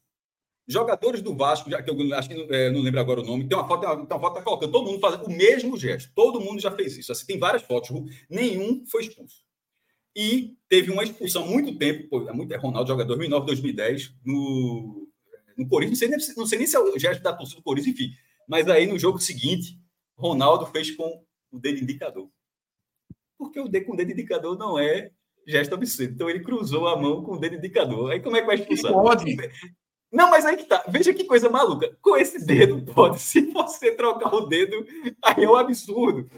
jogadores 0.66 1.22
do 1.22 1.34
Vasco, 1.34 1.70
já, 1.70 1.82
que 1.82 1.90
eu 1.90 2.14
acho 2.14 2.28
que 2.28 2.46
é, 2.50 2.70
não 2.70 2.80
lembro 2.80 3.00
agora 3.00 3.20
o 3.20 3.24
nome, 3.24 3.48
tem 3.48 3.56
uma 3.56 3.66
foto, 3.66 3.80
tem 3.80 3.88
uma 3.88 4.20
foto 4.20 4.34
tá 4.34 4.42
colocando, 4.42 4.70
todo 4.70 4.86
mundo 4.86 5.00
fazendo 5.00 5.24
o 5.24 5.30
mesmo 5.30 5.76
gesto, 5.76 6.12
todo 6.14 6.40
mundo 6.40 6.60
já 6.60 6.70
fez 6.70 6.98
isso. 6.98 7.10
Assim, 7.10 7.26
tem 7.26 7.38
várias 7.38 7.62
fotos, 7.62 7.90
nenhum 8.28 8.84
foi 8.86 9.02
expulso. 9.02 9.42
E 10.14 10.56
teve 10.68 10.90
uma 10.90 11.04
expulsão 11.04 11.46
muito 11.46 11.76
tempo, 11.78 12.08
pô, 12.08 12.28
é 12.28 12.32
muito 12.32 12.52
é 12.52 12.56
Ronaldo, 12.56 12.88
jogador 12.88 13.08
2009, 13.16 13.46
2010, 13.46 14.14
no, 14.24 15.08
no 15.56 15.68
Corinthians, 15.68 16.00
não 16.00 16.08
sei, 16.08 16.08
nem, 16.08 16.36
não 16.36 16.46
sei 16.46 16.58
nem 16.58 16.66
se 16.66 16.76
é 16.76 16.80
o 16.80 16.98
gesto 16.98 17.22
da 17.22 17.32
torcida 17.32 17.60
do 17.60 17.64
Corinthians, 17.64 17.94
enfim. 17.94 18.12
Mas 18.46 18.68
aí 18.68 18.86
no 18.86 18.98
jogo 18.98 19.18
seguinte, 19.18 19.78
Ronaldo 20.18 20.66
fez 20.66 20.90
com 20.90 21.24
o 21.52 21.58
dedo 21.58 21.80
indicador. 21.80 22.28
Porque 23.38 23.60
o 23.60 23.68
dedo 23.68 23.86
com 23.86 23.92
o 23.92 23.96
dedo 23.96 24.10
indicador 24.10 24.58
não 24.58 24.78
é 24.78 25.12
gesto 25.46 25.74
obsceno. 25.74 26.12
Então 26.12 26.28
ele 26.28 26.40
cruzou 26.40 26.88
a 26.88 27.00
mão 27.00 27.22
com 27.22 27.32
o 27.32 27.38
dedo 27.38 27.54
indicador. 27.56 28.10
Aí 28.10 28.20
como 28.20 28.36
é 28.36 28.40
que 28.40 28.46
vai 28.46 28.56
expulsar? 28.56 28.92
Pode. 28.92 29.36
Não, 30.10 30.30
mas 30.30 30.46
aí 30.46 30.56
que 30.56 30.64
tá. 30.64 30.82
Veja 30.88 31.12
que 31.12 31.24
coisa 31.24 31.50
maluca. 31.50 31.94
Com 32.00 32.16
esse 32.16 32.44
dedo, 32.44 32.82
pode. 32.92 33.20
Se 33.20 33.42
você 33.42 33.92
trocar 33.92 34.34
o 34.34 34.46
dedo, 34.46 34.84
aí 35.22 35.44
é 35.44 35.48
um 35.48 35.54
absurdo. 35.54 36.28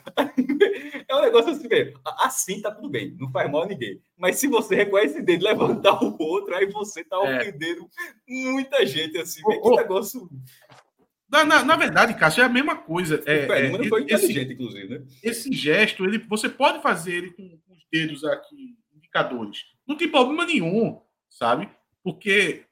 É 1.08 1.16
um 1.16 1.22
negócio 1.22 1.50
assim 1.50 1.68
mesmo. 1.68 2.00
Assim 2.04 2.60
tá 2.60 2.70
tudo 2.70 2.88
bem. 2.88 3.16
Não 3.18 3.30
faz 3.30 3.50
mal 3.50 3.62
a 3.62 3.66
ninguém. 3.66 4.00
Mas 4.16 4.36
se 4.36 4.46
você 4.46 4.74
recuar 4.74 5.04
esse 5.04 5.22
dedo 5.22 5.44
levantar 5.44 6.02
o 6.02 6.16
outro, 6.20 6.54
aí 6.54 6.66
você 6.66 7.02
tá 7.02 7.16
é. 7.16 7.40
ofendendo 7.40 7.82
é. 7.82 8.32
muita 8.32 8.84
gente. 8.84 9.18
Assim. 9.18 9.40
Oh, 9.44 9.70
que 9.70 9.76
negócio. 9.76 10.28
Na, 11.30 11.44
na, 11.44 11.64
na, 11.64 11.76
verdade, 11.76 12.14
Cássio, 12.14 12.42
é 12.42 12.46
a 12.46 12.48
mesma 12.48 12.76
coisa. 12.76 13.22
É, 13.24 13.46
o 13.46 13.52
é, 13.52 13.88
foi 13.88 14.02
inteligente, 14.02 14.38
esse, 14.38 14.52
inclusive, 14.52 14.88
né? 14.88 15.06
Esse 15.22 15.52
gesto, 15.52 16.04
ele, 16.04 16.18
você 16.18 16.48
pode 16.48 16.82
fazer 16.82 17.14
ele 17.14 17.30
com, 17.30 17.48
com 17.48 17.74
os 17.74 17.84
dedos 17.90 18.24
aqui, 18.24 18.76
indicadores. 18.94 19.64
Não 19.86 19.96
tem 19.96 20.08
problema 20.08 20.44
nenhum, 20.44 21.00
sabe? 21.28 21.68
Porque 22.02 22.64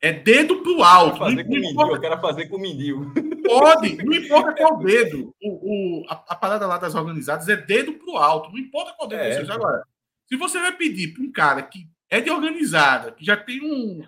é 0.00 0.12
dedo 0.12 0.62
pro 0.62 0.82
alto. 0.82 1.16
Eu, 1.16 1.18
fazer 1.18 1.44
com 1.44 1.50
mindil, 1.50 1.88
eu 1.88 2.00
quero 2.00 2.20
fazer 2.20 2.48
com 2.48 2.58
mindil. 2.58 3.12
Pode, 3.44 3.96
não 4.02 4.14
importa 4.14 4.54
qual 4.54 4.78
dedo. 4.78 5.34
O, 5.42 5.48
o, 5.48 6.04
a, 6.08 6.24
a, 6.28 6.34
parada 6.34 6.66
lá 6.66 6.78
das 6.78 6.94
organizadas 6.94 7.46
é 7.48 7.56
dedo 7.56 7.92
pro 7.94 8.16
alto, 8.16 8.50
não 8.50 8.58
importa 8.58 8.94
qual 8.96 9.06
dedo 9.06 9.22
é, 9.22 9.44
você 9.44 9.52
Agora, 9.52 9.82
se 10.26 10.36
você 10.36 10.58
vai 10.58 10.72
pedir 10.72 11.12
para 11.12 11.22
um 11.22 11.30
cara 11.30 11.62
que 11.62 11.86
é 12.08 12.20
de 12.20 12.30
organizada, 12.30 13.12
que 13.12 13.24
já 13.24 13.36
tem 13.36 13.62
um, 13.62 14.02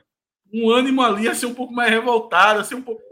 um 0.53 0.71
ânimo 0.71 1.03
ali 1.03 1.29
a 1.29 1.35
ser 1.35 1.47
um 1.47 1.55
pouco 1.55 1.73
mais 1.73 1.91
revoltado, 1.91 2.61
a 2.61 2.65
ser 2.65 2.75
um 2.75 2.83
pouco 2.83 3.03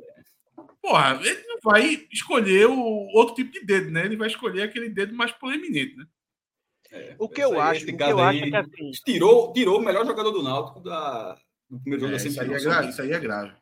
porra, 0.85 1.19
ele 1.24 1.43
não 1.47 1.59
vai 1.65 2.06
escolher 2.12 2.66
o 2.66 2.78
outro 3.15 3.35
tipo 3.35 3.51
de 3.51 3.65
dedo, 3.65 3.90
né? 3.90 4.05
Ele 4.05 4.19
vai 4.19 4.28
escolher 4.28 4.65
aquele 4.65 4.90
dedo 4.90 5.15
mais 5.15 5.32
proeminente, 5.32 5.97
né? 5.97 6.05
É, 6.93 7.16
o 7.19 7.27
que 7.27 7.40
eu 7.40 7.59
acho, 7.59 7.85
o 7.85 7.97
que 7.97 8.02
eu 8.02 8.20
acho 8.20 8.44
é 8.44 8.51
que 8.51 8.56
assim... 8.56 8.90
tirou, 9.02 9.52
tirou 9.55 9.78
o 9.78 9.82
melhor 9.82 10.05
jogador 10.06 10.31
do 10.31 10.43
Náutico 10.43 10.81
da, 10.81 11.39
do 11.70 11.81
primeiro 11.81 12.05
jogo 12.05 12.15
é, 12.15 12.19
da 12.19 12.28
isso, 12.28 12.40
aí 12.40 12.52
é 12.52 12.61
grave, 12.61 12.90
isso 12.90 13.02
aí 13.02 13.12
é 13.12 13.19
grave. 13.19 13.56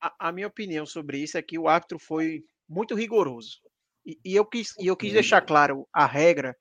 A, 0.00 0.28
a, 0.28 0.32
minha 0.32 0.46
opinião 0.46 0.86
sobre 0.86 1.18
isso 1.18 1.36
é 1.36 1.42
que 1.42 1.58
o 1.58 1.66
árbitro 1.66 1.98
foi 1.98 2.44
muito 2.68 2.94
rigoroso. 2.94 3.58
E, 4.06 4.16
e 4.24 4.36
eu 4.36 4.46
quis, 4.46 4.72
e 4.78 4.86
eu 4.86 4.96
quis 4.96 5.12
deixar 5.12 5.40
claro 5.40 5.86
a 5.92 6.06
regra 6.06 6.56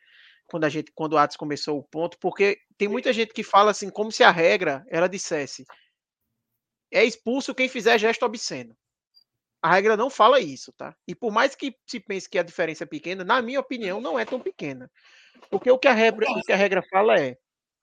quando 0.47 0.63
a 0.63 0.69
gente, 0.69 0.91
quando 0.95 1.13
o 1.13 1.17
Atos 1.17 1.37
começou 1.37 1.77
o 1.77 1.83
ponto, 1.83 2.17
porque 2.19 2.57
tem 2.75 2.87
muita 2.87 3.13
gente 3.13 3.33
que 3.33 3.43
fala 3.43 3.69
assim, 3.69 3.89
como 3.89 4.11
se 4.11 4.23
a 4.23 4.31
regra 4.31 4.83
ela 4.89 5.07
dissesse 5.07 5.63
é 6.91 7.03
expulso 7.03 7.53
quem 7.53 7.69
fizer 7.69 7.99
gesto 7.99 8.25
obsceno. 8.25 8.75
A 9.61 9.73
regra 9.73 9.97
não 9.97 10.09
fala 10.09 10.39
isso, 10.39 10.71
tá? 10.73 10.95
E 11.07 11.15
por 11.15 11.31
mais 11.31 11.55
que 11.55 11.75
se 11.85 11.99
pense 11.99 12.29
que 12.29 12.37
a 12.37 12.43
diferença 12.43 12.83
é 12.83 12.87
pequena, 12.87 13.23
na 13.23 13.41
minha 13.41 13.59
opinião, 13.59 13.99
não 13.99 14.17
é 14.17 14.25
tão 14.25 14.39
pequena. 14.39 14.89
Porque 15.49 15.69
o 15.69 15.77
que 15.77 15.87
a 15.87 15.93
regra, 15.93 16.29
o 16.29 16.41
que 16.41 16.51
a 16.51 16.55
regra 16.55 16.83
fala 16.89 17.19
é 17.19 17.37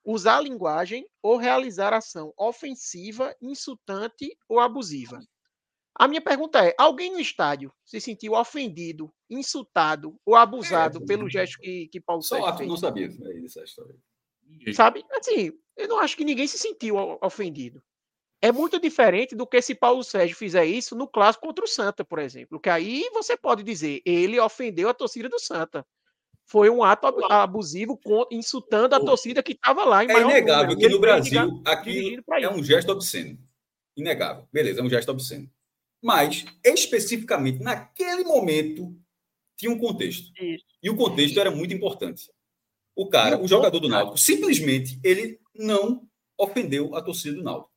usar 0.05 0.37
a 0.37 0.41
linguagem 0.41 1.05
ou 1.21 1.37
realizar 1.37 1.93
ação 1.93 2.33
ofensiva, 2.37 3.35
insultante 3.41 4.37
ou 4.47 4.59
abusiva. 4.59 5.19
A 5.97 6.07
minha 6.07 6.21
pergunta 6.21 6.63
é: 6.63 6.75
alguém 6.77 7.11
no 7.11 7.19
estádio 7.19 7.73
se 7.83 7.99
sentiu 8.01 8.33
ofendido, 8.33 9.13
insultado 9.29 10.19
ou 10.25 10.35
abusado 10.35 11.01
é, 11.01 11.05
pelo 11.05 11.29
gesto 11.29 11.57
que, 11.59 11.87
que 11.87 12.01
Paulo 12.01 12.21
Só 12.21 12.35
Sérgio 12.35 12.57
fez? 12.57 12.69
não 12.69 12.77
sabia 12.77 13.07
dessa 13.07 13.63
história. 13.63 13.95
Sabe? 14.73 15.03
Assim, 15.11 15.51
eu 15.75 15.87
não 15.87 15.99
acho 15.99 16.15
que 16.15 16.25
ninguém 16.25 16.47
se 16.47 16.57
sentiu 16.57 16.97
ofendido. 17.21 17.81
É 18.45 18.51
muito 18.51 18.79
diferente 18.79 19.35
do 19.35 19.47
que 19.47 19.59
se 19.59 19.73
Paulo 19.73 20.03
Sérgio 20.03 20.37
fizer 20.37 20.65
isso 20.65 20.95
no 20.95 21.07
clássico 21.07 21.47
contra 21.47 21.65
o 21.65 21.67
Santa, 21.67 22.05
por 22.05 22.19
exemplo. 22.19 22.59
Que 22.59 22.69
aí 22.69 23.09
você 23.11 23.35
pode 23.35 23.63
dizer, 23.63 24.03
ele 24.05 24.39
ofendeu 24.39 24.87
a 24.87 24.93
torcida 24.93 25.27
do 25.27 25.39
Santa. 25.39 25.83
Foi 26.45 26.69
um 26.69 26.83
ato 26.83 27.07
abusivo, 27.25 27.99
insultando 28.29 28.93
a 28.93 28.99
torcida 28.99 29.41
que 29.41 29.53
estava 29.53 29.83
lá. 29.83 30.03
é 30.03 30.21
inegável 30.21 30.77
que 30.77 30.87
no 30.87 30.99
Brasil 30.99 31.59
aqui 31.65 32.19
é 32.39 32.47
um 32.47 32.63
gesto 32.63 32.91
obsceno. 32.91 33.35
Inegável. 33.97 34.47
Beleza, 34.53 34.79
é 34.79 34.83
um 34.83 34.89
gesto 34.91 35.09
obsceno. 35.09 35.49
Mas, 35.99 36.45
especificamente, 36.63 37.63
naquele 37.63 38.23
momento, 38.25 38.95
tinha 39.57 39.71
um 39.71 39.79
contexto. 39.79 40.31
Isso. 40.39 40.65
E 40.83 40.89
o 40.91 40.95
contexto 40.95 41.39
era 41.39 41.49
muito 41.49 41.73
importante. 41.73 42.29
O 42.95 43.09
cara, 43.09 43.41
o 43.41 43.47
jogador 43.47 43.79
do 43.79 43.89
Náutico, 43.89 44.19
simplesmente, 44.19 44.99
ele 45.03 45.39
não 45.55 46.07
ofendeu 46.37 46.93
a 46.93 47.01
torcida 47.01 47.35
do 47.35 47.41
Náutico. 47.41 47.74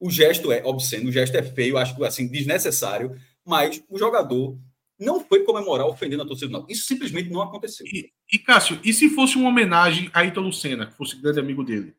O 0.00 0.10
gesto 0.10 0.52
é 0.52 0.62
obsceno, 0.64 1.08
o 1.08 1.12
gesto 1.12 1.36
é 1.36 1.42
feio, 1.42 1.76
acho 1.76 2.02
assim 2.04 2.28
desnecessário, 2.28 3.16
mas 3.44 3.82
o 3.88 3.98
jogador 3.98 4.58
não 4.98 5.20
foi 5.20 5.44
comemorar 5.44 5.86
ofendendo 5.86 6.22
a 6.22 6.26
torcida, 6.26 6.50
não. 6.50 6.66
Isso 6.68 6.86
simplesmente 6.86 7.30
não 7.30 7.42
aconteceu. 7.42 7.86
E, 7.86 8.10
e 8.32 8.38
Cássio, 8.38 8.80
e 8.84 8.92
se 8.92 9.08
fosse 9.10 9.36
uma 9.36 9.48
homenagem 9.48 10.10
a 10.12 10.24
Ítalo 10.24 10.52
Senna, 10.52 10.86
que 10.86 10.96
fosse 10.96 11.20
grande 11.20 11.38
amigo 11.38 11.64
dele? 11.64 11.94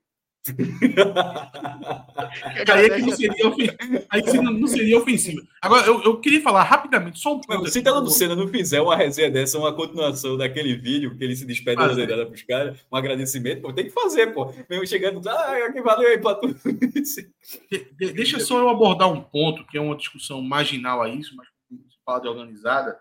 Aí 2.71 2.85
é 2.85 2.89
que 2.89 3.01
não 3.01 3.11
seria, 3.15 3.77
aí 4.09 4.21
não 4.41 4.67
seria 4.67 4.97
ofensivo. 4.97 5.41
Agora, 5.61 5.85
eu, 5.85 6.01
eu 6.03 6.19
queria 6.19 6.41
falar 6.41 6.63
rapidamente, 6.63 7.19
só 7.19 7.35
um 7.35 7.41
ponto. 7.41 7.69
Se 7.69 7.79
Ítalo 7.79 8.09
Senna 8.09 8.35
não 8.35 8.47
fizer 8.47 8.81
uma 8.81 8.95
resenha 8.95 9.29
dessa, 9.29 9.57
uma 9.57 9.73
continuação 9.73 10.37
daquele 10.37 10.75
vídeo 10.75 11.15
que 11.17 11.23
ele 11.23 11.35
se 11.35 11.45
despede 11.45 11.77
da 11.77 11.93
zerada 11.93 12.25
para 12.25 12.35
os 12.35 12.43
caras, 12.43 12.79
um 12.91 12.95
agradecimento, 12.95 13.61
pô, 13.61 13.73
tem 13.73 13.85
que 13.85 13.91
fazer, 13.91 14.27
pô. 14.33 14.53
Mesmo 14.69 14.87
chegando, 14.87 15.21
ah, 15.29 15.71
que 15.71 15.81
valeu 15.81 16.09
aí 16.09 16.17
para 16.17 16.35
tudo 16.35 16.57
isso. 16.95 17.21
De, 17.69 18.13
deixa 18.13 18.39
só 18.39 18.59
eu 18.59 18.69
abordar 18.69 19.11
um 19.11 19.21
ponto, 19.21 19.65
que 19.67 19.77
é 19.77 19.81
uma 19.81 19.95
discussão 19.95 20.41
marginal 20.41 21.01
a 21.01 21.09
isso, 21.09 21.35
mas 21.35 21.47
se 21.47 21.97
fala 22.05 22.21
de 22.21 22.27
organizada. 22.27 22.99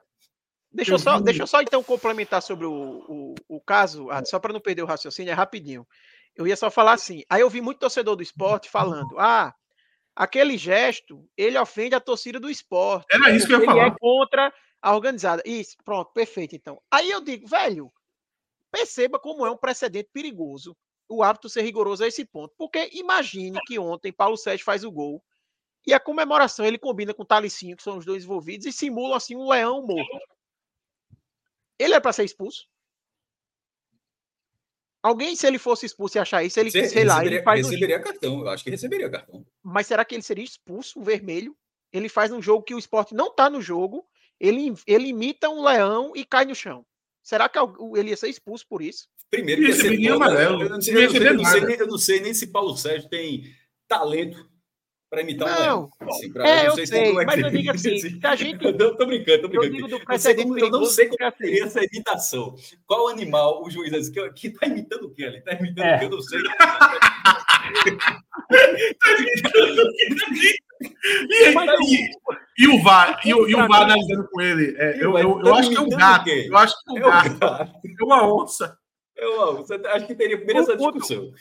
Deixa 0.71 0.93
eu, 0.93 0.99
só, 0.99 1.19
deixa 1.19 1.43
eu 1.43 1.47
só 1.47 1.63
então 1.63 1.83
complementar 1.83 2.43
sobre 2.43 2.67
o, 2.67 3.05
o, 3.09 3.35
o 3.49 3.61
caso, 3.61 4.09
só 4.27 4.39
para 4.39 4.53
não 4.53 4.61
perder 4.61 4.83
o 4.83 4.87
raciocínio, 4.87 5.31
é 5.31 5.35
rapidinho. 5.35 5.87
Eu 6.39 6.47
ia 6.47 6.57
só 6.57 6.71
falar 6.71 6.93
assim. 6.93 7.25
Aí 7.29 7.41
eu 7.41 7.51
vi 7.51 7.61
muito 7.61 7.81
torcedor 7.81 8.15
do 8.15 8.23
esporte 8.23 8.71
falando: 8.71 9.19
ah, 9.19 9.53
aquele 10.15 10.57
gesto, 10.57 11.29
ele 11.37 11.59
ofende 11.59 11.97
a 11.97 12.01
torcida 12.01 12.39
do 12.39 12.49
esporte. 12.49 13.07
Era 13.13 13.31
isso 13.33 13.47
que 13.47 13.53
eu 13.53 13.61
ia 13.61 13.67
falar. 13.67 13.87
Ele 13.87 13.91
é 13.91 13.99
contra 13.99 14.55
a 14.81 14.95
organizada. 14.95 15.43
Isso, 15.45 15.77
pronto, 15.85 16.13
perfeito. 16.13 16.55
Então. 16.55 16.81
Aí 16.91 17.11
eu 17.11 17.21
digo, 17.21 17.49
velho, 17.49 17.93
perceba 18.71 19.19
como 19.19 19.45
é 19.45 19.51
um 19.51 19.57
precedente 19.57 20.09
perigoso 20.13 20.77
o 21.09 21.23
hábito 21.23 21.49
ser 21.49 21.63
rigoroso 21.63 22.05
a 22.05 22.07
esse 22.07 22.25
ponto. 22.25 22.55
Porque 22.57 22.91
imagine 22.93 23.59
que 23.67 23.79
ontem 23.79 24.13
Paulo 24.13 24.37
Sérgio 24.37 24.65
faz 24.65 24.85
o 24.85 24.93
gol 24.93 25.23
e 25.87 25.95
a 25.95 25.99
comemoração 25.99 26.67
ele 26.67 26.79
combina 26.79 27.15
com 27.15 27.23
o 27.23 27.27
Talicinho, 27.27 27.77
que 27.77 27.83
são 27.83 27.97
os 27.97 28.05
dois 28.05 28.25
envolvidos, 28.25 28.67
e 28.67 28.73
simula 28.73 29.17
assim 29.17 29.35
um 29.35 29.49
leão 29.49 29.85
morto. 29.87 30.19
Ele 31.79 31.95
é 31.95 32.01
para 32.01 32.13
ser 32.13 32.25
expulso? 32.25 32.69
Alguém, 35.03 35.37
se 35.37 35.47
ele 35.47 35.59
fosse 35.59 35.87
expulso 35.87 36.19
e 36.19 36.21
achar 36.21 36.43
isso, 36.43 36.59
ele, 36.59 36.71
sei 36.71 37.05
lá, 37.05 37.25
ele 37.25 37.43
faz 37.43 37.67
receberia 37.67 37.99
um... 37.99 38.03
cartão. 38.03 38.41
Eu 38.41 38.49
acho 38.49 38.65
que 38.65 38.71
receberia 38.71 39.11
cartão. 39.11 39.47
Mas 39.63 39.87
será 39.87 40.05
que 40.05 40.15
ele 40.15 40.23
seria 40.23 40.45
expulso, 40.45 40.99
o 40.99 41.05
vermelho? 41.05 41.57
Ele 41.93 42.09
faz 42.09 42.33
um 42.33 42.43
jogo 42.43 42.65
que 42.65 42.75
o 42.75 42.79
esporte 42.79 43.15
não 43.15 43.35
tá 43.35 43.49
no 43.49 43.63
jogo, 43.63 44.05
ele, 44.39 44.75
ele 44.87 45.09
imita 45.09 45.49
um 45.49 45.63
leão 45.63 46.13
e 46.15 46.25
cai 46.25 46.45
no 46.45 46.55
chão. 46.55 46.85
Será 47.23 47.49
que 47.49 47.59
ele 47.97 48.11
ia 48.11 48.17
ser 48.17 48.29
expulso 48.29 48.67
por 48.67 48.83
isso? 48.83 49.09
Primeiro, 49.31 49.63
que 49.63 49.69
ia 49.69 49.75
ser 49.75 49.99
né? 49.99 50.11
amarelo. 50.11 50.63
Eu 50.63 51.87
não 51.87 51.99
sei 51.99 52.21
nem 52.21 52.35
se 52.35 52.47
Paulo 52.47 52.77
Sérgio 52.77 53.09
tem 53.09 53.45
talento 53.87 54.48
para 55.11 55.23
imitar 55.23 55.49
um 55.49 55.51
não, 55.51 55.91
assim, 56.11 56.31
é, 56.39 56.67
eu, 56.67 56.73
sei, 56.73 56.87
sei 56.87 57.11
é 57.11 57.25
mas 57.25 57.41
eu 57.41 57.51
digo 57.51 57.71
assim, 57.71 57.99
se 57.99 58.21
a 58.23 58.37
gente... 58.37 58.63
Eu 58.65 58.97
tô 58.97 59.07
brincando, 59.07 59.43
tô 59.43 59.49
brincando. 59.49 59.97
Eu, 59.97 60.01
eu, 60.09 60.19
sei 60.19 60.35
como, 60.35 60.59
eu 60.59 60.71
não 60.71 60.85
sei 60.85 61.09
como 61.09 61.33
seria 61.37 61.65
essa 61.65 61.83
imitação. 61.83 62.55
Qual 62.87 63.09
animal 63.09 63.65
o 63.65 63.71
juiz 63.71 63.91
diz 63.91 64.11
que, 64.11 64.31
que 64.33 64.51
tá 64.51 64.67
imitando 64.67 65.05
o 65.05 65.11
que 65.11 65.25
ali? 65.25 65.41
Tá 65.41 65.55
imitando 65.55 65.87
é. 65.87 65.97
o 65.97 65.99
que? 65.99 66.05
Eu 66.05 66.11
não 66.11 66.21
sei. 66.21 66.43
tá 66.49 67.01
imitando 69.19 69.81
o 69.81 69.93
que? 69.95 70.59
E, 70.81 71.49
e, 71.49 72.11
e, 72.59 72.69
o 72.69 72.83
VAR, 72.83 73.21
e, 73.25 73.35
o, 73.35 73.49
e 73.49 73.55
o 73.55 73.67
VAR 73.67 73.83
analisando 73.83 74.29
com 74.31 74.41
ele, 74.41 74.77
é, 74.79 75.03
eu, 75.03 75.19
eu, 75.19 75.41
eu, 75.41 75.55
acho 75.55 75.71
que 75.71 75.77
é 75.77 75.81
um 75.81 75.89
gato. 75.89 76.29
Eu 76.29 76.57
acho 76.57 76.75
que 76.85 76.91
é 76.91 76.93
um 77.01 77.11
gato. 77.11 77.39
É 77.43 78.05
uma 78.05 78.33
onça. 78.33 78.79
É 79.17 79.27
uma 79.27 79.61
onça. 79.61 79.81
Acho 79.93 80.07
que 80.07 80.15
teria 80.15 80.37
primeiro 80.37 80.61
essa 80.61 80.77
discussão. 80.77 81.33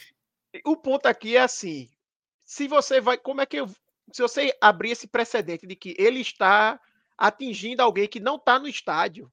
O 0.65 0.76
ponto 0.76 1.06
aqui 1.06 1.35
é 1.35 1.41
assim: 1.41 1.88
se 2.47 2.65
você 2.65 3.01
vai. 3.01 3.17
Como 3.17 3.41
é 3.41 3.45
que 3.45 3.57
eu. 3.57 3.67
Se 4.13 4.21
você 4.21 4.57
abrir 4.61 4.91
esse 4.91 5.05
precedente 5.05 5.67
de 5.67 5.75
que 5.75 5.93
ele 5.99 6.21
está 6.21 6.79
atingindo 7.17 7.81
alguém 7.81 8.07
que 8.07 8.21
não 8.21 8.37
está 8.37 8.57
no 8.57 8.69
estádio, 8.69 9.29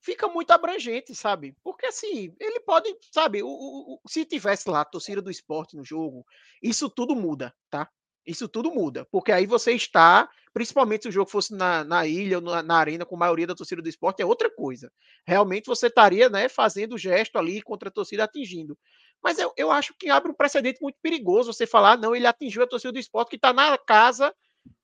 fica 0.00 0.26
muito 0.26 0.50
abrangente, 0.50 1.14
sabe? 1.14 1.54
Porque 1.62 1.84
assim, 1.84 2.34
ele 2.40 2.60
pode, 2.60 2.88
sabe, 3.12 3.42
o, 3.42 3.48
o, 3.48 4.00
se 4.08 4.24
tivesse 4.24 4.70
lá 4.70 4.80
a 4.80 4.86
torcida 4.86 5.20
do 5.20 5.30
esporte 5.30 5.76
no 5.76 5.84
jogo, 5.84 6.24
isso 6.62 6.88
tudo 6.88 7.14
muda, 7.14 7.54
tá? 7.68 7.90
Isso 8.26 8.48
tudo 8.48 8.72
muda, 8.72 9.06
porque 9.12 9.30
aí 9.30 9.44
você 9.44 9.72
está, 9.72 10.26
principalmente 10.54 11.02
se 11.02 11.08
o 11.10 11.12
jogo 11.12 11.30
fosse 11.30 11.54
na, 11.54 11.84
na 11.84 12.06
ilha 12.06 12.38
ou 12.38 12.42
na, 12.42 12.62
na, 12.62 12.76
arena 12.76 13.04
com 13.04 13.16
a 13.16 13.18
maioria 13.18 13.46
da 13.46 13.54
torcida 13.54 13.82
do 13.82 13.88
esporte, 13.88 14.22
é 14.22 14.24
outra 14.24 14.50
coisa. 14.50 14.90
Realmente 15.26 15.66
você 15.66 15.88
estaria 15.88 16.30
né, 16.30 16.48
fazendo 16.48 16.96
gesto 16.96 17.36
ali 17.36 17.60
contra 17.60 17.90
a 17.90 17.92
torcida 17.92 18.24
atingindo. 18.24 18.78
Mas 19.24 19.38
eu, 19.38 19.50
eu 19.56 19.70
acho 19.70 19.94
que 19.98 20.10
abre 20.10 20.30
um 20.30 20.34
precedente 20.34 20.82
muito 20.82 20.98
perigoso 21.00 21.50
você 21.50 21.66
falar, 21.66 21.92
ah, 21.92 21.96
não, 21.96 22.14
ele 22.14 22.26
atingiu 22.26 22.62
a 22.62 22.66
torcida 22.66 22.92
do 22.92 22.98
esporte 22.98 23.30
que 23.30 23.36
está 23.36 23.54
na 23.54 23.78
casa 23.78 24.34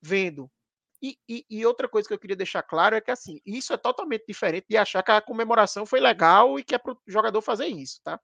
vendo. 0.00 0.50
E, 1.02 1.18
e, 1.28 1.44
e, 1.48 1.66
outra 1.66 1.88
coisa 1.88 2.08
que 2.08 2.14
eu 2.14 2.18
queria 2.18 2.36
deixar 2.36 2.62
claro 2.62 2.96
é 2.96 3.00
que 3.00 3.10
assim, 3.10 3.40
isso 3.44 3.72
é 3.72 3.76
totalmente 3.76 4.24
diferente 4.26 4.66
de 4.68 4.76
achar 4.76 5.02
que 5.02 5.10
a 5.10 5.20
comemoração 5.20 5.84
foi 5.84 6.00
legal 6.00 6.58
e 6.58 6.64
que 6.64 6.74
é 6.74 6.78
para 6.78 6.92
o 6.92 6.98
jogador 7.06 7.40
fazer 7.42 7.66
isso, 7.66 8.00
tá? 8.02 8.18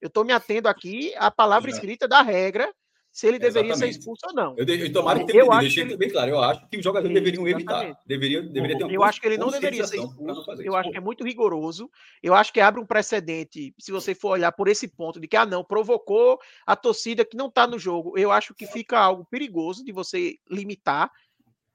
Eu 0.00 0.08
estou 0.08 0.24
me 0.24 0.32
atendo 0.32 0.68
aqui 0.68 1.14
à 1.16 1.30
palavra 1.30 1.70
escrita 1.70 2.08
da 2.08 2.22
regra 2.22 2.72
se 3.12 3.26
ele 3.26 3.38
deveria 3.38 3.72
Exatamente. 3.72 3.94
ser 3.94 3.98
expulso 3.98 4.26
ou 4.26 4.34
não. 4.34 4.54
Eu, 4.56 4.64
eu 4.64 4.92
tomara 4.92 5.18
que 5.18 5.26
tenha 5.26 5.42
eu 5.42 5.58
deixei 5.58 5.82
ele... 5.82 5.96
bem 5.96 6.10
claro. 6.10 6.30
Eu 6.30 6.40
acho 6.40 6.68
que 6.68 6.76
os 6.76 6.84
jogadores 6.84 7.12
deveriam 7.12 7.46
evitar. 7.46 7.98
Deveria, 8.06 8.42
deveria 8.42 8.78
ter 8.78 8.84
uma 8.84 8.92
Eu 8.92 9.02
acho 9.02 9.20
que 9.20 9.26
ele 9.26 9.36
não 9.36 9.50
deveria 9.50 9.86
ser 9.86 9.98
expulso. 9.98 10.52
Eu 10.62 10.76
acho 10.76 10.90
que 10.90 10.96
é 10.96 11.00
muito 11.00 11.24
rigoroso. 11.24 11.90
Eu 12.22 12.34
acho 12.34 12.52
que 12.52 12.60
abre 12.60 12.80
um 12.80 12.86
precedente, 12.86 13.74
se 13.78 13.90
você 13.90 14.14
for 14.14 14.30
olhar 14.30 14.52
por 14.52 14.68
esse 14.68 14.86
ponto 14.86 15.20
de 15.20 15.26
que, 15.26 15.36
ah, 15.36 15.46
não, 15.46 15.64
provocou 15.64 16.38
a 16.66 16.76
torcida 16.76 17.24
que 17.24 17.36
não 17.36 17.46
está 17.46 17.66
no 17.66 17.78
jogo. 17.78 18.16
Eu 18.16 18.30
acho 18.30 18.54
que 18.54 18.66
fica 18.66 18.98
algo 18.98 19.26
perigoso 19.28 19.84
de 19.84 19.92
você 19.92 20.36
limitar 20.48 21.10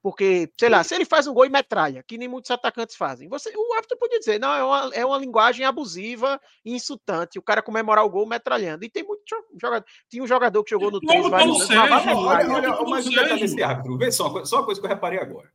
porque, 0.06 0.52
sei 0.60 0.69
lá, 0.69 0.84
se 0.84 0.94
ele 0.94 1.03
faz 1.03 1.26
um 1.26 1.34
gol 1.34 1.48
e 1.48 1.49
metralha, 1.49 2.03
que 2.03 2.15
nem 2.15 2.27
muitos 2.27 2.52
atacantes 2.52 2.95
fazem, 2.95 3.27
você, 3.27 3.49
o 3.57 3.73
árbitro 3.73 3.98
podia 3.98 4.19
dizer, 4.19 4.40
não, 4.40 4.53
é 4.53 4.64
uma, 4.64 4.91
é 4.94 5.03
uma 5.03 5.18
linguagem 5.18 5.65
abusiva 5.65 6.40
e 6.64 6.76
insultante, 6.76 7.40
o 7.40 7.41
cara 7.41 7.60
comemorar 7.60 8.06
o 8.06 8.10
gol 8.11 8.27
metralhando. 8.27 8.86
E 8.86 8.90
tem 8.90 9.03
muito 9.03 9.23
jogador. 9.60 9.84
Tinha 10.07 10.22
um 10.22 10.27
jogador 10.27 10.64
que 10.64 10.69
jogou 10.69 10.91
no 10.91 10.99
3 10.99 11.27
vários 11.27 11.72
anos. 11.72 12.15
Olha, 12.15 12.15
olha, 12.15 12.72
olha, 12.72 12.88
mas 12.88 13.07
o 13.07 13.10
detalhe 13.10 13.40
desse 13.41 13.64
árbitro, 13.64 13.98
vê 13.98 14.11
só, 14.11 14.45
só 14.45 14.57
uma 14.57 14.65
coisa 14.65 14.80
que 14.80 14.86
eu 14.86 14.91
reparei 14.91 15.18
agora. 15.18 15.49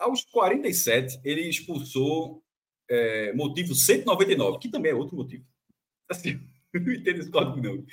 Aos 0.00 0.24
47, 0.24 1.20
ele 1.22 1.48
expulsou 1.48 2.42
é, 2.90 3.32
motivo 3.34 3.72
199, 3.72 4.58
que 4.58 4.68
também 4.68 4.90
é 4.90 4.96
outro 4.96 5.14
motivo. 5.16 5.44
Assim, 6.08 6.40
não 6.74 6.92
entendo 6.92 7.20
esse 7.20 7.30
código, 7.30 7.62
não. 7.62 7.84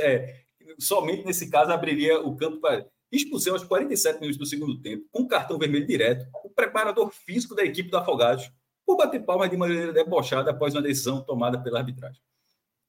É, 0.00 0.42
somente 0.80 1.24
nesse 1.24 1.48
caso 1.48 1.70
abriria 1.70 2.18
o 2.18 2.34
campo 2.34 2.58
para 2.58 2.84
expulsão 3.12 3.52
aos 3.52 3.64
47 3.64 4.20
minutos 4.20 4.38
do 4.38 4.46
segundo 4.46 4.80
tempo, 4.80 5.06
com 5.12 5.28
cartão 5.28 5.58
vermelho 5.58 5.86
direto, 5.86 6.26
o 6.42 6.48
preparador 6.48 7.10
físico 7.10 7.54
da 7.54 7.64
equipe 7.64 7.90
do 7.90 7.96
Afogados, 7.98 8.50
por 8.86 8.96
bater 8.96 9.24
palmas 9.24 9.50
de 9.50 9.56
maneira 9.56 9.92
debochada 9.92 10.50
após 10.50 10.74
uma 10.74 10.82
decisão 10.82 11.22
tomada 11.22 11.62
pela 11.62 11.78
arbitragem. 11.78 12.20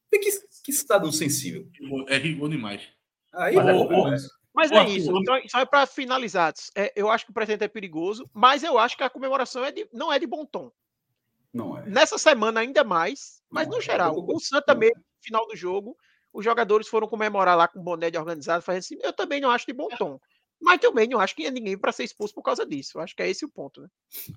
Tem 0.10 0.20
que, 0.20 0.32
que 0.64 0.72
estado 0.72 1.12
sensível. 1.12 1.68
É 2.08 2.18
rigor 2.18 2.50
demais. 2.50 2.88
Aí, 3.34 3.56
mas, 3.56 3.68
é, 3.68 3.72
é, 3.72 4.30
mas 4.54 4.72
é 4.72 4.90
isso. 4.90 5.18
Então, 5.18 5.42
só 5.48 5.60
é 5.60 5.66
para 5.66 5.86
finalizar. 5.86 6.54
É, 6.76 6.94
eu 6.96 7.10
acho 7.10 7.26
que 7.26 7.32
o 7.32 7.34
presente 7.34 7.64
é 7.64 7.68
perigoso, 7.68 8.30
mas 8.34 8.64
eu 8.64 8.78
acho 8.78 8.96
que 8.96 9.04
a 9.04 9.10
comemoração 9.10 9.66
é 9.66 9.72
de, 9.72 9.88
não 9.92 10.14
é 10.14 10.20
de 10.20 10.28
bom 10.28 10.46
tom. 10.46 10.72
Não 11.52 11.78
é. 11.78 11.86
Nessa 11.86 12.18
semana 12.18 12.62
ainda 12.62 12.84
mais, 12.84 13.42
mas 13.50 13.68
não 13.68 13.76
no 13.76 13.80
é. 13.80 13.86
geral. 13.86 14.16
O 14.18 14.40
Santa 14.40 14.74
mesmo, 14.74 14.98
no 14.98 15.24
final 15.24 15.48
do 15.48 15.56
jogo, 15.56 15.98
os 16.34 16.44
jogadores 16.44 16.88
foram 16.88 17.08
comemorar 17.08 17.56
lá 17.56 17.68
com 17.68 17.82
boné 17.82 18.10
de 18.10 18.18
organizado, 18.18 18.64
fazendo 18.64 18.80
assim. 18.80 18.98
Eu 19.02 19.14
também 19.14 19.40
não 19.40 19.52
acho 19.52 19.68
de 19.68 19.74
bom 19.74 19.88
tom. 19.90 20.20
Mas 20.60 20.80
também 20.80 21.08
não 21.08 21.20
acho 21.20 21.36
que 21.36 21.46
é 21.46 21.52
ninguém 21.52 21.78
para 21.78 21.92
ser 21.92 22.06
expulso 22.06 22.34
por 22.34 22.42
causa 22.42 22.66
disso. 22.66 22.98
Eu 22.98 23.02
acho 23.02 23.16
que 23.16 23.22
é 23.22 23.30
esse 23.30 23.46
o 23.46 23.50
ponto, 23.50 23.82
né? 23.82 23.88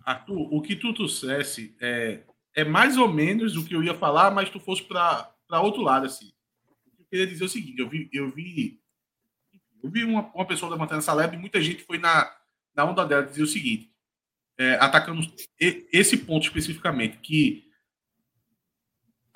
Arthur, 0.05 0.53
o 0.53 0.61
que 0.61 0.77
tu 0.77 0.93
trouxesse 0.93 1.75
é, 1.81 2.25
é 2.55 2.65
mais 2.65 2.99
ou 2.99 3.09
menos 3.09 3.57
o 3.57 3.65
que 3.65 3.75
eu 3.75 3.83
ia 3.83 3.95
falar, 3.95 4.31
mas 4.31 4.51
tu 4.51 4.61
fosse 4.61 4.83
para 4.83 5.33
outro 5.63 5.83
lado, 5.83 6.07
assim. 6.07 6.33
Eu 6.99 7.05
queria 7.09 7.27
dizer 7.27 7.45
o 7.45 7.49
seguinte: 7.49 7.79
eu 7.79 7.89
vi, 7.89 8.11
eu 8.13 8.31
vi, 8.31 8.81
eu 9.83 9.89
vi 9.89 10.05
uma, 10.05 10.23
uma 10.35 10.45
pessoa 10.45 10.71
levantando 10.71 10.99
essa 10.99 11.15
lebre 11.15 11.37
e 11.37 11.41
muita 11.41 11.63
gente 11.63 11.85
foi 11.85 11.97
na, 11.97 12.31
na 12.75 12.85
onda 12.85 13.07
dela 13.07 13.23
dizer 13.23 13.43
o 13.43 13.47
seguinte, 13.47 13.91
é, 14.59 14.75
atacando 14.75 15.21
esse 15.59 16.19
ponto 16.19 16.45
especificamente, 16.47 17.19
que 17.19 17.66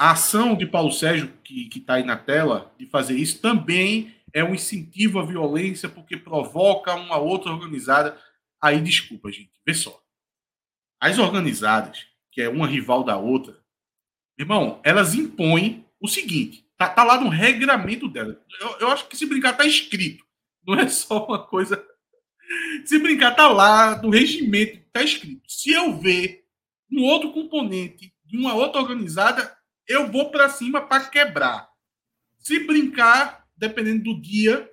a 0.00 0.12
ação 0.12 0.56
de 0.56 0.64
Paulo 0.64 0.90
Sérgio, 0.90 1.30
que 1.44 1.68
está 1.76 1.96
aí 1.96 2.02
na 2.02 2.16
tela, 2.16 2.74
de 2.78 2.86
fazer 2.86 3.18
isso, 3.18 3.38
também 3.38 4.14
é 4.32 4.42
um 4.42 4.54
incentivo 4.54 5.18
à 5.18 5.26
violência, 5.26 5.90
porque 5.90 6.16
provoca 6.16 6.94
uma 6.94 7.18
outra 7.18 7.52
organizada. 7.52 8.18
Aí, 8.62 8.80
desculpa, 8.80 9.30
gente, 9.30 9.50
vê 9.62 9.74
só. 9.74 10.02
As 10.98 11.18
organizadas, 11.18 12.06
que 12.32 12.40
é 12.40 12.48
uma 12.48 12.66
rival 12.66 13.04
da 13.04 13.18
outra, 13.18 13.62
irmão, 14.38 14.80
elas 14.82 15.14
impõem 15.14 15.84
o 16.00 16.08
seguinte: 16.08 16.66
tá, 16.78 16.88
tá 16.88 17.04
lá 17.04 17.20
no 17.20 17.28
regramento 17.28 18.08
dela. 18.08 18.40
Eu, 18.58 18.78
eu 18.78 18.88
acho 18.88 19.06
que 19.06 19.18
se 19.18 19.26
brincar, 19.26 19.54
tá 19.54 19.66
escrito. 19.66 20.24
Não 20.66 20.78
é 20.78 20.88
só 20.88 21.26
uma 21.26 21.46
coisa. 21.46 21.86
Se 22.86 22.98
brincar, 22.98 23.36
tá 23.36 23.48
lá 23.48 24.00
no 24.00 24.08
regimento, 24.08 24.80
tá 24.94 25.02
escrito. 25.02 25.42
Se 25.46 25.72
eu 25.72 25.94
ver 25.98 26.46
um 26.90 27.02
outro 27.02 27.32
componente 27.32 28.14
de 28.24 28.38
uma 28.38 28.54
outra 28.54 28.80
organizada, 28.80 29.59
eu 29.90 30.10
vou 30.10 30.30
para 30.30 30.48
cima 30.48 30.80
para 30.80 31.04
quebrar. 31.06 31.68
Se 32.38 32.60
brincar, 32.60 33.44
dependendo 33.56 34.04
do 34.04 34.20
dia, 34.20 34.70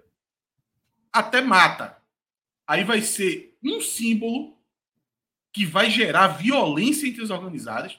até 1.12 1.42
mata. 1.42 1.98
Aí 2.68 2.84
vai 2.84 3.02
ser 3.02 3.58
um 3.64 3.82
símbolo 3.82 4.56
que 5.52 5.66
vai 5.66 5.90
gerar 5.90 6.28
violência 6.28 7.08
entre 7.08 7.24
as 7.24 7.32
organizadas. 7.32 7.98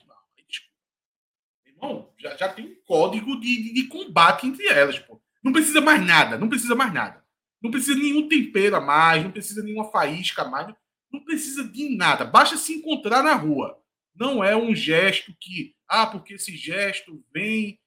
Irmão, 1.66 2.12
já, 2.16 2.36
já 2.36 2.49
tem 2.49 2.66
um 2.66 2.77
código 2.86 3.40
de, 3.40 3.65
de, 3.65 3.73
de, 3.74 3.89
combate 3.89 4.47
entre 4.47 4.66
elas. 4.69 4.99
Pô. 5.01 5.20
Não 5.43 5.53
precisa 5.53 5.81
mais 5.81 6.05
nada, 6.05 6.39
não 6.39 6.49
precisa 6.49 6.77
mais 6.77 6.93
nada. 6.93 7.24
Não 7.61 7.70
precisa 7.70 7.99
nenhum 7.99 8.28
tempero 8.28 8.77
a 8.77 8.81
mais, 8.81 9.24
não 9.24 9.32
precisa 9.32 9.62
nenhuma 9.62 9.90
faísca 9.90 10.43
a 10.43 10.49
mais, 10.49 10.73
não 11.12 11.19
precisa 11.19 11.65
de 11.65 11.97
nada. 11.97 12.24
Basta 12.24 12.57
se 12.57 12.74
encontrar 12.74 13.24
na 13.24 13.35
rua. 13.35 13.77
Não 14.19 14.43
é 14.43 14.57
um 14.57 14.74
gesto 14.74 15.32
que 15.40 15.74
ah, 15.89 16.07
porque 16.07 16.35
esse 16.35 16.57
gesto 16.57 17.23
vem 17.32 17.78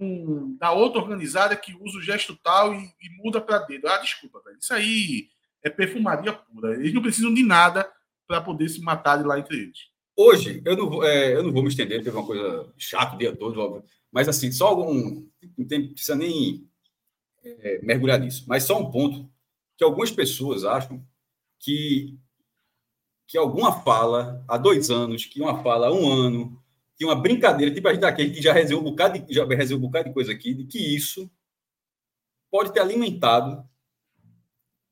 um, 0.00 0.56
da 0.58 0.72
outra 0.72 1.00
organizada 1.00 1.56
que 1.56 1.76
usa 1.80 1.98
o 1.98 2.02
gesto 2.02 2.36
tal 2.42 2.74
e, 2.74 2.84
e 3.00 3.10
muda 3.22 3.40
para 3.40 3.58
dedo. 3.58 3.86
Ah, 3.88 3.98
desculpa, 3.98 4.40
velho. 4.44 4.58
Isso 4.58 4.72
aí 4.72 5.28
é 5.62 5.70
perfumaria 5.70 6.32
pura. 6.32 6.74
Eles 6.74 6.94
não 6.94 7.02
precisam 7.02 7.32
de 7.32 7.42
nada 7.42 7.90
para 8.26 8.40
poder 8.40 8.68
se 8.68 8.80
matar 8.80 9.18
de 9.18 9.24
lá 9.24 9.38
entre 9.38 9.56
eles. 9.56 9.78
Hoje, 10.16 10.62
eu 10.64 10.76
não, 10.76 10.88
vou, 10.88 11.04
é, 11.04 11.34
eu 11.34 11.42
não 11.42 11.52
vou 11.52 11.62
me 11.62 11.68
estender, 11.68 12.02
teve 12.02 12.16
uma 12.16 12.24
coisa 12.24 12.72
chata 12.78 13.16
o 13.16 13.18
dia 13.18 13.34
todo, 13.34 13.84
mas 14.12 14.28
assim, 14.28 14.52
só 14.52 14.68
algum. 14.68 15.26
Não 15.58 15.66
precisa 15.66 16.14
nem 16.14 16.68
é, 17.42 17.80
mergulhar 17.82 18.20
nisso, 18.20 18.44
mas 18.46 18.62
só 18.62 18.80
um 18.80 18.90
ponto 18.90 19.28
que 19.76 19.82
algumas 19.82 20.12
pessoas 20.12 20.64
acham 20.64 21.04
que, 21.58 22.16
que 23.26 23.38
alguma 23.38 23.80
fala 23.82 24.44
há 24.48 24.56
dois 24.56 24.90
anos, 24.90 25.24
que 25.24 25.40
uma 25.40 25.62
fala 25.62 25.88
há 25.88 25.92
um 25.92 26.10
ano, 26.10 26.62
tinha 26.96 27.08
uma 27.08 27.20
brincadeira, 27.20 27.74
tipo 27.74 27.88
a 27.88 27.94
gente 27.94 28.04
aqui, 28.04 28.26
gente 28.26 28.42
já 28.42 28.52
resenhou 28.52 28.80
um 28.80 28.84
bocado 28.84 29.18
de, 29.18 29.34
já 29.34 29.44
resenhou 29.44 29.78
um 29.78 29.86
bocado 29.86 30.08
de 30.08 30.14
coisa 30.14 30.32
aqui, 30.32 30.54
de 30.54 30.64
que 30.64 30.78
isso 30.78 31.30
pode 32.50 32.72
ter 32.72 32.80
alimentado 32.80 33.68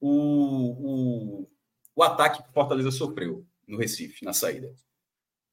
o, 0.00 1.42
o, 1.42 1.50
o 1.94 2.02
ataque 2.02 2.42
que 2.42 2.50
o 2.50 2.52
Fortaleza 2.52 2.90
sofreu 2.90 3.46
no 3.68 3.78
Recife, 3.78 4.24
na 4.24 4.32
saída. 4.32 4.74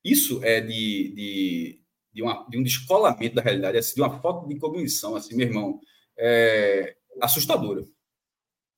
Isso 0.04 0.44
é 0.44 0.60
de, 0.60 1.14
de, 1.14 1.82
de, 2.14 2.24
uma, 2.24 2.48
de 2.50 2.58
um 2.58 2.64
descolamento 2.64 3.36
da 3.36 3.42
realidade, 3.42 3.78
assim, 3.78 3.96
de 3.96 4.02
uma 4.02 4.20
falta 4.20 4.48
de 4.48 4.58
cognição, 4.58 5.16
assim, 5.16 5.36
meu 5.36 5.48
irmão, 5.48 5.80
é, 6.18 6.96
assustadora. 7.22 7.86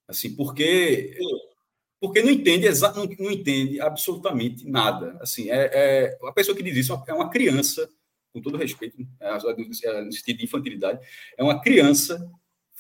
Assim, 0.08 0.36
porque 0.36 1.18
porque 2.02 2.24
não 2.24 2.32
entende 2.32 2.68
não, 2.96 3.06
não 3.20 3.32
entende 3.32 3.80
absolutamente 3.80 4.68
nada. 4.68 5.20
Assim, 5.22 5.52
é, 5.52 5.70
é, 5.72 6.18
a 6.24 6.32
pessoa 6.32 6.58
que 6.58 6.64
diz 6.64 6.76
isso 6.76 7.00
é 7.08 7.14
uma 7.14 7.30
criança, 7.30 7.88
com 8.34 8.42
todo 8.42 8.58
respeito, 8.58 8.98
é, 9.20 9.32
no 10.02 10.12
sentido 10.12 10.40
de 10.40 10.46
infantilidade, 10.46 11.00
é 11.38 11.44
uma 11.44 11.62
criança 11.62 12.28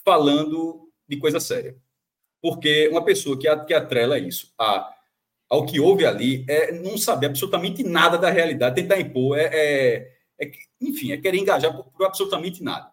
falando 0.03 0.91
de 1.07 1.18
coisa 1.18 1.39
séria. 1.39 1.77
Porque 2.41 2.88
uma 2.88 3.06
pessoa 3.06 3.38
que, 3.38 3.48
que 3.68 3.73
atrela 3.76 4.18
isso 4.18 4.52
a, 4.57 4.91
ao 5.48 5.68
que 5.68 5.80
houve 5.80 6.03
ali 6.03 6.43
é 6.49 6.72
não 6.72 6.98
saber 6.98 7.27
absolutamente 7.27 7.84
nada 7.84 8.18
da 8.18 8.31
realidade, 8.31 8.81
tentar 8.81 8.99
impor, 8.99 9.38
é, 9.38 9.49
é, 9.53 10.15
é 10.41 10.52
enfim, 10.81 11.11
é 11.11 11.18
querer 11.18 11.38
engajar 11.38 11.76
por, 11.76 11.91
por 11.91 12.07
absolutamente 12.07 12.64
nada. 12.64 12.91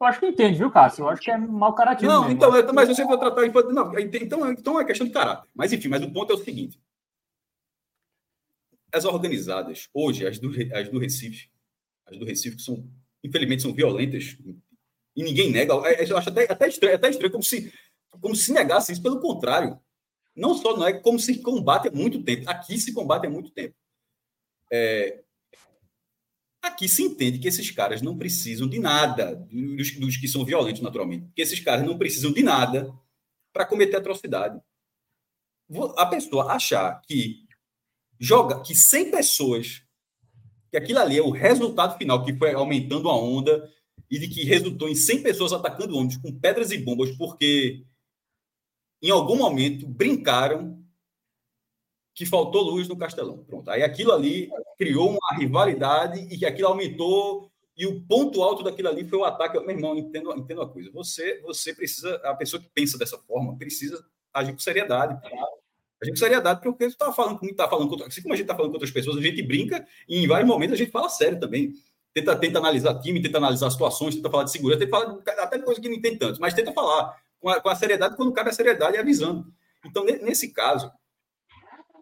Eu 0.00 0.06
acho 0.06 0.20
que 0.20 0.26
entende, 0.26 0.58
viu, 0.58 0.70
Cássio? 0.70 1.04
Eu 1.04 1.08
acho 1.08 1.22
que 1.22 1.30
é 1.30 1.36
mau 1.38 1.74
caráter. 1.74 2.06
Não, 2.06 2.22
mesmo. 2.22 2.34
então, 2.34 2.50
mas 2.74 2.88
você 2.88 3.04
vai 3.04 3.18
tratar. 3.18 3.46
Não, 3.72 3.98
então, 3.98 4.50
então 4.50 4.80
é 4.80 4.84
questão 4.84 5.06
de 5.06 5.12
caráter. 5.12 5.48
Mas 5.54 5.72
enfim, 5.72 5.88
mas 5.88 6.02
o 6.02 6.10
ponto 6.10 6.32
é 6.32 6.36
o 6.36 6.44
seguinte: 6.44 6.78
as 8.92 9.04
organizadas, 9.04 9.88
hoje, 9.92 10.26
as 10.26 10.38
do, 10.38 10.50
as 10.72 10.88
do 10.88 10.98
Recife, 10.98 11.48
as 12.06 12.16
do 12.18 12.24
Recife, 12.24 12.56
que 12.56 12.62
são, 12.62 12.88
infelizmente, 13.22 13.62
são 13.62 13.72
violentas, 13.72 14.36
e 15.16 15.22
ninguém 15.22 15.50
nega, 15.50 15.74
é, 15.88 16.02
é, 16.02 16.10
eu 16.10 16.16
acho 16.16 16.28
até, 16.28 16.50
até, 16.50 16.68
estranho, 16.68 16.96
até 16.96 17.08
estranho, 17.08 17.32
como 17.32 17.42
se, 17.42 17.72
como 18.20 18.34
se 18.34 18.52
negasse 18.52 18.92
isso, 18.92 19.02
pelo 19.02 19.20
contrário. 19.20 19.78
Não 20.34 20.54
só 20.54 20.76
não 20.76 20.86
é 20.86 20.92
como 20.92 21.18
se 21.18 21.40
combate 21.40 21.88
há 21.88 21.92
muito 21.92 22.22
tempo. 22.22 22.50
Aqui 22.50 22.78
se 22.78 22.92
combate 22.92 23.26
há 23.26 23.30
muito 23.30 23.50
tempo. 23.50 23.74
É, 24.72 25.23
aqui 26.66 26.88
se 26.88 27.02
entende 27.02 27.38
que 27.38 27.48
esses 27.48 27.70
caras 27.70 28.02
não 28.02 28.16
precisam 28.16 28.68
de 28.68 28.78
nada, 28.78 29.36
dos, 29.50 29.98
dos 29.98 30.16
que 30.16 30.28
são 30.28 30.44
violentos, 30.44 30.82
naturalmente, 30.82 31.30
que 31.34 31.42
esses 31.42 31.60
caras 31.60 31.84
não 31.86 31.98
precisam 31.98 32.32
de 32.32 32.42
nada 32.42 32.92
para 33.52 33.66
cometer 33.66 33.96
atrocidade. 33.96 34.60
A 35.96 36.06
pessoa 36.06 36.52
achar 36.52 37.00
que 37.02 37.44
joga 38.18 38.62
que 38.62 38.74
100 38.74 39.10
pessoas, 39.10 39.82
que 40.70 40.76
aquilo 40.76 40.98
ali 40.98 41.18
é 41.18 41.22
o 41.22 41.30
resultado 41.30 41.96
final, 41.96 42.24
que 42.24 42.36
foi 42.36 42.52
aumentando 42.52 43.08
a 43.08 43.16
onda, 43.16 43.70
e 44.10 44.18
de 44.18 44.28
que 44.28 44.44
resultou 44.44 44.88
em 44.88 44.94
100 44.94 45.22
pessoas 45.22 45.52
atacando 45.52 45.96
ônibus 45.96 46.18
com 46.18 46.38
pedras 46.38 46.70
e 46.70 46.78
bombas, 46.78 47.10
porque 47.16 47.84
em 49.02 49.10
algum 49.10 49.36
momento 49.36 49.86
brincaram 49.86 50.83
que 52.14 52.24
faltou 52.24 52.62
luz 52.62 52.88
no 52.88 52.96
Castelão. 52.96 53.38
Pronto. 53.44 53.68
Aí 53.70 53.82
aquilo 53.82 54.12
ali 54.12 54.48
criou 54.78 55.10
uma 55.10 55.38
rivalidade 55.38 56.20
e 56.30 56.38
que 56.38 56.46
aquilo 56.46 56.68
aumentou. 56.68 57.50
E 57.76 57.86
o 57.86 58.00
ponto 58.02 58.40
alto 58.40 58.62
daquilo 58.62 58.88
ali 58.88 59.04
foi 59.08 59.18
o 59.18 59.24
ataque. 59.24 59.58
Meu 59.58 59.70
irmão, 59.70 59.96
entendo, 59.96 60.32
entendo 60.36 60.62
a 60.62 60.68
coisa. 60.68 60.90
Você, 60.92 61.40
você 61.40 61.74
precisa, 61.74 62.14
a 62.24 62.34
pessoa 62.34 62.62
que 62.62 62.68
pensa 62.72 62.96
dessa 62.96 63.18
forma, 63.18 63.56
precisa 63.58 64.04
agir 64.32 64.52
com 64.52 64.58
seriedade. 64.60 65.18
A 66.00 66.06
gente 66.06 66.18
seriedade 66.18 66.60
porque 66.62 66.84
você 66.84 66.90
está 66.90 67.12
falando 67.12 67.38
como 67.38 67.50
está 67.50 67.68
falando, 67.68 68.04
assim 68.04 68.20
como 68.20 68.34
a 68.34 68.36
gente 68.36 68.44
está 68.44 68.54
falando 68.54 68.70
com 68.70 68.76
outras 68.76 68.90
pessoas, 68.90 69.16
a 69.16 69.20
gente 69.22 69.42
brinca 69.42 69.86
e 70.08 70.22
em 70.22 70.26
vários 70.26 70.46
momentos 70.46 70.74
a 70.74 70.76
gente 70.76 70.90
fala 70.90 71.08
sério 71.08 71.40
também. 71.40 71.72
Tenta, 72.12 72.36
tenta 72.36 72.58
analisar 72.58 73.00
time, 73.00 73.20
tenta 73.20 73.38
analisar 73.38 73.70
situações, 73.70 74.14
tenta 74.14 74.30
falar 74.30 74.44
de 74.44 74.52
segurança, 74.52 74.80
tenta 74.80 74.90
falar 74.90 75.18
até 75.38 75.58
coisa 75.58 75.80
que 75.80 75.88
não 75.88 76.00
tem 76.00 76.16
tanto, 76.16 76.40
mas 76.40 76.54
tenta 76.54 76.72
falar 76.72 77.16
com 77.40 77.48
a, 77.48 77.60
com 77.60 77.68
a 77.68 77.74
seriedade 77.74 78.16
quando 78.16 78.32
cabe 78.32 78.50
a 78.50 78.52
seriedade 78.52 78.96
e 78.96 79.00
avisando. 79.00 79.46
Então, 79.84 80.04
nesse 80.04 80.52
caso, 80.52 80.92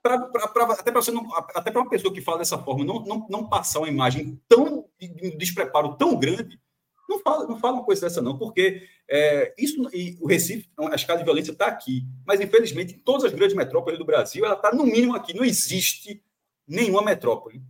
pra, 0.03 0.19
pra, 0.19 0.49
pra, 0.49 0.65
até 0.75 0.91
para 1.71 1.81
uma 1.81 1.91
pessoa 1.91 2.13
que 2.13 2.21
fala 2.21 2.39
dessa 2.39 2.59
forma, 2.59 2.85
não, 2.85 3.05
não, 3.05 3.27
não 3.31 3.49
passar 3.49 3.81
uma 3.81 3.89
imagem 3.89 4.41
tão 4.49 4.89
de 4.99 5.29
um 5.29 5.37
despreparo 5.37 5.97
tão 5.97 6.19
grande, 6.19 6.61
não 7.09 7.21
fala, 7.21 7.47
não 7.47 7.59
fala 7.59 7.75
uma 7.75 7.85
coisa 7.85 8.03
dessa, 8.03 8.23
não, 8.23 8.39
porque 8.39 8.83
é, 9.09 9.55
isso 9.59 9.89
e 9.93 10.17
o 10.21 10.27
Recife, 10.27 10.71
a 10.79 10.95
escala 10.95 11.19
de 11.19 11.25
violência 11.25 11.53
está 11.53 11.67
aqui, 11.67 12.05
mas 12.27 12.41
infelizmente 12.41 12.95
em 12.95 12.99
todas 12.99 13.25
as 13.25 13.33
grandes 13.33 13.55
metrópoles 13.55 13.99
do 13.99 14.05
Brasil, 14.05 14.45
ela 14.45 14.55
está 14.55 14.73
no 14.73 14.85
mínimo 14.85 15.15
aqui. 15.15 15.35
Não 15.35 15.45
existe 15.45 16.25
nenhuma 16.67 17.03
metrópole. 17.03 17.63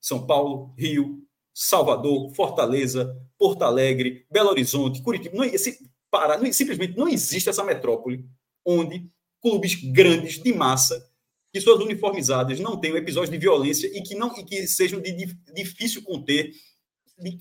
São 0.00 0.26
Paulo, 0.26 0.74
Rio, 0.76 1.22
Salvador, 1.54 2.34
Fortaleza, 2.34 3.16
Porto 3.38 3.62
Alegre, 3.62 4.26
Belo 4.30 4.50
Horizonte, 4.50 5.00
Curitiba. 5.00 5.36
Não, 5.36 5.44
esse, 5.44 5.90
para, 6.10 6.36
não, 6.36 6.52
simplesmente 6.52 6.96
não 6.96 7.08
existe 7.08 7.48
essa 7.48 7.64
metrópole 7.64 8.28
onde 8.66 9.08
clubes 9.40 9.74
grandes 9.74 10.42
de 10.42 10.52
massa 10.52 11.10
que 11.54 11.60
suas 11.60 11.80
uniformizadas 11.80 12.58
não 12.58 12.76
tenham 12.76 12.96
episódios 12.96 13.30
de 13.30 13.38
violência 13.38 13.86
e 13.86 14.02
que 14.02 14.16
não 14.16 14.36
e 14.36 14.44
que 14.44 14.66
sejam 14.66 15.00
de, 15.00 15.12
de 15.12 15.32
difícil 15.54 16.02
conter 16.02 16.52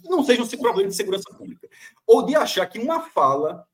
não 0.03 0.23
sejam 0.23 0.48
problemas 0.49 0.91
de 0.91 0.98
segurança 0.98 1.34
pública. 1.35 1.68
Ou 2.06 2.23
de 2.23 2.35
achar 2.35 2.68
que 2.68 2.77
uma 2.77 3.10
fala 3.10 3.68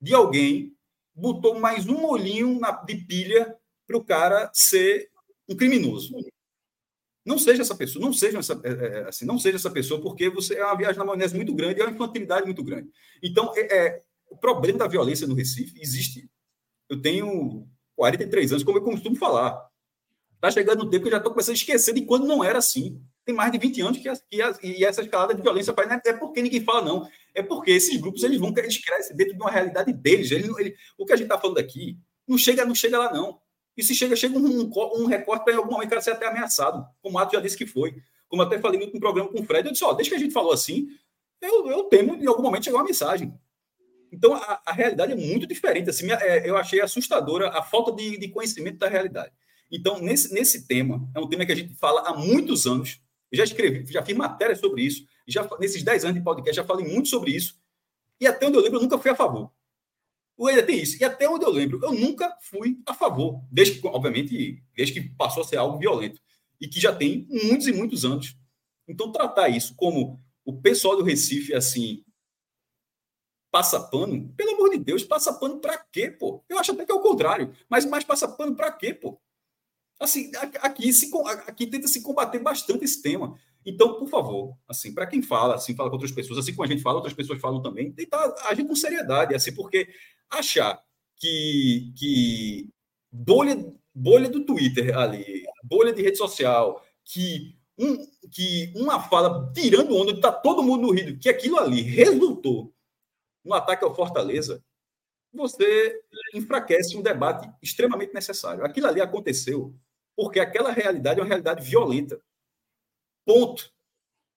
de 0.00 0.14
alguém 0.14 0.72
botou 1.12 1.58
mais 1.58 1.88
um 1.88 2.00
molhinho 2.00 2.60
na, 2.60 2.70
de 2.70 2.94
pilha 2.94 3.56
para 3.88 3.96
o 3.96 4.04
cara 4.04 4.48
ser 4.54 5.10
um 5.48 5.56
criminoso. 5.56 6.14
Não 7.24 7.36
seja 7.36 7.62
essa 7.62 7.74
pessoa, 7.74 8.04
não 8.04 8.12
seja 8.12 8.38
essa, 8.38 8.60
é, 8.62 8.70
é, 8.70 9.08
assim, 9.08 9.24
não 9.24 9.36
seja 9.36 9.56
essa 9.56 9.70
pessoa, 9.70 10.00
porque 10.00 10.30
você 10.30 10.54
é 10.54 10.64
uma 10.64 10.76
viagem 10.76 10.96
na 10.96 11.04
maionese 11.04 11.34
muito 11.34 11.52
grande, 11.52 11.80
é 11.80 11.84
uma 11.84 11.92
infantilidade 11.92 12.46
muito 12.46 12.62
grande. 12.62 12.88
Então, 13.20 13.52
é, 13.56 13.76
é, 13.76 14.02
o 14.30 14.36
problema 14.36 14.78
da 14.78 14.86
violência 14.86 15.26
no 15.26 15.34
Recife 15.34 15.74
existe. 15.80 16.30
Eu 16.88 17.02
tenho 17.02 17.68
43 17.96 18.52
anos, 18.52 18.64
como 18.64 18.78
eu 18.78 18.82
costumo 18.82 19.16
falar. 19.16 19.68
Está 20.34 20.50
chegando 20.50 20.84
um 20.84 20.90
tempo 20.90 21.02
que 21.02 21.08
eu 21.08 21.12
já 21.12 21.18
estou 21.18 21.32
começando 21.32 21.54
a 21.54 21.56
esquecer 21.56 21.94
de 21.94 22.02
quando 22.02 22.26
não 22.26 22.44
era 22.44 22.58
assim 22.58 23.02
tem 23.26 23.34
mais 23.34 23.50
de 23.50 23.58
20 23.58 23.80
anos 23.80 23.98
que, 23.98 24.08
a, 24.08 24.16
que 24.16 24.40
a, 24.40 24.54
e 24.62 24.84
essa 24.84 25.02
escalada 25.02 25.34
de 25.34 25.42
violência 25.42 25.74
não 25.76 26.00
é 26.06 26.12
porque 26.12 26.40
ninguém 26.40 26.62
fala, 26.62 26.82
não. 26.82 27.08
É 27.34 27.42
porque 27.42 27.72
esses 27.72 28.00
grupos 28.00 28.22
eles 28.22 28.38
vão 28.38 28.54
eles 28.56 28.78
crescem 28.78 29.16
dentro 29.16 29.34
de 29.34 29.40
uma 29.42 29.50
realidade 29.50 29.92
deles. 29.92 30.30
Ele, 30.30 30.48
ele, 30.58 30.76
o 30.96 31.04
que 31.04 31.12
a 31.12 31.16
gente 31.16 31.26
está 31.26 31.36
falando 31.36 31.58
aqui 31.58 31.98
não 32.26 32.38
chega, 32.38 32.64
não 32.64 32.74
chega 32.74 32.96
lá, 32.96 33.12
não. 33.12 33.40
E 33.76 33.82
se 33.82 33.96
chega, 33.96 34.14
chega 34.14 34.38
um, 34.38 34.62
um, 34.62 34.70
um 34.98 35.06
recorte 35.06 35.44
para 35.44 35.54
em 35.54 35.56
algum 35.56 35.72
momento 35.72 36.00
ser 36.00 36.12
até 36.12 36.28
ameaçado, 36.28 36.86
como 37.02 37.16
o 37.16 37.18
Ato 37.18 37.34
já 37.34 37.42
disse 37.42 37.58
que 37.58 37.66
foi. 37.66 37.96
Como 38.28 38.42
até 38.42 38.60
falei 38.60 38.78
no 38.78 39.00
programa 39.00 39.28
com 39.28 39.40
o 39.40 39.44
Fred, 39.44 39.66
eu 39.66 39.72
disse, 39.72 39.84
ó, 39.84 39.92
desde 39.92 40.10
que 40.10 40.16
a 40.16 40.20
gente 40.20 40.32
falou 40.32 40.52
assim, 40.52 40.88
eu, 41.40 41.66
eu 41.68 41.84
temo 41.84 42.14
em 42.14 42.26
algum 42.26 42.42
momento 42.42 42.64
chegar 42.64 42.78
uma 42.78 42.84
mensagem. 42.84 43.34
Então, 44.16 44.32
a, 44.32 44.62
a 44.64 44.72
realidade 44.72 45.12
é 45.12 45.14
muito 45.14 45.46
diferente. 45.46 45.90
Assim, 45.90 46.10
é, 46.10 46.48
eu 46.48 46.56
achei 46.56 46.80
assustadora 46.80 47.50
a 47.50 47.62
falta 47.62 47.92
de, 47.92 48.16
de 48.16 48.28
conhecimento 48.28 48.78
da 48.78 48.88
realidade. 48.88 49.30
Então, 49.70 50.00
nesse, 50.00 50.32
nesse 50.32 50.66
tema, 50.66 51.06
é 51.14 51.20
um 51.20 51.28
tema 51.28 51.44
que 51.44 51.52
a 51.52 51.54
gente 51.54 51.74
fala 51.74 52.00
há 52.00 52.16
muitos 52.16 52.66
anos, 52.66 52.98
já 53.30 53.44
escrevi, 53.44 53.84
já 53.92 54.02
fiz 54.02 54.16
matéria 54.16 54.56
sobre 54.56 54.82
isso. 54.82 55.04
Já, 55.28 55.46
nesses 55.60 55.82
10 55.82 56.04
anos 56.04 56.16
de 56.16 56.24
podcast, 56.24 56.56
já 56.56 56.64
falei 56.64 56.86
muito 56.86 57.08
sobre 57.08 57.32
isso. 57.32 57.60
E 58.18 58.26
até 58.26 58.46
onde 58.46 58.56
eu 58.56 58.62
lembro, 58.62 58.78
eu 58.78 58.82
nunca 58.82 58.96
fui 58.96 59.10
a 59.10 59.14
favor. 59.14 59.52
O 60.34 60.46
ainda 60.46 60.62
tem 60.62 60.80
isso. 60.80 60.96
E 60.98 61.04
até 61.04 61.28
onde 61.28 61.44
eu 61.44 61.50
lembro, 61.50 61.78
eu 61.82 61.92
nunca 61.92 62.34
fui 62.40 62.78
a 62.86 62.94
favor. 62.94 63.42
Desde 63.50 63.80
que, 63.80 63.86
obviamente, 63.86 64.62
desde 64.74 64.94
que 64.94 65.08
passou 65.10 65.42
a 65.42 65.46
ser 65.46 65.56
algo 65.56 65.78
violento. 65.78 66.22
E 66.58 66.66
que 66.66 66.80
já 66.80 66.94
tem 66.94 67.26
muitos 67.28 67.66
e 67.66 67.72
muitos 67.72 68.04
anos. 68.04 68.34
Então, 68.88 69.12
tratar 69.12 69.50
isso 69.50 69.74
como 69.74 70.18
o 70.42 70.58
pessoal 70.58 70.96
do 70.96 71.02
Recife, 71.02 71.52
assim, 71.52 72.02
passa 73.56 73.80
pano, 73.80 74.28
pelo 74.36 74.50
amor 74.50 74.68
de 74.68 74.76
Deus, 74.76 75.02
passa 75.02 75.32
pano 75.32 75.58
para 75.58 75.78
quê, 75.90 76.10
pô? 76.10 76.44
Eu 76.46 76.58
acho 76.58 76.72
até 76.72 76.84
que 76.84 76.92
é 76.92 76.94
o 76.94 77.00
contrário. 77.00 77.54
Mas 77.70 77.86
mais 77.86 78.04
passa 78.04 78.28
pano 78.28 78.54
para 78.54 78.70
quê, 78.70 78.92
pô? 78.92 79.18
Assim, 79.98 80.30
aqui, 80.60 80.92
se, 80.92 81.10
aqui 81.46 81.66
tenta 81.66 81.88
se 81.88 82.02
combater 82.02 82.38
bastante 82.38 82.84
esse 82.84 83.00
tema. 83.00 83.34
Então, 83.64 83.94
por 83.94 84.08
favor, 84.08 84.54
assim, 84.68 84.92
para 84.92 85.06
quem 85.06 85.22
fala, 85.22 85.54
assim, 85.54 85.74
fala 85.74 85.88
com 85.88 85.96
outras 85.96 86.12
pessoas, 86.12 86.38
assim 86.38 86.52
como 86.52 86.64
a 86.64 86.66
gente 86.66 86.82
fala, 86.82 86.96
outras 86.96 87.14
pessoas 87.14 87.40
falam 87.40 87.62
também, 87.62 87.90
tentar 87.92 88.34
agir 88.44 88.66
com 88.66 88.76
seriedade, 88.76 89.34
assim, 89.34 89.54
porque 89.54 89.88
achar 90.30 90.78
que, 91.16 91.94
que 91.96 92.68
bolha, 93.10 93.72
bolha 93.94 94.28
do 94.28 94.44
Twitter 94.44 94.94
ali, 94.98 95.44
bolha 95.64 95.94
de 95.94 96.02
rede 96.02 96.18
social, 96.18 96.84
que, 97.02 97.56
um, 97.78 98.06
que 98.30 98.70
uma 98.76 99.00
fala 99.00 99.50
tirando 99.54 99.96
onda, 99.96 100.12
está 100.12 100.30
todo 100.30 100.62
mundo 100.62 100.82
no 100.82 100.92
Rio, 100.92 101.18
que 101.18 101.30
aquilo 101.30 101.58
ali 101.58 101.80
resultou 101.80 102.75
no 103.46 103.54
ataque 103.54 103.84
ao 103.84 103.94
Fortaleza, 103.94 104.62
você 105.32 106.02
enfraquece 106.34 106.96
um 106.96 107.02
debate 107.02 107.48
extremamente 107.62 108.12
necessário. 108.12 108.64
Aquilo 108.64 108.88
ali 108.88 109.00
aconteceu 109.00 109.74
porque 110.16 110.40
aquela 110.40 110.72
realidade 110.72 111.20
é 111.20 111.22
uma 111.22 111.28
realidade 111.28 111.64
violenta. 111.64 112.20
Ponto. 113.24 113.70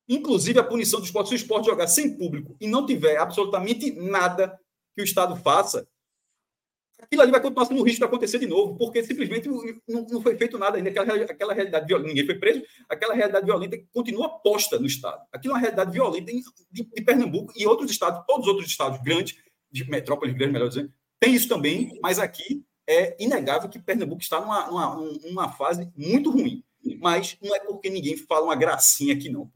Inclusive 0.07 0.59
a 0.59 0.63
punição 0.63 0.99
do 0.99 1.05
esporte, 1.05 1.29
se 1.29 1.35
o 1.35 1.37
esporte 1.37 1.67
jogar 1.67 1.87
sem 1.87 2.17
público 2.17 2.55
e 2.59 2.67
não 2.67 2.85
tiver 2.85 3.17
absolutamente 3.17 3.91
nada 3.91 4.59
que 4.95 5.01
o 5.01 5.05
Estado 5.05 5.35
faça, 5.35 5.87
aquilo 7.01 7.21
ali 7.21 7.31
vai 7.31 7.41
continuar 7.41 7.65
sendo 7.65 7.81
um 7.81 7.83
risco 7.83 7.99
de 7.99 8.05
acontecer 8.05 8.39
de 8.39 8.47
novo, 8.47 8.77
porque 8.77 9.03
simplesmente 9.03 9.47
não, 9.87 10.05
não 10.07 10.21
foi 10.21 10.35
feito 10.37 10.57
nada 10.57 10.77
ainda. 10.77 10.89
Aquela, 10.89 11.23
aquela 11.23 11.53
realidade 11.53 11.87
violenta, 11.87 12.09
ninguém 12.09 12.25
foi 12.25 12.35
preso, 12.35 12.61
aquela 12.87 13.13
realidade 13.13 13.45
violenta 13.45 13.77
continua 13.93 14.29
posta 14.39 14.79
no 14.79 14.85
Estado. 14.85 15.25
Aquilo 15.31 15.53
é 15.53 15.55
uma 15.55 15.61
realidade 15.61 15.91
violenta 15.91 16.31
de, 16.71 16.83
de 16.83 17.01
Pernambuco 17.01 17.53
e 17.55 17.65
outros 17.65 17.89
estados, 17.89 18.23
todos 18.27 18.45
os 18.45 18.53
outros 18.53 18.69
estados 18.69 19.01
grandes, 19.01 19.37
de 19.71 19.89
metrópoles 19.89 20.35
grandes, 20.35 20.53
melhor 20.53 20.69
dizendo, 20.69 20.91
tem 21.19 21.33
isso 21.33 21.47
também, 21.47 21.97
mas 22.01 22.17
aqui 22.17 22.63
é 22.87 23.15
inegável 23.19 23.69
que 23.69 23.77
Pernambuco 23.77 24.21
está 24.21 24.41
numa, 24.41 24.67
numa, 24.67 24.95
numa 25.23 25.51
fase 25.51 25.91
muito 25.95 26.31
ruim. 26.31 26.63
Mas 26.99 27.37
não 27.41 27.55
é 27.55 27.59
porque 27.59 27.89
ninguém 27.89 28.17
fala 28.17 28.45
uma 28.45 28.55
gracinha 28.55 29.13
aqui, 29.13 29.29
não. 29.29 29.51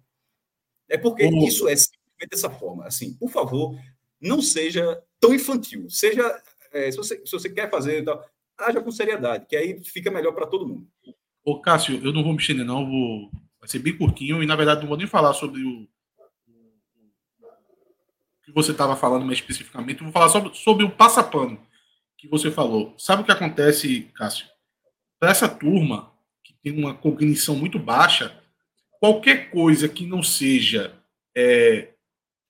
É 0.90 0.98
porque 0.98 1.26
isso 1.26 1.68
é 1.68 1.76
simplesmente 1.76 2.30
dessa 2.30 2.50
forma. 2.50 2.86
Assim, 2.86 3.14
por 3.16 3.30
favor, 3.30 3.76
não 4.22 4.42
seja 4.42 5.02
tão 5.20 5.34
infantil. 5.34 5.90
Seja, 5.90 6.42
é, 6.74 6.92
se, 6.92 6.98
você, 6.98 7.22
se 7.26 7.32
você 7.32 7.50
quer 7.50 7.70
fazer, 7.70 8.04
tal, 8.04 8.26
haja 8.58 8.82
com 8.82 8.92
seriedade, 8.92 9.46
que 9.46 9.56
aí 9.56 9.84
fica 9.84 10.12
melhor 10.12 10.34
para 10.34 10.48
todo 10.48 10.68
mundo. 10.68 10.88
Ô, 11.44 11.60
Cássio, 11.60 12.00
eu 12.04 12.12
não 12.12 12.24
vou 12.24 12.34
me 12.34 12.40
estender, 12.40 12.66
não. 12.66 12.86
Vou... 12.86 13.32
Vai 13.60 13.70
ser 13.70 13.80
bem 13.80 13.98
curtinho 13.98 14.44
e, 14.44 14.46
na 14.46 14.56
verdade, 14.56 14.82
não 14.82 14.90
vou 14.90 14.98
nem 14.98 15.08
falar 15.08 15.34
sobre 15.34 15.62
o, 15.64 15.88
que 18.44 18.52
você 18.52 18.72
estava 18.72 18.96
falando 18.96 19.26
mais 19.26 19.40
especificamente. 19.40 20.04
Vou 20.04 20.12
falar 20.12 20.30
sobre, 20.30 20.54
sobre 20.56 20.86
o 20.86 20.92
passapano 20.92 21.60
que 22.18 22.28
você 22.28 22.52
falou. 22.52 22.94
Sabe 22.98 23.22
o 23.22 23.26
que 23.26 23.32
acontece, 23.32 24.12
Cássio? 24.14 24.48
Para 25.20 25.32
essa 25.32 25.48
turma 25.48 26.12
que 26.44 26.54
tem 26.62 26.78
uma 26.78 26.94
cognição 26.94 27.56
muito 27.56 27.80
baixa, 27.80 28.38
qualquer 29.00 29.50
coisa 29.50 29.88
que 29.88 30.06
não 30.06 30.22
seja 30.22 30.94
é, 31.36 31.94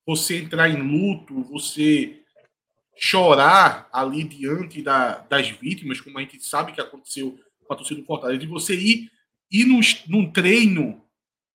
você 0.06 0.38
entrar 0.38 0.68
em 0.68 0.82
luto, 0.82 1.44
você 1.44 2.23
chorar 2.96 3.90
ali 3.92 4.24
diante 4.24 4.82
da, 4.82 5.20
das 5.20 5.50
vítimas, 5.50 6.00
como 6.00 6.18
a 6.18 6.22
gente 6.22 6.44
sabe 6.44 6.72
que 6.72 6.82
aconteceu 6.82 7.38
com 7.66 7.74
a 7.74 7.78
torcida 7.78 8.02
do 8.02 8.06
Fortaleza, 8.06 8.40
de 8.40 8.48
você 8.48 8.76
ir, 8.76 9.12
ir 9.52 9.66
num, 9.66 9.80
num 10.08 10.32
treino 10.32 11.04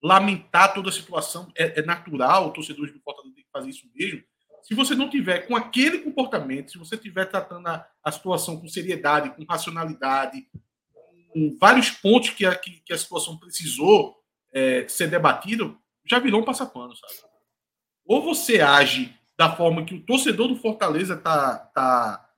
lamentar 0.02 0.74
toda 0.74 0.88
a 0.88 0.92
situação, 0.92 1.50
é, 1.56 1.80
é 1.80 1.82
natural, 1.82 2.52
torcedores 2.52 2.92
do 2.92 3.00
Fortaleza 3.00 3.34
tem 3.34 3.44
que 3.44 3.50
fazer 3.50 3.70
isso 3.70 3.86
mesmo. 3.94 4.22
Se 4.62 4.74
você 4.74 4.94
não 4.94 5.08
tiver 5.08 5.46
com 5.46 5.56
aquele 5.56 5.98
comportamento, 5.98 6.70
se 6.70 6.78
você 6.78 6.94
estiver 6.94 7.26
tratando 7.26 7.66
a, 7.68 7.88
a 8.02 8.12
situação 8.12 8.60
com 8.60 8.68
seriedade, 8.68 9.30
com 9.30 9.44
racionalidade, 9.44 10.46
com 11.30 11.56
vários 11.58 11.90
pontos 11.90 12.30
que 12.30 12.44
a, 12.44 12.54
que, 12.54 12.80
que 12.84 12.92
a 12.92 12.98
situação 12.98 13.36
precisou 13.38 14.16
é, 14.52 14.86
ser 14.88 15.08
debatido, 15.08 15.78
já 16.04 16.18
virou 16.18 16.40
um 16.40 16.44
passapano, 16.44 16.94
sabe? 16.96 17.14
Ou 18.04 18.22
você 18.22 18.60
age 18.60 19.17
da 19.38 19.54
forma 19.54 19.84
que 19.84 19.94
o 19.94 20.00
torcedor 20.00 20.48
do 20.48 20.56
Fortaleza 20.56 21.14
está 21.14 21.56
tá, 21.56 22.28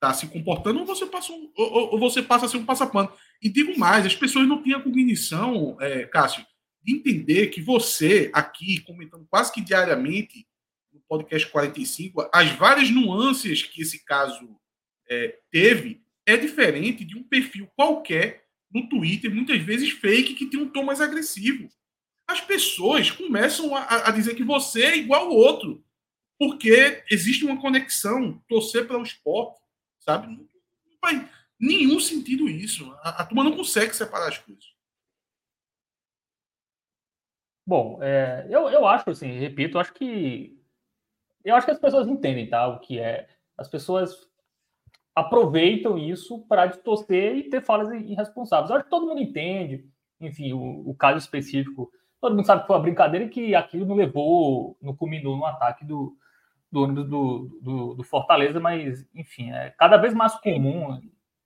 tá 0.00 0.14
se 0.14 0.26
comportando, 0.28 0.80
ou 0.80 0.86
você, 0.86 1.04
passa 1.04 1.30
um, 1.30 1.52
ou, 1.54 1.92
ou, 1.92 1.98
você 1.98 2.22
passa 2.22 2.46
a 2.46 2.48
ser 2.48 2.56
um 2.56 2.64
passapano. 2.64 3.12
E 3.42 3.50
digo 3.50 3.78
mais, 3.78 4.06
as 4.06 4.16
pessoas 4.16 4.48
não 4.48 4.62
têm 4.62 4.72
a 4.72 4.80
cognição, 4.80 5.76
é, 5.78 6.06
Cássio, 6.06 6.44
de 6.82 6.94
entender 6.94 7.48
que 7.48 7.60
você, 7.60 8.30
aqui, 8.32 8.80
comentando 8.80 9.26
quase 9.28 9.52
que 9.52 9.60
diariamente 9.60 10.46
no 10.90 11.00
podcast 11.06 11.46
45, 11.48 12.30
as 12.32 12.50
várias 12.52 12.90
nuances 12.90 13.62
que 13.62 13.82
esse 13.82 14.02
caso 14.02 14.58
é, 15.06 15.38
teve 15.50 16.02
é 16.24 16.36
diferente 16.38 17.04
de 17.04 17.16
um 17.16 17.22
perfil 17.22 17.68
qualquer 17.76 18.46
no 18.72 18.88
Twitter, 18.88 19.34
muitas 19.34 19.60
vezes 19.60 19.90
fake, 19.90 20.34
que 20.34 20.46
tem 20.46 20.60
um 20.60 20.68
tom 20.68 20.84
mais 20.84 21.00
agressivo. 21.00 21.68
As 22.26 22.40
pessoas 22.40 23.10
começam 23.10 23.74
a, 23.74 24.08
a 24.08 24.10
dizer 24.10 24.34
que 24.34 24.44
você 24.44 24.82
é 24.82 24.96
igual 24.96 25.26
ao 25.26 25.34
outro 25.34 25.84
porque 26.38 27.04
existe 27.10 27.44
uma 27.44 27.60
conexão, 27.60 28.38
torcer 28.48 28.86
para 28.86 28.98
o 28.98 29.02
esporte, 29.02 29.60
sabe? 29.98 30.28
Não, 30.28 30.46
faz 31.00 31.28
nenhum 31.58 31.98
sentido 31.98 32.48
isso. 32.48 32.90
A, 33.02 33.22
a 33.22 33.26
turma 33.26 33.44
não 33.44 33.56
consegue 33.56 33.94
separar 33.94 34.28
as 34.28 34.38
coisas. 34.38 34.64
Bom, 37.66 37.98
é, 38.02 38.46
eu, 38.48 38.68
eu 38.70 38.86
acho 38.86 39.10
assim, 39.10 39.38
repito, 39.38 39.78
acho 39.78 39.92
que 39.92 40.56
eu 41.44 41.54
acho 41.54 41.66
que 41.66 41.72
as 41.72 41.78
pessoas 41.78 42.08
entendem, 42.08 42.48
tá? 42.48 42.66
O 42.68 42.80
que 42.80 42.98
é. 42.98 43.28
As 43.56 43.68
pessoas 43.68 44.28
aproveitam 45.14 45.98
isso 45.98 46.46
para 46.46 46.68
torcer 46.70 47.36
e 47.36 47.50
ter 47.50 47.62
falas 47.62 47.90
irresponsáveis. 47.90 48.70
Eu 48.70 48.76
acho 48.76 48.84
que 48.84 48.90
todo 48.90 49.06
mundo 49.06 49.20
entende, 49.20 49.84
enfim, 50.20 50.52
o, 50.52 50.90
o 50.90 50.94
caso 50.94 51.18
específico. 51.18 51.90
Todo 52.20 52.34
mundo 52.36 52.46
sabe 52.46 52.62
que 52.62 52.66
foi 52.66 52.76
uma 52.76 52.82
brincadeira 52.82 53.26
e 53.26 53.28
que 53.28 53.54
aquilo 53.54 53.86
não 53.86 53.96
levou, 53.96 54.76
não 54.80 54.94
culminou 54.94 55.36
no 55.36 55.44
ataque 55.44 55.84
do, 55.84 56.16
do 56.70 56.82
ônibus 56.82 57.08
do, 57.08 57.58
do, 57.62 57.94
do, 57.94 58.04
Fortaleza, 58.04 58.60
mas, 58.60 59.06
enfim, 59.14 59.50
é 59.52 59.70
cada 59.78 59.96
vez 59.96 60.14
mais 60.14 60.34
comum. 60.40 61.00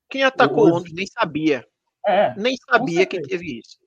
Quem 0.09 0.25
atacou 0.25 0.69
o 0.69 0.75
ônibus 0.75 0.93
nem 0.93 1.07
sabia. 1.07 1.67
É, 2.07 2.35
nem 2.37 2.57
sabia 2.57 3.07
que 3.07 3.21
teve 3.23 3.61
isso. 3.61 3.79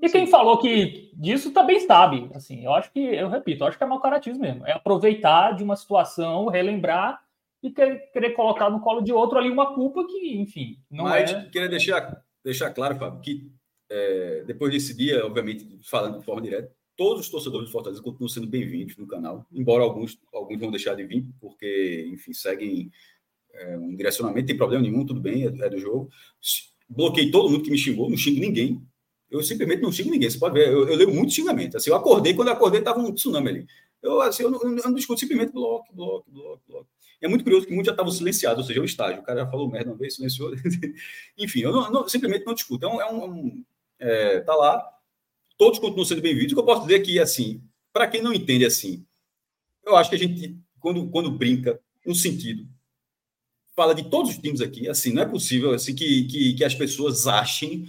E 0.00 0.08
quem 0.08 0.26
falou 0.26 0.58
que 0.58 1.10
disso 1.14 1.52
também 1.52 1.80
sabe. 1.80 2.30
Assim, 2.34 2.64
eu 2.64 2.72
acho 2.72 2.92
que, 2.92 3.00
eu 3.00 3.28
repito, 3.28 3.64
eu 3.64 3.68
acho 3.68 3.76
que 3.76 3.82
é 3.82 3.86
mau 3.86 4.00
caratismo 4.00 4.40
mesmo. 4.40 4.66
É 4.66 4.72
aproveitar 4.72 5.56
de 5.56 5.64
uma 5.64 5.74
situação, 5.74 6.46
relembrar 6.46 7.20
e 7.62 7.70
querer, 7.70 8.10
querer 8.12 8.30
colocar 8.30 8.70
no 8.70 8.80
colo 8.80 9.00
de 9.00 9.12
outro 9.12 9.38
ali 9.38 9.50
uma 9.50 9.74
culpa 9.74 10.06
que, 10.06 10.38
enfim, 10.38 10.78
não 10.88 11.04
Mas, 11.04 11.32
é. 11.32 11.44
queria 11.46 11.68
deixar, 11.68 12.22
deixar 12.44 12.70
claro, 12.70 12.96
Fábio, 12.96 13.20
que 13.20 13.50
é, 13.90 14.44
depois 14.46 14.72
desse 14.72 14.96
dia, 14.96 15.26
obviamente, 15.26 15.80
falando 15.88 16.18
de 16.18 16.24
forma 16.24 16.42
direta, 16.42 16.72
todos 16.98 17.26
os 17.26 17.30
torcedores 17.30 17.68
do 17.68 17.72
Fortaleza 17.72 18.02
continuam 18.02 18.28
sendo 18.28 18.48
bem-vindos 18.48 18.96
no 18.96 19.06
canal, 19.06 19.46
embora 19.52 19.84
alguns, 19.84 20.18
alguns 20.34 20.58
vão 20.58 20.68
deixar 20.68 20.96
de 20.96 21.04
vir, 21.04 21.24
porque, 21.40 22.10
enfim, 22.12 22.32
seguem 22.32 22.90
é, 23.54 23.78
um 23.78 23.94
direcionamento, 23.94 24.48
tem 24.48 24.56
problema 24.56 24.82
nenhum, 24.82 25.06
tudo 25.06 25.20
bem, 25.20 25.44
é, 25.44 25.46
é, 25.46 25.70
do 25.70 25.78
jogo. 25.78 26.10
Bloqueei 26.88 27.30
todo 27.30 27.48
mundo 27.48 27.62
que 27.62 27.70
me 27.70 27.78
xingou, 27.78 28.10
não 28.10 28.16
xingo 28.16 28.40
ninguém. 28.40 28.82
Eu 29.30 29.40
simplesmente 29.44 29.80
não 29.80 29.92
xingo 29.92 30.10
ninguém. 30.10 30.28
Você 30.28 30.40
pode 30.40 30.54
ver, 30.54 30.72
eu, 30.72 30.88
eu 30.88 30.96
leio 30.96 31.14
muito 31.14 31.32
xingamento. 31.32 31.76
Assim, 31.76 31.90
eu 31.90 31.94
acordei, 31.94 32.34
quando 32.34 32.48
eu 32.48 32.54
acordei, 32.54 32.80
estava 32.80 32.98
um 32.98 33.14
tsunami 33.14 33.48
ali. 33.48 33.66
Eu, 34.02 34.20
assim, 34.20 34.42
eu, 34.42 34.50
não, 34.50 34.60
eu 34.60 34.70
não 34.70 34.94
discuto, 34.94 35.20
simplesmente 35.20 35.52
bloco, 35.52 35.94
bloco, 35.94 36.28
bloco, 36.28 36.62
bloco. 36.66 36.88
E 37.22 37.26
é 37.26 37.28
muito 37.28 37.44
curioso 37.44 37.64
que 37.64 37.72
muitos 37.72 37.86
já 37.86 37.92
estavam 37.92 38.10
silenciados, 38.10 38.62
ou 38.62 38.66
seja, 38.66 38.80
o 38.80 38.84
estágio. 38.84 39.20
O 39.20 39.24
cara 39.24 39.40
já 39.40 39.46
falou 39.48 39.70
merda 39.70 39.90
uma 39.90 39.96
vez, 39.96 40.16
silenciou. 40.16 40.50
Enfim, 41.38 41.60
eu 41.60 41.70
não, 41.70 41.90
não, 41.92 42.08
simplesmente 42.08 42.44
não 42.44 42.54
discuto. 42.54 42.84
É 42.84 42.88
um, 42.88 43.00
é 43.00 43.12
um 43.12 43.64
é, 44.00 44.40
tá 44.40 44.56
lá, 44.56 44.97
todos 45.58 45.80
continuam 45.80 46.04
sendo 46.04 46.22
bem-vindos. 46.22 46.52
O 46.52 46.54
que 46.54 46.60
eu 46.60 46.64
posso 46.64 46.82
dizer 46.82 46.94
é 46.94 47.04
que, 47.04 47.18
assim, 47.18 47.60
para 47.92 48.06
quem 48.06 48.22
não 48.22 48.32
entende 48.32 48.64
assim, 48.64 49.04
eu 49.84 49.96
acho 49.96 50.08
que 50.08 50.16
a 50.16 50.18
gente, 50.18 50.56
quando, 50.78 51.10
quando 51.10 51.30
brinca, 51.32 51.80
no 52.06 52.14
sentido, 52.14 52.66
fala 53.74 53.94
de 53.94 54.08
todos 54.08 54.30
os 54.30 54.38
times 54.38 54.60
aqui, 54.60 54.88
assim, 54.88 55.12
não 55.12 55.22
é 55.22 55.26
possível 55.26 55.72
assim, 55.72 55.94
que, 55.94 56.24
que, 56.24 56.54
que 56.54 56.64
as 56.64 56.74
pessoas 56.74 57.26
achem 57.26 57.88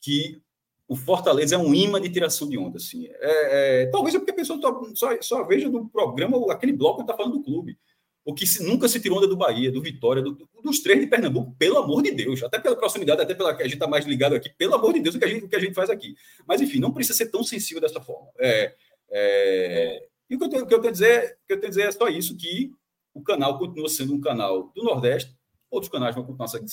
que 0.00 0.40
o 0.86 0.94
Fortaleza 0.94 1.56
é 1.56 1.58
um 1.58 1.74
imã 1.74 2.00
de 2.00 2.08
tiração 2.08 2.48
de 2.48 2.56
onda. 2.56 2.78
Assim. 2.78 3.08
É, 3.08 3.82
é, 3.82 3.86
talvez 3.86 4.14
é 4.14 4.18
porque 4.18 4.30
a 4.30 4.36
pessoa 4.36 4.58
só, 4.94 5.20
só 5.20 5.44
veja 5.44 5.68
no 5.68 5.88
programa 5.88 6.52
aquele 6.52 6.72
bloco 6.72 6.98
que 6.98 7.02
está 7.02 7.16
falando 7.16 7.38
do 7.38 7.42
clube 7.42 7.76
o 8.24 8.34
que 8.34 8.46
se, 8.46 8.62
nunca 8.62 8.88
se 8.88 9.00
tirou 9.00 9.18
onda 9.18 9.26
do 9.26 9.36
Bahia, 9.36 9.72
do 9.72 9.80
Vitória, 9.80 10.22
do, 10.22 10.48
dos 10.62 10.80
três 10.80 11.00
de 11.00 11.06
Pernambuco, 11.06 11.54
pelo 11.58 11.78
amor 11.78 12.02
de 12.02 12.10
Deus, 12.10 12.42
até 12.42 12.58
pela 12.58 12.76
proximidade, 12.76 13.22
até 13.22 13.34
pela 13.34 13.54
que 13.54 13.62
a 13.62 13.64
gente 13.64 13.74
está 13.74 13.86
mais 13.86 14.04
ligado 14.04 14.34
aqui, 14.34 14.50
pelo 14.50 14.74
amor 14.74 14.92
de 14.92 15.00
Deus, 15.00 15.14
o 15.14 15.18
que, 15.18 15.24
a 15.24 15.28
gente, 15.28 15.44
o 15.44 15.48
que 15.48 15.56
a 15.56 15.60
gente 15.60 15.74
faz 15.74 15.88
aqui. 15.88 16.14
Mas, 16.46 16.60
enfim, 16.60 16.78
não 16.78 16.92
precisa 16.92 17.16
ser 17.16 17.26
tão 17.26 17.42
sensível 17.42 17.80
dessa 17.80 18.00
forma. 18.00 18.28
É, 18.38 18.74
é, 19.10 20.08
e 20.28 20.36
o 20.36 20.38
que 20.38 20.44
eu, 20.44 20.48
tenho, 20.50 20.66
que 20.66 20.74
eu 20.74 20.78
tenho 20.78 20.90
a 20.90 20.92
dizer, 20.92 21.38
que 21.46 21.54
eu 21.54 21.60
tenho 21.60 21.70
dizer 21.70 21.88
é 21.88 21.92
só 21.92 22.08
isso, 22.08 22.36
que 22.36 22.70
o 23.14 23.22
canal 23.22 23.58
continua 23.58 23.88
sendo 23.88 24.14
um 24.14 24.20
canal 24.20 24.72
do 24.74 24.82
Nordeste, 24.82 25.34
outros 25.70 25.90
canais 25.90 26.14
vão 26.14 26.24
continuar 26.24 26.48
sendo 26.48 26.68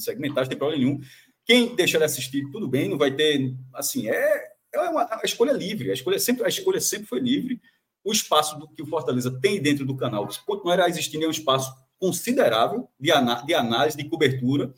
segmentados, 0.00 0.48
não 0.48 0.50
tem 0.50 0.58
problema 0.58 0.84
nenhum. 0.84 1.00
Quem 1.44 1.74
deixar 1.74 1.98
de 1.98 2.04
assistir, 2.04 2.50
tudo 2.50 2.68
bem, 2.68 2.88
não 2.88 2.96
vai 2.98 3.10
ter, 3.10 3.54
assim, 3.74 4.08
é, 4.08 4.52
é 4.72 4.80
uma 4.80 5.02
a 5.02 5.20
escolha 5.24 5.52
livre, 5.52 5.90
a 5.90 5.94
escolha 5.94 6.18
sempre, 6.18 6.44
a 6.44 6.48
escolha 6.48 6.80
sempre 6.80 7.06
foi 7.06 7.20
livre, 7.20 7.60
o 8.04 8.12
espaço 8.12 8.58
do, 8.58 8.68
que 8.68 8.82
o 8.82 8.86
Fortaleza 8.86 9.30
tem 9.40 9.60
dentro 9.60 9.86
do 9.86 9.96
canal, 9.96 10.30
se 10.30 10.44
continuar 10.44 10.78
a 10.78 10.88
existir, 10.88 11.22
é 11.22 11.26
um 11.26 11.30
espaço 11.30 11.74
considerável 11.98 12.88
de, 13.00 13.10
ana, 13.10 13.42
de 13.42 13.54
análise, 13.54 13.96
de 13.96 14.04
cobertura. 14.04 14.72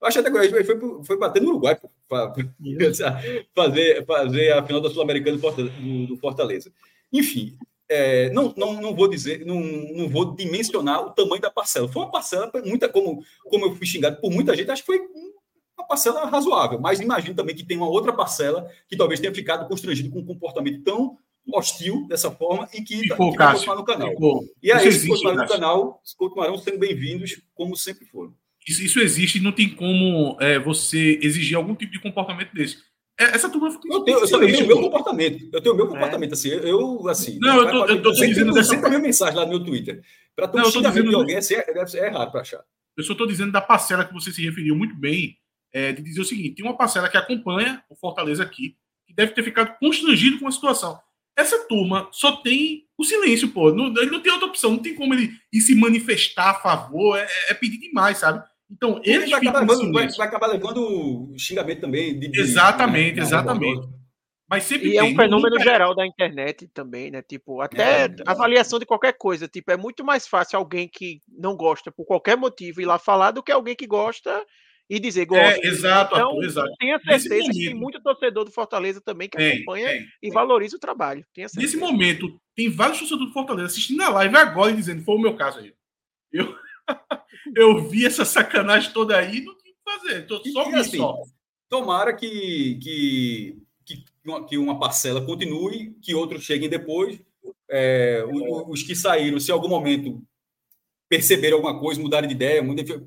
Eu 0.00 0.08
acho 0.08 0.18
até 0.18 0.30
que 0.30 0.36
ele 0.36 0.64
foi, 0.64 1.04
foi 1.04 1.18
bater 1.18 1.40
no 1.40 1.50
Uruguai 1.50 1.78
para 2.08 2.32
fazer, 3.54 4.04
fazer 4.04 4.52
a 4.52 4.66
final 4.66 4.80
da 4.80 4.90
Sul-Americana 4.90 5.38
do, 5.38 6.06
do 6.06 6.16
Fortaleza. 6.16 6.72
Enfim, 7.12 7.56
é, 7.88 8.30
não, 8.30 8.52
não, 8.56 8.80
não 8.80 8.94
vou 8.94 9.08
dizer, 9.08 9.46
não, 9.46 9.60
não 9.60 10.08
vou 10.08 10.34
dimensionar 10.34 11.00
o 11.00 11.10
tamanho 11.10 11.40
da 11.40 11.50
parcela. 11.50 11.88
Foi 11.88 12.02
uma 12.02 12.10
parcela, 12.10 12.50
muita, 12.64 12.88
como, 12.88 13.22
como 13.44 13.66
eu 13.66 13.76
fui 13.76 13.86
xingado 13.86 14.20
por 14.20 14.30
muita 14.30 14.56
gente, 14.56 14.70
acho 14.70 14.82
que 14.82 14.86
foi 14.86 15.00
uma 15.78 15.86
parcela 15.86 16.24
razoável, 16.26 16.80
mas 16.80 17.00
imagino 17.00 17.34
também 17.34 17.54
que 17.54 17.64
tem 17.64 17.76
uma 17.76 17.88
outra 17.88 18.12
parcela 18.12 18.68
que 18.88 18.96
talvez 18.96 19.20
tenha 19.20 19.34
ficado 19.34 19.68
constrangido 19.68 20.10
com 20.10 20.20
um 20.20 20.26
comportamento 20.26 20.82
tão 20.82 21.18
hostil 21.52 22.06
dessa 22.08 22.30
forma 22.30 22.68
e 22.72 22.82
que, 22.82 22.98
Ficou, 22.98 23.34
continuar 23.36 23.76
no 23.76 23.84
canal. 23.84 24.10
Ficou. 24.10 24.44
E 24.62 24.72
aí, 24.72 24.90
se 24.92 25.06
continuarem 25.06 25.40
no 25.40 25.48
canal, 25.48 26.02
continuarão 26.16 26.58
sendo 26.58 26.78
bem-vindos, 26.78 27.40
como 27.54 27.76
sempre 27.76 28.06
foram. 28.06 28.34
Isso, 28.66 28.82
isso 28.82 29.00
existe 29.00 29.38
e 29.38 29.42
não 29.42 29.52
tem 29.52 29.68
como 29.68 30.38
é, 30.40 30.58
você 30.58 31.18
exigir 31.22 31.56
algum 31.56 31.74
tipo 31.74 31.92
de 31.92 32.00
comportamento 32.00 32.52
desse. 32.54 32.78
É, 33.18 33.24
essa 33.26 33.48
turma 33.48 33.68
eu 33.68 34.00
tenho, 34.00 34.18
eu, 34.18 34.26
tenho 34.26 34.64
o 34.64 34.66
meu 34.66 34.80
comportamento. 34.80 35.48
Eu 35.52 35.60
tenho 35.60 35.74
o 35.74 35.76
meu 35.76 35.86
comportamento, 35.86 36.30
é. 36.30 36.34
assim. 36.34 36.48
Eu, 36.48 37.08
assim. 37.08 37.38
Não, 37.38 37.58
eu 37.58 37.70
tô, 37.70 37.86
eu 37.86 38.02
tô, 38.02 38.12
tô 38.12 38.26
dizendo 38.26 38.52
dessa. 38.52 38.70
Sempre 38.70 38.86
a 38.86 38.88
minha 38.88 39.02
mensagem 39.02 39.36
lá 39.36 39.44
no 39.44 39.50
meu 39.50 39.64
Twitter. 39.64 40.02
Para 40.34 40.48
tu 40.48 40.70
xingar 40.70 40.92
de 40.92 41.14
alguém, 41.14 41.36
assim, 41.36 41.54
é, 41.54 41.64
é 41.68 42.06
errado 42.06 42.32
para 42.32 42.40
achar. 42.40 42.64
Eu 42.96 43.04
só 43.04 43.12
estou 43.12 43.26
dizendo 43.26 43.52
da 43.52 43.60
parcela 43.60 44.04
que 44.04 44.12
você 44.12 44.32
se 44.32 44.42
referiu 44.44 44.74
muito 44.74 44.96
bem, 44.96 45.36
é, 45.72 45.92
de 45.92 46.02
dizer 46.02 46.20
o 46.20 46.24
seguinte: 46.24 46.56
tem 46.56 46.64
uma 46.64 46.76
parcela 46.76 47.08
que 47.08 47.16
acompanha 47.16 47.84
o 47.88 47.94
Fortaleza 47.94 48.42
aqui, 48.42 48.76
que 49.06 49.14
deve 49.14 49.32
ter 49.32 49.44
ficado 49.44 49.76
constrangido 49.78 50.40
com 50.40 50.48
a 50.48 50.52
situação. 50.52 50.98
Essa 51.36 51.66
turma 51.66 52.08
só 52.12 52.36
tem 52.36 52.84
o 52.96 53.04
silêncio, 53.04 53.48
pô. 53.48 53.72
Não, 53.72 53.86
ele 53.96 54.10
não 54.10 54.20
tem 54.20 54.32
outra 54.32 54.48
opção, 54.48 54.72
não 54.72 54.78
tem 54.78 54.94
como 54.94 55.14
ele 55.14 55.30
ir 55.52 55.60
se 55.60 55.74
manifestar 55.74 56.50
a 56.50 56.54
favor, 56.54 57.18
é, 57.18 57.26
é 57.48 57.54
pedir 57.54 57.78
demais, 57.78 58.18
sabe? 58.18 58.42
Então, 58.70 59.00
ele 59.04 59.26
vai 59.26 59.40
acabar, 59.40 59.60
levando, 59.60 59.92
vai, 59.92 60.08
vai 60.08 60.26
acabar 60.26 60.46
levando 60.46 61.34
xingamento 61.36 61.80
também. 61.80 62.18
De, 62.18 62.40
exatamente, 62.40 63.14
de, 63.14 63.20
exatamente. 63.20 63.88
Mas 64.48 64.64
sempre 64.64 64.90
e 64.90 64.98
é 64.98 65.02
um 65.02 65.14
fenômeno 65.16 65.58
geral 65.58 65.94
da 65.94 66.06
internet 66.06 66.68
também, 66.68 67.10
né? 67.10 67.22
Tipo, 67.22 67.60
até 67.60 68.04
é, 68.04 68.14
avaliação 68.26 68.78
de 68.78 68.86
qualquer 68.86 69.14
coisa. 69.14 69.48
Tipo, 69.48 69.72
é 69.72 69.76
muito 69.76 70.04
mais 70.04 70.26
fácil 70.28 70.58
alguém 70.58 70.88
que 70.88 71.20
não 71.28 71.56
gosta 71.56 71.90
por 71.90 72.04
qualquer 72.04 72.36
motivo 72.36 72.80
ir 72.80 72.84
lá 72.84 72.98
falar 72.98 73.30
do 73.30 73.42
que 73.42 73.50
alguém 73.50 73.74
que 73.74 73.86
gosta 73.86 74.44
e 74.88 75.00
dizer 75.00 75.26
gosta. 75.26 75.60
É, 75.60 75.66
exato, 75.66 76.14
então, 76.14 76.28
Arthur, 76.28 76.44
exato. 76.44 76.72
Tenha 76.78 76.98
certeza 76.98 77.28
momento, 77.28 77.52
que 77.52 77.66
tem 77.66 77.74
muito 77.74 78.02
torcedor 78.02 78.44
do 78.44 78.50
Fortaleza 78.50 79.00
também 79.00 79.28
que 79.28 79.36
tem, 79.36 79.54
acompanha 79.54 79.88
tem, 79.88 80.02
e 80.02 80.20
tem. 80.20 80.30
valoriza 80.30 80.76
o 80.76 80.80
trabalho. 80.80 81.24
Nesse 81.56 81.76
momento, 81.76 82.38
tem 82.54 82.68
vários 82.68 82.98
torcedores 82.98 83.28
do 83.28 83.32
Fortaleza 83.32 83.68
assistindo 83.68 84.02
a 84.02 84.08
live 84.10 84.36
agora 84.36 84.72
e 84.72 84.76
dizendo, 84.76 85.02
foi 85.02 85.14
o 85.14 85.20
meu 85.20 85.36
caso 85.36 85.58
aí. 85.58 85.74
Eu, 86.32 86.54
eu 87.56 87.88
vi 87.88 88.04
essa 88.04 88.24
sacanagem 88.24 88.92
toda 88.92 89.16
aí 89.16 89.40
não 89.40 89.56
tinha 89.56 89.72
o 89.72 89.76
que 89.76 89.98
fazer. 89.98 90.26
Tô 90.26 90.42
só 90.44 90.70
e, 90.70 90.74
assim, 90.74 90.98
só. 90.98 91.16
Tomara 91.68 92.14
que, 92.14 92.78
que, 92.82 93.58
que, 93.84 94.04
uma, 94.24 94.46
que 94.46 94.58
uma 94.58 94.78
parcela 94.78 95.24
continue, 95.24 95.96
que 96.02 96.14
outros 96.14 96.44
cheguem 96.44 96.68
depois. 96.68 97.20
é, 97.68 98.24
os 98.68 98.82
que 98.82 98.94
saíram, 98.94 99.40
se 99.40 99.50
em 99.50 99.54
algum 99.54 99.68
momento 99.68 100.22
perceberam 101.14 101.58
alguma 101.58 101.78
coisa, 101.78 102.00
mudaram 102.00 102.26
de 102.26 102.34
ideia, 102.34 102.60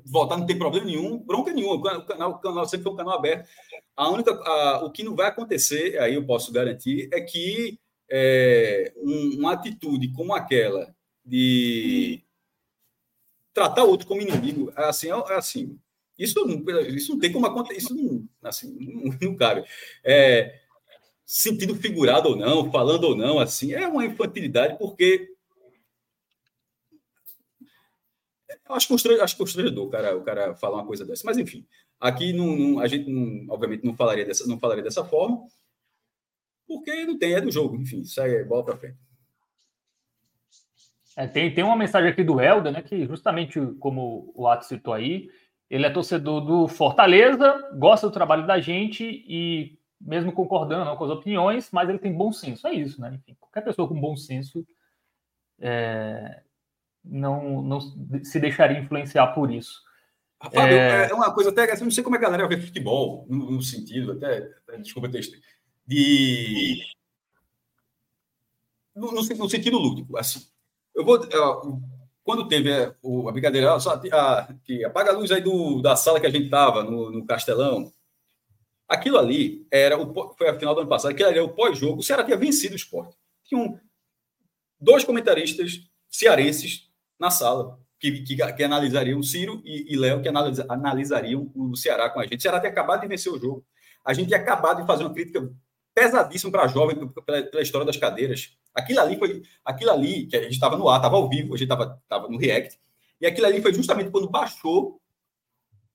voltar 0.06 0.38
não 0.38 0.46
tem 0.46 0.58
problema 0.58 0.86
nenhum, 0.86 1.18
bronca 1.18 1.52
nenhuma. 1.52 1.74
O 1.74 2.06
canal, 2.06 2.30
o 2.30 2.38
canal 2.38 2.66
sempre 2.66 2.84
foi 2.84 2.92
um 2.92 2.96
canal 2.96 3.18
aberto. 3.18 3.46
A 3.94 4.08
única, 4.08 4.32
a, 4.32 4.84
o 4.86 4.90
que 4.90 5.02
não 5.02 5.14
vai 5.14 5.26
acontecer, 5.26 5.98
aí 5.98 6.14
eu 6.14 6.24
posso 6.24 6.50
garantir, 6.50 7.10
é 7.12 7.20
que 7.20 7.78
é, 8.10 8.94
um, 8.96 9.40
uma 9.40 9.52
atitude 9.52 10.10
como 10.12 10.34
aquela 10.34 10.94
de 11.22 12.22
tratar 13.52 13.84
o 13.84 13.90
outro 13.90 14.06
como 14.06 14.22
inimigo, 14.22 14.72
é 14.74 14.84
assim, 14.84 15.10
é 15.10 15.34
assim. 15.34 15.78
Isso 16.18 16.40
isso 16.88 17.12
não 17.12 17.18
tem 17.20 17.30
como 17.30 17.46
acontecer, 17.46 17.78
isso 17.78 17.94
não, 17.94 18.26
assim, 18.42 18.74
não, 18.80 19.18
não 19.20 19.36
cabe. 19.36 19.64
É, 20.02 20.60
sentido 21.26 21.74
figurado 21.74 22.30
ou 22.30 22.36
não, 22.36 22.72
falando 22.72 23.04
ou 23.04 23.14
não, 23.14 23.38
assim, 23.38 23.74
é 23.74 23.86
uma 23.86 24.06
infantilidade, 24.06 24.78
porque 24.78 25.28
acho 28.74 28.88
constrangedor, 28.88 29.24
acho 29.24 29.36
constrangedor 29.36 29.90
cara, 29.90 30.16
o 30.16 30.22
cara 30.22 30.54
falar 30.54 30.78
uma 30.78 30.86
coisa 30.86 31.04
dessa. 31.04 31.22
Mas, 31.24 31.38
enfim, 31.38 31.66
aqui 31.98 32.32
não, 32.32 32.56
não, 32.56 32.80
a 32.80 32.86
gente, 32.86 33.10
não, 33.10 33.52
obviamente, 33.52 33.84
não 33.84 33.94
falaria, 33.94 34.24
dessa, 34.24 34.46
não 34.46 34.58
falaria 34.58 34.82
dessa 34.82 35.04
forma, 35.04 35.46
porque 36.66 37.04
não 37.04 37.18
tem, 37.18 37.34
é 37.34 37.40
do 37.40 37.50
jogo. 37.50 37.76
Enfim, 37.76 38.04
sai 38.04 38.44
bola 38.44 38.64
para 38.64 38.76
frente. 38.76 38.98
É, 41.16 41.26
tem, 41.26 41.52
tem 41.52 41.64
uma 41.64 41.76
mensagem 41.76 42.10
aqui 42.10 42.22
do 42.22 42.40
Helder, 42.40 42.72
né, 42.72 42.80
que 42.80 43.04
justamente 43.04 43.60
como 43.80 44.32
o 44.36 44.46
Ato 44.46 44.66
citou 44.66 44.94
aí, 44.94 45.28
ele 45.68 45.84
é 45.84 45.90
torcedor 45.90 46.40
do 46.40 46.68
Fortaleza, 46.68 47.70
gosta 47.76 48.06
do 48.06 48.12
trabalho 48.12 48.46
da 48.46 48.60
gente 48.60 49.04
e 49.04 49.76
mesmo 50.00 50.32
concordando 50.32 50.96
com 50.96 51.04
as 51.04 51.10
opiniões, 51.10 51.70
mas 51.72 51.88
ele 51.88 51.98
tem 51.98 52.12
bom 52.12 52.32
senso. 52.32 52.66
É 52.68 52.72
isso, 52.72 53.00
né? 53.00 53.14
Enfim, 53.14 53.36
qualquer 53.40 53.62
pessoa 53.62 53.88
com 53.88 54.00
bom 54.00 54.16
senso 54.16 54.64
é, 55.60 56.42
não, 57.08 57.62
não 57.62 57.80
se 57.80 58.38
deixaria 58.38 58.78
influenciar 58.78 59.28
por 59.28 59.52
isso. 59.52 59.82
Fábio, 60.40 60.76
é... 60.76 61.08
é... 61.10 61.14
uma 61.14 61.32
coisa 61.32 61.50
até, 61.50 61.70
assim, 61.72 61.84
não 61.84 61.90
sei 61.90 62.04
como 62.04 62.16
é 62.16 62.18
que 62.18 62.24
a 62.24 62.30
galera 62.30 62.48
vê 62.48 62.60
futebol, 62.60 63.26
no, 63.28 63.50
no 63.50 63.62
sentido, 63.62 64.12
até, 64.12 64.48
desculpa 64.78 65.08
ter 65.08 65.22
de... 65.86 66.84
No, 68.94 69.12
no, 69.12 69.22
no, 69.22 69.48
sentido 69.50 69.78
lúdico, 69.78 70.16
assim. 70.16 70.40
Eu 70.94 71.04
vou... 71.04 71.18
quando 72.22 72.48
teve 72.48 72.72
a, 72.72 72.88
a 73.28 73.32
brincadeira, 73.32 73.78
só, 73.80 74.00
a, 74.12 74.48
que 74.64 74.84
apaga 74.84 75.10
a 75.10 75.14
luz 75.14 75.30
aí 75.30 75.40
do, 75.40 75.80
da 75.80 75.96
sala 75.96 76.20
que 76.20 76.26
a 76.26 76.30
gente 76.30 76.46
estava, 76.46 76.82
no, 76.82 77.10
no 77.10 77.24
Castelão, 77.24 77.92
Aquilo 78.88 79.18
ali 79.18 79.66
era 79.70 80.00
o, 80.00 80.34
foi 80.34 80.48
a 80.48 80.58
final 80.58 80.74
do 80.74 80.80
ano 80.80 80.88
passado, 80.88 81.10
aquilo 81.10 81.28
ali 81.28 81.38
era 81.38 81.46
o 81.46 81.52
pós-jogo. 81.52 82.00
O 82.00 82.02
Ceará 82.02 82.24
tinha 82.24 82.38
vencido 82.38 82.72
o 82.72 82.76
esporte. 82.76 83.14
Tinham 83.44 83.78
dois 84.80 85.04
comentaristas 85.04 85.82
cearenses 86.08 86.87
na 87.18 87.30
sala 87.30 87.78
que, 87.98 88.22
que, 88.22 88.36
que 88.36 88.62
analisariam, 88.62 89.22
Ciro 89.22 89.60
e, 89.64 89.92
e 89.92 89.96
Léo, 89.96 90.22
que 90.22 90.28
analisa, 90.28 90.64
analisariam 90.68 91.50
o 91.54 91.74
Ceará 91.76 92.08
com 92.08 92.20
a 92.20 92.22
gente. 92.24 92.38
O 92.38 92.42
Ceará 92.42 92.58
acabado 92.58 93.00
de 93.00 93.08
vencer 93.08 93.32
o 93.32 93.38
jogo. 93.38 93.64
A 94.04 94.14
gente 94.14 94.28
tinha 94.28 94.38
acabado 94.38 94.80
de 94.80 94.86
fazer 94.86 95.04
uma 95.04 95.12
crítica 95.12 95.50
pesadíssima 95.94 96.52
para 96.52 96.62
a 96.62 96.68
jovem 96.68 96.96
pela, 96.96 97.42
pela, 97.42 97.62
história 97.62 97.84
das 97.84 97.96
cadeiras. 97.96 98.56
Aquilo 98.74 99.00
ali 99.00 99.18
foi 99.18 99.42
aquilo 99.64 99.90
ali 99.90 100.26
que 100.26 100.36
a 100.36 100.42
gente 100.42 100.52
estava 100.52 100.76
no 100.76 100.88
ar, 100.88 100.96
estava 100.96 101.16
ao 101.16 101.28
vivo, 101.28 101.54
a 101.54 101.58
gente 101.58 101.72
estava 101.72 102.28
no 102.28 102.38
React. 102.38 102.78
E 103.20 103.26
aquilo 103.26 103.46
ali 103.46 103.60
foi 103.60 103.74
justamente 103.74 104.10
quando 104.10 104.30
baixou 104.30 105.00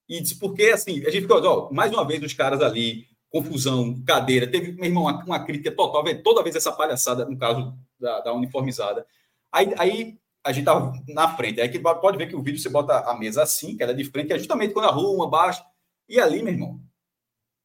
e 0.08 0.20
disse, 0.20 0.38
porque 0.38 0.66
assim, 0.66 1.00
a 1.06 1.10
gente 1.10 1.22
ficou, 1.22 1.42
ó, 1.42 1.72
mais 1.72 1.92
uma 1.92 2.06
vez 2.06 2.22
os 2.22 2.34
caras 2.34 2.62
ali, 2.62 3.08
confusão, 3.30 4.04
cadeira, 4.04 4.46
teve, 4.46 4.74
meu 4.74 4.86
irmão, 4.86 5.04
uma, 5.04 5.24
uma 5.24 5.46
crítica 5.46 5.72
total, 5.72 6.04
toda 6.22 6.44
vez 6.44 6.56
essa 6.56 6.74
palhaçada, 6.74 7.24
no 7.26 7.38
caso 7.38 7.74
da, 7.98 8.20
da 8.20 8.34
uniformizada. 8.34 9.08
Aí, 9.50 9.74
aí 9.78 10.18
a 10.44 10.52
gente 10.52 10.66
tava 10.66 10.92
na 11.08 11.36
frente, 11.36 11.62
aí 11.62 11.70
que 11.70 11.80
pode 11.80 12.18
ver 12.18 12.28
que 12.28 12.36
o 12.36 12.44
vídeo 12.44 12.60
você 12.60 12.70
bota 12.70 13.00
a 13.00 13.18
mesa 13.18 13.44
assim, 13.44 13.78
que 13.78 13.84
ela 13.84 13.94
é 13.94 13.96
de 13.96 14.04
frente, 14.04 14.28
que 14.28 14.34
é 14.34 14.38
justamente 14.38 14.74
quando 14.74 14.88
a 14.88 14.92
rua, 14.92 15.16
uma 15.16 15.30
baixa, 15.30 15.64
e 16.10 16.20
ali, 16.20 16.44
meu 16.44 16.54
irmão, 16.54 16.82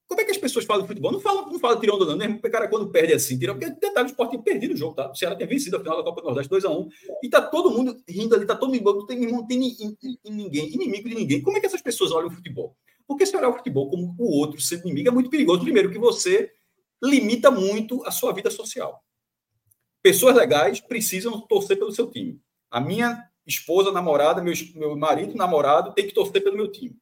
como 0.09 0.23
é 0.23 0.25
que 0.25 0.31
as 0.31 0.39
pessoas 0.39 0.65
falam 0.65 0.83
de 0.83 0.89
futebol? 0.89 1.13
Não 1.13 1.21
fala, 1.21 1.43
não 1.43 1.59
fala 1.59 1.79
tirando 1.79 2.07
não, 2.07 2.17
né? 2.17 2.41
O 2.43 2.51
cara 2.51 2.67
quando 2.67 2.91
perde 2.91 3.13
assim, 3.13 3.39
tira, 3.39 3.53
porque 3.53 3.69
detalhe, 3.69 4.07
o 4.07 4.11
esporte 4.11 4.31
tem 4.31 4.41
perdido 4.41 4.73
o 4.73 4.77
jogo, 4.77 4.95
tá? 4.95 5.11
O 5.11 5.15
Ceará 5.15 5.37
tem 5.37 5.47
vencido 5.47 5.77
a 5.77 5.81
final 5.81 5.99
da 5.99 6.03
Copa 6.03 6.23
do 6.23 6.29
Nordeste 6.29 6.51
2x1. 6.51 6.89
E 7.23 7.29
tá 7.29 7.43
todo 7.43 7.71
mundo 7.71 7.95
rindo 8.09 8.35
ali, 8.35 8.47
tá 8.47 8.57
todo 8.57 8.73
mundo, 8.73 8.95
não 8.95 9.07
tem, 9.07 9.21
não 9.31 9.47
tem 9.47 9.59
ninguém, 9.59 10.73
inimigo 10.73 11.09
de 11.11 11.15
ninguém. 11.15 11.43
Como 11.43 11.59
é 11.59 11.61
que 11.61 11.67
essas 11.67 11.83
pessoas 11.83 12.11
olham 12.11 12.29
o 12.29 12.31
futebol? 12.31 12.75
Porque 13.07 13.27
se 13.27 13.37
olhar 13.37 13.51
o 13.51 13.57
futebol 13.57 13.91
como 13.91 14.15
o 14.19 14.39
outro 14.39 14.59
ser 14.63 14.81
inimigo 14.81 15.09
é 15.09 15.13
muito 15.13 15.29
perigoso. 15.29 15.61
Primeiro, 15.61 15.91
que 15.91 15.99
você 15.99 16.51
limita 17.03 17.51
muito 17.51 18.03
a 18.07 18.11
sua 18.11 18.33
vida 18.33 18.51
social. 18.51 19.03
Pessoas 20.03 20.35
legais 20.35 20.81
precisam 20.81 21.39
torcer 21.43 21.79
pelo 21.79 21.93
seu 21.93 22.11
time. 22.11 22.41
A 22.71 22.81
minha 22.81 23.25
esposa, 23.47 23.91
namorada, 23.91 24.43
meu, 24.43 24.53
meu 24.75 24.97
marido, 24.97 25.35
namorado, 25.35 25.93
tem 25.95 26.07
que 26.07 26.15
torcer 26.15 26.43
pelo 26.43 26.57
meu 26.57 26.71
time. 26.71 26.97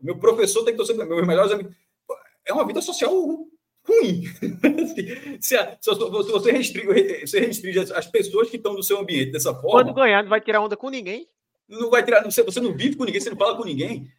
Meu 0.00 0.18
professor 0.18 0.64
tem 0.64 0.72
que 0.72 0.78
torcer 0.78 0.96
pelo 0.96 1.08
meu 1.08 1.26
melhores 1.26 1.52
amigos 1.52 1.74
é 2.50 2.52
uma 2.52 2.66
vida 2.66 2.80
social 2.82 3.12
ruim. 3.12 4.24
se, 5.40 5.56
se, 5.80 5.94
você, 5.94 6.52
restringe, 6.52 7.26
você 7.26 7.40
restringe 7.40 7.78
as 7.78 8.06
pessoas 8.06 8.50
que 8.50 8.56
estão 8.56 8.74
no 8.74 8.82
seu 8.82 8.98
ambiente 8.98 9.32
dessa 9.32 9.54
forma. 9.54 9.70
Quando 9.70 9.94
ganhar, 9.94 10.22
não 10.22 10.30
vai 10.30 10.40
tirar 10.40 10.60
onda 10.60 10.76
com 10.76 10.90
ninguém. 10.90 11.26
Não 11.68 11.88
vai 11.88 12.02
tirar. 12.02 12.24
Você, 12.24 12.42
você 12.42 12.60
não 12.60 12.74
vive 12.74 12.96
com 12.96 13.04
ninguém, 13.04 13.20
você 13.20 13.30
não 13.30 13.36
fala 13.36 13.56
com 13.56 13.64
ninguém. 13.64 14.10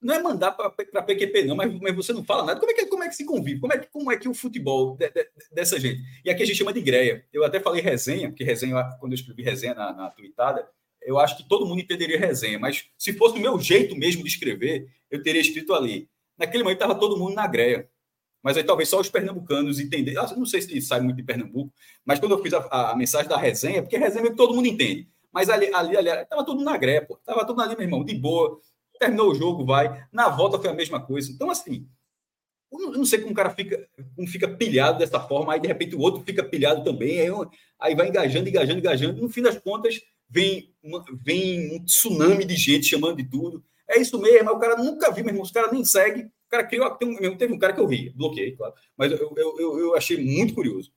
Não 0.00 0.14
é 0.14 0.22
mandar 0.22 0.52
para 0.52 0.70
PQP, 1.02 1.44
não, 1.44 1.54
mas, 1.54 1.72
mas, 1.78 1.94
você 1.94 2.12
não 2.12 2.24
fala 2.24 2.44
nada. 2.44 2.58
Como 2.58 2.72
é 2.72 2.74
que, 2.74 2.86
como 2.86 3.02
é 3.04 3.08
que 3.08 3.16
se 3.16 3.24
convive? 3.24 3.60
Como 3.60 3.72
é, 3.72 3.78
como 3.78 4.10
é 4.10 4.16
que 4.16 4.28
o 4.28 4.34
futebol 4.34 4.96
de, 4.96 5.10
de, 5.10 5.28
dessa 5.52 5.78
gente? 5.78 6.02
E 6.24 6.30
aqui 6.30 6.42
a 6.42 6.46
gente 6.46 6.56
chama 6.56 6.72
de 6.72 6.80
greia. 6.80 7.26
Eu 7.32 7.44
até 7.44 7.60
falei 7.60 7.82
resenha, 7.82 8.28
porque 8.28 8.44
resenha, 8.44 8.82
quando 8.98 9.12
eu 9.12 9.16
escrevi 9.16 9.42
resenha 9.42 9.74
na, 9.74 9.92
na 9.92 10.10
tweetada, 10.10 10.66
eu 11.02 11.18
acho 11.18 11.36
que 11.36 11.48
todo 11.48 11.66
mundo 11.66 11.80
entenderia 11.80 12.18
resenha, 12.18 12.58
mas 12.58 12.86
se 12.96 13.12
fosse 13.12 13.36
o 13.36 13.40
meu 13.40 13.58
jeito 13.60 13.94
mesmo 13.96 14.22
de 14.22 14.28
escrever, 14.28 14.88
eu 15.10 15.22
teria 15.22 15.40
escrito 15.40 15.74
ali 15.74 16.08
Naquele 16.40 16.62
momento 16.62 16.78
estava 16.78 16.98
todo 16.98 17.18
mundo 17.18 17.34
na 17.34 17.46
greia. 17.46 17.86
Mas 18.42 18.56
aí 18.56 18.64
talvez 18.64 18.88
só 18.88 18.98
os 18.98 19.10
pernambucanos 19.10 19.78
entenderem. 19.78 20.18
Ah, 20.18 20.34
não 20.34 20.46
sei 20.46 20.62
se 20.62 20.80
sai 20.80 21.02
muito 21.02 21.18
de 21.18 21.22
Pernambuco, 21.22 21.70
mas 22.02 22.18
quando 22.18 22.32
eu 22.32 22.42
fiz 22.42 22.54
a, 22.54 22.92
a 22.92 22.96
mensagem 22.96 23.28
da 23.28 23.36
resenha, 23.36 23.82
porque 23.82 23.98
resenha 23.98 24.24
é 24.24 24.30
que 24.30 24.36
todo 24.36 24.54
mundo 24.54 24.66
entende. 24.66 25.06
Mas 25.30 25.50
ali, 25.50 25.72
ali, 25.74 25.98
ali 25.98 26.08
estava 26.08 26.42
todo 26.42 26.64
na 26.64 26.78
greia, 26.78 27.04
pô. 27.04 27.16
Estava 27.16 27.46
todo 27.46 27.60
ali, 27.60 27.76
meu 27.76 27.84
irmão, 27.84 28.02
de 28.02 28.14
boa. 28.14 28.58
Terminou 29.00 29.30
o 29.30 29.34
jogo, 29.34 29.64
vai. 29.64 30.06
Na 30.12 30.28
volta 30.28 30.58
foi 30.58 30.68
a 30.68 30.74
mesma 30.74 31.00
coisa. 31.00 31.32
Então, 31.32 31.50
assim, 31.50 31.88
eu 32.70 32.92
não 32.92 33.04
sei 33.06 33.18
como 33.18 33.32
o 33.32 33.34
cara 33.34 33.48
fica, 33.48 33.88
como 34.14 34.28
fica 34.28 34.46
pilhado 34.46 34.98
dessa 34.98 35.18
forma, 35.18 35.54
aí 35.54 35.60
de 35.60 35.66
repente 35.66 35.96
o 35.96 36.00
outro 36.00 36.22
fica 36.22 36.44
pilhado 36.44 36.84
também, 36.84 37.18
aí, 37.18 37.28
aí 37.80 37.94
vai 37.94 38.08
engajando, 38.08 38.48
engajando, 38.48 38.78
engajando. 38.78 39.22
No 39.22 39.30
fim 39.30 39.40
das 39.40 39.58
contas, 39.58 40.00
vem, 40.28 40.74
vem 41.24 41.74
um 41.74 41.84
tsunami 41.84 42.44
de 42.44 42.54
gente 42.54 42.86
chamando 42.86 43.16
de 43.16 43.24
tudo. 43.24 43.64
É 43.88 43.98
isso 43.98 44.20
mesmo, 44.20 44.50
o 44.50 44.58
cara 44.58 44.76
nunca 44.76 45.10
viu, 45.10 45.24
meu 45.24 45.32
irmão, 45.32 45.42
os 45.42 45.50
caras 45.50 45.72
nem 45.72 45.82
seguem. 45.82 46.26
O 46.26 46.50
cara 46.50 46.64
criou. 46.64 46.90
Tem, 46.90 47.36
teve 47.36 47.54
um 47.54 47.58
cara 47.58 47.72
que 47.72 47.80
eu 47.80 47.86
ri, 47.86 48.10
bloqueei, 48.10 48.54
claro, 48.54 48.74
mas 48.98 49.10
eu, 49.10 49.34
eu, 49.36 49.78
eu 49.78 49.96
achei 49.96 50.22
muito 50.22 50.54
curioso. 50.54 50.92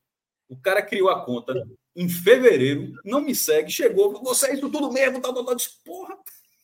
O 0.49 0.57
cara 0.57 0.82
criou 0.82 1.09
a 1.09 1.23
conta 1.23 1.53
em 1.95 2.09
fevereiro, 2.09 2.91
não 3.06 3.22
me 3.22 3.33
segue, 3.33 3.72
chegou, 3.72 4.22
você 4.22 4.48
é 4.48 4.53
isso 4.56 4.69
tudo 4.69 4.91
mesmo, 4.91 5.22
tal, 5.22 5.33
tal, 5.33 5.45
tal, 5.45 5.56
disse, 5.56 5.82
porra, 5.83 6.17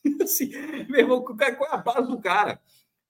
assim, 0.24 0.50
meu 0.88 1.00
irmão, 1.00 1.24
qual 1.24 1.38
é 1.42 1.74
a 1.74 1.78
base 1.78 2.08
do 2.08 2.20
cara? 2.20 2.62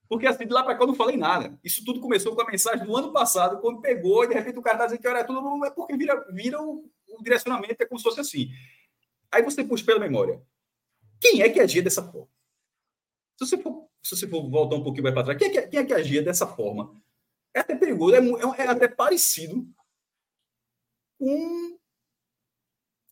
Porque 0.10 0.26
assim, 0.26 0.48
de 0.48 0.52
lá 0.52 0.64
para 0.64 0.76
cá 0.76 0.84
eu 0.84 0.88
não 0.88 0.96
falei 0.96 1.16
nada. 1.16 1.58
Isso 1.64 1.86
tudo 1.86 2.02
começou 2.02 2.36
com 2.36 2.42
a 2.42 2.50
mensagem 2.50 2.84
do 2.84 2.98
ano 2.98 3.14
passado, 3.14 3.62
quando 3.62 3.80
pegou, 3.80 4.24
e 4.24 4.30
de 4.30 4.34
repente 4.34 4.58
o 4.58 4.62
cara 4.62 4.78
está 4.78 4.86
dizendo 4.88 5.02
que 5.02 5.08
olha, 5.08 5.24
tudo 5.24 5.66
é 5.66 5.70
porque 5.70 5.96
vira, 5.96 6.26
vira 6.32 6.60
o, 6.60 6.90
o, 7.08 7.24
direcionamento, 7.24 7.76
é 7.80 7.86
como 7.86 8.00
se 8.00 8.04
fosse 8.04 8.20
assim. 8.20 8.50
Aí 9.32 9.44
você 9.44 9.64
puxa 9.64 9.86
pela 9.86 10.00
memória. 10.00 10.42
Quem 11.22 11.44
é 11.44 11.50
que 11.50 11.60
agia 11.60 11.84
dessa 11.84 12.02
forma? 12.02 12.28
Se 13.38 13.46
você 13.46 13.58
for, 13.60 13.88
se 14.02 14.18
você 14.18 14.28
for 14.28 14.50
voltar 14.50 14.78
um 14.78 14.84
pouquinho 14.84 15.04
mais 15.04 15.14
para 15.14 15.26
trás, 15.26 15.38
quem 15.38 15.50
é, 15.50 15.52
que, 15.52 15.68
quem 15.68 15.80
é 15.80 15.86
que 15.86 15.94
agia 15.94 16.24
dessa 16.24 16.48
forma? 16.48 16.92
É 17.54 17.60
até 17.60 17.76
perigoso, 17.76 18.16
é, 18.16 18.20
é, 18.20 18.66
é 18.66 18.68
até 18.68 18.88
parecido 18.88 19.68
com 21.20 21.78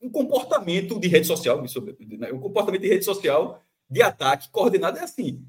um 0.01 0.09
comportamento 0.09 0.99
de 0.99 1.07
rede 1.07 1.27
social, 1.27 1.61
né? 1.61 2.31
um 2.31 2.39
comportamento 2.39 2.81
de 2.81 2.88
rede 2.88 3.06
social 3.06 3.64
de 3.90 4.01
ataque 4.01 4.49
coordenado 4.49 4.98
é 4.98 5.01
assim, 5.01 5.45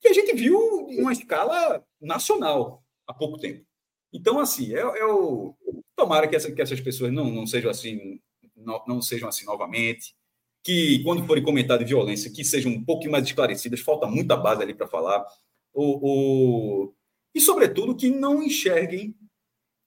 que 0.00 0.08
a 0.08 0.12
gente 0.12 0.34
viu 0.34 0.88
em 0.88 1.00
uma 1.00 1.12
escala 1.12 1.84
nacional 2.00 2.84
há 3.06 3.14
pouco 3.14 3.38
tempo. 3.38 3.64
Então, 4.12 4.38
assim, 4.38 4.74
é, 4.74 4.80
é 4.80 5.06
o... 5.06 5.54
tomara 5.96 6.28
que, 6.28 6.36
essa, 6.36 6.52
que 6.52 6.60
essas 6.60 6.80
pessoas 6.80 7.12
não, 7.12 7.30
não 7.30 7.46
sejam 7.46 7.70
assim, 7.70 8.20
não, 8.56 8.82
não 8.86 9.00
sejam 9.00 9.28
assim 9.28 9.44
novamente, 9.44 10.14
que, 10.62 11.02
quando 11.02 11.26
forem 11.26 11.42
comentar 11.42 11.78
de 11.78 11.84
violência, 11.84 12.30
que 12.30 12.44
sejam 12.44 12.70
um 12.70 12.84
pouco 12.84 13.08
mais 13.10 13.24
esclarecidas, 13.24 13.80
falta 13.80 14.06
muita 14.06 14.36
base 14.36 14.62
ali 14.62 14.74
para 14.74 14.86
falar. 14.86 15.24
O, 15.72 16.86
o, 16.86 16.94
e, 17.34 17.40
sobretudo, 17.40 17.96
que 17.96 18.10
não 18.10 18.42
enxerguem 18.42 19.16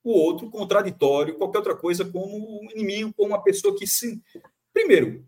o 0.03 0.11
outro 0.11 0.49
contraditório, 0.49 1.37
qualquer 1.37 1.59
outra 1.59 1.75
coisa, 1.75 2.03
como 2.03 2.61
um 2.61 2.71
inimigo, 2.71 3.13
como 3.13 3.29
uma 3.29 3.41
pessoa 3.41 3.75
que 3.77 3.87
se. 3.87 4.21
Primeiro, 4.73 5.25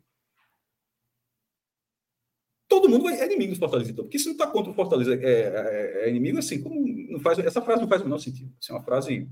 todo 2.68 2.90
mundo 2.90 3.08
é 3.10 3.26
inimigo 3.26 3.54
do 3.54 3.60
Fortaleza, 3.60 3.92
então, 3.92 4.04
porque 4.04 4.20
se 4.20 4.26
não 4.26 4.34
está 4.34 4.48
contra 4.48 4.72
o 4.72 4.76
Fortaleza 4.76 5.14
é, 5.14 5.18
é, 5.24 6.06
é, 6.06 6.10
inimigo, 6.10 6.38
assim, 6.38 6.62
como 6.62 6.76
não 7.12 7.20
faz, 7.20 7.40
essa 7.40 7.62
frase 7.62 7.82
não 7.82 7.88
faz 7.88 8.02
o 8.02 8.06
menor 8.06 8.20
sentido. 8.20 8.54
Essa 8.62 8.74
é 8.74 8.76
uma 8.76 8.84
frase 8.84 9.30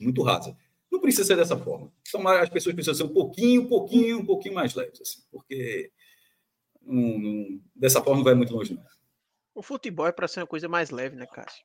muito 0.00 0.22
rasa. 0.22 0.56
No, 0.90 1.00
precisa 1.00 1.24
ser 1.24 1.36
dessa 1.36 1.56
forma. 1.56 1.92
Então, 2.08 2.26
as 2.28 2.48
pessoas 2.48 2.74
precisam 2.74 2.94
ser 2.94 3.04
um 3.04 3.14
pouquinho, 3.14 3.62
um 3.62 3.66
pouquinho, 3.66 4.18
um 4.20 4.26
pouquinho 4.26 4.54
mais 4.54 4.74
leves, 4.74 5.00
assim, 5.00 5.20
porque 5.30 5.90
um, 6.82 6.98
um, 6.98 7.62
dessa 7.74 8.02
forma 8.02 8.18
não 8.18 8.24
vai 8.24 8.34
muito 8.34 8.54
longe, 8.54 8.74
não. 8.74 8.82
O 9.54 9.62
futebol 9.62 10.06
é 10.06 10.12
para 10.12 10.28
ser 10.28 10.40
uma 10.40 10.46
coisa 10.46 10.68
mais 10.68 10.90
leve, 10.90 11.16
né, 11.16 11.26
Cássio? 11.26 11.64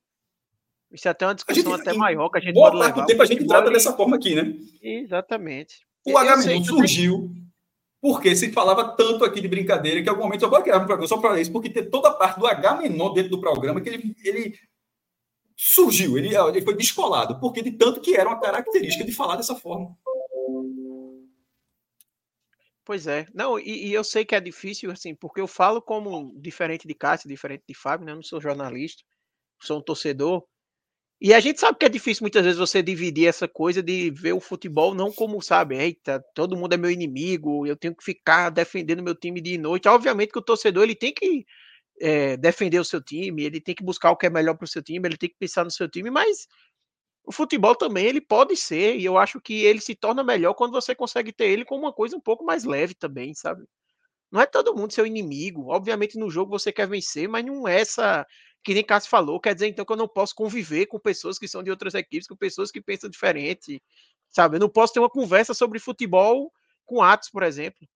Isso 0.91 1.07
é 1.07 1.11
até 1.11 1.25
uma 1.25 1.35
discussão 1.35 1.71
gente, 1.77 1.81
até 1.81 1.93
maior 1.93 2.29
que 2.29 2.37
a 2.37 2.41
gente 2.41 2.53
pode 2.53 2.77
levar. 2.77 3.05
tempo 3.05 3.21
a 3.21 3.25
gente 3.25 3.45
trata 3.45 3.69
e... 3.69 3.73
dessa 3.73 3.93
forma 3.93 4.17
aqui, 4.17 4.35
né? 4.35 4.53
Exatamente. 4.81 5.85
O 6.05 6.17
Agamenon 6.17 6.63
surgiu 6.63 7.31
porque 8.01 8.35
se 8.35 8.51
falava 8.51 8.95
tanto 8.95 9.23
aqui 9.23 9.39
de 9.39 9.47
brincadeira 9.47 10.01
que 10.01 10.09
algum 10.09 10.23
momento 10.23 10.43
eu 10.43 10.49
vou 10.49 10.61
criar 10.61 10.77
um 10.77 10.85
programa 10.85 11.07
só 11.07 11.17
para 11.17 11.39
isso, 11.39 11.51
porque 11.51 11.69
tem 11.69 11.87
toda 11.87 12.09
a 12.09 12.13
parte 12.13 12.39
do 12.39 12.47
H 12.47 12.75
menor 12.77 13.09
dentro 13.13 13.29
do 13.29 13.39
programa 13.39 13.79
que 13.79 13.89
ele, 13.89 14.15
ele 14.23 14.59
surgiu, 15.55 16.17
ele, 16.17 16.35
ele 16.35 16.61
foi 16.61 16.75
descolado, 16.75 17.39
porque 17.39 17.61
de 17.61 17.71
tanto 17.71 18.01
que 18.01 18.15
era 18.15 18.27
uma 18.27 18.39
característica 18.39 19.05
de 19.05 19.11
falar 19.11 19.35
dessa 19.35 19.55
forma. 19.55 19.95
Pois 22.83 23.05
é. 23.05 23.27
Não, 23.33 23.59
e, 23.59 23.89
e, 23.89 23.93
eu 23.93 24.03
sei 24.03 24.25
que 24.25 24.33
é 24.33 24.39
difícil, 24.41 24.89
assim, 24.91 25.13
porque 25.13 25.39
eu 25.39 25.47
falo 25.47 25.79
como 25.81 26.33
diferente 26.41 26.87
de 26.87 26.95
Cássio, 26.95 27.29
diferente 27.29 27.63
de 27.67 27.75
Fábio, 27.75 28.05
né? 28.05 28.11
Eu 28.11 28.15
não 28.15 28.23
sou 28.23 28.41
jornalista, 28.41 29.03
sou 29.61 29.77
um 29.77 29.83
torcedor. 29.83 30.43
E 31.21 31.35
a 31.35 31.39
gente 31.39 31.59
sabe 31.59 31.77
que 31.77 31.85
é 31.85 31.89
difícil 31.89 32.23
muitas 32.23 32.43
vezes 32.43 32.57
você 32.57 32.81
dividir 32.81 33.27
essa 33.27 33.47
coisa 33.47 33.83
de 33.83 34.09
ver 34.09 34.33
o 34.33 34.39
futebol 34.39 34.95
não 34.95 35.11
como, 35.11 35.39
sabe, 35.39 35.77
eita, 35.77 36.19
todo 36.33 36.57
mundo 36.57 36.73
é 36.73 36.77
meu 36.77 36.89
inimigo, 36.89 37.67
eu 37.67 37.77
tenho 37.77 37.95
que 37.95 38.03
ficar 38.03 38.49
defendendo 38.49 39.03
meu 39.03 39.13
time 39.13 39.39
de 39.39 39.55
noite. 39.59 39.87
Obviamente 39.87 40.31
que 40.31 40.39
o 40.39 40.41
torcedor 40.41 40.83
ele 40.83 40.95
tem 40.95 41.13
que 41.13 41.45
é, 42.01 42.37
defender 42.37 42.79
o 42.79 42.85
seu 42.85 43.03
time, 43.03 43.43
ele 43.43 43.61
tem 43.61 43.75
que 43.75 43.83
buscar 43.83 44.11
o 44.11 44.17
que 44.17 44.27
é 44.27 44.31
melhor 44.31 44.55
para 44.57 44.65
o 44.65 44.67
seu 44.69 44.83
time, 44.83 45.07
ele 45.07 45.17
tem 45.17 45.29
que 45.29 45.35
pensar 45.39 45.65
no 45.65 45.71
seu 45.71 45.89
time, 45.89 46.09
mas 46.11 46.47
o 47.25 47.31
futebol 47.31 47.75
também 47.75 48.05
ele 48.07 48.21
pode 48.21 48.55
ser, 48.57 48.97
e 48.97 49.05
eu 49.05 49.17
acho 49.17 49.41
que 49.41 49.63
ele 49.65 49.81
se 49.81 49.95
torna 49.95 50.23
melhor 50.23 50.53
quando 50.55 50.73
você 50.73 50.95
consegue 50.95 51.33
ter 51.33 51.47
ele 51.49 51.65
como 51.65 51.83
uma 51.83 51.93
coisa 51.93 52.17
um 52.17 52.21
pouco 52.21 52.45
mais 52.45 52.63
leve 52.65 52.95
também, 52.95 53.33
sabe? 53.35 53.63
Não 54.31 54.41
é 54.41 54.45
todo 54.45 54.75
mundo 54.75 54.93
seu 54.93 55.05
inimigo. 55.05 55.69
Obviamente 55.69 56.17
no 56.19 56.29
jogo 56.29 56.51
você 56.57 56.71
quer 56.71 56.87
vencer, 56.87 57.27
mas 57.29 57.45
não 57.45 57.67
é 57.67 57.81
essa 57.81 58.25
que 58.63 58.73
nem 58.73 58.83
Cássio 58.83 59.09
falou, 59.09 59.39
quer 59.39 59.53
dizer 59.53 59.67
então 59.67 59.83
que 59.83 59.91
eu 59.91 59.97
não 59.97 60.07
posso 60.07 60.35
conviver 60.35 60.85
com 60.85 60.99
pessoas 60.99 61.39
que 61.39 61.47
são 61.47 61.63
de 61.63 61.71
outras 61.71 61.93
equipes, 61.93 62.27
com 62.27 62.35
pessoas 62.35 62.71
que 62.71 62.81
pensam 62.81 63.09
diferente, 63.09 63.81
sabe? 64.29 64.57
Eu 64.57 64.59
não 64.59 64.69
posso 64.69 64.93
ter 64.93 64.99
uma 64.99 65.09
conversa 65.09 65.53
sobre 65.53 65.79
futebol 65.79 66.51
com 66.85 67.01
Atos, 67.01 67.29
por 67.29 67.43
exemplo, 67.43 67.87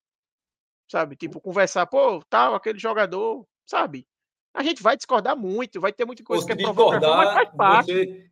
sabe? 0.89 1.15
Tipo, 1.15 1.39
conversar, 1.39 1.85
pô, 1.85 2.23
tal, 2.29 2.55
aquele 2.55 2.79
jogador, 2.79 3.45
sabe? 3.65 4.07
A 4.53 4.63
gente 4.63 4.81
vai 4.81 4.95
discordar 4.95 5.37
muito, 5.37 5.81
vai 5.81 5.91
ter 5.91 6.05
muita 6.05 6.23
coisa 6.23 6.45
que 6.45 6.53
é 6.53 6.55
provocação, 6.55 7.17
mas 7.17 7.33
faz 7.33 7.49
parte. 7.55 7.91
Você, 7.91 8.31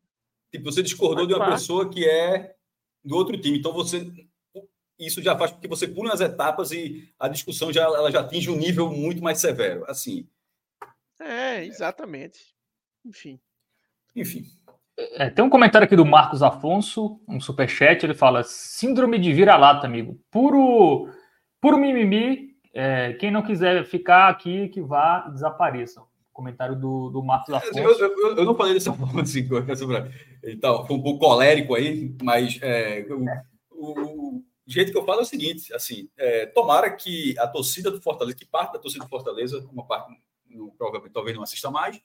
tipo, 0.51 0.71
você 0.71 0.83
discordou 0.83 1.27
de 1.27 1.33
uma 1.33 1.39
parte. 1.39 1.53
pessoa 1.53 1.89
que 1.89 2.07
é 2.07 2.55
do 3.03 3.15
outro 3.15 3.39
time, 3.39 3.59
então 3.59 3.73
você 3.73 4.11
isso 4.97 5.21
já 5.21 5.37
faz 5.37 5.51
com 5.51 5.59
que 5.59 5.67
você 5.67 5.87
pule 5.87 6.11
as 6.11 6.21
etapas 6.21 6.71
e 6.71 7.11
a 7.19 7.27
discussão 7.27 7.73
já, 7.73 7.83
ela 7.83 8.11
já 8.11 8.21
atinge 8.21 8.49
um 8.49 8.55
nível 8.55 8.89
muito 8.89 9.21
mais 9.21 9.39
severo. 9.39 9.83
Assim, 9.87 10.27
é, 11.19 11.65
exatamente. 11.65 12.39
Enfim. 13.05 13.39
Enfim. 14.15 14.43
É, 14.97 15.29
tem 15.29 15.43
um 15.43 15.49
comentário 15.49 15.85
aqui 15.85 15.95
do 15.95 16.05
Marcos 16.05 16.43
Afonso, 16.43 17.19
um 17.27 17.39
superchat, 17.39 18.05
ele 18.05 18.13
fala: 18.13 18.43
Síndrome 18.43 19.17
de 19.17 19.33
vira-lata, 19.33 19.87
amigo. 19.87 20.19
Puro, 20.29 21.09
puro 21.59 21.77
mimimi. 21.77 22.53
É, 22.73 23.13
quem 23.13 23.31
não 23.31 23.43
quiser 23.43 23.85
ficar 23.85 24.29
aqui, 24.29 24.67
que 24.69 24.81
vá 24.81 25.25
e 25.29 25.33
desapareça. 25.33 26.01
Comentário 26.31 26.75
do, 26.75 27.09
do 27.09 27.23
Marcos 27.23 27.53
Afonso. 27.53 27.77
Eu, 27.77 27.99
eu, 27.99 28.37
eu 28.37 28.45
não 28.45 28.55
falei 28.55 28.73
dessa 28.73 28.93
forma 28.93 29.21
assim, 29.21 29.47
então, 30.43 30.85
foi 30.85 30.95
um 30.95 31.01
pouco 31.01 31.19
colérico 31.19 31.75
aí, 31.75 32.15
mas 32.21 32.57
é, 32.61 33.05
o, 33.69 33.85
o, 33.85 34.35
o, 34.37 34.43
jeito 34.65 34.91
que 34.91 34.97
eu 34.97 35.05
falo 35.05 35.19
é 35.19 35.23
o 35.23 35.25
seguinte: 35.25 35.73
assim, 35.73 36.09
é, 36.17 36.47
tomara 36.47 36.89
que 36.91 37.37
a 37.37 37.47
torcida 37.47 37.91
do 37.91 38.01
Fortaleza, 38.01 38.37
que 38.37 38.45
parte 38.45 38.73
da 38.73 38.79
torcida 38.79 39.05
do 39.05 39.09
Fortaleza, 39.09 39.67
uma 39.71 39.85
parte 39.85 40.11
no, 40.55 40.71
provavelmente 40.71 41.13
talvez 41.13 41.35
não 41.35 41.43
assista 41.43 41.69
mais, 41.69 41.99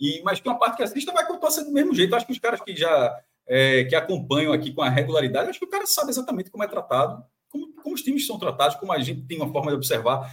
e, 0.00 0.22
mas 0.22 0.40
que 0.40 0.48
uma 0.48 0.58
parte 0.58 0.76
que 0.76 0.82
assista 0.82 1.12
vai 1.12 1.26
continuar 1.26 1.50
sendo 1.50 1.66
do 1.66 1.72
mesmo 1.72 1.94
jeito. 1.94 2.14
Acho 2.14 2.26
que 2.26 2.32
os 2.32 2.38
caras 2.38 2.60
que 2.60 2.74
já 2.74 3.14
é, 3.46 3.84
que 3.84 3.94
acompanham 3.94 4.52
aqui 4.52 4.72
com 4.72 4.82
a 4.82 4.88
regularidade, 4.88 5.50
acho 5.50 5.58
que 5.58 5.64
o 5.64 5.70
cara 5.70 5.86
sabe 5.86 6.10
exatamente 6.10 6.50
como 6.50 6.64
é 6.64 6.68
tratado, 6.68 7.22
como, 7.48 7.72
como 7.74 7.94
os 7.94 8.02
times 8.02 8.26
são 8.26 8.38
tratados, 8.38 8.76
como 8.76 8.92
a 8.92 8.98
gente 8.98 9.22
tem 9.26 9.36
uma 9.36 9.52
forma 9.52 9.70
de 9.70 9.76
observar 9.76 10.30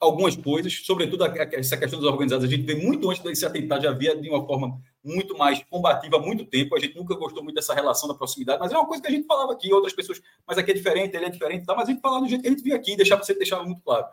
algumas 0.00 0.36
coisas, 0.36 0.84
sobretudo 0.84 1.24
essa 1.24 1.76
questão 1.76 1.98
dos 1.98 2.08
organizados, 2.08 2.44
a 2.44 2.48
gente 2.48 2.64
vê 2.64 2.74
muito 2.74 3.08
antes 3.08 3.22
desse 3.22 3.46
atentado, 3.46 3.82
já 3.82 3.90
havia 3.90 4.14
de 4.16 4.28
uma 4.28 4.44
forma 4.46 4.78
muito 5.02 5.36
mais 5.36 5.62
combativa 5.64 6.16
há 6.16 6.20
muito 6.20 6.44
tempo, 6.44 6.76
a 6.76 6.80
gente 6.80 6.96
nunca 6.96 7.14
gostou 7.14 7.42
muito 7.42 7.56
dessa 7.56 7.74
relação 7.74 8.08
da 8.08 8.14
proximidade, 8.14 8.58
mas 8.60 8.72
é 8.72 8.76
uma 8.76 8.86
coisa 8.86 9.02
que 9.02 9.08
a 9.08 9.10
gente 9.10 9.26
falava 9.26 9.52
aqui, 9.52 9.72
outras 9.72 9.92
pessoas, 9.92 10.20
mas 10.46 10.58
aqui 10.58 10.72
é 10.72 10.74
diferente, 10.74 11.16
ele 11.16 11.26
é 11.26 11.30
diferente, 11.30 11.64
tá? 11.64 11.74
mas 11.74 11.88
a 11.88 11.92
gente 11.92 12.00
falava 12.00 12.22
do 12.22 12.28
jeito 12.28 12.42
que 12.42 12.48
a 12.48 12.50
gente 12.50 12.62
via 12.62 12.76
aqui, 12.76 12.96
deixar 12.96 13.16
você 13.16 13.34
deixar 13.34 13.62
muito 13.62 13.80
claro. 13.80 14.06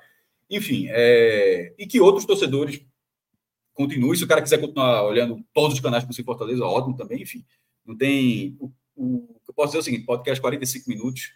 Enfim, 0.52 0.88
é... 0.90 1.74
e 1.78 1.88
que 1.88 2.02
outros 2.02 2.26
torcedores 2.26 2.86
continuem. 3.74 4.16
Se 4.16 4.24
o 4.24 4.28
cara 4.28 4.42
quiser 4.42 4.60
continuar 4.60 5.04
olhando 5.04 5.44
todos 5.54 5.74
os 5.74 5.80
canais 5.80 6.04
o 6.04 6.24
Fortaleza, 6.24 6.66
ótimo 6.66 6.96
também. 6.96 7.22
Enfim, 7.22 7.44
não 7.86 7.98
tem. 7.98 8.56
O, 8.60 8.72
o, 8.96 9.36
eu 9.48 9.54
posso 9.54 9.70
dizer 9.70 9.80
o 9.80 9.84
seguinte: 9.84 10.06
podcast 10.06 10.42
45 10.42 10.90
minutos. 10.90 11.32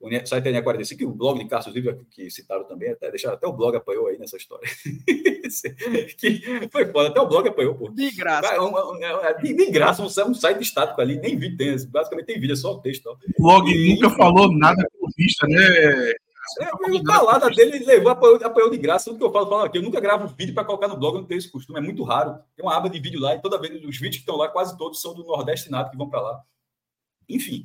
O 0.00 0.08
site 0.26 0.48
é 0.48 0.62
45 0.62 1.02
e 1.02 1.06
o 1.06 1.10
blog 1.10 1.40
de 1.40 1.48
Cássio 1.48 1.72
Viva, 1.72 1.98
que 2.12 2.30
citaram 2.30 2.62
também, 2.62 2.90
até 2.90 3.10
deixaram 3.10 3.34
até 3.34 3.48
o 3.48 3.52
blog 3.52 3.76
apoiou 3.76 4.06
aí 4.06 4.16
nessa 4.16 4.36
história. 4.36 4.68
que 6.16 6.68
foi 6.70 6.86
foda, 6.92 7.08
até 7.08 7.20
o 7.20 7.26
blog 7.26 7.48
apoiou, 7.48 7.74
pô. 7.74 7.88
De 7.90 8.08
graça. 8.12 8.46
É, 8.46 9.26
é, 9.26 9.34
de, 9.42 9.54
de, 9.54 9.70
graça, 9.72 10.00
um, 10.00 10.30
um 10.30 10.34
site 10.34 10.62
estático 10.62 11.00
ali, 11.00 11.16
nem 11.16 11.36
vídeo 11.36 11.56
tem, 11.56 11.76
basicamente 11.88 12.26
tem 12.26 12.38
vídeo, 12.38 12.52
é 12.52 12.56
só 12.56 12.74
o 12.74 12.80
texto. 12.80 13.10
O 13.38 13.42
blog 13.42 13.68
e, 13.68 13.94
nunca 13.94 14.10
falou 14.10 14.56
nada 14.56 14.86
com 15.00 15.08
vista, 15.16 15.48
né, 15.48 16.14
é, 16.60 16.70
o 16.72 17.04
calada 17.04 17.50
dele 17.50 17.84
levou, 17.84 18.10
apoiou, 18.10 18.44
apoiou 18.44 18.70
de 18.70 18.78
graça. 18.78 19.06
Tudo 19.06 19.18
que 19.18 19.24
eu 19.24 19.32
falo, 19.32 19.48
falo 19.48 19.62
aqui. 19.62 19.78
Eu 19.78 19.82
nunca 19.82 20.00
gravo 20.00 20.26
vídeo 20.28 20.54
para 20.54 20.64
colocar 20.64 20.88
no 20.88 20.96
blog, 20.96 21.14
eu 21.14 21.20
não 21.20 21.28
tenho 21.28 21.38
esse 21.38 21.50
costume. 21.50 21.78
É 21.78 21.82
muito 21.82 22.02
raro. 22.02 22.38
Tem 22.56 22.64
uma 22.64 22.76
aba 22.76 22.88
de 22.88 22.98
vídeo 22.98 23.20
lá 23.20 23.34
e 23.34 23.40
toda 23.40 23.60
vez 23.60 23.72
os 23.84 23.96
vídeos 23.96 24.16
que 24.16 24.22
estão 24.22 24.36
lá, 24.36 24.48
quase 24.48 24.76
todos 24.76 25.00
são 25.00 25.14
do 25.14 25.24
Nordeste 25.24 25.70
Nato 25.70 25.90
que 25.90 25.96
vão 25.96 26.08
para 26.08 26.20
lá. 26.20 26.42
Enfim. 27.28 27.64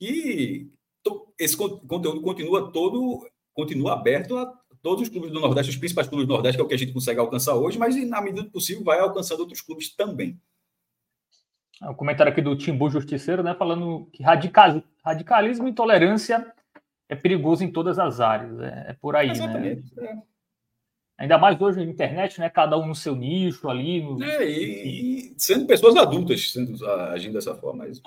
E 0.00 0.70
esse 1.38 1.56
conteúdo 1.56 2.20
continua 2.20 2.70
todo, 2.70 3.26
continua 3.54 3.94
aberto 3.94 4.36
a 4.36 4.52
todos 4.82 5.02
os 5.02 5.08
clubes 5.08 5.30
do 5.30 5.40
Nordeste, 5.40 5.70
os 5.70 5.76
principais 5.76 6.08
clubes 6.08 6.26
do 6.26 6.32
Nordeste, 6.32 6.56
que 6.56 6.62
é 6.62 6.64
o 6.64 6.68
que 6.68 6.74
a 6.74 6.78
gente 6.78 6.92
consegue 6.92 7.20
alcançar 7.20 7.54
hoje, 7.54 7.78
mas 7.78 7.96
na 8.08 8.20
medida 8.20 8.42
do 8.42 8.50
possível 8.50 8.84
vai 8.84 8.98
alcançando 8.98 9.40
outros 9.40 9.60
clubes 9.60 9.94
também. 9.94 10.40
O 11.82 11.90
é, 11.90 11.94
comentário 11.94 12.30
aqui 12.30 12.42
do 12.42 12.56
Timbu 12.56 12.90
Justiceiro, 12.90 13.42
né, 13.42 13.54
falando 13.54 14.06
que 14.12 14.22
radical, 14.22 14.82
radicalismo 15.02 15.66
e 15.66 15.70
intolerância 15.70 16.52
é 17.10 17.16
perigoso 17.16 17.64
em 17.64 17.72
todas 17.72 17.98
as 17.98 18.20
áreas. 18.20 18.58
É, 18.60 18.86
é 18.90 18.92
por 18.94 19.16
aí, 19.16 19.26
né? 19.26 19.32
Exatamente, 19.32 19.96
né? 19.96 20.06
É. 20.06 20.30
Ainda 21.18 21.36
mais 21.36 21.60
hoje 21.60 21.84
na 21.84 21.90
internet, 21.90 22.40
né? 22.40 22.48
Cada 22.48 22.78
um 22.78 22.86
no 22.86 22.94
seu 22.94 23.14
nicho 23.14 23.68
ali. 23.68 24.00
No... 24.02 24.22
É, 24.22 24.48
e, 24.48 25.32
e, 25.32 25.34
sendo 25.36 25.66
pessoas 25.66 25.96
adultas 25.96 26.52
sendo, 26.52 26.86
agindo 26.88 27.34
dessa 27.34 27.54
forma. 27.54 27.84
Mas... 27.84 28.00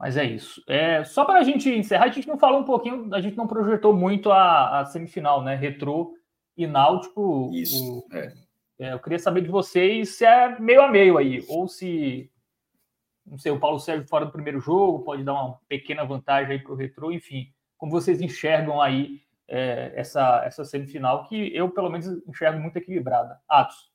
mas 0.00 0.16
é 0.16 0.24
isso. 0.24 0.64
É, 0.66 1.04
só 1.04 1.24
para 1.24 1.38
a 1.38 1.44
gente 1.44 1.68
encerrar, 1.70 2.06
a 2.06 2.08
gente 2.08 2.26
não 2.26 2.38
falou 2.38 2.60
um 2.60 2.64
pouquinho, 2.64 3.14
a 3.14 3.20
gente 3.20 3.36
não 3.36 3.46
projetou 3.46 3.94
muito 3.94 4.32
a, 4.32 4.80
a 4.80 4.84
semifinal, 4.86 5.44
né? 5.44 5.54
Retrô 5.54 6.14
e 6.56 6.66
Náutico. 6.66 7.50
Isso. 7.52 7.98
O, 8.10 8.16
é. 8.16 8.32
É, 8.78 8.92
eu 8.92 8.98
queria 8.98 9.18
saber 9.18 9.42
de 9.42 9.48
vocês 9.48 10.16
se 10.16 10.24
é 10.24 10.58
meio 10.58 10.82
a 10.82 10.90
meio 10.90 11.16
aí, 11.16 11.44
ou 11.48 11.68
se 11.68 12.28
não 13.26 13.38
sei, 13.38 13.50
o 13.50 13.58
Paulo 13.58 13.80
Sérgio 13.80 14.06
fora 14.06 14.26
do 14.26 14.32
primeiro 14.32 14.60
jogo 14.60 15.04
pode 15.04 15.24
dar 15.24 15.32
uma 15.32 15.58
pequena 15.68 16.04
vantagem 16.04 16.52
aí 16.52 16.58
para 16.58 16.72
o 16.72 16.76
Retro, 16.76 17.12
enfim, 17.12 17.52
como 17.76 17.90
vocês 17.90 18.20
enxergam 18.20 18.80
aí 18.80 19.22
é, 19.48 19.92
essa, 19.96 20.42
essa 20.44 20.64
semifinal, 20.64 21.26
que 21.28 21.54
eu 21.54 21.70
pelo 21.70 21.90
menos 21.90 22.06
enxergo 22.26 22.60
muito 22.60 22.76
equilibrada. 22.76 23.40
Atos. 23.48 23.92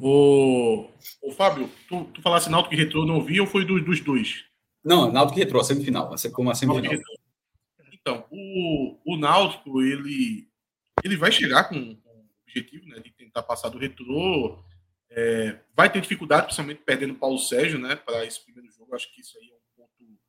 O, 0.00 0.88
o 1.22 1.32
Fábio, 1.32 1.68
tu, 1.88 2.04
tu 2.04 2.22
falasse 2.22 2.50
Náutico 2.50 2.74
e 2.74 2.78
Retro, 2.78 3.04
não 3.04 3.16
ouvi 3.16 3.40
ou 3.40 3.46
foi 3.46 3.64
dos, 3.64 3.84
dos 3.84 4.00
dois? 4.00 4.44
Não, 4.84 5.12
Náutico 5.12 5.38
e 5.38 5.42
Retro, 5.42 5.60
a 5.60 5.64
semifinal, 5.64 6.14
como 6.32 6.50
a 6.50 6.54
semifinal. 6.54 6.94
Então, 7.92 8.24
o, 8.30 8.98
o 9.04 9.16
Náutico, 9.18 9.82
ele, 9.82 10.48
ele 11.04 11.16
vai 11.16 11.30
chegar 11.30 11.64
com, 11.64 11.94
com 11.96 12.08
o 12.08 12.24
objetivo 12.42 12.86
né, 12.86 12.98
de 13.00 13.10
tentar 13.10 13.42
passar 13.42 13.68
do 13.68 13.78
Retro 13.78 14.64
é, 15.10 15.58
vai 15.74 15.90
ter 15.90 16.00
dificuldade, 16.00 16.44
principalmente 16.44 16.82
perdendo 16.84 17.14
o 17.14 17.16
Paulo 17.16 17.38
Sérgio, 17.38 17.78
né, 17.78 17.96
para 17.96 18.24
esse 18.24 18.42
primeiro 18.44 18.70
jogo. 18.72 18.94
Acho 18.94 19.12
que 19.12 19.20
isso 19.20 19.36
aí 19.38 19.50
é 19.50 19.54
um 19.54 19.84
ponto 19.84 20.20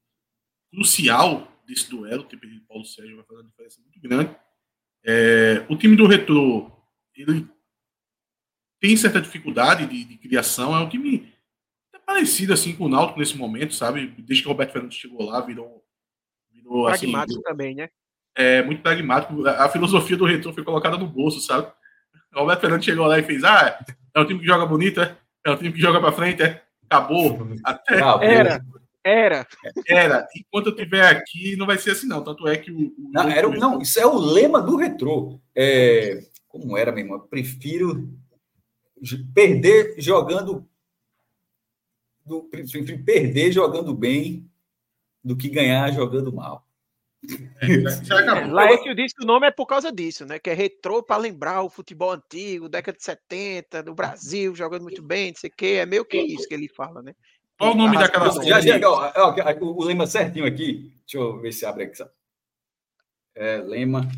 crucial 0.71 1.47
desse 1.67 1.89
duelo. 1.89 2.23
Ter 2.23 2.37
perdido 2.37 2.63
o 2.63 2.67
Paulo 2.67 2.85
Sérgio 2.85 3.17
vai 3.17 3.25
fazer 3.25 3.41
uma 3.41 3.49
diferença 3.49 3.81
muito 3.81 3.99
grande. 3.99 4.35
É, 5.03 5.65
o 5.69 5.75
time 5.75 5.95
do 5.95 6.07
Retro, 6.07 6.71
ele 7.15 7.47
tem 8.79 8.97
certa 8.97 9.21
dificuldade 9.21 9.85
de, 9.85 10.03
de 10.03 10.17
criação. 10.17 10.75
É 10.75 10.79
um 10.79 10.89
time 10.89 11.31
parecido 12.05 12.53
assim 12.53 12.75
com 12.75 12.85
o 12.85 12.89
Náutico 12.89 13.19
nesse 13.19 13.37
momento, 13.37 13.73
sabe? 13.73 14.07
Desde 14.17 14.43
que 14.43 14.47
o 14.47 14.51
Roberto 14.51 14.73
Fernandes 14.73 14.97
chegou 14.97 15.25
lá, 15.25 15.41
virou. 15.41 15.83
virou 16.51 16.87
assim, 16.87 17.11
pragmático 17.11 17.39
assim, 17.39 17.43
também, 17.43 17.75
né? 17.75 17.89
É 18.35 18.61
muito 18.63 18.81
pragmático. 18.81 19.47
A 19.47 19.69
filosofia 19.69 20.17
do 20.17 20.25
Retro 20.25 20.53
foi 20.53 20.63
colocada 20.63 20.97
no 20.97 21.07
bolso, 21.07 21.39
sabe? 21.39 21.71
O 22.33 22.39
Roberto 22.39 22.61
Fernandes 22.61 22.85
chegou 22.85 23.05
lá 23.05 23.19
e 23.19 23.23
fez: 23.23 23.43
Ah, 23.43 23.77
é 24.13 24.19
um 24.19 24.25
time 24.25 24.39
que 24.39 24.45
joga 24.45 24.65
bonito, 24.65 25.01
é? 25.01 25.17
É 25.45 25.51
um 25.51 25.57
time 25.57 25.71
que 25.71 25.81
joga 25.81 25.99
para 25.99 26.11
frente, 26.11 26.43
é? 26.43 26.61
Acabou. 26.89 27.47
Até... 27.63 27.95
Acabou. 27.95 28.23
Era. 28.23 28.61
Era. 29.03 29.47
Era. 29.87 30.27
Enquanto 30.35 30.67
eu 30.67 30.73
estiver 30.73 31.05
aqui, 31.05 31.55
não 31.55 31.65
vai 31.65 31.77
ser 31.77 31.91
assim, 31.91 32.07
não. 32.07 32.23
Tanto 32.23 32.47
é 32.47 32.57
que 32.57 32.71
o. 32.71 32.87
o 32.89 33.11
não, 33.11 33.29
era, 33.29 33.47
não, 33.49 33.81
isso 33.81 33.99
é 33.99 34.05
o 34.05 34.17
lema 34.17 34.61
do 34.61 34.75
retrô. 34.75 35.39
É, 35.55 36.23
como 36.47 36.77
era, 36.77 36.91
meu 36.91 37.03
irmão? 37.03 37.17
Eu 37.17 37.23
prefiro 37.23 38.13
perder 39.33 39.95
jogando. 39.97 40.67
Do, 42.23 42.43
prefiro 42.43 43.03
perder 43.03 43.51
jogando 43.51 43.93
bem 43.95 44.47
do 45.23 45.35
que 45.35 45.49
ganhar 45.49 45.91
jogando 45.91 46.31
mal. 46.31 46.67
É, 47.61 48.45
lá 48.47 48.71
é 48.71 48.77
que 48.77 48.89
eu 48.89 48.95
disse 48.95 49.13
que 49.13 49.23
o 49.23 49.27
nome 49.27 49.45
é 49.45 49.51
por 49.51 49.67
causa 49.67 49.91
disso, 49.91 50.25
né? 50.25 50.39
Que 50.39 50.49
é 50.49 50.53
retrô 50.53 51.03
para 51.03 51.17
lembrar 51.17 51.61
o 51.61 51.69
futebol 51.69 52.11
antigo, 52.11 52.67
década 52.67 52.97
de 52.97 53.03
70, 53.03 53.83
do 53.83 53.93
Brasil, 53.93 54.55
jogando 54.55 54.81
muito 54.81 55.03
bem, 55.03 55.29
não 55.29 55.39
sei 55.39 55.49
o 55.49 55.53
quê. 55.55 55.77
É 55.79 55.85
meio 55.85 56.03
que 56.03 56.17
isso 56.17 56.47
que 56.47 56.53
ele 56.53 56.67
fala, 56.67 57.01
né? 57.03 57.13
Qual 57.59 57.73
o 57.73 57.75
nome 57.75 57.95
daquela 57.95 58.31
já, 58.43 58.59
já, 58.59 58.89
ó, 58.89 59.35
o, 59.61 59.83
lema 59.83 60.07
certinho 60.07 60.47
aqui. 60.47 60.91
Deixa 61.01 61.17
eu 61.17 61.39
ver 61.39 61.51
se 61.51 61.63
abre 61.63 61.83
aqui. 61.83 62.03
É, 63.35 63.57
lema. 63.57 64.09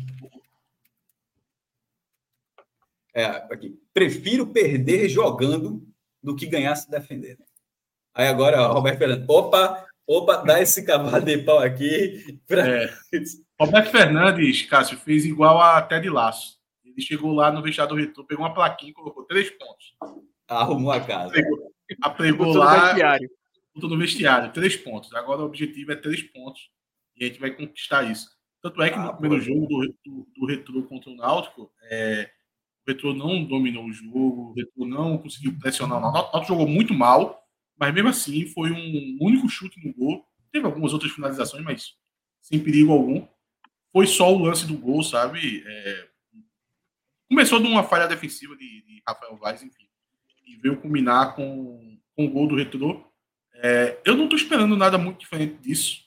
É, 3.12 3.24
aqui. 3.24 3.78
Prefiro 3.92 4.46
perder 4.46 5.10
jogando 5.10 5.86
do 6.22 6.34
que 6.34 6.46
ganhar 6.46 6.74
se 6.74 6.90
defendendo. 6.90 7.44
Aí 8.14 8.28
agora, 8.28 8.66
Roberto 8.68 8.98
Fernandes. 8.98 9.28
Opa, 9.28 9.83
opa, 10.06 10.36
dá 10.36 10.60
esse 10.60 10.84
cavalo 10.84 11.24
de 11.24 11.38
pau 11.38 11.58
aqui. 11.58 12.40
Pra... 12.46 12.66
É. 12.66 12.94
Roberto 13.60 13.90
Fernandes, 13.90 14.62
Cássio, 14.62 14.98
fez 14.98 15.24
igual 15.24 15.60
a 15.60 15.80
Ted 15.82 16.08
Laço. 16.08 16.58
Ele 16.84 17.00
chegou 17.00 17.32
lá 17.32 17.50
no 17.50 17.62
vestiário 17.62 17.94
do 17.94 18.00
retorno, 18.00 18.28
pegou 18.28 18.44
uma 18.44 18.54
plaquinha 18.54 18.90
e 18.90 18.94
colocou 18.94 19.24
três 19.24 19.50
pontos. 19.50 19.94
Arrumou 20.46 20.92
a 20.92 21.00
casa. 21.00 21.28
Apregou, 21.28 21.72
apregou 22.02 22.52
lá. 22.54 22.76
No 22.76 22.86
vestiário. 22.86 23.30
no 23.74 23.98
vestiário, 23.98 24.52
três 24.52 24.76
pontos. 24.76 25.12
Agora 25.14 25.42
o 25.42 25.46
objetivo 25.46 25.92
é 25.92 25.96
três 25.96 26.22
pontos. 26.22 26.70
E 27.16 27.24
a 27.24 27.28
gente 27.28 27.40
vai 27.40 27.50
conquistar 27.50 28.04
isso. 28.04 28.28
Tanto 28.60 28.82
é 28.82 28.90
que 28.90 28.98
ah, 28.98 29.04
no 29.04 29.16
primeiro 29.16 29.44
pô. 29.44 29.50
jogo 29.50 29.66
do, 29.66 29.94
do, 30.04 30.28
do 30.36 30.46
Retro 30.46 30.82
contra 30.84 31.10
o 31.10 31.16
Náutico, 31.16 31.70
é, 31.90 32.30
o 32.86 32.90
Retro 32.90 33.14
não 33.14 33.44
dominou 33.44 33.84
o 33.84 33.92
jogo, 33.92 34.50
o 34.50 34.54
Retro 34.54 34.86
não 34.86 35.18
conseguiu 35.18 35.56
pressionar 35.58 35.98
o 35.98 36.00
Náutico. 36.00 36.30
O 36.30 36.32
Náutico 36.32 36.54
jogou 36.54 36.66
muito 36.66 36.94
mal, 36.94 37.43
mas 37.76 37.92
mesmo 37.92 38.08
assim 38.08 38.46
foi 38.46 38.70
um 38.70 39.18
único 39.20 39.48
chute 39.48 39.84
no 39.84 39.92
gol. 39.94 40.26
Teve 40.52 40.66
algumas 40.66 40.92
outras 40.92 41.12
finalizações, 41.12 41.64
mas 41.64 41.94
sem 42.40 42.60
perigo 42.60 42.92
algum. 42.92 43.26
Foi 43.92 44.06
só 44.06 44.32
o 44.32 44.38
lance 44.38 44.66
do 44.66 44.76
gol, 44.76 45.02
sabe? 45.02 45.62
É, 45.66 46.08
começou 47.28 47.60
de 47.60 47.66
uma 47.66 47.82
falha 47.82 48.06
defensiva 48.06 48.56
de, 48.56 48.82
de 48.82 49.02
Rafael 49.06 49.36
Vaz, 49.36 49.62
enfim, 49.62 49.88
e 50.46 50.56
veio 50.56 50.80
culminar 50.80 51.34
com, 51.34 51.98
com 52.14 52.26
o 52.26 52.30
gol 52.30 52.48
do 52.48 52.56
Retro. 52.56 53.04
É, 53.54 54.00
eu 54.04 54.16
não 54.16 54.24
estou 54.24 54.38
esperando 54.38 54.76
nada 54.76 54.98
muito 54.98 55.20
diferente 55.20 55.54
disso. 55.60 56.04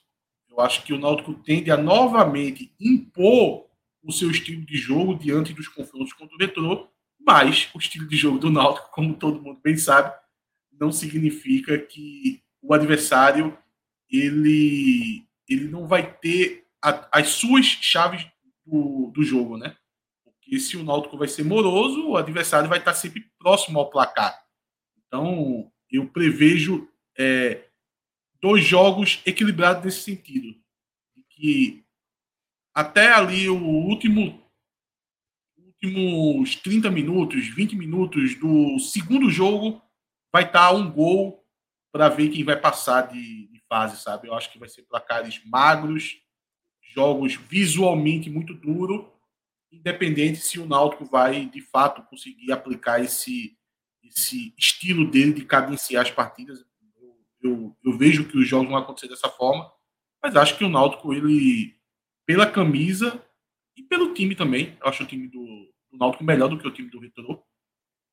Eu 0.48 0.60
acho 0.60 0.82
que 0.82 0.92
o 0.92 0.98
Náutico 0.98 1.34
tende 1.34 1.70
a 1.70 1.76
novamente 1.76 2.72
impor 2.80 3.68
o 4.02 4.12
seu 4.12 4.30
estilo 4.30 4.64
de 4.64 4.76
jogo 4.76 5.14
diante 5.14 5.52
dos 5.52 5.68
confrontos 5.68 6.12
contra 6.12 6.34
o 6.34 6.38
Retrô, 6.38 6.88
mas 7.20 7.68
o 7.74 7.78
estilo 7.78 8.06
de 8.06 8.16
jogo 8.16 8.38
do 8.38 8.50
Náutico, 8.50 8.90
como 8.90 9.14
todo 9.14 9.42
mundo 9.42 9.60
bem 9.62 9.76
sabe, 9.76 10.14
não 10.78 10.92
significa 10.92 11.78
que 11.78 12.42
o 12.62 12.72
adversário 12.74 13.56
ele, 14.10 15.24
ele 15.48 15.68
não 15.68 15.86
vai 15.86 16.12
ter 16.18 16.66
a, 16.82 17.20
as 17.20 17.28
suas 17.30 17.66
chaves 17.66 18.26
do, 18.64 19.10
do 19.14 19.22
jogo, 19.22 19.56
né? 19.56 19.76
Porque 20.24 20.58
se 20.58 20.76
o 20.76 20.84
Náutico 20.84 21.18
vai 21.18 21.28
ser 21.28 21.44
moroso, 21.44 22.08
o 22.08 22.16
adversário 22.16 22.68
vai 22.68 22.78
estar 22.78 22.94
sempre 22.94 23.30
próximo 23.38 23.78
ao 23.78 23.90
placar. 23.90 24.38
Então, 25.06 25.70
eu 25.90 26.08
prevejo 26.08 26.88
é, 27.16 27.68
dois 28.40 28.64
jogos 28.64 29.20
equilibrados 29.26 29.84
nesse 29.84 30.02
sentido. 30.02 30.54
Que 31.30 31.84
até 32.74 33.12
ali 33.12 33.48
o 33.48 33.62
último 33.62 34.42
últimos 35.80 36.56
30 36.56 36.90
minutos, 36.90 37.46
20 37.54 37.76
minutos 37.76 38.34
do 38.34 38.80
segundo 38.80 39.30
jogo 39.30 39.80
vai 40.32 40.44
estar 40.44 40.72
um 40.72 40.90
gol 40.90 41.44
para 41.92 42.08
ver 42.08 42.28
quem 42.30 42.44
vai 42.44 42.56
passar 42.58 43.02
de, 43.08 43.48
de, 43.48 43.60
fase, 43.68 44.00
sabe? 44.02 44.28
Eu 44.28 44.34
acho 44.34 44.50
que 44.50 44.58
vai 44.58 44.68
ser 44.68 44.82
placares 44.82 45.42
magros, 45.44 46.20
jogos 46.80 47.34
visualmente 47.34 48.30
muito 48.30 48.54
duro, 48.54 49.12
independente 49.70 50.38
se 50.38 50.58
o 50.58 50.66
Náutico 50.66 51.04
vai 51.04 51.46
de 51.46 51.60
fato 51.60 52.02
conseguir 52.02 52.52
aplicar 52.52 53.00
esse 53.00 53.56
esse 54.02 54.54
estilo 54.56 55.10
dele 55.10 55.34
de 55.34 55.44
cadenciar 55.44 56.02
as 56.02 56.10
partidas 56.10 56.64
eu, 57.42 57.76
eu 57.84 57.96
vejo 57.96 58.28
que 58.28 58.36
os 58.36 58.48
jogos 58.48 58.68
vão 58.68 58.78
acontecer 58.78 59.08
dessa 59.08 59.28
forma, 59.28 59.70
mas 60.22 60.36
acho 60.36 60.56
que 60.56 60.64
o 60.64 60.68
Náutico, 60.68 61.12
ele, 61.12 61.74
pela 62.26 62.50
camisa 62.50 63.22
e 63.76 63.82
pelo 63.82 64.12
time 64.14 64.34
também, 64.34 64.76
eu 64.80 64.88
acho 64.88 65.04
o 65.04 65.06
time 65.06 65.28
do, 65.28 65.72
do 65.90 65.98
Náutico 65.98 66.24
melhor 66.24 66.48
do 66.48 66.58
que 66.58 66.66
o 66.66 66.72
time 66.72 66.90
do 66.90 66.98
Retrô. 66.98 67.42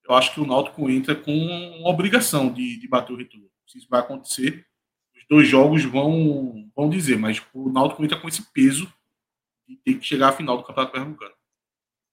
Eu 0.08 0.16
acho 0.16 0.34
que 0.34 0.40
o 0.40 0.46
Náutico 0.46 0.90
entra 0.90 1.16
com 1.16 1.32
uma 1.32 1.90
obrigação 1.90 2.52
de, 2.52 2.80
de 2.80 2.88
bater 2.88 3.14
o 3.14 3.18
Retrô. 3.18 3.50
Se 3.68 3.80
isso 3.80 3.88
vai 3.90 4.00
acontecer, 4.00 4.66
os 5.16 5.26
dois 5.28 5.48
jogos 5.48 5.84
vão, 5.84 6.70
vão 6.76 6.90
dizer, 6.90 7.18
mas 7.18 7.42
o 7.54 7.72
Náutico 7.72 8.04
entra 8.04 8.20
com 8.20 8.28
esse 8.28 8.44
peso 8.52 8.92
de 9.68 9.76
ter 9.78 9.96
que 9.96 10.06
chegar 10.06 10.30
à 10.30 10.32
final 10.32 10.58
do 10.58 10.64
Campeonato 10.64 10.92
Pernambucano. 10.92 11.34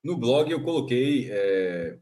No 0.02 0.16
blog 0.16 0.50
eu 0.50 0.62
coloquei 0.62 1.28
é, 1.30 1.98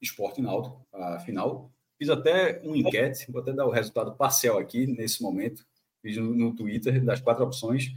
Esporte 0.00 0.42
Náutico, 0.42 0.84
a 0.92 1.20
final, 1.20 1.72
Fiz 2.00 2.08
até 2.08 2.62
um 2.64 2.74
enquete, 2.74 3.30
vou 3.30 3.42
até 3.42 3.52
dar 3.52 3.66
o 3.66 3.70
resultado 3.70 4.16
parcial 4.16 4.56
aqui 4.56 4.86
nesse 4.86 5.22
momento. 5.22 5.66
Fiz 6.00 6.16
no, 6.16 6.34
no 6.34 6.56
Twitter 6.56 7.04
das 7.04 7.20
quatro 7.20 7.44
opções. 7.44 7.92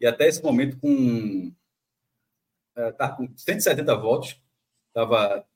E 0.00 0.04
até 0.04 0.26
esse 0.26 0.42
momento, 0.42 0.76
com, 0.80 1.54
é, 2.74 2.90
tá 2.90 3.08
com 3.08 3.32
170 3.36 3.94
votos, 3.98 4.42
estava 4.88 5.46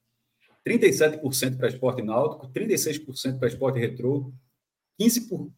37% 0.66 1.56
para 1.56 1.68
esporte 1.68 2.02
náutico, 2.02 2.48
36% 2.52 3.38
para 3.38 3.48
esporte 3.48 3.78
retrô, 3.78 4.32
15%, 5.00 5.28
por, 5.28 5.50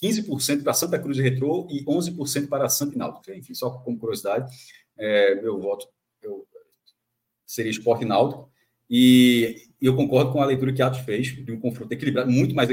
15 0.00 0.62
para 0.62 0.72
Santa 0.72 0.98
Cruz 0.98 1.18
e 1.18 1.22
retrô 1.22 1.66
e 1.70 1.84
11% 1.84 2.48
para 2.48 2.68
Santa 2.68 2.96
Náutico. 2.96 3.30
Enfim, 3.32 3.54
só 3.54 3.70
como 3.70 3.98
curiosidade, 3.98 4.50
é, 4.96 5.34
meu 5.36 5.60
voto 5.60 5.86
eu, 6.22 6.46
seria 7.44 7.70
esporte 7.70 8.04
náutico. 8.04 8.50
E 8.88 9.68
eu 9.80 9.94
concordo 9.94 10.32
com 10.32 10.42
a 10.42 10.46
leitura 10.46 10.72
que 10.72 10.82
Atos 10.82 11.00
fez, 11.00 11.28
de 11.28 11.52
um 11.52 11.60
confronto 11.60 11.92
equilibrado, 11.92 12.30
muito 12.30 12.54
mais 12.54 12.68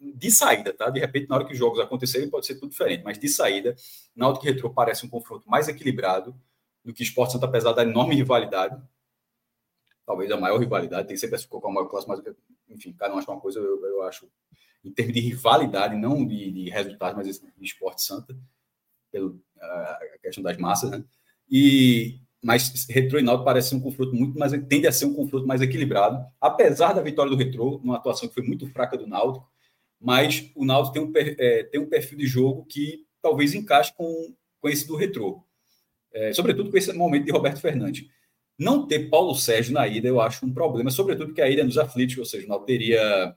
de 0.00 0.30
saída, 0.30 0.72
tá? 0.72 0.88
De 0.88 1.00
repente, 1.00 1.28
na 1.28 1.36
hora 1.36 1.44
que 1.44 1.52
os 1.52 1.58
jogos 1.58 1.80
acontecerem, 1.80 2.30
pode 2.30 2.46
ser 2.46 2.54
tudo 2.54 2.70
diferente, 2.70 3.02
mas 3.04 3.18
de 3.18 3.28
saída, 3.28 3.74
Náutico 4.14 4.46
e 4.46 4.50
Retro 4.50 4.72
parece 4.72 5.04
um 5.04 5.08
confronto 5.08 5.48
mais 5.48 5.68
equilibrado 5.68 6.34
do 6.84 6.94
que 6.94 7.02
Esporte 7.02 7.32
Santa, 7.32 7.46
apesar 7.46 7.72
da 7.72 7.82
enorme 7.82 8.14
rivalidade, 8.14 8.80
talvez 10.08 10.30
a 10.30 10.38
maior 10.38 10.58
rivalidade, 10.58 11.06
tem 11.06 11.18
sempre 11.18 11.36
essa 11.36 11.46
com 11.46 11.68
a 11.68 11.70
maior 11.70 11.86
classe, 11.86 12.08
mas, 12.08 12.18
enfim, 12.70 12.94
cada 12.94 13.14
um 13.14 13.18
acha 13.18 13.30
uma 13.30 13.38
coisa, 13.38 13.60
eu, 13.60 13.84
eu 13.84 14.02
acho, 14.04 14.26
em 14.82 14.90
termos 14.90 15.12
de 15.12 15.20
rivalidade, 15.20 15.94
não 15.94 16.26
de, 16.26 16.50
de 16.50 16.70
resultados, 16.70 17.14
mas 17.14 17.38
de 17.38 17.64
Esporte 17.64 18.02
Santa, 18.02 18.34
pela 19.12 19.34
a 19.60 20.18
questão 20.22 20.42
das 20.42 20.56
massas, 20.56 20.90
né? 20.90 21.04
E 21.50 22.20
mas 22.42 22.86
Retro 22.88 23.18
e 23.18 23.22
Náutico 23.22 23.44
parece 23.44 23.74
um 23.74 23.80
confronto 23.80 24.14
muito 24.14 24.38
mais 24.38 24.52
tende 24.68 24.86
a 24.86 24.92
ser 24.92 25.06
um 25.06 25.14
confronto 25.14 25.46
mais 25.46 25.60
equilibrado, 25.60 26.24
apesar 26.40 26.92
da 26.92 27.02
vitória 27.02 27.30
do 27.30 27.36
Retro, 27.36 27.78
uma 27.78 27.96
atuação 27.96 28.28
que 28.28 28.34
foi 28.34 28.44
muito 28.44 28.66
fraca 28.68 28.96
do 28.96 29.08
Náutico, 29.08 29.46
mas 30.00 30.50
o 30.54 30.64
Náutico 30.64 30.94
tem 30.94 31.02
um, 31.02 31.12
é, 31.16 31.64
tem 31.64 31.80
um 31.80 31.88
perfil 31.88 32.16
de 32.16 32.26
jogo 32.26 32.64
que 32.64 33.04
talvez 33.20 33.54
encaixe 33.54 33.92
com, 33.92 34.34
com 34.60 34.68
esse 34.68 34.86
do 34.86 34.96
Retro, 34.96 35.42
é, 36.12 36.32
sobretudo 36.32 36.70
com 36.70 36.78
esse 36.78 36.92
momento 36.92 37.26
de 37.26 37.32
Roberto 37.32 37.60
Fernandes. 37.60 38.06
Não 38.58 38.86
ter 38.86 39.08
Paulo 39.08 39.34
Sérgio 39.34 39.72
na 39.72 39.86
ida 39.86 40.08
eu 40.08 40.20
acho 40.20 40.44
um 40.44 40.52
problema, 40.52 40.90
sobretudo 40.90 41.28
porque 41.28 41.42
a 41.42 41.48
ida 41.48 41.62
é 41.62 41.64
nos 41.64 41.78
aflitos, 41.78 42.18
ou 42.18 42.24
seja, 42.24 42.44
o 42.44 42.48
Náutico 42.48 42.66
teria 42.66 43.34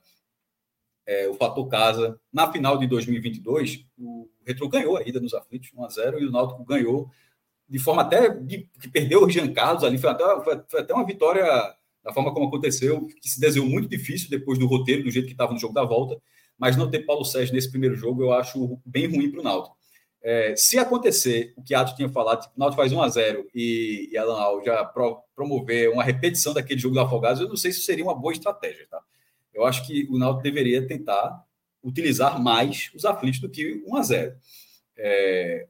é, 1.06 1.28
o 1.28 1.34
fator 1.34 1.68
casa. 1.68 2.18
Na 2.32 2.50
final 2.50 2.76
de 2.78 2.86
2022, 2.86 3.86
o 3.96 4.28
Retro 4.44 4.68
ganhou 4.68 4.96
a 4.96 5.02
ida 5.02 5.20
nos 5.20 5.34
aflitos, 5.34 5.70
1 5.74 5.84
a 5.84 5.88
0 5.88 6.20
e 6.20 6.26
o 6.26 6.30
Náutico 6.30 6.64
ganhou 6.64 7.08
de 7.68 7.78
forma 7.78 8.02
até 8.02 8.28
de, 8.28 8.68
que 8.80 8.88
perdeu 8.88 9.24
o 9.24 9.30
Jean 9.30 9.50
Carlos 9.52 9.82
ali, 9.82 9.96
foi 9.96 10.10
até, 10.10 10.24
foi, 10.44 10.62
foi 10.68 10.80
até 10.80 10.92
uma 10.92 11.06
vitória 11.06 11.44
da 12.04 12.12
forma 12.12 12.34
como 12.34 12.46
aconteceu, 12.46 13.06
que 13.06 13.28
se 13.28 13.40
desenhou 13.40 13.66
muito 13.66 13.88
difícil 13.88 14.28
depois 14.28 14.58
do 14.58 14.66
roteiro, 14.66 15.04
do 15.04 15.10
jeito 15.10 15.26
que 15.26 15.32
estava 15.32 15.54
no 15.54 15.58
jogo 15.58 15.72
da 15.72 15.84
volta, 15.84 16.20
mas 16.58 16.76
não 16.76 16.90
ter 16.90 17.06
Paulo 17.06 17.24
Sérgio 17.24 17.54
nesse 17.54 17.70
primeiro 17.70 17.96
jogo 17.96 18.22
eu 18.22 18.32
acho 18.32 18.78
bem 18.84 19.06
ruim 19.06 19.30
para 19.30 19.40
o 19.40 19.42
Náutico. 19.42 19.76
É, 20.24 20.54
se 20.56 20.78
acontecer 20.78 21.52
o 21.56 21.62
que 21.62 21.74
Atos 21.74 21.94
tinha 21.94 22.08
falado, 22.08 22.42
tipo, 22.42 22.54
o 22.56 22.58
Náutico 22.60 22.80
faz 22.80 22.92
1 22.92 23.02
a 23.02 23.08
0 23.08 23.48
e, 23.52 24.08
e 24.12 24.16
Alan 24.16 24.38
Al 24.40 24.64
já 24.64 24.84
pro, 24.84 25.20
promover 25.34 25.90
uma 25.90 26.04
repetição 26.04 26.54
daquele 26.54 26.78
jogo 26.78 26.94
do 26.94 27.00
Afogados, 27.00 27.40
eu 27.40 27.48
não 27.48 27.56
sei 27.56 27.72
se 27.72 27.80
seria 27.80 28.04
uma 28.04 28.14
boa 28.14 28.32
estratégia, 28.32 28.86
tá? 28.88 29.02
Eu 29.52 29.64
acho 29.64 29.84
que 29.86 30.06
o 30.08 30.18
Náutico 30.18 30.44
deveria 30.44 30.86
tentar 30.86 31.44
utilizar 31.82 32.40
mais 32.40 32.90
os 32.94 33.04
aflitos 33.04 33.40
do 33.40 33.50
que 33.50 33.82
1 33.84 33.96
a 33.96 34.02
0. 34.02 34.36
É, 34.96 35.66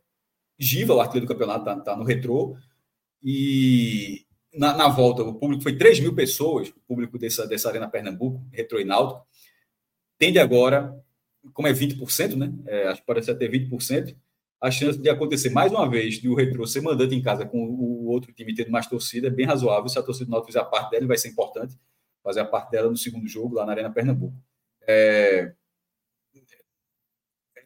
Giva, 0.58 0.94
o 0.94 1.00
artilheiro 1.00 1.26
do 1.26 1.32
campeonato, 1.32 1.60
está 1.60 1.80
tá 1.80 1.96
no 1.96 2.04
retrô. 2.04 2.56
E 3.22 4.24
na, 4.54 4.76
na, 4.76 4.88
volta, 4.88 5.22
o 5.22 5.34
público 5.34 5.62
foi 5.62 5.76
3 5.76 6.00
mil 6.00 6.14
pessoas, 6.14 6.68
o 6.68 6.80
público 6.86 7.18
dessa, 7.18 7.46
dessa 7.46 7.68
Arena 7.68 7.88
Pernambuco, 7.88 8.44
retrô 8.52 8.78
e 8.78 8.84
náutico. 8.84 9.26
tende 10.18 10.38
agora, 10.38 10.94
como 11.52 11.66
é 11.66 11.72
20%, 11.72 12.36
né? 12.36 12.52
É, 12.66 12.88
acho 12.88 13.00
que 13.00 13.06
parece 13.06 13.30
até 13.30 13.48
20%, 13.48 14.14
a 14.62 14.70
chance 14.70 14.96
de 14.96 15.10
acontecer 15.10 15.50
mais 15.50 15.72
uma 15.72 15.90
vez 15.90 16.20
de 16.20 16.28
o 16.28 16.36
Retro 16.36 16.64
ser 16.68 16.80
mandante 16.82 17.16
em 17.16 17.20
casa 17.20 17.44
com 17.44 17.58
o 17.58 18.06
outro 18.06 18.32
time 18.32 18.54
tendo 18.54 18.70
mais 18.70 18.86
torcida 18.86 19.26
é 19.26 19.30
bem 19.30 19.44
razoável. 19.44 19.88
Se 19.88 19.98
a 19.98 20.02
torcida 20.02 20.26
do 20.26 20.30
Náutico 20.30 20.52
fizer 20.52 20.60
a 20.60 20.64
parte 20.64 20.92
dela, 20.92 21.04
vai 21.04 21.18
ser 21.18 21.28
importante 21.28 21.76
fazer 22.22 22.40
a 22.40 22.44
parte 22.44 22.70
dela 22.70 22.88
no 22.88 22.96
segundo 22.96 23.26
jogo, 23.26 23.56
lá 23.56 23.66
na 23.66 23.72
Arena 23.72 23.90
Pernambuco. 23.90 24.36
É... 24.86 25.52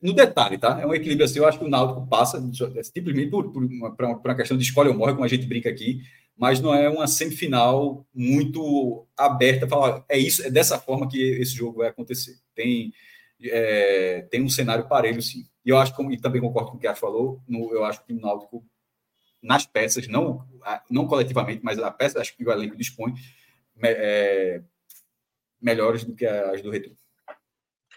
No 0.01 0.15
detalhe, 0.15 0.57
tá? 0.57 0.81
É 0.81 0.87
um 0.87 0.95
equilíbrio 0.95 1.27
assim. 1.27 1.39
Eu 1.39 1.47
acho 1.47 1.59
que 1.59 1.67
o 1.67 1.69
Náutico 1.69 2.07
passa 2.07 2.43
é 2.75 2.83
simplesmente 2.83 3.31
por, 3.31 3.53
por, 3.53 3.63
uma, 3.63 3.95
uma 3.95 4.35
questão 4.35 4.57
de 4.57 4.65
escolha 4.65 4.91
ou 4.91 4.97
morre, 4.97 5.13
como 5.13 5.25
a 5.25 5.29
gente 5.29 5.47
brinca 5.47 5.69
aqui, 5.69 6.01
mas 6.35 6.61
não 6.61 6.75
é 6.75 6.89
uma 6.89 7.07
semifinal 7.07 8.07
muito 8.15 9.07
aberta. 9.15 9.69
Falar, 9.69 10.03
é 10.09 10.19
isso, 10.19 10.43
é 10.43 10.51
dessa 10.51 10.79
forma 10.79 11.07
que 11.07 11.21
esse 11.21 11.55
jogo 11.55 11.79
vai 11.79 11.89
acontecer. 11.89 12.39
Tem, 12.55 12.91
é, 13.43 14.23
tem 14.31 14.43
um 14.43 14.49
cenário 14.49 14.89
parelho, 14.89 15.21
sim. 15.21 15.47
E 15.65 15.71
eu 15.71 15.79
acho, 15.79 15.95
como, 15.95 16.11
e 16.11 16.21
também 16.21 16.41
concordo 16.41 16.71
com 16.71 16.77
o 16.77 16.81
que 16.81 16.87
a 16.87 16.95
falou, 16.95 17.43
no, 17.49 17.73
eu 17.73 17.85
acho 17.85 18.05
que 18.05 18.13
o 18.13 18.21
Náutico, 18.21 18.65
nas 19.43 19.67
peças, 19.67 20.09
não, 20.09 20.47
não 20.91 21.07
coletivamente, 21.07 21.63
mas 21.63 21.79
a 21.79 21.91
peça, 21.91 22.21
acho 22.21 22.37
que 22.37 22.45
o 22.45 22.53
elenco 22.53 22.77
dispõe, 22.77 23.15
é, 23.83 24.63
melhores 25.61 26.05
do 26.05 26.15
que 26.15 26.27
as 26.27 26.63
do 26.63 26.71
Retro. 26.71 26.97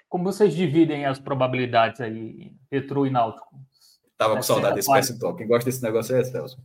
Como 0.07 0.23
vocês 0.23 0.55
dividem 0.55 1.05
as 1.05 1.19
probabilidades 1.19 2.01
aí, 2.01 2.51
Retro 2.71 3.05
e 3.05 3.11
Náutico? 3.11 3.59
Tava 4.19 4.35
com 4.35 4.43
saudade 4.43 4.75
desse 4.75 4.91
PS 4.91 5.17
Talk. 5.17 5.37
Quem 5.37 5.47
gosta 5.47 5.69
desse 5.69 5.81
negócio 5.81 6.13
é 6.13 6.23
Celso. 6.25 6.61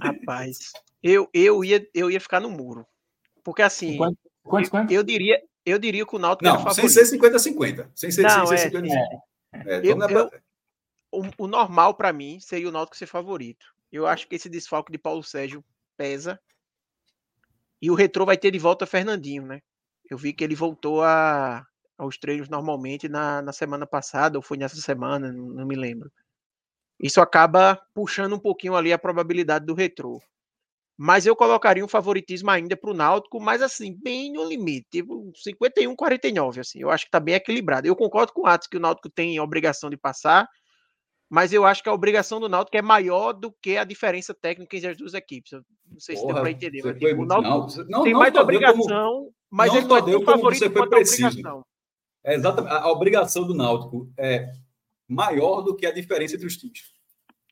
Rapaz, 0.00 0.70
eu, 1.02 1.28
eu, 1.34 1.64
ia, 1.64 1.84
eu 1.92 2.08
ia 2.08 2.20
ficar 2.20 2.38
no 2.38 2.48
muro. 2.48 2.86
Porque 3.42 3.60
assim, 3.60 3.98
eu, 4.88 5.02
diria, 5.02 5.42
eu 5.64 5.78
diria 5.78 6.06
que 6.06 6.16
o 6.16 6.18
Náutico 6.18 6.44
Não, 6.44 6.70
sem 6.70 6.88
ser 6.88 7.04
50-50. 7.04 7.90
Sem 7.94 8.10
ser, 8.10 8.22
Não, 8.22 8.46
sem 8.46 8.58
ser 8.58 8.66
é, 8.66 8.70
50 8.70 8.88
é. 8.88 9.22
É, 9.66 9.78
eu, 9.78 9.98
eu, 9.98 10.30
o, 11.12 11.44
o, 11.44 11.46
normal 11.46 11.94
para 11.94 12.12
mim 12.12 12.40
seria 12.40 12.68
o 12.68 12.72
Náutico 12.72 12.96
ser 12.96 13.06
favorito. 13.06 13.66
Eu 13.90 14.06
acho 14.06 14.26
que 14.26 14.34
esse 14.34 14.48
desfalque 14.48 14.90
de 14.90 14.98
Paulo 14.98 15.22
Sérgio 15.22 15.64
pesa. 15.96 16.40
E 17.80 17.90
o 17.90 17.94
Retrô 17.94 18.24
vai 18.24 18.36
ter 18.36 18.50
de 18.50 18.58
volta 18.58 18.86
Fernandinho, 18.86 19.44
né? 19.44 19.60
Eu 20.10 20.16
vi 20.16 20.32
que 20.32 20.42
ele 20.42 20.54
voltou 20.54 21.02
a, 21.02 21.66
aos 21.98 22.16
treinos 22.18 22.48
normalmente 22.48 23.08
na, 23.08 23.42
na 23.42 23.52
semana 23.52 23.86
passada, 23.86 24.38
ou 24.38 24.42
foi 24.42 24.56
nessa 24.56 24.76
semana, 24.76 25.32
não, 25.32 25.46
não 25.48 25.66
me 25.66 25.76
lembro. 25.76 26.10
Isso 26.98 27.20
acaba 27.20 27.80
puxando 27.94 28.34
um 28.34 28.38
pouquinho 28.38 28.76
ali 28.76 28.92
a 28.92 28.98
probabilidade 28.98 29.66
do 29.66 29.74
Retrô. 29.74 30.22
Mas 31.04 31.26
eu 31.26 31.34
colocaria 31.34 31.84
um 31.84 31.88
favoritismo 31.88 32.48
ainda 32.48 32.76
para 32.76 32.88
o 32.88 32.94
Náutico, 32.94 33.40
mas 33.40 33.60
assim, 33.60 33.92
bem 33.92 34.32
no 34.32 34.44
limite, 34.44 34.86
tipo 34.88 35.32
51, 35.34 35.96
49, 35.96 36.60
assim. 36.60 36.78
Eu 36.78 36.90
acho 36.92 37.06
que 37.06 37.08
está 37.08 37.18
bem 37.18 37.34
equilibrado. 37.34 37.88
Eu 37.88 37.96
concordo 37.96 38.32
com 38.32 38.42
o 38.42 38.46
Atos 38.46 38.68
que 38.68 38.76
o 38.76 38.80
Náutico 38.80 39.10
tem 39.10 39.36
a 39.36 39.42
obrigação 39.42 39.90
de 39.90 39.96
passar, 39.96 40.48
mas 41.28 41.52
eu 41.52 41.66
acho 41.66 41.82
que 41.82 41.88
a 41.88 41.92
obrigação 41.92 42.38
do 42.38 42.48
Náutico 42.48 42.76
é 42.76 42.82
maior 42.82 43.32
do 43.32 43.50
que 43.50 43.76
a 43.76 43.82
diferença 43.82 44.32
técnica 44.32 44.76
entre 44.76 44.90
as 44.90 44.96
duas 44.96 45.12
equipes. 45.12 45.50
Não 45.90 45.98
sei 45.98 46.16
se 46.16 46.24
deu 46.24 46.36
para 46.36 46.52
entender, 46.52 46.84
mas 46.84 46.96
tipo, 46.96 47.22
o 47.22 47.26
Náutico 47.26 47.84
não, 47.90 48.04
tem 48.04 48.12
não 48.12 48.20
mais 48.20 48.34
obrigação, 48.36 49.12
como, 49.12 49.34
mas 49.50 49.74
ele 49.74 49.86
não 49.88 49.96
é 49.96 50.02
tão 50.02 50.22
favorito 50.22 50.70
quanto 50.70 50.94
a 50.94 50.98
obrigação. 51.00 51.64
É 52.22 52.34
exatamente, 52.36 52.72
a 52.74 52.92
obrigação 52.92 53.44
do 53.44 53.54
Náutico 53.54 54.08
é 54.16 54.52
maior 55.08 55.62
do 55.62 55.74
que 55.74 55.84
a 55.84 55.90
diferença 55.90 56.36
entre 56.36 56.46
os 56.46 56.56
times. 56.56 56.91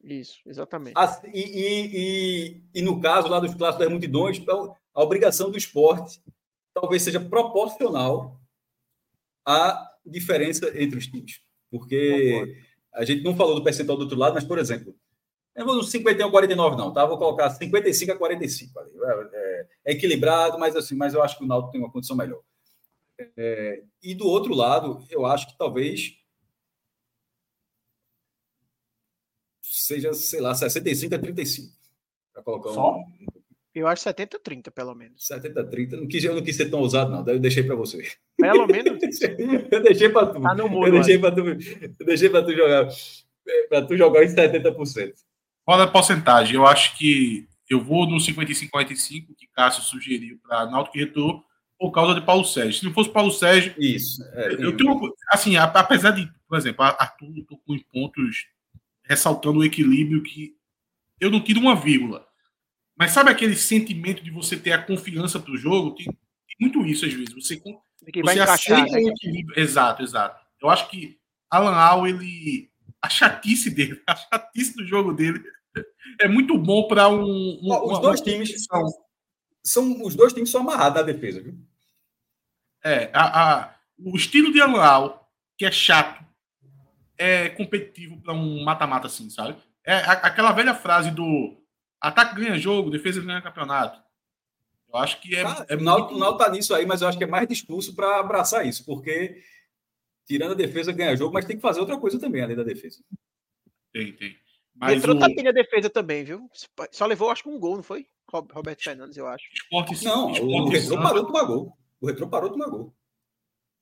Isso, 0.03 0.39
exatamente. 0.47 0.95
Assim, 0.97 1.29
e, 1.33 1.41
e, 1.41 1.91
e, 1.93 2.63
e, 2.75 2.83
no 2.83 3.01
caso 3.01 3.29
lá 3.29 3.39
dos 3.39 3.55
clássicos 3.55 3.85
das 3.85 3.91
multidões, 3.91 4.39
então, 4.39 4.75
a 4.95 5.03
obrigação 5.03 5.51
do 5.51 5.59
esporte 5.59 6.23
talvez 6.73 7.03
seja 7.03 7.21
proporcional 7.21 8.41
à 9.45 9.91
diferença 10.05 10.73
entre 10.81 10.99
os 10.99 11.07
times. 11.07 11.41
Porque 11.71 12.57
a 12.95 13.05
gente 13.05 13.23
não 13.23 13.37
falou 13.37 13.55
do 13.55 13.63
percentual 13.63 13.97
do 13.97 14.05
outro 14.05 14.19
lado, 14.19 14.35
mas, 14.35 14.45
por 14.45 14.59
exemplo, 14.59 14.95
eu 15.55 15.67
vou 15.67 15.77
no 15.77 15.83
51 15.83 16.27
a 16.27 16.31
49, 16.31 16.77
não, 16.77 16.93
tá? 16.93 17.05
Vou 17.05 17.19
colocar 17.19 17.51
55 17.51 18.13
a 18.13 18.17
45. 18.17 18.79
Ali. 18.79 18.91
É, 19.33 19.67
é 19.87 19.93
equilibrado, 19.93 20.59
mas 20.59 20.75
assim, 20.77 20.95
mas 20.95 21.13
eu 21.13 21.23
acho 21.23 21.37
que 21.37 21.45
o 21.45 21.47
Náutico 21.47 21.73
tem 21.73 21.81
uma 21.81 21.91
condição 21.91 22.17
melhor. 22.17 22.41
É, 23.37 23.83
e 24.03 24.15
do 24.15 24.27
outro 24.27 24.55
lado, 24.55 25.05
eu 25.11 25.27
acho 25.27 25.49
que 25.49 25.59
talvez 25.59 26.17
seja, 29.71 30.13
sei 30.13 30.41
lá, 30.41 30.55
65 30.55 31.15
a 31.15 31.19
35. 31.19 31.73
Para 32.33 32.43
colocar 32.43 32.71
Só? 32.71 32.97
Um... 32.97 33.05
Eu 33.73 33.87
acho 33.87 34.03
70 34.03 34.37
a 34.37 34.41
30, 34.41 34.71
pelo 34.73 34.95
menos. 34.95 35.25
70 35.27 35.61
a 35.61 35.65
30. 35.65 35.97
Não 35.97 36.09
quis, 36.09 36.25
eu 36.25 36.35
não 36.35 36.43
quis 36.43 36.57
ser 36.57 36.69
tão 36.71 36.81
ousado, 36.81 37.11
não. 37.11 37.27
Eu 37.27 37.39
deixei 37.39 37.63
para 37.63 37.77
você. 37.77 38.03
Pelo 38.37 38.67
menos? 38.67 39.01
eu 39.71 39.83
deixei 39.83 40.09
para 40.09 40.27
tu. 40.27 40.41
Tá 40.41 40.55
no 40.55 40.69
muro, 40.69 40.89
eu 40.89 40.93
deixei 40.93 41.19
para 41.19 41.35
tu, 41.35 41.41
eu 41.41 42.07
deixei 42.07 42.29
para 42.29 42.45
tu 42.45 42.53
jogar. 42.53 42.89
Para 43.69 43.87
tu 43.87 43.97
jogar 43.97 44.25
em 44.25 44.29
70%. 44.29 45.13
Qual 45.65 45.81
é 45.81 45.85
a 45.85 45.87
porcentagem? 45.87 46.57
Eu 46.57 46.67
acho 46.67 46.99
que 46.99 47.47
eu 47.69 47.81
vou 47.81 48.07
no 48.07 48.17
55-45, 48.17 49.29
que 49.37 49.47
Cássio 49.55 49.85
sugeriu 49.85 50.39
para 50.43 50.67
Náutico 50.67 50.99
e 50.99 51.05
Retrô, 51.05 51.45
por 51.79 51.93
causa 51.93 52.15
de 52.15 52.27
Paulo 52.27 52.45
Sérgio. 52.45 52.81
Se 52.81 52.85
não 52.85 52.93
fosse 52.93 53.11
Paulo 53.11 53.31
Sérgio. 53.31 53.73
Isso. 53.79 54.23
É, 54.35 54.55
eu 54.55 54.77
tenho. 54.77 55.01
Assim, 55.33 55.57
apesar 55.57 56.11
de, 56.11 56.29
por 56.49 56.59
exemplo, 56.59 56.85
Arthur 56.85 57.33
tocou 57.49 57.77
em 57.77 57.85
pontos 57.93 58.47
ressaltando 59.11 59.59
o 59.59 59.65
equilíbrio 59.65 60.23
que 60.23 60.55
eu 61.19 61.33
não 61.33 61.43
tiro 61.43 61.59
uma 61.59 61.75
vírgula. 61.75 62.25
Mas 62.97 63.11
sabe 63.11 63.29
aquele 63.29 63.57
sentimento 63.57 64.23
de 64.23 64.31
você 64.31 64.57
ter 64.57 64.71
a 64.71 64.81
confiança 64.81 65.37
do 65.37 65.57
jogo? 65.57 65.97
Tem, 65.97 66.07
tem 66.07 66.57
muito 66.61 66.87
isso 66.87 67.05
às 67.05 67.13
vezes. 67.13 67.35
Você, 67.35 67.57
que 67.57 68.23
vai 68.23 68.37
você 68.37 68.43
encaixar, 68.43 68.85
né? 68.85 68.99
o 69.01 69.09
equilíbrio. 69.09 69.61
Exato, 69.61 70.05
exato. 70.05 70.47
Eu 70.63 70.71
acho 70.71 70.89
que 70.89 71.19
Alan 71.51 71.75
Al, 71.75 72.07
ele. 72.07 72.71
A 73.03 73.09
chatice 73.09 73.71
dele, 73.71 74.01
a 74.07 74.15
chatice 74.15 74.77
do 74.77 74.87
jogo 74.87 75.13
dele 75.13 75.43
é 76.21 76.29
muito 76.29 76.57
bom 76.57 76.87
para 76.87 77.09
um, 77.09 77.25
um. 77.25 77.93
os 77.93 77.99
dois 77.99 78.21
times 78.21 78.65
são, 78.65 78.87
são. 79.65 80.03
Os 80.05 80.15
dois 80.15 80.33
times 80.33 80.51
são 80.51 80.61
amarrados 80.61 81.01
na 81.01 81.07
defesa, 81.07 81.41
viu? 81.41 81.59
É, 82.85 83.11
a, 83.13 83.63
a, 83.63 83.75
o 83.99 84.15
estilo 84.17 84.53
de 84.53 84.61
Alan 84.61 84.83
Al, 84.83 85.33
que 85.59 85.65
é 85.65 85.73
chato, 85.73 86.25
é 87.21 87.51
competitivo 87.51 88.19
para 88.19 88.33
um 88.33 88.65
mata-mata 88.65 89.07
assim, 89.07 89.29
sabe? 89.29 89.55
É 89.85 89.95
aquela 89.97 90.53
velha 90.53 90.75
frase 90.75 91.11
do 91.11 91.63
ataque 92.01 92.35
ganha 92.35 92.59
jogo, 92.59 92.91
defesa 92.91 93.21
ganha 93.21 93.43
campeonato. 93.43 94.03
Eu 94.89 94.99
acho 94.99 95.21
que 95.21 95.37
é. 95.37 95.45
Tá, 95.45 95.67
é 95.69 95.77
o 95.77 95.83
Náutico 95.83 96.19
muito... 96.19 96.39
tá 96.39 96.49
nisso 96.49 96.75
aí, 96.75 96.87
mas 96.87 97.03
eu 97.03 97.09
acho 97.09 97.19
que 97.19 97.25
é 97.25 97.27
mais 97.27 97.47
discurso 97.47 97.95
para 97.95 98.19
abraçar 98.19 98.67
isso, 98.67 98.85
porque 98.87 99.43
tirando 100.27 100.53
a 100.53 100.57
defesa 100.57 100.93
ganha 100.93 101.15
jogo, 101.15 101.35
mas 101.35 101.45
tem 101.45 101.57
que 101.57 101.63
fazer 101.63 101.81
outra 101.81 101.99
coisa 101.99 102.19
também 102.19 102.43
além 102.43 102.57
da 102.57 102.63
defesa. 102.63 103.05
Tem, 103.93 104.13
tem. 104.15 104.35
Mas 104.75 104.97
Entrou 104.97 105.15
o... 105.15 105.19
tapinha 105.19 105.53
defesa 105.53 105.91
também, 105.91 106.25
viu? 106.25 106.51
Só 106.91 107.05
levou, 107.05 107.31
acho 107.31 107.43
que 107.43 107.51
um 107.51 107.59
gol, 107.59 107.77
não 107.77 107.83
foi? 107.83 108.07
Roberto 108.33 108.83
Fernandes, 108.83 109.19
eu 109.19 109.27
acho. 109.27 109.45
Esporte, 109.53 110.05
não, 110.05 110.31
Esporte 110.31 110.53
o 110.53 110.69
Retrô 110.69 110.95
Santa... 110.95 111.03
parou 111.03 111.27
tomar 111.27 111.45
gol. 111.45 111.79
O 112.01 112.07
Retrô 112.07 112.29
parou 112.29 112.51
tomar 112.51 112.69
gol. 112.69 112.95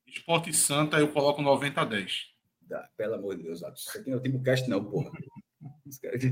Esporte 0.07 0.53
Santa, 0.53 0.99
eu 0.99 1.09
coloco 1.09 1.41
90 1.41 1.81
a 1.81 1.85
10. 1.85 2.38
Dá, 2.69 2.89
pelo 2.97 3.15
amor 3.15 3.37
de 3.37 3.45
Deus, 3.45 3.63
Atos. 3.63 3.87
Isso 3.87 3.99
aqui 3.99 4.11
não 4.11 4.19
é 4.19 4.21
o 4.21 4.23
tipo 4.23 4.43
cast, 4.43 4.69
não, 4.69 4.85
porra. 4.85 5.11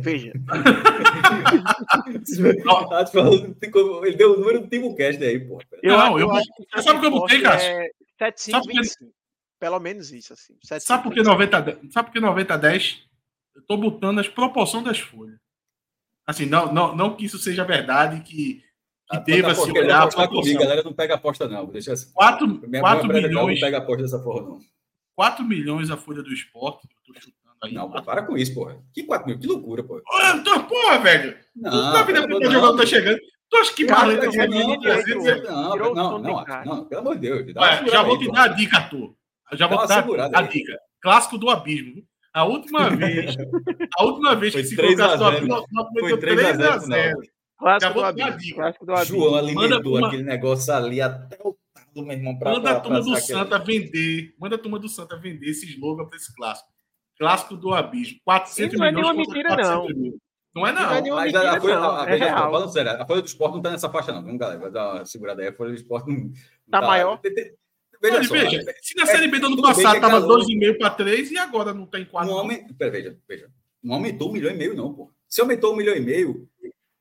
Veja. 0.01 0.33
ele 4.05 4.17
deu 4.17 4.35
o 4.35 4.39
número 4.39 4.61
do 4.61 4.69
Timocast 4.69 5.25
aí, 5.25 5.41
porra. 5.41 5.65
Eu, 5.83 5.97
não, 5.97 6.19
eu, 6.19 6.29
eu, 6.29 6.43
eu 6.77 6.83
sabe 6.83 6.99
o 6.99 7.01
que 7.01 7.07
eu 7.07 7.11
botei, 7.11 7.41
Cássio? 7.41 7.71
É 7.71 7.89
7525. 8.19 9.11
Pelo 9.59 9.81
menos 9.81 10.13
isso, 10.13 10.35
assim. 10.35 10.55
Sabe 10.81 11.05
por 11.05 11.15
que 11.15 11.23
90, 11.23 11.81
sabe 11.91 12.09
por 12.09 12.13
que 12.13 12.21
90 12.21 12.55
a 12.55 12.59
10? 12.59 13.03
Eu 13.55 13.63
tô 13.63 13.79
botando 13.79 14.19
as 14.19 14.29
proporções 14.29 14.85
das 14.85 15.01
folhas. 15.01 15.39
Assim, 16.27 16.45
não, 16.45 16.71
não, 16.73 16.95
não 16.95 17.17
que 17.17 17.25
isso 17.25 17.39
seja 17.39 17.65
verdade, 17.65 18.21
que, 18.21 18.63
que 19.11 19.19
deva 19.21 19.55
se 19.55 19.71
olhar. 19.71 20.07
Comigo, 20.29 20.61
galera 20.61 20.83
não 20.83 20.93
pega 20.93 21.15
aposta, 21.15 21.49
não. 21.49 21.65
Deixa 21.67 21.95
assim. 21.95 22.13
4, 22.13 22.61
4 22.81 23.09
milhões. 23.09 23.33
Não 23.33 23.47
pega 23.67 23.79
aposta 23.79 24.03
dessa 24.03 24.19
porra, 24.19 24.43
não. 24.43 24.61
4 25.17 25.45
milhões 25.45 25.91
a 25.91 25.97
folha 25.97 26.23
do 26.23 26.33
esporte. 26.33 26.87
Eu 26.87 27.15
tô 27.15 27.21
chutando 27.21 27.57
aí. 27.65 27.73
Não, 27.73 27.91
pô, 27.91 28.03
para 28.03 28.23
com 28.23 28.37
isso, 28.37 28.55
porra. 28.55 28.79
Que 28.93 29.03
4 29.03 29.27
mil? 29.27 29.39
Que 29.39 29.47
loucura, 29.47 29.83
porra. 29.83 30.03
Então, 30.35 30.63
porra, 30.65 30.99
velho. 30.99 31.37
Não, 31.57 31.71
tu 31.71 31.93
tá 31.93 32.03
vendo 32.03 32.27
que 32.29 32.47
o 32.47 32.53
jogador 32.53 32.77
tá 32.77 32.87
chegando. 32.87 33.19
Tu 33.49 33.57
acha 33.57 33.75
que 33.75 33.87
maleta 33.87 34.29
de 34.29 34.37
Não, 34.37 35.77
não, 35.77 35.95
não, 35.95 36.19
não, 36.19 36.45
não, 36.65 36.85
pelo 36.85 37.01
amor 37.01 37.15
de 37.19 37.21
Deus. 37.21 37.55
já 37.91 38.03
vou 38.03 38.19
te 38.19 38.31
dar 38.31 38.43
a 38.45 38.49
dica, 38.49 38.77
Arthur. 38.77 39.17
Já 39.53 39.67
vou 39.67 39.79
te 39.79 39.89
dar 39.89 40.39
a 40.39 40.43
dica. 40.43 40.79
Clássico 41.01 41.39
do 41.39 41.49
abismo. 41.49 42.03
A 42.35 42.45
última 42.45 42.91
vez, 42.95 43.35
a 43.97 44.05
última 44.05 44.35
vez 44.35 44.55
que 44.55 44.65
se 44.65 44.77
colocasse 44.77 45.17
no 45.17 45.25
abismo, 45.25 45.65
foi 45.99 46.19
3 46.19 46.61
a 46.61 46.79
0. 46.79 47.21
Clássico 47.59 47.95
do 47.95 48.05
abismo. 48.05 48.63
João 49.07 49.35
alimentou 49.37 50.05
aquele 50.05 50.25
negócio 50.25 50.75
ali 50.75 51.01
até 51.01 51.39
o 51.43 51.57
do 51.97 52.07
meu 52.07 52.17
irmão 52.17 52.39
pra, 52.39 52.53
Manda 52.53 52.63
pra, 52.63 52.77
a 52.77 52.81
turma 52.81 53.01
do 53.01 53.17
Santa 53.17 53.59
vender. 53.59 54.35
Manda 54.39 54.55
a 54.57 54.59
turma 54.59 54.79
do 54.79 54.89
Santa 54.89 55.17
vender 55.17 55.49
esse 55.49 55.67
slogan 55.67 56.07
para 56.07 56.17
esse 56.17 56.35
clássico. 56.35 56.69
Clássico 57.19 57.57
do 57.57 57.73
Abismo. 57.73 58.19
400 58.25 58.79
não 58.79 58.87
milhões. 58.87 59.05
Não 59.05 59.11
é 59.11 59.15
nenhuma 59.15 59.15
mentira, 59.15 59.57
não. 59.57 59.87
Mil. 59.89 60.19
Não 60.55 60.67
é, 60.67 60.73
não. 60.73 60.83
não 60.83 60.91
é 60.91 61.11
Mas 61.11 61.33
mentira, 61.33 61.51
a, 61.51 61.61
folha, 61.61 61.81
não. 61.81 61.97
A, 61.97 62.11
é 62.11 62.29
a, 62.29 62.37
falando 62.37 62.73
sério, 62.73 62.91
a 62.93 63.07
Folha 63.07 63.21
do 63.21 63.27
Esporte 63.27 63.53
não 63.53 63.59
está 63.59 63.71
nessa 63.71 63.91
faixa, 63.91 64.13
não. 64.13 64.23
Vamos, 64.23 64.39
galera, 64.39 64.59
vai 64.59 64.71
dar 64.71 64.95
uma 64.95 65.05
segurada 65.05 65.43
aí. 65.43 65.49
A 65.49 65.53
Folha 65.53 65.71
do 65.71 65.77
Esporte 65.77 66.09
não. 66.09 66.31
Tá, 66.71 66.81
tá 66.81 66.87
maior? 66.87 67.21
Veja, 68.03 68.25
só, 68.25 68.35
veja 68.35 68.63
se 68.83 68.95
na 68.95 69.07
Série 69.07 69.29
B 69.29 69.39
do 69.39 69.47
ano 69.47 69.63
passado 69.63 69.97
estava 69.97 70.21
2,5 70.21 70.79
para 70.79 70.91
3 70.91 71.31
e 71.31 71.39
agora 71.39 71.73
não 71.73 71.87
tem 71.87 72.05
4. 72.05 72.31
Um 72.31 72.35
homem, 72.35 72.67
pera, 72.75 72.91
veja, 72.91 73.19
veja. 73.27 73.51
Não 73.83 73.95
aumentou 73.95 74.29
um 74.29 74.33
milhão 74.33 74.51
e 74.51 74.55
meio, 74.55 74.75
não, 74.75 74.93
pô. 74.93 75.11
Se 75.29 75.41
aumentou 75.41 75.73
um 75.73 75.77
milhão 75.77 75.97
e 75.97 76.01
meio, 76.01 76.49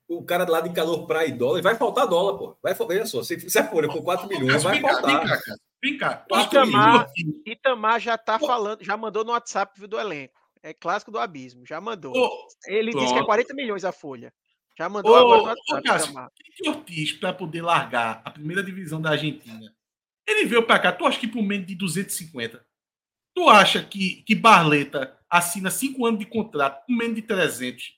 o 0.07 0.23
cara 0.23 0.49
lá 0.49 0.61
de 0.61 0.71
calor 0.73 1.07
praia 1.07 1.27
e 1.27 1.31
dólar, 1.31 1.61
vai 1.61 1.75
faltar 1.75 2.07
dólar, 2.07 2.37
pô. 2.37 2.57
Vai, 2.61 2.73
veja 2.73 3.05
só, 3.05 3.23
se 3.23 3.39
fizer 3.39 3.69
folha 3.69 3.87
por 3.87 4.03
4 4.03 4.27
milhões, 4.27 4.63
vai 4.63 4.79
faltar. 4.79 5.21
Vem 5.21 5.27
cá, 5.27 5.39
vem 5.81 5.97
cá. 5.97 6.25
Itamar, 6.41 7.07
Itamar 7.45 7.99
já 7.99 8.17
tá 8.17 8.39
falando, 8.39 8.83
já 8.83 8.95
mandou 8.95 9.23
no 9.23 9.31
WhatsApp 9.31 9.87
do 9.87 9.99
elenco. 9.99 10.39
É 10.61 10.73
clássico 10.73 11.11
do 11.11 11.19
abismo, 11.19 11.65
já 11.65 11.79
mandou. 11.79 12.13
Oh, 12.15 12.47
Ele 12.67 12.91
pronto. 12.91 13.03
disse 13.03 13.13
que 13.13 13.19
é 13.19 13.25
40 13.25 13.53
milhões 13.53 13.85
a 13.85 13.91
folha. 13.91 14.33
Já 14.77 14.89
mandou 14.89 15.11
oh, 15.11 15.15
agora 15.15 15.55
no 15.67 15.75
WhatsApp. 15.75 15.83
Cássio, 15.87 16.31
que 16.55 16.69
Ortiz, 16.69 17.13
para 17.13 17.33
poder 17.33 17.61
largar 17.61 18.21
a 18.25 18.31
primeira 18.31 18.63
divisão 18.63 18.99
da 18.99 19.11
Argentina, 19.11 19.71
ele 20.27 20.45
veio 20.45 20.63
para 20.63 20.79
cá, 20.79 20.91
tu 20.91 21.05
acha 21.05 21.19
que 21.19 21.27
por 21.27 21.43
menos 21.43 21.67
de 21.67 21.75
250? 21.75 22.65
Tu 23.35 23.49
acha 23.49 23.83
que, 23.83 24.23
que 24.23 24.33
Barleta 24.33 25.17
assina 25.29 25.69
5 25.69 26.05
anos 26.05 26.19
de 26.19 26.25
contrato 26.25 26.85
por 26.85 26.95
menos 26.95 27.15
de 27.15 27.21
300? 27.21 27.93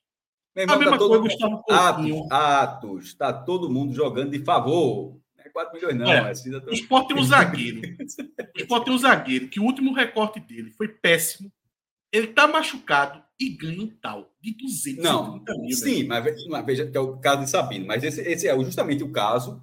Meu 0.57 0.63
irmão, 0.63 0.75
a 0.75 0.79
mesma 0.79 0.91
tá 0.93 0.97
todo 0.97 1.19
coisa, 1.19 1.35
Gustavo 1.35 1.63
Atos, 1.69 2.31
Atos, 2.31 3.13
tá 3.13 3.31
todo 3.31 3.69
mundo 3.69 3.93
jogando 3.93 4.31
de 4.31 4.43
favor. 4.43 5.19
Não 5.37 5.45
é 5.45 5.49
4 5.49 5.73
milhões, 5.75 5.95
não. 5.95 6.11
É, 6.11 6.17
é 6.17 6.69
o 6.71 6.73
Sport 6.73 7.07
tem 7.07 7.17
um 7.17 7.23
zagueiro. 7.23 7.81
o 7.81 8.57
Sport 8.61 8.85
tem 8.85 8.93
um 8.93 8.97
zagueiro 8.97 9.49
que 9.49 9.59
o 9.59 9.63
último 9.63 9.93
recorte 9.93 10.39
dele 10.39 10.71
foi 10.71 10.87
péssimo. 10.87 11.51
Ele 12.11 12.25
tá 12.25 12.47
machucado 12.47 13.21
e 13.39 13.49
ganha 13.49 13.83
um 13.83 13.87
tal 14.01 14.33
de 14.41 14.57
230 14.57 15.03
não, 15.03 15.43
mil. 15.61 15.77
Sim, 15.77 16.05
mas, 16.05 16.25
mas, 16.47 16.65
veja 16.65 16.89
que 16.89 16.97
é 16.97 16.99
o 16.99 17.17
caso 17.17 17.43
de 17.43 17.51
Sabino. 17.51 17.85
Mas 17.85 18.03
esse, 18.03 18.21
esse 18.21 18.47
é 18.47 18.55
justamente 18.63 19.03
o 19.03 19.11
caso 19.11 19.61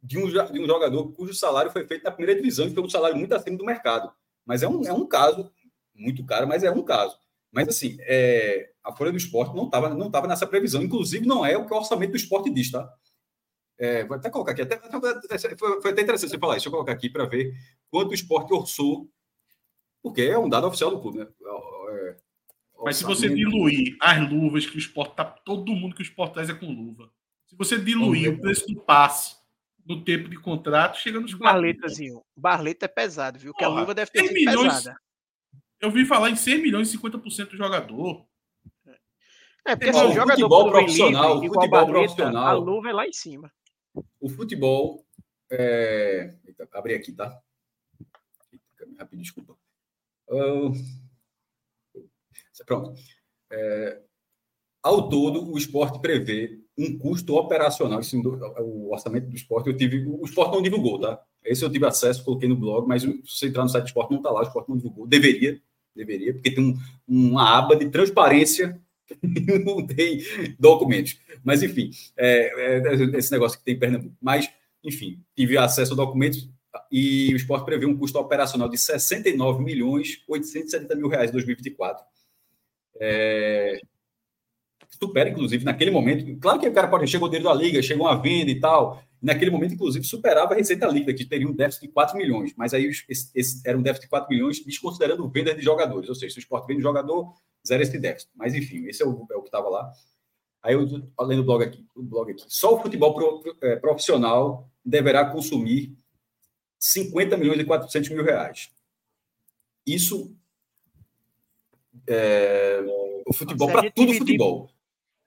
de 0.00 0.18
um, 0.18 0.28
de 0.28 0.60
um 0.60 0.66
jogador 0.66 1.12
cujo 1.14 1.34
salário 1.34 1.72
foi 1.72 1.84
feito 1.84 2.04
na 2.04 2.12
primeira 2.12 2.40
divisão 2.40 2.68
e 2.68 2.70
foi 2.72 2.84
um 2.84 2.88
salário 2.88 3.16
muito 3.16 3.34
acima 3.34 3.58
do 3.58 3.64
mercado. 3.64 4.12
Mas 4.46 4.62
é 4.62 4.68
um, 4.68 4.84
é 4.84 4.92
um 4.92 5.04
caso 5.04 5.50
muito 5.92 6.24
caro, 6.24 6.46
mas 6.46 6.62
é 6.62 6.70
um 6.70 6.84
caso. 6.84 7.18
Mas 7.58 7.68
assim, 7.70 7.96
é, 8.02 8.70
a 8.84 8.94
folha 8.94 9.10
do 9.10 9.16
esporte 9.16 9.56
não 9.56 9.64
estava 9.64 9.92
não 9.92 10.08
tava 10.08 10.28
nessa 10.28 10.46
previsão. 10.46 10.80
Inclusive, 10.80 11.26
não 11.26 11.44
é 11.44 11.56
o 11.56 11.66
que 11.66 11.74
o 11.74 11.76
orçamento 11.76 12.12
do 12.12 12.16
esporte 12.16 12.48
diz, 12.50 12.70
tá? 12.70 12.88
É, 13.76 14.04
vou 14.04 14.16
até 14.16 14.30
colocar 14.30 14.52
aqui. 14.52 14.62
Até, 14.62 14.78
foi, 15.56 15.82
foi 15.82 15.90
até 15.90 16.02
interessante 16.02 16.30
você 16.30 16.38
falar 16.38 16.52
isso. 16.52 16.60
Deixa 16.60 16.68
eu 16.68 16.72
colocar 16.72 16.92
aqui 16.92 17.10
para 17.10 17.26
ver 17.26 17.52
quanto 17.90 18.12
o 18.12 18.14
esporte 18.14 18.54
orçou, 18.54 19.10
porque 20.00 20.22
é 20.22 20.38
um 20.38 20.48
dado 20.48 20.68
oficial 20.68 20.92
do 20.92 21.00
clube, 21.00 21.18
né? 21.18 21.26
É, 21.90 22.16
mas 22.84 22.98
se 22.98 23.02
você 23.02 23.28
diluir 23.28 23.96
as 24.00 24.30
luvas 24.30 24.64
que 24.64 24.76
o 24.76 24.78
esporte 24.78 25.16
tá. 25.16 25.24
Todo 25.24 25.74
mundo 25.74 25.96
que 25.96 26.02
o 26.02 26.04
esporte 26.04 26.34
traz 26.34 26.48
é 26.48 26.54
com 26.54 26.66
luva. 26.66 27.10
Se 27.44 27.56
você 27.56 27.76
diluir 27.76 28.32
o 28.32 28.40
preço 28.40 28.68
do 28.68 28.80
passe 28.82 29.34
no 29.84 30.04
tempo 30.04 30.28
de 30.28 30.38
contrato, 30.38 30.96
chega 30.96 31.18
nos 31.18 31.34
Barletazinho. 31.34 32.22
Barleta 32.36 32.84
é 32.84 32.88
pesado, 32.88 33.36
viu? 33.36 33.52
Que 33.52 33.64
a 33.64 33.68
luva 33.68 33.92
deve 33.92 34.12
ter 34.12 34.28
sido 34.28 34.32
milhões, 34.32 34.74
pesada. 34.74 34.96
Eu 35.80 35.90
vi 35.90 36.04
falar 36.04 36.30
em 36.30 36.36
100 36.36 36.62
milhões 36.62 36.92
e 36.92 36.98
50% 36.98 37.50
do 37.50 37.56
jogador. 37.56 38.26
É, 39.64 39.76
porque 39.76 39.92
se 39.92 40.04
o 40.04 40.12
jogador 40.12 40.30
futebol 40.30 40.70
profissional, 40.70 41.34
livre, 41.34 41.48
futebol 41.48 41.68
Barleta, 41.68 42.14
profissional, 42.14 42.46
a 42.46 42.52
luva 42.52 42.88
é 42.88 42.92
lá 42.92 43.06
em 43.06 43.12
cima. 43.12 43.52
O 44.20 44.28
futebol. 44.28 45.04
É... 45.50 46.34
Eita, 46.46 46.68
abri 46.72 46.94
aqui, 46.94 47.12
tá? 47.12 47.38
Rápido, 48.98 49.20
desculpa. 49.20 49.56
Uh... 50.28 50.72
Pronto. 52.66 52.94
É... 53.50 54.02
Ao 54.82 55.08
todo, 55.08 55.52
o 55.52 55.58
esporte 55.58 56.00
prevê 56.00 56.60
um 56.76 56.98
custo 56.98 57.34
operacional. 57.34 58.00
Isso, 58.00 58.16
o 58.60 58.92
orçamento 58.92 59.28
do 59.28 59.36
esporte, 59.36 59.68
eu 59.68 59.76
tive. 59.76 60.06
O 60.06 60.24
esporte 60.24 60.54
não 60.54 60.62
divulgou, 60.62 60.98
tá? 60.98 61.22
Esse 61.44 61.64
eu 61.64 61.70
tive 61.70 61.86
acesso, 61.86 62.24
coloquei 62.24 62.48
no 62.48 62.56
blog, 62.56 62.86
mas 62.86 63.02
se 63.02 63.20
você 63.26 63.48
entrar 63.48 63.62
no 63.62 63.68
site 63.68 63.84
do 63.84 63.88
esporte, 63.88 64.10
não 64.10 64.18
está 64.18 64.30
lá, 64.30 64.40
o 64.40 64.44
esporte 64.44 64.68
não 64.68 64.76
divulgou. 64.76 65.06
Deveria, 65.06 65.60
deveria, 65.94 66.32
porque 66.32 66.50
tem 66.50 66.64
um, 66.64 66.78
uma 67.06 67.58
aba 67.58 67.76
de 67.76 67.88
transparência 67.88 68.80
não 69.64 69.86
tem 69.86 70.22
documentos. 70.58 71.18
Mas, 71.42 71.62
enfim, 71.62 71.90
é, 72.16 72.78
é, 72.78 73.16
esse 73.16 73.32
negócio 73.32 73.58
que 73.58 73.64
tem 73.64 73.74
em 73.74 73.78
Pernambuco. 73.78 74.14
Mas, 74.20 74.48
enfim, 74.82 75.22
tive 75.34 75.56
acesso 75.56 75.92
a 75.92 75.96
documentos 75.96 76.48
e 76.90 77.32
o 77.32 77.36
esporte 77.36 77.64
prevê 77.64 77.86
um 77.86 77.96
custo 77.96 78.18
operacional 78.18 78.68
de 78.68 78.78
69 78.78 79.62
milhões 79.62 80.22
870 80.28 80.94
mil 80.94 81.08
reais 81.08 81.30
em 81.30 81.32
2024. 81.32 82.04
É, 83.00 83.80
supera, 85.00 85.30
inclusive, 85.30 85.64
naquele 85.64 85.90
momento. 85.90 86.38
Claro 86.40 86.60
que 86.60 86.68
o 86.68 86.72
cara 86.72 86.88
pode. 86.88 87.06
Chegou 87.06 87.28
dentro 87.28 87.48
da 87.48 87.54
liga, 87.54 87.82
chegou 87.82 88.06
uma 88.06 88.20
venda 88.20 88.50
e 88.50 88.60
tal. 88.60 89.02
Naquele 89.20 89.50
momento, 89.50 89.74
inclusive, 89.74 90.04
superava 90.04 90.54
a 90.54 90.56
receita 90.56 90.86
líquida, 90.86 91.12
que 91.12 91.24
teria 91.24 91.48
um 91.48 91.52
déficit 91.52 91.86
de 91.86 91.92
4 91.92 92.16
milhões. 92.16 92.54
Mas 92.56 92.72
aí 92.72 92.86
esse, 92.86 93.30
esse 93.34 93.60
era 93.66 93.76
um 93.76 93.82
déficit 93.82 94.04
de 94.04 94.10
4 94.10 94.28
milhões, 94.28 94.64
desconsiderando 94.64 95.28
venda 95.28 95.54
de 95.54 95.62
jogadores. 95.62 96.08
Ou 96.08 96.14
seja, 96.14 96.34
se 96.34 96.38
o 96.38 96.40
esporte 96.40 96.66
vende 96.66 96.82
jogador, 96.82 97.34
zero 97.66 97.82
esse 97.82 97.98
déficit. 97.98 98.30
Mas, 98.34 98.54
enfim, 98.54 98.86
esse 98.86 99.02
é 99.02 99.06
o, 99.06 99.26
é 99.30 99.36
o 99.36 99.42
que 99.42 99.48
estava 99.48 99.68
lá. 99.68 99.90
Aí 100.62 100.74
eu 100.74 100.86
além 101.16 101.38
do 101.38 101.44
blog 101.44 101.64
aqui, 101.64 101.86
o 101.94 102.02
blog 102.02 102.30
aqui. 102.30 102.44
Só 102.48 102.76
o 102.76 102.82
futebol 102.82 103.14
pro, 103.14 103.56
é, 103.62 103.76
profissional 103.76 104.68
deverá 104.84 105.30
consumir 105.30 105.96
50 106.78 107.36
milhões 107.36 107.58
e 107.60 107.64
400 107.64 108.10
mil 108.10 108.24
reais. 108.24 108.70
Isso 109.86 110.36
é, 112.06 112.84
o 113.26 113.32
futebol 113.32 113.70
para 113.70 113.90
tudo 113.90 114.14
futebol. 114.14 114.70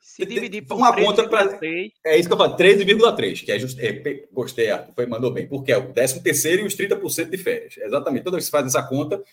Se 0.02 0.26
dividir 0.26 0.64
por 0.64 0.78
uma 0.78 0.94
conta 0.94 1.30
para. 1.30 1.60
É 2.04 2.18
isso 2.18 2.28
que 2.28 2.34
eu 2.34 2.38
falo, 2.38 2.58
13,3, 2.58 3.46
que 3.46 3.52
é 3.52 3.60
just... 3.60 3.80
É, 3.80 4.28
gostei, 4.34 4.68
foi, 4.96 5.06
mandou 5.06 5.32
bem, 5.32 5.48
porque 5.48 5.72
é 5.72 5.78
o 5.78 5.94
13 5.94 6.24
terceiro 6.24 6.64
e 6.64 6.66
os 6.66 6.76
30% 6.76 7.30
de 7.30 7.38
férias. 7.38 7.78
Exatamente. 7.78 8.24
Toda 8.24 8.38
vez 8.38 8.46
que 8.46 8.52
você 8.52 8.58
faz 8.58 8.66
essa 8.66 8.82
conta, 8.82 9.24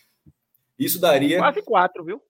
isso 0.79 1.01
daria. 1.01 1.39
Quase 1.39 1.63
4, 1.63 2.05
viu? 2.05 2.23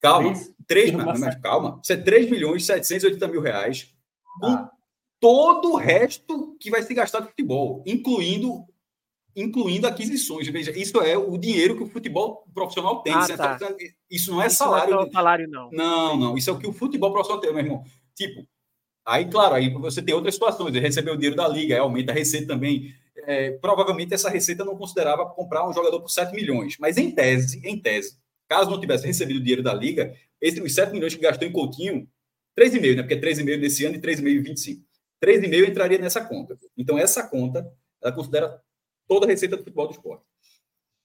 Calma, 0.00 0.32
3, 0.66 0.92
mas, 0.92 1.20
mas, 1.20 1.34
calma. 1.40 1.80
Isso 1.82 1.92
é 1.92 1.96
3 1.96 2.30
milhões 2.30 2.62
e 2.62 2.66
780 2.66 3.28
mil 3.28 3.40
reais 3.40 3.92
com 4.40 4.46
ah. 4.46 4.70
todo 5.18 5.72
o 5.72 5.76
resto 5.76 6.56
que 6.60 6.70
vai 6.70 6.82
se 6.82 6.94
gastar 6.94 7.20
no 7.20 7.28
futebol, 7.28 7.82
incluindo 7.84 8.64
incluindo 9.34 9.86
aquisições. 9.86 10.48
Veja, 10.48 10.70
isso 10.76 11.00
é 11.00 11.16
o 11.16 11.36
dinheiro 11.38 11.76
que 11.76 11.82
o 11.82 11.88
futebol 11.88 12.44
profissional 12.52 13.02
tem. 13.02 13.14
Ah, 13.14 13.20
isso, 13.20 13.32
é 13.32 13.36
tá. 13.36 13.58
é, 13.62 13.90
isso, 14.10 14.30
não 14.30 14.42
é 14.42 14.46
isso 14.46 14.56
salário. 14.56 14.94
Não 14.94 15.02
é 15.02 15.10
salário, 15.10 15.48
não. 15.48 15.70
Não, 15.70 16.16
não. 16.16 16.36
Isso 16.36 16.50
é 16.50 16.52
o 16.52 16.58
que 16.58 16.66
o 16.66 16.72
futebol 16.72 17.12
profissional 17.12 17.40
tem, 17.40 17.52
meu 17.52 17.64
irmão. 17.64 17.84
Tipo, 18.14 18.46
aí, 19.06 19.28
claro, 19.28 19.54
aí 19.54 19.72
você 19.72 20.02
tem 20.02 20.14
outras 20.14 20.34
situações. 20.34 20.74
Ele 20.74 20.80
recebeu 20.80 21.14
o 21.14 21.16
dinheiro 21.16 21.36
da 21.36 21.48
liga, 21.48 21.80
aumenta 21.80 22.12
a 22.12 22.14
receita 22.14 22.48
também. 22.48 22.94
É, 23.26 23.52
provavelmente 23.52 24.14
essa 24.14 24.30
receita 24.30 24.64
não 24.64 24.76
considerava 24.76 25.26
comprar 25.26 25.68
um 25.68 25.72
jogador 25.72 26.00
por 26.00 26.10
7 26.10 26.34
milhões. 26.34 26.76
Mas 26.78 26.96
em 26.96 27.10
tese, 27.10 27.60
em 27.64 27.78
tese, 27.78 28.16
caso 28.48 28.70
não 28.70 28.80
tivesse 28.80 29.06
recebido 29.06 29.36
o 29.36 29.40
dinheiro 29.40 29.62
da 29.62 29.74
liga, 29.74 30.14
esses 30.40 30.62
os 30.62 30.74
7 30.74 30.92
milhões 30.92 31.14
que 31.14 31.20
gastou 31.20 31.46
em 31.46 31.52
Coutinho, 31.52 32.08
3,5, 32.58 32.96
né? 32.96 33.02
Porque 33.02 33.14
é 33.14 33.20
3,5 33.20 33.60
nesse 33.60 33.84
ano 33.84 33.96
e 33.96 34.00
3,5 34.00 34.28
em 34.28 34.42
25. 34.42 34.84
3,5 35.22 35.68
entraria 35.68 35.98
nessa 35.98 36.24
conta. 36.24 36.58
Então, 36.76 36.98
essa 36.98 37.22
conta, 37.28 37.70
ela 38.02 38.12
considera 38.12 38.60
toda 39.10 39.26
a 39.26 39.28
receita 39.28 39.56
do 39.56 39.64
futebol 39.64 39.88
do 39.88 39.92
esporte. 39.92 40.24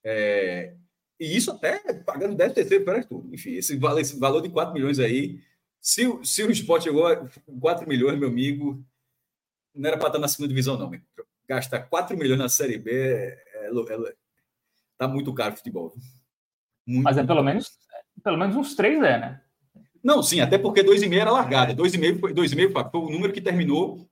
É, 0.04 0.76
e 1.20 1.36
isso 1.36 1.50
até 1.50 1.80
pagando 2.04 2.36
10 2.36 2.54
terceiro 2.54 2.86
para 2.86 3.04
tudo. 3.04 3.34
Enfim, 3.34 3.54
esse 3.56 3.76
valor, 3.78 4.00
esse 4.00 4.20
valor 4.20 4.42
de 4.42 4.50
4 4.50 4.72
milhões 4.72 5.00
aí, 5.00 5.40
se, 5.82 6.04
se 6.24 6.44
o 6.44 6.52
esporte 6.52 6.84
chegou 6.84 7.08
a 7.08 7.28
4 7.60 7.90
milhões, 7.90 8.20
meu 8.20 8.30
amigo, 8.30 8.86
não 9.74 9.88
era 9.88 9.98
para 9.98 10.10
estar 10.10 10.20
na 10.20 10.28
segunda 10.28 10.50
divisão, 10.50 10.78
não. 10.78 10.92
Gastar 11.50 11.80
4 11.90 12.16
milhões 12.16 12.38
na 12.38 12.48
Série 12.48 12.78
B 12.78 12.92
é, 12.92 13.44
é, 13.56 13.70
é, 13.70 14.14
tá 14.96 15.08
muito 15.08 15.34
caro 15.34 15.56
o 15.56 15.58
futebol. 15.58 15.92
Muito 16.86 17.04
Mas 17.04 17.18
é 17.18 17.24
pelo 17.24 17.42
menos, 17.42 17.72
pelo 18.24 18.38
menos 18.38 18.56
uns 18.56 18.76
3 18.76 18.98
é, 18.98 19.18
né? 19.18 19.42
Não, 20.04 20.22
sim, 20.22 20.42
até 20.42 20.60
porque 20.60 20.84
2,5 20.84 21.20
era 21.20 21.32
largada. 21.32 21.74
2,5 21.74 22.20
foi, 22.20 22.34
2,5 22.36 22.92
foi 22.92 23.02
o 23.02 23.10
número 23.10 23.34
que 23.34 23.42
terminou 23.42 24.08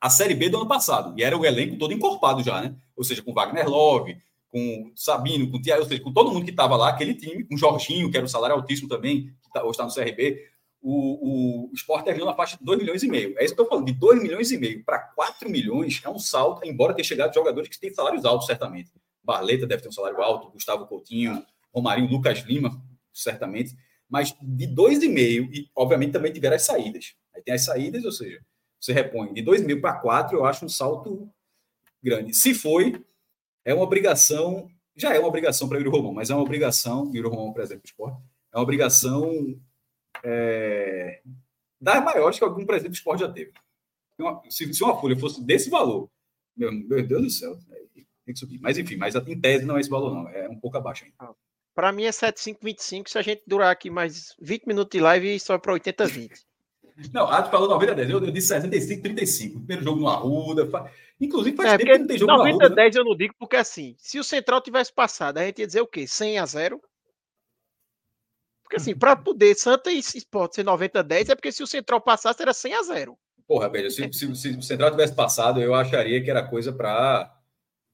a 0.00 0.08
Série 0.08 0.34
B 0.34 0.48
do 0.48 0.56
ano 0.56 0.66
passado. 0.66 1.14
E 1.18 1.22
era 1.22 1.36
o 1.36 1.44
elenco 1.44 1.76
todo 1.76 1.92
encorpado 1.92 2.42
já, 2.42 2.60
né? 2.60 2.74
Ou 2.96 3.04
seja, 3.04 3.22
com 3.22 3.34
Wagner 3.34 3.68
Love, 3.68 4.16
com 4.48 4.90
Sabino, 4.96 5.50
com 5.50 5.60
Thiago, 5.60 5.82
ou 5.82 5.88
seja, 5.88 6.02
com 6.02 6.12
todo 6.12 6.32
mundo 6.32 6.44
que 6.44 6.50
estava 6.50 6.76
lá, 6.76 6.88
aquele 6.88 7.14
time, 7.14 7.44
com 7.44 7.56
Jorginho, 7.56 8.10
que 8.10 8.16
era 8.16 8.24
um 8.24 8.28
salário 8.28 8.56
altíssimo 8.56 8.88
também, 8.88 9.26
que 9.42 9.50
tá, 9.52 9.62
hoje 9.62 9.72
está 9.72 9.84
no 9.84 9.92
CRB. 9.92 10.42
O, 10.82 11.68
o 11.68 11.74
Sport 11.74 12.04
terminou 12.04 12.26
na 12.26 12.34
faixa 12.34 12.56
de 12.56 12.64
2 12.64 12.78
milhões 12.78 13.02
e 13.02 13.08
meio. 13.08 13.34
É 13.38 13.44
isso 13.44 13.54
que 13.54 13.60
eu 13.60 13.64
estou 13.64 13.68
falando, 13.68 13.86
de 13.86 13.92
2 13.92 14.22
milhões 14.22 14.50
e 14.50 14.58
meio 14.58 14.82
para 14.82 14.98
4 14.98 15.48
milhões 15.50 16.00
é 16.02 16.08
um 16.08 16.18
salto, 16.18 16.66
embora 16.66 16.94
tenha 16.94 17.04
chegado 17.04 17.34
jogadores 17.34 17.68
que 17.68 17.78
têm 17.78 17.92
salários 17.92 18.24
altos, 18.24 18.46
certamente. 18.46 18.90
Barleta 19.22 19.66
deve 19.66 19.82
ter 19.82 19.88
um 19.88 19.92
salário 19.92 20.20
alto, 20.22 20.50
Gustavo 20.50 20.86
Coutinho, 20.86 21.44
Romarinho, 21.72 22.10
Lucas 22.10 22.40
Lima, 22.40 22.82
certamente. 23.12 23.76
Mas 24.08 24.34
de 24.40 24.66
2,5, 24.66 25.50
e 25.52 25.70
obviamente 25.76 26.12
também 26.12 26.32
tiveram 26.32 26.56
as 26.56 26.62
saídas. 26.62 27.14
Aí 27.34 27.42
tem 27.42 27.54
as 27.54 27.64
saídas, 27.64 28.04
ou 28.04 28.10
seja, 28.10 28.40
você 28.80 28.92
repõe 28.92 29.32
de 29.32 29.42
2 29.42 29.64
mil 29.64 29.80
para 29.80 29.94
4, 29.94 30.36
eu 30.36 30.44
acho 30.44 30.64
um 30.64 30.68
salto 30.68 31.28
grande. 32.02 32.34
Se 32.34 32.54
foi, 32.54 33.04
é 33.64 33.74
uma 33.74 33.84
obrigação, 33.84 34.70
já 34.96 35.14
é 35.14 35.18
uma 35.18 35.28
obrigação 35.28 35.68
para 35.68 35.78
o 35.78 35.90
Romão, 35.90 36.14
mas 36.14 36.30
é 36.30 36.34
uma 36.34 36.42
obrigação, 36.42 37.10
Yuri 37.14 37.28
Romão, 37.28 37.52
por 37.52 37.62
exemplo, 37.62 37.82
esporte, 37.84 38.18
é 38.52 38.56
uma 38.56 38.62
obrigação 38.62 39.60
é, 40.24 41.20
das 41.80 42.02
maiores 42.02 42.38
que 42.38 42.44
algum 42.44 42.64
presidente 42.64 42.92
do 42.92 42.96
esporte 42.96 43.20
já 43.20 43.30
teve. 43.30 43.52
Se, 44.48 44.72
se 44.72 44.84
uma 44.84 44.98
folha 45.00 45.18
fosse 45.18 45.42
desse 45.42 45.70
valor, 45.70 46.10
meu, 46.56 46.72
meu 46.72 47.06
Deus 47.06 47.22
do 47.22 47.30
céu, 47.30 47.58
tem 48.24 48.34
que 48.34 48.38
subir. 48.38 48.58
Mas 48.60 48.78
enfim, 48.78 48.96
mas 48.96 49.14
em 49.14 49.40
tese 49.40 49.64
não 49.64 49.76
é 49.76 49.80
esse 49.80 49.90
valor, 49.90 50.14
não. 50.14 50.28
É 50.28 50.48
um 50.48 50.58
pouco 50.58 50.76
abaixo 50.76 51.04
ainda. 51.04 51.34
Para 51.74 51.92
mim 51.92 52.04
é 52.04 52.12
7525 52.12 53.08
se 53.08 53.18
a 53.18 53.22
gente 53.22 53.42
durar 53.46 53.70
aqui 53.70 53.88
mais 53.88 54.34
20 54.40 54.66
minutos 54.66 54.90
de 54.90 55.02
live 55.02 55.38
só 55.40 55.58
para 55.58 55.72
8020. 55.72 56.49
Não, 57.12 57.28
a 57.28 57.40
gente 57.40 57.50
falou 57.50 57.68
90 57.68 57.94
10, 57.94 58.10
eu, 58.10 58.24
eu 58.24 58.30
disse 58.30 58.48
65 58.48 59.02
35. 59.02 59.58
Primeiro 59.60 59.84
jogo 59.84 60.00
no 60.00 60.08
Arruda. 60.08 60.66
Fa... 60.66 60.90
Inclusive 61.20 61.56
faz 61.56 61.72
é, 61.72 61.78
tempo 61.78 61.92
que 61.92 61.98
não 61.98 62.06
tem 62.06 62.18
jogo 62.18 62.32
90 62.32 62.56
no 62.56 62.62
Arruda. 62.62 62.74
10 62.76 62.94
né? 62.94 63.00
eu 63.00 63.04
não 63.04 63.16
digo 63.16 63.34
porque 63.38 63.56
assim, 63.56 63.94
se 63.98 64.18
o 64.18 64.24
Central 64.24 64.60
tivesse 64.60 64.92
passado, 64.92 65.38
a 65.38 65.44
gente 65.44 65.60
ia 65.60 65.66
dizer 65.66 65.80
o 65.80 65.86
quê? 65.86 66.06
100 66.06 66.38
a 66.38 66.46
0? 66.46 66.80
Porque 68.62 68.76
assim, 68.76 68.94
para 68.94 69.16
poder 69.16 69.54
Santa 69.56 69.90
e 69.90 69.98
Sport 69.98 70.54
ser 70.54 70.64
90 70.64 71.02
10 71.02 71.30
é 71.30 71.34
porque 71.34 71.50
se 71.50 71.62
o 71.62 71.66
Central 71.66 72.00
passasse 72.00 72.40
era 72.40 72.52
100 72.52 72.74
a 72.74 72.82
0. 72.82 73.18
Porra, 73.46 73.68
velho, 73.68 73.90
se, 73.90 74.08
se, 74.12 74.36
se, 74.36 74.48
o 74.50 74.62
Central 74.62 74.92
tivesse 74.92 75.12
passado, 75.12 75.60
eu 75.60 75.74
acharia 75.74 76.22
que 76.22 76.30
era 76.30 76.46
coisa 76.46 76.72
para 76.72 77.36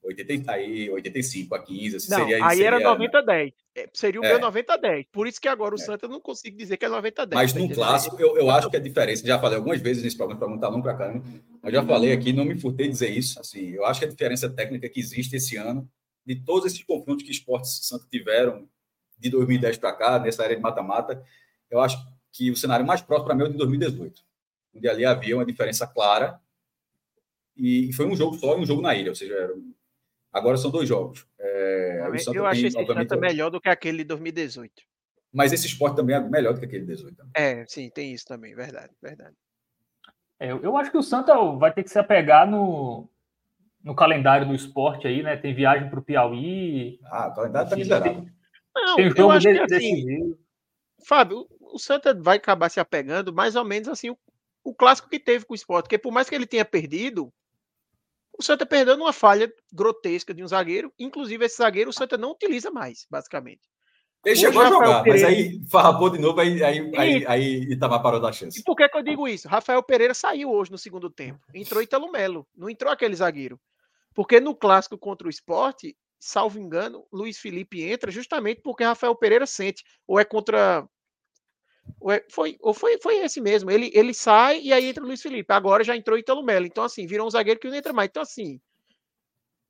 80, 0.07 0.51
aí, 0.51 0.89
85 0.89 1.55
a 1.55 1.59
15. 1.59 1.95
Assim, 1.95 2.11
não, 2.11 2.17
seria, 2.19 2.45
aí 2.45 2.55
seria, 2.55 2.67
era 2.67 2.79
90 2.79 3.17
a 3.17 3.21
10. 3.21 3.53
É, 3.75 3.89
seria 3.93 4.21
o 4.21 4.25
é. 4.25 4.29
meu 4.29 4.39
90 4.39 4.73
a 4.73 4.77
10. 4.77 5.05
Por 5.11 5.27
isso 5.27 5.39
que 5.39 5.47
agora 5.47 5.75
o 5.75 5.79
é. 5.79 5.81
Santa 5.81 6.07
não 6.07 6.19
consigo 6.19 6.57
dizer 6.57 6.77
que 6.77 6.85
é 6.85 6.89
90 6.89 7.21
a 7.21 7.25
10. 7.25 7.41
Mas 7.41 7.53
no 7.53 7.73
clássico, 7.73 8.19
eu, 8.19 8.37
eu 8.37 8.49
acho 8.49 8.69
que 8.69 8.77
a 8.77 8.79
diferença, 8.79 9.25
já 9.25 9.39
falei 9.39 9.57
algumas 9.57 9.81
vezes 9.81 10.03
nesse 10.03 10.17
programa, 10.17 10.39
para 10.39 10.57
tá 10.57 10.69
longo 10.69 10.83
para 10.83 10.95
cá, 10.95 11.21
mas 11.61 11.73
já 11.73 11.83
falei 11.85 12.11
aqui, 12.11 12.33
não 12.33 12.45
me 12.45 12.59
furtei 12.59 12.87
dizer 12.87 13.09
isso. 13.09 13.39
Assim, 13.39 13.69
eu 13.71 13.85
acho 13.85 13.99
que 13.99 14.05
a 14.05 14.09
diferença 14.09 14.49
técnica 14.49 14.89
que 14.89 14.99
existe 14.99 15.35
esse 15.35 15.57
ano, 15.57 15.89
de 16.25 16.35
todos 16.35 16.65
esses 16.65 16.83
confrontos 16.83 17.23
que 17.23 17.31
esportes 17.31 17.79
Santa 17.83 18.05
tiveram 18.11 18.67
de 19.17 19.29
2010 19.29 19.77
para 19.77 19.93
cá, 19.93 20.19
nessa 20.19 20.43
área 20.43 20.55
de 20.55 20.61
mata-mata, 20.61 21.23
eu 21.69 21.79
acho 21.79 21.97
que 22.31 22.51
o 22.51 22.55
cenário 22.55 22.85
mais 22.85 23.01
próximo 23.01 23.25
para 23.25 23.35
mim 23.35 23.43
é 23.43 23.45
o 23.45 23.51
de 23.51 23.57
2018 23.57 24.27
onde 24.77 24.87
ali 24.87 25.05
havia 25.05 25.35
uma 25.35 25.45
diferença 25.45 25.87
clara. 25.87 26.39
E 27.55 27.91
foi 27.93 28.05
um 28.05 28.15
jogo 28.15 28.37
só 28.37 28.55
e 28.55 28.61
um 28.61 28.65
jogo 28.65 28.81
na 28.81 28.95
ilha, 28.95 29.09
ou 29.09 29.15
seja, 29.15 29.33
era... 29.33 29.53
agora 30.37 30.57
são 30.57 30.71
dois 30.71 30.87
jogos. 30.87 31.25
É, 31.39 32.07
eu 32.33 32.45
acho 32.45 32.65
esse 32.65 32.85
Santa 32.85 33.17
melhor 33.17 33.49
do 33.49 33.59
que 33.59 33.69
aquele 33.69 33.99
de 33.99 34.05
2018. 34.05 34.73
Mas 35.33 35.51
esse 35.51 35.67
esporte 35.67 35.95
também 35.95 36.15
é 36.15 36.19
melhor 36.19 36.53
do 36.53 36.59
que 36.59 36.65
aquele 36.65 36.81
de 36.81 36.87
2018. 36.87 37.31
É, 37.35 37.65
sim, 37.67 37.89
tem 37.89 38.13
isso 38.13 38.25
também, 38.25 38.55
verdade, 38.55 38.93
verdade. 39.01 39.35
É, 40.39 40.51
eu 40.51 40.77
acho 40.77 40.91
que 40.91 40.97
o 40.97 41.03
Santa 41.03 41.35
vai 41.57 41.73
ter 41.73 41.83
que 41.83 41.89
se 41.89 41.99
apegar 41.99 42.49
no, 42.49 43.09
no 43.83 43.95
calendário 43.95 44.47
do 44.47 44.53
esporte 44.53 45.07
aí, 45.07 45.23
né? 45.23 45.35
Tem 45.35 45.53
viagem 45.53 45.89
para 45.89 45.99
o 45.99 46.03
Piauí. 46.03 46.99
Ah, 47.05 47.27
o 47.27 47.35
calendário 47.35 47.65
está 47.65 47.75
miserável. 47.75 48.21
Tem, 48.21 48.33
não, 48.75 48.95
tem 48.95 49.09
jogo 49.09 49.21
eu 49.21 49.31
acho 49.31 49.47
que 49.47 49.75
assim, 49.75 50.37
Fábio, 51.05 51.47
o 51.59 51.79
Santa 51.79 52.13
vai 52.13 52.37
acabar 52.37 52.69
se 52.69 52.79
apegando 52.79 53.33
mais 53.33 53.55
ou 53.55 53.65
menos 53.65 53.87
assim 53.87 54.09
o, 54.09 54.17
o 54.63 54.73
clássico 54.73 55.09
que 55.09 55.19
teve 55.19 55.45
com 55.45 55.53
o 55.53 55.55
Sport, 55.55 55.85
porque 55.85 55.97
por 55.97 56.11
mais 56.11 56.29
que 56.29 56.35
ele 56.35 56.45
tenha 56.45 56.65
perdido, 56.65 57.33
o 58.37 58.43
Santa 58.43 58.65
perdeu 58.65 58.97
numa 58.97 59.13
falha 59.13 59.51
grotesca 59.71 60.33
de 60.33 60.43
um 60.43 60.47
zagueiro, 60.47 60.93
inclusive 60.99 61.45
esse 61.45 61.57
zagueiro 61.57 61.89
o 61.89 61.93
Santa 61.93 62.17
não 62.17 62.31
utiliza 62.31 62.69
mais, 62.69 63.05
basicamente. 63.09 63.61
Ele 64.25 64.35
chegou 64.35 64.61
a 64.61 64.69
jogar, 64.69 65.03
Pereira... 65.03 65.27
mas 65.27 65.37
aí 65.37 65.61
farrapou 65.71 66.09
de 66.09 66.19
novo, 66.19 66.39
aí, 66.39 66.61
aí, 66.63 66.77
e... 66.77 66.97
aí, 66.97 67.25
aí 67.27 67.45
Itamar 67.71 68.01
parou 68.01 68.19
da 68.19 68.31
chance. 68.31 68.59
E 68.59 68.63
por 68.63 68.75
que, 68.75 68.87
que 68.89 68.97
eu 68.97 69.03
digo 69.03 69.27
isso? 69.27 69.47
Rafael 69.47 69.81
Pereira 69.81 70.13
saiu 70.13 70.51
hoje 70.51 70.71
no 70.71 70.77
segundo 70.77 71.09
tempo. 71.09 71.39
Entrou 71.53 71.81
Italo 71.81 72.11
Melo, 72.11 72.45
não 72.55 72.69
entrou 72.69 72.91
aquele 72.91 73.15
zagueiro. 73.15 73.59
Porque 74.13 74.39
no 74.39 74.55
clássico 74.55 74.97
contra 74.97 75.27
o 75.27 75.29
esporte, 75.29 75.95
salvo 76.19 76.59
engano, 76.59 77.05
Luiz 77.13 77.37
Felipe 77.37 77.81
entra 77.83 78.11
justamente 78.11 78.61
porque 78.61 78.83
Rafael 78.83 79.15
Pereira 79.15 79.45
sente. 79.45 79.83
Ou 80.05 80.19
é 80.19 80.25
contra 80.25 80.85
foi, 82.29 82.57
foi, 82.73 82.97
foi 83.01 83.17
esse 83.17 83.41
mesmo. 83.41 83.69
Ele, 83.69 83.91
ele 83.93 84.13
sai 84.13 84.61
e 84.61 84.71
aí 84.71 84.85
entra 84.85 85.03
o 85.03 85.07
Luiz 85.07 85.21
Felipe. 85.21 85.51
Agora 85.53 85.83
já 85.83 85.95
entrou 85.95 86.17
Italo 86.17 86.43
Melo. 86.43 86.65
Então, 86.65 86.83
assim, 86.83 87.05
virou 87.05 87.27
um 87.27 87.29
zagueiro 87.29 87.59
que 87.59 87.67
não 87.67 87.75
entra 87.75 87.93
mais. 87.93 88.09
Então, 88.09 88.23
assim, 88.23 88.59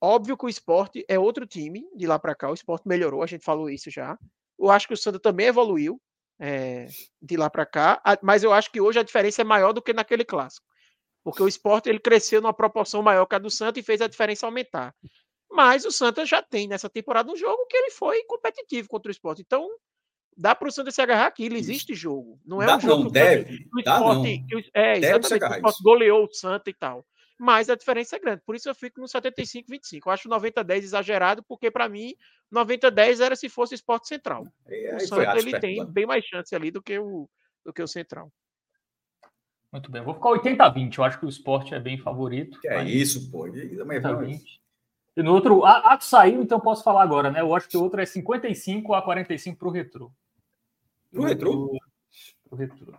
óbvio 0.02 0.38
que 0.38 0.46
o 0.46 0.50
esporte 0.50 1.06
é 1.08 1.18
outro 1.18 1.46
time 1.46 1.88
de 1.96 2.06
lá 2.06 2.20
para 2.20 2.36
cá. 2.36 2.50
O 2.50 2.54
esporte 2.54 2.88
melhorou, 2.88 3.24
a 3.24 3.28
gente 3.28 3.44
falou 3.44 3.70
isso 3.70 3.90
já. 3.90 4.18
Eu 4.60 4.70
acho 4.70 4.88
que 4.88 4.94
o 4.94 4.98
Santa 4.98 5.20
também 5.20 5.48
evoluiu 5.48 6.00
é, 6.40 6.88
de 7.22 7.38
lá 7.38 7.50
para 7.50 7.66
cá. 7.66 8.02
Mas 8.22 8.44
eu 8.44 8.54
acho 8.54 8.72
que 8.72 8.82
hoje 8.82 9.00
a 9.00 9.04
diferença 9.04 9.42
é 9.42 9.46
maior 9.46 9.74
do 9.74 9.82
que 9.82 9.94
naquele 9.94 10.26
clássico. 10.26 10.66
Porque 11.24 11.44
o 11.44 11.48
esporte 11.48 11.90
ele 11.90 12.00
cresceu 12.00 12.42
numa 12.42 12.54
proporção 12.54 13.02
maior 13.02 13.26
que 13.26 13.36
a 13.36 13.40
do 13.40 13.50
Santa 13.50 13.80
e 13.80 13.84
fez 13.84 14.02
a 14.02 14.08
diferença 14.08 14.46
aumentar. 14.46 14.96
Mas 15.50 15.86
o 15.86 15.92
Santa 15.92 16.26
já 16.26 16.42
tem 16.42 16.68
nessa 16.68 16.90
temporada 16.90 17.32
um 17.32 17.36
jogo 17.36 17.66
que 17.68 17.76
ele 17.76 17.92
foi 17.92 18.24
competitivo 18.24 18.88
contra 18.88 19.10
o 19.10 19.12
esporte. 19.12 19.42
Então, 19.42 19.68
dá 20.38 20.54
para 20.54 20.68
o 20.68 20.72
Santa 20.72 20.92
se 20.92 21.02
agarrar 21.02 21.28
aqui. 21.28 21.46
Ele 21.46 21.58
existe 21.58 21.96
jogo. 21.96 22.40
Não 22.46 22.62
é 22.62 22.66
dá, 22.66 22.78
um 22.78 22.80
jogo 22.80 23.04
não, 23.06 23.12
deve. 23.12 23.68
O 23.74 23.80
esporte, 23.80 24.46
não. 24.52 24.62
É, 24.74 25.00
deve 25.00 25.18
exatamente. 25.18 25.44
O 25.44 25.56
esporte 25.56 25.84
goleou 25.84 26.26
o 26.26 26.34
Santa 26.34 26.70
e 26.70 26.74
tal. 26.74 27.06
Mas 27.40 27.70
a 27.70 27.76
diferença 27.76 28.16
é 28.16 28.20
grande. 28.20 28.42
Por 28.46 28.56
isso 28.56 28.70
eu 28.70 28.76
fico 28.76 29.00
no 29.00 29.08
75-25. 29.08 30.02
Eu 30.06 30.12
acho 30.12 30.30
90-10 30.30 30.78
exagerado, 30.78 31.44
porque 31.44 31.70
para 31.70 31.88
mim, 31.88 32.14
90-10 32.54 33.20
era 33.24 33.36
se 33.36 33.50
fosse 33.50 33.76
esporte 33.76 34.08
central. 34.08 34.48
E, 34.68 34.96
o 34.96 35.00
Santa 35.00 35.38
ele 35.38 35.60
tem 35.60 35.86
bem 35.86 36.06
mais 36.06 36.24
chance 36.26 36.56
ali 36.56 36.72
do 36.72 36.82
que 36.82 36.98
o, 36.98 37.30
do 37.66 37.74
que 37.74 37.82
o 37.82 37.88
central. 37.88 38.32
Muito 39.72 39.92
bem. 39.92 40.02
Vou 40.02 40.16
ficar 40.16 40.30
80-20. 40.30 40.98
Eu 40.98 41.04
acho 41.04 41.20
que 41.20 41.26
o 41.26 41.30
esporte 41.30 41.76
é 41.76 41.80
bem 41.80 41.98
favorito. 41.98 42.60
Que 42.60 42.68
é 42.68 42.84
isso, 42.84 43.30
pô. 43.30 43.48
E, 43.48 43.78
80-20. 43.78 44.42
E 45.18 45.24
no 45.24 45.34
outro, 45.34 45.66
a, 45.66 45.94
a 45.94 46.00
saiu, 46.00 46.42
então 46.42 46.60
posso 46.60 46.84
falar 46.84 47.02
agora, 47.02 47.32
né? 47.32 47.42
Eu 47.42 47.54
acho 47.56 47.68
que 47.68 47.76
o 47.76 47.82
outro 47.82 48.00
é 48.00 48.06
55 48.06 48.94
a 48.94 49.02
45 49.02 49.58
para 49.58 49.68
o 49.68 49.72
Retro. 49.72 50.12
O 51.14 51.24
retrô? 51.24 51.78
O 52.50 52.56
retrô. 52.56 52.94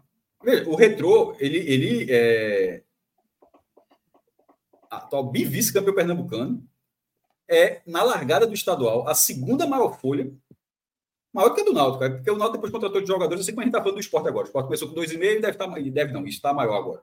O 0.67 0.77
retrô, 0.77 1.37
ele, 1.39 1.59
ele 1.59 2.07
é 2.11 2.83
atual 4.91 5.31
vice-campeão 5.31 5.95
pernambucano. 5.95 6.67
É, 7.51 7.81
na 7.87 8.03
largada 8.03 8.47
do 8.47 8.55
estadual, 8.55 9.09
a 9.09 9.15
segunda 9.15 9.67
maior 9.67 9.99
folha, 9.99 10.31
maior 11.33 11.51
que 11.55 11.63
a 11.63 11.65
do 11.65 11.73
Náutico, 11.73 12.05
é 12.05 12.11
porque 12.11 12.31
o 12.31 12.37
Náutico 12.37 12.59
depois 12.59 12.73
contratou 12.73 13.01
de 13.01 13.07
jogadores, 13.07 13.41
eu 13.41 13.45
sei 13.45 13.55
que 13.55 13.61
a 13.61 13.63
gente 13.63 13.71
está 13.71 13.81
falando 13.81 13.97
do 13.97 14.01
esporte 14.01 14.29
agora. 14.29 14.45
O 14.45 14.49
esporte 14.49 14.67
começou 14.67 14.89
com 14.89 14.95
2,5 14.95 15.15
e 15.15 15.19
deve 15.19 15.51
estar, 15.51 15.67
tá, 15.67 15.81
deve 15.81 16.13
não, 16.13 16.27
está 16.27 16.53
maior 16.53 16.77
agora. 16.77 17.03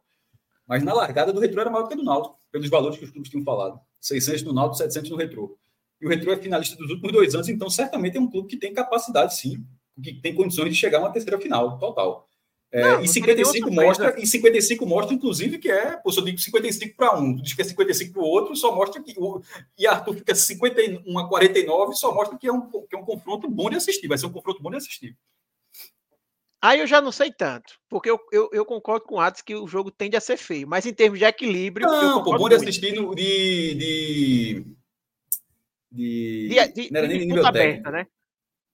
Mas 0.68 0.84
na 0.84 0.94
largada 0.94 1.34
do 1.34 1.40
retrô 1.40 1.62
era 1.62 1.70
maior 1.70 1.88
que 1.88 1.94
a 1.94 1.98
do 1.98 2.04
Náutico, 2.04 2.38
pelos 2.52 2.70
valores 2.70 2.98
que 2.98 3.06
os 3.06 3.12
clubes 3.12 3.30
tinham 3.30 3.44
falado. 3.44 3.80
600 4.02 4.44
no 4.44 4.54
Náutico, 4.54 4.78
700 4.78 5.10
no 5.10 5.18
retrô. 5.18 5.58
E 6.00 6.06
o 6.06 6.10
retrô 6.10 6.32
é 6.32 6.38
finalista 6.38 6.76
dos 6.76 6.92
últimos 6.92 7.12
dois 7.12 7.34
anos, 7.34 7.50
então 7.50 7.70
certamente 7.70 8.18
é 8.18 8.20
um 8.20 8.30
clube 8.30 8.50
que 8.50 8.58
tem 8.58 8.74
capacidade, 8.74 9.36
sim, 9.36 9.66
que 10.02 10.14
tem 10.22 10.36
condições 10.36 10.70
de 10.70 10.76
chegar 10.76 11.00
a 11.00 11.02
uma 11.02 11.12
terceira 11.12 11.40
final, 11.40 11.78
total. 11.78 12.28
É, 12.72 12.82
não, 12.82 13.02
e 13.02 13.08
55 13.08 13.72
mostra, 13.72 14.20
e 14.20 14.28
55 14.28 14.86
mostra, 14.86 15.16
inclusive, 15.16 15.58
que 15.58 15.72
é, 15.72 15.96
pô, 15.96 16.12
se 16.12 16.20
eu 16.20 16.26
digo 16.26 16.38
55 16.38 16.96
para 16.98 17.18
um, 17.18 17.36
tu 17.36 17.42
diz 17.42 17.54
que 17.54 17.62
é 17.62 17.66
55 17.66 18.12
para 18.12 18.22
o 18.22 18.26
outro, 18.26 18.56
só 18.56 18.76
mostra 18.76 19.02
que. 19.02 19.14
O, 19.18 19.42
e 19.78 19.88
Arthur 19.88 20.16
fica 20.16 20.36
51 20.36 21.18
a 21.18 21.30
49, 21.30 21.94
só 21.94 22.14
mostra 22.14 22.38
que 22.38 22.48
é, 22.48 22.52
um, 22.52 22.70
que 22.70 22.96
é 22.96 22.98
um 22.98 23.06
confronto 23.06 23.50
bom 23.50 23.70
de 23.70 23.78
assistir, 23.78 24.08
vai 24.08 24.18
ser 24.18 24.26
um 24.26 24.32
confronto 24.32 24.62
bom 24.62 24.72
de 24.72 24.78
assistir. 24.78 25.16
Aí 26.62 26.80
eu 26.80 26.88
já 26.88 27.00
não 27.00 27.12
sei 27.12 27.32
tanto, 27.32 27.76
porque 27.88 28.10
eu, 28.10 28.20
eu, 28.32 28.50
eu 28.52 28.66
concordo 28.66 29.06
com 29.06 29.16
o 29.16 29.20
Atos 29.22 29.42
que 29.42 29.56
o 29.56 29.68
jogo 29.68 29.92
tende 29.92 30.18
a 30.18 30.20
ser 30.20 30.36
feio, 30.36 30.68
mas 30.68 30.86
em 30.86 30.94
termos 30.94 31.20
de 31.20 31.24
equilíbrio. 31.24 31.88
Não, 31.88 32.24
pô, 32.24 32.38
bom 32.38 32.50
de 32.50 32.56
assistir 32.56 32.94
no, 32.94 33.14
de, 33.16 33.76
de, 33.76 34.66
de. 35.92 36.50
De, 36.50 36.74
de, 36.74 36.92
não 36.92 36.98
era 36.98 37.08
nem 37.08 37.20
nível 37.20 37.46
aberta, 37.46 37.92
né? 37.92 38.08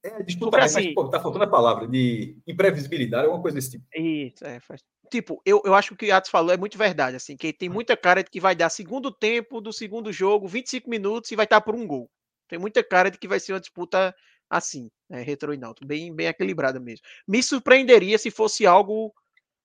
É, 0.03 0.23
disputa, 0.23 0.51
Porque, 0.51 0.65
assim, 0.65 0.93
pô, 0.93 1.07
tá 1.09 1.19
faltando 1.19 1.43
a 1.43 1.49
palavra 1.49 1.88
de 1.88 2.35
imprevisibilidade, 2.47 3.27
é 3.27 3.30
uma 3.30 3.41
coisa 3.41 3.55
desse 3.55 3.71
tipo. 3.71 3.85
Isso, 3.95 4.43
é. 4.45 4.59
Faz... 4.59 4.81
Tipo, 5.11 5.41
eu, 5.45 5.61
eu 5.63 5.75
acho 5.75 5.89
que 5.89 5.93
o 5.93 5.97
que 5.97 6.11
o 6.11 6.15
Atos 6.15 6.31
falou 6.31 6.51
é 6.51 6.57
muito 6.57 6.77
verdade, 6.77 7.17
assim, 7.17 7.38
que 7.38 7.53
tem 7.53 7.69
muita 7.69 7.95
cara 7.95 8.23
de 8.23 8.30
que 8.30 8.39
vai 8.39 8.55
dar 8.55 8.69
segundo 8.69 9.11
tempo 9.11 9.61
do 9.61 9.71
segundo 9.71 10.11
jogo, 10.11 10.47
25 10.47 10.89
minutos 10.89 11.31
e 11.31 11.35
vai 11.35 11.45
estar 11.45 11.61
por 11.61 11.75
um 11.75 11.85
gol. 11.85 12.09
Tem 12.47 12.57
muita 12.57 12.83
cara 12.83 13.11
de 13.11 13.17
que 13.17 13.27
vai 13.27 13.39
ser 13.39 13.53
uma 13.53 13.59
disputa 13.59 14.15
assim, 14.49 14.89
né, 15.09 15.21
retro 15.21 15.53
e 15.53 15.59
bem, 15.85 16.13
bem 16.13 16.27
equilibrada 16.27 16.80
mesmo. 16.80 17.05
Me 17.27 17.41
surpreenderia 17.41 18.17
se 18.17 18.30
fosse 18.30 18.65
algo 18.65 19.13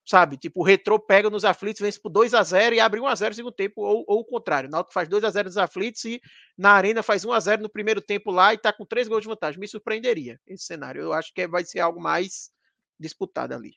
sabe? 0.06 0.36
Tipo, 0.36 0.60
o 0.60 0.62
Retrô 0.62 1.00
pega 1.00 1.28
nos 1.28 1.44
aflitos, 1.44 1.82
vence 1.82 2.00
por 2.00 2.10
2 2.10 2.32
a 2.32 2.42
0 2.42 2.76
e 2.76 2.80
abre 2.80 3.00
1 3.00 3.06
a 3.08 3.14
0 3.14 3.30
no 3.30 3.34
segundo 3.34 3.52
tempo, 3.52 3.82
ou, 3.82 4.04
ou 4.06 4.20
o 4.20 4.24
contrário. 4.24 4.68
O 4.68 4.70
Náutico 4.70 4.94
faz 4.94 5.08
2 5.08 5.24
a 5.24 5.30
0 5.30 5.48
nos 5.48 5.58
aflitos 5.58 6.04
e 6.04 6.22
na 6.56 6.70
Arena 6.70 7.02
faz 7.02 7.24
1 7.24 7.32
a 7.32 7.40
0 7.40 7.62
no 7.62 7.68
primeiro 7.68 8.00
tempo 8.00 8.30
lá 8.30 8.54
e 8.54 8.58
tá 8.58 8.72
com 8.72 8.86
três 8.86 9.08
gols 9.08 9.22
de 9.22 9.28
vantagem. 9.28 9.58
Me 9.58 9.66
surpreenderia 9.66 10.38
esse 10.46 10.64
cenário. 10.64 11.02
Eu 11.02 11.12
acho 11.12 11.34
que 11.34 11.48
vai 11.48 11.64
ser 11.64 11.80
algo 11.80 12.00
mais 12.00 12.50
disputado 12.98 13.52
ali. 13.52 13.74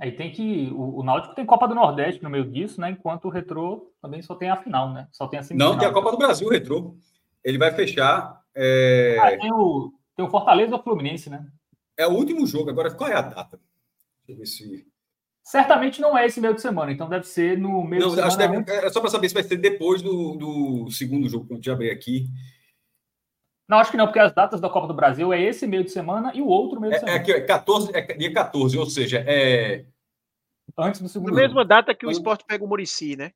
Aí 0.00 0.10
tem 0.10 0.32
que. 0.32 0.68
O, 0.72 0.98
o 0.98 1.02
Náutico 1.04 1.34
tem 1.36 1.46
Copa 1.46 1.68
do 1.68 1.76
Nordeste 1.76 2.24
no 2.24 2.30
meio 2.30 2.50
disso, 2.50 2.80
né? 2.80 2.90
Enquanto 2.90 3.26
o 3.26 3.30
Retrô 3.30 3.92
também 4.02 4.20
só 4.20 4.34
tem 4.34 4.50
a 4.50 4.60
final, 4.60 4.92
né? 4.92 5.06
Só 5.12 5.28
tem 5.28 5.38
a 5.38 5.44
semifinal. 5.44 5.72
Não, 5.72 5.78
tem 5.78 5.86
a 5.86 5.92
Copa 5.92 6.10
do 6.10 6.18
Brasil, 6.18 6.48
o 6.48 6.50
Retrô. 6.50 6.96
Ele 7.44 7.56
vai 7.56 7.72
fechar. 7.72 8.40
É... 8.52 9.16
Ah, 9.20 9.38
tem, 9.38 9.52
o, 9.52 9.92
tem 10.16 10.24
o 10.24 10.30
Fortaleza 10.30 10.74
ou 10.74 10.82
Fluminense, 10.82 11.30
né? 11.30 11.46
É 11.96 12.04
o 12.04 12.12
último 12.12 12.44
jogo. 12.48 12.68
Agora, 12.68 12.92
qual 12.92 13.08
é 13.08 13.14
a 13.14 13.22
data? 13.22 13.60
Deixa 14.26 14.32
eu 14.32 14.36
ver 14.36 14.46
se. 14.46 14.92
Certamente 15.44 16.00
não 16.00 16.16
é 16.16 16.26
esse 16.26 16.40
meio 16.40 16.54
de 16.54 16.60
semana, 16.60 16.92
então 16.92 17.08
deve 17.08 17.26
ser 17.26 17.58
no 17.58 17.82
meio 17.82 18.02
não, 18.02 18.10
de 18.10 18.14
semana. 18.14 18.62
Deve, 18.62 18.86
é 18.86 18.90
só 18.90 19.00
para 19.00 19.10
saber 19.10 19.28
se 19.28 19.34
vai 19.34 19.42
ser 19.42 19.56
depois 19.56 20.00
do, 20.00 20.36
do 20.36 20.90
segundo 20.90 21.28
jogo 21.28 21.46
que 21.46 21.54
eu 21.54 21.62
já 21.62 21.72
abri 21.72 21.90
aqui. 21.90 22.28
Não, 23.68 23.78
acho 23.78 23.90
que 23.90 23.96
não, 23.96 24.06
porque 24.06 24.18
as 24.18 24.32
datas 24.32 24.60
da 24.60 24.68
Copa 24.68 24.86
do 24.86 24.94
Brasil 24.94 25.32
é 25.32 25.40
esse 25.40 25.66
meio 25.66 25.82
de 25.82 25.90
semana 25.90 26.30
e 26.34 26.42
o 26.42 26.46
outro 26.46 26.80
meio 26.80 26.92
de 26.92 26.96
é, 26.96 27.00
semana. 27.00 27.16
É, 27.16 27.20
aqui, 27.20 27.32
é, 27.32 27.40
14, 27.40 27.90
é 27.92 28.02
dia 28.14 28.32
14, 28.32 28.78
ou 28.78 28.86
seja, 28.86 29.24
é. 29.26 29.86
Antes 30.78 31.00
do 31.00 31.08
segundo. 31.08 31.30
Na 31.30 31.40
mesma 31.40 31.64
data 31.64 31.94
que 31.94 32.06
o 32.06 32.10
esporte 32.10 32.44
pega 32.46 32.64
o 32.64 32.68
Murici, 32.68 33.16
né? 33.16 33.32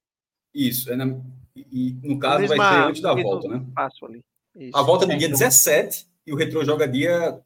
Isso. 0.55 0.92
É 0.92 0.97
na... 0.97 1.06
E, 1.56 1.98
no 2.02 2.18
caso, 2.18 2.47
vai 2.47 2.58
ser 2.58 2.89
antes 2.89 3.02
da 3.02 3.15
volta, 3.15 3.48
né? 3.48 3.66
ali. 4.02 4.24
Isso. 4.55 4.76
A 4.76 4.82
volta 4.82 5.05
é 5.05 5.08
no 5.08 5.18
dia 5.18 5.28
17 5.28 6.06
e 6.26 6.32
o 6.32 6.36
Retro 6.36 6.65
joga 6.65 6.86
dia 6.86 7.42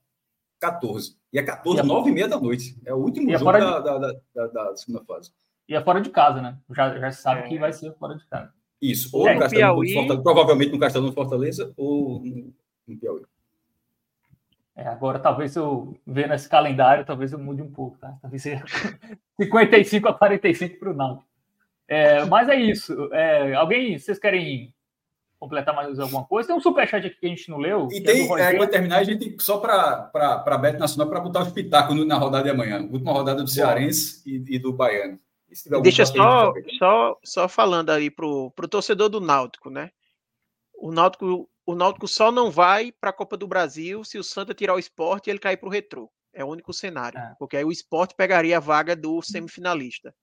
14. 0.60 1.19
E 1.32 1.38
é 1.38 1.42
14, 1.42 1.82
9 1.82 2.10
e 2.10 2.12
meia 2.12 2.28
da 2.28 2.40
noite. 2.40 2.76
É 2.84 2.92
o 2.92 2.98
último 2.98 3.30
jogo 3.30 3.52
de... 3.52 3.58
da, 3.58 3.78
da, 3.78 3.98
da, 4.34 4.46
da, 4.46 4.76
segunda 4.76 5.04
fase. 5.04 5.30
E 5.68 5.74
é 5.74 5.80
fora 5.80 6.00
de 6.00 6.10
casa, 6.10 6.42
né? 6.42 6.58
Já, 6.70 6.98
já 6.98 7.12
se 7.12 7.22
sabe 7.22 7.42
é. 7.42 7.48
que 7.48 7.58
vai 7.58 7.72
ser 7.72 7.94
fora 7.94 8.16
de 8.16 8.26
casa. 8.26 8.52
Isso. 8.82 9.16
Ou 9.16 9.28
é, 9.28 9.34
no 9.34 9.40
Castelão 9.40 9.74
Piauí... 9.74 9.94
Fortaleza, 9.94 10.22
provavelmente 10.22 10.72
no 10.72 10.78
Castelão 10.78 11.12
Fortaleza 11.12 11.72
ou 11.76 12.22
no 12.88 12.98
Piauí. 12.98 13.22
É, 14.74 14.88
agora, 14.88 15.18
talvez 15.18 15.54
eu 15.54 15.94
vendo 16.06 16.32
esse 16.32 16.48
calendário, 16.48 17.04
talvez 17.04 17.32
eu 17.32 17.38
mude 17.38 17.60
um 17.60 17.70
pouco, 17.70 17.98
tá? 17.98 18.16
Talvez 18.22 18.42
seja 18.42 18.64
55 19.38 20.08
a 20.08 20.14
45 20.14 20.78
para 20.78 20.90
o 20.90 20.94
Náutico. 20.94 21.28
É, 21.86 22.24
mas 22.24 22.48
é 22.48 22.56
isso. 22.56 23.12
É, 23.12 23.54
alguém, 23.54 23.98
vocês 23.98 24.18
querem 24.18 24.72
completar 25.40 25.74
mais 25.74 25.98
alguma 25.98 26.24
coisa? 26.24 26.48
Tem 26.48 26.56
um 26.56 26.60
superchat 26.60 27.06
aqui 27.06 27.18
que 27.18 27.26
a 27.26 27.30
gente 27.30 27.48
não 27.48 27.56
leu. 27.56 27.88
E 27.90 27.96
é 27.96 28.02
tem, 28.02 28.38
é, 28.38 28.54
quando 28.54 28.70
terminar, 28.70 28.98
a 28.98 29.04
gente 29.04 29.34
só 29.40 29.58
para 29.58 30.10
a 30.14 30.58
Beto 30.58 30.78
Nacional 30.78 31.08
para 31.08 31.20
botar 31.20 31.40
o 31.40 31.46
espetáculo 31.46 32.04
na 32.04 32.18
rodada 32.18 32.44
de 32.44 32.50
amanhã. 32.50 32.86
Última 32.92 33.12
rodada 33.12 33.42
do 33.42 33.48
Cearense 33.48 34.22
e, 34.26 34.56
e, 34.56 34.58
do 34.58 34.72
Baiano. 34.72 35.18
Deixa 35.82 36.06
só, 36.06 36.52
só, 36.78 37.18
só 37.24 37.48
falando 37.48 37.90
aí 37.90 38.10
para 38.10 38.26
o 38.26 38.52
torcedor 38.70 39.08
do 39.08 39.20
Náutico, 39.20 39.70
né? 39.70 39.90
O 40.78 40.92
Náutico, 40.92 41.48
o 41.66 41.74
Náutico 41.74 42.06
só 42.06 42.30
não 42.30 42.50
vai 42.50 42.92
para 42.92 43.10
a 43.10 43.12
Copa 43.12 43.36
do 43.36 43.48
Brasil 43.48 44.04
se 44.04 44.18
o 44.18 44.22
Santa 44.22 44.54
tirar 44.54 44.74
o 44.74 44.78
esporte 44.78 45.26
e 45.26 45.30
ele 45.30 45.40
cair 45.40 45.56
para 45.56 45.68
o 45.68 45.72
retrô. 45.72 46.08
É 46.32 46.44
o 46.44 46.48
único 46.48 46.72
cenário. 46.72 47.18
É. 47.18 47.34
Porque 47.38 47.56
aí 47.56 47.64
o 47.64 47.72
esporte 47.72 48.14
pegaria 48.14 48.58
a 48.58 48.60
vaga 48.60 48.94
do 48.94 49.20
semifinalista. 49.22 50.14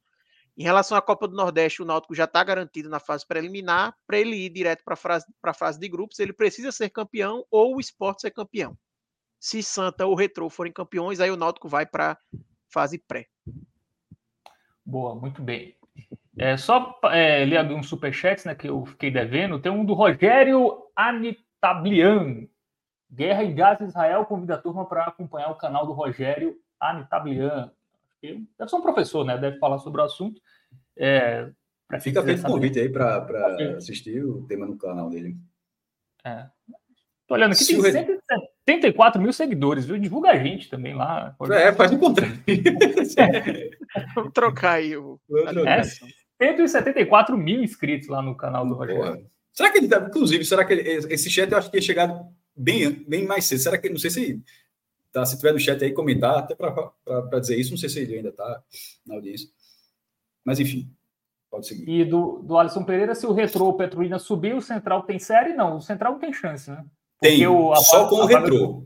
Em 0.58 0.64
relação 0.64 0.98
à 0.98 1.02
Copa 1.02 1.28
do 1.28 1.36
Nordeste, 1.36 1.84
o 1.84 1.86
Náutico 1.86 2.16
já 2.16 2.24
está 2.24 2.44
garantido 2.44 2.90
na 2.90 3.00
fase 3.00 3.24
preliminar. 3.28 3.96
Para 4.08 4.18
ele 4.18 4.36
ir 4.36 4.50
direto 4.50 4.84
para 4.84 4.96
a 5.44 5.54
fase 5.54 5.80
de 5.80 5.88
grupos, 5.88 6.18
ele 6.18 6.34
precisa 6.34 6.72
ser 6.72 6.90
campeão 6.90 7.46
ou 7.52 7.76
o 7.76 7.80
esporte 7.80 8.22
ser 8.22 8.32
campeão. 8.32 8.76
Se 9.40 9.62
Santa 9.62 10.08
ou 10.08 10.16
Retrô 10.16 10.50
forem 10.50 10.74
campeões, 10.74 11.20
aí 11.20 11.30
o 11.30 11.38
Náutico 11.38 11.70
vai 11.70 11.86
para 11.86 12.18
fase 12.74 12.98
pré. 12.98 13.28
Boa, 14.84 15.14
muito 15.14 15.44
bem. 15.44 15.78
É, 16.36 16.58
só 16.58 17.00
é, 17.04 17.46
ler 17.46 17.64
uns 17.72 17.88
superchats 17.88 18.46
né, 18.46 18.56
que 18.56 18.68
eu 18.68 18.84
fiquei 18.88 19.12
devendo. 19.12 19.62
Tem 19.62 19.72
um 19.72 19.86
do 19.86 19.94
Rogério 19.94 20.86
Anitablian. 20.96 22.48
Guerra 23.12 23.44
e 23.44 23.54
Gás 23.54 23.80
Israel 23.80 24.26
convida 24.26 24.56
a 24.56 24.62
turma 24.62 24.88
para 24.88 25.04
acompanhar 25.04 25.52
o 25.52 25.56
canal 25.56 25.86
do 25.86 25.94
Rogério 25.94 26.60
Anitablian 26.80 27.72
deve 28.22 28.70
ser 28.70 28.76
um 28.76 28.82
professor, 28.82 29.24
né? 29.26 29.38
Deve 29.38 29.58
falar 29.60 29.80
sobre 29.80 30.02
o 30.02 30.06
assunto. 30.06 30.42
É, 30.98 31.50
Fica 32.02 32.22
feito 32.22 32.42
o 32.42 32.52
convite 32.52 32.80
aí 32.80 32.90
para 32.90 33.76
assistir 33.78 34.24
o 34.24 34.46
tema 34.46 34.66
no 34.66 34.78
canal 34.78 35.10
dele. 35.10 35.38
É. 36.26 36.46
Tô 37.26 37.34
olhando 37.34 37.54
aqui, 37.54 37.64
Se 37.64 37.74
tem 37.82 38.20
174 38.68 39.22
mil 39.22 39.32
seguidores, 39.32 39.86
viu? 39.86 39.98
Divulga 39.98 40.32
a 40.32 40.38
gente 40.38 40.70
também 40.70 40.94
lá. 40.94 41.36
É, 41.52 41.74
faz 41.74 41.92
um 41.92 41.98
contrato. 41.98 42.34
Vamos 44.16 44.34
trocar 44.34 44.74
aí 44.74 44.96
o. 44.98 45.20
É, 45.66 45.82
174 46.42 47.38
mil 47.38 47.64
inscritos 47.64 48.08
lá 48.10 48.22
no 48.22 48.36
canal 48.36 48.66
do 48.66 48.76
Rogério. 48.76 49.02
Porra. 49.02 49.20
Será 49.54 49.72
que 49.72 49.80
ele 49.80 49.88
tá, 49.88 50.06
inclusive, 50.08 50.46
será 50.46 50.64
que 50.64 50.74
ele, 50.74 50.88
esse 50.88 51.30
chat 51.32 51.52
eu 51.52 51.58
acho 51.58 51.72
que 51.72 51.78
ia 51.78 51.82
chegado 51.82 52.28
bem, 52.56 52.92
bem 53.08 53.26
mais 53.26 53.46
cedo? 53.46 53.60
Será 53.60 53.78
que, 53.78 53.90
não 53.90 53.98
sei 53.98 54.12
se 54.12 54.44
Tá? 55.12 55.26
Se 55.26 55.38
tiver 55.38 55.54
no 55.54 55.60
chat 55.60 55.84
aí, 55.84 55.94
comentar, 55.94 56.38
até 56.38 56.56
para 56.56 57.40
dizer 57.40 57.58
isso, 57.58 57.72
não 57.72 57.78
sei 57.78 57.90
se 57.90 58.00
ele 58.00 58.18
ainda 58.18 58.30
está 58.30 58.64
na 59.06 59.16
audiência. 59.16 59.50
Mas, 60.46 60.60
enfim, 60.60 60.90
pode 61.50 61.68
seguir. 61.68 61.90
E 61.90 62.06
do, 62.06 62.40
do 62.40 62.58
Alisson 62.58 62.84
Pereira, 62.84 63.16
se 63.16 63.26
o 63.26 63.34
Retrô 63.34 63.66
ou 63.66 63.78
Petrolina 63.78 64.20
subir, 64.20 64.54
o 64.54 64.62
Central 64.62 65.04
tem 65.04 65.20
série? 65.20 65.54
Não, 65.54 65.78
o 65.78 65.82
Central 65.82 66.14
não 66.14 66.20
tem 66.20 66.32
chance, 66.32 66.70
né? 66.70 66.86
Porque 67.20 67.36
tem, 67.36 67.48
o, 67.48 67.76
só 67.76 68.08
com 68.08 68.18
o 68.18 68.26
Retrô. 68.26 68.86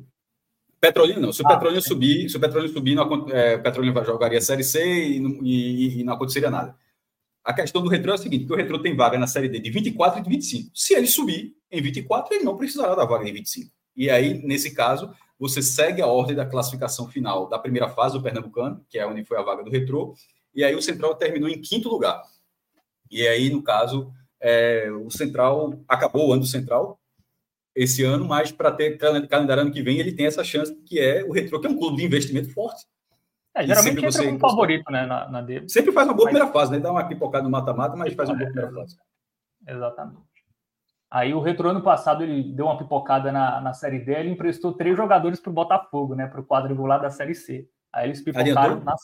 Petrolina 0.82 1.20
não. 1.20 1.32
Se 1.32 1.44
o 1.44 1.46
ah, 1.46 1.50
Petrolina 1.50 1.82
subir, 1.82 2.28
se 2.28 2.38
o 2.38 2.40
Petrolina 2.40 2.74
subir, 2.74 2.96
não, 2.96 3.30
é, 3.30 3.56
o 3.56 3.62
Petrolina 3.62 4.04
jogaria 4.04 4.42
Série 4.42 4.64
C 4.64 4.84
e, 4.84 5.20
e, 5.44 6.00
e, 6.00 6.04
não 6.04 6.14
aconteceria 6.14 6.50
nada. 6.50 6.76
A 7.44 7.54
questão 7.54 7.84
do 7.84 7.90
Retrô 7.90 8.12
é 8.12 8.16
a 8.16 8.18
seguinte, 8.18 8.46
que 8.46 8.54
o 8.54 8.56
Retrô 8.56 8.80
tem 8.80 8.96
vaga 8.96 9.20
na 9.20 9.28
Série 9.28 9.48
D 9.48 9.60
de 9.60 9.70
24 9.70 10.20
e 10.20 10.24
de 10.24 10.30
25. 10.30 10.72
Se 10.74 10.96
ele 10.96 11.06
subir 11.06 11.56
em 11.72 11.82
24, 11.82 12.34
ele 12.34 12.44
não 12.44 12.58
precisará 12.58 12.96
da 12.96 13.06
vaga 13.06 13.30
em 13.30 13.34
25. 13.34 13.72
E 13.96 14.10
aí, 14.10 14.42
nesse 14.44 14.74
caso, 14.74 15.14
você 15.42 15.60
segue 15.60 16.04
a 16.04 16.06
ordem 16.06 16.36
da 16.36 16.46
classificação 16.46 17.08
final 17.08 17.50
da 17.50 17.58
primeira 17.58 17.90
fase 17.90 18.14
do 18.14 18.22
Pernambucano, 18.22 18.86
que 18.88 19.00
é 19.00 19.08
onde 19.08 19.26
foi 19.26 19.40
a 19.40 19.42
vaga 19.42 19.64
do 19.64 19.72
Retrô, 19.72 20.14
e 20.54 20.64
aí 20.64 20.76
o 20.76 20.82
Central 20.84 21.16
terminou 21.16 21.50
em 21.50 21.60
quinto 21.60 21.90
lugar. 21.90 22.22
E 23.10 23.28
aí, 23.28 23.50
no 23.50 23.64
caso, 23.64 24.14
é, 24.40 24.92
o 24.92 25.10
Central 25.10 25.82
acabou 25.88 26.30
o 26.30 26.32
ano 26.32 26.42
do 26.42 26.48
Central 26.48 27.00
esse 27.76 28.04
ano, 28.04 28.24
mas 28.24 28.52
para 28.52 28.72
ter 28.72 28.98
calendário 29.00 29.64
ano 29.64 29.72
que 29.72 29.82
vem, 29.82 29.98
ele 29.98 30.12
tem 30.12 30.28
essa 30.28 30.44
chance, 30.44 30.76
que 30.86 31.00
é 31.00 31.24
o 31.24 31.32
Retrô, 31.32 31.60
que 31.60 31.66
é 31.66 31.70
um 31.72 31.78
clube 31.78 31.98
de 31.98 32.06
investimento 32.06 32.54
forte. 32.54 32.86
É, 33.56 33.66
geralmente 33.66 33.98
entra 33.98 34.12
você 34.12 34.26
como 34.26 34.40
favorito, 34.40 34.92
né, 34.92 35.08
na, 35.08 35.28
na 35.28 35.42
dele. 35.42 35.68
Sempre 35.68 35.92
faz 35.92 36.08
uma 36.08 36.14
boa 36.14 36.30
primeira 36.30 36.52
fase, 36.52 36.72
né? 36.72 36.80
Dá 36.80 36.92
uma 36.92 37.08
pipocada 37.08 37.44
no 37.44 37.50
mata-mata, 37.50 37.96
mas 37.96 38.14
faz 38.14 38.30
uma 38.30 38.38
boa 38.38 38.52
primeira 38.52 38.72
fase. 38.72 38.96
Exatamente. 39.68 40.31
Aí 41.12 41.34
o 41.34 41.42
Retro 41.42 41.70
ano 41.70 41.84
passado 41.84 42.24
ele 42.24 42.42
deu 42.42 42.68
uma 42.68 42.78
pipocada 42.78 43.34
na, 43.34 43.60
na 43.60 43.74
Série 43.74 44.00
D, 44.00 44.14
ele 44.14 44.30
emprestou 44.30 44.72
três 44.72 44.96
jogadores 44.96 45.42
para 45.42 45.50
o 45.50 45.54
Botafogo, 45.54 46.16
né? 46.16 46.26
Para 46.26 46.40
o 46.40 46.46
quadrangular 46.46 47.02
da 47.02 47.10
Série 47.10 47.36
C. 47.36 47.68
Aí 47.92 48.08
eles 48.08 48.22
pipocaram 48.22 48.80
na, 48.80 48.96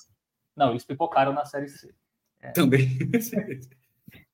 Não, 0.56 0.70
eles 0.70 0.86
pipocaram 0.86 1.34
na 1.34 1.44
Série 1.44 1.68
C. 1.68 1.94
É. 2.42 2.52
Também. 2.52 2.88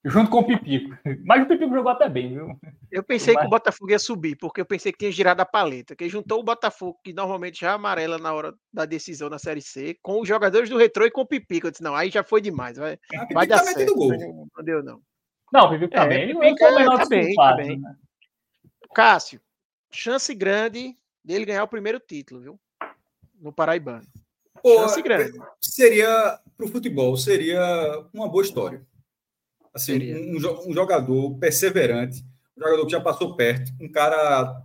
Junto 0.06 0.30
com 0.30 0.40
o 0.40 0.45
Pipico. 0.45 0.95
Mas 1.26 1.43
o 1.43 1.45
Pipico 1.48 1.74
jogou 1.74 1.92
até 1.92 2.10
bem, 2.10 2.34
viu? 2.34 2.60
Eu 2.92 3.02
pensei 3.03 3.34
Mas... 3.34 3.42
que 3.42 3.48
o 3.48 3.50
Botafogo 3.50 3.90
ia 3.90 3.98
subir, 3.98 4.35
porque 4.35 4.60
eu 4.60 4.66
pensei 4.66 4.92
que 4.92 4.98
tinha 4.98 5.11
girado 5.11 5.42
a 5.42 5.45
paleta. 5.45 5.95
Que 5.95 6.10
juntou 6.10 6.42
o 6.42 6.43
Botafogo, 6.43 7.00
que 7.03 7.14
normalmente 7.14 7.61
já 7.61 7.74
amarela 7.74 8.18
na 8.18 8.34
hora 8.34 8.53
da 8.72 8.85
decisão 8.85 9.30
na 9.30 9.40
Série 9.40 9.61
C, 9.61 9.98
com 10.02 10.19
os 10.22 10.27
jogadores 10.27 10.69
do 10.69 10.77
Retro 10.77 11.06
e 11.06 11.11
com 11.11 11.22
o 11.22 11.26
Pipico. 11.26 11.68
Eu 11.68 11.72
disse, 11.72 11.82
não, 11.82 11.95
aí 11.95 12.11
já 12.11 12.22
foi 12.22 12.42
demais. 12.42 12.77
Vai, 12.77 13.00
ah, 13.16 13.27
vai 13.34 13.48
dar 13.48 13.60
tá 13.60 13.72
certo. 13.72 13.95
Gol. 13.95 14.11
Não 14.56 14.64
deu, 14.64 14.84
não. 14.84 15.02
Não, 15.54 15.66
o 15.66 15.70
Pipico 15.70 15.94
tá 15.94 16.06
é, 16.06 16.08
bem. 16.08 16.22
Ele 16.24 16.34
não 16.34 16.44
é 16.44 16.52
o 16.52 16.76
menor 16.76 16.98
tá 16.98 17.06
bem, 17.06 17.36
tá 17.36 17.56
bem. 17.56 17.80
Né? 17.80 17.96
Cássio, 18.96 19.40
chance 19.92 20.34
grande 20.34 20.98
dele 21.24 21.46
ganhar 21.46 21.64
o 21.64 21.68
primeiro 21.68 22.00
título, 22.00 22.42
viu? 22.42 22.60
No 23.40 23.54
Paraibano. 23.54 24.08
Pô, 24.64 24.80
chance 24.80 25.00
grande. 25.04 25.40
Seria, 25.62 26.40
para 26.58 26.66
o 26.66 26.70
futebol, 26.70 27.16
seria 27.16 27.62
uma 28.12 28.28
boa 28.28 28.44
história. 28.44 28.84
Assim, 29.72 30.16
um, 30.16 30.70
um, 30.70 30.74
jogador 30.74 31.38
perseverante, 31.38 32.26
um 32.58 32.62
jogador 32.64 32.86
que 32.86 32.92
já 32.92 33.02
passou 33.02 33.36
perto, 33.36 33.72
um 33.80 33.92
cara 33.92 34.60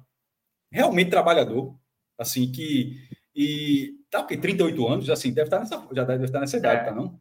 realmente 0.73 1.10
trabalhador, 1.10 1.78
assim, 2.17 2.50
que. 2.50 2.97
E 3.34 3.94
tá 4.10 4.20
porque 4.20 4.39
38 4.39 4.89
anos, 4.89 5.10
assim, 5.10 5.33
deve 5.34 5.49
estar 5.49 5.60
nessa, 5.60 5.86
já 5.92 6.05
deve 6.05 6.25
estar 6.25 6.41
nessa 6.41 6.57
idade, 6.57 6.81
é. 6.81 6.84
tá 6.84 6.94
não? 6.94 7.20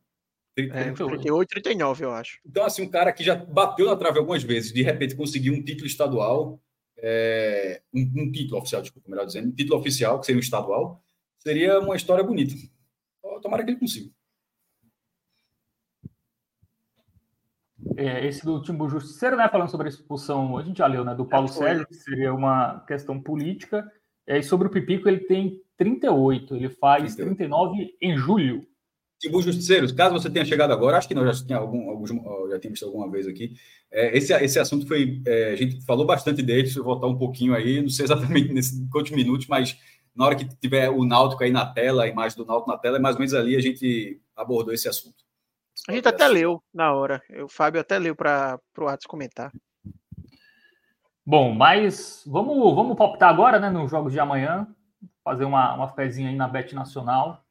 38, 0.66 1.50
39, 1.50 2.06
eu 2.06 2.11
acho. 2.11 2.40
Então, 2.45 2.66
assim, 2.66 2.82
um 2.82 2.90
cara 2.90 3.14
que 3.14 3.24
já 3.24 3.36
bateu 3.36 3.86
na 3.86 3.95
trave 3.95 4.18
algumas 4.18 4.42
vezes, 4.42 4.74
de 4.74 4.82
repente 4.82 5.16
conseguiu 5.16 5.53
um 5.53 5.64
título 5.64 5.86
estadual, 5.86 6.60
é, 6.98 7.82
um, 7.94 8.02
um, 8.02 8.32
título 8.32 8.60
oficial, 8.60 8.82
desculpa, 8.82 9.10
melhor 9.10 9.26
dizendo, 9.26 9.50
um 9.50 9.56
título 9.56 9.80
oficial, 9.80 10.19
que 10.19 10.26
seria 10.26 10.40
um 10.40 10.44
estadual, 10.44 11.03
seria 11.38 11.80
uma 11.80 11.95
história 11.95 12.24
bonita. 12.24 12.56
Tomara 13.42 13.64
que 13.64 13.72
ele 13.72 13.80
consiga. 13.80 14.10
É, 17.95 18.26
esse 18.26 18.44
do 18.44 18.61
Timbu 18.61 18.90
Justiceiro, 18.90 19.38
né, 19.38 19.48
falando 19.48 19.69
sobre 19.69 19.88
a 19.88 19.90
expulsão, 19.90 20.58
a 20.58 20.64
gente 20.64 20.77
já 20.77 20.88
leu, 20.88 21.06
né, 21.06 21.14
do 21.14 21.26
Paulo 21.26 21.48
Sérgio, 21.48 21.86
que 21.86 21.94
seria 21.94 22.34
uma 22.34 22.84
questão 22.88 23.22
política. 23.22 23.90
É, 24.26 24.40
e 24.40 24.44
sobre 24.44 24.68
o 24.68 24.72
Pipico, 24.72 25.08
ele 25.08 25.19
tem 25.19 25.61
38, 25.77 26.56
ele 26.56 26.69
faz 26.69 27.16
38. 27.16 27.38
39 27.38 27.98
em 28.02 28.18
julho. 28.18 28.68
Timbu 29.20 29.42
Justiceiros, 29.42 29.92
caso 29.92 30.14
você 30.14 30.30
tenha 30.30 30.46
chegado 30.46 30.72
agora, 30.72 30.98
acho 30.98 31.08
que 31.08 31.16
nós 31.16 31.40
já 31.40 31.46
tinha 31.46 31.58
algum, 31.58 31.90
alguns, 31.90 32.10
já 32.10 32.60
tínhamos 32.60 32.80
visto 32.80 32.86
alguma 32.86 33.10
vez 33.10 33.28
aqui. 33.28 33.56
É, 33.92 34.16
esse, 34.16 34.34
esse 34.34 34.60
assunto 34.60 34.88
foi. 34.88 35.22
É, 35.26 35.54
a 35.54 35.56
gente 35.56 35.84
falou 35.86 36.06
bastante 36.06 36.42
dele, 36.42 36.64
deixa 36.64 36.80
eu 36.80 36.84
voltar 36.84 37.08
um 37.08 37.18
pouquinho 37.18 37.56
aí, 37.56 37.82
não 37.82 37.90
sei 37.90 38.06
exatamente 38.06 38.52
nesses 38.54 38.88
quantos 38.92 39.12
minutos, 39.12 39.48
mas 39.48 39.78
na 40.16 40.26
hora 40.26 40.36
que 40.36 40.46
tiver 40.46 40.90
o 40.90 41.04
Náutico 41.04 41.44
aí 41.44 41.52
na 41.52 41.66
tela, 41.66 42.04
a 42.04 42.08
imagem 42.08 42.38
do 42.38 42.46
Náutico 42.46 42.72
na 42.72 42.78
tela, 42.78 43.00
mais 43.00 43.16
ou 43.16 43.20
menos 43.20 43.34
ali 43.34 43.56
a 43.56 43.62
gente 43.62 44.22
abordou 44.36 44.74
esse 44.74 44.88
assunto. 44.88 45.26
A 45.88 45.92
gente 45.94 46.08
até 46.08 46.28
leu 46.28 46.62
na 46.74 46.94
hora. 46.94 47.22
O 47.44 47.48
Fábio 47.48 47.80
até 47.80 47.98
leu 47.98 48.16
para 48.16 48.60
o 48.78 48.88
Atos 48.88 49.06
comentar. 49.06 49.52
Bom, 51.26 51.54
mas 51.54 52.24
vamos, 52.26 52.74
vamos 52.74 52.98
palpitar 52.98 53.30
agora, 53.30 53.60
né, 53.60 53.70
nos 53.70 53.92
jogos 53.92 54.14
de 54.14 54.20
amanhã, 54.20 54.68
fazer 55.24 55.44
uma, 55.46 55.76
uma 55.76 55.90
fezinha 55.90 56.30
aí 56.30 56.36
na 56.36 56.48
Bet 56.48 56.74
Nacional. 56.74 57.46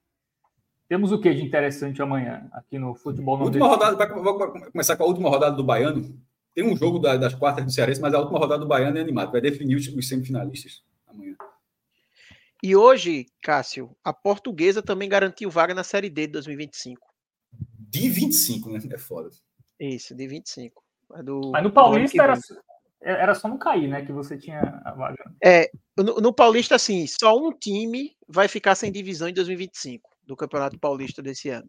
Temos 0.89 1.11
o 1.11 1.21
que 1.21 1.35
de 1.35 1.43
interessante 1.43 2.01
amanhã 2.01 2.49
aqui 2.53 2.79
no 2.79 2.95
futebol? 2.95 3.41
Última 3.41 3.67
rodada, 3.67 3.97
vai, 3.97 4.09
começar 4.71 4.97
com 4.97 5.03
a 5.03 5.07
última 5.07 5.29
rodada 5.29 5.57
do 5.57 5.65
Baiano. 5.65 6.17
Tem 6.55 6.65
um 6.65 6.77
jogo 6.77 6.99
da, 6.99 7.17
das 7.17 7.35
quartas 7.35 7.65
do 7.65 7.73
Cearense, 7.73 8.01
mas 8.01 8.15
a 8.15 8.21
última 8.21 8.39
rodada 8.39 8.61
do 8.61 8.69
Baiano 8.69 8.97
é 8.97 9.01
animado, 9.01 9.33
vai 9.33 9.41
definir 9.41 9.75
os, 9.75 9.89
os 9.89 10.09
semifinalistas 10.09 10.83
amanhã. 11.07 11.35
E 12.63 12.75
hoje, 12.75 13.27
Cássio, 13.43 13.95
a 14.03 14.13
portuguesa 14.13 14.81
também 14.81 15.09
garantiu 15.09 15.51
vaga 15.51 15.75
na 15.75 15.83
Série 15.83 16.09
D 16.09 16.29
de 16.29 16.35
2025. 16.35 17.01
De 17.79 18.09
25, 18.09 18.71
né? 18.71 18.81
É 18.91 18.99
foda. 18.99 19.31
Isso, 19.79 20.15
de 20.15 20.27
25. 20.27 20.83
É 21.17 21.23
do, 21.23 21.51
Mas 21.51 21.63
no 21.65 21.73
Paulista 21.73 22.23
era, 22.23 22.39
era 23.03 23.35
só 23.35 23.49
não 23.49 23.59
cair, 23.59 23.89
né? 23.89 24.05
Que 24.05 24.13
você 24.13 24.39
tinha 24.39 24.81
a 24.85 24.93
vaga. 24.93 25.33
É, 25.45 25.69
no, 25.97 26.21
no 26.21 26.33
Paulista, 26.33 26.77
assim, 26.77 27.07
só 27.07 27.37
um 27.37 27.53
time 27.53 28.17
vai 28.27 28.47
ficar 28.47 28.77
sem 28.77 28.91
divisão 28.91 29.29
em 29.29 29.35
2025 29.35 30.16
do 30.27 30.37
Campeonato 30.37 30.79
Paulista 30.79 31.23
desse 31.23 31.49
ano. 31.49 31.69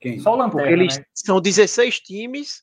Quem? 0.00 0.18
Só 0.18 0.34
o 0.34 0.36
Lanterna, 0.36 0.62
Porque 0.62 0.72
eles 0.72 0.98
né? 0.98 1.04
são 1.14 1.40
16 1.40 2.00
times, 2.00 2.62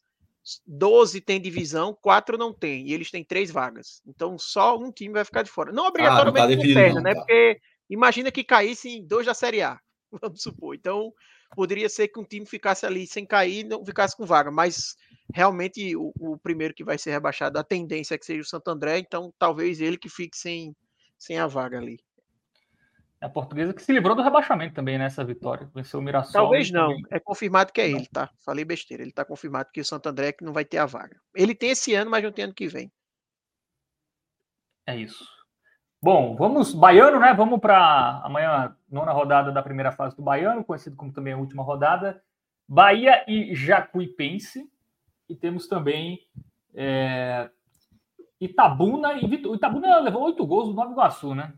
12 0.66 1.22
tem 1.22 1.42
divisão, 1.42 1.98
4 2.02 2.38
não 2.38 2.54
tem, 2.54 2.88
e 2.88 2.94
eles 2.94 3.12
têm 3.12 3.24
três 3.24 3.52
vagas. 3.52 4.02
Então 4.06 4.38
só 4.38 4.78
um 4.78 4.92
time 4.92 5.14
vai 5.14 5.26
ficar 5.26 5.44
de 5.44 5.50
fora. 5.50 5.72
Não 5.72 5.86
obrigatoriamente 5.88 6.54
ah, 6.54 6.68
não 6.68 6.74
tá 6.74 6.80
perna, 6.80 6.96
não, 6.96 7.02
né? 7.02 7.14
Tá. 7.14 7.20
Porque 7.20 7.60
imagina 7.90 8.32
que 8.32 8.44
caíssem 8.44 9.06
dois 9.06 9.26
da 9.26 9.34
Série 9.34 9.62
A, 9.62 9.80
vamos 10.22 10.42
supor. 10.42 10.76
Então 10.76 11.14
poderia 11.56 11.90
ser 11.90 12.08
que 12.08 12.20
um 12.20 12.24
time 12.24 12.46
ficasse 12.46 12.86
ali 12.86 13.06
sem 13.06 13.26
cair, 13.26 13.66
não 13.66 13.86
ficasse 13.86 14.16
com 14.16 14.26
vaga, 14.26 14.50
mas 14.50 14.96
realmente 15.34 15.96
o, 15.96 16.12
o, 16.20 16.38
primeiro 16.38 16.74
que 16.74 16.84
vai 16.84 16.98
ser 16.98 17.12
rebaixado, 17.12 17.58
a 17.60 17.64
tendência 17.64 18.16
é 18.16 18.18
que 18.18 18.26
seja 18.26 18.42
o 18.42 18.46
Santo 18.46 18.70
André, 18.70 19.00
então 19.00 19.34
talvez 19.38 19.82
ele 19.82 19.98
que 19.98 20.10
fique 20.10 20.38
sem, 20.38 20.76
sem 21.18 21.38
a 21.38 21.48
vaga 21.48 21.78
ali. 21.78 22.00
É 23.22 23.28
a 23.28 23.30
portuguesa 23.30 23.72
que 23.72 23.84
se 23.84 23.94
livrou 23.94 24.16
do 24.16 24.24
rebaixamento 24.24 24.74
também 24.74 24.98
nessa 24.98 25.24
vitória. 25.24 25.70
Venceu 25.76 26.00
o 26.00 26.04
Mirassol. 26.04 26.34
Talvez 26.34 26.72
não. 26.72 26.88
Também. 26.88 27.06
É 27.12 27.20
confirmado 27.20 27.72
que 27.72 27.80
é 27.80 27.88
ele, 27.88 28.08
tá? 28.08 28.32
Falei 28.44 28.66
besteira. 28.66 29.04
Ele 29.04 29.12
tá 29.12 29.24
confirmado 29.24 29.70
que 29.72 29.80
o 29.80 29.86
Santo 29.86 30.10
André 30.10 30.30
é 30.30 30.32
que 30.32 30.44
não 30.44 30.52
vai 30.52 30.66
ter 30.66 30.80
a 30.80 30.88
vaga. 30.88 31.16
Ele 31.36 31.54
tem 31.54 31.70
esse 31.70 31.94
ano, 31.94 32.10
mas 32.10 32.24
não 32.24 32.32
tem 32.32 32.46
ano 32.46 32.54
que 32.54 32.68
vem. 32.68 32.92
É 34.88 34.96
isso. 34.96 35.24
Bom, 36.02 36.36
vamos. 36.36 36.74
Baiano, 36.74 37.20
né? 37.20 37.32
Vamos 37.36 37.60
para 37.60 38.22
amanhã, 38.24 38.76
nona 38.90 39.12
rodada 39.12 39.52
da 39.52 39.62
primeira 39.62 39.92
fase 39.92 40.16
do 40.16 40.24
Baiano, 40.24 40.66
conhecido 40.66 40.96
como 40.96 41.14
também 41.14 41.34
a 41.34 41.38
última 41.38 41.62
rodada. 41.62 42.24
Bahia 42.68 43.24
e 43.28 43.54
Jacuipense. 43.54 44.68
E 45.30 45.36
temos 45.36 45.68
também 45.68 46.20
é, 46.74 47.52
Itabuna 48.40 49.14
e. 49.14 49.26
Itabuna 49.26 50.00
levou 50.00 50.24
oito 50.24 50.44
gols 50.44 50.70
do 50.70 50.74
Nova 50.74 50.92
Iguaçu, 50.92 51.36
né? 51.36 51.54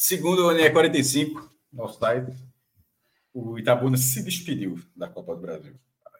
Segundo 0.00 0.46
o 0.46 0.52
NE 0.52 0.70
45, 0.70 1.52
nosso 1.72 1.98
site, 1.98 2.32
o 3.34 3.58
Itabuna 3.58 3.96
se 3.98 4.22
despediu 4.22 4.78
da 4.94 5.08
Copa 5.08 5.34
do 5.34 5.40
Brasil. 5.40 5.74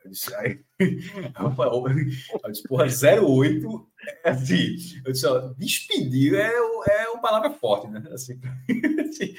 Eu 0.05 0.11
disse, 0.11 0.35
aí, 0.35 0.65
eu 0.81 2.51
disse, 2.51 2.65
porra, 2.65 2.87
08, 2.87 3.89
é 4.25 4.31
assim, 4.31 4.77
eu 5.05 5.13
disse, 5.13 5.27
ó, 5.27 5.53
despedir 5.57 6.35
é, 6.35 6.53
é 6.55 7.09
uma 7.11 7.21
palavra 7.21 7.51
forte, 7.53 7.87
né? 7.87 8.03
Assim, 8.11 8.41
assim, 9.09 9.37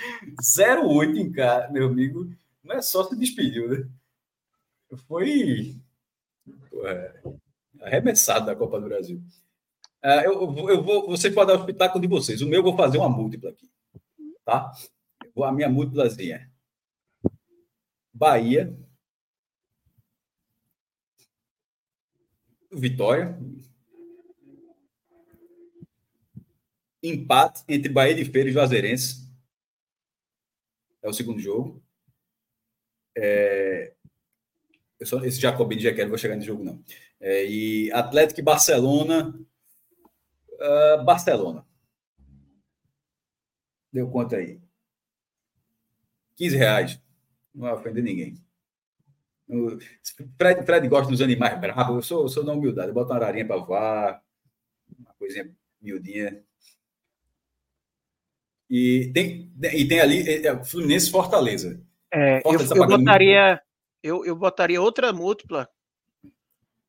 08 0.85 1.19
em 1.19 1.31
casa, 1.33 1.69
meu 1.73 1.87
amigo, 1.87 2.31
não 2.63 2.77
é 2.77 2.81
só 2.81 3.03
se 3.03 3.17
despediu, 3.17 3.67
né? 3.67 3.89
Foi 5.05 5.75
é, 6.85 7.21
arremessado 7.81 8.45
da 8.45 8.55
Copa 8.55 8.79
do 8.79 8.87
Brasil. 8.87 9.21
Uh, 10.01 10.23
eu, 10.23 10.69
eu 10.69 10.81
vou, 10.81 11.09
você 11.09 11.29
pode 11.29 11.51
dar 11.51 11.57
o 11.57 11.59
espetáculo 11.59 12.01
de 12.01 12.07
vocês. 12.07 12.41
O 12.41 12.47
meu 12.47 12.59
eu 12.59 12.63
vou 12.63 12.77
fazer 12.77 12.97
uma 12.97 13.09
múltipla 13.09 13.49
aqui. 13.49 13.69
Tá? 14.49 14.71
Vou 15.35 15.45
a 15.45 15.51
minha 15.51 15.69
múltiplazinha. 15.69 16.51
Bahia. 18.11 18.75
Vitória. 22.71 23.37
Empate 27.03 27.63
entre 27.67 27.89
Bahia 27.89 28.15
de 28.15 28.25
Feira 28.25 28.49
e 28.49 28.51
Juazeirense. 28.51 29.31
É 31.03 31.07
o 31.07 31.13
segundo 31.13 31.39
jogo. 31.39 31.83
É, 33.15 33.93
eu 34.99 35.05
só, 35.05 35.23
esse 35.23 35.39
Jacobino 35.39 35.79
já 35.79 35.93
quero, 35.93 36.09
vou 36.09 36.17
chegar 36.17 36.33
nesse 36.33 36.47
jogo, 36.47 36.63
não. 36.63 36.83
É, 37.19 37.45
e 37.45 37.91
Atlético 37.91 38.39
e 38.39 38.43
Barcelona. 38.43 39.39
Uh, 40.53 41.05
Barcelona. 41.05 41.68
Deu 43.91 44.09
quanto 44.09 44.35
aí? 44.35 44.59
15 46.35 46.57
reais. 46.57 47.01
Não 47.53 47.63
vai 47.63 47.73
ofender 47.73 48.03
ninguém. 48.03 48.41
Fred, 50.37 50.63
Fred 50.63 50.87
gosta 50.87 51.11
dos 51.11 51.21
animais 51.21 51.59
bravos. 51.59 51.95
Eu 51.95 52.01
sou, 52.01 52.21
eu 52.23 52.29
sou 52.29 52.43
na 52.43 52.53
humildade. 52.53 52.89
Eu 52.89 52.93
boto 52.93 53.11
uma 53.11 53.15
ararinha 53.15 53.45
para 53.45 53.57
voar, 53.57 54.23
uma 54.99 55.13
coisinha 55.17 55.49
miudinha. 55.81 56.43
E 58.69 59.11
tem, 59.13 59.51
e 59.73 59.87
tem 59.87 59.99
ali 59.99 60.29
é, 60.29 60.47
é 60.47 60.63
Fluminense 60.63 61.09
Fortaleza. 61.09 61.81
É, 62.11 62.41
Fortaleza 62.41 62.75
eu, 62.75 62.83
eu 62.83 62.87
botaria 62.87 63.61
eu, 64.01 64.25
eu 64.25 64.35
botaria 64.35 64.81
outra 64.81 65.11
múltipla 65.11 65.67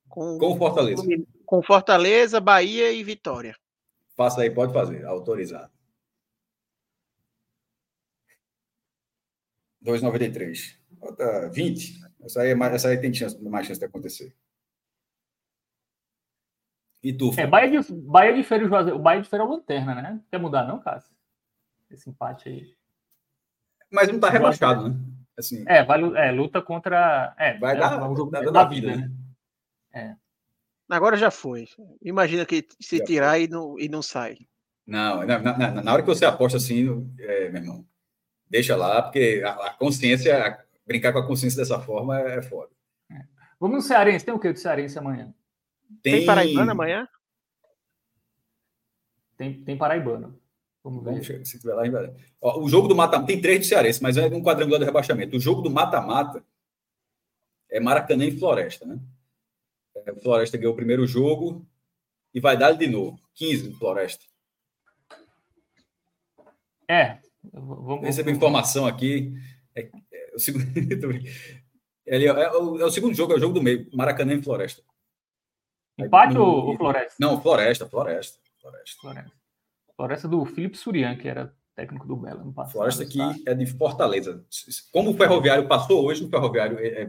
com, 0.08 0.38
com 0.38 0.58
Fortaleza. 0.58 1.02
Com 1.46 1.62
Fortaleza, 1.62 2.40
Bahia 2.40 2.92
e 2.92 3.02
Vitória. 3.02 3.56
Faça 4.16 4.42
aí, 4.42 4.50
pode 4.50 4.72
fazer, 4.72 5.04
autorizado. 5.04 5.72
2,93. 9.84 10.76
Bota 10.92 11.48
20. 11.50 12.00
Essa 12.22 12.42
aí, 12.42 12.50
é 12.50 12.54
mais, 12.54 12.74
essa 12.74 12.88
aí 12.88 12.98
tem 12.98 13.12
chance, 13.12 13.42
mais 13.42 13.66
chance 13.66 13.80
de 13.80 13.86
acontecer. 13.86 14.34
E 17.02 17.12
tu? 17.12 17.32
É, 17.38 17.46
Bahia 17.46 17.80
de, 17.80 17.92
Bahia 17.92 18.34
de 18.34 18.42
Feira 18.42 18.64
e 18.64 18.68
Juazeiro. 18.68 18.98
O 18.98 19.02
Bahia 19.02 19.22
de 19.22 19.28
Feira 19.28 19.44
é 19.44 19.48
lanterna, 19.48 19.94
né? 19.94 20.20
Quer 20.30 20.38
mudar, 20.38 20.66
não, 20.66 20.80
Cássio? 20.80 21.14
Esse 21.90 22.10
empate 22.10 22.48
aí. 22.48 22.74
Mas 23.90 24.08
não 24.08 24.20
tá 24.20 24.28
rebaixado, 24.28 24.88
né? 24.90 24.96
Assim, 25.36 25.64
é, 25.66 25.82
vai, 25.82 26.00
é, 26.16 26.30
luta 26.30 26.60
contra. 26.60 27.34
É, 27.38 27.58
vai 27.58 27.74
é, 27.74 27.78
dar, 27.78 28.08
um 28.08 28.14
jogo 28.14 28.30
da, 28.30 28.42
da 28.42 28.64
vida, 28.64 28.88
vida, 28.88 28.96
né? 28.96 29.10
É. 29.92 30.16
Agora 30.88 31.16
já 31.16 31.30
foi. 31.30 31.66
Imagina 32.02 32.44
que 32.44 32.66
se 32.78 32.98
já 32.98 33.04
tirar 33.04 33.40
e 33.40 33.48
não, 33.48 33.78
e 33.78 33.88
não 33.88 34.02
sai. 34.02 34.36
Não, 34.86 35.24
na, 35.24 35.38
na, 35.38 35.82
na, 35.82 35.92
hora 35.92 36.02
que 36.02 36.08
você 36.08 36.24
aposta 36.24 36.58
assim, 36.58 37.10
é, 37.18 37.48
meu 37.48 37.62
irmão, 37.62 37.86
deixa 38.50 38.76
lá, 38.76 39.00
porque 39.00 39.42
a, 39.44 39.68
a 39.68 39.74
consciência, 39.74 40.58
brincar 40.84 41.12
com 41.12 41.20
a 41.20 41.26
consciência 41.26 41.58
dessa 41.58 41.78
forma 41.78 42.20
é, 42.20 42.38
é 42.38 42.42
foda. 42.42 42.70
É. 43.10 43.22
Vamos 43.58 43.76
no 43.76 43.82
Cearense, 43.82 44.24
tem 44.24 44.34
o 44.34 44.38
que 44.38 44.52
do 44.52 44.58
Cearense 44.58 44.98
amanhã? 44.98 45.32
Tem, 46.02 46.16
tem 46.16 46.26
Paraibana 46.26 46.72
amanhã? 46.72 47.08
Tem, 49.36 49.62
tem 49.62 49.76
Paraibana. 49.76 50.34
Vamos 50.82 51.04
ver. 51.04 51.46
Se 51.46 51.58
tiver 51.58 51.74
lá, 51.74 51.82
Ó, 52.40 52.62
o 52.62 52.68
jogo 52.68 52.88
do 52.88 52.96
mata 52.96 53.22
tem 53.24 53.40
três 53.40 53.60
do 53.60 53.66
Cearense, 53.66 54.02
mas 54.02 54.16
é 54.16 54.26
um 54.26 54.42
quadrangular 54.42 54.80
do 54.80 54.86
rebaixamento. 54.86 55.36
O 55.36 55.40
jogo 55.40 55.62
do 55.62 55.70
mata-mata 55.70 56.42
é 57.70 57.78
Maracanã 57.78 58.24
e 58.24 58.38
Floresta, 58.38 58.86
né? 58.86 58.98
É, 59.94 60.14
Floresta 60.14 60.56
ganhou 60.56 60.72
o 60.72 60.76
primeiro 60.76 61.06
jogo 61.06 61.66
e 62.32 62.40
vai 62.40 62.56
dar 62.56 62.72
de 62.72 62.86
novo. 62.86 63.20
15 63.34 63.68
do 63.68 63.76
Floresta. 63.76 64.24
É. 66.88 67.18
Vamos 67.52 68.04
receber 68.04 68.32
informação 68.32 68.86
aqui. 68.86 69.32
É, 69.74 69.88
é, 70.12 70.32
o 70.34 70.38
segundo... 70.38 70.64
é, 72.06 72.24
é, 72.24 72.52
o, 72.52 72.80
é 72.80 72.84
o 72.84 72.90
segundo 72.90 73.14
jogo, 73.14 73.32
é 73.32 73.36
o 73.36 73.40
jogo 73.40 73.54
do 73.54 73.62
meio. 73.62 73.88
Maracanã 73.92 74.34
e 74.34 74.42
Floresta. 74.42 74.82
Empate 75.98 76.36
ou, 76.38 76.76
Floresta? 76.76 77.14
Não, 77.18 77.40
Floresta, 77.40 77.88
Floresta. 77.88 78.38
Floresta. 78.60 79.00
Floresta. 79.00 79.32
Floresta 79.96 80.28
do 80.28 80.44
Felipe 80.44 80.76
Surian, 80.76 81.16
que 81.16 81.28
era 81.28 81.54
técnico 81.74 82.06
do 82.06 82.16
Belo 82.16 82.44
no 82.44 82.52
passado. 82.52 82.72
Floresta 82.72 83.02
aqui 83.02 83.18
tá? 83.18 83.34
é 83.46 83.54
de 83.54 83.66
Fortaleza. 83.66 84.44
Como 84.92 85.10
o 85.10 85.14
Ferroviário 85.14 85.66
passou 85.68 86.04
hoje, 86.04 86.24
o 86.24 86.28
Ferroviário 86.28 86.78
é, 86.78 87.02
é, 87.02 87.06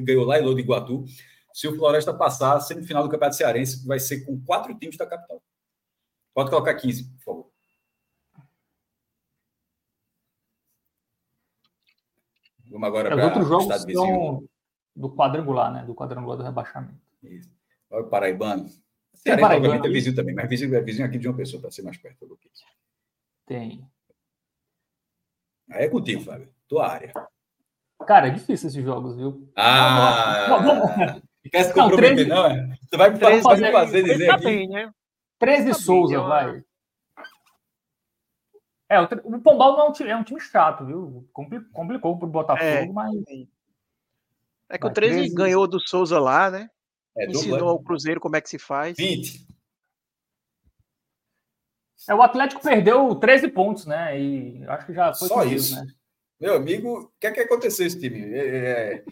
ganhou 0.00 0.24
lá 0.24 0.38
em 0.38 0.42
Lodo 0.42 0.60
Iguatu. 0.60 1.04
Se 1.52 1.66
o 1.66 1.76
Floresta 1.76 2.12
passar, 2.14 2.60
semifinal 2.60 3.02
do 3.02 3.08
Campeonato 3.08 3.36
Cearense 3.36 3.86
vai 3.86 3.98
ser 3.98 4.24
com 4.24 4.40
quatro 4.40 4.74
times 4.78 4.96
da 4.96 5.06
capital. 5.06 5.42
Pode 6.34 6.50
colocar 6.50 6.74
15, 6.74 7.04
por 7.04 7.24
favor. 7.24 7.37
Vamos 12.70 12.86
agora 12.86 13.10
para 13.10 13.24
outros 13.24 13.48
jogos 13.48 13.82
são 13.92 14.44
do 14.94 15.14
quadrangular, 15.14 15.72
né? 15.72 15.84
Do 15.84 15.94
quadrangular 15.94 16.36
do 16.36 16.42
rebaixamento. 16.42 17.00
Isso. 17.22 17.50
Olha 17.90 18.04
o 18.04 18.08
Paraibano. 18.08 18.68
Cearense, 19.14 19.54
obviamente, 19.54 19.86
é 19.86 19.90
vizinho 19.90 20.14
também, 20.14 20.34
mas 20.34 20.48
vizinho, 20.48 20.74
é 20.74 20.80
vizinho 20.80 21.06
aqui 21.06 21.18
de 21.18 21.28
uma 21.28 21.36
pessoa, 21.36 21.60
para 21.60 21.70
ser 21.70 21.82
mais 21.82 21.96
perto 21.96 22.26
do 22.26 22.36
que 22.36 22.48
Tem. 23.46 23.84
Aí 25.70 25.84
é 25.84 25.88
contigo, 25.88 26.22
Fábio. 26.22 26.48
Tua 26.68 26.88
área. 26.88 27.12
Cara, 28.06 28.28
é 28.28 28.30
difícil 28.30 28.68
esses 28.68 28.84
jogos, 28.84 29.16
viu? 29.16 29.50
Ah! 29.56 31.20
Quer 31.50 31.64
se 31.64 31.74
comprometer, 31.74 32.28
não? 32.28 32.46
É? 32.46 32.74
Tu 32.90 32.98
vai 32.98 33.10
me 33.10 33.18
fazer, 33.18 33.42
fazer, 33.42 33.72
fazer 33.72 34.02
dizer 34.02 34.26
tá 34.26 34.34
aqui. 34.34 34.44
Bem, 34.44 34.68
né? 34.68 34.90
13 35.38 35.68
tá 35.68 35.74
Souza, 35.74 36.18
bem, 36.18 36.28
vai. 36.28 36.64
É, 38.88 39.00
o, 39.00 39.04
o 39.04 39.40
Pombal 39.40 39.76
não 39.76 39.86
é 39.86 39.88
um, 39.88 39.92
time, 39.92 40.10
é 40.10 40.16
um 40.16 40.24
time 40.24 40.40
chato, 40.40 40.84
viu? 40.84 41.28
Complicou 41.32 42.18
pro 42.18 42.26
Botafogo, 42.26 42.64
é, 42.64 42.86
mas. 42.86 43.14
É 44.70 44.78
que 44.78 44.86
o 44.86 44.92
13, 44.92 45.14
13 45.14 45.34
ganhou 45.34 45.66
do 45.66 45.80
Souza 45.80 46.18
lá, 46.18 46.50
né? 46.50 46.70
É, 47.16 47.26
Ensinou 47.26 47.68
ao 47.68 47.82
Cruzeiro 47.82 48.20
como 48.20 48.36
é 48.36 48.40
que 48.40 48.48
se 48.48 48.58
faz. 48.58 48.96
20. 48.96 49.46
É, 52.08 52.14
o 52.14 52.22
Atlético 52.22 52.62
perdeu 52.62 53.14
13 53.14 53.48
pontos, 53.48 53.86
né? 53.86 54.18
E 54.18 54.64
acho 54.66 54.86
que 54.86 54.94
já 54.94 55.12
foi 55.12 55.28
Só 55.28 55.44
isso. 55.44 55.74
né? 55.74 55.86
Meu 56.40 56.54
amigo, 56.54 57.00
o 57.00 57.12
que 57.18 57.26
é 57.26 57.32
que 57.32 57.40
aconteceu 57.40 57.86
esse 57.86 57.98
time? 57.98 58.32
É, 58.32 58.94
é, 58.94 59.04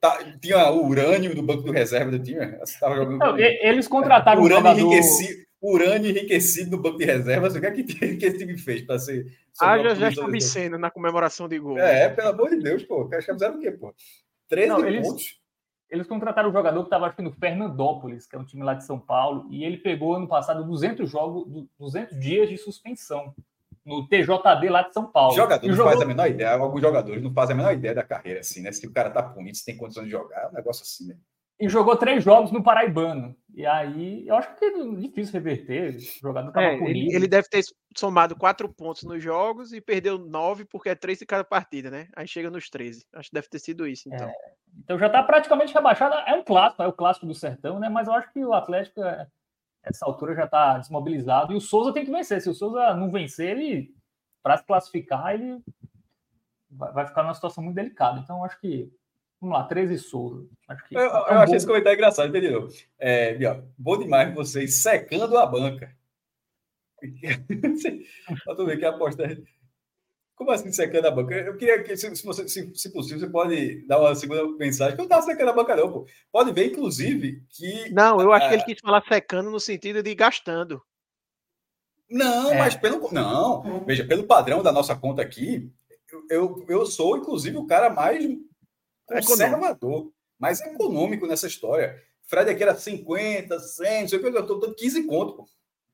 Tá, 0.00 0.18
tinha 0.40 0.70
o 0.70 0.86
urânio 0.86 1.34
do 1.34 1.42
banco 1.42 1.62
do 1.62 1.72
reserva 1.72 2.10
do 2.10 2.18
time. 2.18 2.58
Jogando... 2.80 3.18
Não, 3.18 3.38
eles 3.38 3.86
contrataram 3.86 4.42
urânio 4.42 4.62
um 4.62 4.74
jogador... 4.74 4.80
enriquecido, 4.80 5.46
urânio 5.60 6.10
enriquecido 6.10 6.76
no 6.76 6.82
banco 6.82 6.98
de 6.98 7.04
reservas. 7.04 7.54
O 7.54 7.60
que 7.60 7.66
é 7.66 7.70
que, 7.70 7.84
que 8.16 8.26
esse 8.26 8.38
time 8.38 8.56
fez 8.56 8.82
para 8.82 8.98
ser. 8.98 9.26
Ah, 9.60 9.78
já 9.78 9.94
já 9.94 10.08
está 10.08 10.24
obsceno 10.24 10.78
na 10.78 10.90
comemoração 10.90 11.48
de 11.48 11.58
gol. 11.58 11.78
É, 11.78 12.08
pelo 12.08 12.28
amor 12.28 12.50
de 12.50 12.58
Deus, 12.60 12.82
pô. 12.84 13.04
Os 13.04 13.24
fizeram 13.24 13.56
o 13.56 13.60
quê, 13.60 13.70
pô? 13.70 13.94
13 14.48 14.68
Não, 14.68 14.86
eles, 14.86 15.06
pontos. 15.06 15.40
Eles 15.90 16.06
contrataram 16.06 16.48
um 16.48 16.52
jogador 16.52 16.80
que 16.80 16.86
estava 16.86 17.06
acho 17.06 17.16
que 17.16 17.22
no 17.22 17.32
Fernandópolis, 17.32 18.26
que 18.26 18.36
é 18.36 18.38
um 18.38 18.44
time 18.44 18.62
lá 18.62 18.74
de 18.74 18.84
São 18.84 18.98
Paulo, 18.98 19.46
e 19.50 19.64
ele 19.64 19.76
pegou 19.76 20.14
ano 20.14 20.28
passado 20.28 20.64
200 20.64 21.10
jogos, 21.10 21.66
200 21.78 22.18
dias 22.18 22.48
de 22.48 22.56
suspensão 22.56 23.34
no 23.84 24.06
TJD 24.06 24.68
lá 24.68 24.82
de 24.82 24.92
São 24.92 25.06
Paulo. 25.06 25.34
Jogador 25.34 25.66
não 25.66 25.74
jogou... 25.74 25.92
faz 25.92 26.02
a 26.02 26.06
menor 26.06 26.28
ideia, 26.28 26.52
alguns 26.52 26.80
jogadores 26.80 27.22
não 27.22 27.32
fazem 27.32 27.54
a 27.54 27.56
menor 27.56 27.72
ideia 27.72 27.94
da 27.94 28.04
carreira, 28.04 28.40
assim, 28.40 28.62
né? 28.62 28.70
Se 28.72 28.86
o 28.86 28.92
cara 28.92 29.10
tá 29.10 29.22
punido, 29.22 29.56
se 29.56 29.64
tem 29.64 29.76
condição 29.76 30.04
de 30.04 30.10
jogar, 30.10 30.44
é 30.44 30.48
um 30.48 30.52
negócio 30.52 30.82
assim, 30.82 31.08
né? 31.08 31.16
E 31.60 31.68
jogou 31.68 31.96
três 31.96 32.24
jogos 32.24 32.50
no 32.50 32.62
Paraibano. 32.62 33.36
E 33.54 33.66
aí, 33.66 34.26
eu 34.26 34.36
acho 34.36 34.54
que 34.56 34.64
é 34.64 34.70
difícil 34.96 35.34
reverter. 35.34 35.96
O 35.96 36.00
jogador 36.00 36.52
tava 36.52 36.66
é, 36.66 36.74
ele, 36.76 37.14
ele, 37.14 37.28
deve 37.28 37.48
ter 37.48 37.62
somado 37.96 38.34
quatro 38.34 38.68
pontos 38.68 39.02
nos 39.02 39.22
jogos 39.22 39.72
e 39.72 39.80
perdeu 39.80 40.16
nove, 40.16 40.64
porque 40.64 40.88
é 40.88 40.94
três 40.94 41.18
de 41.18 41.26
cada 41.26 41.44
partida, 41.44 41.90
né? 41.90 42.08
Aí 42.16 42.26
chega 42.26 42.50
nos 42.50 42.70
13. 42.70 43.04
Acho 43.14 43.28
que 43.28 43.34
deve 43.34 43.48
ter 43.48 43.58
sido 43.58 43.86
isso, 43.86 44.08
então. 44.08 44.28
É, 44.28 44.34
então 44.78 44.98
já 44.98 45.10
tá 45.10 45.22
praticamente 45.22 45.74
rebaixado. 45.74 46.14
É 46.26 46.34
um 46.34 46.42
clássico, 46.44 46.82
é 46.82 46.86
o 46.86 46.92
clássico 46.92 47.26
do 47.26 47.34
Sertão, 47.34 47.78
né? 47.78 47.88
Mas 47.88 48.08
eu 48.08 48.14
acho 48.14 48.32
que 48.32 48.42
o 48.42 48.54
Atlético, 48.54 49.02
é, 49.02 49.26
essa 49.82 50.06
altura, 50.06 50.34
já 50.34 50.46
tá 50.46 50.78
desmobilizado. 50.78 51.52
E 51.52 51.56
o 51.56 51.60
Souza 51.60 51.92
tem 51.92 52.04
que 52.04 52.10
vencer. 52.10 52.40
Se 52.40 52.48
o 52.48 52.54
Souza 52.54 52.94
não 52.94 53.10
vencer, 53.10 53.50
ele 53.58 53.94
para 54.42 54.56
se 54.56 54.64
classificar, 54.64 55.34
ele 55.34 55.62
vai 56.70 57.06
ficar 57.06 57.22
numa 57.22 57.34
situação 57.34 57.62
muito 57.62 57.76
delicada. 57.76 58.20
Então, 58.20 58.44
acho 58.44 58.58
que. 58.60 58.90
Vamos 59.40 59.56
lá, 59.56 59.64
13 59.64 59.98
Souza. 59.98 60.46
Acho 60.68 60.86
que 60.86 60.94
eu, 60.94 61.00
é 61.00 61.04
um 61.04 61.34
eu 61.34 61.40
achei 61.40 61.56
esse 61.56 61.66
comentário 61.66 61.96
engraçado, 61.96 62.28
entendeu? 62.28 62.68
É, 62.98 63.38
bom 63.78 63.98
demais 63.98 64.34
vocês 64.34 64.82
secando 64.82 65.36
a 65.38 65.46
banca. 65.46 65.96
Para 68.44 68.64
ver 68.64 68.78
que 68.78 68.84
a 68.84 68.90
aposta. 68.90 69.24
É- 69.24 69.38
Como 70.34 70.50
assim 70.50 70.70
secando 70.70 71.06
a 71.06 71.10
banca? 71.10 71.34
Eu 71.34 71.56
queria 71.56 71.82
que, 71.82 71.96
se, 71.96 72.10
você, 72.22 72.46
se, 72.46 72.70
se, 72.74 72.92
possível, 72.92 73.20
você 73.20 73.30
pode 73.30 73.86
dar 73.86 73.98
uma 73.98 74.14
segunda 74.14 74.46
mensagem. 74.58 74.94
Que 74.94 75.00
eu 75.00 75.08
não 75.08 75.16
estava 75.16 75.22
secando 75.22 75.48
a 75.48 75.54
banca, 75.54 75.74
não, 75.74 75.90
pô. 75.90 76.06
Pode 76.30 76.52
ver, 76.52 76.66
inclusive, 76.66 77.42
que. 77.48 77.90
Não, 77.94 78.20
eu 78.20 78.34
acho 78.34 78.46
que 78.46 78.54
ele 78.54 78.64
quis 78.64 78.80
falar 78.80 79.02
secando 79.08 79.50
no 79.50 79.58
sentido 79.58 80.02
de 80.02 80.14
gastando. 80.14 80.82
Não, 82.10 82.52
é. 82.52 82.58
mas 82.58 82.76
pelo. 82.76 83.10
Não, 83.10 83.84
veja, 83.86 84.04
pelo 84.04 84.24
padrão 84.24 84.62
da 84.62 84.70
nossa 84.70 84.94
conta 84.94 85.22
aqui, 85.22 85.72
eu, 86.28 86.62
eu 86.68 86.84
sou, 86.84 87.16
inclusive, 87.16 87.56
o 87.56 87.66
cara 87.66 87.88
mais 87.88 88.22
conservador, 89.14 90.12
mais 90.38 90.60
econômico 90.60 91.26
nessa 91.26 91.46
história. 91.46 92.00
Fred 92.24 92.50
aqui 92.50 92.62
era 92.62 92.74
50, 92.74 93.58
100, 93.58 94.00
não 94.02 94.08
sei 94.08 94.18
o 94.18 94.22
que, 94.22 94.28
eu 94.28 94.40
estou 94.40 94.60
dando 94.60 94.74
15 94.74 95.04
conto, 95.04 95.34
pô. 95.34 95.46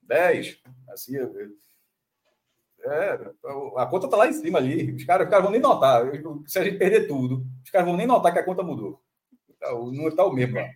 10. 0.03 0.61
Assim, 0.89 1.17
é, 2.86 3.19
a 3.77 3.86
conta 3.86 4.09
tá 4.09 4.17
lá 4.17 4.28
em 4.28 4.33
cima 4.33 4.59
ali. 4.59 4.93
Os 4.93 5.05
caras, 5.05 5.27
os 5.27 5.31
caras 5.31 5.45
vão 5.45 5.53
nem 5.53 5.61
notar. 5.61 6.05
Se 6.47 6.59
a 6.59 6.65
gente 6.65 6.78
perder 6.78 7.09
tudo, 7.09 7.45
os 7.65 7.70
caras 7.70 7.86
vão 7.86 7.97
nem 7.97 8.07
notar 8.07 8.33
que 8.33 8.39
a 8.39 8.45
conta 8.45 8.62
mudou. 8.62 9.03
O 9.73 9.91
número 9.91 10.15
tá 10.15 10.25
o 10.25 10.33
mesmo 10.33 10.57
lá. 10.57 10.70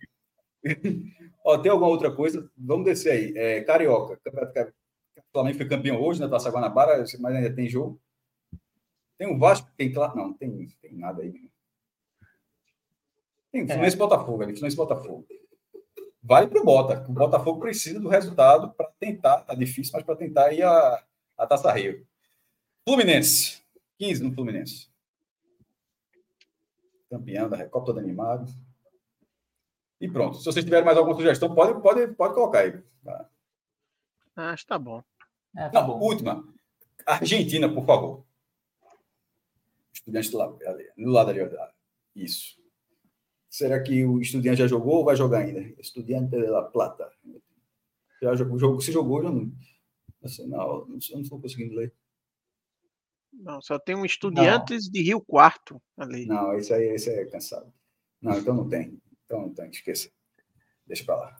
Ó, 1.45 1.57
tem 1.57 1.71
alguma 1.71 1.89
outra 1.89 2.11
coisa? 2.11 2.49
Vamos 2.57 2.85
descer 2.85 3.11
aí. 3.11 3.33
É, 3.37 3.61
Carioca. 3.61 4.19
O 5.17 5.31
Flamengo 5.31 5.57
foi 5.57 5.67
campeão 5.67 6.01
hoje, 6.01 6.19
né? 6.19 6.27
Taça 6.27 6.51
Guanabara, 6.51 7.03
mas 7.19 7.35
ainda 7.35 7.55
tem 7.55 7.69
jogo. 7.69 7.99
Tem 9.17 9.33
o 9.33 9.39
Vasco, 9.39 9.69
tem 9.77 9.91
claro. 9.91 10.15
Não, 10.15 10.33
tem, 10.33 10.67
tem 10.81 10.93
nada 10.93 11.21
aí. 11.21 11.33
Tem 13.51 13.67
Fluminense 13.67 13.95
é. 13.95 13.99
Botafogo 13.99 14.43
ali, 14.43 14.53
Fluminense 14.53 14.77
Botafogo. 14.77 15.27
Vale 16.23 16.47
para 16.47 16.61
o 16.61 16.63
Bota. 16.63 17.05
O 17.09 17.13
Botafogo 17.13 17.59
precisa 17.59 17.99
do 17.99 18.07
resultado 18.07 18.71
para 18.71 18.87
tentar, 18.99 19.41
tá 19.41 19.53
difícil, 19.55 19.91
mas 19.93 20.03
para 20.03 20.15
tentar 20.15 20.53
ir 20.53 20.63
a, 20.63 21.03
a 21.37 21.47
Taça 21.47 21.71
Rio. 21.71 22.05
Fluminense, 22.87 23.61
15 23.97 24.23
no 24.23 24.33
Fluminense. 24.33 24.89
Campeão 27.09 27.49
da 27.49 27.57
Recopa 27.57 27.87
todo 27.87 27.99
animado. 27.99 28.51
E 29.99 30.09
pronto. 30.09 30.37
Se 30.37 30.45
vocês 30.45 30.63
tiverem 30.63 30.85
mais 30.85 30.97
alguma 30.97 31.15
sugestão, 31.15 31.53
pode, 31.53 31.79
pode, 31.81 32.07
pode 32.15 32.33
colocar 32.33 32.59
aí. 32.59 32.81
Tá? 33.03 33.29
Acho 34.35 34.63
que 34.63 34.69
tá 34.69 34.79
bom. 34.79 35.03
É, 35.55 35.69
tá 35.69 35.81
Não, 35.81 35.87
bom. 35.87 36.05
última. 36.05 36.47
Argentina, 37.05 37.67
por 37.67 37.85
favor. 37.85 38.23
Estudante 39.93 40.31
do 40.31 40.37
lado, 40.37 40.59
do 40.97 41.09
lado 41.09 41.29
ali. 41.31 41.41
Isso. 42.15 42.60
Será 43.51 43.83
que 43.83 44.05
o 44.05 44.21
estudante 44.21 44.59
já 44.59 44.67
jogou 44.67 44.99
ou 44.99 45.03
vai 45.03 45.13
jogar 45.13 45.39
ainda? 45.39 45.59
Estudante 45.77 46.29
de 46.29 46.47
La 46.47 46.63
Plata. 46.63 47.11
Já 48.21 48.33
jogou, 48.33 48.57
jogo, 48.57 48.81
se 48.81 48.93
jogou, 48.93 49.21
já 49.21 49.29
não. 49.29 49.51
Assim, 50.23 50.47
não, 50.47 50.85
não 50.85 50.97
estou 50.97 51.37
conseguindo 51.37 51.75
ler. 51.75 51.93
Não, 53.33 53.61
só 53.61 53.77
tem 53.77 53.93
um 53.93 54.05
Estudiantes 54.05 54.85
não. 54.85 54.91
de 54.93 55.01
Rio 55.01 55.19
Quarto 55.19 55.81
ali. 55.97 56.25
Não, 56.27 56.53
esse 56.53 56.73
aí 56.73 56.93
esse 56.93 57.09
é 57.09 57.25
cansado. 57.25 57.73
Não, 58.21 58.37
então 58.37 58.53
não 58.53 58.69
tem. 58.69 58.97
Então 59.25 59.41
não 59.41 59.53
tem, 59.53 59.69
esqueça. 59.69 60.09
Deixa 60.87 61.03
para 61.03 61.15
lá. 61.15 61.37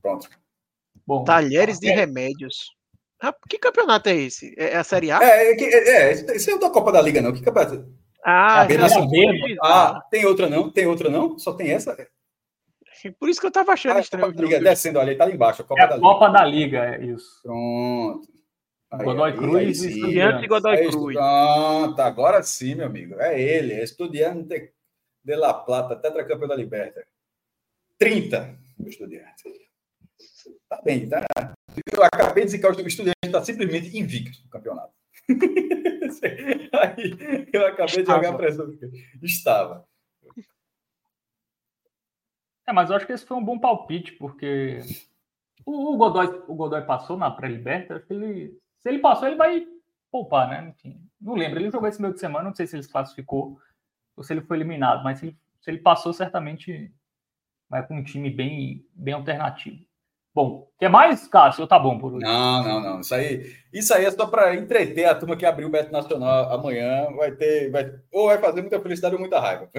Pronto. 0.00 0.30
Bom, 1.06 1.24
Talheres 1.24 1.78
de 1.78 1.90
é. 1.90 1.94
Remédios. 1.94 2.74
Ah, 3.20 3.34
que 3.48 3.58
campeonato 3.58 4.08
é 4.08 4.16
esse? 4.16 4.54
É, 4.56 4.70
é 4.70 4.76
a 4.76 4.84
Série 4.84 5.10
A? 5.10 5.22
É, 5.22 5.52
é, 5.52 5.62
é, 5.62 6.30
é 6.30 6.36
isso 6.36 6.50
é 6.50 6.58
da 6.58 6.70
Copa 6.70 6.90
da 6.90 7.02
Liga, 7.02 7.20
não. 7.20 7.34
Que 7.34 7.42
campeonato? 7.42 7.93
Ah, 8.24 8.66
é 8.70 9.58
ah, 9.62 10.02
tem 10.10 10.24
outra 10.24 10.48
não? 10.48 10.70
Tem 10.70 10.86
outra 10.86 11.10
não? 11.10 11.38
Só 11.38 11.52
tem 11.52 11.70
essa? 11.72 11.94
Por 13.18 13.28
isso 13.28 13.38
que 13.38 13.46
eu 13.46 13.50
tava 13.50 13.72
achando 13.72 13.98
ah, 13.98 14.00
estranho. 14.00 14.30
Liga, 14.30 14.60
descendo, 14.60 14.98
olha, 14.98 15.16
tá 15.16 15.24
ali 15.24 15.34
embaixo. 15.34 15.60
A 15.60 15.64
Copa, 15.64 15.80
é 15.80 15.84
a 15.84 15.88
da, 15.88 16.00
Copa 16.00 16.26
Liga. 16.26 16.38
da 16.38 16.44
Liga, 16.46 16.84
é 16.96 17.04
isso. 17.04 17.40
Pronto. 17.42 18.28
Aí, 18.90 19.04
Godoy 19.04 19.30
aí, 19.30 19.36
Cruz 19.36 19.82
e 19.82 19.88
Estudiante 19.90 20.46
Godoy 20.46 20.74
é 20.74 20.88
Cruz. 20.88 21.16
Pronto, 21.16 22.00
agora 22.00 22.42
sim, 22.42 22.76
meu 22.76 22.86
amigo. 22.86 23.20
É 23.20 23.38
ele, 23.38 23.74
é 23.74 23.84
Estudiante 23.84 24.72
de 25.22 25.36
La 25.36 25.52
Plata, 25.52 25.96
tetracampeão 25.96 26.48
da 26.48 26.56
Liberta. 26.56 27.04
30, 27.98 28.56
o 28.78 28.88
Estudiante. 28.88 29.42
Tá 30.68 30.80
bem, 30.82 31.08
tá? 31.08 31.24
Eu 31.92 32.02
acabei 32.04 32.44
de 32.44 32.52
dizer 32.52 32.58
que 32.58 32.82
o 32.82 32.86
estudante 32.86 33.16
está 33.24 33.44
simplesmente 33.44 33.96
invicto 33.98 34.38
no 34.44 34.50
campeonato. 34.50 34.92
Aí 36.80 37.48
eu 37.52 37.66
acabei 37.66 38.02
de 38.02 38.10
jogar 38.10 38.30
a 38.30 38.36
pressão. 38.36 38.66
Estava. 39.22 39.86
É, 42.66 42.72
mas 42.72 42.90
eu 42.90 42.96
acho 42.96 43.06
que 43.06 43.12
esse 43.12 43.26
foi 43.26 43.36
um 43.36 43.44
bom 43.44 43.58
palpite, 43.58 44.12
porque 44.12 44.80
o, 45.66 45.96
Godoy, 45.96 46.42
o 46.48 46.54
Godoy 46.54 46.82
passou 46.82 47.16
na 47.16 47.30
pré-liberta. 47.30 48.04
Ele, 48.08 48.58
se 48.80 48.88
ele 48.88 48.98
passou, 48.98 49.28
ele 49.28 49.36
vai 49.36 49.66
poupar, 50.10 50.48
né? 50.48 50.70
Enfim, 50.70 51.00
não 51.20 51.34
lembro. 51.34 51.58
Ele 51.58 51.70
jogou 51.70 51.88
esse 51.88 52.00
meio 52.00 52.14
de 52.14 52.20
semana, 52.20 52.48
não 52.48 52.54
sei 52.54 52.66
se 52.66 52.76
ele 52.76 52.82
se 52.82 52.90
classificou 52.90 53.58
ou 54.16 54.22
se 54.22 54.32
ele 54.32 54.42
foi 54.42 54.56
eliminado, 54.58 55.02
mas 55.02 55.18
se 55.18 55.26
ele, 55.26 55.38
se 55.60 55.70
ele 55.70 55.78
passou, 55.78 56.12
certamente 56.12 56.92
vai 57.68 57.86
com 57.86 57.96
um 57.96 58.04
time 58.04 58.30
bem, 58.30 58.86
bem 58.94 59.14
alternativo. 59.14 59.84
Bom, 60.34 60.68
quer 60.80 60.90
mais, 60.90 61.28
Cássio? 61.28 61.66
Tá 61.66 61.78
bom 61.78 61.96
por 61.96 62.14
hoje. 62.14 62.24
Não, 62.24 62.64
não, 62.64 62.80
não. 62.80 63.00
Isso 63.00 63.14
aí, 63.14 63.54
isso 63.72 63.94
aí 63.94 64.04
é 64.04 64.10
só 64.10 64.26
para 64.26 64.56
entreter 64.56 65.04
a 65.04 65.14
turma 65.14 65.36
que 65.36 65.46
abriu 65.46 65.68
o 65.68 65.70
Beto 65.70 65.92
Nacional 65.92 66.52
amanhã. 66.52 67.06
Vai 67.16 67.30
ter. 67.30 67.70
Vai, 67.70 67.92
ou 68.10 68.26
vai 68.26 68.38
fazer 68.38 68.60
muita 68.60 68.80
felicidade 68.80 69.14
ou 69.14 69.20
muita 69.20 69.38
raiva. 69.38 69.70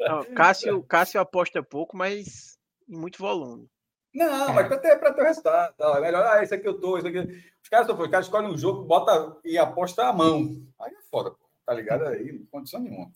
Não, 0.00 0.24
Cássio, 0.34 0.82
Cássio 0.84 1.20
aposta 1.20 1.62
pouco, 1.62 1.94
mas 1.96 2.58
em 2.88 2.96
muito 2.96 3.18
volume. 3.18 3.68
Não, 4.14 4.48
é. 4.48 4.52
mas 4.54 4.68
para 4.68 4.78
ter, 4.78 4.98
ter 4.98 5.20
o 5.20 5.24
resultado. 5.24 5.74
É 5.78 6.00
melhor, 6.00 6.26
ah, 6.26 6.42
esse 6.42 6.54
aqui 6.54 6.66
eu 6.66 6.80
tô, 6.80 6.96
esse 6.96 7.06
aqui. 7.06 7.18
Os 7.62 7.68
caras, 7.68 7.88
os 7.88 8.08
caras 8.08 8.26
escolhem 8.26 8.50
um 8.50 8.56
jogo, 8.56 8.84
bota 8.84 9.36
e 9.44 9.58
aposta 9.58 10.06
a 10.06 10.12
mão. 10.14 10.48
Aí 10.80 10.92
é 10.92 11.02
foda, 11.10 11.30
pô. 11.30 11.46
Tá 11.66 11.74
ligado? 11.74 12.06
Aí, 12.06 12.38
condição 12.50 12.80
nenhuma. 12.80 13.10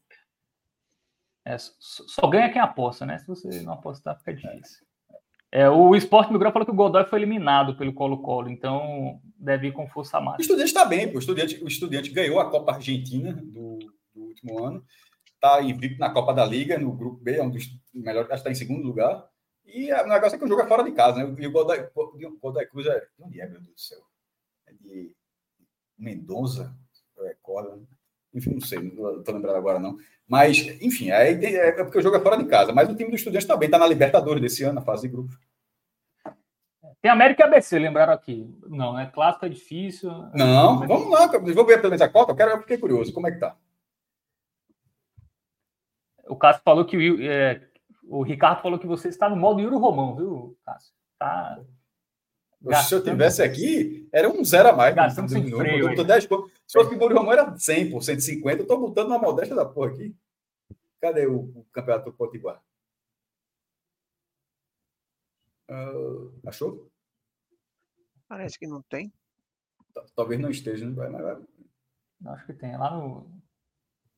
É, 1.47 1.57
só 1.59 2.29
ganha 2.29 2.53
quem 2.53 2.61
aposta, 2.61 3.07
né? 3.07 3.19
Se 3.19 3.27
você 3.27 3.63
não 3.63 3.73
apostar, 3.73 4.19
fica 4.19 4.35
difícil. 4.35 4.85
É, 4.87 4.92
o 5.69 5.95
Esporte 5.95 6.33
Migral 6.33 6.53
falou 6.53 6.65
que 6.65 6.73
o 6.73 6.75
Godoy 6.75 7.05
foi 7.05 7.19
eliminado 7.19 7.77
pelo 7.77 7.93
Colo-Colo, 7.93 8.49
então 8.49 9.21
deve 9.37 9.69
ir 9.69 9.73
com 9.73 9.87
força 9.87 10.19
máxima. 10.19 10.39
O 10.39 10.41
estudante 10.41 10.69
está 10.69 10.85
bem, 10.85 11.09
pô. 11.09 11.17
O 11.17 11.19
estudante, 11.19 11.63
o 11.63 11.69
estudante 11.69 12.11
ganhou 12.11 12.41
a 12.41 12.51
Copa 12.51 12.73
Argentina 12.73 13.33
do, 13.33 13.79
do 14.15 14.23
último 14.23 14.65
ano, 14.65 14.85
está 15.35 15.63
invicto 15.63 15.99
na 15.99 16.11
Copa 16.11 16.33
da 16.33 16.45
Liga, 16.45 16.79
no 16.79 16.93
grupo 16.93 17.23
B, 17.23 17.37
é 17.37 17.43
um 17.43 17.51
dos 17.51 17.69
melhores, 17.93 18.31
acho 18.31 18.43
que 18.43 18.49
está 18.49 18.51
em 18.51 18.55
segundo 18.55 18.87
lugar. 18.87 19.29
E 19.67 19.93
o 19.93 20.07
negócio 20.07 20.37
é 20.37 20.39
que 20.39 20.45
o 20.45 20.49
jogo 20.49 20.63
é 20.63 20.67
fora 20.67 20.83
de 20.83 20.93
casa, 20.93 21.23
né? 21.23 21.35
E 21.39 21.47
o 21.47 21.53
Godoy, 21.53 21.89
o 21.95 22.39
Godoy 22.39 22.67
Cruz 22.67 22.87
é. 22.87 23.07
Onde 23.21 23.41
é, 23.41 23.47
meu 23.47 23.61
Deus 23.61 23.75
do 23.75 23.81
céu? 23.81 24.01
É 24.67 24.73
de 24.73 25.15
Mendonça? 25.99 26.75
É, 27.19 27.37
Corda, 27.43 27.79
enfim, 28.35 28.55
não 28.55 28.61
sei, 28.61 28.81
não 28.81 29.19
estou 29.19 29.35
lembrado 29.35 29.57
agora 29.57 29.79
não. 29.79 29.97
Mas, 30.33 30.67
enfim, 30.81 31.11
é, 31.11 31.31
é, 31.31 31.73
porque 31.85 31.99
o 31.99 32.01
jogo 32.01 32.17
é 32.17 32.21
fora 32.21 32.39
de 32.39 32.47
casa. 32.47 32.73
Mas 32.73 32.89
o 32.89 32.97
time 32.97 33.11
do 33.11 33.17
Estudiantes 33.17 33.47
bem, 33.59 33.67
está 33.67 33.77
na 33.77 33.87
Libertadores 33.87 34.41
desse 34.41 34.65
ano, 34.65 34.77
na 34.77 34.81
fase 34.81 35.03
de 35.03 35.09
grupos. 35.09 35.39
Tem 37.03 37.11
América 37.11 37.43
e 37.43 37.47
ABC, 37.47 37.79
lembraram 37.79 38.15
aqui. 38.15 38.51
Não, 38.67 38.99
é 38.99 39.05
clássico, 39.05 39.45
é 39.45 39.51
difícil. 39.51 40.11
Não, 40.33 40.87
vamos 40.87 41.11
lá, 41.11 41.27
vou 41.27 41.67
ver 41.67 41.83
pelo 41.83 41.91
menos 41.91 42.01
a 42.01 42.09
Copa. 42.09 42.33
Eu, 42.33 42.37
quero, 42.37 42.51
eu 42.53 42.61
fiquei 42.61 42.79
curioso, 42.79 43.13
como 43.13 43.27
é 43.27 43.33
que 43.33 43.41
tá? 43.41 43.55
O 46.27 46.35
Cássio 46.35 46.63
falou 46.65 46.87
que 46.87 46.97
o, 46.97 47.23
é, 47.23 47.69
o 48.05 48.23
Ricardo 48.23 48.63
falou 48.63 48.79
que 48.79 48.87
você 48.87 49.11
está 49.11 49.29
no 49.29 49.37
modo 49.37 49.61
Yuri 49.61 49.77
Romão, 49.77 50.17
viu, 50.17 50.57
Cássio? 50.65 50.95
Tá. 51.19 51.61
Gastando... 52.65 52.89
Se 52.89 52.95
eu 52.95 53.13
tivesse 53.13 53.43
aqui, 53.43 54.09
era 54.13 54.29
um 54.29 54.45
zero 54.45 54.69
a 54.69 54.73
mais. 54.73 54.95
Gastando 54.95 55.29
sem 55.29 55.51
freio. 55.51 55.91
Eu 55.91 55.97
tô 55.97 56.05
10 56.05 56.25
Se 56.25 56.29
fosse 56.29 56.95
o 56.95 56.95
Yuri 56.95 57.15
Romão, 57.15 57.33
era 57.33 57.57
100 57.57 57.91
por 57.91 58.03
150. 58.03 58.63
Eu 58.63 58.67
tô 58.67 58.79
botando 58.79 59.09
uma 59.09 59.19
modéstia 59.19 59.57
da 59.57 59.65
porra 59.65 59.91
aqui. 59.91 60.15
Cadê 61.01 61.27
o, 61.27 61.41
o 61.41 61.67
campeonato 61.73 62.11
do 62.11 62.17
Potiguar? 62.17 62.63
Uh, 65.69 66.33
achou? 66.47 66.89
Parece 68.29 68.59
que 68.59 68.67
não 68.67 68.83
tem. 68.83 69.13
Talvez 70.15 70.41
não 70.41 70.51
esteja, 70.51 70.87
não 70.87 70.95
vai, 70.95 71.09
mas 71.09 71.23
vai. 71.23 71.43
Acho 72.27 72.47
que 72.47 72.53
tem. 72.53 72.77
Lá 72.77 72.97
no. 72.97 73.27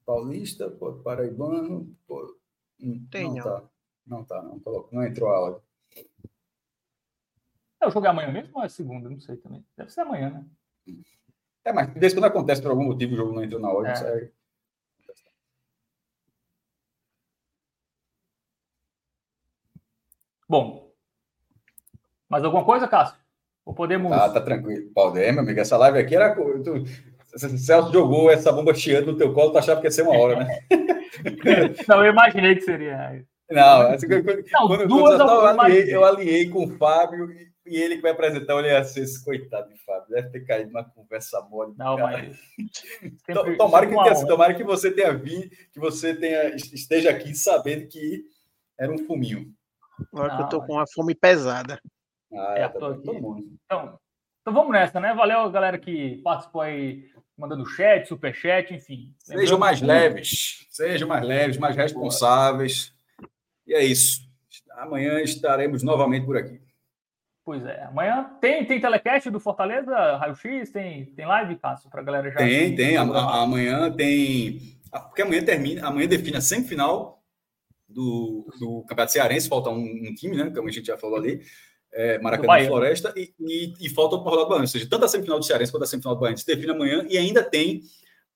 Paulista, 0.05 0.71
pô, 0.71 0.93
Paraibano. 0.95 1.97
Pô, 2.07 2.37
hum, 2.81 3.07
tem, 3.11 3.29
não, 3.29 3.35
não. 3.35 3.43
tá. 3.43 3.71
Não 4.07 4.25
tá, 4.25 4.43
não. 4.43 4.61
Não 4.93 5.03
entrou 5.03 5.31
a 5.31 5.41
hora. 5.41 5.63
É, 7.85 7.87
o 7.87 7.91
jogo 7.91 8.07
é 8.07 8.09
amanhã 8.09 8.33
mesmo 8.33 8.51
ou 8.55 8.65
é 8.65 8.69
segunda? 8.69 9.11
Não 9.11 9.21
sei 9.21 9.37
também. 9.37 9.63
Deve 9.77 9.93
ser 9.93 10.01
amanhã, 10.01 10.31
né? 10.31 10.45
É, 11.65 11.73
mas 11.73 11.93
desde 11.95 12.19
quando 12.19 12.25
acontece 12.27 12.63
por 12.63 12.71
algum 12.71 12.85
motivo 12.85 13.13
o 13.13 13.17
jogo 13.17 13.33
não 13.33 13.45
entrou 13.45 13.61
na 13.61 13.71
hora, 13.71 13.93
é. 13.93 14.31
Bom. 20.49 20.93
Mais 22.29 22.45
alguma 22.45 22.65
coisa, 22.65 22.89
Cássio? 22.89 23.17
Ou 23.65 23.75
podemos. 23.75 24.13
Ah, 24.13 24.29
tá 24.29 24.41
tranquilo. 24.41 24.91
Podemos, 24.95 25.43
amigo. 25.43 25.61
Essa 25.61 25.77
live 25.77 25.99
aqui 25.99 26.17
era. 26.17 26.35
Tu... 26.35 26.85
Celso 27.59 27.93
jogou 27.93 28.31
essa 28.31 28.53
bomba 28.53 28.73
chiando 28.75 29.13
no 29.13 29.19
teu 29.19 29.33
colo, 29.35 29.51
tu 29.51 29.59
achava 29.59 29.81
que 29.81 29.89
ia 29.89 29.91
ser 29.91 30.03
uma 30.03 30.17
hora, 30.17 30.45
né? 30.45 30.59
Não, 31.89 32.05
eu 32.05 32.13
imaginei 32.13 32.55
que 32.55 32.61
seria. 32.61 33.27
Não, 33.51 33.81
assim, 33.89 34.07
quando, 34.07 34.45
Não 34.53 34.69
quando, 34.69 34.87
duas 34.87 35.17
quando 35.17 35.31
eu, 35.31 35.47
aliei, 35.61 35.95
eu 35.95 36.05
aliei 36.05 36.49
com 36.49 36.65
o 36.65 36.79
Fábio 36.79 37.31
e, 37.33 37.54
e 37.67 37.77
ele 37.77 37.97
que 37.97 38.03
vai 38.03 38.13
apresentar, 38.13 38.53
eu 38.53 38.59
olhei 38.59 38.77
assim, 38.77 39.01
esse 39.01 39.25
coitado 39.25 39.69
de 39.69 39.79
Fábio, 39.85 40.11
deve 40.11 40.29
ter 40.29 40.45
caído 40.45 40.71
numa 40.71 40.85
conversa 40.85 41.41
mole. 41.43 41.75
Não, 41.77 41.97
mas. 41.97 42.37
Sempre, 43.25 43.57
tomara, 43.57 43.87
que 43.87 43.95
tenha, 43.95 44.27
tomara 44.27 44.55
que 44.55 44.65
você 44.65 44.91
tenha 44.91 45.15
vindo, 45.15 45.49
que 45.73 45.81
você 45.81 46.15
tenha, 46.15 46.55
esteja 46.55 47.11
aqui 47.11 47.35
sabendo 47.35 47.89
que 47.89 48.25
era 48.79 48.93
um 48.93 48.99
fuminho. 48.99 49.51
Agora 50.13 50.37
que 50.37 50.43
eu 50.43 50.49
tô 50.49 50.63
com 50.67 50.75
uma 50.75 50.87
fome 50.87 51.15
pesada. 51.15 51.81
Ah, 52.33 52.55
é, 52.57 52.69
tá 52.69 52.79
tô 52.79 52.87
aqui. 52.87 53.09
Então, 53.09 53.99
então 54.43 54.53
vamos 54.53 54.73
nessa, 54.73 55.01
né? 55.01 55.15
Valeu, 55.15 55.51
galera 55.51 55.79
que 55.79 56.21
participou 56.23 56.61
aí, 56.61 57.09
mandando 57.39 57.65
chat, 57.65 58.07
superchat, 58.07 58.75
enfim. 58.75 59.15
Sejam 59.19 59.59
mais 59.59 59.79
que... 59.79 59.87
leves, 59.87 60.67
sejam 60.71 61.09
mais 61.09 61.25
leves, 61.25 61.57
mais 61.57 61.77
responsáveis. 61.77 62.93
E 63.67 63.73
é 63.73 63.83
isso. 63.83 64.29
Amanhã 64.73 65.21
estaremos 65.21 65.83
novamente 65.83 66.27
por 66.27 66.37
aqui. 66.37 66.64
Pois 67.45 67.65
é. 67.67 67.85
Amanhã 67.85 68.31
tem, 68.41 68.65
tem 68.65 68.81
telecast 68.81 69.31
do 69.31 69.39
Fortaleza, 69.39 70.17
Raio 70.17 70.35
X, 70.35 70.71
tem, 70.71 71.07
tem 71.07 71.27
live, 71.27 71.57
Cássio, 71.57 71.91
para 71.91 72.01
a 72.01 72.05
galera 72.05 72.31
já. 72.31 72.39
Tem, 72.39 72.75
tem. 72.75 72.97
Amanhã 72.97 73.93
tem. 73.93 74.79
Porque 74.91 75.23
amanhã 75.23 75.45
termina, 75.45 75.87
amanhã 75.87 76.09
define 76.09 76.39
a 76.39 76.41
semifinal 76.41 77.23
do, 77.87 78.47
do 78.59 78.83
Campeonato 78.89 79.13
Cearense, 79.13 79.49
falta 79.49 79.69
um, 79.69 79.83
um, 79.83 80.15
time, 80.15 80.37
né? 80.37 80.51
Como 80.55 80.69
a 80.69 80.73
gente 80.73 80.87
já 80.87 80.97
falou 80.97 81.19
ali, 81.19 81.43
é, 81.93 82.19
Maracanã 82.19 82.61
e 82.61 82.67
Floresta, 82.67 83.13
e, 83.15 83.35
e, 83.39 83.75
e 83.79 83.91
falta 83.91 84.17
o 84.17 84.21
rodada 84.21 84.45
do 84.45 84.49
Bahia. 84.49 84.63
Ou 84.63 84.67
seja, 84.67 84.89
tanto 84.89 85.05
a 85.05 85.09
semifinal 85.09 85.39
do 85.39 85.45
Cearense 85.45 85.71
quanto 85.71 85.83
a 85.83 85.87
semifinal 85.87 86.15
do 86.15 86.21
Bahia 86.21 86.37
se 86.37 86.47
define 86.47 86.73
amanhã, 86.73 87.05
e 87.11 87.19
ainda 87.19 87.43
tem 87.43 87.83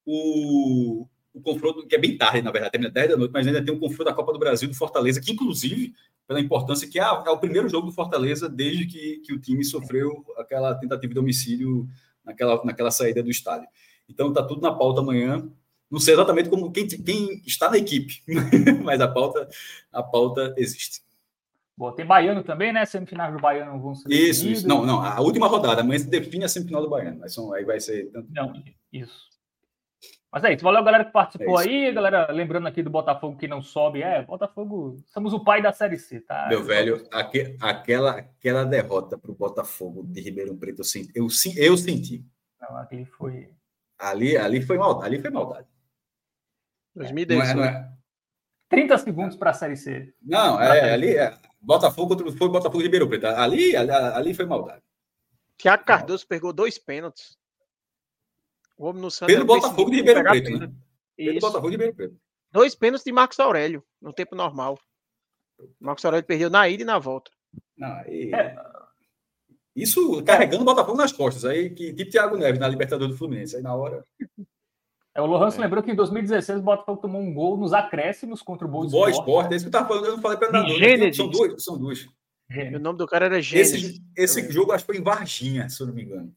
o, 0.05 1.07
o 1.39 1.43
confronto, 1.43 1.87
que 1.87 1.95
é 1.95 1.99
bem 1.99 2.17
tarde, 2.17 2.43
na 2.43 2.51
verdade, 2.51 2.73
termina 2.73 2.93
10 2.93 3.11
da 3.11 3.17
noite, 3.17 3.31
mas 3.33 3.47
ainda 3.47 3.65
tem 3.65 3.73
o 3.73 3.79
confronto 3.79 4.05
da 4.05 4.13
Copa 4.13 4.33
do 4.33 4.39
Brasil 4.39 4.69
do 4.69 4.75
Fortaleza, 4.75 5.21
que 5.21 5.33
inclusive, 5.33 5.95
pela 6.27 6.41
importância, 6.41 6.89
que 6.89 6.99
é, 6.99 7.03
é 7.03 7.31
o 7.31 7.39
primeiro 7.39 7.69
jogo 7.69 7.87
do 7.87 7.93
Fortaleza 7.93 8.49
desde 8.49 8.87
que, 8.87 9.19
que 9.19 9.33
o 9.33 9.39
time 9.39 9.65
sofreu 9.65 10.25
aquela 10.37 10.75
tentativa 10.75 11.13
de 11.13 11.19
homicídio 11.19 11.89
naquela, 12.25 12.63
naquela 12.65 12.91
saída 12.91 13.23
do 13.23 13.31
estádio. 13.31 13.69
Então 14.09 14.33
tá 14.33 14.43
tudo 14.43 14.61
na 14.61 14.73
pauta 14.73 15.01
amanhã. 15.01 15.49
Não 15.91 16.01
sei 16.01 16.15
exatamente 16.15 16.51
como 16.51 16.71
quem, 16.71 16.87
quem 16.87 17.43
está 17.47 17.71
na 17.71 17.79
equipe, 17.79 18.23
mas 18.85 19.01
a 19.01 19.09
pauta, 19.09 19.49
a 19.91 20.03
pauta 20.03 20.55
existe. 20.59 21.01
Bom, 21.77 21.93
tem 21.93 22.05
Baiano 22.05 22.43
também, 22.43 22.73
né? 22.73 22.85
Semifinais 22.85 23.33
do 23.33 23.41
Baiano 23.41 23.81
vão 23.81 23.95
ser. 23.95 24.13
Isso, 24.13 24.49
isso. 24.49 24.67
Não, 24.67 24.85
não. 24.85 25.01
A 25.01 25.21
última 25.21 25.47
rodada, 25.47 25.81
amanhã 25.81 26.01
se 26.01 26.11
define 26.11 26.45
a 26.45 26.49
semifinal 26.49 26.83
do 26.83 26.91
Baiano. 26.91 27.21
Mas 27.21 27.33
são, 27.33 27.53
aí 27.53 27.65
vai 27.65 27.79
ser. 27.79 28.11
Tanto... 28.11 28.29
Não, 28.33 28.53
isso. 28.93 29.29
Mas 30.31 30.45
é 30.45 30.53
isso. 30.53 30.63
Valeu, 30.63 30.85
galera 30.85 31.05
que 31.05 31.13
participou 31.13 31.61
é 31.61 31.65
aí. 31.65 31.93
Galera, 31.93 32.31
lembrando 32.31 32.67
aqui 32.67 32.83
do 32.83 32.91
Botafogo 32.91 33.37
que 33.37 33.49
não 33.49 33.63
sobe. 33.63 34.03
É, 34.03 34.23
Botafogo, 34.23 35.03
somos 35.07 35.33
o 35.33 35.43
pai 35.43 35.63
da 35.63 35.73
Série 35.73 35.99
C, 35.99 36.21
tá? 36.21 36.47
Meu 36.49 36.63
velho, 36.63 37.07
aqu 37.11 37.39
aquela, 37.61 38.11
aquela 38.11 38.65
derrota 38.65 39.17
para 39.17 39.31
o 39.31 39.35
Botafogo 39.35 40.05
de 40.05 40.21
Ribeirão 40.21 40.57
Preto, 40.57 40.81
eu 40.81 40.85
senti. 40.85 41.11
Eu, 41.15 41.29
eu 41.57 41.77
senti. 41.77 42.25
Não, 42.61 42.77
ali 42.77 43.05
foi. 43.07 43.51
Ali, 43.99 44.37
ali 44.37 44.61
foi 44.61 44.77
maldade. 44.77 45.07
Ali 45.07 45.23
foi 45.23 45.31
maldade. 45.31 45.67
2010. 46.95 47.39
Não 47.39 47.47
é, 47.47 47.55
não 47.55 47.65
é. 47.65 47.93
30 48.69 48.99
segundos 48.99 49.37
para 49.37 49.51
a 49.51 49.55
Série 49.55 49.77
C. 49.77 50.13
Não, 50.23 50.61
é, 50.61 50.93
ali 50.93 51.17
é, 51.17 51.35
Botafogo 51.59 52.17
foi 52.33 52.49
Botafogo 52.49 52.79
de 52.79 52.85
Ribeirão 52.85 53.09
Preto. 53.09 53.27
Ali, 53.29 53.75
ali, 53.75 53.91
ali 53.91 54.35
foi 54.35 54.45
maldade. 54.45 54.83
Tiago 55.57 55.85
Cardoso 55.85 56.27
pegou 56.27 56.53
dois 56.53 56.79
pênaltis. 56.79 57.39
O 58.79 58.87
homem 58.87 59.03
no 59.03 59.11
Santos. 59.11 59.35
Pelo 59.35 59.45
Botafogo 59.45 59.91
de 59.91 59.97
Ribeirão 59.97 60.23
Preto, 60.23 60.59
né? 60.59 60.73
Pelo 61.17 61.41
Botafogo 61.41 61.67
de 61.67 61.73
Ribeirão 61.73 61.95
Preto. 61.95 62.17
Dois 62.53 62.75
pênaltis 62.75 63.05
de 63.05 63.13
Marcos 63.13 63.39
Aurélio, 63.41 63.85
no 64.01 64.13
tempo 64.13 64.35
normal. 64.35 64.79
Marcos 65.81 66.05
Aurélio 66.05 66.25
perdeu 66.25 66.49
na 66.49 66.69
ida 66.69 66.85
e 66.85 66.87
na 66.87 66.99
volta. 66.99 67.31
Não, 67.77 67.93
aí... 67.97 68.33
é. 68.33 68.57
Isso 69.75 70.23
carregando 70.25 70.63
o 70.63 70.65
Botafogo 70.65 70.97
nas 70.97 71.13
costas. 71.13 71.45
Aí, 71.45 71.71
que, 71.71 71.93
tipo 71.93 72.11
Thiago 72.11 72.37
Neves 72.37 72.59
na 72.59 72.67
Libertadores 72.67 73.15
do 73.15 73.19
Fluminense. 73.19 73.57
Aí 73.57 73.63
na 73.63 73.75
hora. 73.75 74.05
É, 75.15 75.23
o 75.23 75.27
Lohans 75.27 75.57
é. 75.57 75.61
lembrou 75.61 75.83
que 75.83 75.91
em 75.91 75.95
2016 75.95 76.61
o 76.61 76.63
Botafogo 76.63 77.01
tomou 77.01 77.21
um 77.21 77.33
gol 77.33 77.57
nos 77.57 77.73
acréscimos 77.73 78.43
contra 78.43 78.67
o 78.67 78.71
Boa 78.71 78.87
Esporte. 78.87 79.15
Boa 79.15 79.21
Esporte, 79.21 79.53
é 79.53 79.57
isso 79.57 79.65
que 79.65 79.77
eu 79.77 79.81
estava 79.81 79.89
falando, 79.89 80.07
eu 80.07 80.17
não 80.17 80.23
falei 80.23 80.39
para 80.39 80.51
nada. 80.51 81.13
São 81.13 81.29
duas, 81.29 81.63
são 81.63 81.79
duas. 81.79 82.07
O 82.75 82.79
nome 82.79 82.99
do 82.99 83.07
cara 83.07 83.27
era 83.27 83.43
Gênesis. 83.43 84.01
Esse, 84.17 84.41
esse 84.41 84.53
jogo 84.53 84.73
acho 84.73 84.85
que 84.85 84.93
foi 84.93 85.01
em 85.01 85.05
Varginha, 85.05 85.69
se 85.69 85.81
eu 85.83 85.87
não 85.87 85.95
me 85.95 86.03
engano. 86.03 86.33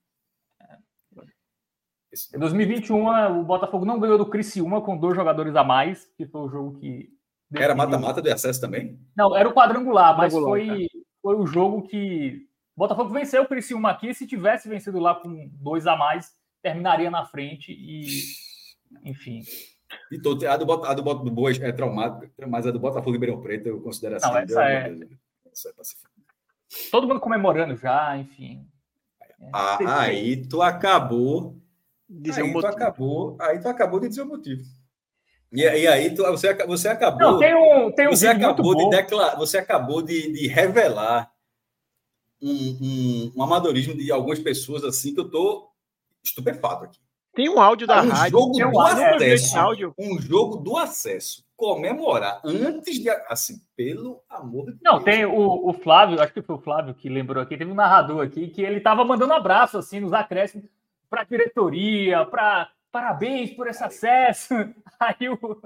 Em 2.33 2.39
2021, 2.39 3.39
o 3.39 3.43
Botafogo 3.43 3.85
não 3.85 3.99
ganhou 3.99 4.17
do 4.17 4.25
Criciúma 4.25 4.81
com 4.81 4.97
dois 4.97 5.15
jogadores 5.15 5.55
a 5.55 5.63
mais, 5.63 6.05
que 6.17 6.25
foi 6.25 6.41
o 6.41 6.49
jogo 6.49 6.79
que. 6.79 7.09
Definiu... 7.49 7.65
Era 7.65 7.75
mata-mata 7.75 8.21
do 8.21 8.31
acesso 8.31 8.59
também? 8.59 8.99
Não, 9.15 9.35
era 9.35 9.47
o 9.47 9.53
quadrangular, 9.53 10.15
mas 10.17 10.33
foi, 10.33 10.87
foi 11.21 11.35
o 11.35 11.45
jogo 11.45 11.83
que. 11.83 12.47
O 12.75 12.79
Botafogo 12.79 13.09
venceu 13.09 13.43
o 13.43 13.47
Criciúma 13.47 13.89
aqui. 13.91 14.13
Se 14.13 14.27
tivesse 14.27 14.67
vencido 14.67 14.99
lá 14.99 15.15
com 15.15 15.49
dois 15.53 15.87
a 15.87 15.95
mais, 15.95 16.33
terminaria 16.61 17.09
na 17.09 17.25
frente 17.25 17.71
e 17.71 18.05
enfim. 19.03 19.41
E 20.11 20.19
todo, 20.19 20.45
a 20.47 20.57
do, 20.57 20.85
a 20.85 20.93
do, 20.93 21.01
do 21.01 21.31
Boas 21.31 21.59
é 21.59 21.71
traumática, 21.71 22.47
mas 22.47 22.65
a 22.65 22.71
do 22.71 22.79
Botafogo 22.79 23.11
Ribeirão 23.11 23.41
Preto 23.41 23.67
eu 23.67 23.81
considero 23.81 24.15
assim. 24.15 24.27
Não, 24.27 24.37
essa, 24.37 24.63
é... 24.63 24.97
essa 25.51 25.69
é 25.69 25.73
pacífica. 25.73 26.09
Todo 26.89 27.07
mundo 27.07 27.19
comemorando 27.19 27.75
já, 27.75 28.17
enfim. 28.17 28.65
Ah, 29.53 29.77
aí 30.03 30.47
tu 30.47 30.61
acabou. 30.61 31.60
Dizer 32.13 32.41
aí, 32.41 32.49
um 32.49 32.59
tu 32.59 32.67
acabou, 32.67 33.37
aí 33.39 33.59
tu 33.59 33.69
acabou 33.69 33.99
de 33.99 34.09
dizer 34.09 34.23
o 34.23 34.25
motivo. 34.25 34.61
E, 35.53 35.61
e 35.61 35.87
aí 35.87 36.13
tu, 36.13 36.23
você, 36.23 36.53
você 36.65 36.89
acabou. 36.89 37.19
Não, 37.19 37.39
tem 37.39 37.55
um, 37.55 37.91
tem 37.91 38.07
um 38.07 38.11
você 38.11 38.27
acabou 38.27 38.75
de 38.75 38.89
declarar, 38.89 39.35
você 39.37 39.57
acabou 39.57 40.01
de, 40.01 40.31
de 40.31 40.47
revelar 40.47 41.31
um, 42.41 42.49
um, 42.51 43.33
um, 43.37 43.43
amadorismo 43.43 43.95
de 43.95 44.11
algumas 44.11 44.39
pessoas 44.39 44.83
assim 44.83 45.13
que 45.13 45.21
eu 45.21 45.29
tô 45.29 45.69
estupefato 46.21 46.85
aqui. 46.85 46.99
Tem 47.33 47.47
um 47.49 47.61
áudio 47.61 47.87
da 47.87 48.01
um 48.01 48.09
rádio. 48.09 48.31
Jogo 48.31 48.71
do 48.71 48.79
acesso, 48.81 49.57
áudio. 49.57 49.93
Um 49.97 50.19
jogo 50.19 50.57
do 50.57 50.77
acesso. 50.77 51.45
Comemorar 51.55 52.41
antes 52.43 52.99
de. 52.99 53.09
Assim, 53.29 53.61
pelo 53.75 54.21
amor 54.29 54.73
de 54.73 54.79
Não, 54.83 55.01
Deus. 55.01 55.03
tem 55.03 55.25
o, 55.25 55.69
o, 55.69 55.71
Flávio, 55.71 56.21
acho 56.21 56.33
que 56.33 56.41
foi 56.41 56.55
o 56.55 56.61
Flávio 56.61 56.93
que 56.93 57.07
lembrou 57.07 57.41
aqui, 57.41 57.57
teve 57.57 57.71
um 57.71 57.75
narrador 57.75 58.21
aqui 58.25 58.49
que 58.49 58.61
ele 58.61 58.79
estava 58.79 59.05
mandando 59.05 59.31
abraço, 59.31 59.77
assim, 59.77 60.01
nos 60.01 60.11
acréscimos, 60.11 60.65
para 61.11 61.23
a 61.23 61.25
diretoria, 61.25 62.25
para 62.25 62.71
parabéns 62.89 63.51
por 63.51 63.67
esse 63.67 63.83
acesso. 63.83 64.53
Aí 64.97 65.27
o, 65.27 65.61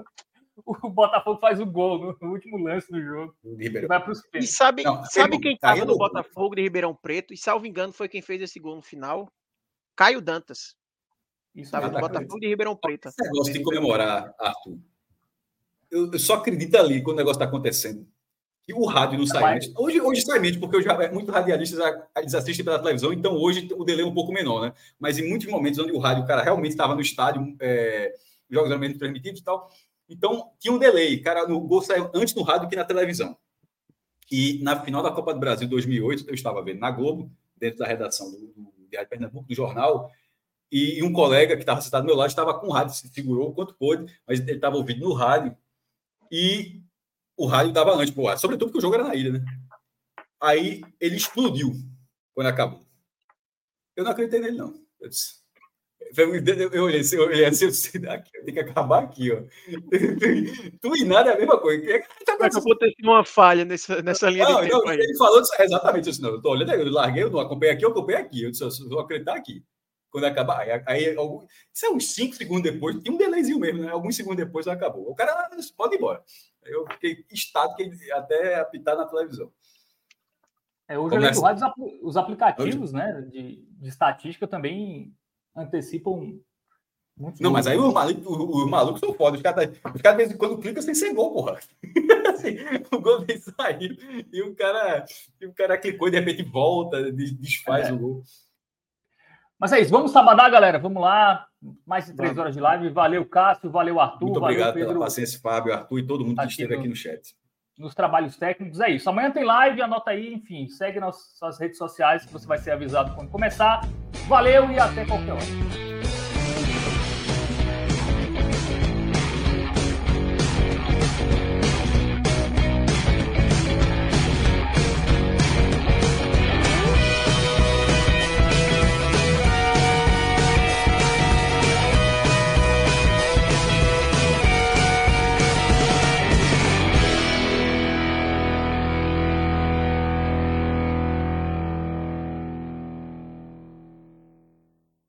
o 0.66 0.90
Botafogo 0.90 1.38
faz 1.38 1.60
o 1.60 1.66
gol 1.66 2.16
no, 2.20 2.32
último 2.32 2.58
lance 2.58 2.90
do 2.90 3.00
jogo. 3.00 3.34
E 3.58 3.68
vai 3.86 4.02
para 4.02 4.10
os 4.10 4.22
E 4.34 4.42
sabe, 4.42 4.82
Não, 4.82 5.04
sabe 5.04 5.38
quem 5.38 5.54
estava 5.54 5.84
no 5.84 5.96
Botafogo 5.96 6.56
de 6.56 6.62
Ribeirão 6.62 6.94
Preto? 6.94 7.32
E 7.32 7.36
salvo 7.36 7.64
engano, 7.64 7.92
foi 7.92 8.08
quem 8.08 8.20
fez 8.20 8.42
esse 8.42 8.58
gol 8.58 8.74
no 8.74 8.82
final? 8.82 9.32
Caio 9.94 10.20
Dantas. 10.20 10.74
Isso 11.54 11.68
Estava 11.68 11.88
no 11.88 12.00
Botafogo 12.00 12.40
de 12.40 12.48
Ribeirão 12.48 12.76
Preto. 12.76 13.08
Esse 13.08 13.22
negócio 13.22 13.52
de 13.52 13.62
comemorar, 13.62 14.34
Arthur. 14.38 14.78
Eu, 15.88 16.10
eu, 16.12 16.18
só 16.18 16.34
acredito 16.34 16.74
ali 16.76 17.00
quando 17.00 17.16
o 17.16 17.18
negócio 17.18 17.36
está 17.36 17.44
acontecendo. 17.44 18.04
E 18.68 18.72
o 18.72 18.84
rádio 18.84 19.18
não 19.18 19.26
sai 19.26 19.56
antes. 19.56 19.72
Hoje, 19.76 20.00
hoje 20.00 20.22
sai 20.22 20.40
menos, 20.40 20.56
porque 20.56 20.82
já, 20.82 20.92
é, 20.94 21.10
muitos 21.10 21.32
radialistas 21.32 21.78
eles 22.16 22.34
assistem 22.34 22.64
pela 22.64 22.78
televisão, 22.78 23.12
então 23.12 23.34
hoje 23.36 23.68
o 23.76 23.84
delay 23.84 24.04
é 24.04 24.08
um 24.08 24.14
pouco 24.14 24.32
menor, 24.32 24.60
né? 24.62 24.72
Mas 24.98 25.18
em 25.18 25.28
muitos 25.28 25.46
momentos 25.48 25.78
onde 25.78 25.92
o 25.92 25.98
rádio, 25.98 26.24
o 26.24 26.26
cara 26.26 26.42
realmente 26.42 26.72
estava 26.72 26.94
no 26.94 27.00
estádio, 27.00 27.56
é, 27.60 28.12
jogos 28.50 28.68
realmente 28.68 28.98
transmitidos 28.98 29.40
e 29.40 29.44
tal, 29.44 29.70
Então, 30.08 30.50
tinha 30.58 30.72
um 30.72 30.78
delay. 30.78 31.20
Cara, 31.20 31.44
o 31.52 31.60
gol 31.60 31.82
saiu 31.82 32.10
antes 32.14 32.34
no 32.34 32.42
rádio 32.42 32.68
que 32.68 32.76
na 32.76 32.84
televisão. 32.84 33.36
E 34.30 34.60
na 34.62 34.80
final 34.80 35.02
da 35.02 35.12
Copa 35.12 35.32
do 35.32 35.40
Brasil 35.40 35.68
2008, 35.68 36.24
eu 36.28 36.34
estava 36.34 36.62
vendo 36.62 36.80
na 36.80 36.90
Globo, 36.90 37.30
dentro 37.56 37.78
da 37.78 37.86
redação 37.86 38.30
do, 38.30 38.38
do 38.38 38.88
Diário 38.90 39.08
Pernambuco, 39.08 39.46
do 39.46 39.54
jornal, 39.54 40.10
e, 40.70 41.02
um 41.02 41.12
colega 41.12 41.54
que 41.54 41.62
estava 41.62 41.80
sentado 41.80 42.02
do 42.02 42.06
meu 42.06 42.16
lado 42.16 42.28
estava 42.28 42.58
com 42.58 42.66
o 42.66 42.72
rádio, 42.72 42.94
se 42.94 43.08
segurou 43.08 43.50
o 43.50 43.52
quanto 43.54 43.74
pôde, 43.74 44.12
mas 44.26 44.40
ele 44.40 44.52
estava 44.52 44.76
ouvindo 44.76 45.00
no 45.00 45.12
rádio, 45.12 45.56
e 46.30 46.82
o 47.36 47.46
rádio 47.46 47.72
dava 47.72 47.94
antes 47.94 48.12
para 48.12 48.22
o 48.22 48.28
ar, 48.28 48.38
sobretudo 48.38 48.68
porque 48.68 48.78
o 48.78 48.82
jogo 48.82 48.94
era 48.94 49.04
na 49.04 49.14
ilha, 49.14 49.32
né? 49.32 49.44
Aí 50.40 50.82
ele 51.00 51.16
explodiu 51.16 51.72
quando 52.34 52.46
acabou. 52.46 52.80
Eu 53.94 54.04
não 54.04 54.10
acreditei 54.10 54.40
nele, 54.40 54.56
não. 54.56 54.74
Eu 55.00 55.08
disse, 55.08 55.46
eu 56.72 56.84
olhei 56.84 57.00
assim, 57.00 57.16
eu 57.16 57.22
olhei 57.24 57.44
assim, 57.44 57.64
eu 57.64 57.70
disse, 57.70 57.98
tem 57.98 58.54
que 58.54 58.60
acabar 58.60 59.02
aqui, 59.02 59.32
ó. 59.32 59.42
Tu 60.80 60.96
e 60.96 61.04
nada 61.04 61.30
é 61.30 61.34
a 61.34 61.38
mesma 61.38 61.58
coisa. 61.58 62.02
Mas 62.38 62.56
aconteceu 62.56 62.94
uma 63.02 63.24
falha 63.24 63.64
nessa, 63.64 64.02
nessa 64.02 64.30
linha 64.30 64.44
não, 64.44 64.60
de 64.60 64.68
tempo 64.68 64.84
não, 64.84 64.88
aí. 64.88 64.98
Ele 64.98 65.16
falou 65.16 65.42
exatamente 65.58 66.10
isso, 66.10 66.22
não. 66.22 66.30
Eu 66.30 66.42
tô 66.42 66.50
olhando, 66.50 66.72
eu 66.72 66.90
larguei, 66.90 67.22
eu 67.24 67.30
não 67.30 67.40
acompanhei 67.40 67.74
aqui, 67.74 67.84
eu 67.84 67.90
acompanhei 67.90 68.20
aqui. 68.20 68.42
Eu 68.44 68.50
disse, 68.50 68.62
eu 68.62 68.88
vou 68.88 69.00
acreditar 69.00 69.34
aqui. 69.34 69.64
Quando 70.10 70.24
acabar, 70.24 70.60
aí, 70.60 70.82
aí 70.86 71.16
algum, 71.16 71.44
isso 71.74 71.84
é 71.84 71.90
uns 71.90 72.14
5 72.14 72.36
segundos 72.36 72.62
depois, 72.62 72.98
tem 73.00 73.12
um 73.12 73.18
delayzinho 73.18 73.58
mesmo, 73.58 73.82
né? 73.82 73.90
Alguns 73.90 74.16
segundos 74.16 74.44
depois 74.44 74.66
acabou. 74.66 75.10
O 75.10 75.14
cara 75.14 75.50
pode 75.76 75.94
ir 75.94 75.98
embora. 75.98 76.22
Eu 76.68 76.86
fiquei 76.92 77.24
estático 77.30 77.82
até 78.12 78.60
apitar 78.60 78.96
na 78.96 79.06
televisão. 79.06 79.52
É, 80.88 80.98
hoje, 80.98 81.16
Começa... 81.16 81.74
os 82.02 82.16
aplicativos 82.16 82.92
né, 82.92 83.22
de, 83.30 83.64
de 83.66 83.88
estatística 83.88 84.46
também 84.46 85.12
antecipam 85.54 86.38
muito. 87.18 87.42
Não, 87.42 87.50
mas 87.50 87.66
aí 87.66 87.78
os 87.78 87.94
malucos, 87.94 88.26
os 88.26 88.70
malucos 88.70 89.00
são 89.00 89.14
foda. 89.14 89.36
Os 89.36 89.42
caras, 89.42 89.70
os 89.70 90.02
caras, 90.02 90.18
de 90.18 90.24
vez 90.24 90.30
em 90.30 90.36
quando, 90.36 90.58
clicam 90.58 90.82
sem 90.82 90.94
ser 90.94 91.14
gol, 91.14 91.32
porra. 91.32 91.58
assim, 92.28 92.56
o 92.92 93.00
gol 93.00 93.24
nem 93.26 93.38
saiu 93.38 93.96
e 94.30 94.42
o 94.42 94.54
cara, 94.54 95.04
e 95.40 95.46
o 95.46 95.54
cara 95.54 95.78
clicou 95.78 96.08
e 96.08 96.10
de 96.10 96.18
repente 96.18 96.42
volta, 96.42 97.10
desfaz 97.10 97.88
é. 97.88 97.92
o 97.92 97.98
gol. 97.98 98.22
Mas 99.58 99.72
é 99.72 99.80
isso, 99.80 99.90
vamos 99.90 100.12
sabadar, 100.12 100.50
galera. 100.50 100.78
Vamos 100.78 101.02
lá. 101.02 101.45
Mais 101.86 102.06
de 102.06 102.14
três 102.14 102.36
horas 102.36 102.54
de 102.54 102.60
live. 102.60 102.88
Valeu, 102.90 103.24
Cássio. 103.24 103.70
Valeu, 103.70 104.00
Arthur. 104.00 104.26
Muito 104.26 104.40
valeu, 104.40 104.54
obrigado 104.54 104.74
Pedro. 104.74 104.88
pela 104.88 105.04
paciência, 105.04 105.40
Fábio, 105.40 105.72
Arthur 105.72 105.98
e 105.98 106.06
todo 106.06 106.24
mundo 106.24 106.40
que 106.40 106.48
esteve 106.48 106.74
no, 106.74 106.80
aqui 106.80 106.88
no 106.88 106.96
chat. 106.96 107.34
Nos 107.78 107.94
trabalhos 107.94 108.36
técnicos. 108.36 108.80
É 108.80 108.90
isso. 108.90 109.08
Amanhã 109.08 109.30
tem 109.30 109.44
live, 109.44 109.82
anota 109.82 110.10
aí. 110.10 110.34
Enfim, 110.34 110.68
segue 110.68 111.00
nas 111.00 111.36
suas 111.38 111.58
redes 111.58 111.78
sociais 111.78 112.24
que 112.24 112.32
você 112.32 112.46
vai 112.46 112.58
ser 112.58 112.72
avisado 112.72 113.14
quando 113.14 113.30
começar. 113.30 113.80
Valeu 114.28 114.70
e 114.70 114.78
até 114.78 115.04
qualquer 115.04 115.32
hora. 115.32 115.85